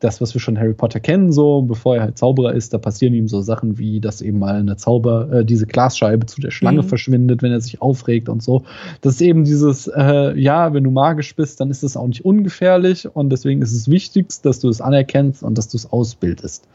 das, 0.00 0.20
was 0.20 0.34
wir 0.34 0.40
schon 0.40 0.58
Harry 0.58 0.72
Potter 0.72 0.98
kennen, 0.98 1.30
so 1.30 1.62
bevor 1.62 1.96
er 1.96 2.02
halt 2.02 2.18
Zauberer 2.18 2.54
ist, 2.54 2.72
da 2.72 2.78
passieren 2.78 3.14
ihm 3.14 3.28
so 3.28 3.42
Sachen 3.42 3.78
wie, 3.78 4.00
dass 4.00 4.22
eben 4.22 4.38
mal 4.38 4.56
eine 4.56 4.76
Zauber, 4.76 5.30
äh, 5.30 5.44
diese 5.44 5.66
Glasscheibe 5.66 6.26
zu 6.26 6.40
der 6.40 6.50
Schlange 6.50 6.82
mhm. 6.82 6.88
verschwindet, 6.88 7.42
wenn 7.42 7.52
er 7.52 7.60
sich 7.60 7.80
aufregt 7.80 8.28
und 8.28 8.42
so. 8.42 8.62
Das 9.02 9.14
ist 9.14 9.20
eben 9.20 9.44
dieses, 9.44 9.86
äh, 9.88 10.38
ja, 10.38 10.72
wenn 10.72 10.84
du 10.84 10.90
magisch 10.90 11.36
bist, 11.36 11.60
dann 11.60 11.70
ist 11.70 11.82
es 11.82 11.96
auch 11.96 12.06
nicht 12.06 12.24
ungefährlich 12.24 13.14
und 13.14 13.30
deswegen 13.30 13.62
ist 13.62 13.72
es 13.72 13.88
wichtig, 13.88 14.28
dass 14.42 14.60
du 14.60 14.68
es 14.68 14.80
anerkennst 14.80 15.42
und 15.42 15.56
dass 15.56 15.68
du 15.68 15.76
es 15.76 15.92
ausbildest. 15.92 16.66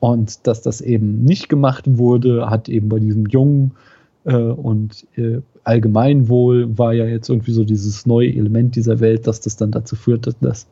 Und 0.00 0.46
dass 0.46 0.62
das 0.62 0.80
eben 0.80 1.22
nicht 1.24 1.48
gemacht 1.48 1.84
wurde, 1.86 2.48
hat 2.48 2.68
eben 2.68 2.88
bei 2.88 2.98
diesem 2.98 3.26
Jungen 3.26 3.72
äh, 3.72 3.93
und 4.32 5.06
äh, 5.16 5.40
Allgemeinwohl 5.64 6.78
war 6.78 6.92
ja 6.92 7.04
jetzt 7.04 7.28
irgendwie 7.28 7.52
so 7.52 7.64
dieses 7.64 8.06
neue 8.06 8.34
Element 8.34 8.76
dieser 8.76 9.00
Welt, 9.00 9.26
dass 9.26 9.40
das 9.40 9.56
dann 9.56 9.70
dazu 9.70 9.96
führt, 9.96 10.34
dass 10.40 10.66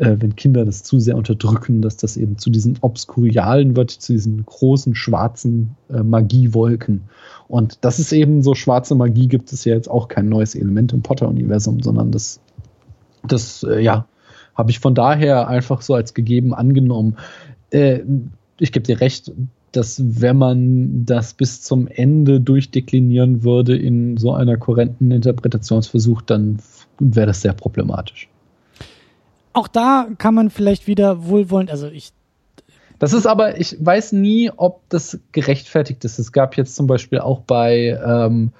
äh, 0.00 0.16
wenn 0.18 0.34
Kinder 0.34 0.64
das 0.64 0.82
zu 0.82 0.98
sehr 0.98 1.16
unterdrücken, 1.16 1.82
dass 1.82 1.96
das 1.98 2.16
eben 2.16 2.38
zu 2.38 2.50
diesen 2.50 2.78
Obskurialen 2.80 3.76
wird, 3.76 3.90
zu 3.90 4.12
diesen 4.12 4.44
großen 4.46 4.94
schwarzen 4.94 5.76
äh, 5.90 6.02
Magiewolken. 6.02 7.02
Und 7.48 7.78
das 7.82 7.98
ist 7.98 8.12
eben 8.12 8.42
so, 8.42 8.54
schwarze 8.54 8.94
Magie 8.94 9.28
gibt 9.28 9.52
es 9.52 9.64
ja 9.64 9.74
jetzt 9.74 9.90
auch 9.90 10.08
kein 10.08 10.28
neues 10.28 10.54
Element 10.54 10.92
im 10.94 11.02
Potter-Universum, 11.02 11.82
sondern 11.82 12.10
das, 12.10 12.40
das, 13.26 13.62
äh, 13.62 13.80
ja, 13.80 14.06
habe 14.54 14.70
ich 14.70 14.80
von 14.80 14.94
daher 14.94 15.48
einfach 15.48 15.82
so 15.82 15.94
als 15.94 16.14
gegeben 16.14 16.54
angenommen. 16.54 17.16
Äh, 17.70 18.00
ich 18.58 18.72
gebe 18.72 18.86
dir 18.86 19.00
recht, 19.00 19.32
dass 19.72 20.02
wenn 20.20 20.36
man 20.36 21.04
das 21.04 21.34
bis 21.34 21.62
zum 21.62 21.86
Ende 21.86 22.40
durchdeklinieren 22.40 23.44
würde 23.44 23.76
in 23.76 24.16
so 24.16 24.32
einer 24.32 24.56
kohärenten 24.56 25.10
Interpretationsversuch, 25.10 26.22
dann 26.22 26.58
wäre 26.98 27.28
das 27.28 27.42
sehr 27.42 27.52
problematisch 27.52 28.28
auch 29.52 29.68
da 29.68 30.08
kann 30.18 30.34
man 30.34 30.50
vielleicht 30.50 30.86
wieder 30.86 31.26
wohlwollend, 31.26 31.70
also 31.70 31.88
ich. 31.88 32.12
Das 32.98 33.12
ist 33.14 33.26
aber, 33.26 33.58
ich 33.58 33.76
weiß 33.80 34.12
nie, 34.12 34.50
ob 34.54 34.82
das 34.90 35.18
gerechtfertigt 35.32 36.04
ist. 36.04 36.18
Es 36.18 36.32
gab 36.32 36.56
jetzt 36.56 36.76
zum 36.76 36.86
Beispiel 36.86 37.18
auch 37.20 37.40
bei, 37.40 37.98
ähm, 38.04 38.52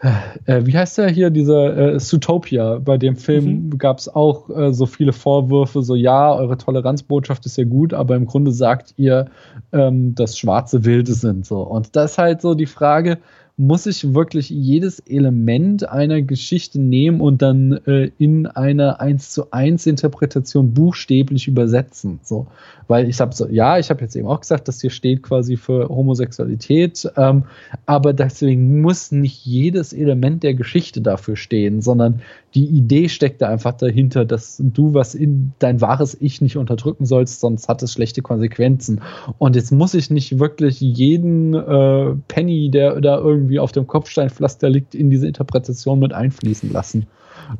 äh, 0.00 0.64
wie 0.64 0.76
heißt 0.76 0.98
der 0.98 1.08
hier, 1.10 1.30
dieser 1.30 1.94
äh, 1.94 1.98
Zootopia, 1.98 2.78
bei 2.78 2.98
dem 2.98 3.16
Film 3.16 3.44
mhm. 3.44 3.78
gab 3.78 3.98
es 3.98 4.08
auch 4.08 4.48
äh, 4.50 4.72
so 4.72 4.86
viele 4.86 5.12
Vorwürfe, 5.12 5.82
so 5.82 5.94
ja, 5.94 6.32
eure 6.34 6.56
Toleranzbotschaft 6.56 7.44
ist 7.46 7.58
ja 7.58 7.64
gut, 7.64 7.92
aber 7.92 8.14
im 8.14 8.26
Grunde 8.26 8.52
sagt 8.52 8.94
ihr, 8.96 9.26
ähm, 9.72 10.14
dass 10.14 10.38
schwarze 10.38 10.84
Wilde 10.84 11.14
sind 11.14 11.46
so. 11.46 11.62
Und 11.62 11.96
das 11.96 12.12
ist 12.12 12.18
halt 12.18 12.40
so 12.42 12.54
die 12.54 12.66
Frage, 12.66 13.18
muss 13.58 13.86
ich 13.86 14.14
wirklich 14.14 14.50
jedes 14.50 15.00
Element 15.00 15.88
einer 15.88 16.22
Geschichte 16.22 16.80
nehmen 16.80 17.20
und 17.20 17.42
dann 17.42 17.72
äh, 17.86 18.12
in 18.16 18.46
eine 18.46 19.00
1 19.00 19.32
zu 19.32 19.50
1 19.50 19.84
Interpretation 19.86 20.74
buchstäblich 20.74 21.48
übersetzen. 21.48 22.20
So. 22.22 22.46
Weil 22.86 23.08
ich 23.08 23.20
habe 23.20 23.34
so, 23.34 23.48
ja, 23.48 23.76
ich 23.76 23.90
habe 23.90 24.00
jetzt 24.02 24.14
eben 24.14 24.28
auch 24.28 24.40
gesagt, 24.40 24.68
dass 24.68 24.80
hier 24.80 24.90
steht 24.90 25.24
quasi 25.24 25.56
für 25.56 25.88
Homosexualität, 25.88 27.10
ähm, 27.16 27.46
aber 27.84 28.12
deswegen 28.12 28.80
muss 28.80 29.10
nicht 29.10 29.44
jedes 29.44 29.92
Element 29.92 30.44
der 30.44 30.54
Geschichte 30.54 31.00
dafür 31.00 31.34
stehen, 31.34 31.82
sondern 31.82 32.22
die 32.54 32.66
Idee 32.66 33.08
steckt 33.08 33.42
da 33.42 33.48
einfach 33.48 33.72
dahinter, 33.72 34.24
dass 34.24 34.56
du 34.62 34.94
was 34.94 35.14
in 35.14 35.52
dein 35.58 35.80
wahres 35.80 36.16
Ich 36.18 36.40
nicht 36.40 36.56
unterdrücken 36.56 37.04
sollst, 37.04 37.40
sonst 37.40 37.68
hat 37.68 37.82
es 37.82 37.92
schlechte 37.92 38.22
Konsequenzen. 38.22 39.02
Und 39.36 39.54
jetzt 39.54 39.70
muss 39.70 39.94
ich 39.94 40.10
nicht 40.10 40.38
wirklich 40.38 40.80
jeden 40.80 41.54
äh, 41.54 42.14
Penny, 42.28 42.70
der 42.70 43.00
da 43.00 43.18
irgendwie 43.18 43.58
auf 43.58 43.72
dem 43.72 43.86
Kopfsteinpflaster 43.86 44.70
liegt, 44.70 44.94
in 44.94 45.10
diese 45.10 45.26
Interpretation 45.26 45.98
mit 45.98 46.12
einfließen 46.12 46.72
lassen. 46.72 47.06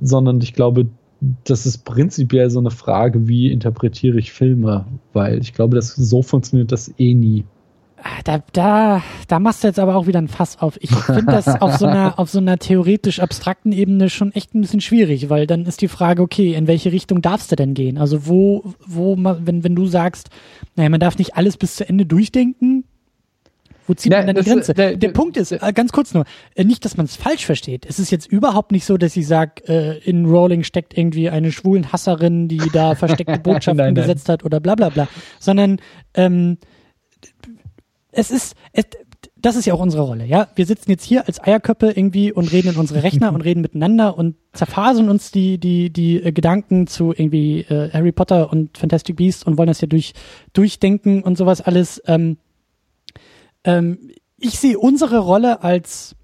Sondern 0.01 0.41
ich 0.41 0.55
glaube, 0.55 0.87
das 1.45 1.67
ist 1.67 1.85
prinzipiell 1.85 2.49
so 2.49 2.61
eine 2.61 2.71
Frage, 2.71 3.29
wie 3.29 3.51
interpretiere 3.51 4.19
ich 4.19 4.33
Filme, 4.33 4.87
weil 5.13 5.39
ich 5.41 5.53
glaube, 5.53 5.77
dass 5.77 5.95
so 5.95 6.23
funktioniert 6.23 6.73
das 6.73 6.93
eh 6.99 7.15
nie. 7.15 7.45
Ah, 8.03 8.21
da, 8.25 8.43
da, 8.53 9.03
da 9.27 9.39
machst 9.41 9.65
du 9.65 9.69
jetzt 9.69 9.79
aber 9.79 9.97
auch 9.97 10.07
wieder 10.07 10.21
ein 10.21 10.29
Fass 10.29 10.61
auf. 10.61 10.79
Ich 10.81 10.95
finde 10.95 11.33
das 11.33 11.49
auf 11.49 11.77
so 11.77 11.87
einer, 11.87 12.19
auf 12.19 12.31
so 12.31 12.39
einer 12.39 12.59
theoretisch 12.59 13.19
abstrakten 13.21 13.73
Ebene 13.73 14.09
schon 14.09 14.33
echt 14.33 14.55
ein 14.55 14.61
bisschen 14.61 14.81
schwierig, 14.81 15.29
weil 15.31 15.47
dann 15.47 15.65
ist 15.67 15.81
die 15.81 15.89
Frage, 15.89 16.23
okay, 16.23 16.55
in 16.55 16.67
welche 16.69 16.93
Richtung 16.93 17.23
darfst 17.23 17.51
du 17.51 17.57
denn 17.57 17.75
gehen? 17.75 17.99
Also 17.99 18.27
wo, 18.27 18.75
wo, 18.87 19.17
wenn, 19.19 19.65
wenn 19.65 19.75
du 19.75 19.87
sagst, 19.87 20.31
naja, 20.77 20.89
man 20.91 21.01
darf 21.01 21.19
nicht 21.19 21.37
alles 21.37 21.57
bis 21.57 21.77
zu 21.77 21.89
Ende 21.89 22.07
durchdenken, 22.07 22.85
Wo 23.89 23.95
zieht 23.95 24.13
ja, 24.13 24.19
man 24.19 24.29
dann 24.29 24.45
die 24.45 24.49
Grenze? 24.49 24.75
Der, 24.75 24.91
der, 24.91 24.97
der, 24.99 25.09
Punkt 25.09 25.37
ist, 25.37 25.51
äh, 25.51 25.73
ganz 25.75 25.91
kurz 25.91 26.15
nur, 26.15 26.25
äh, 26.55 26.63
nicht, 26.63 26.85
dass 26.85 26.97
man 26.97 27.07
es 27.07 27.17
falsch 27.17 27.47
versteht. 27.47 27.85
Es 27.85 27.99
ist 27.99 28.11
jetzt 28.11 28.27
überhaupt 28.27 28.71
nicht 28.71 28.85
so, 28.85 28.97
dass 28.97 29.17
ich 29.17 29.27
sage, 29.27 29.67
äh, 29.67 29.99
in 30.09 30.27
Rowling 30.27 30.63
steckt 30.63 30.97
irgendwie 30.97 31.31
eine 31.31 31.51
schwulen 31.51 31.91
Hasserin, 31.93 32.47
die 32.47 32.61
da 32.73 32.95
versteckte 32.95 33.39
Botschaften 33.43 33.79
nein, 33.79 33.95
nein. 33.95 34.03
gesetzt 34.03 34.29
hat 34.29 34.45
oder 34.45 34.61
bla 34.61 34.77
bla 34.77 34.91
bla. 34.91 35.09
Sondern 35.41 35.81
ähm, 36.15 36.59
es 38.19 38.33
ist, 38.33 38.57
es, 38.73 38.85
das 39.37 39.55
ist 39.55 39.67
ja 39.67 39.75
auch 39.75 39.81
unsere 39.81 40.03
Rolle, 40.03 40.25
ja. 40.25 40.49
Wir 40.57 40.67
sitzen 40.67 40.91
jetzt 40.91 41.05
hier 41.05 41.29
als 41.29 41.41
Eierköppe 41.41 41.93
irgendwie 41.93 42.33
und 42.33 42.51
reden 42.51 42.71
in 42.71 42.77
unsere 42.77 43.05
Rechner 43.05 43.33
und 43.33 43.43
reden 43.43 43.61
miteinander 43.61 44.19
und 44.19 44.35
zerfasen 44.53 45.09
uns 45.09 45.31
die, 45.31 45.59
die, 45.59 45.91
die 45.91 46.21
äh, 46.21 46.33
Gedanken 46.33 46.89
zu 46.89 47.13
irgendwie 47.13 47.61
äh, 47.61 47.91
Harry 47.93 48.11
Potter 48.11 48.51
und 48.51 48.77
Fantastic 48.77 49.17
Beasts 49.17 49.45
und 49.45 49.57
wollen 49.57 49.69
das 49.69 49.81
ja 49.81 49.87
durch, 49.87 50.15
durchdenken 50.53 51.23
und 51.23 51.39
sowas 51.39 51.61
alles. 51.61 52.03
Ähm, 52.07 52.39
ähm, 53.63 54.11
ich 54.37 54.59
sehe 54.59 54.79
unsere 54.79 55.19
Rolle 55.19 55.63
als, 55.63 56.17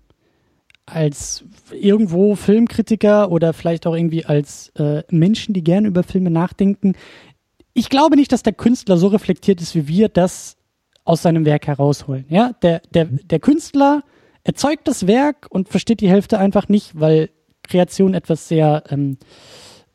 als 0.86 1.44
irgendwo 1.70 2.34
Filmkritiker 2.34 3.30
oder 3.30 3.52
vielleicht 3.52 3.86
auch 3.86 3.94
irgendwie 3.94 4.24
als 4.24 4.70
äh, 4.70 5.04
Menschen, 5.10 5.54
die 5.54 5.62
gerne 5.62 5.86
über 5.86 6.02
Filme 6.02 6.30
nachdenken. 6.30 6.96
Ich 7.72 7.88
glaube 7.88 8.16
nicht, 8.16 8.32
dass 8.32 8.42
der 8.42 8.52
Künstler 8.52 8.96
so 8.96 9.06
reflektiert 9.06 9.60
ist, 9.60 9.76
wie 9.76 9.86
wir 9.86 10.08
das 10.08 10.56
aus 11.04 11.22
seinem 11.22 11.44
Werk 11.44 11.66
herausholen. 11.66 12.24
Ja, 12.28 12.52
der, 12.62 12.80
der, 12.92 13.06
der 13.06 13.40
Künstler 13.40 14.02
erzeugt 14.42 14.88
das 14.88 15.06
Werk 15.06 15.46
und 15.50 15.68
versteht 15.68 16.00
die 16.00 16.08
Hälfte 16.08 16.38
einfach 16.38 16.68
nicht, 16.68 16.98
weil 16.98 17.30
Kreation 17.62 18.14
etwas 18.14 18.48
sehr, 18.48 18.84
ähm, 18.90 19.18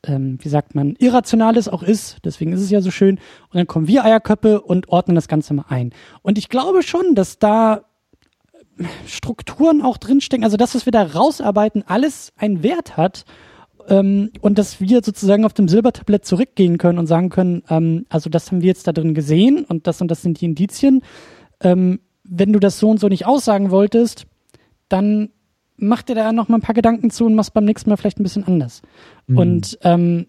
ähm, 0.05 0.37
wie 0.41 0.49
sagt 0.49 0.75
man, 0.75 0.95
Irrationales 0.97 1.67
auch 1.67 1.83
ist. 1.83 2.17
Deswegen 2.25 2.53
ist 2.53 2.61
es 2.61 2.69
ja 2.69 2.81
so 2.81 2.91
schön. 2.91 3.15
Und 3.15 3.55
dann 3.55 3.67
kommen 3.67 3.87
wir 3.87 4.05
Eierköppe 4.05 4.61
und 4.61 4.89
ordnen 4.89 5.15
das 5.15 5.27
Ganze 5.27 5.53
mal 5.53 5.65
ein. 5.69 5.93
Und 6.21 6.37
ich 6.37 6.49
glaube 6.49 6.83
schon, 6.83 7.15
dass 7.15 7.37
da 7.37 7.85
Strukturen 9.05 9.81
auch 9.81 9.97
drinstecken, 9.97 10.43
also 10.43 10.57
das, 10.57 10.73
was 10.73 10.85
wir 10.85 10.91
da 10.91 11.03
rausarbeiten, 11.03 11.83
alles 11.85 12.33
einen 12.37 12.63
Wert 12.63 12.97
hat 12.97 13.25
ähm, 13.89 14.29
und 14.41 14.57
dass 14.57 14.79
wir 14.79 15.01
sozusagen 15.03 15.45
auf 15.45 15.53
dem 15.53 15.67
Silbertablett 15.67 16.25
zurückgehen 16.25 16.77
können 16.77 16.99
und 16.99 17.07
sagen 17.07 17.29
können, 17.29 17.63
ähm, 17.69 18.05
also 18.09 18.29
das 18.29 18.51
haben 18.51 18.61
wir 18.61 18.67
jetzt 18.67 18.87
da 18.87 18.91
drin 18.91 19.13
gesehen 19.13 19.65
und 19.65 19.87
das 19.87 20.01
und 20.01 20.09
das 20.09 20.21
sind 20.21 20.39
die 20.41 20.45
Indizien. 20.45 21.01
Ähm, 21.61 21.99
wenn 22.23 22.53
du 22.53 22.59
das 22.59 22.79
so 22.79 22.89
und 22.89 22.99
so 22.99 23.07
nicht 23.07 23.25
aussagen 23.25 23.71
wolltest, 23.71 24.25
dann 24.87 25.29
mach 25.77 26.01
dir 26.03 26.15
da 26.15 26.31
noch 26.31 26.49
mal 26.49 26.57
ein 26.57 26.61
paar 26.61 26.75
Gedanken 26.75 27.09
zu 27.09 27.25
und 27.25 27.35
machst 27.35 27.53
beim 27.53 27.65
nächsten 27.65 27.89
Mal 27.89 27.97
vielleicht 27.97 28.19
ein 28.19 28.23
bisschen 28.23 28.43
anders. 28.43 28.81
Mhm. 29.27 29.37
Und 29.37 29.79
ähm, 29.83 30.27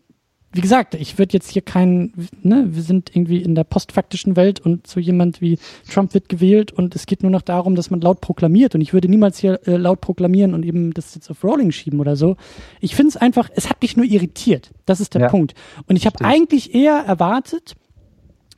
wie 0.53 0.61
gesagt, 0.61 0.95
ich 0.95 1.17
würde 1.19 1.33
jetzt 1.33 1.51
hier 1.51 1.63
kein, 1.63 2.13
ne, 2.43 2.67
wir 2.71 2.83
sind 2.83 3.15
irgendwie 3.15 3.41
in 3.41 3.55
der 3.55 3.63
postfaktischen 3.63 4.35
Welt 4.35 4.59
und 4.59 4.87
so 4.87 4.99
jemand 4.99 5.41
wie 5.41 5.59
Trump 5.89 6.13
wird 6.13 6.29
gewählt 6.29 6.73
und 6.73 6.97
es 6.97 7.07
geht 7.07 7.23
nur 7.23 7.31
noch 7.31 7.43
darum, 7.43 7.77
dass 7.77 7.91
man 7.91 8.01
laut 8.01 8.21
proklamiert 8.21 8.75
und 8.75 8.81
ich 8.81 8.93
würde 8.93 9.09
niemals 9.09 9.39
hier 9.39 9.61
äh, 9.67 9.77
laut 9.77 10.01
proklamieren 10.01 10.55
und 10.55 10.65
eben 10.65 10.93
das 10.93 11.15
jetzt 11.15 11.31
auf 11.31 11.45
Rolling 11.45 11.71
schieben 11.71 12.01
oder 12.01 12.17
so. 12.17 12.37
Ich 12.81 12.97
finde 12.97 13.11
es 13.11 13.17
einfach, 13.17 13.49
es 13.55 13.71
hat 13.71 13.81
mich 13.81 13.97
nur 13.97 14.07
irritiert. 14.07 14.73
Das 14.87 15.01
ist 15.01 15.15
der 15.15 15.23
ja. 15.23 15.29
Punkt. 15.29 15.55
Und 15.87 15.95
ich 15.95 16.07
habe 16.07 16.25
eigentlich 16.25 16.75
eher 16.75 16.97
erwartet, 16.97 17.77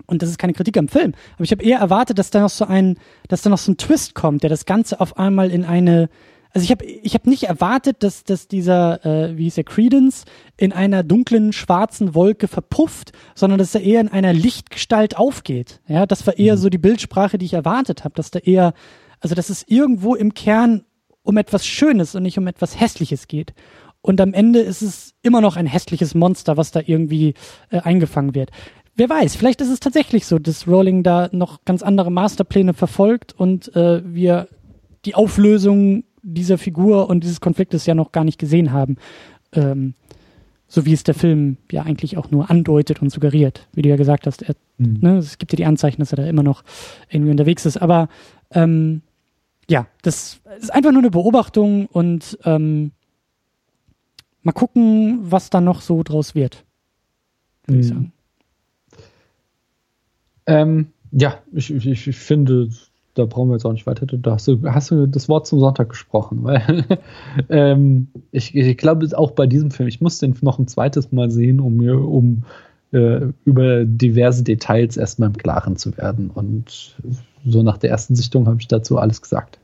und 0.07 0.23
das 0.23 0.31
ist 0.31 0.39
keine 0.39 0.55
Kritik 0.55 0.79
am 0.79 0.89
Film, 0.89 1.13
aber 1.35 1.45
ich 1.45 1.53
habe 1.53 1.63
eher 1.63 1.79
erwartet, 1.79 2.19
dass 2.19 2.31
da 2.31 2.41
noch 2.41 2.51
so 2.51 2.65
ein, 2.65 2.97
dass 3.29 3.43
da 3.43 3.51
noch 3.51 3.59
so 3.59 3.71
ein 3.71 3.77
Twist 3.77 4.15
kommt, 4.15 4.43
der 4.43 4.51
das 4.51 4.65
Ganze 4.65 4.99
auf 4.99 5.19
einmal 5.19 5.51
in 5.51 5.65
eine 5.65 6.09
also 6.53 6.65
ich 6.65 6.71
habe 6.71 6.85
ich 6.85 7.15
hab 7.15 7.27
nicht 7.27 7.45
erwartet, 7.45 8.03
dass, 8.03 8.25
dass 8.25 8.47
dieser, 8.47 9.05
äh, 9.07 9.37
wie 9.37 9.45
hieß 9.45 9.55
der, 9.55 9.65
Credence 9.65 10.25
in 10.57 10.73
einer 10.73 11.03
dunklen, 11.03 11.53
schwarzen 11.53 12.15
Wolke 12.15 12.47
verpufft, 12.47 13.13
sondern 13.35 13.59
dass 13.59 13.75
er 13.75 13.83
eher 13.83 14.01
in 14.01 14.09
einer 14.09 14.33
Lichtgestalt 14.33 15.17
aufgeht. 15.17 15.81
Ja, 15.89 16.05
das 16.07 16.27
war 16.27 16.39
eher 16.39 16.57
mhm. 16.57 16.61
so 16.61 16.69
die 16.69 16.79
Bildsprache, 16.79 17.39
die 17.39 17.47
ich 17.47 17.55
erwartet 17.55 18.05
habe, 18.05 18.15
dass 18.15 18.31
da 18.31 18.39
eher, 18.39 18.75
also 19.21 19.35
dass 19.35 19.49
es 19.49 19.65
irgendwo 19.67 20.15
im 20.15 20.35
Kern 20.35 20.85
um 21.23 21.39
etwas 21.39 21.67
Schönes 21.67 22.15
und 22.15 22.23
nicht 22.23 22.39
um 22.39 22.47
etwas 22.47 22.79
Hässliches 22.79 23.29
geht. 23.29 23.55
Und 24.03 24.21
am 24.21 24.35
Ende 24.35 24.59
ist 24.59 24.83
es 24.83 25.15
immer 25.23 25.41
noch 25.41 25.57
ein 25.57 25.67
hässliches 25.67 26.15
Monster, 26.15 26.57
was 26.57 26.73
da 26.73 26.81
irgendwie 26.85 27.35
äh, 27.71 27.81
eingefangen 27.81 28.35
wird. 28.35 28.51
Wer 28.95 29.09
weiß, 29.09 29.37
vielleicht 29.37 29.63
ist 29.63 29.71
es 29.71 29.81
tatsächlich 29.81 30.27
so, 30.27 30.39
dass 30.39 30.69
Rowling 30.69 31.03
da 31.03 31.31
noch 31.33 31.65
ganz 31.65 31.83
andere 31.83 32.11
Masterpläne 32.11 32.75
verfolgt 32.75 33.33
und 33.33 33.75
äh, 33.75 34.03
wir 34.05 34.49
die 35.07 35.15
Auflösung 35.15 36.05
dieser 36.23 36.59
Figur 36.59 37.09
und 37.09 37.25
dieses 37.25 37.41
Konfliktes 37.41 37.87
ja 37.87 37.95
noch 37.95 38.13
gar 38.13 38.25
nicht 38.25 38.39
gesehen 38.39 38.73
haben. 38.73 38.97
Ähm, 39.53 39.95
so 40.69 40.87
wie 40.87 40.95
es 40.95 41.05
der 41.05 41.15
Film 41.15 41.59
ja 41.71 41.83
eigentlich 41.83 42.17
auch 42.17 42.31
nur 42.31 42.49
andeutet 42.49 43.03
und 43.03 43.11
suggeriert, 43.11 43.69
wie 43.75 43.83
du 43.83 43.91
ja 43.91 43.97
gesagt 43.97 44.27
hast. 44.27 44.43
Er, 44.43 44.55
mhm. 44.79 44.99
ne, 45.03 45.19
es 45.19 45.37
gibt 45.37 45.53
ja 45.53 45.57
die 45.57 45.67
Anzeichen, 45.67 46.01
dass 46.01 46.13
er 46.13 46.17
da 46.17 46.25
immer 46.25 46.43
noch 46.43 46.65
irgendwie 47.11 47.31
unterwegs 47.31 47.67
ist. 47.67 47.77
Aber 47.77 48.09
ähm, 48.53 49.03
ja, 49.69 49.87
das 50.01 50.41
ist 50.59 50.73
einfach 50.73 50.93
nur 50.93 51.03
eine 51.03 51.11
Beobachtung 51.11 51.87
und 51.87 52.39
ähm, 52.45 52.93
mal 54.43 54.53
gucken, 54.53 55.19
was 55.23 55.51
da 55.51 55.61
noch 55.61 55.83
so 55.83 56.03
draus 56.03 56.35
wird, 56.35 56.65
würde 57.67 57.77
mhm. 57.77 57.81
ich 57.81 57.89
sagen. 57.89 58.13
Ähm, 60.47 60.93
ja, 61.11 61.43
ich, 61.53 61.71
ich, 61.71 62.09
ich 62.09 62.17
finde, 62.17 62.71
da 63.15 63.27
brauchen 63.27 63.49
wir 63.49 63.55
jetzt 63.55 63.65
auch 63.65 63.73
nicht 63.73 63.87
weiter. 63.87 64.07
Da 64.07 64.33
hast 64.33 64.49
du, 64.49 64.61
hast 64.65 64.91
du 64.91 65.07
das 65.07 65.29
Wort 65.29 65.47
zum 65.47 65.61
Sonntag 65.61 65.91
gesprochen, 65.91 66.43
weil 66.43 66.85
ähm, 67.49 68.09
ich, 68.31 68.55
ich 68.55 68.77
glaube 68.79 69.07
auch 69.17 69.33
bei 69.33 69.47
diesem 69.47 69.71
Film, 69.71 69.89
ich 69.89 70.01
muss 70.01 70.19
den 70.19 70.35
noch 70.41 70.59
ein 70.59 70.69
zweites 70.69 71.13
Mal 71.13 71.31
sehen, 71.31 71.61
um 71.61 71.77
mir 71.77 71.99
um 71.99 72.45
äh, 72.93 73.27
über 73.45 73.85
diverse 73.85 74.43
Details 74.43 74.97
erstmal 74.97 75.29
im 75.31 75.37
Klaren 75.37 75.77
zu 75.77 75.97
werden. 75.97 76.31
Und 76.31 76.97
so 77.45 77.63
nach 77.63 77.79
der 77.79 77.91
ersten 77.91 78.15
Sichtung 78.15 78.47
habe 78.47 78.61
ich 78.61 78.69
dazu 78.69 78.99
alles 78.99 79.21
gesagt. 79.21 79.59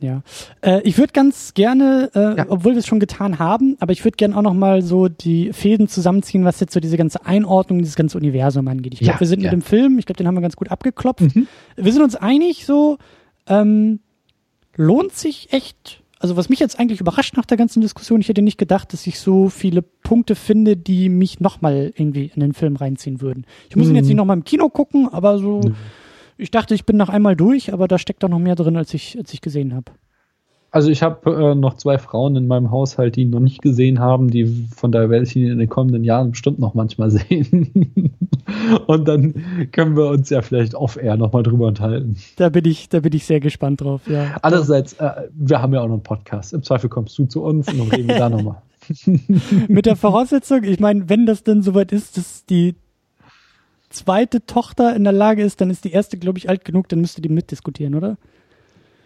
Ja, 0.00 0.22
äh, 0.62 0.80
ich 0.82 0.96
würde 0.96 1.12
ganz 1.12 1.52
gerne, 1.52 2.10
äh, 2.14 2.38
ja. 2.38 2.46
obwohl 2.48 2.72
wir 2.72 2.78
es 2.78 2.86
schon 2.86 3.00
getan 3.00 3.38
haben, 3.38 3.76
aber 3.80 3.92
ich 3.92 4.02
würde 4.04 4.16
gerne 4.16 4.36
auch 4.36 4.42
noch 4.42 4.54
mal 4.54 4.80
so 4.80 5.08
die 5.08 5.52
Fäden 5.52 5.88
zusammenziehen, 5.88 6.44
was 6.44 6.58
jetzt 6.58 6.72
so 6.72 6.80
diese 6.80 6.96
ganze 6.96 7.26
Einordnung, 7.26 7.80
dieses 7.80 7.96
ganze 7.96 8.16
Universum 8.16 8.66
angeht. 8.68 8.94
Ich 8.94 9.00
glaube, 9.00 9.16
ja, 9.16 9.20
wir 9.20 9.26
sind 9.26 9.40
ja. 9.40 9.50
mit 9.50 9.60
dem 9.60 9.62
Film, 9.62 9.98
ich 9.98 10.06
glaube, 10.06 10.16
den 10.16 10.26
haben 10.26 10.34
wir 10.34 10.40
ganz 10.40 10.56
gut 10.56 10.70
abgeklopft. 10.70 11.34
Mhm. 11.34 11.46
Wir 11.76 11.92
sind 11.92 12.02
uns 12.02 12.16
einig, 12.16 12.64
so 12.64 12.96
ähm, 13.46 14.00
lohnt 14.74 15.12
sich 15.12 15.52
echt. 15.52 16.02
Also 16.18 16.36
was 16.36 16.48
mich 16.48 16.60
jetzt 16.60 16.78
eigentlich 16.78 17.00
überrascht 17.00 17.36
nach 17.36 17.46
der 17.46 17.56
ganzen 17.56 17.80
Diskussion, 17.80 18.20
ich 18.20 18.28
hätte 18.28 18.42
nicht 18.42 18.58
gedacht, 18.58 18.92
dass 18.92 19.06
ich 19.06 19.18
so 19.20 19.48
viele 19.48 19.82
Punkte 19.82 20.34
finde, 20.34 20.76
die 20.76 21.08
mich 21.08 21.40
noch 21.40 21.60
mal 21.60 21.92
irgendwie 21.94 22.30
in 22.34 22.40
den 22.40 22.52
Film 22.52 22.76
reinziehen 22.76 23.20
würden. 23.20 23.44
Ich 23.68 23.76
muss 23.76 23.86
mhm. 23.86 23.92
ihn 23.92 23.96
jetzt 23.96 24.06
nicht 24.06 24.16
noch 24.16 24.26
mal 24.26 24.34
im 24.34 24.44
Kino 24.44 24.70
gucken, 24.70 25.08
aber 25.12 25.38
so. 25.38 25.60
Mhm 25.60 25.74
ich 26.40 26.50
dachte, 26.50 26.74
ich 26.74 26.84
bin 26.84 26.96
noch 26.96 27.08
einmal 27.08 27.36
durch, 27.36 27.72
aber 27.72 27.88
da 27.88 27.98
steckt 27.98 28.22
doch 28.22 28.28
noch 28.28 28.38
mehr 28.38 28.54
drin, 28.54 28.76
als 28.76 28.94
ich, 28.94 29.18
als 29.18 29.32
ich 29.32 29.40
gesehen 29.40 29.74
habe. 29.74 29.92
Also 30.72 30.90
ich 30.90 31.02
habe 31.02 31.30
äh, 31.32 31.54
noch 31.56 31.74
zwei 31.74 31.98
Frauen 31.98 32.36
in 32.36 32.46
meinem 32.46 32.70
Haushalt, 32.70 33.16
die 33.16 33.22
ihn 33.22 33.30
noch 33.30 33.40
nicht 33.40 33.60
gesehen 33.60 33.98
haben, 33.98 34.30
die 34.30 34.68
von 34.74 34.92
der 34.92 35.10
Welt 35.10 35.34
in 35.34 35.58
den 35.58 35.68
kommenden 35.68 36.04
Jahren 36.04 36.30
bestimmt 36.30 36.60
noch 36.60 36.74
manchmal 36.74 37.10
sehen. 37.10 38.14
Und 38.86 39.08
dann 39.08 39.68
können 39.72 39.96
wir 39.96 40.08
uns 40.08 40.30
ja 40.30 40.42
vielleicht 40.42 40.74
off-air 40.74 41.16
nochmal 41.16 41.42
drüber 41.42 41.66
unterhalten. 41.66 42.16
Da 42.36 42.50
bin 42.50 42.64
ich, 42.66 42.88
da 42.88 43.00
bin 43.00 43.12
ich 43.12 43.26
sehr 43.26 43.40
gespannt 43.40 43.80
drauf, 43.80 44.02
ja. 44.06 44.36
Andererseits, 44.42 44.92
äh, 44.94 45.28
wir 45.34 45.60
haben 45.60 45.74
ja 45.74 45.80
auch 45.80 45.86
noch 45.86 45.94
einen 45.94 46.02
Podcast. 46.02 46.52
Im 46.52 46.62
Zweifel 46.62 46.88
kommst 46.88 47.18
du 47.18 47.24
zu 47.24 47.42
uns 47.42 47.68
und 47.68 47.78
dann 47.78 47.88
reden 47.88 48.08
wir 48.08 48.18
da 48.18 48.30
nochmal. 48.30 48.62
Mit 49.68 49.86
der 49.86 49.96
Voraussetzung, 49.96 50.62
ich 50.64 50.78
meine, 50.78 51.08
wenn 51.08 51.26
das 51.26 51.42
denn 51.42 51.62
soweit 51.62 51.90
ist, 51.92 52.16
dass 52.16 52.44
die 52.46 52.76
zweite 53.90 54.46
Tochter 54.46 54.96
in 54.96 55.04
der 55.04 55.12
Lage 55.12 55.42
ist, 55.42 55.60
dann 55.60 55.70
ist 55.70 55.84
die 55.84 55.92
erste, 55.92 56.16
glaube 56.16 56.38
ich, 56.38 56.48
alt 56.48 56.64
genug, 56.64 56.88
dann 56.88 57.00
müsste 57.00 57.20
die 57.20 57.28
mitdiskutieren, 57.28 57.94
oder? 57.94 58.16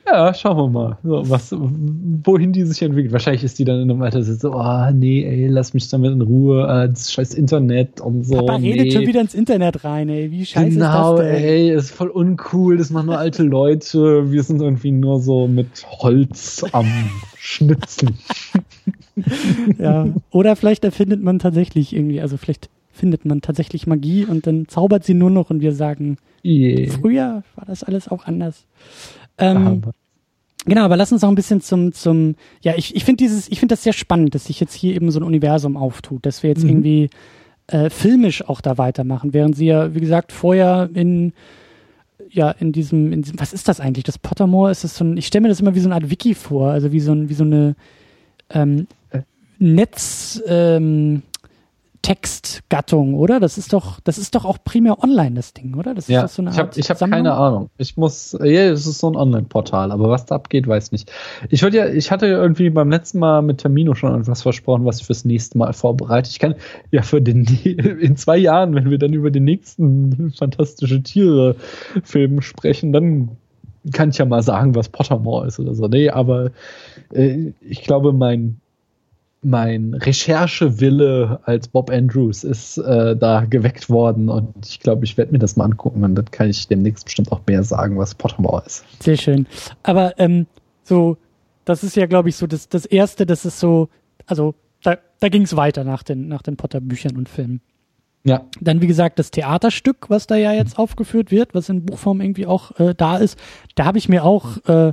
Ja, 0.06 0.34
schauen 0.34 0.58
wir 0.58 0.68
mal, 0.68 0.98
so, 1.02 1.30
was, 1.30 1.50
wohin 1.52 2.52
die 2.52 2.64
sich 2.64 2.82
entwickelt. 2.82 3.12
Wahrscheinlich 3.12 3.42
ist 3.42 3.58
die 3.58 3.64
dann 3.64 3.80
in 3.80 3.90
einem 3.90 4.02
Alter 4.02 4.22
so, 4.22 4.52
oh 4.52 4.90
nee, 4.92 5.24
ey, 5.24 5.46
lass 5.48 5.72
mich 5.72 5.88
damit 5.88 6.12
in 6.12 6.20
Ruhe, 6.20 6.62
äh, 6.64 6.90
das 6.90 7.10
scheiß 7.10 7.32
Internet 7.32 8.02
und 8.02 8.24
so. 8.24 8.36
Papa 8.36 8.58
nee. 8.58 8.72
redet 8.72 8.92
schon 8.92 9.06
wieder 9.06 9.22
ins 9.22 9.34
Internet 9.34 9.82
rein, 9.82 10.10
ey, 10.10 10.30
wie 10.30 10.44
scheiße 10.44 10.74
genau, 10.74 11.14
ist 11.14 11.20
das 11.20 11.26
denn? 11.26 11.44
ey, 11.44 11.70
ist 11.70 11.90
voll 11.90 12.10
uncool, 12.10 12.76
das 12.76 12.90
machen 12.90 13.06
nur 13.06 13.18
alte 13.18 13.42
Leute, 13.42 14.30
wir 14.30 14.42
sind 14.42 14.60
irgendwie 14.60 14.92
nur 14.92 15.20
so 15.20 15.48
mit 15.48 15.86
Holz 15.88 16.66
am 16.72 16.86
Schnitzen. 17.38 18.18
ja, 19.78 20.08
oder 20.30 20.54
vielleicht 20.54 20.84
erfindet 20.84 21.22
man 21.22 21.38
tatsächlich 21.38 21.96
irgendwie, 21.96 22.20
also 22.20 22.36
vielleicht 22.36 22.68
findet 22.94 23.24
man 23.24 23.40
tatsächlich 23.40 23.86
Magie 23.86 24.24
und 24.24 24.46
dann 24.46 24.68
zaubert 24.68 25.04
sie 25.04 25.14
nur 25.14 25.30
noch 25.30 25.50
und 25.50 25.60
wir 25.60 25.72
sagen, 25.72 26.16
yeah. 26.44 26.90
früher 26.90 27.42
war 27.56 27.64
das 27.66 27.82
alles 27.82 28.08
auch 28.08 28.24
anders. 28.24 28.64
Ähm, 29.36 29.82
genau, 30.64 30.82
aber 30.82 30.96
lass 30.96 31.12
uns 31.12 31.24
auch 31.24 31.28
ein 31.28 31.34
bisschen 31.34 31.60
zum, 31.60 31.92
zum, 31.92 32.36
ja, 32.62 32.74
ich, 32.76 32.94
ich 32.94 33.04
finde 33.04 33.24
dieses, 33.24 33.48
ich 33.48 33.58
finde 33.58 33.74
das 33.74 33.82
sehr 33.82 33.92
spannend, 33.92 34.34
dass 34.34 34.46
sich 34.46 34.60
jetzt 34.60 34.74
hier 34.74 34.94
eben 34.94 35.10
so 35.10 35.20
ein 35.20 35.24
Universum 35.24 35.76
auftut, 35.76 36.24
dass 36.24 36.42
wir 36.42 36.50
jetzt 36.50 36.62
mhm. 36.62 36.70
irgendwie 36.70 37.10
äh, 37.66 37.90
filmisch 37.90 38.48
auch 38.48 38.60
da 38.60 38.78
weitermachen, 38.78 39.34
während 39.34 39.56
sie 39.56 39.66
ja, 39.66 39.94
wie 39.94 40.00
gesagt, 40.00 40.32
vorher 40.32 40.88
in 40.94 41.32
ja, 42.30 42.50
in 42.50 42.72
diesem, 42.72 43.12
in 43.12 43.22
diesem, 43.22 43.38
was 43.38 43.52
ist 43.52 43.68
das 43.68 43.80
eigentlich? 43.80 44.04
Das 44.04 44.18
Pottermore 44.18 44.70
ist 44.70 44.82
das 44.82 44.96
so 44.96 45.04
ein, 45.04 45.16
ich 45.16 45.26
stelle 45.26 45.42
mir 45.42 45.48
das 45.48 45.60
immer 45.60 45.74
wie 45.74 45.80
so 45.80 45.88
eine 45.88 45.94
Art 45.94 46.10
Wiki 46.10 46.34
vor, 46.34 46.70
also 46.70 46.90
wie 46.90 47.00
so 47.00 47.12
ein, 47.12 47.28
wie 47.28 47.34
so 47.34 47.44
eine 47.44 47.76
ähm, 48.50 48.86
äh. 49.10 49.20
Netz, 49.58 50.42
ähm, 50.46 51.22
Textgattung, 52.04 53.14
oder? 53.14 53.40
Das 53.40 53.56
ist 53.56 53.72
doch, 53.72 53.98
das 54.00 54.18
ist 54.18 54.34
doch 54.34 54.44
auch 54.44 54.58
primär 54.62 55.02
online, 55.02 55.36
das 55.36 55.54
Ding, 55.54 55.74
oder? 55.74 55.94
Das 55.94 56.04
ist 56.04 56.10
ja, 56.10 56.28
so 56.28 56.42
eine 56.42 56.50
Art 56.50 56.76
ich 56.76 56.90
habe 56.90 57.00
hab 57.00 57.10
keine 57.10 57.32
Ahnung. 57.32 57.70
Ich 57.78 57.96
muss, 57.96 58.36
ja, 58.42 58.70
es 58.70 58.86
ist 58.86 58.98
so 58.98 59.08
ein 59.10 59.16
Online-Portal, 59.16 59.90
aber 59.90 60.10
was 60.10 60.26
da 60.26 60.34
abgeht, 60.34 60.68
weiß 60.68 60.92
nicht. 60.92 61.10
Ich 61.48 61.62
wollte 61.62 61.78
ja, 61.78 61.88
ich 61.88 62.10
hatte 62.10 62.26
irgendwie 62.26 62.68
beim 62.68 62.90
letzten 62.90 63.20
Mal 63.20 63.40
mit 63.40 63.62
Termino 63.62 63.94
schon 63.94 64.20
etwas 64.20 64.42
versprochen, 64.42 64.84
was 64.84 65.00
ich 65.00 65.06
fürs 65.06 65.24
nächste 65.24 65.56
Mal 65.56 65.72
vorbereite. 65.72 66.28
Ich 66.28 66.38
kann 66.38 66.56
ja 66.90 67.00
für 67.00 67.22
den, 67.22 67.44
in 67.64 68.18
zwei 68.18 68.36
Jahren, 68.36 68.74
wenn 68.74 68.90
wir 68.90 68.98
dann 68.98 69.14
über 69.14 69.30
den 69.30 69.44
nächsten 69.44 70.30
fantastische 70.36 71.02
Tiere-Film 71.02 72.42
sprechen, 72.42 72.92
dann 72.92 73.30
kann 73.94 74.10
ich 74.10 74.18
ja 74.18 74.26
mal 74.26 74.42
sagen, 74.42 74.74
was 74.74 74.90
Pottermore 74.90 75.46
ist 75.46 75.58
oder 75.58 75.74
so. 75.74 75.88
Nee, 75.88 76.10
aber 76.10 76.50
äh, 77.14 77.52
ich 77.62 77.82
glaube, 77.82 78.12
mein 78.12 78.60
mein 79.44 79.94
Recherchewille 79.94 81.40
als 81.44 81.68
Bob 81.68 81.90
Andrews 81.90 82.44
ist 82.44 82.78
äh, 82.78 83.16
da 83.16 83.44
geweckt 83.44 83.90
worden 83.90 84.28
und 84.28 84.54
ich 84.66 84.80
glaube, 84.80 85.04
ich 85.04 85.16
werde 85.16 85.32
mir 85.32 85.38
das 85.38 85.56
mal 85.56 85.64
angucken 85.64 86.04
und 86.04 86.14
dann 86.14 86.30
kann 86.30 86.48
ich 86.48 86.66
demnächst 86.68 87.04
bestimmt 87.04 87.30
auch 87.32 87.40
mehr 87.46 87.62
sagen, 87.62 87.98
was 87.98 88.14
Pottermore 88.14 88.62
ist. 88.66 88.84
Sehr 89.02 89.16
schön. 89.16 89.46
Aber 89.82 90.18
ähm, 90.18 90.46
so, 90.82 91.16
das 91.64 91.84
ist 91.84 91.96
ja, 91.96 92.06
glaube 92.06 92.28
ich, 92.28 92.36
so 92.36 92.46
das, 92.46 92.68
das 92.68 92.86
Erste, 92.86 93.26
das 93.26 93.44
ist 93.44 93.60
so, 93.60 93.88
also 94.26 94.54
da, 94.82 94.98
da 95.20 95.28
ging 95.28 95.42
es 95.42 95.56
weiter 95.56 95.84
nach 95.84 96.02
den, 96.02 96.28
nach 96.28 96.42
den 96.42 96.56
Potter-Büchern 96.56 97.16
und 97.16 97.28
Filmen. 97.28 97.60
Ja. 98.24 98.44
Dann, 98.60 98.80
wie 98.80 98.86
gesagt, 98.86 99.18
das 99.18 99.30
Theaterstück, 99.30 100.08
was 100.08 100.26
da 100.26 100.36
ja 100.36 100.52
jetzt 100.52 100.78
aufgeführt 100.78 101.30
wird, 101.30 101.54
was 101.54 101.68
in 101.68 101.84
Buchform 101.84 102.20
irgendwie 102.20 102.46
auch 102.46 102.78
äh, 102.78 102.94
da 102.94 103.18
ist, 103.18 103.38
da 103.74 103.84
habe 103.84 103.98
ich 103.98 104.08
mir 104.08 104.24
auch, 104.24 104.56
äh, 104.66 104.92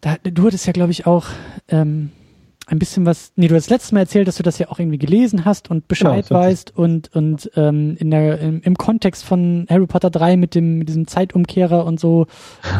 da, 0.00 0.16
du 0.22 0.46
hattest 0.46 0.66
ja, 0.66 0.72
glaube 0.72 0.92
ich, 0.92 1.06
auch 1.06 1.26
ähm, 1.68 2.12
ein 2.66 2.78
bisschen 2.78 3.04
was, 3.04 3.32
nee, 3.36 3.48
du 3.48 3.54
hast 3.54 3.68
letztes 3.68 3.92
Mal 3.92 4.00
erzählt, 4.00 4.26
dass 4.26 4.36
du 4.36 4.42
das 4.42 4.58
ja 4.58 4.68
auch 4.68 4.78
irgendwie 4.78 4.98
gelesen 4.98 5.44
hast 5.44 5.70
und 5.70 5.86
Bescheid 5.86 6.28
genau, 6.28 6.40
weißt 6.40 6.76
und, 6.76 7.14
und 7.14 7.50
ähm, 7.56 7.96
in 7.98 8.10
der, 8.10 8.38
im, 8.40 8.62
im 8.62 8.76
Kontext 8.76 9.24
von 9.24 9.66
Harry 9.68 9.86
Potter 9.86 10.10
3 10.10 10.36
mit 10.36 10.54
dem, 10.54 10.78
mit 10.78 10.88
diesem 10.88 11.06
Zeitumkehrer 11.06 11.84
und 11.84 12.00
so, 12.00 12.26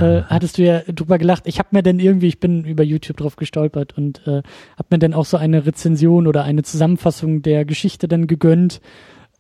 äh, 0.01 0.23
hattest 0.27 0.57
du 0.57 0.63
ja 0.63 0.81
drüber 0.81 1.19
gelacht. 1.19 1.43
Ich 1.47 1.59
habe 1.59 1.69
mir 1.73 1.83
dann 1.83 1.99
irgendwie, 1.99 2.29
ich 2.29 2.41
bin 2.41 2.65
über 2.65 2.83
YouTube 2.83 3.19
drauf 3.19 3.37
gestolpert 3.37 3.97
und 3.97 4.27
äh, 4.27 4.43
habe 4.77 4.89
mir 4.91 4.99
dann 4.99 5.13
auch 5.13 5.27
so 5.27 5.37
eine 5.37 5.67
Rezension 5.67 6.27
oder 6.27 6.45
eine 6.45 6.63
Zusammenfassung 6.63 7.43
der 7.43 7.65
Geschichte 7.67 8.09
dann 8.09 8.27
gegönnt. 8.27 8.81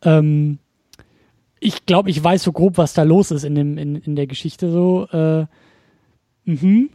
Ähm, 0.03 0.59
ich 1.59 1.87
glaube, 1.87 2.11
ich 2.11 2.23
weiß 2.23 2.43
so 2.43 2.53
grob, 2.53 2.77
was 2.77 2.93
da 2.93 3.03
los 3.05 3.31
ist 3.31 3.45
in, 3.45 3.55
dem, 3.55 3.79
in, 3.79 3.97
in 3.97 4.16
der 4.16 4.27
Geschichte 4.27 4.71
so. 4.71 5.09
Äh, 5.11 5.47
mhm, 6.45 6.91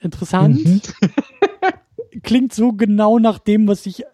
interessant. 0.00 0.64
Mhm. 0.64 0.80
klingt 2.22 2.52
so 2.52 2.72
genau 2.72 3.18
nach 3.18 3.38
dem, 3.38 3.68
was 3.68 3.86
ich 3.86 4.04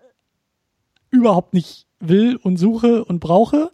überhaupt 1.10 1.54
nicht 1.54 1.86
will 1.98 2.36
und 2.36 2.56
suche 2.56 3.04
und 3.04 3.20
brauche. 3.20 3.70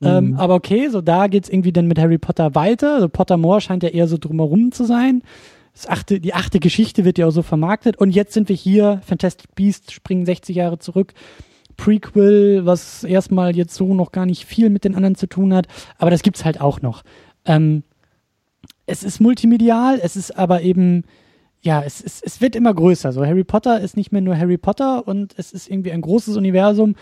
Mhm. 0.00 0.06
Ähm, 0.08 0.36
aber 0.36 0.54
okay, 0.54 0.88
so 0.88 1.00
da 1.00 1.28
geht's 1.28 1.48
irgendwie 1.48 1.72
dann 1.72 1.86
mit 1.86 1.98
Harry 1.98 2.18
Potter 2.18 2.54
weiter. 2.54 2.94
Also 2.94 3.08
Pottermore 3.08 3.60
scheint 3.60 3.82
ja 3.82 3.88
eher 3.88 4.08
so 4.08 4.18
drumherum 4.18 4.72
zu 4.72 4.84
sein. 4.84 5.22
Das 5.74 5.88
achte, 5.88 6.20
die 6.20 6.34
achte 6.34 6.60
Geschichte 6.60 7.04
wird 7.04 7.18
ja 7.18 7.26
auch 7.26 7.32
so 7.32 7.42
vermarktet. 7.42 7.96
Und 7.96 8.10
jetzt 8.10 8.34
sind 8.34 8.48
wir 8.48 8.56
hier, 8.56 9.00
Fantastic 9.04 9.54
Beasts 9.54 9.92
springen 9.92 10.26
60 10.26 10.56
Jahre 10.56 10.78
zurück. 10.78 11.14
Prequel, 11.76 12.66
was 12.66 13.04
erstmal 13.04 13.56
jetzt 13.56 13.74
so 13.74 13.94
noch 13.94 14.12
gar 14.12 14.26
nicht 14.26 14.44
viel 14.44 14.68
mit 14.68 14.84
den 14.84 14.94
anderen 14.94 15.14
zu 15.14 15.26
tun 15.26 15.54
hat. 15.54 15.66
Aber 15.98 16.10
das 16.10 16.22
gibt's 16.22 16.44
halt 16.44 16.60
auch 16.60 16.82
noch. 16.82 17.02
Ähm, 17.46 17.84
es 18.84 19.02
ist 19.02 19.20
multimedial, 19.20 19.98
es 20.02 20.16
ist 20.16 20.36
aber 20.36 20.62
eben 20.62 21.04
ja, 21.62 21.82
es, 21.82 22.02
es, 22.02 22.20
es 22.22 22.40
wird 22.40 22.56
immer 22.56 22.74
größer. 22.74 23.12
So 23.12 23.24
Harry 23.24 23.44
Potter 23.44 23.80
ist 23.80 23.96
nicht 23.96 24.12
mehr 24.12 24.20
nur 24.20 24.36
Harry 24.36 24.58
Potter 24.58 25.06
und 25.06 25.34
es 25.36 25.52
ist 25.52 25.70
irgendwie 25.70 25.92
ein 25.92 26.00
großes 26.00 26.36
Universum. 26.36 26.96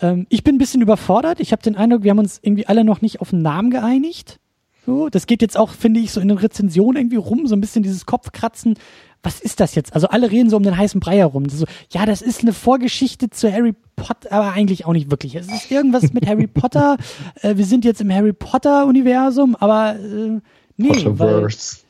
Ähm, 0.00 0.26
ich 0.30 0.42
bin 0.42 0.56
ein 0.56 0.58
bisschen 0.58 0.80
überfordert. 0.80 1.38
Ich 1.38 1.52
habe 1.52 1.62
den 1.62 1.76
Eindruck, 1.76 2.02
wir 2.02 2.10
haben 2.10 2.18
uns 2.18 2.40
irgendwie 2.42 2.66
alle 2.66 2.82
noch 2.82 3.02
nicht 3.02 3.20
auf 3.20 3.32
einen 3.32 3.42
Namen 3.42 3.70
geeinigt. 3.70 4.40
So, 4.86 5.08
das 5.10 5.26
geht 5.26 5.42
jetzt 5.42 5.58
auch, 5.58 5.70
finde 5.70 6.00
ich, 6.00 6.12
so 6.12 6.20
in 6.20 6.28
den 6.28 6.38
Rezensionen 6.38 6.96
irgendwie 6.96 7.16
rum, 7.16 7.46
so 7.46 7.54
ein 7.54 7.60
bisschen 7.60 7.82
dieses 7.82 8.06
Kopfkratzen. 8.06 8.78
Was 9.22 9.40
ist 9.40 9.58
das 9.58 9.74
jetzt? 9.74 9.94
Also 9.94 10.08
alle 10.08 10.30
reden 10.30 10.48
so 10.48 10.56
um 10.56 10.62
den 10.62 10.76
heißen 10.76 11.00
Brei 11.00 11.16
herum. 11.16 11.48
So, 11.48 11.66
ja, 11.90 12.06
das 12.06 12.22
ist 12.22 12.42
eine 12.42 12.52
Vorgeschichte 12.52 13.28
zu 13.28 13.52
Harry 13.52 13.74
Potter, 13.96 14.32
aber 14.32 14.52
eigentlich 14.52 14.86
auch 14.86 14.92
nicht 14.92 15.10
wirklich. 15.10 15.34
Es 15.34 15.48
ist 15.48 15.70
irgendwas 15.70 16.12
mit 16.12 16.26
Harry 16.26 16.46
Potter. 16.46 16.96
Äh, 17.42 17.56
wir 17.56 17.64
sind 17.66 17.84
jetzt 17.84 18.00
im 18.00 18.12
Harry 18.12 18.32
Potter 18.32 18.86
Universum, 18.86 19.56
aber 19.56 19.96
äh, 19.96 20.40
nee, 20.76 20.88
Potterverse. 20.88 21.85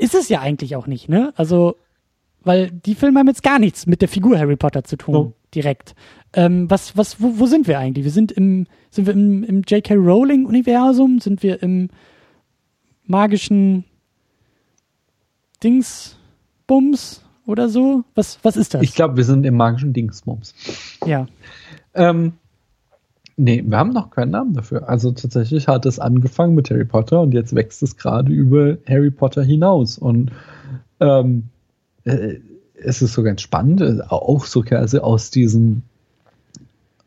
Ist 0.00 0.14
es 0.14 0.28
ja 0.28 0.40
eigentlich 0.40 0.76
auch 0.76 0.86
nicht, 0.86 1.08
ne? 1.08 1.32
Also, 1.36 1.76
weil 2.42 2.70
die 2.70 2.94
Filme 2.94 3.20
haben 3.20 3.28
jetzt 3.28 3.42
gar 3.42 3.58
nichts 3.58 3.86
mit 3.86 4.00
der 4.00 4.08
Figur 4.08 4.38
Harry 4.38 4.56
Potter 4.56 4.82
zu 4.82 4.96
tun, 4.96 5.14
oh. 5.14 5.32
direkt. 5.54 5.94
Ähm, 6.32 6.70
was, 6.70 6.96
was, 6.96 7.20
wo, 7.20 7.38
wo 7.38 7.46
sind 7.46 7.68
wir 7.68 7.78
eigentlich? 7.78 8.04
Wir 8.04 8.12
sind 8.12 8.32
im, 8.32 8.66
sind 8.90 9.06
wir 9.06 9.12
im, 9.12 9.44
im 9.44 9.62
J.K. 9.62 9.94
Rowling-Universum? 9.94 11.20
Sind 11.20 11.42
wir 11.42 11.62
im 11.62 11.90
magischen 13.04 13.84
Dingsbums 15.62 17.22
oder 17.44 17.68
so? 17.68 18.04
Was, 18.14 18.38
was 18.42 18.56
ist 18.56 18.72
das? 18.72 18.82
Ich 18.82 18.94
glaube, 18.94 19.18
wir 19.18 19.24
sind 19.24 19.44
im 19.44 19.56
magischen 19.56 19.92
Dingsbums. 19.92 20.54
Ja. 21.04 21.26
Ähm, 21.94 22.34
Nee, 23.42 23.64
wir 23.66 23.78
haben 23.78 23.94
noch 23.94 24.10
keinen 24.10 24.32
Namen 24.32 24.52
dafür. 24.52 24.86
Also 24.86 25.12
tatsächlich 25.12 25.66
hat 25.66 25.86
es 25.86 25.98
angefangen 25.98 26.54
mit 26.54 26.70
Harry 26.70 26.84
Potter 26.84 27.22
und 27.22 27.32
jetzt 27.32 27.54
wächst 27.54 27.82
es 27.82 27.96
gerade 27.96 28.30
über 28.30 28.76
Harry 28.86 29.10
Potter 29.10 29.42
hinaus. 29.42 29.96
Und 29.96 30.30
ähm, 31.00 31.44
äh, 32.04 32.34
es 32.74 33.00
ist 33.00 33.14
so 33.14 33.22
ganz 33.22 33.40
spannend, 33.40 33.80
äh, 33.80 34.00
auch 34.06 34.44
so 34.44 34.62
also 34.70 35.00
aus 35.00 35.30
diesem 35.30 35.80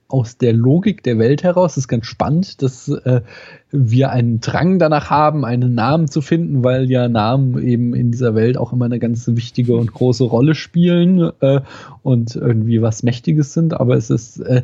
aus 0.07 0.38
der 0.38 0.53
Logik 0.53 1.03
der 1.03 1.19
Welt 1.19 1.43
heraus 1.43 1.77
ist 1.77 1.88
ganz 1.88 2.07
spannend, 2.07 2.64
dass 2.64 2.88
äh, 2.88 3.22
wir 3.69 4.10
einen 4.10 4.39
Drang 4.39 4.80
danach 4.80 5.11
haben, 5.11 5.45
einen 5.45 5.76
Namen 5.76 6.07
zu 6.07 6.22
finden, 6.22 6.64
weil 6.64 6.89
ja 6.89 7.10
Namen 7.10 7.61
eben 7.64 7.93
in 7.93 8.10
dieser 8.10 8.34
Welt 8.34 8.57
auch 8.57 8.73
immer 8.73 8.85
eine 8.85 8.97
ganz 8.97 9.27
wichtige 9.27 9.76
und 9.76 9.93
große 9.93 10.23
Rolle 10.23 10.55
spielen 10.55 11.31
äh, 11.41 11.61
und 12.01 12.35
irgendwie 12.35 12.81
was 12.81 13.03
Mächtiges 13.03 13.53
sind. 13.53 13.76
Aber 13.76 13.95
es 13.95 14.10
ist 14.10 14.39
äh, 14.39 14.64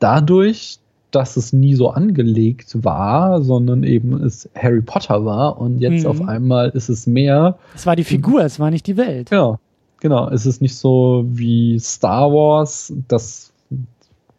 dadurch, 0.00 0.80
dass 1.10 1.36
es 1.36 1.52
nie 1.52 1.74
so 1.74 1.90
angelegt 1.90 2.84
war, 2.84 3.42
sondern 3.42 3.82
eben 3.82 4.22
es 4.22 4.48
Harry 4.54 4.82
Potter 4.82 5.24
war 5.24 5.58
und 5.58 5.78
jetzt 5.78 6.04
mhm. 6.04 6.10
auf 6.10 6.28
einmal 6.28 6.68
ist 6.70 6.88
es 6.88 7.06
mehr. 7.06 7.58
Es 7.74 7.86
war 7.86 7.96
die 7.96 8.04
Figur, 8.04 8.42
es 8.42 8.60
war 8.60 8.70
nicht 8.70 8.86
die 8.86 8.96
Welt. 8.96 9.30
Genau, 9.30 9.58
genau. 10.00 10.28
Es 10.28 10.44
ist 10.44 10.60
nicht 10.60 10.76
so 10.76 11.24
wie 11.28 11.78
Star 11.78 12.30
Wars, 12.30 12.92
das 13.08 13.52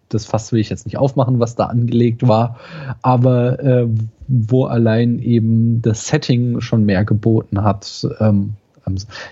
das 0.09 0.25
Fass 0.25 0.51
will 0.51 0.59
ich 0.59 0.69
jetzt 0.69 0.85
nicht 0.85 0.97
aufmachen, 0.97 1.39
was 1.39 1.55
da 1.55 1.65
angelegt 1.65 2.27
war, 2.27 2.57
aber 3.03 3.59
äh, 3.59 3.87
wo 4.27 4.65
allein 4.65 5.19
eben 5.19 5.81
das 5.81 6.07
Setting 6.07 6.61
schon 6.61 6.83
mehr 6.85 7.05
geboten 7.05 7.63
hat. 7.63 8.07
Ähm, 8.19 8.53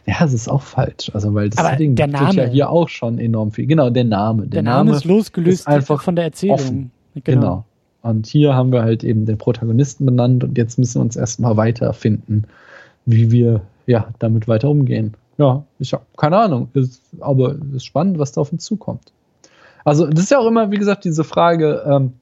ja, 0.06 0.24
es 0.24 0.34
ist 0.34 0.48
auch 0.48 0.62
falsch. 0.62 1.10
Also, 1.16 1.34
weil 1.34 1.50
das 1.50 1.58
aber 1.58 1.70
Setting 1.70 1.96
ja 1.98 2.46
hier 2.46 2.70
auch 2.70 2.90
schon 2.90 3.18
enorm 3.18 3.52
viel. 3.52 3.66
Genau, 3.66 3.90
der 3.90 4.04
Name. 4.04 4.44
Der, 4.44 4.50
der 4.50 4.64
Name, 4.64 4.86
Name, 4.86 4.98
ist 4.98 5.06
losgelöst 5.06 5.62
ist 5.62 5.68
einfach 5.68 6.02
von 6.04 6.16
der 6.16 6.26
Erzählung. 6.26 6.56
Offen. 6.56 6.92
Genau. 7.24 7.42
genau. 7.42 7.66
Und 8.04 8.28
hier 8.28 8.56
haben 8.56 8.72
wir 8.72 8.84
halt 8.84 9.04
eben 9.04 9.26
den 9.26 9.38
Protagonisten 9.38 10.06
benannt 10.06 10.44
und 10.44 10.58
jetzt 10.58 10.78
müssen 10.80 11.00
wir 11.00 11.02
uns 11.02 11.16
erstmal 11.16 11.58
weiterfinden, 11.58 12.46
wie 13.06 13.32
wir 13.32 13.62
ja 13.86 14.08
damit 14.20 14.48
weiter 14.48 14.70
umgehen. 14.70 15.16
Ja, 15.38 15.64
ich 15.80 15.94
habe 15.94 16.06
keine 16.16 16.38
Ahnung, 16.38 16.70
ist, 16.74 17.02
aber 17.20 17.56
es 17.70 17.78
ist 17.78 17.86
spannend, 17.86 18.18
was 18.18 18.32
da 18.32 18.42
auf 18.42 18.52
uns 18.52 18.64
zukommt. 18.64 19.12
Also, 19.84 20.08
das 20.08 20.26
ist 20.26 20.32
ja 20.32 20.40
auch 20.40 20.48
immer, 20.48 20.72
wie 20.72 20.78
gesagt, 20.78 21.06
diese 21.06 21.24
Frage, 21.24 21.84
ähm, 21.86 22.14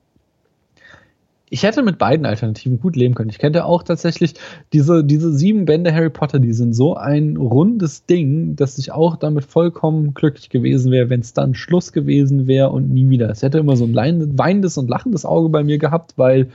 ich 1.55 1.63
hätte 1.63 1.83
mit 1.83 1.97
beiden 1.97 2.25
Alternativen 2.25 2.81
gut 2.81 2.97
leben 2.97 3.15
können. 3.15 3.29
Ich 3.29 3.39
kenne 3.39 3.63
auch 3.63 3.81
tatsächlich 3.81 4.33
diese, 4.73 5.05
diese 5.05 5.31
sieben 5.31 5.63
Bände 5.63 5.93
Harry 5.93 6.09
Potter, 6.09 6.39
die 6.39 6.51
sind 6.51 6.73
so 6.73 6.97
ein 6.97 7.37
rundes 7.37 8.05
Ding, 8.05 8.57
dass 8.57 8.77
ich 8.77 8.91
auch 8.91 9.15
damit 9.15 9.45
vollkommen 9.45 10.13
glücklich 10.13 10.49
gewesen 10.49 10.91
wäre, 10.91 11.09
wenn 11.09 11.21
es 11.21 11.31
dann 11.31 11.55
Schluss 11.55 11.93
gewesen 11.93 12.45
wäre 12.45 12.71
und 12.71 12.89
nie 12.89 13.09
wieder. 13.09 13.29
Es 13.29 13.41
hätte 13.41 13.59
immer 13.59 13.77
so 13.77 13.85
ein 13.85 13.95
weinendes 14.37 14.77
und 14.77 14.89
lachendes 14.89 15.25
Auge 15.25 15.47
bei 15.47 15.63
mir 15.63 15.77
gehabt, 15.77 16.17
weil 16.17 16.49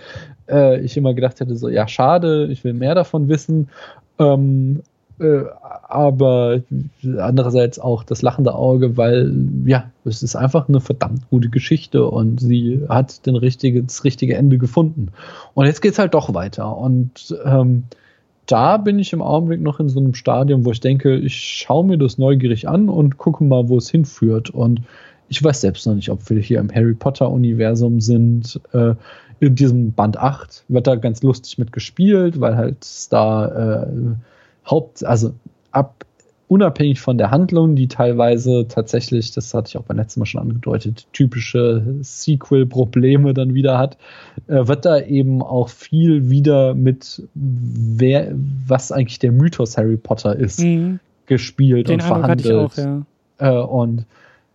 äh, 0.51 0.78
ich 0.82 0.98
immer 0.98 1.14
gedacht 1.14 1.40
hätte, 1.40 1.56
so, 1.56 1.70
ja, 1.70 1.89
schade, 1.89 2.48
ich 2.51 2.62
will 2.62 2.74
mehr 2.74 2.94
davon 2.94 3.31
wissen. 3.31 3.70
Ähm, 4.18 4.82
äh, 5.20 5.44
aber 5.88 6.62
andererseits 7.18 7.78
auch 7.78 8.05
das 8.05 8.22
lachende 8.22 8.55
Auge, 8.55 8.97
weil 8.97 9.32
ja, 9.66 9.90
es 10.05 10.22
ist 10.22 10.36
einfach 10.36 10.68
eine 10.68 10.80
verdammt 10.80 11.28
gute 11.30 11.48
Geschichte 11.48 12.06
und 12.06 12.40
sie 12.40 12.80
hat 12.88 13.26
den 13.26 13.36
richtige, 13.36 13.82
das 13.82 14.05
richtige 14.05 14.36
Ende 14.36 14.59
gefunden. 14.59 15.09
Und 15.55 15.66
jetzt 15.66 15.82
geht 15.82 15.92
es 15.92 15.98
halt 15.98 16.14
doch 16.14 16.32
weiter. 16.34 16.76
Und 16.76 17.36
ähm, 17.44 17.84
da 18.47 18.78
bin 18.78 18.98
ich 18.98 19.12
im 19.12 19.22
Augenblick 19.22 19.60
noch 19.60 19.78
in 19.78 19.88
so 19.88 20.01
einem 20.01 20.14
Stadium, 20.14 20.64
wo 20.64 20.72
ich 20.72 20.80
denke, 20.80 21.16
ich 21.16 21.36
schaue 21.36 21.84
mir 21.84 21.98
das 21.98 22.18
neugierig 22.18 22.68
an 22.68 22.88
und 22.88 23.18
gucke 23.18 23.44
mal, 23.44 23.68
wo 23.68 23.78
es 23.78 23.90
hinführt. 23.90 24.51
Und 24.51 24.82
ich 25.28 25.42
weiß 25.42 25.60
selbst 25.60 25.86
noch 25.86 25.94
nicht, 25.94 26.10
ob 26.10 26.28
wir 26.30 26.40
hier 26.40 26.59
im 26.59 26.74
Harry 26.74 26.94
Potter-Universum 26.94 28.01
sind. 28.01 28.60
Äh, 28.72 28.94
in 29.40 29.55
diesem 29.55 29.92
Band 29.92 30.18
8 30.18 30.64
wird 30.68 30.86
da 30.86 30.97
ganz 30.97 31.22
lustig 31.22 31.59
mit 31.59 31.72
gespielt, 31.72 32.40
weil 32.40 32.56
halt 32.56 32.86
da 33.10 33.82
äh, 33.82 33.86
Haupt, 34.70 35.05
also 35.05 35.32
ab 35.72 36.05
unabhängig 36.51 37.01
von 37.01 37.16
der 37.16 37.30
Handlung, 37.30 37.76
die 37.76 37.86
teilweise 37.86 38.66
tatsächlich, 38.66 39.30
das 39.30 39.55
hatte 39.55 39.68
ich 39.68 39.76
auch 39.78 39.84
beim 39.84 39.98
letzten 39.98 40.18
Mal 40.18 40.26
schon 40.26 40.40
angedeutet, 40.40 41.06
typische 41.12 41.84
Sequel-Probleme 42.01 43.34
dann 43.34 43.55
wieder 43.55 43.78
hat, 43.78 43.97
äh, 44.48 44.66
wird 44.66 44.84
da 44.84 44.98
eben 44.98 45.42
auch 45.42 45.68
viel 45.68 46.28
wieder 46.28 46.74
mit 46.74 47.22
wer, 47.34 48.32
was 48.66 48.90
eigentlich 48.90 49.20
der 49.20 49.30
Mythos 49.30 49.78
Harry 49.78 49.97
Potter 49.97 50.34
ist, 50.34 50.59
mhm. 50.59 50.98
gespielt 51.26 51.88
Den 51.88 52.01
und 52.01 52.10
Eindruck 52.10 52.18
verhandelt. 52.18 52.52
Auch, 52.52 52.76
ja. 52.76 53.60
äh, 53.60 53.64
und 53.64 54.06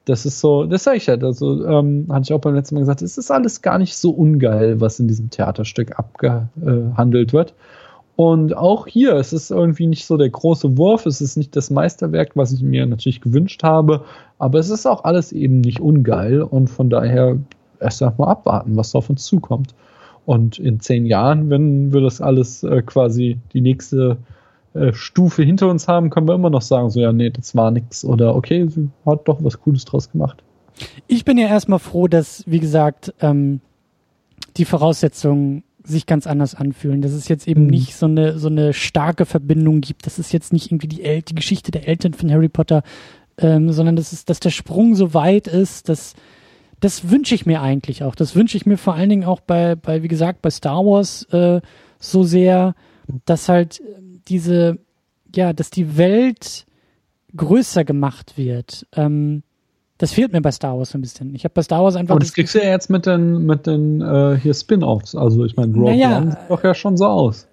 das 0.03 0.25
ist 0.25 0.41
so, 0.41 0.65
das 0.65 0.83
sage 0.83 0.97
ich 0.97 1.05
ja, 1.05 1.15
also 1.15 1.65
ähm, 1.65 2.07
hatte 2.09 2.23
ich 2.23 2.33
auch 2.33 2.41
beim 2.41 2.55
letzten 2.55 2.75
Mal 2.75 2.81
gesagt, 2.81 3.03
es 3.03 3.17
ist 3.17 3.31
alles 3.31 3.61
gar 3.61 3.77
nicht 3.77 3.95
so 3.95 4.11
ungeil, 4.11 4.81
was 4.81 4.99
in 4.99 5.07
diesem 5.07 5.29
Theaterstück 5.29 5.97
abgehandelt 5.97 7.31
wird. 7.31 7.53
Und 8.15 8.55
auch 8.55 8.87
hier, 8.87 9.15
es 9.15 9.33
ist 9.33 9.51
irgendwie 9.51 9.87
nicht 9.87 10.05
so 10.05 10.15
der 10.15 10.29
große 10.29 10.77
Wurf, 10.77 11.05
es 11.05 11.19
ist 11.19 11.35
nicht 11.35 11.55
das 11.55 11.69
Meisterwerk, 11.69 12.31
was 12.35 12.53
ich 12.53 12.61
mir 12.61 12.85
natürlich 12.85 13.19
gewünscht 13.19 13.61
habe, 13.63 14.05
aber 14.39 14.59
es 14.59 14.69
ist 14.69 14.85
auch 14.85 15.03
alles 15.03 15.33
eben 15.33 15.59
nicht 15.59 15.81
ungeil 15.81 16.41
und 16.41 16.69
von 16.69 16.89
daher 16.89 17.37
erst 17.81 18.01
einmal 18.01 18.29
abwarten, 18.29 18.77
was 18.77 18.95
auf 18.95 19.09
uns 19.09 19.25
zukommt. 19.25 19.75
Und 20.25 20.57
in 20.57 20.79
zehn 20.79 21.05
Jahren, 21.05 21.49
wenn 21.49 21.93
wir 21.93 22.01
das 22.01 22.21
alles 22.21 22.63
äh, 22.63 22.81
quasi 22.81 23.37
die 23.53 23.61
nächste 23.61 24.17
äh, 24.73 24.91
Stufe 24.93 25.43
hinter 25.43 25.69
uns 25.69 25.87
haben, 25.87 26.09
können 26.09 26.27
wir 26.27 26.35
immer 26.35 26.49
noch 26.49 26.61
sagen, 26.61 26.89
so 26.89 26.99
ja, 26.99 27.11
nee, 27.11 27.29
das 27.29 27.55
war 27.55 27.69
nix 27.69 28.03
oder 28.03 28.35
okay, 28.35 28.67
sie 28.67 28.89
hat 29.05 29.27
doch 29.27 29.43
was 29.43 29.59
Cooles 29.59 29.85
draus 29.85 30.11
gemacht. 30.11 30.41
Ich 31.07 31.25
bin 31.25 31.37
ja 31.37 31.47
erstmal 31.47 31.79
froh, 31.79 32.07
dass, 32.07 32.43
wie 32.47 32.59
gesagt, 32.59 33.13
ähm, 33.21 33.61
die 34.57 34.65
Voraussetzungen 34.65 35.63
sich 35.85 36.05
ganz 36.05 36.27
anders 36.27 36.55
anfühlen. 36.55 37.01
Dass 37.01 37.11
es 37.11 37.27
jetzt 37.27 37.47
eben 37.47 37.63
mhm. 37.63 37.69
nicht 37.69 37.95
so 37.95 38.05
eine, 38.05 38.37
so 38.37 38.47
eine 38.47 38.73
starke 38.73 39.25
Verbindung 39.25 39.81
gibt. 39.81 40.05
Das 40.05 40.19
ist 40.19 40.33
jetzt 40.33 40.53
nicht 40.53 40.71
irgendwie 40.71 40.87
die, 40.87 41.03
El 41.03 41.21
die 41.21 41.35
Geschichte 41.35 41.71
der 41.71 41.87
Eltern 41.87 42.13
von 42.13 42.31
Harry 42.31 42.49
Potter, 42.49 42.83
ähm, 43.37 43.71
sondern 43.71 43.95
das 43.95 44.13
ist, 44.13 44.29
dass 44.29 44.39
der 44.39 44.49
Sprung 44.49 44.95
so 44.95 45.13
weit 45.13 45.47
ist, 45.47 45.89
dass 45.89 46.13
das 46.79 47.09
wünsche 47.09 47.35
ich 47.35 47.45
mir 47.45 47.61
eigentlich 47.61 48.03
auch. 48.03 48.15
Das 48.15 48.35
wünsche 48.35 48.57
ich 48.57 48.65
mir 48.65 48.77
vor 48.77 48.95
allen 48.95 49.09
Dingen 49.09 49.23
auch 49.23 49.39
bei, 49.39 49.75
bei 49.75 50.03
wie 50.03 50.07
gesagt, 50.07 50.41
bei 50.41 50.49
Star 50.49 50.85
Wars 50.85 51.23
äh, 51.31 51.61
so 51.99 52.23
sehr, 52.23 52.75
dass 53.25 53.49
halt 53.49 53.81
diese, 54.27 54.79
ja, 55.33 55.53
dass 55.53 55.69
die 55.69 55.97
Welt 55.97 56.65
größer 57.35 57.83
gemacht 57.83 58.37
wird. 58.37 58.85
Ähm, 58.93 59.43
das 59.97 60.11
fehlt 60.11 60.33
mir 60.33 60.41
bei 60.41 60.51
Star 60.51 60.77
Wars 60.77 60.93
ein 60.93 61.01
bisschen. 61.01 61.33
Ich 61.35 61.43
habe 61.45 61.53
bei 61.53 61.61
Star 61.61 61.83
Wars 61.83 61.95
einfach. 61.95 62.15
Und 62.15 62.21
das, 62.21 62.29
das 62.29 62.35
kriegst 62.35 62.55
du 62.55 62.59
ja 62.59 62.69
jetzt 62.69 62.89
mit 62.89 63.05
den, 63.05 63.45
mit 63.45 63.65
den 63.65 64.01
äh, 64.01 64.37
hier 64.41 64.53
Spin-offs. 64.53 65.15
Also 65.15 65.45
ich 65.45 65.55
meine, 65.55 65.73
Rogue 65.73 65.91
naja, 65.91 66.17
One 66.17 66.31
sieht 66.31 66.49
doch 66.49 66.63
ja 66.63 66.73
schon 66.73 66.97
so 66.97 67.05
aus. 67.05 67.47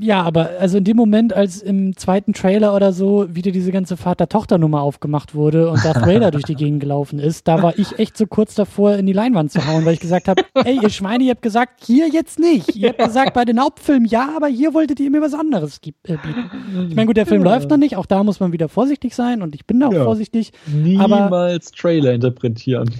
Ja, 0.00 0.22
aber 0.22 0.50
also 0.60 0.78
in 0.78 0.84
dem 0.84 0.96
Moment, 0.96 1.34
als 1.34 1.60
im 1.60 1.94
zweiten 1.96 2.32
Trailer 2.32 2.74
oder 2.74 2.92
so 2.92 3.26
wieder 3.34 3.50
diese 3.50 3.70
ganze 3.70 3.98
Vater-Tochter-Nummer 3.98 4.80
aufgemacht 4.80 5.34
wurde 5.34 5.70
und 5.70 5.84
Darth 5.84 6.02
Vader 6.06 6.30
durch 6.30 6.44
die 6.44 6.54
Gegend 6.54 6.80
gelaufen 6.80 7.18
ist, 7.18 7.46
da 7.46 7.62
war 7.62 7.78
ich 7.78 7.98
echt 7.98 8.16
so 8.16 8.26
kurz 8.26 8.54
davor, 8.54 8.94
in 8.94 9.04
die 9.04 9.12
Leinwand 9.12 9.52
zu 9.52 9.66
hauen, 9.66 9.84
weil 9.84 9.94
ich 9.94 10.00
gesagt 10.00 10.28
habe, 10.28 10.42
ey, 10.54 10.78
ihr 10.82 10.88
Schweine, 10.88 11.24
ihr 11.24 11.30
habt 11.32 11.42
gesagt, 11.42 11.84
hier 11.84 12.08
jetzt 12.08 12.38
nicht. 12.38 12.76
Ihr 12.76 12.90
habt 12.90 12.98
gesagt, 12.98 13.34
bei 13.34 13.44
den 13.44 13.60
Hauptfilmen 13.60 14.06
ja, 14.08 14.30
aber 14.34 14.46
hier 14.46 14.72
wolltet 14.72 15.00
ihr 15.00 15.10
mir 15.10 15.20
was 15.20 15.34
anderes 15.34 15.80
äh, 15.84 15.92
bieten. 16.04 16.50
Ich 16.88 16.96
meine, 16.96 17.06
gut, 17.06 17.16
der 17.16 17.26
Film 17.26 17.44
ja. 17.44 17.54
läuft 17.54 17.68
noch 17.68 17.76
nicht, 17.76 17.96
auch 17.96 18.06
da 18.06 18.24
muss 18.24 18.40
man 18.40 18.52
wieder 18.52 18.68
vorsichtig 18.68 19.14
sein 19.14 19.42
und 19.42 19.54
ich 19.54 19.66
bin 19.66 19.80
da 19.80 19.88
auch 19.88 19.92
ja. 19.92 20.04
vorsichtig. 20.04 20.52
Niemals 20.66 21.72
Trailer 21.72 22.14
interpretieren. 22.14 22.90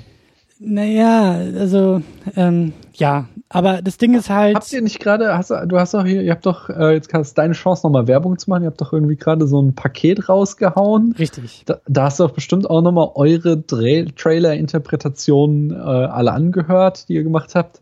Naja, 0.61 1.39
also 1.57 2.03
ähm, 2.35 2.73
ja, 2.95 3.29
aber 3.49 3.81
das 3.81 3.97
Ding 3.97 4.15
ist 4.15 4.29
halt. 4.29 4.57
Habt 4.57 4.73
ihr 4.73 4.83
nicht 4.83 4.99
gerade, 4.99 5.39
hast, 5.39 5.51
du 5.51 5.79
hast 5.79 5.95
doch 5.95 6.05
hier, 6.05 6.21
ihr 6.23 6.33
habt 6.33 6.47
doch, 6.47 6.69
äh, 6.69 6.95
jetzt 6.95 7.09
kannst 7.09 7.39
deine 7.39 7.55
Chance 7.55 7.87
nochmal 7.87 8.09
Werbung 8.09 8.37
zu 8.39 8.51
machen, 8.51 8.65
ihr 8.65 8.69
habt 8.69 8.81
doch 8.81 8.93
irgendwie 8.93 9.15
gerade 9.17 9.47
so 9.47 9.63
ein 9.63 9.77
Paket 9.77 10.29
rausgehauen. 10.29 11.15
Richtig. 11.19 11.63
Da, 11.65 11.79
da 11.87 12.03
hast 12.05 12.19
du 12.19 12.25
doch 12.25 12.33
bestimmt 12.33 12.69
auch 12.69 12.83
nochmal 12.83 13.13
eure 13.15 13.65
Trailer-Interpretationen 13.65 15.71
äh, 15.71 15.77
alle 15.77 16.33
angehört, 16.33 17.09
die 17.09 17.15
ihr 17.15 17.23
gemacht 17.23 17.55
habt. 17.55 17.81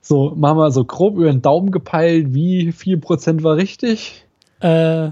So, 0.00 0.32
machen 0.36 0.58
wir 0.58 0.70
so 0.70 0.84
grob 0.84 1.16
über 1.16 1.28
den 1.30 1.42
Daumen 1.42 1.72
gepeilt, 1.72 2.34
wie 2.34 2.70
viel 2.72 2.98
Prozent 2.98 3.42
war 3.42 3.56
richtig? 3.56 4.24
Äh, 4.60 5.10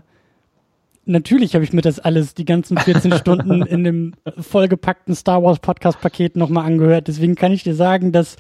natürlich 1.05 1.55
habe 1.55 1.65
ich 1.65 1.73
mir 1.73 1.83
das 1.83 1.99
alles, 1.99 2.35
die 2.35 2.45
ganzen 2.45 2.79
14 2.79 3.13
Stunden 3.15 3.63
in 3.67 3.85
dem 3.85 4.15
vollgepackten 4.39 5.15
Star 5.15 5.43
Wars 5.43 5.59
Podcast 5.59 6.01
Paket 6.01 6.37
nochmal 6.37 6.67
angehört. 6.67 7.09
Deswegen 7.09 7.35
kann 7.35 7.53
ich 7.53 7.63
dir 7.63 7.75
sagen, 7.75 8.13
dass 8.13 8.37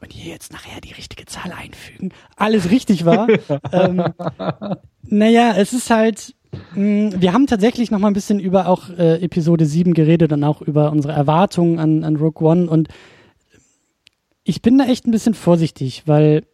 wenn 0.00 0.10
ihr 0.10 0.26
jetzt 0.26 0.52
nachher 0.52 0.80
die 0.80 0.92
richtige 0.92 1.26
Zahl 1.26 1.52
einfügen, 1.52 2.12
alles 2.36 2.70
richtig 2.70 3.04
war. 3.04 3.28
ähm, 3.72 4.04
naja, 5.02 5.54
es 5.56 5.72
ist 5.72 5.90
halt, 5.90 6.34
mh, 6.74 6.80
mm, 7.16 7.20
wir 7.20 7.32
haben 7.32 7.46
tatsächlich 7.46 7.90
noch 7.90 7.98
mal 7.98 8.08
ein 8.08 8.14
bisschen 8.14 8.38
über 8.38 8.68
auch 8.68 8.90
äh, 8.90 9.16
Episode 9.16 9.66
7 9.66 9.94
geredet 9.94 10.32
und 10.32 10.44
auch 10.44 10.62
über 10.62 10.92
unsere 10.92 11.14
Erwartungen 11.14 11.78
an, 11.78 12.04
an 12.04 12.16
Rogue 12.16 12.48
One 12.48 12.70
und 12.70 12.88
ich 14.44 14.62
bin 14.62 14.78
da 14.78 14.86
echt 14.86 15.06
ein 15.06 15.10
bisschen 15.10 15.34
vorsichtig, 15.34 16.04
weil 16.06 16.44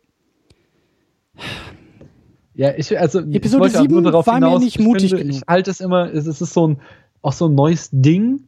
ja, 2.55 2.73
ich, 2.77 2.99
also, 2.99 3.21
Episode 3.21 3.67
ich 3.67 3.73
7 3.73 4.05
war 4.05 4.25
hinaus, 4.35 4.61
mir 4.61 4.65
nicht 4.65 4.79
mutig 4.79 5.11
finde, 5.11 5.25
genug. 5.25 5.43
Ich 5.43 5.49
halte 5.49 5.71
es 5.71 5.81
immer, 5.81 6.13
es 6.13 6.27
ist 6.27 6.39
so 6.39 6.69
ein, 6.69 6.81
auch 7.23 7.33
so 7.33 7.47
ein 7.47 7.55
neues 7.55 7.89
Ding, 7.93 8.45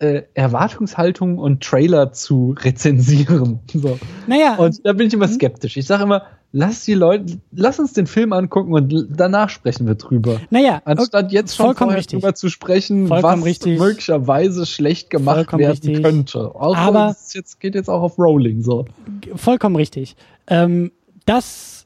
äh, 0.00 0.22
Erwartungshaltung 0.34 1.38
und 1.38 1.62
Trailer 1.62 2.12
zu 2.12 2.54
rezensieren. 2.58 3.60
So. 3.72 3.98
Naja. 4.26 4.56
Und 4.56 4.84
da 4.84 4.92
bin 4.92 5.06
ich 5.06 5.14
immer 5.14 5.28
mhm. 5.28 5.32
skeptisch. 5.32 5.76
Ich 5.76 5.86
sage 5.86 6.02
immer, 6.02 6.22
lass 6.52 6.84
die 6.84 6.94
Leute, 6.94 7.38
lass 7.52 7.78
uns 7.78 7.92
den 7.92 8.06
Film 8.06 8.32
angucken 8.32 8.72
und 8.72 9.08
danach 9.10 9.48
sprechen 9.48 9.86
wir 9.86 9.94
drüber. 9.94 10.40
Naja. 10.50 10.82
Anstatt 10.84 11.30
jetzt 11.30 11.54
schon 11.54 11.76
vorher 11.76 11.98
richtig. 11.98 12.20
drüber 12.20 12.34
zu 12.34 12.48
sprechen, 12.48 13.06
vollkommen 13.06 13.42
was 13.42 13.46
richtig. 13.46 13.78
möglicherweise 13.78 14.66
schlecht 14.66 15.10
gemacht 15.10 15.36
vollkommen 15.36 15.60
werden 15.60 15.80
richtig. 15.84 16.02
könnte. 16.02 16.54
Auch 16.54 16.76
Aber 16.76 17.10
es 17.10 17.32
jetzt, 17.34 17.60
geht 17.60 17.74
jetzt 17.74 17.88
auch 17.88 18.02
auf 18.02 18.18
Rolling 18.18 18.62
so. 18.62 18.86
Vollkommen 19.36 19.76
richtig. 19.76 20.16
Ähm, 20.48 20.90
das 21.26 21.79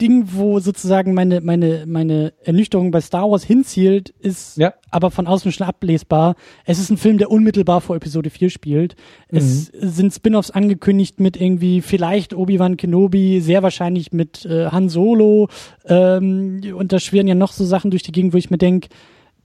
Ding, 0.00 0.28
wo 0.32 0.60
sozusagen 0.60 1.14
meine, 1.14 1.40
meine, 1.40 1.84
meine 1.86 2.34
Ernüchterung 2.44 2.90
bei 2.90 3.00
Star 3.00 3.30
Wars 3.30 3.44
hinzielt, 3.44 4.10
ist 4.10 4.58
ja. 4.58 4.74
aber 4.90 5.10
von 5.10 5.26
außen 5.26 5.52
schon 5.52 5.66
ablesbar. 5.66 6.34
Es 6.64 6.78
ist 6.78 6.90
ein 6.90 6.98
Film, 6.98 7.18
der 7.18 7.30
unmittelbar 7.30 7.80
vor 7.80 7.96
Episode 7.96 8.28
4 8.28 8.50
spielt. 8.50 8.96
Mhm. 9.30 9.38
Es 9.38 9.66
sind 9.66 10.12
Spin-offs 10.12 10.50
angekündigt 10.50 11.18
mit 11.20 11.40
irgendwie 11.40 11.80
vielleicht 11.80 12.34
Obi-Wan 12.34 12.76
Kenobi, 12.76 13.40
sehr 13.40 13.62
wahrscheinlich 13.62 14.12
mit 14.12 14.44
äh, 14.44 14.66
Han 14.66 14.88
Solo. 14.88 15.48
Ähm, 15.86 16.60
und 16.74 16.92
da 16.92 16.98
schwirren 16.98 17.28
ja 17.28 17.34
noch 17.34 17.52
so 17.52 17.64
Sachen 17.64 17.90
durch 17.90 18.02
die 18.02 18.12
Gegend, 18.12 18.34
wo 18.34 18.38
ich 18.38 18.50
mir 18.50 18.58
denke, 18.58 18.88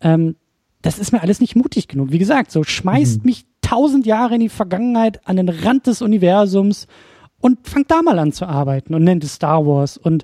ähm, 0.01 0.35
das 0.81 0.99
ist 0.99 1.11
mir 1.11 1.21
alles 1.21 1.39
nicht 1.39 1.55
mutig 1.55 1.87
genug. 1.87 2.11
Wie 2.11 2.19
gesagt, 2.19 2.51
so 2.51 2.63
schmeißt 2.63 3.19
mhm. 3.19 3.25
mich 3.25 3.45
tausend 3.61 4.05
Jahre 4.05 4.35
in 4.35 4.41
die 4.41 4.49
Vergangenheit 4.49 5.25
an 5.25 5.37
den 5.37 5.47
Rand 5.47 5.87
des 5.87 6.01
Universums 6.01 6.87
und 7.41 7.67
fangt 7.67 7.91
da 7.91 8.01
mal 8.01 8.19
an 8.19 8.31
zu 8.31 8.45
arbeiten 8.45 8.93
und 8.93 9.03
nennt 9.03 9.23
es 9.23 9.33
Star 9.33 9.65
Wars 9.65 9.97
und 9.97 10.23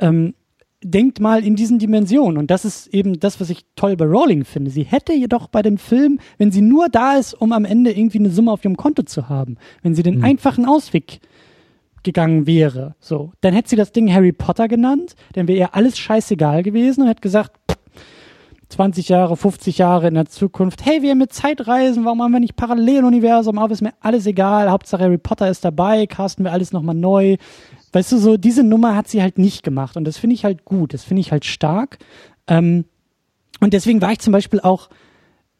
ähm, 0.00 0.34
denkt 0.82 1.20
mal 1.20 1.44
in 1.44 1.56
diesen 1.56 1.78
Dimensionen. 1.78 2.38
Und 2.38 2.50
das 2.50 2.64
ist 2.64 2.88
eben 2.88 3.18
das, 3.18 3.40
was 3.40 3.50
ich 3.50 3.64
toll 3.76 3.96
bei 3.96 4.04
Rowling 4.04 4.44
finde. 4.44 4.70
Sie 4.70 4.84
hätte 4.84 5.12
jedoch 5.12 5.48
bei 5.48 5.62
dem 5.62 5.78
Film, 5.78 6.20
wenn 6.38 6.52
sie 6.52 6.60
nur 6.60 6.88
da 6.88 7.16
ist, 7.16 7.34
um 7.34 7.52
am 7.52 7.64
Ende 7.64 7.92
irgendwie 7.92 8.18
eine 8.18 8.30
Summe 8.30 8.52
auf 8.52 8.64
ihrem 8.64 8.76
Konto 8.76 9.02
zu 9.02 9.28
haben, 9.28 9.56
wenn 9.82 9.94
sie 9.94 10.02
den 10.02 10.18
mhm. 10.18 10.24
einfachen 10.24 10.66
Ausweg 10.66 11.20
gegangen 12.02 12.46
wäre, 12.46 12.94
so, 13.00 13.32
dann 13.40 13.52
hätte 13.52 13.70
sie 13.70 13.76
das 13.76 13.90
Ding 13.90 14.12
Harry 14.12 14.32
Potter 14.32 14.68
genannt, 14.68 15.16
dann 15.32 15.48
wäre 15.48 15.58
ihr 15.58 15.74
alles 15.74 15.98
scheißegal 15.98 16.62
gewesen 16.62 17.02
und 17.02 17.08
hätte 17.08 17.20
gesagt, 17.20 17.65
20 18.68 19.08
Jahre, 19.08 19.36
50 19.36 19.78
Jahre 19.78 20.08
in 20.08 20.14
der 20.14 20.26
Zukunft, 20.26 20.84
hey, 20.84 21.02
wir 21.02 21.10
haben 21.10 21.18
mit 21.18 21.32
Zeitreisen, 21.32 22.04
warum 22.04 22.22
haben 22.22 22.32
wir 22.32 22.40
nicht 22.40 22.56
Paralleluniversum, 22.56 23.58
aber 23.58 23.72
ist 23.72 23.82
mir 23.82 23.94
alles 24.00 24.26
egal, 24.26 24.70
Hauptsache 24.70 25.04
Harry 25.04 25.18
Potter 25.18 25.48
ist 25.48 25.64
dabei, 25.64 26.06
casten 26.06 26.44
wir 26.44 26.52
alles 26.52 26.72
nochmal 26.72 26.96
neu. 26.96 27.36
Weißt 27.92 28.12
du, 28.12 28.18
so 28.18 28.36
diese 28.36 28.64
Nummer 28.64 28.96
hat 28.96 29.08
sie 29.08 29.22
halt 29.22 29.38
nicht 29.38 29.62
gemacht. 29.62 29.96
Und 29.96 30.04
das 30.04 30.18
finde 30.18 30.34
ich 30.34 30.44
halt 30.44 30.64
gut, 30.64 30.94
das 30.94 31.04
finde 31.04 31.20
ich 31.20 31.30
halt 31.32 31.44
stark. 31.44 31.98
Ähm, 32.48 32.84
und 33.60 33.72
deswegen 33.72 34.02
war 34.02 34.12
ich 34.12 34.18
zum 34.18 34.32
Beispiel 34.32 34.60
auch, 34.60 34.90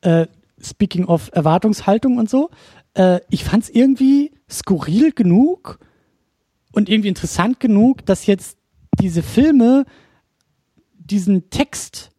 äh, 0.01 0.27
speaking 0.61 1.07
of 1.07 1.31
Erwartungshaltung 1.33 2.19
und 2.19 2.28
so, 2.28 2.51
äh, 2.95 3.20
ich 3.31 3.45
fand 3.45 3.65
es 3.65 3.70
irgendwie 3.70 4.33
skurril 4.51 5.12
genug 5.12 5.78
und 6.73 6.89
irgendwie 6.89 7.09
interessant 7.09 7.61
genug, 7.61 8.05
dass 8.05 8.27
jetzt 8.27 8.59
diese 9.01 9.23
Filme 9.23 9.85
diesen 10.99 11.51
Text 11.51 12.11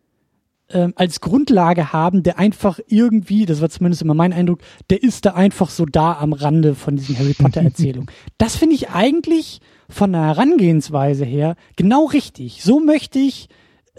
ähm, 0.69 0.93
als 0.95 1.21
Grundlage 1.21 1.93
haben, 1.93 2.23
der 2.23 2.39
einfach 2.39 2.79
irgendwie, 2.87 3.45
das 3.45 3.61
war 3.61 3.69
zumindest 3.69 4.01
immer 4.01 4.13
mein 4.13 4.33
Eindruck, 4.33 4.59
der 4.89 5.01
ist 5.01 5.25
da 5.25 5.31
einfach 5.31 5.69
so 5.69 5.85
da 5.85 6.13
am 6.13 6.33
Rande 6.33 6.75
von 6.75 6.95
diesen 6.95 7.17
Harry 7.17 7.33
Potter 7.33 7.61
Erzählungen. 7.61 8.09
das 8.37 8.55
finde 8.55 8.75
ich 8.75 8.89
eigentlich 8.89 9.61
von 9.89 10.11
der 10.11 10.25
Herangehensweise 10.25 11.25
her 11.25 11.55
genau 11.75 12.05
richtig. 12.05 12.63
So 12.63 12.79
möchte 12.79 13.19
ich 13.19 13.47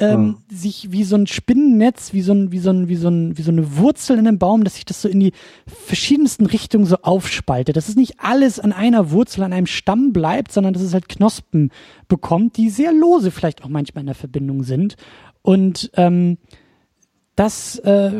ähm, 0.00 0.36
ja. 0.50 0.56
sich 0.56 0.92
wie 0.92 1.04
so 1.04 1.16
ein 1.16 1.26
Spinnennetz, 1.26 2.12
wie 2.12 2.22
so 2.22 2.32
ein, 2.32 2.52
wie 2.52 2.58
so 2.58 2.70
ein, 2.70 2.88
wie 2.88 2.96
so 2.96 3.08
ein, 3.08 3.36
wie 3.36 3.42
so 3.42 3.50
eine 3.50 3.76
Wurzel 3.76 4.18
in 4.18 4.26
einem 4.26 4.38
Baum, 4.38 4.64
dass 4.64 4.74
sich 4.74 4.84
das 4.84 5.02
so 5.02 5.08
in 5.08 5.20
die 5.20 5.32
verschiedensten 5.66 6.46
Richtungen 6.46 6.86
so 6.86 6.96
aufspaltet. 7.02 7.76
Dass 7.76 7.88
es 7.88 7.96
nicht 7.96 8.20
alles 8.20 8.60
an 8.60 8.72
einer 8.72 9.10
Wurzel, 9.10 9.42
an 9.42 9.52
einem 9.52 9.66
Stamm 9.66 10.12
bleibt, 10.12 10.52
sondern 10.52 10.72
dass 10.72 10.82
es 10.82 10.94
halt 10.94 11.08
Knospen 11.08 11.70
bekommt, 12.06 12.56
die 12.56 12.70
sehr 12.70 12.92
lose 12.92 13.30
vielleicht 13.30 13.64
auch 13.64 13.68
manchmal 13.68 14.02
in 14.02 14.06
der 14.06 14.14
Verbindung 14.14 14.62
sind. 14.62 14.96
Und 15.42 15.90
ähm, 15.94 16.38
das, 17.36 17.78
äh, 17.78 18.10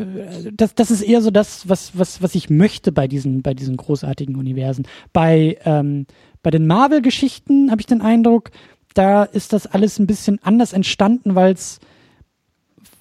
das, 0.53 0.75
das 0.75 0.91
ist 0.91 1.01
eher 1.01 1.21
so 1.21 1.29
das, 1.29 1.67
was, 1.67 1.97
was, 1.97 2.21
was 2.21 2.35
ich 2.35 2.49
möchte 2.49 2.91
bei 2.91 3.07
diesen, 3.07 3.41
bei 3.41 3.53
diesen 3.53 3.75
großartigen 3.75 4.35
Universen. 4.37 4.87
Bei, 5.11 5.57
ähm, 5.65 6.05
bei 6.41 6.51
den 6.51 6.67
Marvel-Geschichten 6.67 7.69
habe 7.69 7.81
ich 7.81 7.87
den 7.87 8.01
Eindruck, 8.01 8.51
da 8.93 9.23
ist 9.23 9.51
das 9.51 9.67
alles 9.67 9.99
ein 9.99 10.07
bisschen 10.07 10.39
anders 10.41 10.73
entstanden, 10.73 11.35
weil 11.35 11.53
es 11.53 11.79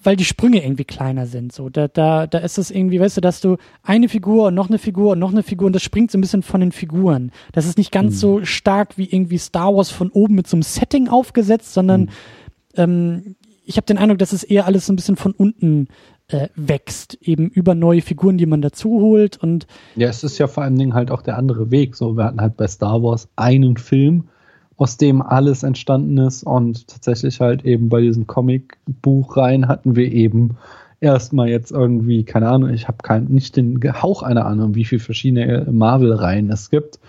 weil 0.03 0.17
die 0.17 0.25
Sprünge 0.25 0.63
irgendwie 0.63 0.85
kleiner 0.85 1.27
sind. 1.27 1.53
So, 1.53 1.69
da, 1.69 1.89
da, 1.89 2.27
da 2.27 2.39
ist 2.39 2.57
es 2.57 2.71
irgendwie, 2.71 3.01
weißt 3.01 3.17
du, 3.17 3.21
dass 3.21 3.41
du 3.41 3.57
eine 3.83 4.09
Figur 4.09 4.47
und 4.47 4.55
noch 4.55 4.69
eine 4.69 4.79
Figur 4.79 5.13
und 5.13 5.19
noch 5.19 5.33
eine 5.33 5.43
Figur 5.43 5.67
und 5.67 5.73
das 5.73 5.83
springt 5.83 6.11
so 6.11 6.19
ein 6.19 6.21
bisschen 6.21 6.43
von 6.43 6.61
den 6.61 6.73
Figuren. 6.73 7.33
Das 7.53 7.67
ist 7.67 7.79
nicht 7.79 7.93
ganz 7.93 8.15
mhm. 8.15 8.19
so 8.19 8.45
stark 8.45 8.97
wie 8.97 9.05
irgendwie 9.05 9.39
Star 9.39 9.75
Wars 9.75 9.91
von 9.91 10.11
oben 10.11 10.35
mit 10.35 10.47
so 10.47 10.57
einem 10.57 10.63
Setting 10.63 11.09
aufgesetzt, 11.09 11.75
sondern 11.75 12.03
mhm. 12.03 12.09
ähm, 12.77 13.37
ich 13.69 13.77
habe 13.77 13.87
den 13.87 13.99
Eindruck, 13.99 14.19
dass 14.19 14.33
es 14.33 14.43
eher 14.43 14.67
alles 14.67 14.87
so 14.87 14.93
ein 14.93 14.97
bisschen 14.97 15.17
von 15.17 15.33
unten 15.33 15.89
äh, 16.29 16.49
wächst, 16.57 17.19
eben 17.23 17.49
über 17.49 17.75
neue 17.75 18.03
Figuren, 18.03 18.39
die 18.39 18.47
man 18.47 18.63
dazu 18.63 19.01
holt 19.01 19.37
und 19.37 19.67
ja, 19.97 20.09
es 20.09 20.25
ist 20.25 20.39
ja 20.39 20.47
vor 20.47 20.63
allen 20.63 20.79
Dingen 20.79 20.95
halt 20.95 21.11
auch 21.11 21.23
der 21.23 21.37
andere 21.37 21.71
Weg. 21.71 21.97
So, 21.97 22.17
wir 22.17 22.25
hatten 22.25 22.41
halt 22.41 22.57
bei 22.57 22.67
Star 22.67 23.03
Wars 23.03 23.29
einen 23.37 23.77
Film, 23.77 24.25
aus 24.79 24.97
dem 24.97 25.21
alles 25.21 25.65
entstanden 25.65 26.17
ist. 26.19 26.45
Und 26.45 26.89
tatsächlich 26.89 27.41
halt 27.41 27.65
eben 27.65 27.89
bei 27.91 28.01
diesem 28.01 28.27
Comic-Buchreihen 28.27 29.69
hatten 29.69 29.97
wir 29.97 30.11
eben 30.11 30.57
erstmal 31.01 31.49
jetzt 31.49 31.73
irgendwie, 31.73 32.25
keine 32.25 32.49
Ahnung, 32.49 32.71
ich 32.71 32.89
habe 32.89 33.21
nicht 33.29 33.57
den 33.57 33.81
Hauch 34.03 34.23
einer 34.23 34.47
Ahnung, 34.47 34.75
wie 34.75 34.85
viele 34.85 35.01
verschiedene 35.01 35.67
Marvel-Reihen 35.71 36.51
es 36.51 36.71
gibt. 36.71 37.01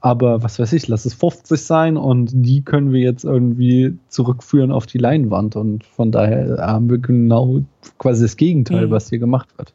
Aber 0.00 0.42
was 0.42 0.58
weiß 0.58 0.72
ich, 0.74 0.86
lass 0.88 1.04
es 1.04 1.14
50 1.14 1.60
sein 1.60 1.96
und 1.96 2.30
die 2.32 2.62
können 2.62 2.92
wir 2.92 3.00
jetzt 3.00 3.24
irgendwie 3.24 3.98
zurückführen 4.08 4.70
auf 4.70 4.86
die 4.86 4.98
Leinwand. 4.98 5.56
Und 5.56 5.84
von 5.84 6.12
daher 6.12 6.58
haben 6.60 6.88
wir 6.88 6.98
genau 6.98 7.60
quasi 7.98 8.22
das 8.22 8.36
Gegenteil, 8.36 8.86
mhm. 8.86 8.90
was 8.90 9.08
hier 9.08 9.18
gemacht 9.18 9.48
wird. 9.58 9.74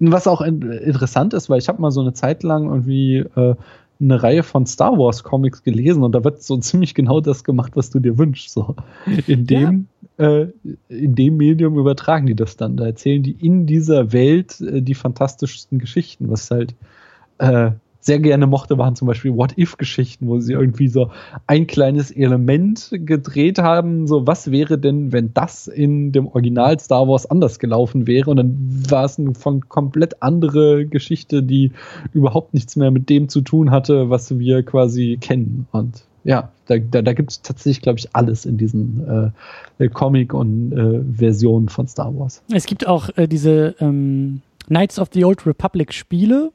Und 0.00 0.12
was 0.12 0.26
auch 0.26 0.40
interessant 0.40 1.34
ist, 1.34 1.50
weil 1.50 1.58
ich 1.58 1.68
habe 1.68 1.80
mal 1.80 1.90
so 1.90 2.00
eine 2.00 2.14
Zeit 2.14 2.42
lang 2.42 2.64
irgendwie 2.64 3.18
äh, 3.18 3.54
eine 4.00 4.22
Reihe 4.22 4.42
von 4.42 4.66
Star 4.66 4.98
Wars 4.98 5.22
Comics 5.22 5.62
gelesen 5.62 6.02
und 6.02 6.12
da 6.12 6.24
wird 6.24 6.42
so 6.42 6.56
ziemlich 6.56 6.94
genau 6.94 7.20
das 7.20 7.44
gemacht, 7.44 7.72
was 7.74 7.90
du 7.90 8.00
dir 8.00 8.18
wünschst. 8.18 8.52
So. 8.52 8.74
In 9.26 9.46
dem, 9.46 9.86
ja. 10.18 10.26
äh, 10.26 10.52
in 10.88 11.14
dem 11.14 11.36
Medium 11.36 11.78
übertragen 11.78 12.26
die 12.26 12.34
das 12.34 12.56
dann. 12.56 12.76
Da 12.76 12.86
erzählen 12.86 13.22
die 13.22 13.32
in 13.32 13.66
dieser 13.66 14.12
Welt 14.12 14.60
äh, 14.60 14.82
die 14.82 14.94
fantastischsten 14.94 15.78
Geschichten, 15.78 16.30
was 16.30 16.50
halt 16.50 16.74
äh, 17.38 17.72
sehr 18.04 18.20
gerne 18.20 18.46
mochte, 18.46 18.76
waren 18.76 18.94
zum 18.96 19.08
Beispiel 19.08 19.34
What-If-Geschichten, 19.34 20.28
wo 20.28 20.38
sie 20.38 20.52
irgendwie 20.52 20.88
so 20.88 21.10
ein 21.46 21.66
kleines 21.66 22.10
Element 22.10 22.90
gedreht 22.92 23.58
haben. 23.58 24.06
So, 24.06 24.26
was 24.26 24.50
wäre 24.50 24.76
denn, 24.76 25.10
wenn 25.10 25.32
das 25.32 25.68
in 25.68 26.12
dem 26.12 26.26
Original 26.26 26.78
Star 26.78 27.08
Wars 27.08 27.24
anders 27.24 27.58
gelaufen 27.58 28.06
wäre? 28.06 28.30
Und 28.30 28.36
dann 28.36 28.84
war 28.90 29.06
es 29.06 29.18
eine 29.18 29.34
von 29.34 29.70
komplett 29.70 30.22
andere 30.22 30.84
Geschichte, 30.84 31.42
die 31.42 31.72
überhaupt 32.12 32.52
nichts 32.52 32.76
mehr 32.76 32.90
mit 32.90 33.08
dem 33.08 33.30
zu 33.30 33.40
tun 33.40 33.70
hatte, 33.70 34.10
was 34.10 34.38
wir 34.38 34.62
quasi 34.62 35.16
kennen. 35.18 35.66
Und 35.72 36.04
ja, 36.24 36.50
da, 36.66 36.76
da, 36.76 37.00
da 37.00 37.12
gibt 37.14 37.30
es 37.30 37.40
tatsächlich, 37.40 37.80
glaube 37.80 37.98
ich, 38.00 38.14
alles 38.14 38.44
in 38.44 38.58
diesen 38.58 39.32
äh, 39.78 39.88
Comic- 39.88 40.34
und 40.34 40.72
äh, 40.72 41.00
Versionen 41.10 41.70
von 41.70 41.88
Star 41.88 42.14
Wars. 42.18 42.42
Es 42.52 42.66
gibt 42.66 42.86
auch 42.86 43.08
äh, 43.16 43.26
diese 43.26 43.76
ähm, 43.80 44.42
Knights 44.66 44.98
of 44.98 45.08
the 45.14 45.24
Old 45.24 45.46
Republic 45.46 45.94
Spiele, 45.94 46.52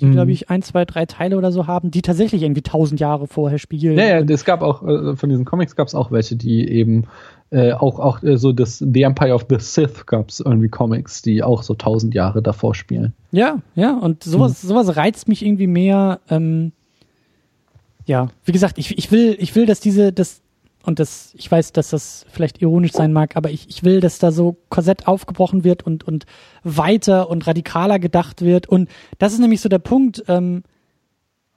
die, 0.00 0.06
mhm. 0.06 0.12
glaube 0.12 0.32
ich, 0.32 0.50
ein, 0.50 0.62
zwei, 0.62 0.84
drei 0.84 1.06
Teile 1.06 1.36
oder 1.36 1.52
so 1.52 1.66
haben, 1.66 1.90
die 1.90 2.02
tatsächlich 2.02 2.42
irgendwie 2.42 2.62
tausend 2.62 3.00
Jahre 3.00 3.26
vorher 3.26 3.58
spielen. 3.58 3.98
Ja, 3.98 4.20
ja, 4.20 4.20
es 4.20 4.44
gab 4.44 4.62
auch, 4.62 4.82
äh, 4.86 5.16
von 5.16 5.28
diesen 5.28 5.44
Comics 5.44 5.76
gab 5.76 5.88
es 5.88 5.94
auch 5.94 6.10
welche, 6.10 6.36
die 6.36 6.68
eben 6.68 7.04
äh, 7.50 7.72
auch, 7.72 7.98
auch 7.98 8.22
äh, 8.22 8.36
so 8.36 8.52
das 8.52 8.78
The 8.78 9.02
Empire 9.02 9.34
of 9.34 9.46
the 9.48 9.56
Sith 9.58 10.06
gab 10.06 10.30
es 10.30 10.40
irgendwie 10.40 10.68
Comics, 10.68 11.22
die 11.22 11.42
auch 11.42 11.62
so 11.62 11.74
tausend 11.74 12.14
Jahre 12.14 12.42
davor 12.42 12.74
spielen. 12.74 13.12
Ja, 13.32 13.58
ja, 13.74 13.96
und 13.96 14.24
sowas, 14.24 14.62
mhm. 14.62 14.68
sowas 14.68 14.96
reizt 14.96 15.28
mich 15.28 15.44
irgendwie 15.44 15.66
mehr. 15.66 16.20
Ähm, 16.28 16.72
ja, 18.06 18.28
wie 18.44 18.52
gesagt, 18.52 18.78
ich, 18.78 18.96
ich 18.96 19.12
will, 19.12 19.36
ich 19.38 19.54
will, 19.54 19.66
dass 19.66 19.80
diese, 19.80 20.12
dass 20.12 20.42
und 20.84 20.98
das, 20.98 21.34
ich 21.36 21.50
weiß, 21.50 21.72
dass 21.72 21.90
das 21.90 22.24
vielleicht 22.30 22.62
ironisch 22.62 22.92
sein 22.92 23.12
mag, 23.12 23.36
aber 23.36 23.50
ich, 23.50 23.68
ich 23.68 23.84
will, 23.84 24.00
dass 24.00 24.18
da 24.18 24.32
so 24.32 24.56
Korsett 24.70 25.06
aufgebrochen 25.06 25.62
wird 25.62 25.82
und, 25.82 26.04
und 26.04 26.24
weiter 26.64 27.28
und 27.28 27.46
radikaler 27.46 27.98
gedacht 27.98 28.42
wird. 28.42 28.66
Und 28.66 28.88
das 29.18 29.32
ist 29.32 29.40
nämlich 29.40 29.60
so 29.60 29.68
der 29.68 29.78
Punkt, 29.78 30.24
ähm, 30.28 30.62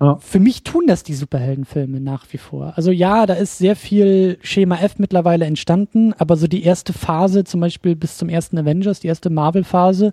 ja. 0.01 0.17
für 0.17 0.39
mich 0.39 0.63
tun 0.63 0.87
das 0.87 1.03
die 1.03 1.13
Superheldenfilme 1.13 2.01
nach 2.01 2.25
wie 2.31 2.37
vor. 2.37 2.73
Also 2.75 2.91
ja, 2.91 3.25
da 3.25 3.35
ist 3.35 3.57
sehr 3.57 3.77
viel 3.77 4.37
Schema 4.41 4.77
F 4.77 4.99
mittlerweile 4.99 5.45
entstanden, 5.45 6.13
aber 6.17 6.35
so 6.35 6.47
die 6.47 6.63
erste 6.63 6.91
Phase, 6.91 7.45
zum 7.45 7.61
Beispiel 7.61 7.95
bis 7.95 8.17
zum 8.17 8.27
ersten 8.27 8.57
Avengers, 8.57 8.99
die 8.99 9.07
erste 9.07 9.29
Marvel-Phase, 9.29 10.11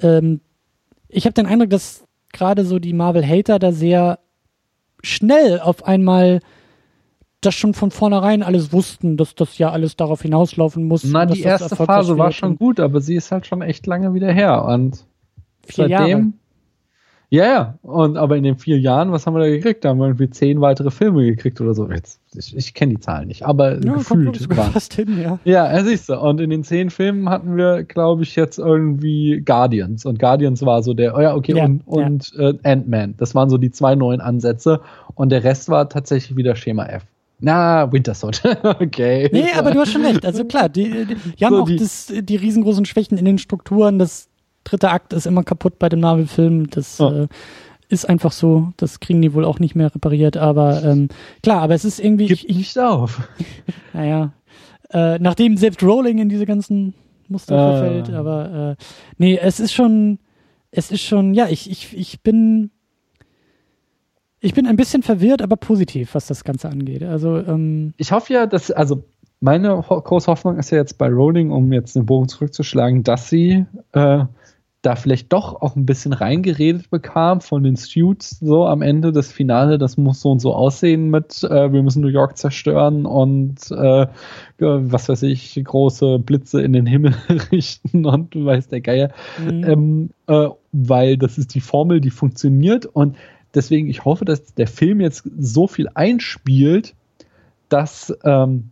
ähm, 0.00 0.40
ich 1.08 1.26
habe 1.26 1.34
den 1.34 1.46
Eindruck, 1.46 1.70
dass 1.70 2.04
gerade 2.32 2.64
so 2.64 2.78
die 2.78 2.92
Marvel-Hater 2.94 3.58
da 3.58 3.72
sehr 3.72 4.20
schnell 5.02 5.60
auf 5.60 5.84
einmal 5.84 6.40
das 7.40 7.54
schon 7.54 7.74
von 7.74 7.90
vornherein 7.90 8.42
alles 8.42 8.72
wussten, 8.72 9.16
dass 9.16 9.34
das 9.34 9.58
ja 9.58 9.70
alles 9.70 9.96
darauf 9.96 10.22
hinauslaufen 10.22 10.84
muss. 10.84 11.04
Na, 11.04 11.26
die 11.26 11.40
erste 11.40 11.74
Phase 11.74 12.18
war 12.18 12.32
schon 12.32 12.56
gut, 12.56 12.80
aber 12.80 13.00
sie 13.00 13.14
ist 13.14 13.32
halt 13.32 13.46
schon 13.46 13.62
echt 13.62 13.86
lange 13.86 14.12
wieder 14.14 14.30
her 14.32 14.64
und 14.64 15.04
vier 15.66 15.88
seitdem. 15.88 16.08
Jahre. 16.08 16.32
Ja, 17.32 17.44
ja. 17.44 17.78
Und 17.82 18.16
aber 18.16 18.36
in 18.36 18.42
den 18.42 18.58
vier 18.58 18.78
Jahren, 18.80 19.12
was 19.12 19.24
haben 19.24 19.34
wir 19.34 19.40
da 19.40 19.48
gekriegt? 19.48 19.84
Da 19.84 19.90
haben 19.90 19.98
wir 19.98 20.06
irgendwie 20.06 20.30
zehn 20.30 20.60
weitere 20.60 20.90
Filme 20.90 21.24
gekriegt 21.24 21.60
oder 21.60 21.74
so. 21.74 21.88
Jetzt, 21.88 22.20
ich, 22.34 22.56
ich 22.56 22.74
kenne 22.74 22.94
die 22.94 23.00
Zahlen 23.00 23.28
nicht, 23.28 23.44
aber 23.44 23.74
ja, 23.74 23.94
gefühlt 23.94 24.48
war. 24.56 24.72
Fast 24.72 24.94
hin, 24.94 25.16
ja. 25.16 25.38
Ja, 25.44 25.72
ja, 25.72 25.84
siehst 25.84 26.08
du. 26.08 26.18
Und 26.18 26.40
in 26.40 26.50
den 26.50 26.64
zehn 26.64 26.90
Filmen 26.90 27.30
hatten 27.30 27.56
wir, 27.56 27.84
glaube 27.84 28.24
ich, 28.24 28.34
jetzt 28.34 28.58
irgendwie 28.58 29.42
Guardians. 29.46 30.04
Und 30.06 30.18
Guardians 30.18 30.66
war 30.66 30.82
so 30.82 30.92
der, 30.92 31.16
oh 31.16 31.20
ja, 31.20 31.36
okay, 31.36 31.56
ja, 31.56 31.66
und, 31.66 31.86
und 31.86 32.32
äh, 32.36 32.54
Ant-Man. 32.64 33.14
Das 33.16 33.36
waren 33.36 33.48
so 33.48 33.58
die 33.58 33.70
zwei 33.70 33.94
neuen 33.94 34.20
Ansätze. 34.20 34.80
Und 35.14 35.30
der 35.30 35.44
Rest 35.44 35.68
war 35.68 35.88
tatsächlich 35.88 36.36
wieder 36.36 36.56
Schema 36.56 36.86
F. 36.86 37.04
Na, 37.40 37.90
Wintersort. 37.90 38.42
okay. 38.62 39.28
Nee, 39.32 39.52
aber 39.56 39.70
du 39.70 39.80
hast 39.80 39.92
schon 39.92 40.04
recht. 40.04 40.24
Also 40.24 40.44
klar, 40.44 40.68
die, 40.68 41.06
die, 41.06 41.14
die 41.38 41.44
haben 41.44 41.56
so 41.56 41.62
auch 41.62 41.66
die, 41.66 41.76
das, 41.76 42.12
die 42.14 42.36
riesengroßen 42.36 42.84
Schwächen 42.84 43.16
in 43.16 43.24
den 43.24 43.38
Strukturen. 43.38 43.98
Das 43.98 44.28
dritte 44.64 44.90
Akt 44.90 45.12
ist 45.12 45.26
immer 45.26 45.42
kaputt 45.42 45.78
bei 45.78 45.88
den 45.88 46.00
Marvel-Filmen. 46.00 46.68
Das 46.70 47.00
oh. 47.00 47.10
äh, 47.10 47.28
ist 47.88 48.08
einfach 48.08 48.32
so. 48.32 48.72
Das 48.76 49.00
kriegen 49.00 49.22
die 49.22 49.32
wohl 49.32 49.44
auch 49.44 49.58
nicht 49.58 49.74
mehr 49.74 49.94
repariert. 49.94 50.36
Aber 50.36 50.84
ähm, 50.84 51.08
klar, 51.42 51.62
aber 51.62 51.74
es 51.74 51.84
ist 51.84 51.98
irgendwie. 51.98 52.26
Gib 52.26 52.44
ich, 52.44 52.56
nicht 52.56 52.78
auf. 52.78 53.28
naja. 53.92 54.32
Äh, 54.90 55.18
nachdem 55.18 55.56
selbst 55.56 55.82
Rowling 55.82 56.18
in 56.18 56.28
diese 56.28 56.46
ganzen 56.46 56.94
Muster 57.28 57.54
uh. 57.54 57.78
verfällt. 57.78 58.10
Aber 58.10 58.76
äh, 58.78 58.84
nee, 59.18 59.38
es 59.38 59.60
ist 59.60 59.72
schon. 59.72 60.18
Es 60.72 60.92
ist 60.92 61.02
schon, 61.02 61.34
ja, 61.34 61.48
ich, 61.48 61.68
ich, 61.68 61.96
ich 61.98 62.20
bin 62.22 62.70
ich 64.40 64.54
bin 64.54 64.66
ein 64.66 64.76
bisschen 64.76 65.02
verwirrt, 65.02 65.42
aber 65.42 65.56
positiv, 65.56 66.14
was 66.14 66.26
das 66.26 66.44
Ganze 66.44 66.68
angeht. 66.68 67.02
Also 67.02 67.38
ähm 67.38 67.92
ich 67.96 68.12
hoffe 68.12 68.32
ja, 68.32 68.46
dass 68.46 68.70
also 68.70 69.04
meine 69.40 69.74
große 69.74 70.26
Hoffnung 70.26 70.58
ist 70.58 70.70
ja 70.70 70.78
jetzt 70.78 70.98
bei 70.98 71.08
Rowling, 71.08 71.50
um 71.50 71.72
jetzt 71.72 71.96
den 71.96 72.06
Bogen 72.06 72.28
zurückzuschlagen, 72.28 73.02
dass 73.04 73.28
sie 73.28 73.64
äh, 73.92 74.24
da 74.82 74.96
vielleicht 74.96 75.30
doch 75.32 75.60
auch 75.60 75.76
ein 75.76 75.84
bisschen 75.84 76.14
reingeredet 76.14 76.88
bekam 76.88 77.42
von 77.42 77.62
den 77.62 77.76
Suits 77.76 78.38
so 78.40 78.66
am 78.66 78.80
Ende 78.80 79.12
des 79.12 79.30
Finale, 79.30 79.76
das 79.76 79.98
muss 79.98 80.20
so 80.20 80.30
und 80.30 80.40
so 80.40 80.54
aussehen 80.54 81.10
mit 81.10 81.42
äh, 81.44 81.72
wir 81.72 81.82
müssen 81.82 82.00
New 82.00 82.08
York 82.08 82.38
zerstören 82.38 83.04
und 83.04 83.70
äh, 83.70 84.06
was 84.58 85.08
weiß 85.08 85.22
ich, 85.24 85.60
große 85.62 86.18
Blitze 86.18 86.62
in 86.62 86.72
den 86.72 86.86
Himmel 86.86 87.14
richten 87.52 88.06
und 88.06 88.34
weiß 88.34 88.68
der 88.68 88.80
Geier. 88.80 89.10
Mhm. 89.38 89.64
Ähm, 89.64 90.10
äh, 90.26 90.48
weil 90.72 91.18
das 91.18 91.36
ist 91.36 91.54
die 91.54 91.60
Formel, 91.60 92.00
die 92.00 92.10
funktioniert 92.10 92.86
und 92.86 93.16
deswegen, 93.54 93.88
ich 93.88 94.04
hoffe, 94.04 94.24
dass 94.24 94.54
der 94.54 94.66
Film 94.66 95.00
jetzt 95.00 95.28
so 95.38 95.66
viel 95.66 95.88
einspielt, 95.94 96.94
dass 97.68 98.14
ähm, 98.24 98.70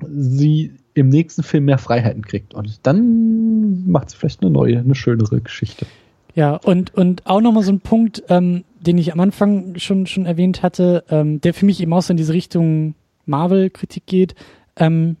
sie 0.00 0.72
im 0.94 1.08
nächsten 1.08 1.42
Film 1.42 1.66
mehr 1.66 1.78
Freiheiten 1.78 2.22
kriegt. 2.22 2.54
Und 2.54 2.86
dann 2.86 3.88
macht 3.88 4.10
sie 4.10 4.16
vielleicht 4.16 4.42
eine 4.42 4.50
neue, 4.50 4.78
eine 4.78 4.94
schönere 4.94 5.40
Geschichte. 5.40 5.86
Ja, 6.34 6.54
und, 6.54 6.94
und 6.94 7.26
auch 7.26 7.40
nochmal 7.40 7.62
so 7.62 7.72
ein 7.72 7.80
Punkt, 7.80 8.22
ähm, 8.28 8.64
den 8.80 8.98
ich 8.98 9.12
am 9.12 9.20
Anfang 9.20 9.76
schon, 9.78 10.06
schon 10.06 10.26
erwähnt 10.26 10.62
hatte, 10.62 11.04
ähm, 11.10 11.40
der 11.40 11.54
für 11.54 11.66
mich 11.66 11.80
eben 11.80 11.92
auch 11.92 12.02
so 12.02 12.12
in 12.12 12.16
diese 12.16 12.32
Richtung 12.32 12.94
Marvel-Kritik 13.26 14.06
geht. 14.06 14.34
Ähm, 14.76 15.16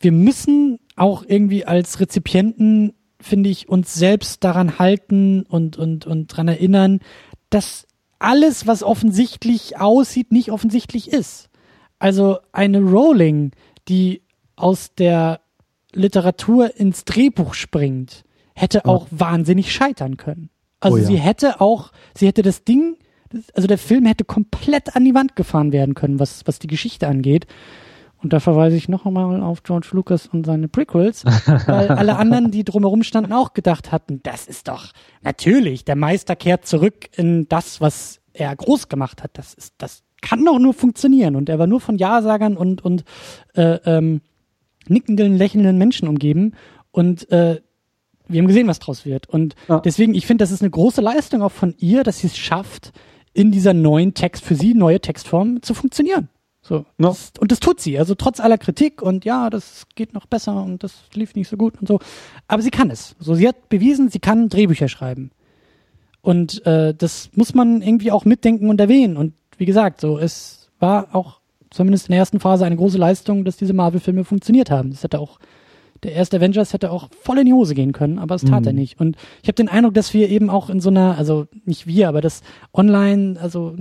wir 0.00 0.12
müssen 0.12 0.78
auch 0.96 1.24
irgendwie 1.26 1.64
als 1.64 1.98
Rezipienten, 1.98 2.92
finde 3.20 3.50
ich, 3.50 3.68
uns 3.68 3.94
selbst 3.94 4.44
daran 4.44 4.78
halten 4.78 5.44
und, 5.48 5.76
und, 5.76 6.06
und 6.06 6.32
daran 6.32 6.48
erinnern, 6.48 7.00
dass 7.54 7.86
alles, 8.18 8.66
was 8.66 8.82
offensichtlich 8.82 9.78
aussieht, 9.78 10.32
nicht 10.32 10.50
offensichtlich 10.50 11.12
ist. 11.12 11.50
Also 12.00 12.38
eine 12.52 12.80
Rowling, 12.80 13.52
die 13.88 14.22
aus 14.56 14.94
der 14.94 15.40
Literatur 15.92 16.76
ins 16.76 17.04
Drehbuch 17.04 17.54
springt, 17.54 18.24
hätte 18.56 18.78
ja. 18.78 18.84
auch 18.86 19.06
wahnsinnig 19.10 19.72
scheitern 19.72 20.16
können. 20.16 20.50
Also 20.80 20.96
oh 20.96 21.00
ja. 21.00 21.06
sie 21.06 21.16
hätte 21.16 21.60
auch, 21.60 21.92
sie 22.16 22.26
hätte 22.26 22.42
das 22.42 22.64
Ding, 22.64 22.96
also 23.54 23.68
der 23.68 23.78
Film 23.78 24.04
hätte 24.04 24.24
komplett 24.24 24.96
an 24.96 25.04
die 25.04 25.14
Wand 25.14 25.36
gefahren 25.36 25.70
werden 25.70 25.94
können, 25.94 26.18
was, 26.18 26.42
was 26.46 26.58
die 26.58 26.66
Geschichte 26.66 27.06
angeht. 27.06 27.46
Und 28.24 28.32
da 28.32 28.40
verweise 28.40 28.74
ich 28.74 28.88
noch 28.88 29.04
einmal 29.04 29.42
auf 29.42 29.64
George 29.64 29.88
Lucas 29.92 30.26
und 30.26 30.46
seine 30.46 30.66
Prequels, 30.66 31.26
weil 31.66 31.88
alle 31.88 32.16
anderen, 32.16 32.50
die 32.50 32.64
drumherum 32.64 33.02
standen, 33.02 33.34
auch 33.34 33.52
gedacht 33.52 33.92
hatten, 33.92 34.20
das 34.22 34.46
ist 34.46 34.68
doch 34.68 34.92
natürlich, 35.20 35.84
der 35.84 35.94
Meister 35.94 36.34
kehrt 36.34 36.66
zurück 36.66 37.10
in 37.18 37.46
das, 37.50 37.82
was 37.82 38.22
er 38.32 38.56
groß 38.56 38.88
gemacht 38.88 39.22
hat. 39.22 39.32
Das 39.34 39.52
ist, 39.52 39.74
das 39.76 40.04
kann 40.22 40.42
doch 40.42 40.58
nur 40.58 40.72
funktionieren. 40.72 41.36
Und 41.36 41.50
er 41.50 41.58
war 41.58 41.66
nur 41.66 41.82
von 41.82 41.98
Ja-Sagern 41.98 42.56
und, 42.56 42.82
und 42.82 43.04
äh, 43.56 43.74
ähm, 43.84 44.22
nickenden, 44.88 45.36
lächelnden 45.36 45.76
Menschen 45.76 46.08
umgeben. 46.08 46.54
Und 46.92 47.30
äh, 47.30 47.60
wir 48.26 48.40
haben 48.40 48.48
gesehen, 48.48 48.68
was 48.68 48.78
draus 48.78 49.04
wird. 49.04 49.28
Und 49.28 49.54
ja. 49.68 49.80
deswegen, 49.80 50.14
ich 50.14 50.26
finde, 50.26 50.44
das 50.44 50.50
ist 50.50 50.62
eine 50.62 50.70
große 50.70 51.02
Leistung 51.02 51.42
auch 51.42 51.52
von 51.52 51.74
ihr, 51.76 52.04
dass 52.04 52.20
sie 52.20 52.28
es 52.28 52.38
schafft, 52.38 52.92
in 53.34 53.52
dieser 53.52 53.74
neuen 53.74 54.14
Text, 54.14 54.44
für 54.44 54.54
sie 54.54 54.72
neue 54.72 55.00
Textform 55.00 55.60
zu 55.60 55.74
funktionieren. 55.74 56.30
So. 56.66 56.86
No. 56.96 57.14
Und 57.38 57.52
das 57.52 57.60
tut 57.60 57.80
sie. 57.80 57.98
Also 57.98 58.14
trotz 58.14 58.40
aller 58.40 58.56
Kritik 58.56 59.02
und 59.02 59.26
ja, 59.26 59.50
das 59.50 59.84
geht 59.94 60.14
noch 60.14 60.24
besser 60.24 60.62
und 60.62 60.82
das 60.82 60.94
lief 61.12 61.34
nicht 61.34 61.48
so 61.48 61.58
gut 61.58 61.74
und 61.78 61.86
so. 61.86 62.00
Aber 62.48 62.62
sie 62.62 62.70
kann 62.70 62.90
es. 62.90 63.14
So, 63.20 63.34
sie 63.34 63.46
hat 63.46 63.68
bewiesen, 63.68 64.08
sie 64.08 64.18
kann 64.18 64.48
Drehbücher 64.48 64.88
schreiben. 64.88 65.30
Und 66.22 66.64
äh, 66.64 66.94
das 66.94 67.28
muss 67.34 67.52
man 67.52 67.82
irgendwie 67.82 68.10
auch 68.10 68.24
mitdenken 68.24 68.70
und 68.70 68.80
erwähnen. 68.80 69.18
Und 69.18 69.34
wie 69.58 69.66
gesagt, 69.66 70.00
so, 70.00 70.18
es 70.18 70.70
war 70.78 71.14
auch 71.14 71.40
zumindest 71.68 72.08
in 72.08 72.12
der 72.12 72.20
ersten 72.20 72.40
Phase 72.40 72.64
eine 72.64 72.76
große 72.76 72.96
Leistung, 72.96 73.44
dass 73.44 73.58
diese 73.58 73.74
Marvel-Filme 73.74 74.24
funktioniert 74.24 74.70
haben. 74.70 74.90
Das 74.90 75.02
hätte 75.02 75.18
auch, 75.18 75.38
der 76.02 76.12
erste 76.12 76.38
Avengers 76.38 76.72
hätte 76.72 76.90
auch 76.90 77.10
voll 77.10 77.40
in 77.40 77.44
die 77.44 77.52
Hose 77.52 77.74
gehen 77.74 77.92
können, 77.92 78.18
aber 78.18 78.36
es 78.36 78.42
tat 78.42 78.62
mhm. 78.62 78.68
er 78.68 78.72
nicht. 78.72 78.98
Und 78.98 79.16
ich 79.42 79.48
habe 79.48 79.56
den 79.56 79.68
Eindruck, 79.68 79.92
dass 79.92 80.14
wir 80.14 80.30
eben 80.30 80.48
auch 80.48 80.70
in 80.70 80.80
so 80.80 80.88
einer, 80.88 81.18
also 81.18 81.46
nicht 81.66 81.86
wir, 81.86 82.08
aber 82.08 82.22
das 82.22 82.40
online, 82.72 83.38
also 83.38 83.76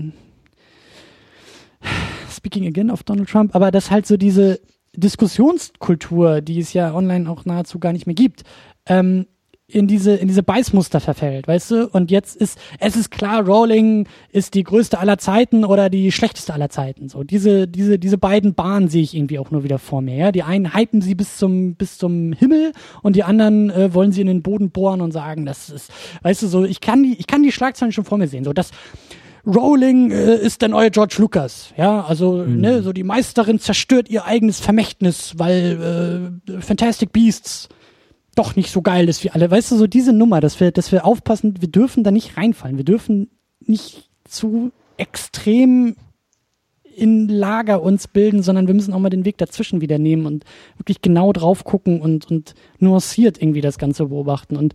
speaking 2.44 2.68
again 2.68 2.91
of 2.91 3.03
Donald 3.03 3.30
Trump, 3.30 3.56
aber 3.56 3.72
dass 3.72 3.90
halt 3.90 4.06
so 4.06 4.18
diese 4.18 4.60
Diskussionskultur, 4.95 6.41
die 6.41 6.60
es 6.60 6.74
ja 6.74 6.94
online 6.94 7.30
auch 7.30 7.45
nahezu 7.45 7.80
gar 7.80 7.94
nicht 7.94 8.06
mehr 8.06 8.15
gibt, 8.15 8.44
ähm, 8.86 9.28
in 9.65 9.88
diese 9.88 10.14
in 10.15 10.28
diese 10.28 10.44
Beißmuster 10.44 10.99
verfällt, 10.99 11.48
weißt 11.48 11.72
du? 11.72 11.88
Und 11.88 12.11
jetzt 12.11 12.36
ist 12.36 12.60
es 12.80 12.98
ist 12.98 13.10
klar, 13.10 13.45
Rowling 13.45 14.07
ist 14.30 14.53
die 14.56 14.64
größte 14.64 14.99
aller 14.99 15.18
Zeiten 15.18 15.64
oder 15.64 15.90
die 15.90 16.11
schlechteste 16.11 16.53
aller 16.53 16.70
Zeiten. 16.70 17.07
So 17.07 17.24
diese 17.24 17.68
diese 17.68 17.98
diese 17.98 18.18
beiden 18.18 18.53
Bahnen 18.56 18.90
sehe 18.90 19.02
ich 19.02 19.15
irgendwie 19.15 19.40
auch 19.40 19.52
nur 19.52 19.64
wieder 19.64 19.80
vor 19.80 20.02
mir. 20.02 20.15
Ja, 20.15 20.32
die 20.32 20.44
einen 20.44 20.76
hypen 20.76 21.02
sie 21.02 21.15
bis 21.15 21.38
zum 21.38 21.76
bis 21.76 21.98
zum 21.98 22.34
Himmel 22.34 22.74
und 23.02 23.15
die 23.15 23.24
anderen 23.24 23.70
äh, 23.72 23.94
wollen 23.94 24.11
sie 24.11 24.22
in 24.22 24.28
den 24.28 24.44
Boden 24.44 24.70
bohren 24.70 25.02
und 25.02 25.11
sagen, 25.11 25.45
das 25.45 25.70
ist, 25.70 25.91
weißt 26.22 26.44
du, 26.44 26.48
so 26.48 26.65
ich 26.65 26.82
kann 26.82 27.02
die 27.02 27.15
ich 27.18 27.26
kann 27.26 27.41
die 27.41 27.52
Schlagzeilen 27.52 27.94
schon 27.94 28.06
vor 28.06 28.18
mir 28.18 28.28
sehen. 28.28 28.44
So 28.44 28.53
das 28.53 28.72
Rowling 29.45 30.11
äh, 30.11 30.38
ist 30.38 30.61
der 30.61 30.70
neue 30.70 30.90
George 30.90 31.15
Lucas. 31.20 31.74
Ja, 31.78 32.03
also 32.06 32.44
mhm. 32.45 32.61
ne, 32.61 32.82
so 32.82 32.94
die 32.94 33.03
Meisterin 33.03 33.60
zerstört 33.60 34.10
ihr 34.10 34.26
eigenes 34.26 34.60
Vermächtnis, 34.60 35.34
weil 35.38 36.40
äh, 36.48 36.61
Fantastic 36.61 37.11
Beasts 37.11 37.70
doch 38.36 38.56
nicht 38.56 38.72
so 38.72 38.82
geil 38.82 39.10
ist 39.10 39.24
wie 39.24 39.32
alle. 39.32 39.52
Weißt 39.52 39.72
du, 39.72 39.78
so 39.78 39.86
diese 39.86 40.14
Nummer, 40.14 40.40
dass 40.40 40.60
wir, 40.60 40.72
dass 40.72 40.91
wir 40.91 41.06
aufpassen, 41.06 41.56
wir 41.60 41.70
dürfen 41.70 42.03
da 42.03 42.11
nicht 42.11 42.38
reinfallen. 42.38 42.78
Wir 42.78 42.86
dürfen 42.86 43.30
nicht 43.60 44.10
zu 44.26 44.72
extrem 44.98 45.95
in 46.95 47.28
Lager 47.28 47.82
uns 47.82 48.07
bilden, 48.07 48.44
sondern 48.44 48.68
wir 48.68 48.74
müssen 48.74 48.94
auch 48.94 48.99
mal 48.99 49.10
den 49.10 49.26
Weg 49.26 49.38
dazwischen 49.38 49.82
wieder 49.82 49.98
nehmen 49.98 50.26
und 50.26 50.45
wirklich 50.78 51.02
genau 51.02 51.34
drauf 51.34 51.64
gucken 51.64 52.02
und, 52.02 52.30
und 52.30 52.53
nuanciert 52.80 53.41
irgendwie 53.41 53.61
das 53.61 53.78
Ganze 53.78 54.06
beobachten. 54.06 54.56
Und 54.56 54.74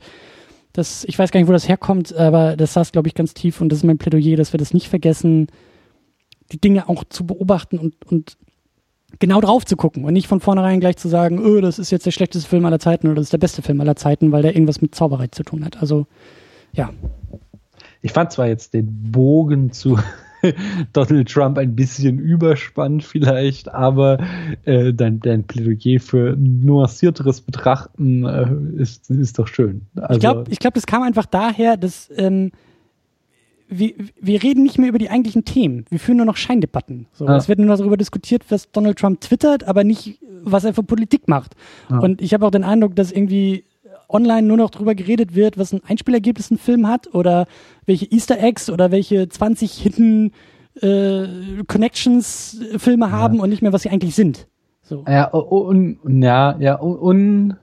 das, 0.73 1.05
ich 1.05 1.19
weiß 1.19 1.31
gar 1.31 1.40
nicht, 1.40 1.49
wo 1.49 1.53
das 1.53 1.69
herkommt, 1.69 2.15
aber 2.15 2.57
das 2.57 2.74
saß, 2.74 2.93
glaube 2.93 3.09
ich, 3.09 3.15
ganz 3.15 3.35
tief 3.35 3.61
und 3.61 3.70
das 3.70 3.81
ist 3.81 3.85
mein 3.85 3.99
Plädoyer, 3.99 4.36
dass 4.36 4.53
wir 4.53 4.59
das 4.59 4.74
nicht 4.74 4.89
vergessen, 4.89 5.49
die 6.53 6.61
Dinge 6.61 6.89
auch 6.89 7.05
zu 7.09 7.27
beobachten 7.27 7.78
und, 7.78 7.95
und 8.07 8.36
genau 9.19 9.40
drauf 9.40 9.65
zu 9.65 9.77
gucken 9.77 10.05
und 10.05 10.12
nicht 10.12 10.28
von 10.28 10.40
vornherein 10.40 10.81
gleich 10.81 10.97
zu 10.97 11.09
sagen, 11.09 11.45
oh, 11.45 11.61
das 11.61 11.78
ist 11.78 11.90
jetzt 11.90 12.07
der 12.07 12.11
schlechteste 12.11 12.49
Film 12.49 12.65
aller 12.65 12.78
Zeiten 12.78 13.07
oder 13.07 13.16
das 13.16 13.24
ist 13.24 13.32
der 13.32 13.39
beste 13.39 13.62
Film 13.62 13.81
aller 13.81 13.97
Zeiten, 13.97 14.32
weil 14.32 14.43
der 14.43 14.55
irgendwas 14.55 14.81
mit 14.81 14.95
Zauberei 14.95 15.28
zu 15.28 15.43
tun 15.43 15.65
hat. 15.65 15.81
Also, 15.81 16.07
ja. 16.73 16.90
Ich 18.03 18.12
fand 18.12 18.32
zwar 18.32 18.47
jetzt 18.47 18.74
den 18.74 19.11
Bogen 19.11 19.73
zu 19.73 19.99
Donald 20.93 21.28
Trump 21.28 21.59
ein 21.59 21.74
bisschen 21.74 22.19
überspannt 22.19 23.05
vielleicht, 23.05 23.73
aber 23.73 24.19
äh, 24.65 24.93
dein, 24.93 25.20
dein 25.20 25.44
Plädoyer 25.44 26.01
für 26.01 26.36
nuancierteres 26.36 27.40
Betrachten 27.40 28.24
äh, 28.24 28.81
ist, 28.81 29.10
ist 29.10 29.39
doch 29.39 29.48
schön. 29.48 29.82
Also, 29.97 30.15
ich 30.15 30.20
glaube, 30.20 30.44
ich 30.51 30.59
glaub, 30.59 30.74
das 30.74 30.86
kam 30.86 31.02
einfach 31.02 31.27
daher, 31.27 31.77
dass 31.77 32.10
ähm, 32.16 32.52
wir, 33.69 33.93
wir 34.20 34.43
reden 34.43 34.62
nicht 34.62 34.78
mehr 34.78 34.89
über 34.89 34.98
die 34.98 35.10
eigentlichen 35.10 35.44
Themen. 35.44 35.85
Wir 35.90 36.01
führen 36.01 36.16
nur 36.16 36.27
noch 36.27 36.36
Scheindebatten. 36.36 37.06
So, 37.12 37.27
ah. 37.27 37.36
Es 37.36 37.48
wird 37.48 37.59
nur 37.59 37.77
darüber 37.77 37.97
diskutiert, 37.97 38.44
was 38.48 38.70
Donald 38.70 38.98
Trump 38.98 39.20
twittert, 39.20 39.65
aber 39.65 39.85
nicht, 39.85 40.19
was 40.43 40.65
er 40.65 40.74
für 40.74 40.82
Politik 40.82 41.28
macht. 41.28 41.55
Ah. 41.89 41.98
Und 41.98 42.23
ich 42.23 42.32
habe 42.32 42.47
auch 42.47 42.51
den 42.51 42.65
Eindruck, 42.65 42.97
dass 42.97 43.12
irgendwie 43.12 43.65
online 44.09 44.47
nur 44.47 44.56
noch 44.56 44.70
darüber 44.70 44.94
geredet 44.94 45.35
wird, 45.35 45.59
was 45.59 45.72
ein 45.72 45.80
Einspielergebnis 45.86 46.51
ein 46.51 46.59
Film 46.59 46.86
hat 46.86 47.14
oder 47.14 47.47
welche 47.86 48.06
Easter 48.10 48.39
Eggs 48.40 48.70
oder 48.70 48.90
welche 48.90 49.28
20 49.28 49.72
Hidden 49.72 50.32
äh, 50.80 51.26
Connections 51.66 52.60
Filme 52.76 53.10
haben 53.10 53.36
ja. 53.36 53.43
und 53.43 53.51
nicht 53.51 53.62
mehr, 53.62 53.72
was 53.72 53.82
sie 53.82 53.90
eigentlich 53.90 54.14
sind. 54.14 54.47
So. 54.82 55.05
Ja, 55.06 55.26
und, 55.26 55.98
ja, 56.22 56.56
ja, 56.59 56.76
und 56.76 57.56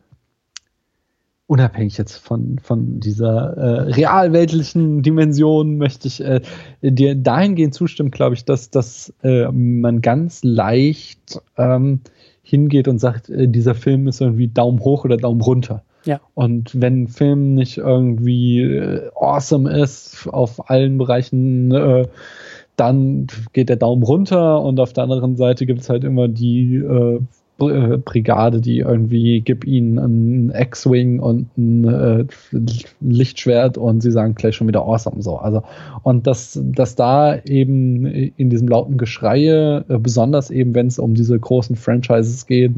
unabhängig 1.47 1.97
jetzt 1.97 2.17
von, 2.17 2.59
von 2.59 2.99
dieser 2.99 3.57
äh, 3.57 3.81
realweltlichen 3.93 5.01
Dimension 5.01 5.77
möchte 5.77 6.07
ich 6.07 6.23
äh, 6.23 6.41
dir 6.81 7.15
dahingehend 7.15 7.73
zustimmen, 7.73 8.11
glaube 8.11 8.35
ich, 8.35 8.45
dass, 8.45 8.69
dass 8.69 9.13
äh, 9.23 9.51
man 9.51 10.01
ganz 10.01 10.43
leicht 10.43 11.41
ähm, 11.57 12.01
hingeht 12.41 12.88
und 12.88 12.99
sagt, 12.99 13.30
äh, 13.30 13.47
dieser 13.47 13.76
Film 13.76 14.07
ist 14.07 14.22
irgendwie 14.22 14.47
Daumen 14.47 14.80
hoch 14.80 15.05
oder 15.05 15.17
Daumen 15.17 15.41
runter. 15.41 15.84
Ja. 16.06 16.22
Und 16.34 16.80
wenn 16.80 17.03
ein 17.03 17.07
Film 17.07 17.56
nicht 17.56 17.77
irgendwie 17.77 18.61
äh, 18.61 19.10
awesome 19.15 19.69
ist 19.77 20.27
auf 20.32 20.69
allen 20.69 20.98
Bereichen, 20.98 21.72
äh, 21.72 22.07
dann 22.76 23.27
geht 23.53 23.69
der 23.69 23.77
Daumen 23.77 24.03
runter 24.03 24.61
und 24.61 24.80
auf 24.80 24.94
der 24.94 25.06
anderen 25.06 25.36
Seite 25.36 25.65
gibt 25.65 25.82
es 25.82 25.90
halt 25.90 26.03
immer 26.03 26.27
die 26.27 26.76
äh, 26.76 27.19
äh, 27.57 27.98
Brigade, 27.98 28.60
die 28.60 28.80
irgendwie 28.80 29.40
gibt 29.40 29.64
ihnen 29.64 29.98
ein 29.98 30.53
X-Wing 30.53 31.22
und 31.22 31.57
ein 31.57 31.86
äh, 31.86 32.26
Lichtschwert 32.99 33.77
und 33.77 34.02
sie 34.02 34.11
sagen 34.11 34.36
gleich 34.36 34.57
schon 34.57 34.68
wieder 34.68 34.82
awesome 34.82 35.22
so. 35.22 35.38
Also 35.38 35.64
und 36.03 36.27
dass, 36.27 36.60
dass 36.61 36.95
da 36.95 37.38
eben 37.45 38.06
in 38.06 38.49
diesem 38.49 38.68
lauten 38.68 38.98
Geschreie, 38.98 39.86
äh, 39.88 39.98
besonders 39.98 40.52
eben 40.52 40.76
wenn 40.76 40.88
es 40.88 40.99
um 40.99 41.15
diese 41.15 41.40
großen 41.40 41.77
Franchises 41.77 42.45
geht, 42.45 42.73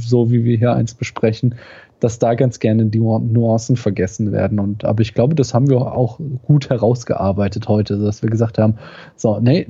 so 0.00 0.30
wie 0.30 0.44
wir 0.44 0.58
hier 0.58 0.74
eins 0.74 0.92
besprechen, 0.92 1.54
dass 2.02 2.18
da 2.18 2.34
ganz 2.34 2.58
gerne 2.58 2.86
die 2.86 2.98
Nuancen 2.98 3.76
vergessen 3.76 4.32
werden. 4.32 4.58
Und 4.58 4.84
aber 4.84 5.02
ich 5.02 5.14
glaube, 5.14 5.36
das 5.36 5.54
haben 5.54 5.70
wir 5.70 5.80
auch 5.80 6.18
gut 6.44 6.68
herausgearbeitet 6.68 7.68
heute, 7.68 7.96
dass 7.96 8.22
wir 8.22 8.28
gesagt 8.28 8.58
haben, 8.58 8.74
so, 9.14 9.38
nee, 9.38 9.64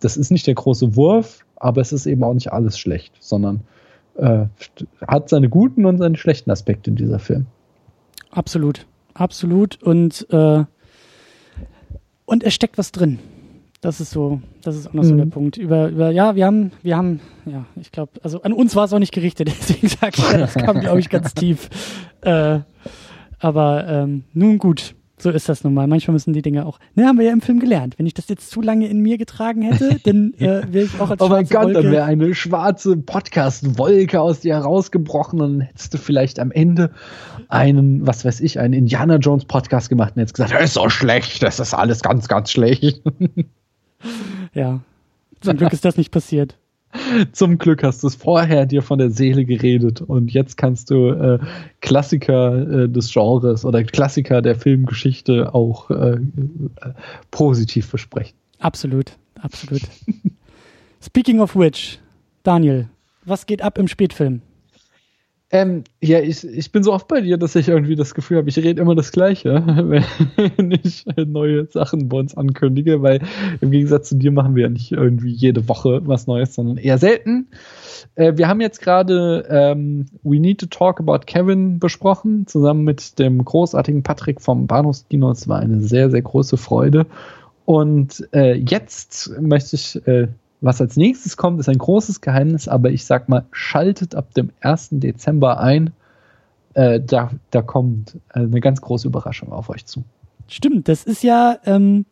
das 0.00 0.16
ist 0.16 0.30
nicht 0.30 0.46
der 0.46 0.54
große 0.54 0.96
Wurf, 0.96 1.44
aber 1.56 1.82
es 1.82 1.92
ist 1.92 2.06
eben 2.06 2.24
auch 2.24 2.32
nicht 2.32 2.50
alles 2.50 2.78
schlecht, 2.78 3.12
sondern 3.20 3.60
äh, 4.16 4.46
hat 5.06 5.28
seine 5.28 5.50
guten 5.50 5.84
und 5.84 5.98
seine 5.98 6.16
schlechten 6.16 6.50
Aspekte 6.50 6.88
in 6.88 6.96
dieser 6.96 7.18
Film. 7.18 7.44
Absolut, 8.30 8.86
absolut. 9.12 9.82
Und, 9.82 10.26
äh, 10.30 10.64
und 12.24 12.42
es 12.42 12.54
steckt 12.54 12.78
was 12.78 12.90
drin. 12.90 13.18
Das 13.86 14.00
ist 14.00 14.10
so, 14.10 14.40
das 14.62 14.74
ist 14.74 14.88
auch 14.88 14.94
noch 14.94 15.04
mhm. 15.04 15.08
so 15.10 15.14
der 15.14 15.26
Punkt. 15.26 15.56
Über, 15.58 15.86
über, 15.90 16.10
ja, 16.10 16.34
wir 16.34 16.44
haben, 16.44 16.72
wir 16.82 16.96
haben, 16.96 17.20
ja, 17.44 17.66
ich 17.80 17.92
glaube, 17.92 18.10
also 18.20 18.42
an 18.42 18.52
uns 18.52 18.74
war 18.74 18.86
es 18.86 18.92
auch 18.92 18.98
nicht 18.98 19.12
gerichtet, 19.12 19.46
deswegen 19.60 19.86
sage 19.86 20.14
ich, 20.16 20.24
das 20.24 20.54
kam, 20.54 20.80
glaube 20.80 20.98
ich, 20.98 21.08
ganz 21.08 21.34
tief. 21.34 21.70
Äh, 22.22 22.58
aber 23.38 23.86
ähm, 23.86 24.24
nun 24.32 24.58
gut, 24.58 24.96
so 25.18 25.30
ist 25.30 25.48
das 25.48 25.62
nun 25.62 25.72
mal. 25.72 25.86
Manchmal 25.86 26.14
müssen 26.14 26.32
die 26.32 26.42
Dinge 26.42 26.66
auch. 26.66 26.80
Ne, 26.96 27.06
haben 27.06 27.16
wir 27.16 27.26
ja 27.26 27.32
im 27.32 27.42
Film 27.42 27.60
gelernt. 27.60 27.96
Wenn 27.96 28.06
ich 28.06 28.14
das 28.14 28.28
jetzt 28.28 28.50
zu 28.50 28.60
lange 28.60 28.88
in 28.88 28.98
mir 28.98 29.18
getragen 29.18 29.62
hätte, 29.62 30.00
dann 30.04 30.34
äh, 30.34 30.62
wäre 30.68 30.86
ich 30.86 31.00
auch 31.00 31.10
als 31.10 31.20
Oh 31.20 31.28
mein 31.28 31.46
Gott, 31.46 31.66
Wolke 31.66 31.82
dann 31.82 31.92
wäre 31.92 32.04
eine 32.06 32.34
schwarze 32.34 32.96
Podcast-Wolke 32.96 34.20
aus 34.20 34.40
dir 34.40 34.54
herausgebrochen 34.54 35.40
und 35.40 35.60
hättest 35.60 35.94
du 35.94 35.98
vielleicht 35.98 36.40
am 36.40 36.50
Ende 36.50 36.90
einen, 37.46 38.04
was 38.04 38.24
weiß 38.24 38.40
ich, 38.40 38.58
einen 38.58 38.74
Indiana 38.74 39.18
Jones 39.18 39.44
Podcast 39.44 39.90
gemacht 39.90 40.14
und 40.16 40.22
hättest 40.22 40.34
gesagt, 40.34 40.54
das 40.54 40.64
ist 40.64 40.74
so 40.74 40.88
schlecht, 40.88 41.44
das 41.44 41.60
ist 41.60 41.72
alles 41.72 42.02
ganz, 42.02 42.26
ganz 42.26 42.50
schlecht. 42.50 43.00
ja. 44.54 44.80
Zum 45.40 45.56
Glück 45.56 45.72
ist 45.72 45.84
das 45.84 45.96
nicht 45.96 46.10
passiert. 46.10 46.56
Zum 47.32 47.58
Glück 47.58 47.82
hast 47.82 48.02
du 48.02 48.06
es 48.06 48.14
vorher 48.14 48.66
dir 48.66 48.82
von 48.82 48.98
der 48.98 49.10
Seele 49.10 49.44
geredet 49.44 50.00
und 50.00 50.32
jetzt 50.32 50.56
kannst 50.56 50.90
du 50.90 51.10
äh, 51.10 51.38
Klassiker 51.80 52.84
äh, 52.84 52.88
des 52.88 53.12
Genres 53.12 53.64
oder 53.64 53.84
Klassiker 53.84 54.42
der 54.42 54.56
Filmgeschichte 54.56 55.54
auch 55.54 55.90
äh, 55.90 56.18
positiv 57.30 57.90
besprechen. 57.90 58.36
Absolut, 58.58 59.12
absolut. 59.40 59.82
Speaking 61.00 61.40
of 61.40 61.54
which, 61.54 62.00
Daniel, 62.42 62.88
was 63.24 63.46
geht 63.46 63.62
ab 63.62 63.78
im 63.78 63.88
Spätfilm? 63.88 64.42
Ähm, 65.50 65.84
ja, 66.02 66.18
ich, 66.18 66.44
ich 66.44 66.72
bin 66.72 66.82
so 66.82 66.92
oft 66.92 67.06
bei 67.06 67.20
dir, 67.20 67.36
dass 67.36 67.54
ich 67.54 67.68
irgendwie 67.68 67.94
das 67.94 68.14
Gefühl 68.14 68.38
habe, 68.38 68.48
ich 68.48 68.58
rede 68.58 68.82
immer 68.82 68.96
das 68.96 69.12
Gleiche, 69.12 69.62
wenn 70.56 70.72
ich 70.72 71.04
neue 71.16 71.66
Sachen 71.66 72.08
bei 72.08 72.18
uns 72.18 72.36
ankündige, 72.36 73.00
weil 73.00 73.20
im 73.60 73.70
Gegensatz 73.70 74.08
zu 74.08 74.16
dir 74.16 74.32
machen 74.32 74.56
wir 74.56 74.64
ja 74.64 74.68
nicht 74.68 74.90
irgendwie 74.90 75.30
jede 75.30 75.68
Woche 75.68 76.00
was 76.04 76.26
Neues, 76.26 76.54
sondern 76.54 76.78
eher 76.78 76.98
selten. 76.98 77.46
Äh, 78.16 78.32
wir 78.36 78.48
haben 78.48 78.60
jetzt 78.60 78.82
gerade 78.82 79.46
ähm, 79.48 80.06
We 80.24 80.40
Need 80.40 80.58
to 80.58 80.66
Talk 80.66 80.98
About 80.98 81.26
Kevin 81.26 81.78
besprochen, 81.78 82.48
zusammen 82.48 82.82
mit 82.82 83.20
dem 83.20 83.44
großartigen 83.44 84.02
Patrick 84.02 84.40
vom 84.40 84.66
Bahnhofskino. 84.66 85.30
Es 85.30 85.46
war 85.46 85.60
eine 85.60 85.80
sehr, 85.80 86.10
sehr 86.10 86.22
große 86.22 86.56
Freude. 86.56 87.06
Und 87.66 88.26
äh, 88.32 88.54
jetzt 88.54 89.40
möchte 89.40 89.76
ich 89.76 90.04
äh, 90.08 90.26
was 90.60 90.80
als 90.80 90.96
nächstes 90.96 91.36
kommt, 91.36 91.60
ist 91.60 91.68
ein 91.68 91.78
großes 91.78 92.20
Geheimnis, 92.20 92.68
aber 92.68 92.90
ich 92.90 93.04
sag 93.04 93.28
mal, 93.28 93.44
schaltet 93.52 94.14
ab 94.14 94.34
dem 94.34 94.50
1. 94.60 94.88
Dezember 94.92 95.60
ein. 95.60 95.92
Äh, 96.74 97.00
da, 97.00 97.30
da 97.50 97.62
kommt 97.62 98.18
eine 98.30 98.60
ganz 98.60 98.80
große 98.80 99.08
Überraschung 99.08 99.52
auf 99.52 99.70
euch 99.70 99.86
zu. 99.86 100.04
Stimmt, 100.48 100.88
das 100.88 101.04
ist 101.04 101.22
ja 101.22 101.58
ähm, 101.64 102.06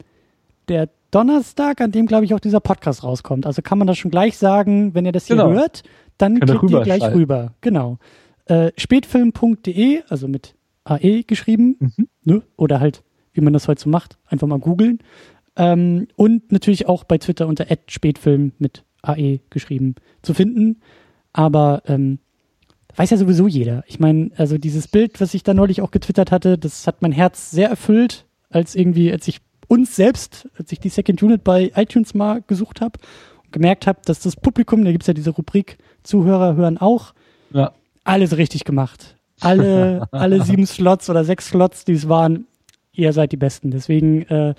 der 0.69 0.89
Donnerstag, 1.11 1.81
an 1.81 1.93
dem, 1.93 2.07
glaube 2.07 2.25
ich, 2.25 2.35
auch 2.35 2.41
dieser 2.41 2.61
Podcast 2.61 3.05
rauskommt. 3.05 3.47
Also 3.47 3.63
kann 3.63 3.79
man 3.79 3.87
das 3.87 3.99
schon 3.99 4.11
gleich 4.11 4.37
sagen, 4.37 4.95
wenn 4.95 5.07
ihr 5.07 5.13
das 5.13 5.27
hier 5.27 5.37
genau. 5.37 5.53
hört, 5.53 5.85
dann 6.19 6.41
Könnt 6.41 6.59
klickt 6.59 6.73
ihr 6.73 6.81
gleich 6.81 7.15
rüber. 7.15 7.53
Genau. 7.61 7.99
Äh, 8.47 8.73
spätfilm.de, 8.77 10.03
also 10.09 10.27
mit 10.27 10.55
AE 10.85 11.23
geschrieben, 11.23 11.77
mhm. 11.79 12.09
ne? 12.25 12.43
oder 12.57 12.81
halt, 12.81 13.05
wie 13.33 13.41
man 13.41 13.53
das 13.53 13.69
heute 13.69 13.83
so 13.83 13.91
macht, 13.91 14.19
einfach 14.27 14.47
mal 14.47 14.59
googeln. 14.59 14.99
Ähm, 15.57 16.09
und 16.17 16.53
natürlich 16.53 16.87
auch 16.87 17.05
bei 17.05 17.19
Twitter 17.19 17.47
unter 17.47 17.67
@spätfilm 17.87 18.53
mit 18.59 18.85
AE 19.03 19.41
geschrieben 19.51 19.95
zu 20.23 20.35
finden. 20.35 20.81
Aber 21.33 21.83
ähm, 21.87 22.19
weiß 22.97 23.11
ja 23.11 23.17
sowieso 23.17 23.47
jeder. 23.47 23.85
Ich 23.87 24.01
meine, 24.01 24.31
also 24.37 24.59
dieses 24.59 24.89
Bild, 24.89 25.21
was 25.21 25.35
ich 25.35 25.43
da 25.43 25.55
neulich 25.55 25.81
auch 25.83 25.91
getwittert 25.91 26.31
hatte, 26.31 26.59
das 26.59 26.87
hat 26.87 27.03
mein 27.03 27.13
Herz 27.13 27.51
sehr 27.51 27.69
erfüllt, 27.69 28.27
als 28.51 28.75
irgendwie, 28.75 29.13
als 29.13 29.27
ich 29.29 29.41
uns 29.69 29.97
selbst, 29.97 30.49
als 30.59 30.71
ich 30.73 30.81
die 30.81 30.89
Second 30.89 31.23
Unit 31.23 31.45
bei 31.45 31.73
iTunes 31.75 32.15
mal 32.15 32.43
gesucht 32.47 32.81
habe 32.81 32.99
und 33.45 33.53
gemerkt 33.53 33.87
habe, 33.87 34.01
dass 34.05 34.21
das 34.21 34.37
Publikum, 34.37 34.85
da 34.85 34.93
gibt's 34.93 35.07
ja 35.07 35.15
diese 35.15 35.31
Rubrik 35.31 35.79
Zuhörer 36.03 36.55
hören 36.55 36.79
auch, 36.79 37.15
ja. 37.53 37.73
alles 38.05 38.37
richtig 38.37 38.65
gemacht. 38.65 39.17
Alle, 39.41 40.07
alle 40.13 40.43
sieben 40.43 40.67
Slots 40.67 41.11
oder 41.11 41.25
sechs 41.25 41.49
Slots, 41.49 41.85
die 41.85 41.95
es 41.95 42.09
waren, 42.09 42.47
ihr 42.95 43.13
seid 43.13 43.33
die 43.33 43.37
Besten. 43.37 43.71
Deswegen 43.71 44.23
äh, 44.23 44.55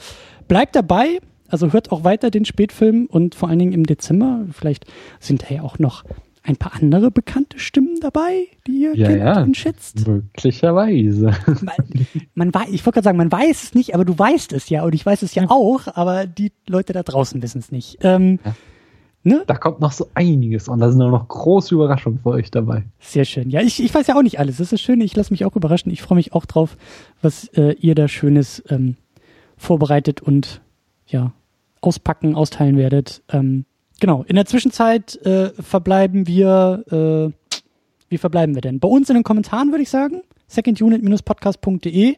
bleibt 0.47 0.75
dabei, 0.75 1.19
also 1.47 1.73
hört 1.73 1.91
auch 1.91 2.03
weiter 2.03 2.31
den 2.31 2.45
Spätfilm 2.45 3.07
und 3.07 3.35
vor 3.35 3.49
allen 3.49 3.59
Dingen 3.59 3.73
im 3.73 3.85
Dezember. 3.85 4.45
Vielleicht 4.51 4.85
sind 5.19 5.43
da 5.43 5.55
ja 5.55 5.61
auch 5.61 5.79
noch 5.79 6.03
ein 6.43 6.57
paar 6.57 6.75
andere 6.75 7.09
bekannte 7.09 7.57
Stimmen 7.57 7.99
dabei, 8.01 8.47
die 8.67 8.83
ihr 8.83 8.95
ja, 8.95 9.07
kennt 9.07 9.19
ja, 9.19 9.41
und 9.41 9.57
schätzt. 9.57 10.07
Möglicherweise. 10.07 11.31
Man, 11.61 12.07
man 12.35 12.53
weiß, 12.53 12.69
ich 12.69 12.85
wollte 12.85 12.97
gerade 12.97 13.05
sagen, 13.05 13.17
man 13.17 13.31
weiß 13.31 13.63
es 13.63 13.73
nicht, 13.73 13.95
aber 13.95 14.05
du 14.05 14.17
weißt 14.17 14.53
es 14.53 14.69
ja 14.69 14.83
und 14.83 14.93
ich 14.93 15.05
weiß 15.05 15.23
es 15.23 15.33
ja, 15.33 15.43
ja. 15.43 15.49
auch, 15.49 15.87
aber 15.87 16.27
die 16.27 16.51
Leute 16.67 16.93
da 16.93 17.01
draußen 17.01 17.41
wissen 17.41 17.59
es 17.59 17.71
nicht. 17.71 17.97
Ähm, 18.01 18.39
ja. 18.45 18.55
Ne? 19.27 19.43
Da 19.47 19.55
kommt 19.55 19.79
noch 19.79 19.91
so 19.91 20.07
einiges 20.13 20.67
und 20.67 20.79
da 20.79 20.91
sind 20.91 21.01
auch 21.01 21.09
noch 21.09 21.27
große 21.27 21.73
Überraschungen 21.73 22.19
für 22.19 22.29
euch 22.29 22.51
dabei. 22.51 22.83
Sehr 22.99 23.25
schön. 23.25 23.49
Ja, 23.49 23.59
ich, 23.61 23.83
ich 23.83 23.91
weiß 23.91 24.05
ja 24.05 24.15
auch 24.15 24.21
nicht 24.21 24.37
alles. 24.37 24.57
Das 24.57 24.65
ist 24.65 24.73
das 24.73 24.81
Schöne. 24.81 25.03
Ich 25.03 25.15
lasse 25.15 25.33
mich 25.33 25.45
auch 25.45 25.55
überraschen. 25.55 25.91
Ich 25.91 26.03
freue 26.03 26.17
mich 26.17 26.33
auch 26.33 26.45
drauf, 26.45 26.77
was 27.23 27.47
äh, 27.55 27.71
ihr 27.79 27.95
da 27.95 28.07
Schönes 28.07 28.63
ähm, 28.69 28.97
vorbereitet 29.57 30.21
und 30.21 30.61
ja, 31.07 31.31
auspacken, 31.81 32.35
austeilen 32.35 32.77
werdet. 32.77 33.23
Ähm, 33.29 33.65
genau. 33.99 34.23
In 34.27 34.35
der 34.35 34.45
Zwischenzeit 34.45 35.15
äh, 35.25 35.49
verbleiben 35.59 36.27
wir, 36.27 36.83
äh, 36.91 37.57
wie 38.09 38.19
verbleiben 38.19 38.53
wir 38.53 38.61
denn? 38.61 38.79
Bei 38.79 38.87
uns 38.87 39.09
in 39.09 39.15
den 39.15 39.23
Kommentaren 39.23 39.71
würde 39.71 39.81
ich 39.81 39.89
sagen, 39.89 40.21
secondunit-podcast.de. 40.49 42.15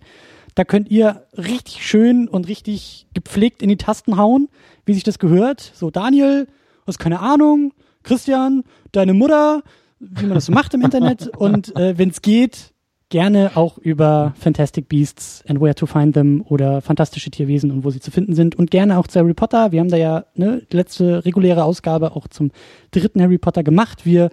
Da 0.56 0.66
könnt 0.66 0.92
ihr 0.92 1.24
richtig 1.38 1.88
schön 1.88 2.28
und 2.28 2.50
richtig 2.50 3.08
gepflegt 3.14 3.62
in 3.62 3.70
die 3.70 3.78
Tasten 3.78 4.18
hauen, 4.18 4.50
wie 4.84 4.94
sich 4.94 5.04
das 5.04 5.20
gehört. 5.20 5.72
So, 5.74 5.90
Daniel, 5.90 6.48
hast 6.88 7.00
keine 7.00 7.20
Ahnung, 7.20 7.74
Christian, 8.04 8.64
deine 8.92 9.14
Mutter, 9.14 9.62
wie 10.00 10.26
man 10.26 10.36
das 10.36 10.46
so 10.46 10.52
macht 10.52 10.74
im 10.74 10.82
Internet. 10.82 11.28
Und 11.38 11.76
äh, 11.76 11.98
wenn 11.98 12.10
es 12.10 12.22
geht, 12.22 12.74
gerne 13.10 13.52
auch 13.56 13.78
über 13.78 14.34
Fantastic 14.38 14.90
Beasts 14.90 15.44
and 15.48 15.62
Where 15.62 15.76
to 15.76 15.86
Find 15.86 16.14
Them 16.14 16.44
oder 16.48 16.82
fantastische 16.82 17.32
Tierwesen 17.32 17.72
und 17.72 17.84
wo 17.86 17.90
sie 17.90 18.00
zu 18.00 18.12
finden 18.12 18.36
sind. 18.36 18.56
Und 18.56 18.70
gerne 18.72 18.98
auch 18.98 19.08
zu 19.08 19.20
Harry 19.20 19.34
Potter. 19.34 19.72
Wir 19.72 19.80
haben 19.80 19.90
da 19.90 19.98
ja 19.98 20.26
ne, 20.36 20.62
letzte 20.72 21.24
reguläre 21.24 21.64
Ausgabe 21.64 22.16
auch 22.16 22.28
zum 22.28 22.52
dritten 22.92 23.22
Harry 23.22 23.38
Potter 23.38 23.64
gemacht. 23.64 24.06
Wir 24.06 24.30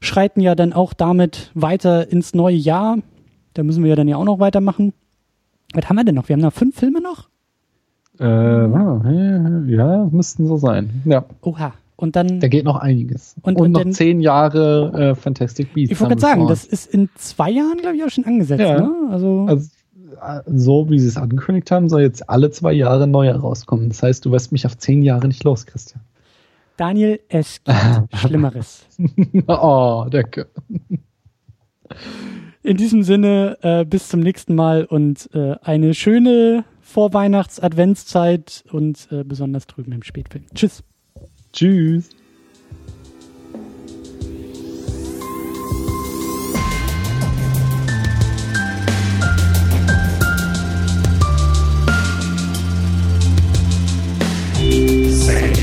schreiten 0.00 0.40
ja 0.40 0.54
dann 0.54 0.72
auch 0.72 0.92
damit 0.92 1.50
weiter 1.54 2.10
ins 2.10 2.34
neue 2.34 2.56
Jahr. 2.56 2.98
Da 3.54 3.62
müssen 3.62 3.82
wir 3.82 3.90
ja 3.90 3.96
dann 3.96 4.08
ja 4.08 4.16
auch 4.16 4.24
noch 4.24 4.40
weitermachen. 4.40 4.92
Was 5.74 5.88
haben 5.88 5.96
wir 5.96 6.04
denn 6.04 6.14
noch? 6.14 6.28
Wir 6.28 6.34
haben 6.34 6.40
noch 6.40 6.52
fünf 6.52 6.76
Filme 6.76 7.00
noch? 7.00 7.28
Äh, 8.20 9.74
ja, 9.74 10.08
müssten 10.10 10.46
so 10.46 10.56
sein. 10.56 11.02
Ja. 11.04 11.24
Oha. 11.42 11.74
Und 12.00 12.14
dann. 12.14 12.38
Da 12.38 12.46
geht 12.46 12.64
noch 12.64 12.76
einiges. 12.76 13.34
Und, 13.42 13.56
und, 13.56 13.66
und 13.66 13.72
noch 13.72 13.82
dann, 13.82 13.92
zehn 13.92 14.20
Jahre 14.20 14.92
äh, 14.94 15.14
Fantastic 15.16 15.74
Beasts. 15.74 15.90
Ich 15.90 16.00
wollte 16.00 16.14
gerade 16.14 16.20
sagen, 16.20 16.46
das 16.46 16.64
ist 16.64 16.94
in 16.94 17.08
zwei 17.16 17.50
Jahren, 17.50 17.78
glaube 17.78 17.96
ich, 17.96 18.04
auch 18.04 18.08
schon 18.08 18.24
angesetzt. 18.24 18.60
Ja. 18.60 18.80
Ne? 18.80 19.08
Also, 19.10 19.46
also, 19.48 19.68
äh, 20.22 20.42
so 20.46 20.88
wie 20.90 21.00
sie 21.00 21.08
es 21.08 21.16
angekündigt 21.16 21.72
haben, 21.72 21.88
soll 21.88 22.02
jetzt 22.02 22.30
alle 22.30 22.52
zwei 22.52 22.72
Jahre 22.72 23.08
neu 23.08 23.28
rauskommen. 23.32 23.88
Das 23.88 24.00
heißt, 24.04 24.24
du 24.24 24.30
wirst 24.30 24.52
mich 24.52 24.64
auf 24.64 24.78
zehn 24.78 25.02
Jahre 25.02 25.26
nicht 25.26 25.42
los, 25.42 25.66
Christian. 25.66 26.00
Daniel, 26.76 27.18
es 27.28 27.60
gibt 27.64 27.76
Schlimmeres. 28.16 28.86
oh, 29.48 30.06
danke. 30.08 30.46
In 32.62 32.76
diesem 32.76 33.02
Sinne, 33.02 33.58
äh, 33.62 33.84
bis 33.84 34.08
zum 34.08 34.20
nächsten 34.20 34.54
Mal 34.54 34.84
und 34.84 35.28
äh, 35.34 35.56
eine 35.62 35.94
schöne 35.94 36.64
Vorweihnachts-Adventszeit 36.82 38.62
und 38.70 39.08
äh, 39.10 39.24
besonders 39.24 39.66
drüben 39.66 39.90
im 39.90 40.04
Spätfilm. 40.04 40.44
Tschüss. 40.54 40.84
Tschüss. 41.52 42.10
Same. 55.08 55.57